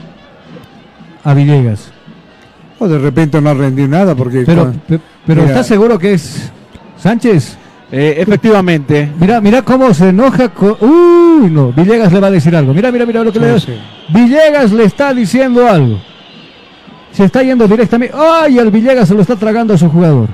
a 1.23 1.34
Villegas? 1.34 1.92
O 2.78 2.89
de 2.89 2.99
repente 2.99 3.41
no 3.41 3.50
ha 3.50 3.55
rendido 3.55 3.89
nada 3.89 4.15
porque... 4.15 4.42
Pero, 4.44 4.65
con- 4.65 4.83
pero 5.26 5.42
Mira, 5.42 5.47
¿estás 5.47 5.66
seguro 5.68 5.99
que 5.99 6.15
es 6.15 6.50
Sánchez? 6.99 7.57
Eh, 7.92 8.16
efectivamente. 8.18 9.08
Mira, 9.20 9.41
mira 9.41 9.62
cómo 9.62 9.94
se 9.94 10.08
enoja. 10.08 10.49
con- 10.49 10.76
Uy, 10.81 11.50
no, 11.50 11.73
Villegas 11.73 12.12
le 12.12 12.18
va 12.18 12.26
a 12.26 12.31
decir 12.33 12.57
algo. 12.57 12.74
Mira, 12.74 12.91
mira, 12.91 13.07
mira 13.07 13.23
lo 13.23 13.33
que 13.33 13.39
le 13.39 13.60
Sí, 13.60 13.66
sí. 13.66 13.78
Villegas 14.12 14.73
le 14.73 14.84
está 14.84 15.15
diciendo 15.15 15.68
algo. 15.68 16.00
Se 17.12 17.24
está 17.24 17.44
yendo 17.44 17.68
directamente. 17.68 18.12
¡Ay! 18.18 18.58
El 18.58 18.73
Villegas 18.73 19.07
se 19.07 19.15
lo 19.15 19.20
está 19.20 19.36
tragando 19.36 19.74
a 19.74 19.78
su 19.78 19.89
jugador. 19.89 20.28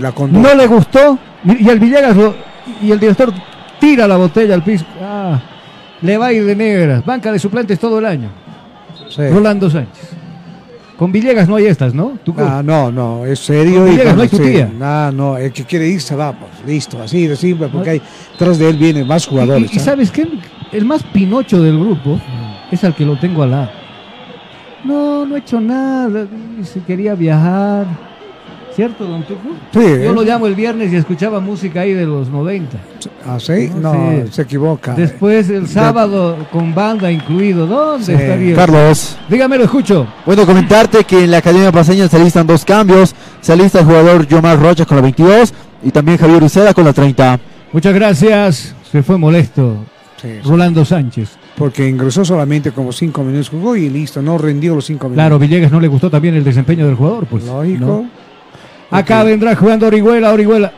La. 0.00 0.12
No 0.30 0.54
le 0.54 0.66
gustó. 0.66 1.18
Y 1.44 1.68
el 1.68 1.78
Villegas 1.78 2.16
lo- 2.16 2.34
y 2.82 2.90
el 2.90 2.98
director 2.98 3.32
tira 3.80 4.06
la 4.08 4.16
botella 4.16 4.54
al 4.54 4.62
piso. 4.62 4.84
Ah, 5.00 5.40
le 6.02 6.18
va 6.18 6.26
a 6.26 6.32
ir 6.32 6.44
de 6.44 6.54
negras. 6.56 7.04
Banca 7.04 7.30
de 7.32 7.38
suplentes 7.38 7.78
todo 7.78 7.98
el 7.98 8.06
año. 8.06 8.28
Sí. 9.08 9.26
Rolando 9.28 9.70
Sánchez. 9.70 10.10
Con 10.96 11.12
Villegas 11.12 11.48
no 11.48 11.54
hay 11.54 11.66
estas, 11.66 11.94
¿no? 11.94 12.18
¿Tú 12.24 12.34
Ah, 12.36 12.60
no, 12.64 12.90
no, 12.90 13.24
es 13.24 13.38
serio. 13.38 13.80
Con 13.80 13.88
y 13.88 13.90
Villegas, 13.92 14.16
no 14.16 14.22
hay 14.22 14.28
tu 14.28 14.36
sí, 14.38 14.42
tía. 14.42 14.68
No, 14.76 15.12
no, 15.12 15.38
el 15.38 15.52
que 15.52 15.64
quiere 15.64 15.86
irse 15.86 16.16
va, 16.16 16.32
pues, 16.32 16.50
listo, 16.66 17.00
así 17.00 17.28
de 17.28 17.36
simple, 17.36 17.68
porque 17.68 17.90
hay, 17.90 18.02
tras 18.36 18.58
de 18.58 18.68
él 18.68 18.76
vienen 18.76 19.06
más 19.06 19.24
jugadores. 19.26 19.72
Y, 19.72 19.76
y 19.76 19.78
¿ah? 19.78 19.82
sabes 19.84 20.10
qué? 20.10 20.28
El 20.72 20.84
más 20.84 21.02
pinocho 21.04 21.62
del 21.62 21.78
grupo 21.78 22.20
Es 22.70 22.82
al 22.84 22.94
que 22.94 23.04
lo 23.06 23.16
tengo 23.18 23.44
al 23.44 23.52
lado. 23.52 23.70
No, 24.84 25.24
no 25.24 25.36
he 25.36 25.38
hecho 25.38 25.60
nada. 25.60 26.26
Se 26.64 26.80
quería 26.80 27.14
viajar. 27.14 27.86
¿Cierto, 28.78 29.04
don 29.08 29.24
Tuco? 29.24 29.40
Sí, 29.72 29.80
Yo 30.04 30.12
lo 30.12 30.22
llamo 30.22 30.46
el 30.46 30.54
viernes 30.54 30.92
y 30.92 30.94
escuchaba 30.96 31.40
música 31.40 31.80
ahí 31.80 31.94
de 31.94 32.06
los 32.06 32.28
90. 32.28 32.78
¿Ah, 33.26 33.40
sí? 33.40 33.68
No, 33.74 33.92
Sí. 33.92 34.30
se 34.30 34.42
equivoca. 34.42 34.94
Después 34.94 35.50
el 35.50 35.66
sábado 35.66 36.36
con 36.52 36.72
banda 36.72 37.10
incluido. 37.10 37.66
¿Dónde 37.66 38.06
Sí. 38.06 38.12
estaría? 38.12 38.54
Carlos. 38.54 39.18
Dígame, 39.28 39.58
lo 39.58 39.64
escucho. 39.64 40.06
Bueno, 40.24 40.46
comentarte 40.46 41.02
que 41.02 41.24
en 41.24 41.32
la 41.32 41.38
Academia 41.38 41.72
Paseña 41.72 42.06
se 42.06 42.18
alistan 42.18 42.46
dos 42.46 42.64
cambios. 42.64 43.16
Se 43.40 43.52
alista 43.52 43.80
el 43.80 43.84
jugador 43.86 44.28
Yomar 44.28 44.60
Rocha 44.60 44.84
con 44.86 44.96
la 44.98 45.02
22 45.02 45.52
y 45.82 45.90
también 45.90 46.16
Javier 46.16 46.40
Uceda 46.44 46.72
con 46.72 46.84
la 46.84 46.92
30. 46.92 47.40
Muchas 47.72 47.92
gracias. 47.92 48.76
Se 48.92 49.02
fue 49.02 49.18
molesto. 49.18 49.78
Sí, 50.22 50.28
sí. 50.40 50.48
Rolando 50.48 50.84
Sánchez. 50.84 51.30
Porque 51.56 51.88
ingresó 51.88 52.24
solamente 52.24 52.70
como 52.70 52.92
cinco 52.92 53.24
minutos, 53.24 53.48
jugó 53.48 53.74
y 53.74 53.88
listo, 53.90 54.22
no 54.22 54.38
rendió 54.38 54.76
los 54.76 54.84
cinco 54.84 55.06
minutos. 55.08 55.16
Claro, 55.20 55.38
Villegas 55.40 55.72
no 55.72 55.80
le 55.80 55.88
gustó 55.88 56.08
también 56.08 56.36
el 56.36 56.44
desempeño 56.44 56.86
del 56.86 56.94
jugador, 56.94 57.26
pues. 57.26 57.44
Lógico. 57.44 57.84
¿no? 57.84 58.27
Acá 58.90 59.22
vendrá 59.22 59.54
jugando 59.54 59.86
Orihuela, 59.86 60.32
Orihuela. 60.32 60.72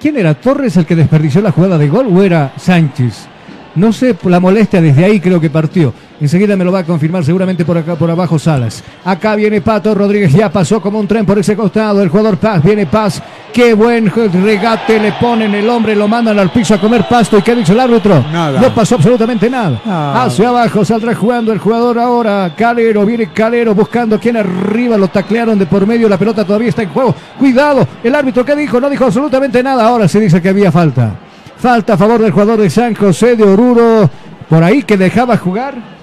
¿Quién 0.00 0.16
era? 0.16 0.34
¿Torres 0.34 0.76
el 0.76 0.86
que 0.86 0.96
desperdició 0.96 1.40
la 1.40 1.52
jugada 1.52 1.78
de 1.78 1.88
gol 1.88 2.08
o 2.10 2.22
era 2.22 2.52
Sánchez? 2.56 3.26
No 3.74 3.92
sé, 3.92 4.16
la 4.24 4.40
molestia 4.40 4.80
desde 4.80 5.04
ahí 5.04 5.20
creo 5.20 5.40
que 5.40 5.50
partió. 5.50 5.94
Enseguida 6.22 6.54
me 6.54 6.64
lo 6.64 6.70
va 6.70 6.78
a 6.78 6.84
confirmar 6.84 7.24
seguramente 7.24 7.64
por 7.64 7.76
acá, 7.76 7.96
por 7.96 8.08
abajo 8.08 8.38
Salas. 8.38 8.84
Acá 9.04 9.34
viene 9.34 9.60
Pato 9.60 9.92
Rodríguez, 9.92 10.32
ya 10.32 10.52
pasó 10.52 10.80
como 10.80 11.00
un 11.00 11.08
tren 11.08 11.26
por 11.26 11.36
ese 11.36 11.56
costado. 11.56 12.00
El 12.00 12.10
jugador 12.10 12.36
Paz, 12.36 12.62
viene 12.62 12.86
Paz. 12.86 13.20
Qué 13.52 13.74
buen 13.74 14.08
regate 14.08 15.00
le 15.00 15.10
ponen 15.14 15.52
el 15.52 15.68
hombre, 15.68 15.96
lo 15.96 16.06
mandan 16.06 16.38
al 16.38 16.50
piso 16.50 16.74
a 16.74 16.80
comer 16.80 17.08
pasto. 17.08 17.38
¿Y 17.38 17.42
qué 17.42 17.56
dice 17.56 17.72
el 17.72 17.80
árbitro? 17.80 18.24
Nada. 18.32 18.60
No 18.60 18.72
pasó 18.72 18.94
absolutamente 18.94 19.50
nada. 19.50 19.82
Ah. 19.84 20.22
Hacia 20.24 20.48
abajo 20.48 20.84
saldrá 20.84 21.12
jugando 21.12 21.52
el 21.52 21.58
jugador 21.58 21.98
ahora. 21.98 22.54
Calero, 22.56 23.04
viene 23.04 23.32
Calero 23.32 23.74
buscando 23.74 24.20
quien 24.20 24.36
arriba. 24.36 24.96
Lo 24.96 25.08
taclearon 25.08 25.58
de 25.58 25.66
por 25.66 25.88
medio. 25.88 26.08
La 26.08 26.18
pelota 26.18 26.44
todavía 26.44 26.68
está 26.68 26.84
en 26.84 26.90
juego. 26.90 27.16
Cuidado. 27.36 27.84
El 28.04 28.14
árbitro, 28.14 28.44
¿qué 28.44 28.54
dijo? 28.54 28.80
No 28.80 28.88
dijo 28.88 29.06
absolutamente 29.06 29.60
nada. 29.60 29.88
Ahora 29.88 30.06
se 30.06 30.20
dice 30.20 30.40
que 30.40 30.50
había 30.50 30.70
falta. 30.70 31.16
Falta 31.58 31.94
a 31.94 31.96
favor 31.96 32.22
del 32.22 32.30
jugador 32.30 32.60
de 32.60 32.70
San 32.70 32.94
José 32.94 33.34
de 33.34 33.42
Oruro. 33.42 34.08
Por 34.48 34.62
ahí 34.62 34.84
que 34.84 34.96
dejaba 34.96 35.36
jugar. 35.36 36.01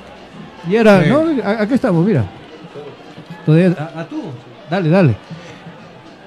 Y 0.70 0.76
era. 0.76 1.04
Sí. 1.04 1.10
No, 1.10 1.24
a- 1.44 1.62
aquí 1.64 1.74
estamos, 1.74 2.06
mira. 2.06 2.24
Todavía- 3.46 3.76
a- 3.96 4.02
a 4.02 4.06
tú. 4.06 4.22
Dale, 4.70 4.90
dale. 4.90 5.16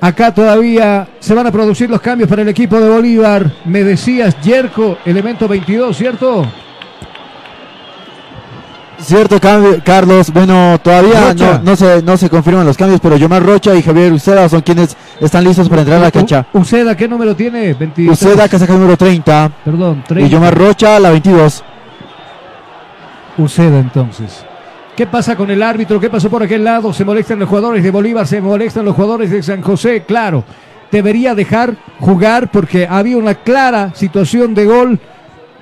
Acá 0.00 0.34
todavía 0.34 1.06
se 1.20 1.32
van 1.32 1.46
a 1.46 1.52
producir 1.52 1.88
los 1.88 2.00
cambios 2.00 2.28
para 2.28 2.42
el 2.42 2.48
equipo 2.48 2.80
de 2.80 2.88
Bolívar. 2.88 3.52
Me 3.64 3.84
decías, 3.84 4.36
Yerko, 4.42 4.98
elemento 5.04 5.46
22, 5.46 5.96
¿cierto? 5.96 6.44
Cierto 8.98 9.40
cambio, 9.40 9.80
Carlos. 9.84 10.32
Bueno, 10.32 10.78
todavía 10.82 11.34
no, 11.34 11.58
no 11.62 11.76
se, 11.76 12.02
no 12.02 12.16
se 12.16 12.30
confirman 12.30 12.64
los 12.64 12.76
cambios, 12.76 13.00
pero 13.00 13.16
Yomar 13.16 13.42
Rocha 13.44 13.74
y 13.74 13.82
Javier 13.82 14.12
Uceda 14.12 14.48
son 14.48 14.60
quienes 14.62 14.96
están 15.20 15.42
listos 15.42 15.68
para 15.68 15.82
entrar 15.82 15.98
a 15.98 16.02
la 16.04 16.10
cancha. 16.12 16.46
U- 16.52 16.60
Uceda, 16.60 16.96
¿qué 16.96 17.08
número 17.08 17.34
tiene? 17.34 17.74
23. 17.74 18.10
Uceda, 18.22 18.48
casaca 18.48 18.72
número 18.74 18.96
30. 18.96 19.50
Perdón, 19.64 20.02
Y 20.04 20.08
30. 20.08 20.30
Yomar 20.30 20.56
Rocha, 20.56 21.00
la 21.00 21.10
22. 21.10 21.64
Uceda 23.38 23.78
entonces. 23.78 24.44
¿Qué 24.96 25.06
pasa 25.06 25.36
con 25.36 25.50
el 25.50 25.62
árbitro? 25.62 25.98
¿Qué 25.98 26.10
pasó 26.10 26.28
por 26.28 26.42
aquel 26.42 26.64
lado? 26.64 26.92
¿Se 26.92 27.04
molestan 27.04 27.38
los 27.38 27.48
jugadores 27.48 27.82
de 27.82 27.90
Bolívar? 27.90 28.26
¿Se 28.26 28.40
molestan 28.40 28.84
los 28.84 28.94
jugadores 28.94 29.30
de 29.30 29.42
San 29.42 29.62
José? 29.62 30.02
Claro, 30.06 30.44
debería 30.90 31.34
dejar 31.34 31.74
jugar 31.98 32.50
porque 32.50 32.86
había 32.86 33.16
una 33.16 33.36
clara 33.36 33.92
situación 33.94 34.54
de 34.54 34.66
gol. 34.66 35.00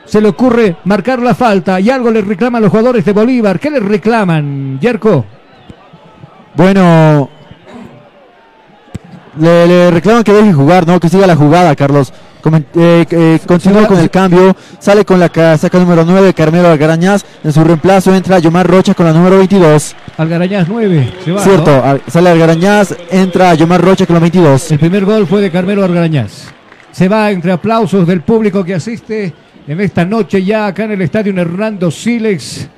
Se 0.05 0.21
le 0.21 0.29
ocurre 0.29 0.77
marcar 0.85 1.21
la 1.23 1.37
falta 1.37 1.79
y 1.79 1.91
algo 1.91 2.11
le 2.11 2.23
reclaman 2.23 2.61
los 2.61 2.71
jugadores 2.73 3.05
de 3.05 3.13
Bolívar. 3.13 3.61
¿Qué 3.61 3.71
le 3.71 3.79
reclaman, 3.79 4.81
Yerko? 4.81 5.25
Bueno, 6.57 7.31
le, 9.39 9.67
le 9.69 9.91
reclaman 9.93 10.25
que 10.25 10.33
deje 10.33 10.53
jugar, 10.53 10.89
¿no? 10.89 10.99
Que 10.99 11.09
siga 11.09 11.29
la 11.29 11.37
jugada, 11.37 11.77
Carlos. 11.77 12.13
Eh, 12.75 13.07
eh, 13.11 13.39
continúa 13.47 13.87
con 13.87 13.99
el 13.99 14.11
cambio, 14.11 14.57
sale 14.79 15.05
con 15.05 15.21
la 15.21 15.29
casaca 15.29 15.79
número 15.79 16.05
9, 16.05 16.33
Carmelo 16.35 16.69
Algarañaz. 16.69 17.25
En 17.45 17.53
su 17.53 17.63
reemplazo 17.63 18.15
entra 18.15 18.39
Yomar 18.39 18.67
Rocha 18.67 18.95
con 18.95 19.07
la 19.07 19.13
número 19.13 19.39
22. 19.39 19.95
Algarañaz 20.17 20.67
9. 20.69 21.13
Se 21.25 21.33
va, 21.33 21.43
Cierto, 21.43 21.71
¿no? 21.77 21.83
al- 21.85 22.03
sale 22.07 22.31
Algarañaz, 22.31 22.95
entra 23.11 23.55
Yomar 23.55 23.81
Rocha 23.83 24.07
con 24.07 24.15
la 24.15 24.21
22. 24.21 24.73
El 24.73 24.79
primer 24.79 25.05
gol 25.05 25.27
fue 25.27 25.41
de 25.43 25.51
Carmelo 25.51 25.85
Algarañaz. 25.85 26.49
Se 26.93 27.09
va 27.09 27.31
entre 27.31 27.53
aplausos 27.53 28.07
del 28.07 28.23
público 28.23 28.65
que 28.65 28.75
asiste 28.75 29.33
en 29.69 29.81
esta 29.81 30.05
noche 30.05 30.43
ya 30.43 30.67
acá 30.67 30.85
en 30.85 30.93
el 30.93 31.03
estadio 31.03 31.33
Hernando 31.39 31.91
Silex. 31.91 32.69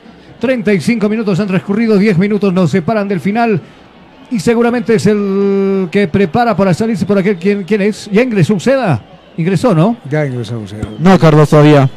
35 0.40 1.08
minutos 1.08 1.38
han 1.38 1.46
transcurrido, 1.46 1.96
10 1.96 2.18
minutos 2.18 2.52
nos 2.52 2.70
separan 2.70 3.06
del 3.06 3.20
final. 3.20 3.60
Y 4.30 4.40
seguramente 4.40 4.94
es 4.96 5.06
el 5.06 5.88
que 5.90 6.08
prepara 6.08 6.56
para 6.56 6.72
salirse 6.74 7.04
por 7.06 7.18
aquel. 7.18 7.36
¿Quién, 7.36 7.64
quién 7.64 7.82
es? 7.82 8.08
¿Ya 8.10 8.22
ingresó 8.22 8.54
Uceda? 8.54 9.00
Ingresó, 9.36 9.74
¿no? 9.74 9.96
Ya 10.10 10.26
ingresó 10.26 10.58
Uceda. 10.58 10.86
No, 10.98 11.18
Carlos, 11.18 11.48
todavía. 11.48 11.88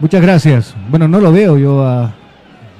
Muchas 0.00 0.20
gracias. 0.20 0.74
Bueno, 0.90 1.08
no 1.08 1.18
lo 1.20 1.32
veo 1.32 1.56
yo 1.56 1.82
a, 1.86 2.12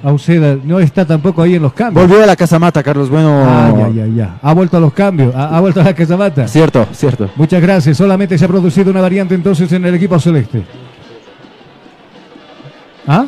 a 0.03 0.11
Uceda. 0.13 0.57
No 0.63 0.79
está 0.79 1.05
tampoco 1.05 1.41
ahí 1.41 1.55
en 1.55 1.63
los 1.63 1.73
cambios. 1.73 2.07
Volvió 2.07 2.23
a 2.23 2.27
la 2.27 2.35
casamata, 2.35 2.83
Carlos. 2.83 3.09
Bueno, 3.09 3.43
Ah, 3.43 3.73
ya, 3.75 3.89
ya, 3.89 4.05
ya. 4.07 4.37
Ha 4.41 4.53
vuelto 4.53 4.77
a 4.77 4.79
los 4.79 4.93
cambios. 4.93 5.33
Ha, 5.33 5.57
ha 5.57 5.59
vuelto 5.59 5.81
a 5.81 5.83
la 5.85 5.93
Casamata. 5.95 6.47
cierto, 6.47 6.85
cierto. 6.91 7.29
Muchas 7.35 7.61
gracias. 7.61 7.97
Solamente 7.97 8.37
se 8.37 8.45
ha 8.45 8.47
producido 8.47 8.91
una 8.91 9.01
variante 9.01 9.33
entonces 9.33 9.71
en 9.71 9.85
el 9.85 9.95
equipo 9.95 10.19
celeste. 10.19 10.63
¿Ah? 13.07 13.25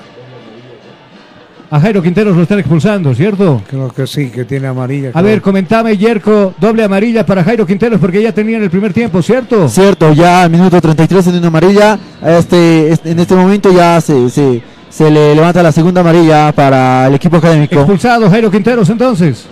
A 1.69 1.81
Jairo 1.81 2.01
Quinteros 2.01 2.33
lo 2.35 2.43
están 2.43 2.59
expulsando, 2.59 3.13
¿cierto? 3.13 3.61
Creo 3.69 3.89
que 3.89 4.07
sí, 4.07 4.29
que 4.29 4.45
tiene 4.45 4.67
amarilla. 4.67 5.11
A 5.13 5.21
ver, 5.21 5.41
comentame, 5.41 5.97
Yerko, 5.97 6.53
doble 6.57 6.83
amarilla 6.85 7.25
para 7.25 7.43
Jairo 7.43 7.65
Quinteros 7.65 7.99
porque 7.99 8.21
ya 8.23 8.31
tenía 8.31 8.55
en 8.55 8.63
el 8.63 8.69
primer 8.69 8.93
tiempo, 8.93 9.21
¿cierto? 9.21 9.67
Cierto, 9.67 10.13
ya 10.13 10.43
al 10.43 10.49
minuto 10.49 10.79
33 10.79 11.27
en 11.27 11.35
una 11.35 11.47
amarilla. 11.47 11.99
Este, 12.25 12.89
este- 12.93 13.11
en 13.11 13.19
este 13.19 13.35
momento 13.35 13.69
ya 13.73 13.99
se, 13.99 14.29
se, 14.29 14.61
se 14.89 15.11
le 15.11 15.35
levanta 15.35 15.61
la 15.61 15.73
segunda 15.73 15.99
amarilla 15.99 16.53
para 16.53 17.07
el 17.07 17.15
equipo 17.15 17.35
académico. 17.35 17.75
Expulsado 17.75 18.29
Jairo 18.29 18.49
Quinteros 18.49 18.89
entonces. 18.89 19.45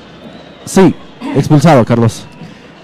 Sí, 0.63 0.95
expulsado, 1.35 1.83
Carlos. 1.83 2.25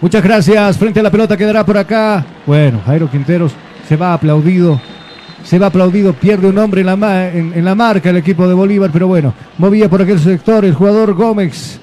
Muchas 0.01 0.22
gracias. 0.24 0.77
Frente 0.77 1.00
a 1.00 1.03
la 1.03 1.10
pelota 1.11 1.38
quedará 1.38 1.66
por 1.66 1.77
acá. 1.77 2.26
Bueno, 2.45 2.82
Jairo 2.85 3.10
Quinteros 3.10 3.53
se 3.88 3.95
va 3.95 4.14
aplaudido. 4.14 4.82
Se 5.43 5.59
va 5.59 5.67
aplaudido, 5.67 6.13
pierde 6.13 6.47
un 6.47 6.57
hombre 6.57 6.81
en 6.81 6.87
la, 6.87 7.29
en, 7.29 7.65
la 7.65 7.75
marca 7.75 8.09
el 8.09 8.17
equipo 8.17 8.47
de 8.47 8.53
Bolívar, 8.53 8.89
pero 8.93 9.07
bueno, 9.07 9.33
movía 9.57 9.89
por 9.89 10.01
aquel 10.01 10.19
sector 10.19 10.63
el 10.65 10.73
jugador 10.73 11.13
Gómez. 11.13 11.79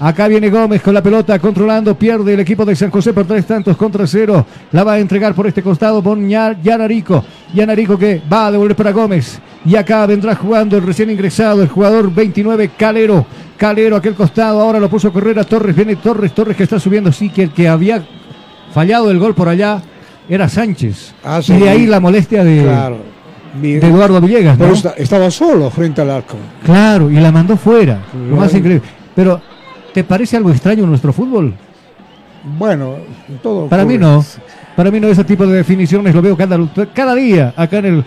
Acá 0.00 0.26
viene 0.26 0.50
Gómez 0.50 0.82
con 0.82 0.94
la 0.94 1.02
pelota 1.02 1.38
controlando, 1.38 1.94
pierde 1.96 2.34
el 2.34 2.40
equipo 2.40 2.64
de 2.64 2.74
San 2.74 2.90
José 2.90 3.12
por 3.12 3.24
tres 3.24 3.46
tantos 3.46 3.76
contra 3.76 4.04
cero. 4.06 4.44
La 4.72 4.82
va 4.82 4.94
a 4.94 4.98
entregar 4.98 5.32
por 5.34 5.46
este 5.46 5.62
costado 5.62 6.02
Ña- 6.02 6.56
Yanarico. 6.60 7.24
Yanarico 7.54 7.96
que 7.96 8.20
va 8.32 8.46
a 8.48 8.50
devolver 8.52 8.74
para 8.74 8.90
Gómez. 8.90 9.38
Y 9.64 9.76
acá 9.76 10.04
vendrá 10.06 10.34
jugando 10.34 10.76
el 10.76 10.82
recién 10.84 11.08
ingresado, 11.10 11.62
el 11.62 11.68
jugador 11.68 12.12
29, 12.12 12.70
Calero. 12.76 13.24
Calero, 13.56 13.94
aquel 13.94 14.14
costado, 14.14 14.60
ahora 14.60 14.80
lo 14.80 14.88
puso 14.90 15.06
a 15.08 15.12
correr 15.12 15.38
a 15.38 15.44
Torres. 15.44 15.76
Viene 15.76 15.94
Torres, 15.94 16.34
Torres 16.34 16.56
que 16.56 16.64
está 16.64 16.80
subiendo. 16.80 17.12
Sí, 17.12 17.28
que 17.30 17.44
el 17.44 17.50
que 17.52 17.68
había 17.68 18.02
fallado 18.74 19.08
el 19.08 19.20
gol 19.20 19.34
por 19.36 19.48
allá 19.48 19.80
era 20.28 20.48
Sánchez. 20.48 21.14
Ah, 21.24 21.40
sí. 21.42 21.52
y 21.54 21.58
de 21.60 21.68
ahí 21.68 21.86
la 21.86 22.00
molestia 22.00 22.42
de, 22.44 22.62
Claro. 22.62 22.98
Mi- 23.60 23.74
de 23.74 23.86
Eduardo 23.86 24.20
Villegas, 24.20 24.56
¿no? 24.58 24.64
Pero 24.64 24.74
esta- 24.74 24.94
estaba 24.96 25.30
solo 25.30 25.70
frente 25.70 26.00
al 26.00 26.10
arco. 26.10 26.36
Claro, 26.64 27.10
y 27.10 27.14
la 27.16 27.30
mandó 27.32 27.56
fuera. 27.56 27.98
Lo 28.30 28.36
más 28.36 28.54
increíble. 28.54 28.82
Pero, 29.14 29.40
¿te 29.92 30.04
parece 30.04 30.36
algo 30.36 30.50
extraño 30.50 30.86
nuestro 30.86 31.12
fútbol? 31.12 31.54
Bueno, 32.58 32.96
todo. 33.42 33.68
Para 33.68 33.84
mí 33.84 33.98
no. 33.98 34.24
Para 34.76 34.90
mí 34.90 34.98
no 35.00 35.08
ese 35.08 35.22
tipo 35.24 35.46
de 35.46 35.56
definiciones 35.58 36.14
lo 36.14 36.22
veo 36.22 36.36
cada, 36.36 36.58
cada 36.94 37.14
día 37.14 37.52
acá 37.56 37.78
en 37.78 37.84
el... 37.86 38.04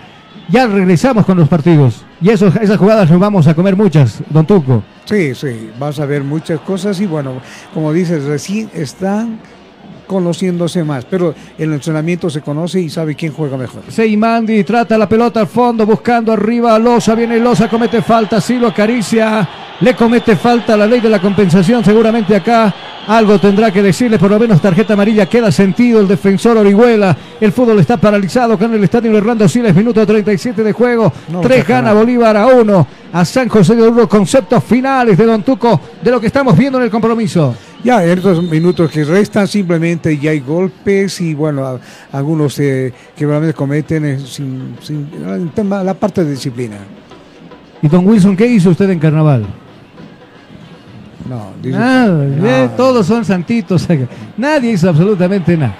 Ya 0.49 0.67
regresamos 0.67 1.25
con 1.25 1.37
los 1.37 1.47
partidos. 1.47 2.03
Y 2.21 2.29
esos, 2.29 2.55
esas 2.57 2.77
jugadas 2.77 3.09
nos 3.09 3.19
vamos 3.19 3.47
a 3.47 3.53
comer 3.55 3.75
muchas, 3.75 4.21
don 4.29 4.45
Tuco. 4.45 4.83
Sí, 5.05 5.33
sí, 5.35 5.69
vas 5.79 5.99
a 5.99 6.05
ver 6.05 6.23
muchas 6.23 6.59
cosas 6.61 6.99
y 7.01 7.05
bueno, 7.07 7.33
como 7.73 7.91
dices, 7.93 8.23
recién 8.25 8.69
están 8.73 9.39
conociéndose 10.05 10.83
más, 10.83 11.05
pero 11.05 11.33
el 11.57 11.73
entrenamiento 11.73 12.29
se 12.29 12.41
conoce 12.41 12.79
y 12.81 12.89
sabe 12.89 13.15
quién 13.15 13.33
juega 13.33 13.57
mejor. 13.57 13.83
Seimandi 13.89 14.63
trata 14.63 14.97
la 14.97 15.09
pelota 15.09 15.39
al 15.41 15.47
fondo, 15.47 15.85
buscando 15.85 16.31
arriba 16.31 16.75
a 16.75 16.79
Loza. 16.79 17.15
Viene 17.15 17.39
Loza, 17.39 17.69
comete 17.69 18.01
falta, 18.01 18.39
sí 18.41 18.57
lo 18.57 18.67
acaricia. 18.67 19.47
Le 19.81 19.93
comete 19.93 20.37
falta 20.37 20.77
la 20.77 20.87
ley 20.87 21.01
de 21.01 21.09
la 21.09 21.19
compensación. 21.19 21.83
Seguramente 21.83 22.33
acá 22.35 22.73
algo 23.07 23.39
tendrá 23.39 23.71
que 23.71 23.83
decirle, 23.83 24.17
por 24.17 24.31
lo 24.31 24.39
menos 24.39 24.61
tarjeta 24.61 24.93
amarilla. 24.93 25.25
Queda 25.27 25.51
sentido 25.51 25.99
el 25.99 26.07
defensor 26.07 26.57
Orihuela. 26.57 27.15
El 27.39 27.51
fútbol 27.51 27.79
está 27.79 27.97
paralizado 27.97 28.57
con 28.57 28.73
el 28.73 28.83
estadio 28.83 29.15
Hernando 29.15 29.47
Siles, 29.49 29.75
minuto 29.75 30.05
37 30.05 30.63
de 30.63 30.71
juego. 30.71 31.11
No, 31.29 31.41
Tres 31.41 31.67
gana 31.67 31.89
nada. 31.89 31.99
Bolívar 31.99 32.37
a 32.37 32.47
uno. 32.47 32.87
A 33.11 33.23
San 33.25 33.47
José 33.49 33.75
de 33.75 33.83
Oruro, 33.83 34.09
conceptos 34.09 34.63
finales 34.63 35.17
de 35.17 35.25
Don 35.25 35.43
Tuco 35.43 35.79
de 36.01 36.11
lo 36.11 36.19
que 36.19 36.27
estamos 36.27 36.57
viendo 36.57 36.77
en 36.77 36.85
el 36.85 36.89
compromiso. 36.89 37.55
Ya, 37.85 38.03
en 38.03 38.17
estos 38.17 38.41
minutos 38.43 38.89
que 38.89 39.03
restan 39.03 39.47
simplemente 39.47 40.17
ya 40.17 40.31
hay 40.31 40.39
golpes 40.39 41.21
y 41.21 41.35
bueno, 41.35 41.63
a- 41.65 41.79
algunos 42.11 42.57
eh, 42.59 42.91
que 43.15 43.25
realmente 43.27 43.53
cometen 43.53 44.03
eh, 44.05 44.19
sin, 44.19 44.75
sin- 44.81 45.07
el 45.27 45.51
tema- 45.51 45.83
la 45.83 45.93
parte 45.93 46.23
de 46.25 46.31
disciplina. 46.31 46.77
¿Y 47.83 47.87
don 47.87 48.07
Wilson 48.07 48.35
qué 48.35 48.47
hizo 48.47 48.71
usted 48.71 48.89
en 48.89 48.97
carnaval? 48.97 49.45
No, 51.29 51.51
dice- 51.61 51.77
Nada, 51.77 52.25
eh, 52.65 52.69
todos 52.75 53.05
son 53.05 53.23
santitos. 53.23 53.87
Nadie 54.37 54.71
hizo 54.71 54.89
absolutamente 54.89 55.55
nada. 55.55 55.75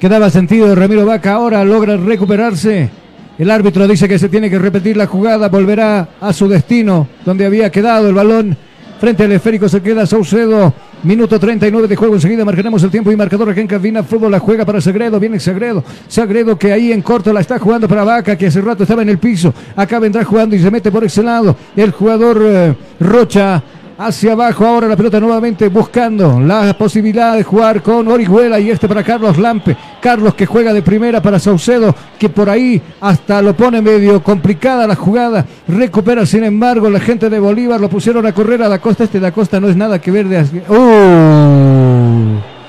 Quedaba 0.00 0.30
sentido 0.30 0.74
Ramiro 0.74 1.06
Vaca, 1.06 1.34
ahora 1.34 1.64
logra 1.64 1.96
recuperarse. 1.96 2.90
El 3.38 3.50
árbitro 3.50 3.86
dice 3.86 4.08
que 4.08 4.18
se 4.18 4.28
tiene 4.28 4.50
que 4.50 4.58
repetir 4.58 4.96
la 4.96 5.06
jugada, 5.06 5.48
volverá 5.48 6.08
a 6.20 6.32
su 6.32 6.48
destino, 6.48 7.06
donde 7.24 7.46
había 7.46 7.70
quedado 7.70 8.08
el 8.08 8.14
balón. 8.14 8.56
Frente 9.00 9.24
al 9.24 9.32
esférico 9.32 9.66
se 9.66 9.80
queda 9.80 10.04
Saucedo. 10.04 10.74
Minuto 11.04 11.40
39 11.40 11.88
de 11.88 11.96
juego. 11.96 12.16
Enseguida 12.16 12.44
marcaremos 12.44 12.82
el 12.82 12.90
tiempo 12.90 13.10
y 13.10 13.16
marcador 13.16 13.48
aquí 13.48 13.60
en 13.60 13.66
cabina. 13.66 14.02
Fútbol 14.02 14.30
la 14.30 14.38
juega 14.38 14.66
para 14.66 14.78
Sagredo. 14.78 15.18
Viene 15.18 15.40
Sagredo. 15.40 15.82
Sagredo 16.06 16.58
que 16.58 16.70
ahí 16.70 16.92
en 16.92 17.00
corto 17.00 17.32
la 17.32 17.40
está 17.40 17.58
jugando 17.58 17.88
para 17.88 18.04
Vaca, 18.04 18.36
que 18.36 18.48
hace 18.48 18.60
rato 18.60 18.82
estaba 18.82 19.00
en 19.00 19.08
el 19.08 19.16
piso. 19.16 19.54
Acá 19.74 19.98
vendrá 20.00 20.22
jugando 20.22 20.54
y 20.54 20.58
se 20.58 20.70
mete 20.70 20.92
por 20.92 21.02
ese 21.02 21.22
lado. 21.22 21.56
El 21.74 21.92
jugador 21.92 22.42
eh, 22.44 22.74
Rocha 23.00 23.62
hacia 24.00 24.32
abajo. 24.32 24.66
Ahora 24.66 24.88
la 24.88 24.96
pelota 24.96 25.20
nuevamente 25.20 25.68
buscando 25.68 26.40
la 26.40 26.72
posibilidad 26.76 27.36
de 27.36 27.44
jugar 27.44 27.82
con 27.82 28.08
Orihuela 28.08 28.58
y 28.58 28.70
este 28.70 28.88
para 28.88 29.04
Carlos 29.04 29.38
Lampe. 29.38 29.76
Carlos 30.00 30.34
que 30.34 30.46
juega 30.46 30.72
de 30.72 30.82
primera 30.82 31.20
para 31.20 31.38
Saucedo, 31.38 31.94
que 32.18 32.30
por 32.30 32.48
ahí 32.48 32.80
hasta 33.00 33.42
lo 33.42 33.54
pone 33.54 33.82
medio 33.82 34.22
complicada 34.22 34.86
la 34.86 34.96
jugada. 34.96 35.44
Recupera 35.68 36.24
sin 36.24 36.44
embargo 36.44 36.88
la 36.88 37.00
gente 37.00 37.28
de 37.28 37.38
Bolívar. 37.38 37.80
Lo 37.80 37.90
pusieron 37.90 38.26
a 38.26 38.32
correr 38.32 38.62
a 38.62 38.68
la 38.68 38.78
costa. 38.78 39.04
Este 39.04 39.18
de 39.18 39.26
la 39.26 39.32
costa 39.32 39.60
no 39.60 39.68
es 39.68 39.76
nada 39.76 40.00
que 40.00 40.10
ver 40.10 40.28
de... 40.28 40.62
¡Oh! 40.68 42.59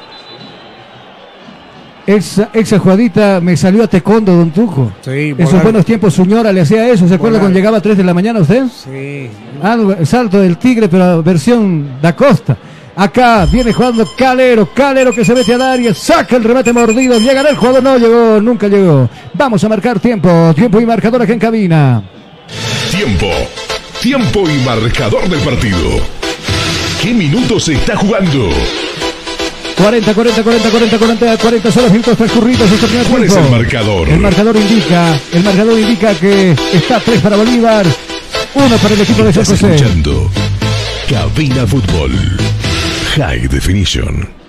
Esa, 2.05 2.49
esa 2.53 2.80
jugadita 2.80 3.39
me 3.41 3.55
salió 3.55 3.83
a 3.83 3.88
tecondo, 3.88 4.33
don 4.35 4.51
Tuco. 4.51 4.91
Sí, 5.01 5.35
En 5.38 5.47
sus 5.47 5.61
buenos 5.61 5.85
tiempos, 5.85 6.13
Suñora 6.13 6.51
le 6.51 6.61
hacía 6.61 6.88
eso. 6.89 7.07
¿Se 7.07 7.13
acuerda 7.13 7.38
Volar. 7.38 7.41
cuando 7.41 7.59
llegaba 7.59 7.77
a 7.77 7.81
3 7.81 7.97
de 7.97 8.03
la 8.03 8.13
mañana 8.13 8.39
usted? 8.39 8.63
Sí. 8.67 9.30
Algo, 9.61 9.95
salto 10.05 10.39
del 10.41 10.57
tigre, 10.57 10.89
pero 10.89 11.21
versión 11.21 12.01
da 12.01 12.15
costa. 12.15 12.57
Acá 12.95 13.45
viene 13.45 13.71
jugando 13.71 14.05
Calero, 14.17 14.67
Calero 14.73 15.13
que 15.13 15.23
se 15.23 15.33
mete 15.33 15.53
al 15.53 15.61
área, 15.61 15.93
saca 15.93 16.35
el 16.35 16.43
remate 16.43 16.73
mordido, 16.73 17.17
llegará 17.19 17.49
el 17.49 17.55
jugador, 17.55 17.81
no 17.81 17.97
llegó, 17.97 18.41
nunca 18.41 18.67
llegó. 18.67 19.09
Vamos 19.33 19.63
a 19.63 19.69
marcar 19.69 19.99
tiempo, 19.99 20.53
tiempo 20.53 20.80
y 20.81 20.85
marcador 20.85 21.21
aquí 21.21 21.31
en 21.31 21.39
cabina. 21.39 22.03
Tiempo. 22.91 23.27
Tiempo 24.01 24.43
y 24.49 24.57
marcador 24.65 25.30
del 25.30 25.39
partido. 25.39 25.77
¿Qué 27.01 27.13
minutos 27.13 27.65
se 27.65 27.73
está 27.73 27.95
jugando? 27.95 28.49
40, 29.82 30.14
40, 30.14 30.43
40, 30.43 30.69
40, 30.69 30.98
40, 31.00 31.38
40 31.38 31.72
son 31.72 31.84
los 31.84 31.92
minutos 31.92 32.18
transcurridos 32.18 32.72
este 32.72 32.88
primer 32.88 33.06
¿Cuál 33.08 33.24
es 33.24 33.34
tiempo. 33.34 33.48
el 33.56 33.61
marcador? 33.61 34.10
El 34.10 34.19
marcador 34.19 34.56
indica, 34.56 35.19
el 35.34 35.43
marcador 35.43 35.80
indica 35.80 36.14
que 36.16 36.51
está 36.74 37.00
3 37.00 37.19
para 37.22 37.35
Bolívar, 37.38 37.85
1 38.53 38.77
para 38.77 38.93
el 38.93 39.01
equipo 39.01 39.24
de 39.24 39.34
San 39.34 39.45
José. 39.45 39.76
escuchando 39.76 40.30
Cabina 41.10 41.66
Fútbol. 41.66 42.11
High 43.16 43.48
Definition. 43.48 44.40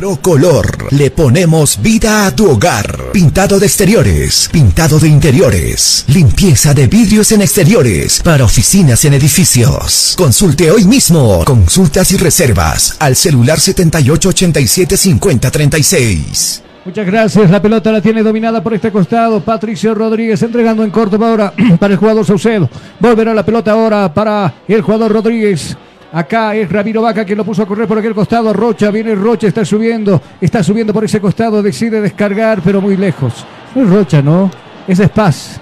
Procolor. 0.00 0.90
Le 0.92 1.10
ponemos 1.10 1.78
vida 1.82 2.24
a 2.24 2.34
tu 2.34 2.50
hogar. 2.50 3.12
Pintado 3.12 3.60
de 3.60 3.66
exteriores, 3.66 4.48
pintado 4.50 4.98
de 4.98 5.08
interiores, 5.08 6.06
limpieza 6.08 6.72
de 6.72 6.86
vidrios 6.86 7.32
en 7.32 7.42
exteriores, 7.42 8.22
para 8.22 8.44
oficinas 8.44 9.04
en 9.04 9.12
edificios. 9.12 10.14
Consulte 10.16 10.70
hoy 10.70 10.84
mismo. 10.84 11.44
Consultas 11.44 12.12
y 12.12 12.16
reservas 12.16 12.96
al 12.98 13.14
celular 13.14 13.60
7887 13.60 14.96
5036. 14.96 16.62
Muchas 16.86 17.06
gracias. 17.06 17.50
La 17.50 17.60
pelota 17.60 17.92
la 17.92 18.00
tiene 18.00 18.22
dominada 18.22 18.62
por 18.62 18.72
este 18.72 18.90
costado. 18.90 19.42
Patricio 19.42 19.94
Rodríguez 19.94 20.40
entregando 20.40 20.82
en 20.82 20.90
corto 20.90 21.22
ahora 21.22 21.52
para 21.78 21.92
el 21.92 22.00
jugador 22.00 22.24
Saucedo. 22.24 22.70
Volverá 23.00 23.34
la 23.34 23.44
pelota 23.44 23.72
ahora 23.72 24.14
para 24.14 24.54
el 24.66 24.80
jugador 24.80 25.12
Rodríguez. 25.12 25.76
Acá 26.12 26.56
es 26.56 26.70
Ramiro 26.70 27.02
Vaca 27.02 27.24
que 27.24 27.36
lo 27.36 27.44
puso 27.44 27.62
a 27.62 27.66
correr 27.66 27.86
por 27.86 27.98
aquel 27.98 28.14
costado. 28.14 28.52
Rocha, 28.52 28.90
viene 28.90 29.14
Rocha, 29.14 29.46
está 29.46 29.64
subiendo. 29.64 30.20
Está 30.40 30.62
subiendo 30.62 30.92
por 30.92 31.04
ese 31.04 31.20
costado. 31.20 31.62
Decide 31.62 32.00
descargar, 32.00 32.60
pero 32.64 32.80
muy 32.80 32.96
lejos. 32.96 33.44
No 33.74 33.82
es 33.84 33.88
Rocha, 33.90 34.20
¿no? 34.20 34.50
Ese 34.88 35.04
es 35.04 35.10
Paz. 35.10 35.60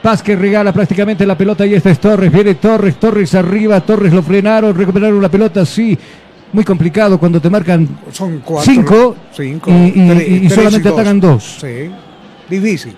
Paz 0.00 0.22
que 0.22 0.36
regala 0.36 0.72
prácticamente 0.72 1.26
la 1.26 1.36
pelota 1.36 1.66
y 1.66 1.74
este 1.74 1.90
es 1.90 1.98
Torres. 1.98 2.30
Viene 2.32 2.54
Torres, 2.54 2.94
Torres 3.00 3.34
arriba. 3.34 3.80
Torres 3.80 4.12
lo 4.12 4.22
frenaron, 4.22 4.76
recuperaron 4.76 5.20
la 5.20 5.28
pelota. 5.28 5.66
Sí, 5.66 5.98
muy 6.52 6.62
complicado 6.62 7.18
cuando 7.18 7.40
te 7.40 7.50
marcan 7.50 7.88
Son 8.12 8.40
cuatro. 8.44 8.72
cinco, 8.72 9.16
cinco 9.34 9.70
y, 9.70 9.74
y- 10.00 10.08
tres- 10.08 10.28
y- 10.28 10.46
y 10.46 10.50
solamente 10.50 10.88
dos. 10.90 10.98
atacan 10.98 11.20
dos. 11.20 11.58
Sí, 11.60 11.90
difícil. 12.48 12.94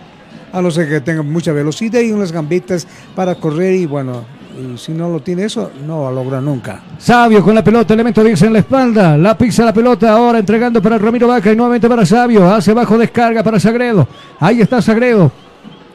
A 0.52 0.60
no 0.60 0.70
ser 0.70 0.86
que 0.88 1.00
tenga 1.00 1.22
mucha 1.22 1.52
velocidad 1.52 2.00
y 2.00 2.12
unas 2.12 2.30
gambitas 2.32 2.86
para 3.14 3.34
correr 3.36 3.74
y 3.76 3.86
bueno, 3.86 4.24
y 4.58 4.76
si 4.78 4.92
no 4.92 5.08
lo 5.08 5.20
tiene 5.20 5.44
eso, 5.44 5.70
no 5.86 6.04
lo 6.10 6.12
logra 6.22 6.40
nunca. 6.40 6.80
Sabio 6.98 7.42
con 7.42 7.54
la 7.54 7.62
pelota, 7.64 7.94
elemento 7.94 8.22
10 8.24 8.42
en 8.42 8.52
la 8.54 8.58
espalda. 8.60 9.16
La 9.16 9.36
pisa 9.36 9.64
la 9.64 9.72
pelota 9.72 10.10
ahora 10.12 10.38
entregando 10.38 10.80
para 10.82 10.98
Ramiro 10.98 11.28
Vaca 11.28 11.52
y 11.52 11.56
nuevamente 11.56 11.88
para 11.88 12.04
Sabio. 12.06 12.52
Hace 12.52 12.72
bajo 12.72 12.96
descarga 12.98 13.42
para 13.42 13.58
Sagredo. 13.60 14.06
Ahí 14.38 14.60
está 14.60 14.80
Sagredo. 14.82 15.30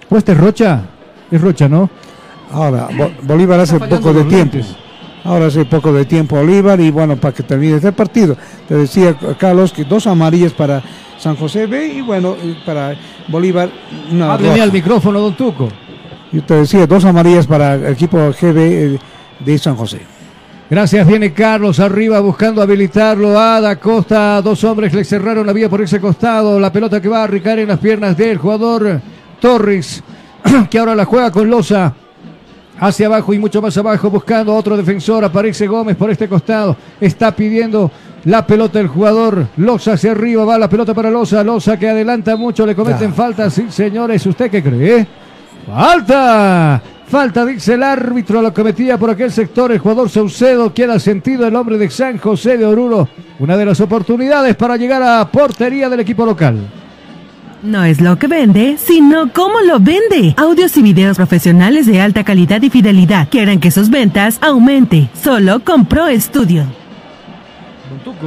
¿O 0.10 0.18
este 0.18 0.34
es 0.34 0.38
Rocha? 0.38 0.82
Es 1.32 1.42
Rocha, 1.42 1.68
¿no? 1.68 1.90
Ahora, 2.52 2.88
Bo- 2.96 3.12
Bolívar 3.24 3.60
hace 3.60 3.80
poco 3.80 4.14
de 4.14 4.24
tiempo. 4.26 4.58
lentes. 4.58 4.76
Ahora 5.24 5.48
hace 5.48 5.66
poco 5.66 5.92
de 5.92 6.06
tiempo 6.06 6.36
Bolívar 6.36 6.80
y 6.80 6.92
bueno, 6.92 7.16
para 7.18 7.34
que 7.34 7.42
termine 7.42 7.78
este 7.78 7.92
partido. 7.92 8.38
Te 8.68 8.76
decía 8.76 9.16
Carlos 9.40 9.74
que 9.74 9.84
dos 9.84 10.06
amarillas 10.06 10.54
para 10.54 10.84
San 11.18 11.36
José 11.36 11.66
B 11.66 11.88
y 11.88 12.02
bueno, 12.02 12.36
para 12.64 12.96
Bolívar 13.28 13.70
una 14.12 14.34
al 14.36 14.72
micrófono, 14.72 15.20
don 15.20 15.36
Tuco. 15.36 15.68
Yo 16.36 16.44
te 16.44 16.56
decía 16.56 16.86
dos 16.86 17.06
amarillas 17.06 17.48
para 17.48 17.76
el 17.76 17.86
equipo 17.94 18.18
GB 18.18 18.58
eh, 18.58 19.00
de 19.40 19.58
San 19.58 19.78
José. 19.78 20.02
Gracias, 20.70 21.08
viene 21.08 21.32
Carlos 21.32 21.80
arriba 21.80 22.20
buscando 22.20 22.62
habilitarlo. 22.62 23.40
A 23.40 23.62
Da 23.62 23.78
Costa, 23.78 24.42
dos 24.42 24.62
hombres 24.66 24.94
le 24.94 25.06
cerraron 25.06 25.48
la 25.48 25.54
vía 25.54 25.70
por 25.70 25.80
ese 25.80 26.02
costado. 26.02 26.60
La 26.60 26.74
pelota 26.74 27.00
que 27.00 27.08
va 27.08 27.24
a 27.24 27.28
recaer 27.28 27.60
en 27.60 27.70
las 27.70 27.80
piernas 27.80 28.18
del 28.18 28.38
jugador 28.38 29.00
Torres, 29.40 30.04
que 30.70 30.78
ahora 30.78 30.94
la 30.94 31.06
juega 31.06 31.32
con 31.32 31.50
Loza. 31.50 31.94
Hacia 32.82 33.08
abajo 33.08 33.34
y 33.34 33.40
mucho 33.40 33.62
más 33.62 33.78
abajo, 33.78 34.10
buscando 34.10 34.52
a 34.52 34.56
otro 34.56 34.76
defensor. 34.76 35.24
Aparece 35.24 35.68
Gómez 35.68 35.96
por 35.96 36.10
este 36.10 36.28
costado. 36.28 36.76
Está 37.00 37.34
pidiendo 37.34 37.90
la 38.26 38.46
pelota 38.46 38.82
el 38.82 38.90
jugador. 38.90 39.48
Loza 39.56 39.94
hacia 39.94 40.12
arriba, 40.12 40.44
va 40.44 40.58
la 40.58 40.68
pelota 40.68 40.94
para 40.94 41.10
Loza. 41.10 41.46
Loza 41.46 41.80
que 41.80 41.88
adelanta 41.88 42.36
mucho, 42.36 42.66
le 42.66 42.76
cometen 42.76 43.14
falta. 43.14 43.50
Sí, 43.50 43.68
señores, 43.70 44.26
¿usted 44.26 44.52
qué 44.52 44.62
cree? 44.62 45.08
Falta. 45.66 46.82
Falta, 47.08 47.46
dice 47.46 47.76
el 47.76 47.84
árbitro, 47.84 48.42
lo 48.42 48.54
cometía 48.54 48.98
por 48.98 49.10
aquel 49.10 49.32
sector. 49.32 49.72
El 49.72 49.80
jugador 49.80 50.10
Saucedo 50.10 50.74
queda 50.74 51.00
sentido 51.00 51.48
el 51.48 51.56
hombre 51.56 51.78
de 51.78 51.90
San 51.90 52.18
José 52.18 52.58
de 52.58 52.66
Oruro. 52.66 53.08
Una 53.40 53.56
de 53.56 53.66
las 53.66 53.80
oportunidades 53.80 54.56
para 54.56 54.78
llegar 54.78 55.04
a 55.04 55.30
portería 55.30 55.88
del 55.88 56.00
equipo 56.00 56.26
local. 56.26 56.68
No 57.62 57.84
es 57.84 58.00
lo 58.00 58.18
que 58.18 58.28
vende, 58.28 58.78
sino 58.78 59.32
cómo 59.34 59.60
lo 59.62 59.80
vende. 59.80 60.36
Audios 60.38 60.78
y 60.78 60.82
videos 60.82 61.18
profesionales 61.18 61.86
de 61.86 62.02
alta 62.02 62.24
calidad 62.24 62.62
y 62.62 62.70
fidelidad 62.70 63.28
que 63.30 63.42
harán 63.42 63.60
que 63.60 63.72
sus 63.72 63.90
ventas 63.90 64.38
aumente. 64.42 65.10
Solo 65.14 65.64
con 65.64 65.86
Pro 65.86 66.06
Studio. 66.20 66.85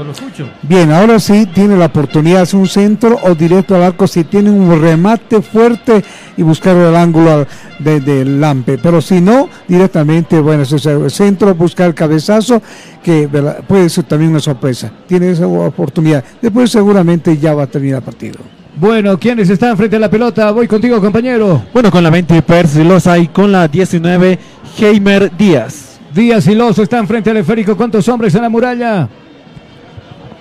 Lo 0.04 0.12
escucho. 0.12 0.48
Bien, 0.62 0.90
ahora 0.92 1.18
sí 1.18 1.46
tiene 1.46 1.76
la 1.76 1.86
oportunidad 1.86 2.36
de 2.36 2.42
hacer 2.42 2.60
un 2.60 2.68
centro 2.68 3.18
o 3.22 3.34
directo 3.34 3.74
al 3.74 3.82
arco 3.82 4.06
si 4.06 4.24
tiene 4.24 4.50
un 4.50 4.80
remate 4.80 5.42
fuerte 5.42 6.04
y 6.36 6.42
buscar 6.42 6.76
el 6.76 6.94
ángulo 6.94 7.46
de, 7.78 8.00
de 8.00 8.24
Lampe. 8.24 8.78
Pero 8.78 9.00
si 9.00 9.20
no, 9.20 9.48
directamente, 9.66 10.38
bueno, 10.40 10.62
es 10.62 10.86
el 10.86 11.10
centro, 11.10 11.54
buscar 11.54 11.88
el 11.88 11.94
cabezazo, 11.94 12.62
que 13.02 13.26
¿verdad? 13.26 13.62
puede 13.66 13.88
ser 13.88 14.04
también 14.04 14.30
una 14.30 14.40
sorpresa. 14.40 14.90
Tiene 15.06 15.30
esa 15.30 15.46
oportunidad. 15.46 16.24
Después 16.40 16.70
seguramente 16.70 17.36
ya 17.36 17.54
va 17.54 17.64
a 17.64 17.66
terminar 17.66 17.98
el 17.98 18.04
partido. 18.04 18.38
Bueno, 18.76 19.18
¿quiénes 19.18 19.50
están 19.50 19.76
frente 19.76 19.96
a 19.96 19.98
la 19.98 20.10
pelota? 20.10 20.50
Voy 20.52 20.68
contigo, 20.68 21.00
compañero. 21.00 21.64
Bueno, 21.72 21.90
con 21.90 22.04
la 22.04 22.10
20 22.10 22.42
Percy 22.42 22.84
Loza 22.84 23.18
y 23.18 23.26
con 23.28 23.50
la 23.50 23.66
19 23.66 24.38
Heimer 24.78 25.36
Díaz. 25.36 25.98
Díaz 26.14 26.46
y 26.46 26.54
Lozo 26.54 26.84
están 26.84 27.06
frente 27.08 27.30
al 27.30 27.38
esférico. 27.38 27.76
¿Cuántos 27.76 28.08
hombres 28.08 28.34
en 28.36 28.42
la 28.42 28.48
muralla? 28.48 29.08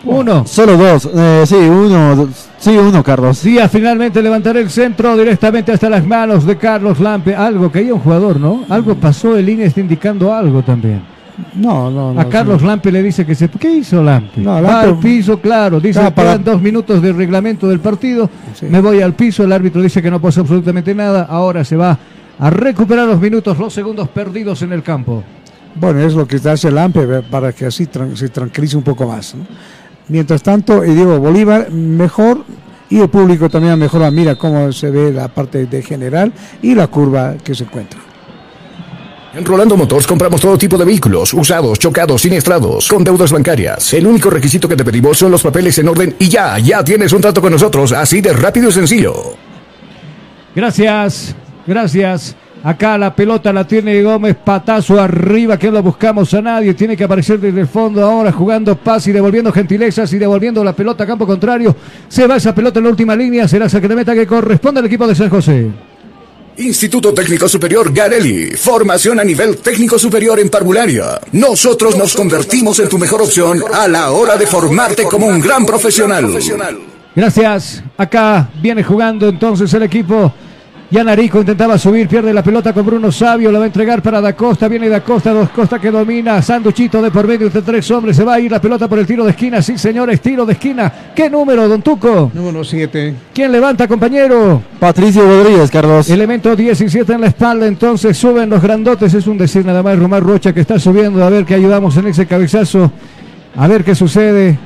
Uno. 0.07 0.45
Solo 0.47 0.77
dos. 0.77 1.09
Eh, 1.13 1.43
sí, 1.45 1.55
uno. 1.55 2.15
dos. 2.15 2.29
Sí, 2.59 2.71
uno, 2.77 3.03
Carlos. 3.03 3.41
Díaz 3.43 3.71
finalmente 3.71 4.21
levantará 4.21 4.59
el 4.59 4.69
centro 4.69 5.15
directamente 5.17 5.71
hasta 5.71 5.89
las 5.89 6.05
manos 6.05 6.45
de 6.45 6.57
Carlos 6.57 6.99
Lampe. 6.99 7.35
Algo, 7.35 7.71
caía 7.71 7.93
un 7.93 7.99
jugador, 7.99 8.39
¿no? 8.39 8.63
Algo 8.69 8.95
pasó, 8.95 9.37
el 9.37 9.45
línea 9.45 9.67
está 9.67 9.79
indicando 9.79 10.33
algo 10.33 10.63
también. 10.63 11.01
No, 11.53 11.91
no, 11.91 12.13
no. 12.15 12.19
A 12.19 12.25
Carlos 12.29 12.63
Lampe 12.63 12.91
le 12.91 13.03
dice 13.03 13.23
que 13.23 13.35
se... 13.35 13.47
¿Qué 13.47 13.69
hizo 13.71 14.01
Lampe? 14.01 14.41
No, 14.41 14.53
Va 14.53 14.61
Lampe- 14.61 14.87
al 14.87 14.99
piso, 14.99 15.39
claro. 15.39 15.79
Dice 15.79 15.99
que 15.99 16.11
para- 16.11 16.29
quedan 16.31 16.43
dos 16.43 16.61
minutos 16.61 16.99
de 16.99 17.13
reglamento 17.13 17.67
del 17.67 17.79
partido. 17.79 18.27
Sí. 18.59 18.65
Me 18.67 18.81
voy 18.81 19.01
al 19.01 19.13
piso. 19.13 19.43
El 19.43 19.51
árbitro 19.51 19.79
dice 19.81 20.01
que 20.01 20.09
no 20.09 20.19
pasó 20.19 20.41
absolutamente 20.41 20.95
nada. 20.95 21.27
Ahora 21.29 21.63
se 21.63 21.75
va 21.75 21.95
a 22.39 22.49
recuperar 22.49 23.07
los 23.07 23.21
minutos, 23.21 23.55
los 23.59 23.71
segundos 23.71 24.07
perdidos 24.09 24.63
en 24.63 24.71
el 24.73 24.81
campo. 24.81 25.23
Bueno, 25.79 25.99
es 25.99 26.15
lo 26.15 26.27
que 26.27 26.37
hace 26.37 26.69
el 26.69 26.77
AMPE 26.79 27.05
ve, 27.05 27.21
para 27.21 27.51
que 27.53 27.67
así 27.67 27.85
tran- 27.85 28.15
se 28.15 28.29
tranquilice 28.29 28.75
un 28.75 28.81
poco 28.83 29.07
más. 29.07 29.35
¿no? 29.35 29.45
Mientras 30.09 30.41
tanto, 30.41 30.85
y 30.85 30.93
Diego 30.93 31.19
Bolívar 31.19 31.71
mejor 31.71 32.43
y 32.89 32.99
el 32.99 33.09
público 33.09 33.49
también 33.49 33.77
mejora. 33.77 34.11
Mira 34.11 34.35
cómo 34.35 34.71
se 34.71 34.89
ve 34.89 35.11
la 35.11 35.27
parte 35.27 35.65
de 35.65 35.81
general 35.81 36.31
y 36.61 36.75
la 36.75 36.87
curva 36.87 37.35
que 37.43 37.53
se 37.53 37.63
encuentra. 37.63 37.99
En 39.33 39.45
Rolando 39.45 39.77
Motors 39.77 40.07
compramos 40.07 40.41
todo 40.41 40.57
tipo 40.57 40.77
de 40.77 40.85
vehículos, 40.85 41.33
usados, 41.33 41.77
chocados, 41.77 42.21
siniestrados, 42.21 42.87
con 42.87 43.03
deudas 43.03 43.31
bancarias. 43.31 43.93
El 43.93 44.07
único 44.07 44.29
requisito 44.29 44.67
que 44.67 44.75
te 44.75 44.83
pedimos 44.83 45.17
son 45.17 45.31
los 45.31 45.43
papeles 45.43 45.77
en 45.77 45.89
orden 45.89 46.15
y 46.17 46.27
ya, 46.27 46.57
ya 46.57 46.83
tienes 46.83 47.13
un 47.13 47.21
trato 47.21 47.41
con 47.41 47.51
nosotros, 47.51 47.91
así 47.91 48.21
de 48.21 48.33
rápido 48.33 48.69
y 48.69 48.71
sencillo. 48.71 49.35
Gracias, 50.55 51.35
gracias. 51.67 52.35
Acá 52.63 52.97
la 52.97 53.15
pelota 53.15 53.53
la 53.53 53.65
tiene 53.65 54.01
Gómez, 54.01 54.35
patazo 54.43 54.99
arriba, 54.99 55.57
que 55.57 55.67
no 55.67 55.73
lo 55.73 55.83
buscamos 55.83 56.33
a 56.33 56.41
nadie. 56.41 56.73
Tiene 56.73 56.97
que 56.97 57.03
aparecer 57.03 57.39
desde 57.39 57.61
el 57.61 57.67
fondo 57.67 58.03
ahora, 58.03 58.31
jugando 58.31 58.75
paz 58.75 59.07
y 59.07 59.11
devolviendo 59.11 59.51
gentilezas 59.51 60.11
y 60.13 60.17
devolviendo 60.17 60.63
la 60.63 60.73
pelota 60.73 61.03
a 61.03 61.07
campo 61.07 61.25
contrario. 61.25 61.75
Se 62.07 62.27
va 62.27 62.35
esa 62.37 62.53
pelota 62.53 62.79
en 62.79 62.85
la 62.85 62.91
última 62.91 63.15
línea, 63.15 63.47
será 63.47 63.67
meta 63.95 64.13
que 64.13 64.27
corresponde 64.27 64.79
al 64.79 64.85
equipo 64.85 65.07
de 65.07 65.15
San 65.15 65.29
José. 65.29 65.67
Instituto 66.57 67.13
Técnico 67.13 67.47
Superior 67.47 67.93
Garelli. 67.93 68.51
Formación 68.51 69.19
a 69.19 69.23
nivel 69.23 69.57
técnico 69.57 69.99
superior 69.99 70.39
en 70.39 70.49
parvularia. 70.49 71.19
Nosotros 71.33 71.95
nos 71.95 72.15
convertimos 72.15 72.79
en 72.79 72.89
tu 72.89 72.97
mejor 72.97 73.21
opción 73.21 73.61
a 73.73 73.87
la 73.87 74.11
hora 74.11 74.35
de 74.37 74.47
formarte 74.47 75.03
como 75.03 75.27
un 75.27 75.39
gran 75.39 75.65
profesional. 75.65 76.25
Gracias. 77.15 77.83
Acá 77.95 78.49
viene 78.59 78.83
jugando 78.83 79.29
entonces 79.29 79.71
el 79.73 79.83
equipo. 79.83 80.33
Yanarico 80.89 81.39
intentaba 81.39 81.77
subir, 81.77 82.07
pierde 82.07 82.33
la 82.33 82.41
pelota 82.41 82.71
con 82.71 82.85
Bruno 82.85 83.11
Sabio, 83.11 83.51
la 83.51 83.59
va 83.59 83.65
a 83.65 83.67
entregar 83.67 84.01
para 84.01 84.21
Da 84.21 84.33
Costa, 84.33 84.69
viene 84.69 84.87
Da 84.87 85.01
Costa, 85.01 85.33
Dos 85.33 85.49
Costa 85.49 85.79
que 85.79 85.91
domina, 85.91 86.41
Sanduchito 86.41 87.01
de 87.01 87.11
por 87.11 87.27
medio 87.27 87.47
entre 87.47 87.61
tres 87.61 87.91
hombres, 87.91 88.15
se 88.15 88.23
va 88.23 88.35
a 88.35 88.39
ir 88.39 88.49
la 88.49 88.61
pelota 88.61 88.87
por 88.87 88.97
el 88.97 89.05
tiro 89.05 89.25
de 89.25 89.31
esquina, 89.31 89.61
sí 89.61 89.77
señores, 89.77 90.21
tiro 90.21 90.45
de 90.45 90.53
esquina. 90.53 90.91
¿Qué 91.13 91.29
número, 91.29 91.67
Don 91.67 91.81
Tuco? 91.81 92.31
Número 92.33 92.63
7. 92.63 93.15
¿Quién 93.33 93.51
levanta, 93.51 93.85
compañero? 93.85 94.61
Patricio 94.79 95.23
Rodríguez, 95.23 95.69
Carlos. 95.69 96.09
Elemento 96.09 96.55
17 96.55 97.11
en 97.11 97.19
la 97.19 97.27
espalda, 97.27 97.67
entonces 97.67 98.17
suben 98.17 98.49
los 98.49 98.61
grandotes, 98.61 99.13
es 99.13 99.27
un 99.27 99.37
decir 99.37 99.65
nada 99.65 99.83
más, 99.83 99.99
Román 99.99 100.23
Rocha 100.23 100.53
que 100.53 100.61
está 100.61 100.79
subiendo, 100.79 101.21
a 101.21 101.29
ver 101.29 101.43
qué 101.43 101.55
ayudamos 101.55 101.97
en 101.97 102.07
ese 102.07 102.25
cabezazo, 102.25 102.89
a 103.57 103.67
ver 103.67 103.83
qué 103.83 103.93
sucede. 103.93 104.57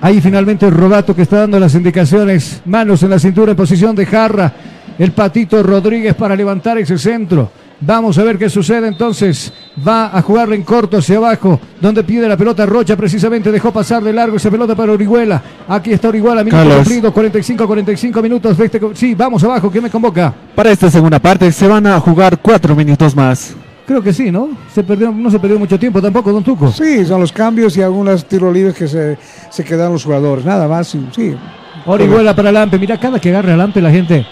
Ahí 0.00 0.22
finalmente 0.22 0.70
Rodato 0.70 1.14
que 1.14 1.22
está 1.22 1.40
dando 1.40 1.60
las 1.60 1.74
indicaciones, 1.74 2.62
manos 2.64 3.02
en 3.02 3.10
la 3.10 3.18
cintura 3.18 3.50
en 3.52 3.56
posición 3.56 3.94
de 3.94 4.06
jarra, 4.06 4.52
el 4.98 5.12
patito 5.12 5.62
Rodríguez 5.62 6.14
para 6.14 6.36
levantar 6.36 6.78
ese 6.78 6.98
centro. 6.98 7.50
Vamos 7.78 8.16
a 8.16 8.24
ver 8.24 8.38
qué 8.38 8.48
sucede 8.48 8.88
entonces. 8.88 9.52
Va 9.86 10.16
a 10.16 10.22
jugar 10.22 10.50
en 10.54 10.62
corto 10.62 10.96
hacia 10.96 11.18
abajo, 11.18 11.60
donde 11.80 12.02
pide 12.04 12.26
la 12.26 12.36
pelota 12.36 12.64
Rocha. 12.64 12.96
Precisamente 12.96 13.52
dejó 13.52 13.70
pasar 13.70 14.02
de 14.02 14.12
largo 14.12 14.38
esa 14.38 14.50
pelota 14.50 14.74
para 14.74 14.92
Orihuela. 14.92 15.42
Aquí 15.68 15.92
está 15.92 16.08
Orihuela, 16.08 16.42
minuto 16.42 16.56
Carlos. 16.56 16.76
cumplido, 16.76 17.12
45, 17.12 17.66
45 17.66 18.22
minutos. 18.22 18.56
de 18.56 18.64
este 18.64 18.80
Sí, 18.94 19.14
vamos 19.14 19.44
abajo, 19.44 19.70
¿quién 19.70 19.84
me 19.84 19.90
convoca? 19.90 20.32
Para 20.54 20.70
esta 20.70 20.90
segunda 20.90 21.18
parte 21.18 21.52
se 21.52 21.68
van 21.68 21.86
a 21.86 22.00
jugar 22.00 22.38
cuatro 22.40 22.74
minutos 22.74 23.14
más. 23.14 23.54
Creo 23.86 24.02
que 24.02 24.12
sí, 24.12 24.32
¿no? 24.32 24.48
Se 24.74 24.82
perdió, 24.82 25.12
no 25.12 25.30
se 25.30 25.38
perdió 25.38 25.58
mucho 25.58 25.78
tiempo 25.78 26.00
tampoco, 26.02 26.32
Don 26.32 26.42
Tuco. 26.42 26.72
Sí, 26.72 27.04
son 27.04 27.20
los 27.20 27.30
cambios 27.30 27.76
y 27.76 27.82
algunos 27.82 28.24
tiros 28.24 28.52
libres 28.52 28.74
que 28.74 28.88
se, 28.88 29.16
se 29.50 29.64
quedan 29.64 29.92
los 29.92 30.02
jugadores. 30.02 30.44
Nada 30.44 30.66
más, 30.66 30.88
sí. 30.88 31.06
sí. 31.14 31.36
Orihuela 31.84 32.34
para 32.34 32.50
Lampe. 32.50 32.78
Mira, 32.78 32.98
cada 32.98 33.20
que 33.20 33.28
agarre 33.28 33.52
a 33.52 33.56
Lampe 33.56 33.80
la 33.80 33.90
gente. 33.90 34.26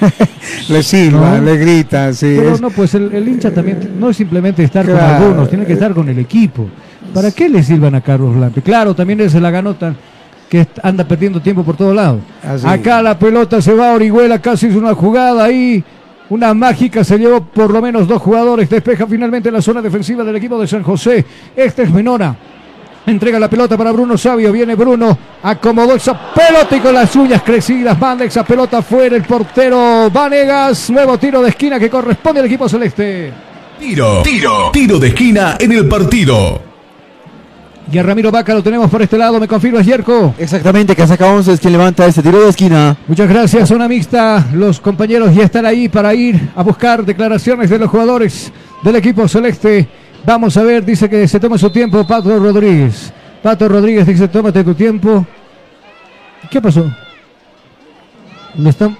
Le 0.68 0.82
silba, 0.82 1.38
No. 1.38 1.44
le 1.44 1.56
grita, 1.56 2.12
sí. 2.12 2.34
Pero 2.36 2.54
es- 2.54 2.60
no, 2.60 2.70
pues 2.70 2.94
el, 2.94 3.12
el 3.14 3.28
hincha 3.28 3.50
también 3.50 3.94
no 3.98 4.10
es 4.10 4.16
simplemente 4.16 4.62
estar 4.62 4.84
con 4.86 4.96
algunos, 4.98 5.48
tiene 5.48 5.64
que 5.66 5.74
estar 5.74 5.92
con 5.92 6.08
el 6.08 6.18
equipo. 6.18 6.68
¿Para 7.12 7.30
qué 7.30 7.48
le 7.48 7.62
silban 7.62 7.94
a 7.94 8.00
Carlos 8.00 8.36
Lampe? 8.36 8.62
Claro, 8.62 8.94
también 8.94 9.20
él 9.20 9.30
se 9.30 9.40
la 9.40 9.50
ganó 9.50 9.74
tan 9.74 9.96
que 10.48 10.66
anda 10.82 11.04
perdiendo 11.06 11.40
tiempo 11.40 11.64
por 11.64 11.76
todos 11.76 11.94
lados. 11.94 12.20
Así. 12.42 12.66
Acá 12.66 13.02
la 13.02 13.18
pelota 13.18 13.60
se 13.62 13.72
va 13.72 13.90
a 13.90 13.94
Orihuela, 13.94 14.40
casi 14.40 14.66
hizo 14.68 14.78
una 14.78 14.94
jugada 14.94 15.44
ahí. 15.44 15.82
Una 16.30 16.54
mágica 16.54 17.04
se 17.04 17.18
llevó 17.18 17.42
por 17.44 17.70
lo 17.70 17.82
menos 17.82 18.08
dos 18.08 18.20
jugadores. 18.22 18.68
Despeja 18.70 19.06
finalmente 19.06 19.50
la 19.50 19.60
zona 19.60 19.82
defensiva 19.82 20.24
del 20.24 20.36
equipo 20.36 20.58
de 20.58 20.66
San 20.66 20.82
José. 20.82 21.24
Este 21.54 21.82
es 21.82 21.90
Menora. 21.90 22.34
Entrega 23.06 23.38
la 23.38 23.50
pelota 23.50 23.76
para 23.76 23.92
Bruno 23.92 24.16
Sabio. 24.16 24.50
Viene 24.50 24.74
Bruno. 24.74 25.18
Acomodó 25.42 25.94
esa 25.94 26.32
pelota 26.32 26.76
y 26.76 26.80
con 26.80 26.94
las 26.94 27.14
uñas 27.16 27.42
crecidas. 27.42 27.98
Manda 27.98 28.24
esa 28.24 28.44
pelota 28.44 28.80
fuera. 28.80 29.14
El 29.16 29.24
portero 29.24 30.10
Vanegas. 30.10 30.88
Nuevo 30.90 31.18
tiro 31.18 31.42
de 31.42 31.50
esquina 31.50 31.78
que 31.78 31.90
corresponde 31.90 32.40
al 32.40 32.46
equipo 32.46 32.68
celeste. 32.68 33.32
Tiro, 33.78 34.22
tiro, 34.22 34.70
tiro 34.72 34.98
de 34.98 35.08
esquina 35.08 35.56
en 35.60 35.72
el 35.72 35.86
partido. 35.86 36.74
Y 37.92 37.98
a 37.98 38.02
Ramiro 38.02 38.30
Vaca 38.30 38.54
lo 38.54 38.62
tenemos 38.62 38.90
por 38.90 39.02
este 39.02 39.18
lado. 39.18 39.38
¿Me 39.38 39.46
confirmas, 39.46 39.84
Yerko? 39.84 40.34
Exactamente, 40.38 40.96
Casaca 40.96 41.26
11 41.26 41.52
es 41.52 41.60
quien 41.60 41.72
levanta 41.72 42.06
ese 42.06 42.22
tiro 42.22 42.40
de 42.40 42.48
esquina. 42.48 42.96
Muchas 43.06 43.28
gracias, 43.28 43.68
zona 43.68 43.86
mixta. 43.86 44.46
Los 44.54 44.80
compañeros 44.80 45.34
ya 45.34 45.44
están 45.44 45.66
ahí 45.66 45.90
para 45.90 46.14
ir 46.14 46.50
a 46.56 46.62
buscar 46.62 47.04
declaraciones 47.04 47.68
de 47.68 47.78
los 47.78 47.90
jugadores 47.90 48.50
del 48.82 48.96
equipo 48.96 49.28
celeste. 49.28 49.86
Vamos 50.26 50.56
a 50.56 50.62
ver, 50.62 50.84
dice 50.84 51.08
que 51.08 51.28
se 51.28 51.38
tome 51.38 51.58
su 51.58 51.70
tiempo 51.70 52.06
Pato 52.06 52.38
Rodríguez. 52.38 53.12
Pato 53.42 53.68
Rodríguez 53.68 54.06
dice, 54.06 54.26
tómate 54.28 54.64
tu 54.64 54.74
tiempo. 54.74 55.26
¿Qué 56.50 56.60
pasó? 56.60 56.90
¿Le 58.56 58.70
están... 58.70 58.96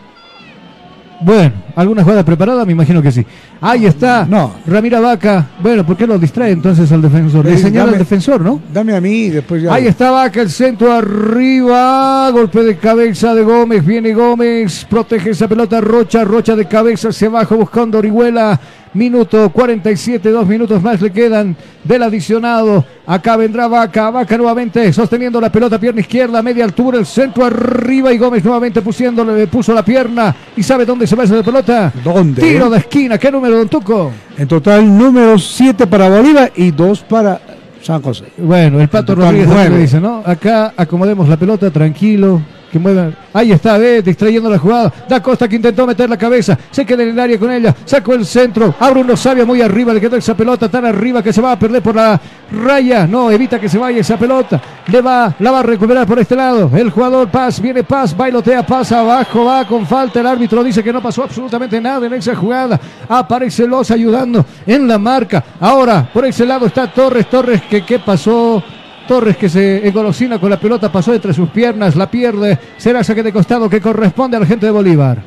Bueno, 1.21 1.53
¿alguna 1.75 2.03
jugada 2.03 2.25
preparada? 2.25 2.65
Me 2.65 2.73
imagino 2.73 3.03
que 3.03 3.13
sí. 3.13 3.25
Ahí 3.61 3.87
está. 3.87 4.27
No. 4.29 4.55
Ramiro 4.67 5.01
Vaca. 5.01 5.47
Bueno, 5.61 5.85
¿por 5.85 5.97
qué 5.97 6.07
lo 6.07 6.19
distrae 6.19 6.53
entonces 6.53 6.91
al 6.93 7.03
defensor? 7.03 7.45
Le 7.45 7.59
señala 7.59 7.93
al 7.93 7.99
defensor, 7.99 8.41
¿no? 8.41 8.61
Dame 8.73 8.95
a 8.95 9.01
mí 9.01 9.25
y 9.25 9.31
después 9.31 9.63
ya. 9.63 9.75
Ahí 9.75 9.87
está 9.87 10.11
Vaca, 10.11 10.41
el 10.41 10.51
centro 10.51 10.93
arriba, 10.93 12.31
golpe 12.31 12.63
de 12.63 12.77
cabeza 12.77 13.35
de 13.35 13.43
Gómez, 13.43 13.85
viene 13.85 14.13
Gómez, 14.13 14.87
protege 14.89 15.31
esa 15.31 15.49
pelota 15.49 15.81
Rocha, 15.81 16.25
Rocha 16.25 16.55
de 16.57 16.67
cabeza 16.67 17.09
hacia 17.09 17.29
abajo 17.29 17.57
buscando 17.57 17.99
Orihuela, 17.99 18.61
minuto 18.95 19.51
47, 19.51 20.31
dos 20.31 20.47
minutos 20.47 20.83
más 20.83 21.01
le 21.01 21.11
quedan 21.11 21.57
del 21.83 22.03
adicionado, 22.03 22.85
acá 23.07 23.37
vendrá 23.37 23.67
Vaca, 23.67 24.11
Vaca 24.11 24.37
nuevamente 24.37 24.93
sosteniendo 24.93 25.41
la 25.41 25.51
pelota, 25.51 25.79
pierna 25.79 26.01
izquierda, 26.01 26.43
media 26.43 26.65
altura, 26.65 26.99
el 26.99 27.07
centro 27.07 27.45
arriba 27.45 28.13
y 28.13 28.19
Gómez 28.19 28.45
nuevamente 28.45 28.83
pusiéndole, 28.83 29.37
le 29.37 29.47
puso 29.47 29.75
la 29.75 29.85
pierna 29.85 30.35
y 30.57 30.63
sabe 30.63 30.85
dónde 30.85 31.07
se 31.07 31.17
va 31.17 31.25
esa 31.25 31.43
pelota. 31.43 31.64
¿Dónde? 32.03 32.43
Tiro 32.43 32.69
de 32.71 32.79
esquina, 32.79 33.19
¿qué 33.19 33.31
número, 33.31 33.59
Don 33.59 33.69
Tuco? 33.69 34.13
En 34.37 34.47
total, 34.49 34.97
número 34.97 35.39
7 35.39 35.87
para 35.87 36.09
Bolívar 36.09 36.53
y 36.57 36.71
2 36.71 37.01
para 37.03 37.41
San 37.83 38.03
José. 38.03 38.27
Bueno, 38.39 38.81
el 38.81 38.89
Pato 38.89 39.15
Rodríguez 39.15 39.79
dice, 39.79 40.01
¿no? 40.01 40.23
Acá 40.25 40.75
acomodemos 40.77 41.29
la 41.29 41.37
pelota 41.37 41.71
tranquilo, 41.71 42.41
que 42.75 42.81
muevan. 42.81 43.15
Ahí 43.33 43.53
está, 43.53 43.79
ve, 43.79 44.03
distrayendo 44.03 44.51
la 44.51 44.59
jugada. 44.59 44.93
Da 45.09 45.23
Costa 45.23 45.47
que 45.47 45.55
intentó 45.55 45.87
meter 45.87 46.11
la 46.11 46.17
cabeza. 46.17 46.59
Se 46.73 46.85
queda 46.85 47.05
en 47.05 47.11
el 47.11 47.21
área 47.21 47.39
con 47.39 47.53
ella. 47.53 47.73
Sacó 47.85 48.15
el 48.15 48.27
centro. 48.27 48.75
A 48.81 48.91
Bruno 48.91 49.17
Sabia 49.17 49.45
muy 49.45 49.63
arriba. 49.63 49.95
Le 49.95 50.01
quedó 50.01 50.17
esa 50.17 50.37
pelota 50.37 50.69
tan 50.69 50.85
arriba 50.85 51.23
que 51.23 51.33
se 51.33 51.41
va 51.41 51.53
a 51.53 51.59
perder 51.59 51.81
por 51.83 51.95
la 51.95 52.21
raya. 52.51 53.07
No, 53.07 53.31
evita 53.31 53.61
que 53.61 53.69
se 53.69 53.79
vaya 53.79 54.01
esa 54.01 54.17
pelota. 54.17 54.61
Le 54.89 55.01
va, 55.01 55.33
la 55.39 55.53
va 55.53 55.61
a 55.61 55.63
recuperar 55.63 56.05
por 56.05 56.19
este 56.19 56.35
lado. 56.35 56.69
El 56.75 56.91
jugador 56.91 57.29
Paz, 57.29 57.61
viene 57.61 57.85
Paz, 57.85 58.17
bailotea, 58.17 58.67
pasa 58.67 58.99
abajo, 58.99 59.45
va 59.45 59.65
con 59.69 59.87
falta. 59.87 60.19
El 60.19 60.27
árbitro 60.27 60.65
dice 60.65 60.83
que 60.83 60.93
no 60.93 61.01
pasó 61.01 61.23
absolutamente 61.23 61.81
nada 61.81 62.09
en 62.09 62.15
esa 62.15 62.35
jugada. 62.35 62.81
Aparece 63.09 63.69
Los 63.69 63.93
ayudando 63.93 64.45
en 64.67 64.89
la 64.89 64.99
marca. 64.99 65.45
Ahora, 65.61 66.11
por 66.13 66.27
ese 66.27 66.45
lado 66.45 66.67
está 66.67 66.93
Torres. 66.93 67.31
Torres, 67.31 67.63
que 67.71 67.85
qué 67.85 68.01
pasó. 68.01 68.61
Torres 69.07 69.37
que 69.37 69.49
se 69.49 69.87
engolosina 69.87 70.39
con 70.39 70.51
la 70.51 70.59
pelota, 70.59 70.91
pasó 70.91 71.13
entre 71.15 71.33
sus 71.33 71.49
piernas, 71.51 71.97
la 71.97 72.11
pierde. 72.11 72.59
Será 72.79 73.05
saque 73.05 73.23
de 73.23 73.33
costado 73.33 73.69
que 73.69 73.81
corresponde 73.81 74.37
a 74.37 74.41
la 74.41 74.47
gente 74.47 74.67
de 74.67 74.73
Bolívar. 74.73 75.19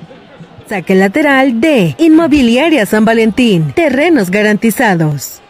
Saque 0.67 0.95
lateral 0.95 1.61
de 1.61 1.95
Inmobiliaria 1.97 2.85
San 2.85 3.05
Valentín. 3.05 3.71
Terrenos 3.73 4.29
garantizados. 4.29 5.41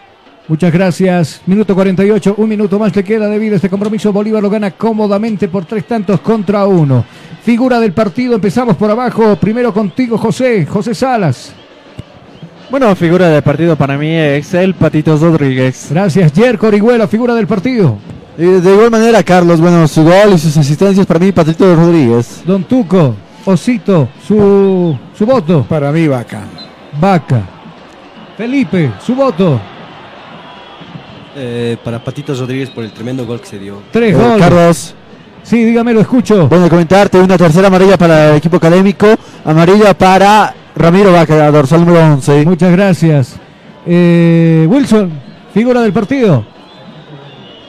Muchas 0.47 0.71
gracias. 0.71 1.41
Minuto 1.45 1.75
48, 1.75 2.35
un 2.37 2.47
minuto 2.47 2.79
más 2.79 2.95
le 2.95 3.03
queda 3.03 3.27
debido 3.27 3.53
a 3.53 3.57
este 3.57 3.69
compromiso. 3.69 4.13
Bolívar 4.13 4.41
lo 4.41 4.49
gana 4.49 4.71
cómodamente 4.71 5.47
por 5.47 5.65
tres 5.65 5.85
tantos 5.85 6.21
contra 6.21 6.65
uno. 6.65 7.03
Figura 7.43 7.79
del 7.79 7.93
partido, 7.93 8.35
empezamos 8.35 8.77
por 8.77 8.89
abajo. 8.89 9.35
Primero 9.37 9.73
contigo, 9.73 10.17
José, 10.17 10.65
José 10.65 10.93
Salas. 10.93 11.53
Bueno, 12.69 12.93
figura 12.95 13.29
del 13.29 13.41
partido 13.41 13.75
para 13.75 13.97
mí 13.97 14.13
es 14.13 14.53
el 14.53 14.73
Patito 14.73 15.17
Rodríguez. 15.17 15.87
Gracias, 15.89 16.33
Jerko 16.33 16.67
Orihuela, 16.67 17.07
figura 17.07 17.33
del 17.33 17.47
partido. 17.47 17.97
Y 18.37 18.43
de 18.45 18.71
igual 18.73 18.91
manera, 18.91 19.23
Carlos, 19.23 19.59
bueno, 19.59 19.87
su 19.87 20.03
gol 20.03 20.33
y 20.33 20.37
sus 20.37 20.55
asistencias 20.57 21.05
para 21.05 21.19
mí, 21.19 21.31
Patito 21.31 21.75
Rodríguez. 21.75 22.43
Don 22.45 22.63
Tuco, 22.65 23.15
Osito, 23.45 24.09
su, 24.27 24.95
su 25.17 25.25
voto. 25.25 25.65
Para 25.67 25.91
mí, 25.91 26.07
Vaca. 26.07 26.41
Vaca. 27.01 27.41
Felipe, 28.37 28.91
su 29.03 29.15
voto. 29.15 29.59
Eh, 31.35 31.77
para 31.83 32.03
Patito 32.03 32.33
Rodríguez 32.35 32.69
por 32.69 32.83
el 32.83 32.91
tremendo 32.91 33.25
gol 33.25 33.39
que 33.39 33.47
se 33.47 33.59
dio. 33.59 33.81
Tres 33.91 34.13
Eh, 34.13 34.17
goles. 34.17 34.37
Carlos. 34.39 34.95
Sí, 35.43 35.63
dígame, 35.63 35.93
lo 35.93 36.01
escucho. 36.01 36.47
Bueno, 36.47 36.69
comentarte 36.69 37.19
una 37.19 37.37
tercera 37.37 37.67
amarilla 37.67 37.97
para 37.97 38.31
el 38.31 38.35
equipo 38.37 38.57
académico, 38.57 39.07
amarilla 39.45 39.93
para 39.97 40.53
Ramiro 40.75 41.11
Vaca, 41.13 41.49
dorsal 41.51 41.85
número 41.85 42.03
11. 42.13 42.45
Muchas 42.45 42.71
gracias. 42.71 43.35
Eh, 43.85 44.67
Wilson, 44.69 45.11
figura 45.53 45.81
del 45.81 45.93
partido. 45.93 46.45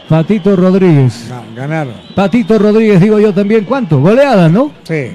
Patito 0.08 0.56
Rodríguez. 0.56 1.30
Ganaron. 1.54 1.92
Patito 2.14 2.58
Rodríguez, 2.58 3.00
digo 3.00 3.20
yo 3.20 3.34
también. 3.34 3.64
¿Cuánto? 3.64 4.00
Goleada, 4.00 4.48
¿no? 4.48 4.72
Sí. 4.82 5.10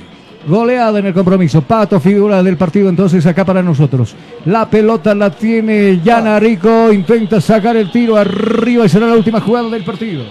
Goleada 0.47 0.99
en 0.99 1.07
el 1.07 1.13
compromiso. 1.13 1.63
Pato, 1.63 1.99
figura 1.99 2.43
del 2.43 2.57
partido 2.57 2.89
entonces 2.89 3.25
acá 3.25 3.43
para 3.43 3.63
nosotros. 3.63 4.15
La 4.45 4.69
pelota 4.69 5.15
la 5.15 5.31
tiene 5.31 5.99
Yana 6.03 6.39
Rico. 6.39 6.93
Intenta 6.93 7.41
sacar 7.41 7.75
el 7.75 7.91
tiro 7.91 8.17
arriba 8.17 8.85
y 8.85 8.89
será 8.89 9.07
la 9.07 9.15
última 9.15 9.41
jugada 9.41 9.67
del 9.69 9.83
partido. 9.83 10.25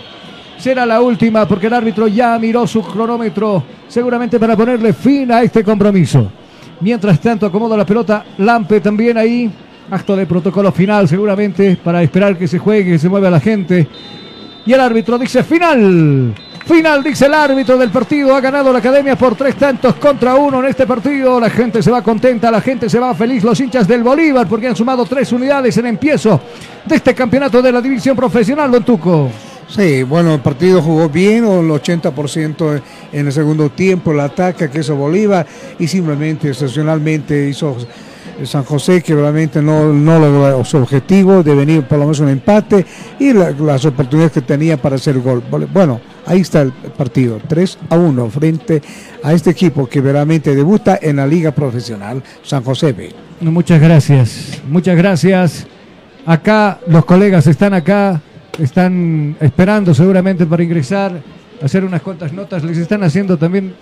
Será 0.58 0.86
la 0.86 1.00
última 1.00 1.48
porque 1.48 1.66
el 1.66 1.72
árbitro 1.72 2.06
ya 2.06 2.38
miró 2.38 2.64
su 2.64 2.82
cronómetro. 2.82 3.64
Seguramente 3.88 4.38
para 4.38 4.56
ponerle 4.56 4.92
fin 4.92 5.32
a 5.32 5.42
este 5.42 5.64
compromiso. 5.64 6.30
Mientras 6.80 7.18
tanto 7.20 7.46
acomoda 7.46 7.76
la 7.76 7.84
pelota 7.84 8.24
Lampe 8.38 8.80
también 8.80 9.18
ahí. 9.18 9.50
Acto 9.90 10.14
de 10.14 10.24
protocolo 10.24 10.70
final 10.70 11.08
seguramente 11.08 11.76
para 11.82 12.00
esperar 12.00 12.38
que 12.38 12.46
se 12.46 12.60
juegue, 12.60 12.92
que 12.92 12.98
se 13.00 13.08
mueva 13.08 13.28
la 13.28 13.40
gente. 13.40 13.88
Y 14.64 14.72
el 14.72 14.80
árbitro 14.80 15.18
dice 15.18 15.42
final. 15.42 16.34
Final, 16.64 17.02
dice 17.02 17.26
el 17.26 17.34
árbitro 17.34 17.76
del 17.76 17.90
partido. 17.90 18.34
Ha 18.34 18.40
ganado 18.40 18.72
la 18.72 18.78
academia 18.78 19.16
por 19.16 19.34
tres 19.34 19.56
tantos 19.56 19.96
contra 19.96 20.36
uno 20.36 20.60
en 20.60 20.66
este 20.66 20.86
partido. 20.86 21.40
La 21.40 21.50
gente 21.50 21.82
se 21.82 21.90
va 21.90 22.02
contenta, 22.02 22.50
la 22.50 22.60
gente 22.60 22.88
se 22.88 23.00
va 23.00 23.14
feliz. 23.14 23.42
Los 23.42 23.58
hinchas 23.60 23.88
del 23.88 24.02
Bolívar 24.02 24.46
porque 24.46 24.68
han 24.68 24.76
sumado 24.76 25.04
tres 25.04 25.32
unidades 25.32 25.76
en 25.78 25.86
empiezo 25.86 26.40
de 26.84 26.94
este 26.94 27.14
campeonato 27.14 27.60
de 27.60 27.72
la 27.72 27.80
división 27.80 28.16
profesional, 28.16 28.70
Don 28.70 28.84
Tuco. 28.84 29.30
Sí, 29.68 30.02
bueno, 30.02 30.34
el 30.34 30.40
partido 30.40 30.82
jugó 30.82 31.08
bien, 31.08 31.44
el 31.44 31.70
80% 31.70 32.82
en 33.10 33.26
el 33.26 33.32
segundo 33.32 33.70
tiempo, 33.70 34.12
el 34.12 34.20
ataque 34.20 34.68
que 34.68 34.80
hizo 34.80 34.94
Bolívar 34.94 35.46
y 35.78 35.88
simplemente, 35.88 36.50
excepcionalmente 36.50 37.48
hizo 37.48 37.76
San 38.44 38.64
José 38.64 39.02
que 39.02 39.14
realmente 39.14 39.60
no, 39.62 39.92
no 39.92 40.18
logró 40.18 40.64
su 40.64 40.76
objetivo 40.78 41.42
de 41.42 41.54
venir 41.54 41.82
por 41.82 41.98
lo 41.98 42.04
menos 42.04 42.20
un 42.20 42.28
empate 42.28 42.84
y 43.18 43.32
la- 43.32 43.50
las 43.52 43.84
oportunidades 43.84 44.32
que 44.32 44.40
tenía 44.42 44.76
para 44.76 44.96
hacer 44.96 45.18
gol. 45.20 45.42
Bueno, 45.72 46.00
ahí 46.26 46.40
está 46.40 46.62
el 46.62 46.72
partido, 46.72 47.38
3 47.46 47.78
a 47.90 47.96
1 47.98 48.30
frente 48.30 48.82
a 49.22 49.32
este 49.32 49.50
equipo 49.50 49.86
que 49.88 50.00
verdaderamente 50.00 50.54
debuta 50.54 50.98
en 51.00 51.16
la 51.16 51.26
liga 51.26 51.50
profesional 51.52 52.22
San 52.42 52.62
José 52.64 52.92
B. 52.92 53.10
Muchas 53.40 53.80
gracias, 53.80 54.60
muchas 54.68 54.96
gracias. 54.96 55.66
Acá 56.24 56.78
los 56.86 57.04
colegas 57.04 57.46
están 57.48 57.74
acá, 57.74 58.20
están 58.58 59.36
esperando 59.40 59.92
seguramente 59.94 60.46
para 60.46 60.62
ingresar, 60.62 61.20
hacer 61.62 61.84
unas 61.84 62.00
cuantas 62.02 62.32
notas. 62.32 62.62
Les 62.62 62.78
están 62.78 63.02
haciendo 63.02 63.36
también 63.36 63.74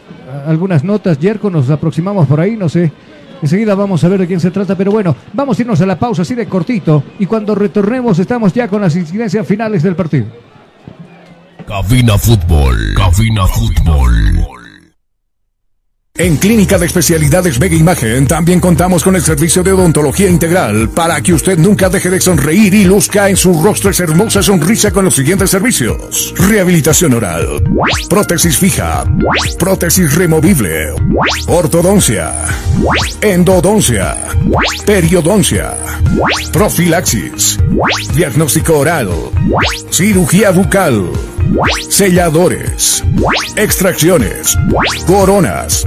algunas 0.47 0.83
notas. 0.83 1.19
Yerko, 1.19 1.51
nos 1.51 1.69
aproximamos 1.69 2.27
por 2.27 2.41
ahí, 2.41 2.57
no 2.57 2.69
sé. 2.69 2.91
Enseguida 3.43 3.75
vamos 3.75 4.05
a 4.05 4.09
ver 4.09 4.21
de 4.21 4.27
quién 4.27 4.41
se 4.41 4.51
trata, 4.51 4.77
pero 4.77 4.91
bueno, 4.91 5.17
vamos 5.33 5.59
a 5.59 5.63
irnos 5.63 5.81
a 5.81 5.87
la 5.87 5.99
pausa 5.99 6.23
así 6.23 6.35
de 6.35 6.47
cortito 6.47 7.03
y 7.19 7.27
cuando 7.27 7.55
retornemos 7.55 8.19
estamos 8.19 8.53
ya 8.53 8.69
con 8.69 8.81
las 8.83 8.95
incidencias 8.97 9.47
finales 9.47 9.83
del 9.83 9.97
partido. 9.97 10.27
Cabina 11.67 12.19
Fútbol. 12.19 12.95
Cabina 12.97 13.47
Fútbol. 13.47 14.60
En 16.21 16.37
Clínica 16.37 16.77
de 16.77 16.85
Especialidades 16.85 17.59
Vega 17.59 17.75
Imagen 17.75 18.27
también 18.27 18.61
contamos 18.61 19.03
con 19.03 19.17
el 19.17 19.23
servicio 19.23 19.63
de 19.63 19.73
odontología 19.73 20.29
integral 20.29 20.91
para 20.91 21.19
que 21.23 21.33
usted 21.33 21.57
nunca 21.57 21.89
deje 21.89 22.11
de 22.11 22.21
sonreír 22.21 22.75
y 22.75 22.85
luzca 22.85 23.31
en 23.31 23.39
su 23.39 23.63
rostro 23.63 23.89
esa 23.89 24.03
hermosa 24.03 24.43
sonrisa 24.43 24.91
con 24.91 25.07
los 25.07 25.15
siguientes 25.15 25.49
servicios. 25.49 26.35
Rehabilitación 26.37 27.15
oral, 27.15 27.65
prótesis 28.11 28.59
fija, 28.59 29.07
prótesis 29.59 30.15
removible, 30.15 30.93
ortodoncia, 31.47 32.35
endodoncia, 33.23 34.19
periodoncia, 34.85 35.75
profilaxis, 36.53 37.59
diagnóstico 38.15 38.79
oral, 38.81 39.09
cirugía 39.89 40.51
bucal, 40.51 41.11
selladores, 41.89 43.03
extracciones, 43.57 44.57
coronas, 45.07 45.87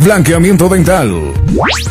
blanqueamiento 0.00 0.68
dental, 0.68 1.32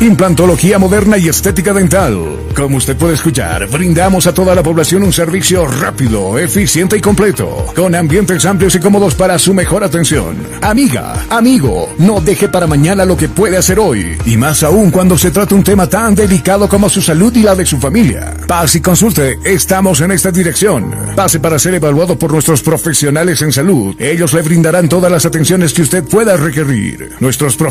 implantología 0.00 0.78
moderna 0.78 1.16
y 1.16 1.28
estética 1.28 1.72
dental. 1.72 2.18
Como 2.54 2.76
usted 2.76 2.96
puede 2.96 3.14
escuchar, 3.14 3.66
brindamos 3.68 4.26
a 4.26 4.34
toda 4.34 4.54
la 4.54 4.62
población 4.62 5.02
un 5.02 5.12
servicio 5.12 5.66
rápido, 5.66 6.38
eficiente 6.38 6.96
y 6.96 7.00
completo, 7.00 7.66
con 7.74 7.94
ambientes 7.94 8.44
amplios 8.44 8.74
y 8.74 8.80
cómodos 8.80 9.14
para 9.14 9.38
su 9.38 9.54
mejor 9.54 9.84
atención. 9.84 10.36
Amiga, 10.60 11.26
amigo, 11.30 11.88
no 11.98 12.20
deje 12.20 12.48
para 12.48 12.66
mañana 12.66 13.04
lo 13.04 13.16
que 13.16 13.28
puede 13.28 13.56
hacer 13.56 13.78
hoy, 13.78 14.18
y 14.26 14.36
más 14.36 14.62
aún 14.62 14.90
cuando 14.90 15.16
se 15.16 15.30
trata 15.30 15.54
un 15.54 15.64
tema 15.64 15.86
tan 15.86 16.14
delicado 16.14 16.68
como 16.68 16.88
su 16.88 17.00
salud 17.00 17.34
y 17.34 17.42
la 17.42 17.54
de 17.54 17.64
su 17.64 17.78
familia. 17.78 18.34
Pase 18.46 18.78
y 18.78 18.80
consulte, 18.80 19.38
estamos 19.44 20.00
en 20.00 20.10
esta 20.10 20.30
dirección. 20.30 20.94
Pase 21.16 21.40
para 21.40 21.58
ser 21.58 21.74
evaluado 21.74 22.18
por 22.18 22.32
nuestros 22.32 22.62
profesionales 22.62 23.40
en 23.42 23.52
salud. 23.52 23.94
Ellos 23.98 24.32
le 24.32 24.42
brindarán 24.42 24.88
todas 24.88 25.10
las 25.10 25.24
atenciones 25.24 25.72
que 25.72 25.82
usted 25.82 26.04
pueda 26.04 26.36
requerir. 26.36 27.12
Nuestros 27.20 27.56
profesionales 27.56 27.69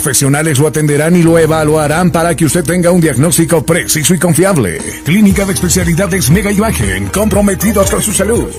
lo 0.59 0.67
atenderán 0.67 1.15
y 1.15 1.23
lo 1.23 1.37
evaluarán 1.37 2.11
para 2.11 2.35
que 2.35 2.45
usted 2.45 2.63
tenga 2.63 2.91
un 2.91 3.01
diagnóstico 3.01 3.63
preciso 3.63 4.13
y 4.13 4.19
confiable. 4.19 4.77
Clínica 5.03 5.45
de 5.45 5.53
Especialidades 5.53 6.29
Mega 6.29 6.51
Imagen, 6.51 7.07
comprometidos 7.07 7.89
con 7.89 8.01
su 8.01 8.13
salud. 8.13 8.49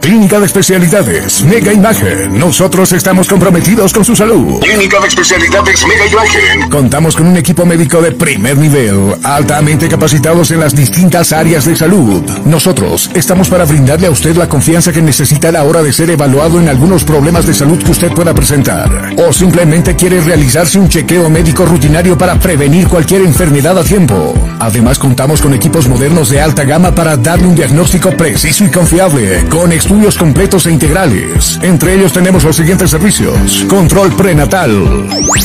Clínica 0.00 0.40
de 0.40 0.46
Especialidades 0.46 1.44
Mega 1.44 1.72
Imagen. 1.72 2.38
Nosotros 2.38 2.92
estamos 2.92 3.28
comprometidos 3.28 3.92
con 3.92 4.04
su 4.04 4.16
salud. 4.16 4.60
Clínica 4.60 4.98
de 5.00 5.08
especialidades 5.08 5.86
Mega 5.86 6.06
Imagen. 6.06 6.70
Contamos 6.70 7.14
con 7.14 7.26
un 7.26 7.36
equipo 7.36 7.66
médico 7.66 8.00
de 8.00 8.12
primer 8.12 8.56
nivel, 8.56 9.14
altamente 9.22 9.88
capacitados 9.88 10.50
en 10.50 10.60
las 10.60 10.74
distintas 10.74 11.32
áreas 11.32 11.66
de 11.66 11.76
salud. 11.76 12.22
Nosotros 12.44 13.10
estamos 13.14 13.48
para 13.48 13.64
brindarle 13.64 14.06
a 14.06 14.10
usted 14.10 14.34
la 14.34 14.48
confianza 14.48 14.92
que 14.92 15.02
necesita 15.02 15.48
a 15.48 15.52
la 15.52 15.64
hora 15.64 15.82
de 15.82 15.92
ser 15.92 16.10
evaluado 16.10 16.58
en 16.58 16.68
algunos 16.68 17.04
problemas 17.04 17.46
de 17.46 17.54
salud 17.54 17.82
que 17.82 17.90
usted 17.90 18.12
pueda 18.12 18.34
presentar. 18.34 19.14
O 19.18 19.32
simplemente 19.32 19.94
quiere 19.94 20.20
realizarse 20.20 20.78
un 20.78 20.88
chequeo 20.88 21.28
médico 21.28 21.66
rutinario 21.66 22.16
para 22.16 22.38
prevenir 22.38 22.88
cualquier 22.88 23.22
enfermedad 23.22 23.78
a 23.78 23.84
tiempo. 23.84 24.34
Además 24.58 24.98
contamos 24.98 25.42
con 25.42 25.54
equipos 25.54 25.86
modernos 25.86 26.30
de 26.30 26.40
alta 26.40 26.64
gama 26.64 26.94
para 26.94 27.16
darle 27.16 27.46
un 27.46 27.54
diagnóstico 27.54 28.10
preciso 28.16 28.64
y 28.64 28.70
confiable, 28.70 29.44
con 29.48 29.70
estudios 29.82 30.16
completos 30.16 30.64
e 30.66 30.70
integrales. 30.70 31.58
Entre 31.60 31.94
ellos 31.94 32.12
tenemos 32.12 32.44
los 32.44 32.54
siguientes 32.54 32.88
servicios. 32.88 33.64
Control 33.68 34.14
prenatal, 34.14 34.70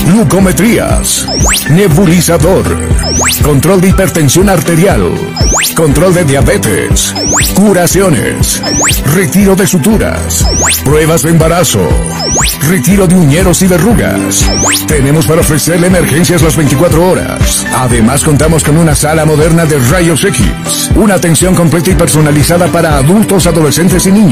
glucometrías, 0.06 1.28
nebulizador, 1.72 2.64
control 3.42 3.82
de 3.82 3.90
hipertensión 3.90 4.48
arterial, 4.50 5.12
control 5.76 6.14
de 6.14 6.24
diabetes, 6.26 7.16
curaciones, 7.56 8.62
retiro 9.16 9.56
de 9.56 9.66
suturas, 9.66 10.46
pruebas 10.86 11.24
de 11.24 11.32
embarazo, 11.32 11.90
retiro 12.68 13.08
de 13.08 13.16
uñeros 13.16 13.64
y 13.64 13.68
verrugas. 13.68 14.48
Tenemos 14.88 15.26
para 15.26 15.42
ofrecerle 15.42 15.88
emergencias 15.88 16.44
las 16.44 16.56
24 16.56 17.10
horas. 17.10 17.66
Además 17.76 18.24
contamos 18.24 18.64
con 18.64 18.78
una 18.78 18.94
sala 18.94 19.26
moderna 19.26 19.66
de 19.66 19.80
rayos 19.80 20.24
X, 20.24 20.92
una 20.96 21.16
atención 21.16 21.56
completa 21.56 21.90
y 21.90 21.96
personalizada 21.96 22.68
para 22.68 22.98
adultos, 22.98 23.48
adolescentes 23.48 24.06
y 24.06 24.12
niños. 24.12 24.27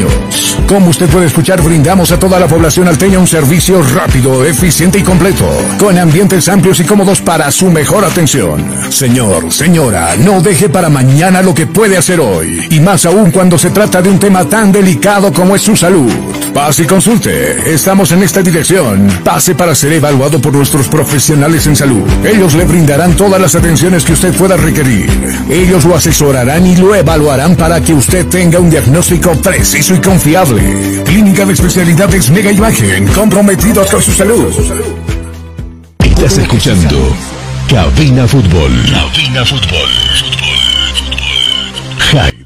Como 0.68 0.90
usted 0.90 1.08
puede 1.10 1.28
escuchar, 1.28 1.62
brindamos 1.62 2.12
a 2.12 2.20
toda 2.20 2.40
la 2.40 2.48
población 2.48 2.88
alteña 2.88 3.20
un 3.20 3.28
servicio 3.28 3.82
rápido, 3.82 4.44
eficiente 4.44 5.00
y 5.00 5.04
completo, 5.04 5.48
con 5.78 5.98
ambientes 5.98 6.50
amplios 6.50 6.80
y 6.80 6.84
cómodos 6.86 7.22
para 7.22 7.52
su 7.52 7.70
mejor 7.70 8.04
atención. 8.04 8.66
Señor, 8.90 9.52
señora, 9.54 10.16
no 10.18 10.42
deje 10.42 10.68
para 10.68 10.90
mañana 10.90 11.42
lo 11.42 11.54
que 11.54 11.68
puede 11.68 11.98
hacer 11.98 12.20
hoy, 12.20 12.68
y 12.70 12.80
más 12.80 13.06
aún 13.06 13.32
cuando 13.32 13.58
se 13.58 13.70
trata 13.70 14.02
de 14.02 14.10
un 14.10 14.20
tema 14.20 14.46
tan 14.46 14.72
delicado 14.72 15.32
como 15.32 15.56
es 15.56 15.62
su 15.62 15.76
salud. 15.76 16.12
Pase 16.54 16.84
y 16.84 16.86
consulte. 16.86 17.74
Estamos 17.74 18.14
en 18.14 18.24
esta 18.24 18.42
dirección. 18.42 19.10
Pase 19.26 19.56
para 19.56 19.76
ser 19.76 19.92
evaluado 19.92 20.40
por 20.40 20.54
nuestros 20.54 20.88
profesionales 20.88 21.68
en 21.68 21.76
salud. 21.76 22.08
Ellos 22.24 22.54
le 22.54 22.64
brindarán 22.64 23.14
todas 23.18 23.42
las 23.42 23.56
atenciones 23.56 24.06
que 24.06 24.14
usted 24.14 24.34
pueda 24.34 24.56
requerir. 24.56 25.10
Ellos 25.50 25.84
lo 25.84 25.98
asesorarán 25.98 26.66
y 26.66 26.78
lo 26.78 26.96
evaluarán 26.96 27.58
para 27.58 27.82
que 27.82 27.94
usted 27.94 28.26
tenga 28.28 28.60
un 28.60 28.70
diagnóstico 28.70 29.34
preciso 29.42 29.85
y 29.92 30.02
confiable. 30.02 31.04
Clínica 31.06 31.46
de 31.46 31.54
especialidades 31.54 32.32
Mega 32.32 32.52
Imagen, 32.52 33.08
comprometidos 33.10 33.92
con 33.92 34.02
su 34.02 34.12
salud. 34.14 34.52
Estás 36.00 36.40
escuchando 36.40 37.16
Cabina 37.70 38.28
Fútbol. 38.28 38.72
Cabina 38.90 39.46
Fútbol. 39.46 39.90
High 42.00 42.46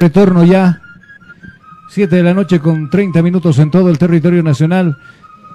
Retorno 0.00 0.44
ya. 0.44 0.80
7 1.90 2.16
de 2.16 2.22
la 2.22 2.34
noche 2.34 2.58
con 2.58 2.90
30 2.90 3.22
minutos 3.22 3.58
en 3.60 3.70
todo 3.70 3.90
el 3.90 3.98
territorio 3.98 4.42
nacional. 4.42 4.96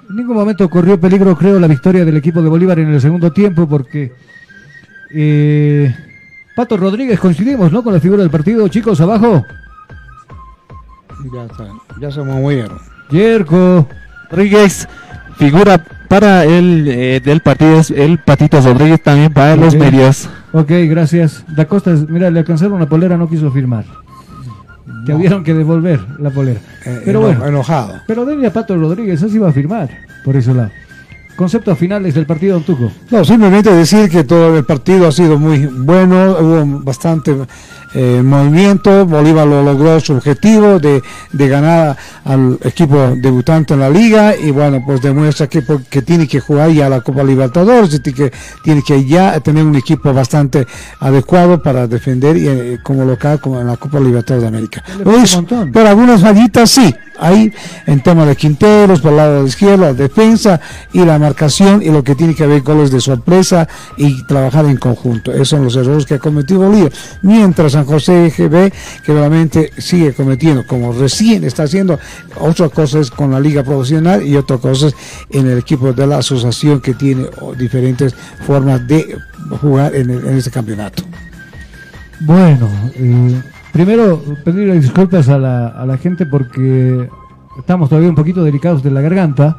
En 0.08 0.16
ningún 0.16 0.36
momento 0.36 0.70
corrió 0.70 0.98
peligro, 0.98 1.36
creo, 1.36 1.58
la 1.58 1.66
victoria 1.66 2.06
del 2.06 2.16
equipo 2.16 2.40
de 2.40 2.48
Bolívar 2.48 2.78
en 2.78 2.94
el 2.94 3.00
segundo 3.02 3.32
tiempo 3.32 3.68
porque 3.68 4.12
eh, 5.12 5.94
Pato 6.58 6.76
Rodríguez 6.76 7.20
coincidimos, 7.20 7.70
¿no? 7.70 7.84
Con 7.84 7.94
la 7.94 8.00
figura 8.00 8.20
del 8.22 8.30
partido. 8.32 8.66
Chicos, 8.66 9.00
abajo. 9.00 9.44
Ya, 11.32 11.44
está, 11.44 11.68
ya 12.00 12.10
se 12.10 12.20
movieron. 12.20 12.78
Yerko. 13.10 13.86
Rodríguez, 14.28 14.88
figura 15.36 15.78
para 16.08 16.42
el 16.44 16.88
eh, 16.88 17.20
del 17.24 17.42
partido 17.42 17.80
el 17.94 18.18
Patito 18.18 18.60
Rodríguez 18.60 19.00
también 19.04 19.32
para 19.32 19.54
los 19.54 19.76
medios. 19.76 20.28
Ok, 20.50 20.68
gracias. 20.90 21.44
Da 21.54 21.64
Costa, 21.66 21.94
mira, 22.08 22.28
le 22.28 22.40
alcanzaron 22.40 22.80
la 22.80 22.86
polera, 22.88 23.16
no 23.16 23.28
quiso 23.28 23.52
firmar. 23.52 23.84
Te 25.06 25.12
tuvieron 25.12 25.44
que 25.44 25.54
devolver 25.54 26.00
la 26.18 26.30
polera. 26.30 26.58
Pero 26.82 27.20
eno- 27.20 27.20
bueno, 27.20 27.46
enojado. 27.46 28.00
pero 28.08 28.24
denle 28.24 28.48
a 28.48 28.52
Pato 28.52 28.76
Rodríguez, 28.76 29.22
así 29.22 29.38
va 29.38 29.50
a 29.50 29.52
firmar 29.52 29.90
por 30.24 30.34
ese 30.34 30.52
lado. 30.52 30.70
Conceptos 31.38 31.78
finales 31.78 32.16
del 32.16 32.26
partido, 32.26 32.58
Don. 32.58 32.90
No, 33.12 33.24
simplemente 33.24 33.72
decir 33.72 34.10
que 34.10 34.24
todo 34.24 34.58
el 34.58 34.64
partido 34.64 35.06
ha 35.06 35.12
sido 35.12 35.38
muy 35.38 35.66
bueno, 35.66 36.36
hubo 36.40 36.80
bastante 36.80 37.32
eh, 37.94 38.22
movimiento, 38.22 39.06
Bolívar 39.06 39.46
lo 39.46 39.62
logró 39.62 39.98
su 40.00 40.14
objetivo 40.14 40.78
de, 40.78 41.02
de 41.32 41.48
ganar 41.48 41.96
al 42.24 42.58
equipo 42.62 43.14
debutante 43.16 43.74
en 43.74 43.80
la 43.80 43.90
liga 43.90 44.36
y 44.36 44.50
bueno, 44.50 44.82
pues 44.84 45.00
demuestra 45.00 45.46
que, 45.46 45.62
que 45.88 46.02
tiene 46.02 46.26
que 46.28 46.40
jugar 46.40 46.70
ya 46.70 46.88
la 46.88 47.00
Copa 47.00 47.22
Libertadores, 47.22 47.94
y 47.94 48.12
que, 48.12 48.32
tiene 48.62 48.82
que 48.82 49.04
ya 49.04 49.38
tener 49.40 49.64
un 49.64 49.76
equipo 49.76 50.12
bastante 50.12 50.66
adecuado 51.00 51.62
para 51.62 51.86
defender 51.86 52.36
y, 52.36 52.48
eh, 52.48 52.78
como 52.82 53.04
local 53.04 53.40
como 53.40 53.60
en 53.60 53.66
la 53.66 53.76
Copa 53.76 54.00
Libertadores 54.00 54.42
de 54.42 54.48
América. 54.48 54.84
Pero 55.72 55.88
algunas 55.88 56.20
fallitas 56.20 56.70
sí, 56.70 56.94
ahí 57.18 57.52
en 57.86 58.02
tema 58.02 58.24
de 58.24 58.36
Quinteros, 58.36 59.00
por 59.00 59.12
el 59.12 59.16
lado 59.16 59.34
de 59.36 59.42
la 59.42 59.48
izquierda, 59.48 59.86
la 59.88 59.94
defensa 59.94 60.60
y 60.92 61.04
la 61.04 61.18
marcación 61.18 61.82
y 61.82 61.90
lo 61.90 62.02
que 62.02 62.14
tiene 62.14 62.34
que 62.34 62.46
ver 62.46 62.62
goles 62.62 62.90
de 62.90 63.00
sorpresa 63.00 63.68
y 63.96 64.24
trabajar 64.24 64.66
en 64.66 64.76
conjunto. 64.76 65.32
Esos 65.32 65.48
son 65.48 65.64
los 65.64 65.76
errores 65.76 66.04
que 66.06 66.14
ha 66.14 66.18
cometido 66.18 66.60
Bolívar. 66.60 66.92
Mientras 67.22 67.72
San 67.72 67.84
José 67.88 68.30
GB, 68.36 68.70
que 69.02 69.12
realmente 69.12 69.70
sigue 69.78 70.12
cometiendo, 70.12 70.66
como 70.66 70.92
recién 70.92 71.42
está 71.44 71.62
haciendo, 71.62 71.98
otras 72.38 72.70
cosas 72.70 73.10
con 73.10 73.30
la 73.30 73.40
liga 73.40 73.62
profesional 73.64 74.24
y 74.26 74.36
otras 74.36 74.60
cosas 74.60 74.94
en 75.30 75.48
el 75.48 75.58
equipo 75.58 75.92
de 75.94 76.06
la 76.06 76.18
asociación 76.18 76.80
que 76.80 76.92
tiene 76.92 77.26
diferentes 77.58 78.14
formas 78.46 78.86
de 78.86 79.16
jugar 79.62 79.94
en, 79.94 80.10
este 80.36 80.50
campeonato. 80.50 81.02
Bueno, 82.20 82.68
eh, 82.94 83.40
primero 83.72 84.22
pedirle 84.44 84.78
disculpas 84.78 85.28
a 85.30 85.38
la, 85.38 85.98
gente 86.00 86.26
porque 86.26 87.08
estamos 87.58 87.88
todavía 87.88 88.10
un 88.10 88.16
poquito 88.16 88.44
delicados 88.44 88.82
de 88.82 88.90
la 88.90 89.00
garganta, 89.00 89.56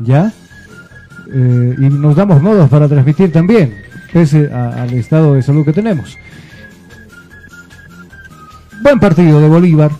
¿ya? 0.00 0.32
Eh, 1.30 1.74
y 1.78 1.82
nos 1.90 2.16
damos 2.16 2.40
modos 2.40 2.70
para 2.70 2.88
transmitir 2.88 3.30
también, 3.30 3.74
pese 4.10 4.50
al 4.50 4.94
estado 4.94 5.34
de 5.34 5.42
salud 5.42 5.66
que 5.66 5.74
tenemos. 5.74 6.16
Buen 8.82 9.00
partido 9.00 9.40
de 9.40 9.48
Bolívar, 9.48 9.90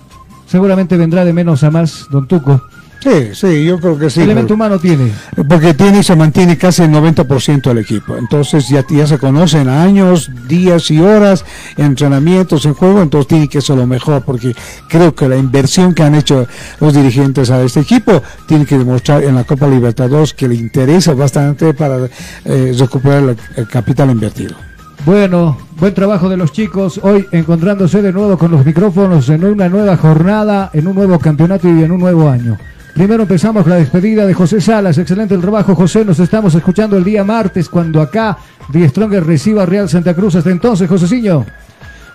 seguramente 0.46 0.96
vendrá 0.96 1.24
de 1.24 1.32
menos 1.32 1.62
a 1.64 1.70
más, 1.70 2.06
don 2.10 2.26
Tuco. 2.26 2.62
Sí, 3.00 3.28
sí, 3.32 3.64
yo 3.64 3.78
creo 3.78 3.96
que 3.96 4.10
sí. 4.10 4.22
Elemento 4.22 4.54
humano 4.54 4.76
tiene. 4.80 5.12
Porque 5.48 5.72
tiene 5.72 6.00
y 6.00 6.02
se 6.02 6.16
mantiene 6.16 6.58
casi 6.58 6.82
el 6.82 6.90
90% 6.90 7.62
del 7.62 7.78
equipo. 7.78 8.16
Entonces 8.16 8.68
ya, 8.68 8.84
ya 8.90 9.06
se 9.06 9.18
conocen 9.18 9.68
años, 9.68 10.28
días 10.48 10.90
y 10.90 10.98
horas, 11.00 11.44
entrenamientos 11.76 12.66
en 12.66 12.74
juego, 12.74 13.00
entonces 13.00 13.28
tiene 13.28 13.48
que 13.48 13.60
ser 13.60 13.76
lo 13.76 13.86
mejor, 13.86 14.22
porque 14.24 14.52
creo 14.88 15.14
que 15.14 15.28
la 15.28 15.36
inversión 15.36 15.94
que 15.94 16.02
han 16.02 16.16
hecho 16.16 16.48
los 16.80 16.92
dirigentes 16.92 17.50
a 17.50 17.62
este 17.62 17.80
equipo 17.80 18.20
tiene 18.46 18.66
que 18.66 18.76
demostrar 18.76 19.22
en 19.22 19.36
la 19.36 19.44
Copa 19.44 19.68
Libertadores 19.68 20.34
que 20.34 20.48
le 20.48 20.56
interesa 20.56 21.14
bastante 21.14 21.74
para 21.74 21.98
eh, 22.44 22.74
recuperar 22.76 23.22
la- 23.22 23.36
el 23.56 23.68
capital 23.68 24.10
invertido. 24.10 24.56
Bueno, 25.04 25.56
buen 25.78 25.94
trabajo 25.94 26.28
de 26.28 26.36
los 26.36 26.52
chicos, 26.52 27.00
hoy 27.02 27.26
encontrándose 27.32 28.02
de 28.02 28.12
nuevo 28.12 28.36
con 28.36 28.50
los 28.50 28.66
micrófonos 28.66 29.28
en 29.30 29.44
una 29.44 29.68
nueva 29.68 29.96
jornada, 29.96 30.70
en 30.72 30.86
un 30.86 30.94
nuevo 30.94 31.18
campeonato 31.18 31.68
y 31.68 31.82
en 31.82 31.92
un 31.92 32.00
nuevo 32.00 32.28
año. 32.28 32.58
Primero 32.94 33.22
empezamos 33.22 33.66
la 33.66 33.76
despedida 33.76 34.26
de 34.26 34.34
José 34.34 34.60
Salas, 34.60 34.98
excelente 34.98 35.34
el 35.34 35.40
trabajo 35.40 35.74
José, 35.74 36.04
nos 36.04 36.18
estamos 36.18 36.54
escuchando 36.54 36.96
el 36.96 37.04
día 37.04 37.24
martes 37.24 37.68
cuando 37.68 38.02
acá 38.02 38.36
Die 38.70 38.90
reciba 39.20 39.64
Real 39.64 39.88
Santa 39.88 40.14
Cruz. 40.14 40.34
Hasta 40.34 40.50
entonces, 40.50 40.88
Joseciño. 40.88 41.46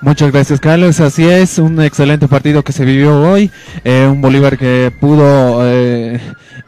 Muchas 0.02 0.32
gracias, 0.34 0.60
Carlos. 0.60 1.00
Así 1.00 1.26
es, 1.26 1.58
un 1.58 1.82
excelente 1.82 2.28
partido 2.28 2.62
que 2.64 2.74
se 2.74 2.84
vivió 2.84 3.22
hoy. 3.22 3.50
Eh, 3.86 4.08
un 4.12 4.22
Bolívar 4.22 4.58
que 4.58 4.94
pudo 5.00 5.66
eh, 5.66 6.20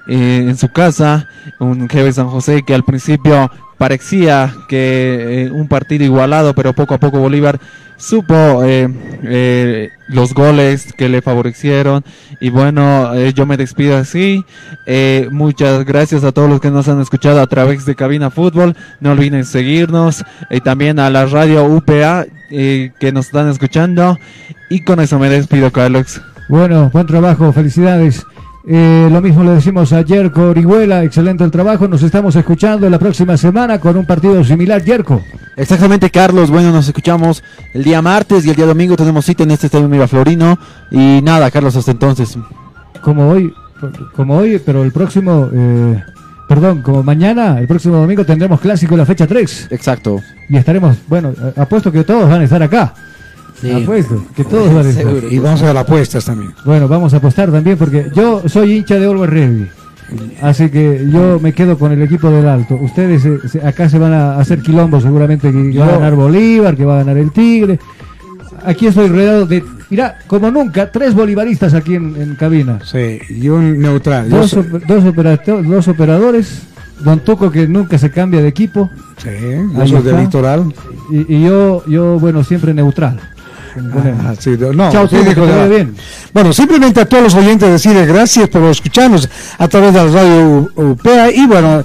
eh, 0.08 0.46
en 0.48 0.58
su 0.58 0.70
casa, 0.70 1.28
un 1.60 1.88
GB 1.88 2.14
San 2.14 2.30
José 2.30 2.64
que 2.66 2.74
al 2.74 2.84
principio 2.84 3.52
parecía 3.78 4.54
que 4.68 5.46
eh, 5.46 5.52
un 5.52 5.68
partido 5.68 6.04
igualado, 6.04 6.54
pero 6.54 6.74
poco 6.74 6.94
a 6.94 7.00
poco 7.00 7.20
Bolívar 7.20 7.60
supo 7.98 8.64
eh, 8.64 8.88
eh, 9.24 9.90
los 10.08 10.34
goles 10.34 10.94
que 10.94 11.10
le 11.10 11.22
favorecieron. 11.22 12.04
Y 12.40 12.50
bueno, 12.50 13.14
eh, 13.16 13.34
yo 13.34 13.46
me 13.46 13.58
despido 13.58 13.98
así. 13.98 14.46
Muchas 15.32 15.86
gracias 15.86 16.24
a 16.24 16.32
todos 16.32 16.50
los 16.50 16.60
que 16.60 16.72
nos 16.72 16.88
han 16.88 17.02
escuchado 17.02 17.42
a 17.42 17.48
través 17.48 17.86
de 17.86 17.96
Cabina 17.96 18.30
Fútbol. 18.30 18.76
No 19.00 19.12
olviden 19.12 19.46
seguirnos. 19.46 20.24
Y 20.50 20.62
también 20.62 21.00
a 21.00 21.10
la 21.10 21.26
radio 21.26 21.66
UPA 21.66 22.26
que 22.50 23.12
nos 23.14 23.28
están 23.28 23.50
escuchando. 23.50 24.18
Y 24.70 24.84
con 24.84 25.00
eso 25.00 25.20
me 25.20 25.30
despido, 25.30 25.72
Carlos. 25.72 26.22
Bueno, 26.48 26.90
buen 26.92 27.08
trabajo, 27.08 27.52
felicidades. 27.52 28.26
Eh, 28.68 29.10
lo 29.12 29.22
mismo 29.22 29.44
le 29.44 29.52
decimos 29.52 29.94
a 29.94 30.02
Yerko 30.02 30.50
Orihuela, 30.50 31.04
excelente 31.04 31.44
el 31.44 31.52
trabajo. 31.52 31.88
Nos 31.88 32.02
estamos 32.02 32.36
escuchando 32.36 32.90
la 32.90 32.98
próxima 32.98 33.38
semana 33.38 33.80
con 33.80 33.96
un 33.96 34.06
partido 34.06 34.44
similar, 34.44 34.84
Yerko. 34.84 35.22
Exactamente, 35.56 36.10
Carlos. 36.10 36.50
Bueno, 36.50 36.72
nos 36.72 36.88
escuchamos 36.88 37.44
el 37.74 37.84
día 37.84 38.02
martes 38.02 38.44
y 38.46 38.50
el 38.50 38.56
día 38.56 38.66
domingo 38.66 38.96
tenemos 38.96 39.24
cita 39.26 39.44
en 39.44 39.52
este 39.52 39.68
estadio 39.68 39.88
Miraflorino. 39.88 40.58
Y 40.90 41.22
nada, 41.22 41.52
Carlos, 41.52 41.76
hasta 41.76 41.92
entonces. 41.92 42.38
Como 43.02 43.30
hoy, 43.30 43.54
como 44.16 44.38
hoy, 44.38 44.60
pero 44.66 44.84
el 44.84 44.92
próximo, 44.92 45.48
eh, 45.54 46.02
perdón, 46.50 46.82
como 46.82 47.04
mañana, 47.04 47.60
el 47.60 47.68
próximo 47.68 47.98
domingo 47.98 48.26
tendremos 48.26 48.60
clásico 48.60 48.98
la 48.98 49.06
fecha 49.06 49.28
3. 49.28 49.68
Exacto. 49.70 50.22
Y 50.50 50.58
estaremos, 50.58 50.98
bueno, 51.08 51.34
apuesto 51.56 51.92
que 51.92 52.04
todos 52.04 52.28
van 52.28 52.42
a 52.42 52.46
estar 52.46 52.64
acá. 52.64 52.96
Apuesto 53.72 54.24
que 54.36 54.44
todos 54.44 54.74
van 54.74 54.86
a 54.86 54.90
estar. 54.90 55.06
Y 55.32 55.40
vamos 55.40 55.62
a 55.62 55.66
ver 55.68 55.78
apuestas 55.78 56.26
también. 56.26 56.52
Bueno, 56.66 56.88
vamos 56.88 57.14
a 57.14 57.18
apostar 57.18 57.52
también 57.52 57.78
porque 57.78 58.08
yo 58.16 58.44
soy 58.48 58.74
hincha 58.78 58.96
de 59.00 59.08
Orwell 59.08 59.30
Rugby. 59.32 59.68
Así 60.42 60.70
que 60.70 61.08
yo 61.12 61.40
me 61.42 61.52
quedo 61.54 61.78
con 61.80 61.92
el 61.92 62.02
equipo 62.02 62.30
del 62.30 62.48
Alto. 62.48 62.76
Ustedes 62.76 63.26
eh, 63.26 63.40
se- 63.48 63.66
acá 63.66 63.90
se 63.90 63.98
van 63.98 64.14
a 64.14 64.38
hacer 64.38 64.62
quilombo 64.62 65.02
seguramente 65.02 65.52
que 65.52 65.78
va 65.80 65.88
a 65.88 65.92
ganar 65.92 66.16
Bolívar, 66.16 66.76
que 66.76 66.86
va 66.86 66.96
a 66.96 66.98
ganar 67.00 67.18
el 67.18 67.32
Tigre. 67.32 67.80
Aquí 68.64 68.88
estoy 68.88 69.08
rodeado 69.10 69.46
de 69.46 69.64
Mira, 69.90 70.18
como 70.26 70.50
nunca, 70.50 70.92
tres 70.92 71.14
bolivaristas 71.14 71.76
aquí 71.76 71.94
en, 71.96 72.16
en 72.20 72.36
cabina. 72.36 72.80
Sí, 72.84 73.20
y 73.30 73.50
un 73.50 73.80
neutral. 73.80 74.30
Yo 74.30 74.38
Dos, 74.38 74.50
soy- 74.52 74.82
dos, 74.88 75.04
operato- 75.06 75.62
dos 75.62 75.88
operadores, 75.88 76.64
Don 77.04 77.20
Tuco 77.20 77.52
que 77.52 77.68
nunca 77.68 77.98
se 78.00 78.10
cambia 78.10 78.42
de 78.42 78.48
equipo. 78.48 78.90
Sí, 79.18 79.30
yo 79.74 79.82
Ahí 79.82 79.90
soy 79.90 79.98
del 80.02 80.08
está. 80.16 80.22
litoral. 80.22 80.74
Y, 81.12 81.36
y 81.36 81.44
yo, 81.44 81.84
yo, 81.88 82.20
bueno, 82.20 82.44
siempre 82.44 82.74
neutral. 82.74 83.20
Ah, 83.78 84.34
sí, 84.40 84.52
no, 84.60 84.72
no, 84.74 84.92
Chao, 84.92 85.08
sí 85.08 85.16
Tuco, 85.18 85.30
dijo 85.30 85.42
que 85.42 85.42
te 85.42 85.48
ya. 85.48 85.56
vaya 85.56 85.68
bien. 85.68 85.96
Bueno, 86.34 86.54
simplemente 86.54 87.02
a 87.02 87.06
todos 87.06 87.24
los 87.24 87.36
oyentes 87.36 87.70
decirles 87.70 88.08
gracias 88.08 88.50
por 88.50 88.64
escucharnos 88.64 89.30
a 89.58 89.68
través 89.68 89.94
de 89.94 90.04
la 90.06 90.12
radio 90.12 90.70
UPEA 90.76 91.32
y 91.32 91.46
bueno, 91.48 91.84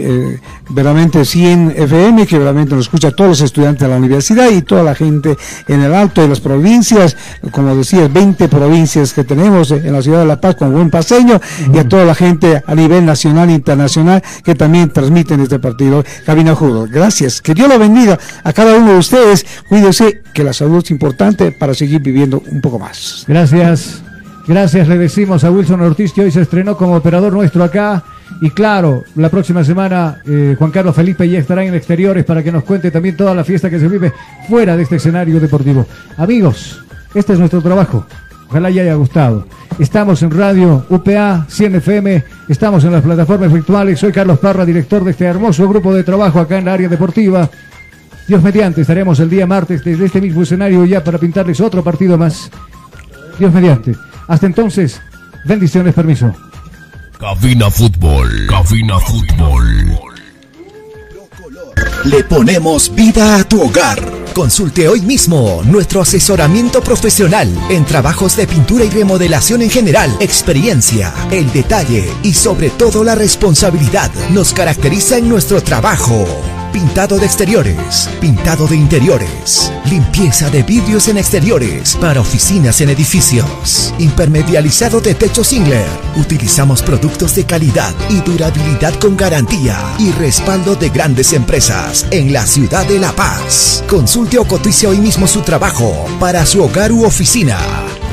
eh, 0.00 0.40
veramente 0.70 1.24
100 1.24 1.74
FM, 1.76 2.26
que 2.26 2.38
veramente 2.38 2.74
nos 2.74 2.86
escucha 2.86 3.08
a 3.08 3.10
todos 3.10 3.30
los 3.30 3.40
estudiantes 3.40 3.82
de 3.82 3.88
la 3.88 3.96
universidad 3.96 4.50
y 4.50 4.62
toda 4.62 4.82
la 4.82 4.94
gente 4.94 5.36
en 5.68 5.80
el 5.82 5.94
alto 5.94 6.22
de 6.22 6.28
las 6.28 6.40
provincias, 6.40 7.16
como 7.50 7.74
decías, 7.74 8.12
20 8.12 8.48
provincias 8.48 9.12
que 9.12 9.24
tenemos 9.24 9.70
en 9.70 9.92
la 9.92 10.02
ciudad 10.02 10.20
de 10.20 10.26
La 10.26 10.40
Paz 10.40 10.56
con 10.56 10.72
buen 10.72 10.90
paseño 10.90 11.40
y 11.72 11.78
a 11.78 11.88
toda 11.88 12.04
la 12.04 12.14
gente 12.14 12.62
a 12.66 12.74
nivel 12.74 13.04
nacional 13.04 13.50
e 13.50 13.54
internacional 13.54 14.22
que 14.44 14.54
también 14.54 14.90
transmiten 14.92 15.40
este 15.40 15.58
partido. 15.58 16.04
Cabina 16.24 16.54
Judo, 16.54 16.86
gracias. 16.90 17.40
Que 17.40 17.54
Dios 17.54 17.68
lo 17.68 17.78
bendiga 17.78 18.18
a 18.44 18.52
cada 18.52 18.76
uno 18.76 18.92
de 18.92 18.98
ustedes. 18.98 19.44
Cuídense 19.68 20.22
que 20.32 20.44
la 20.44 20.52
salud 20.52 20.82
es 20.82 20.90
importante 20.90 21.31
para 21.58 21.74
seguir 21.74 22.00
viviendo 22.00 22.42
un 22.50 22.60
poco 22.60 22.78
más. 22.78 23.24
Gracias. 23.26 24.02
Gracias, 24.46 24.88
le 24.88 24.98
decimos 24.98 25.44
a 25.44 25.52
Wilson 25.52 25.80
Ortiz 25.82 26.12
que 26.12 26.22
hoy 26.22 26.32
se 26.32 26.40
estrenó 26.40 26.76
como 26.76 26.96
operador 26.96 27.32
nuestro 27.32 27.62
acá. 27.62 28.02
Y 28.40 28.50
claro, 28.50 29.04
la 29.14 29.28
próxima 29.28 29.62
semana 29.62 30.20
eh, 30.26 30.56
Juan 30.58 30.72
Carlos 30.72 30.96
Felipe 30.96 31.28
ya 31.28 31.38
estará 31.38 31.64
en 31.64 31.74
exteriores 31.74 32.24
para 32.24 32.42
que 32.42 32.50
nos 32.50 32.64
cuente 32.64 32.90
también 32.90 33.16
toda 33.16 33.34
la 33.34 33.44
fiesta 33.44 33.70
que 33.70 33.78
se 33.78 33.86
vive 33.86 34.12
fuera 34.48 34.76
de 34.76 34.82
este 34.82 34.96
escenario 34.96 35.38
deportivo. 35.38 35.86
Amigos, 36.16 36.82
este 37.14 37.34
es 37.34 37.38
nuestro 37.38 37.62
trabajo. 37.62 38.04
Ojalá 38.48 38.68
ya 38.70 38.82
haya 38.82 38.94
gustado. 38.94 39.46
Estamos 39.78 40.22
en 40.22 40.30
Radio 40.30 40.84
UPA 40.90 41.46
100 41.48 41.76
FM, 41.76 42.24
estamos 42.48 42.84
en 42.84 42.92
las 42.92 43.02
plataformas 43.02 43.52
virtuales. 43.52 44.00
Soy 44.00 44.12
Carlos 44.12 44.38
Parra, 44.40 44.66
director 44.66 45.04
de 45.04 45.12
este 45.12 45.24
hermoso 45.24 45.68
grupo 45.68 45.94
de 45.94 46.02
trabajo 46.02 46.40
acá 46.40 46.58
en 46.58 46.64
la 46.64 46.74
área 46.74 46.88
deportiva. 46.88 47.48
Dios 48.26 48.42
mediante, 48.42 48.82
estaremos 48.82 49.18
el 49.20 49.28
día 49.28 49.46
martes 49.46 49.84
desde 49.84 50.06
este 50.06 50.20
mismo 50.20 50.42
escenario 50.42 50.84
ya 50.84 51.02
para 51.02 51.18
pintarles 51.18 51.60
otro 51.60 51.82
partido 51.82 52.16
más. 52.16 52.50
Dios 53.38 53.52
mediante. 53.52 53.94
Hasta 54.28 54.46
entonces, 54.46 55.00
bendiciones, 55.44 55.94
permiso. 55.94 56.34
Cabina 57.18 57.70
Fútbol. 57.70 58.46
Cabina 58.48 58.98
Fútbol. 59.00 59.98
Le 62.04 62.24
ponemos 62.24 62.92
vida 62.94 63.36
a 63.36 63.44
tu 63.44 63.62
hogar. 63.62 64.00
Consulte 64.34 64.88
hoy 64.88 65.02
mismo 65.02 65.62
nuestro 65.64 66.00
asesoramiento 66.00 66.80
profesional 66.82 67.48
en 67.68 67.84
trabajos 67.84 68.36
de 68.36 68.46
pintura 68.46 68.84
y 68.84 68.90
remodelación 68.90 69.62
en 69.62 69.70
general. 69.70 70.10
Experiencia, 70.18 71.12
el 71.30 71.52
detalle 71.52 72.08
y 72.22 72.32
sobre 72.32 72.70
todo 72.70 73.04
la 73.04 73.14
responsabilidad 73.14 74.10
nos 74.30 74.52
caracteriza 74.52 75.18
en 75.18 75.28
nuestro 75.28 75.62
trabajo. 75.62 76.26
Pintado 76.72 77.18
de 77.18 77.26
exteriores, 77.26 78.08
pintado 78.18 78.66
de 78.66 78.76
interiores, 78.76 79.70
limpieza 79.84 80.48
de 80.48 80.62
vidrios 80.62 81.06
en 81.08 81.18
exteriores 81.18 81.96
para 81.96 82.22
oficinas 82.22 82.80
en 82.80 82.88
edificios, 82.88 83.92
impermedializado 83.98 85.02
de 85.02 85.14
techo 85.14 85.44
Singler. 85.44 85.84
Utilizamos 86.16 86.80
productos 86.82 87.34
de 87.34 87.44
calidad 87.44 87.94
y 88.08 88.22
durabilidad 88.22 88.94
con 88.94 89.18
garantía 89.18 89.78
y 89.98 90.12
respaldo 90.12 90.74
de 90.74 90.88
grandes 90.88 91.34
empresas 91.34 92.06
en 92.10 92.32
la 92.32 92.46
ciudad 92.46 92.86
de 92.86 92.98
La 92.98 93.12
Paz. 93.12 93.84
Consulte 93.86 94.38
o 94.38 94.44
cotice 94.44 94.86
hoy 94.86 94.98
mismo 94.98 95.26
su 95.26 95.42
trabajo 95.42 96.06
para 96.18 96.46
su 96.46 96.64
hogar 96.64 96.90
u 96.90 97.04
oficina. 97.04 97.58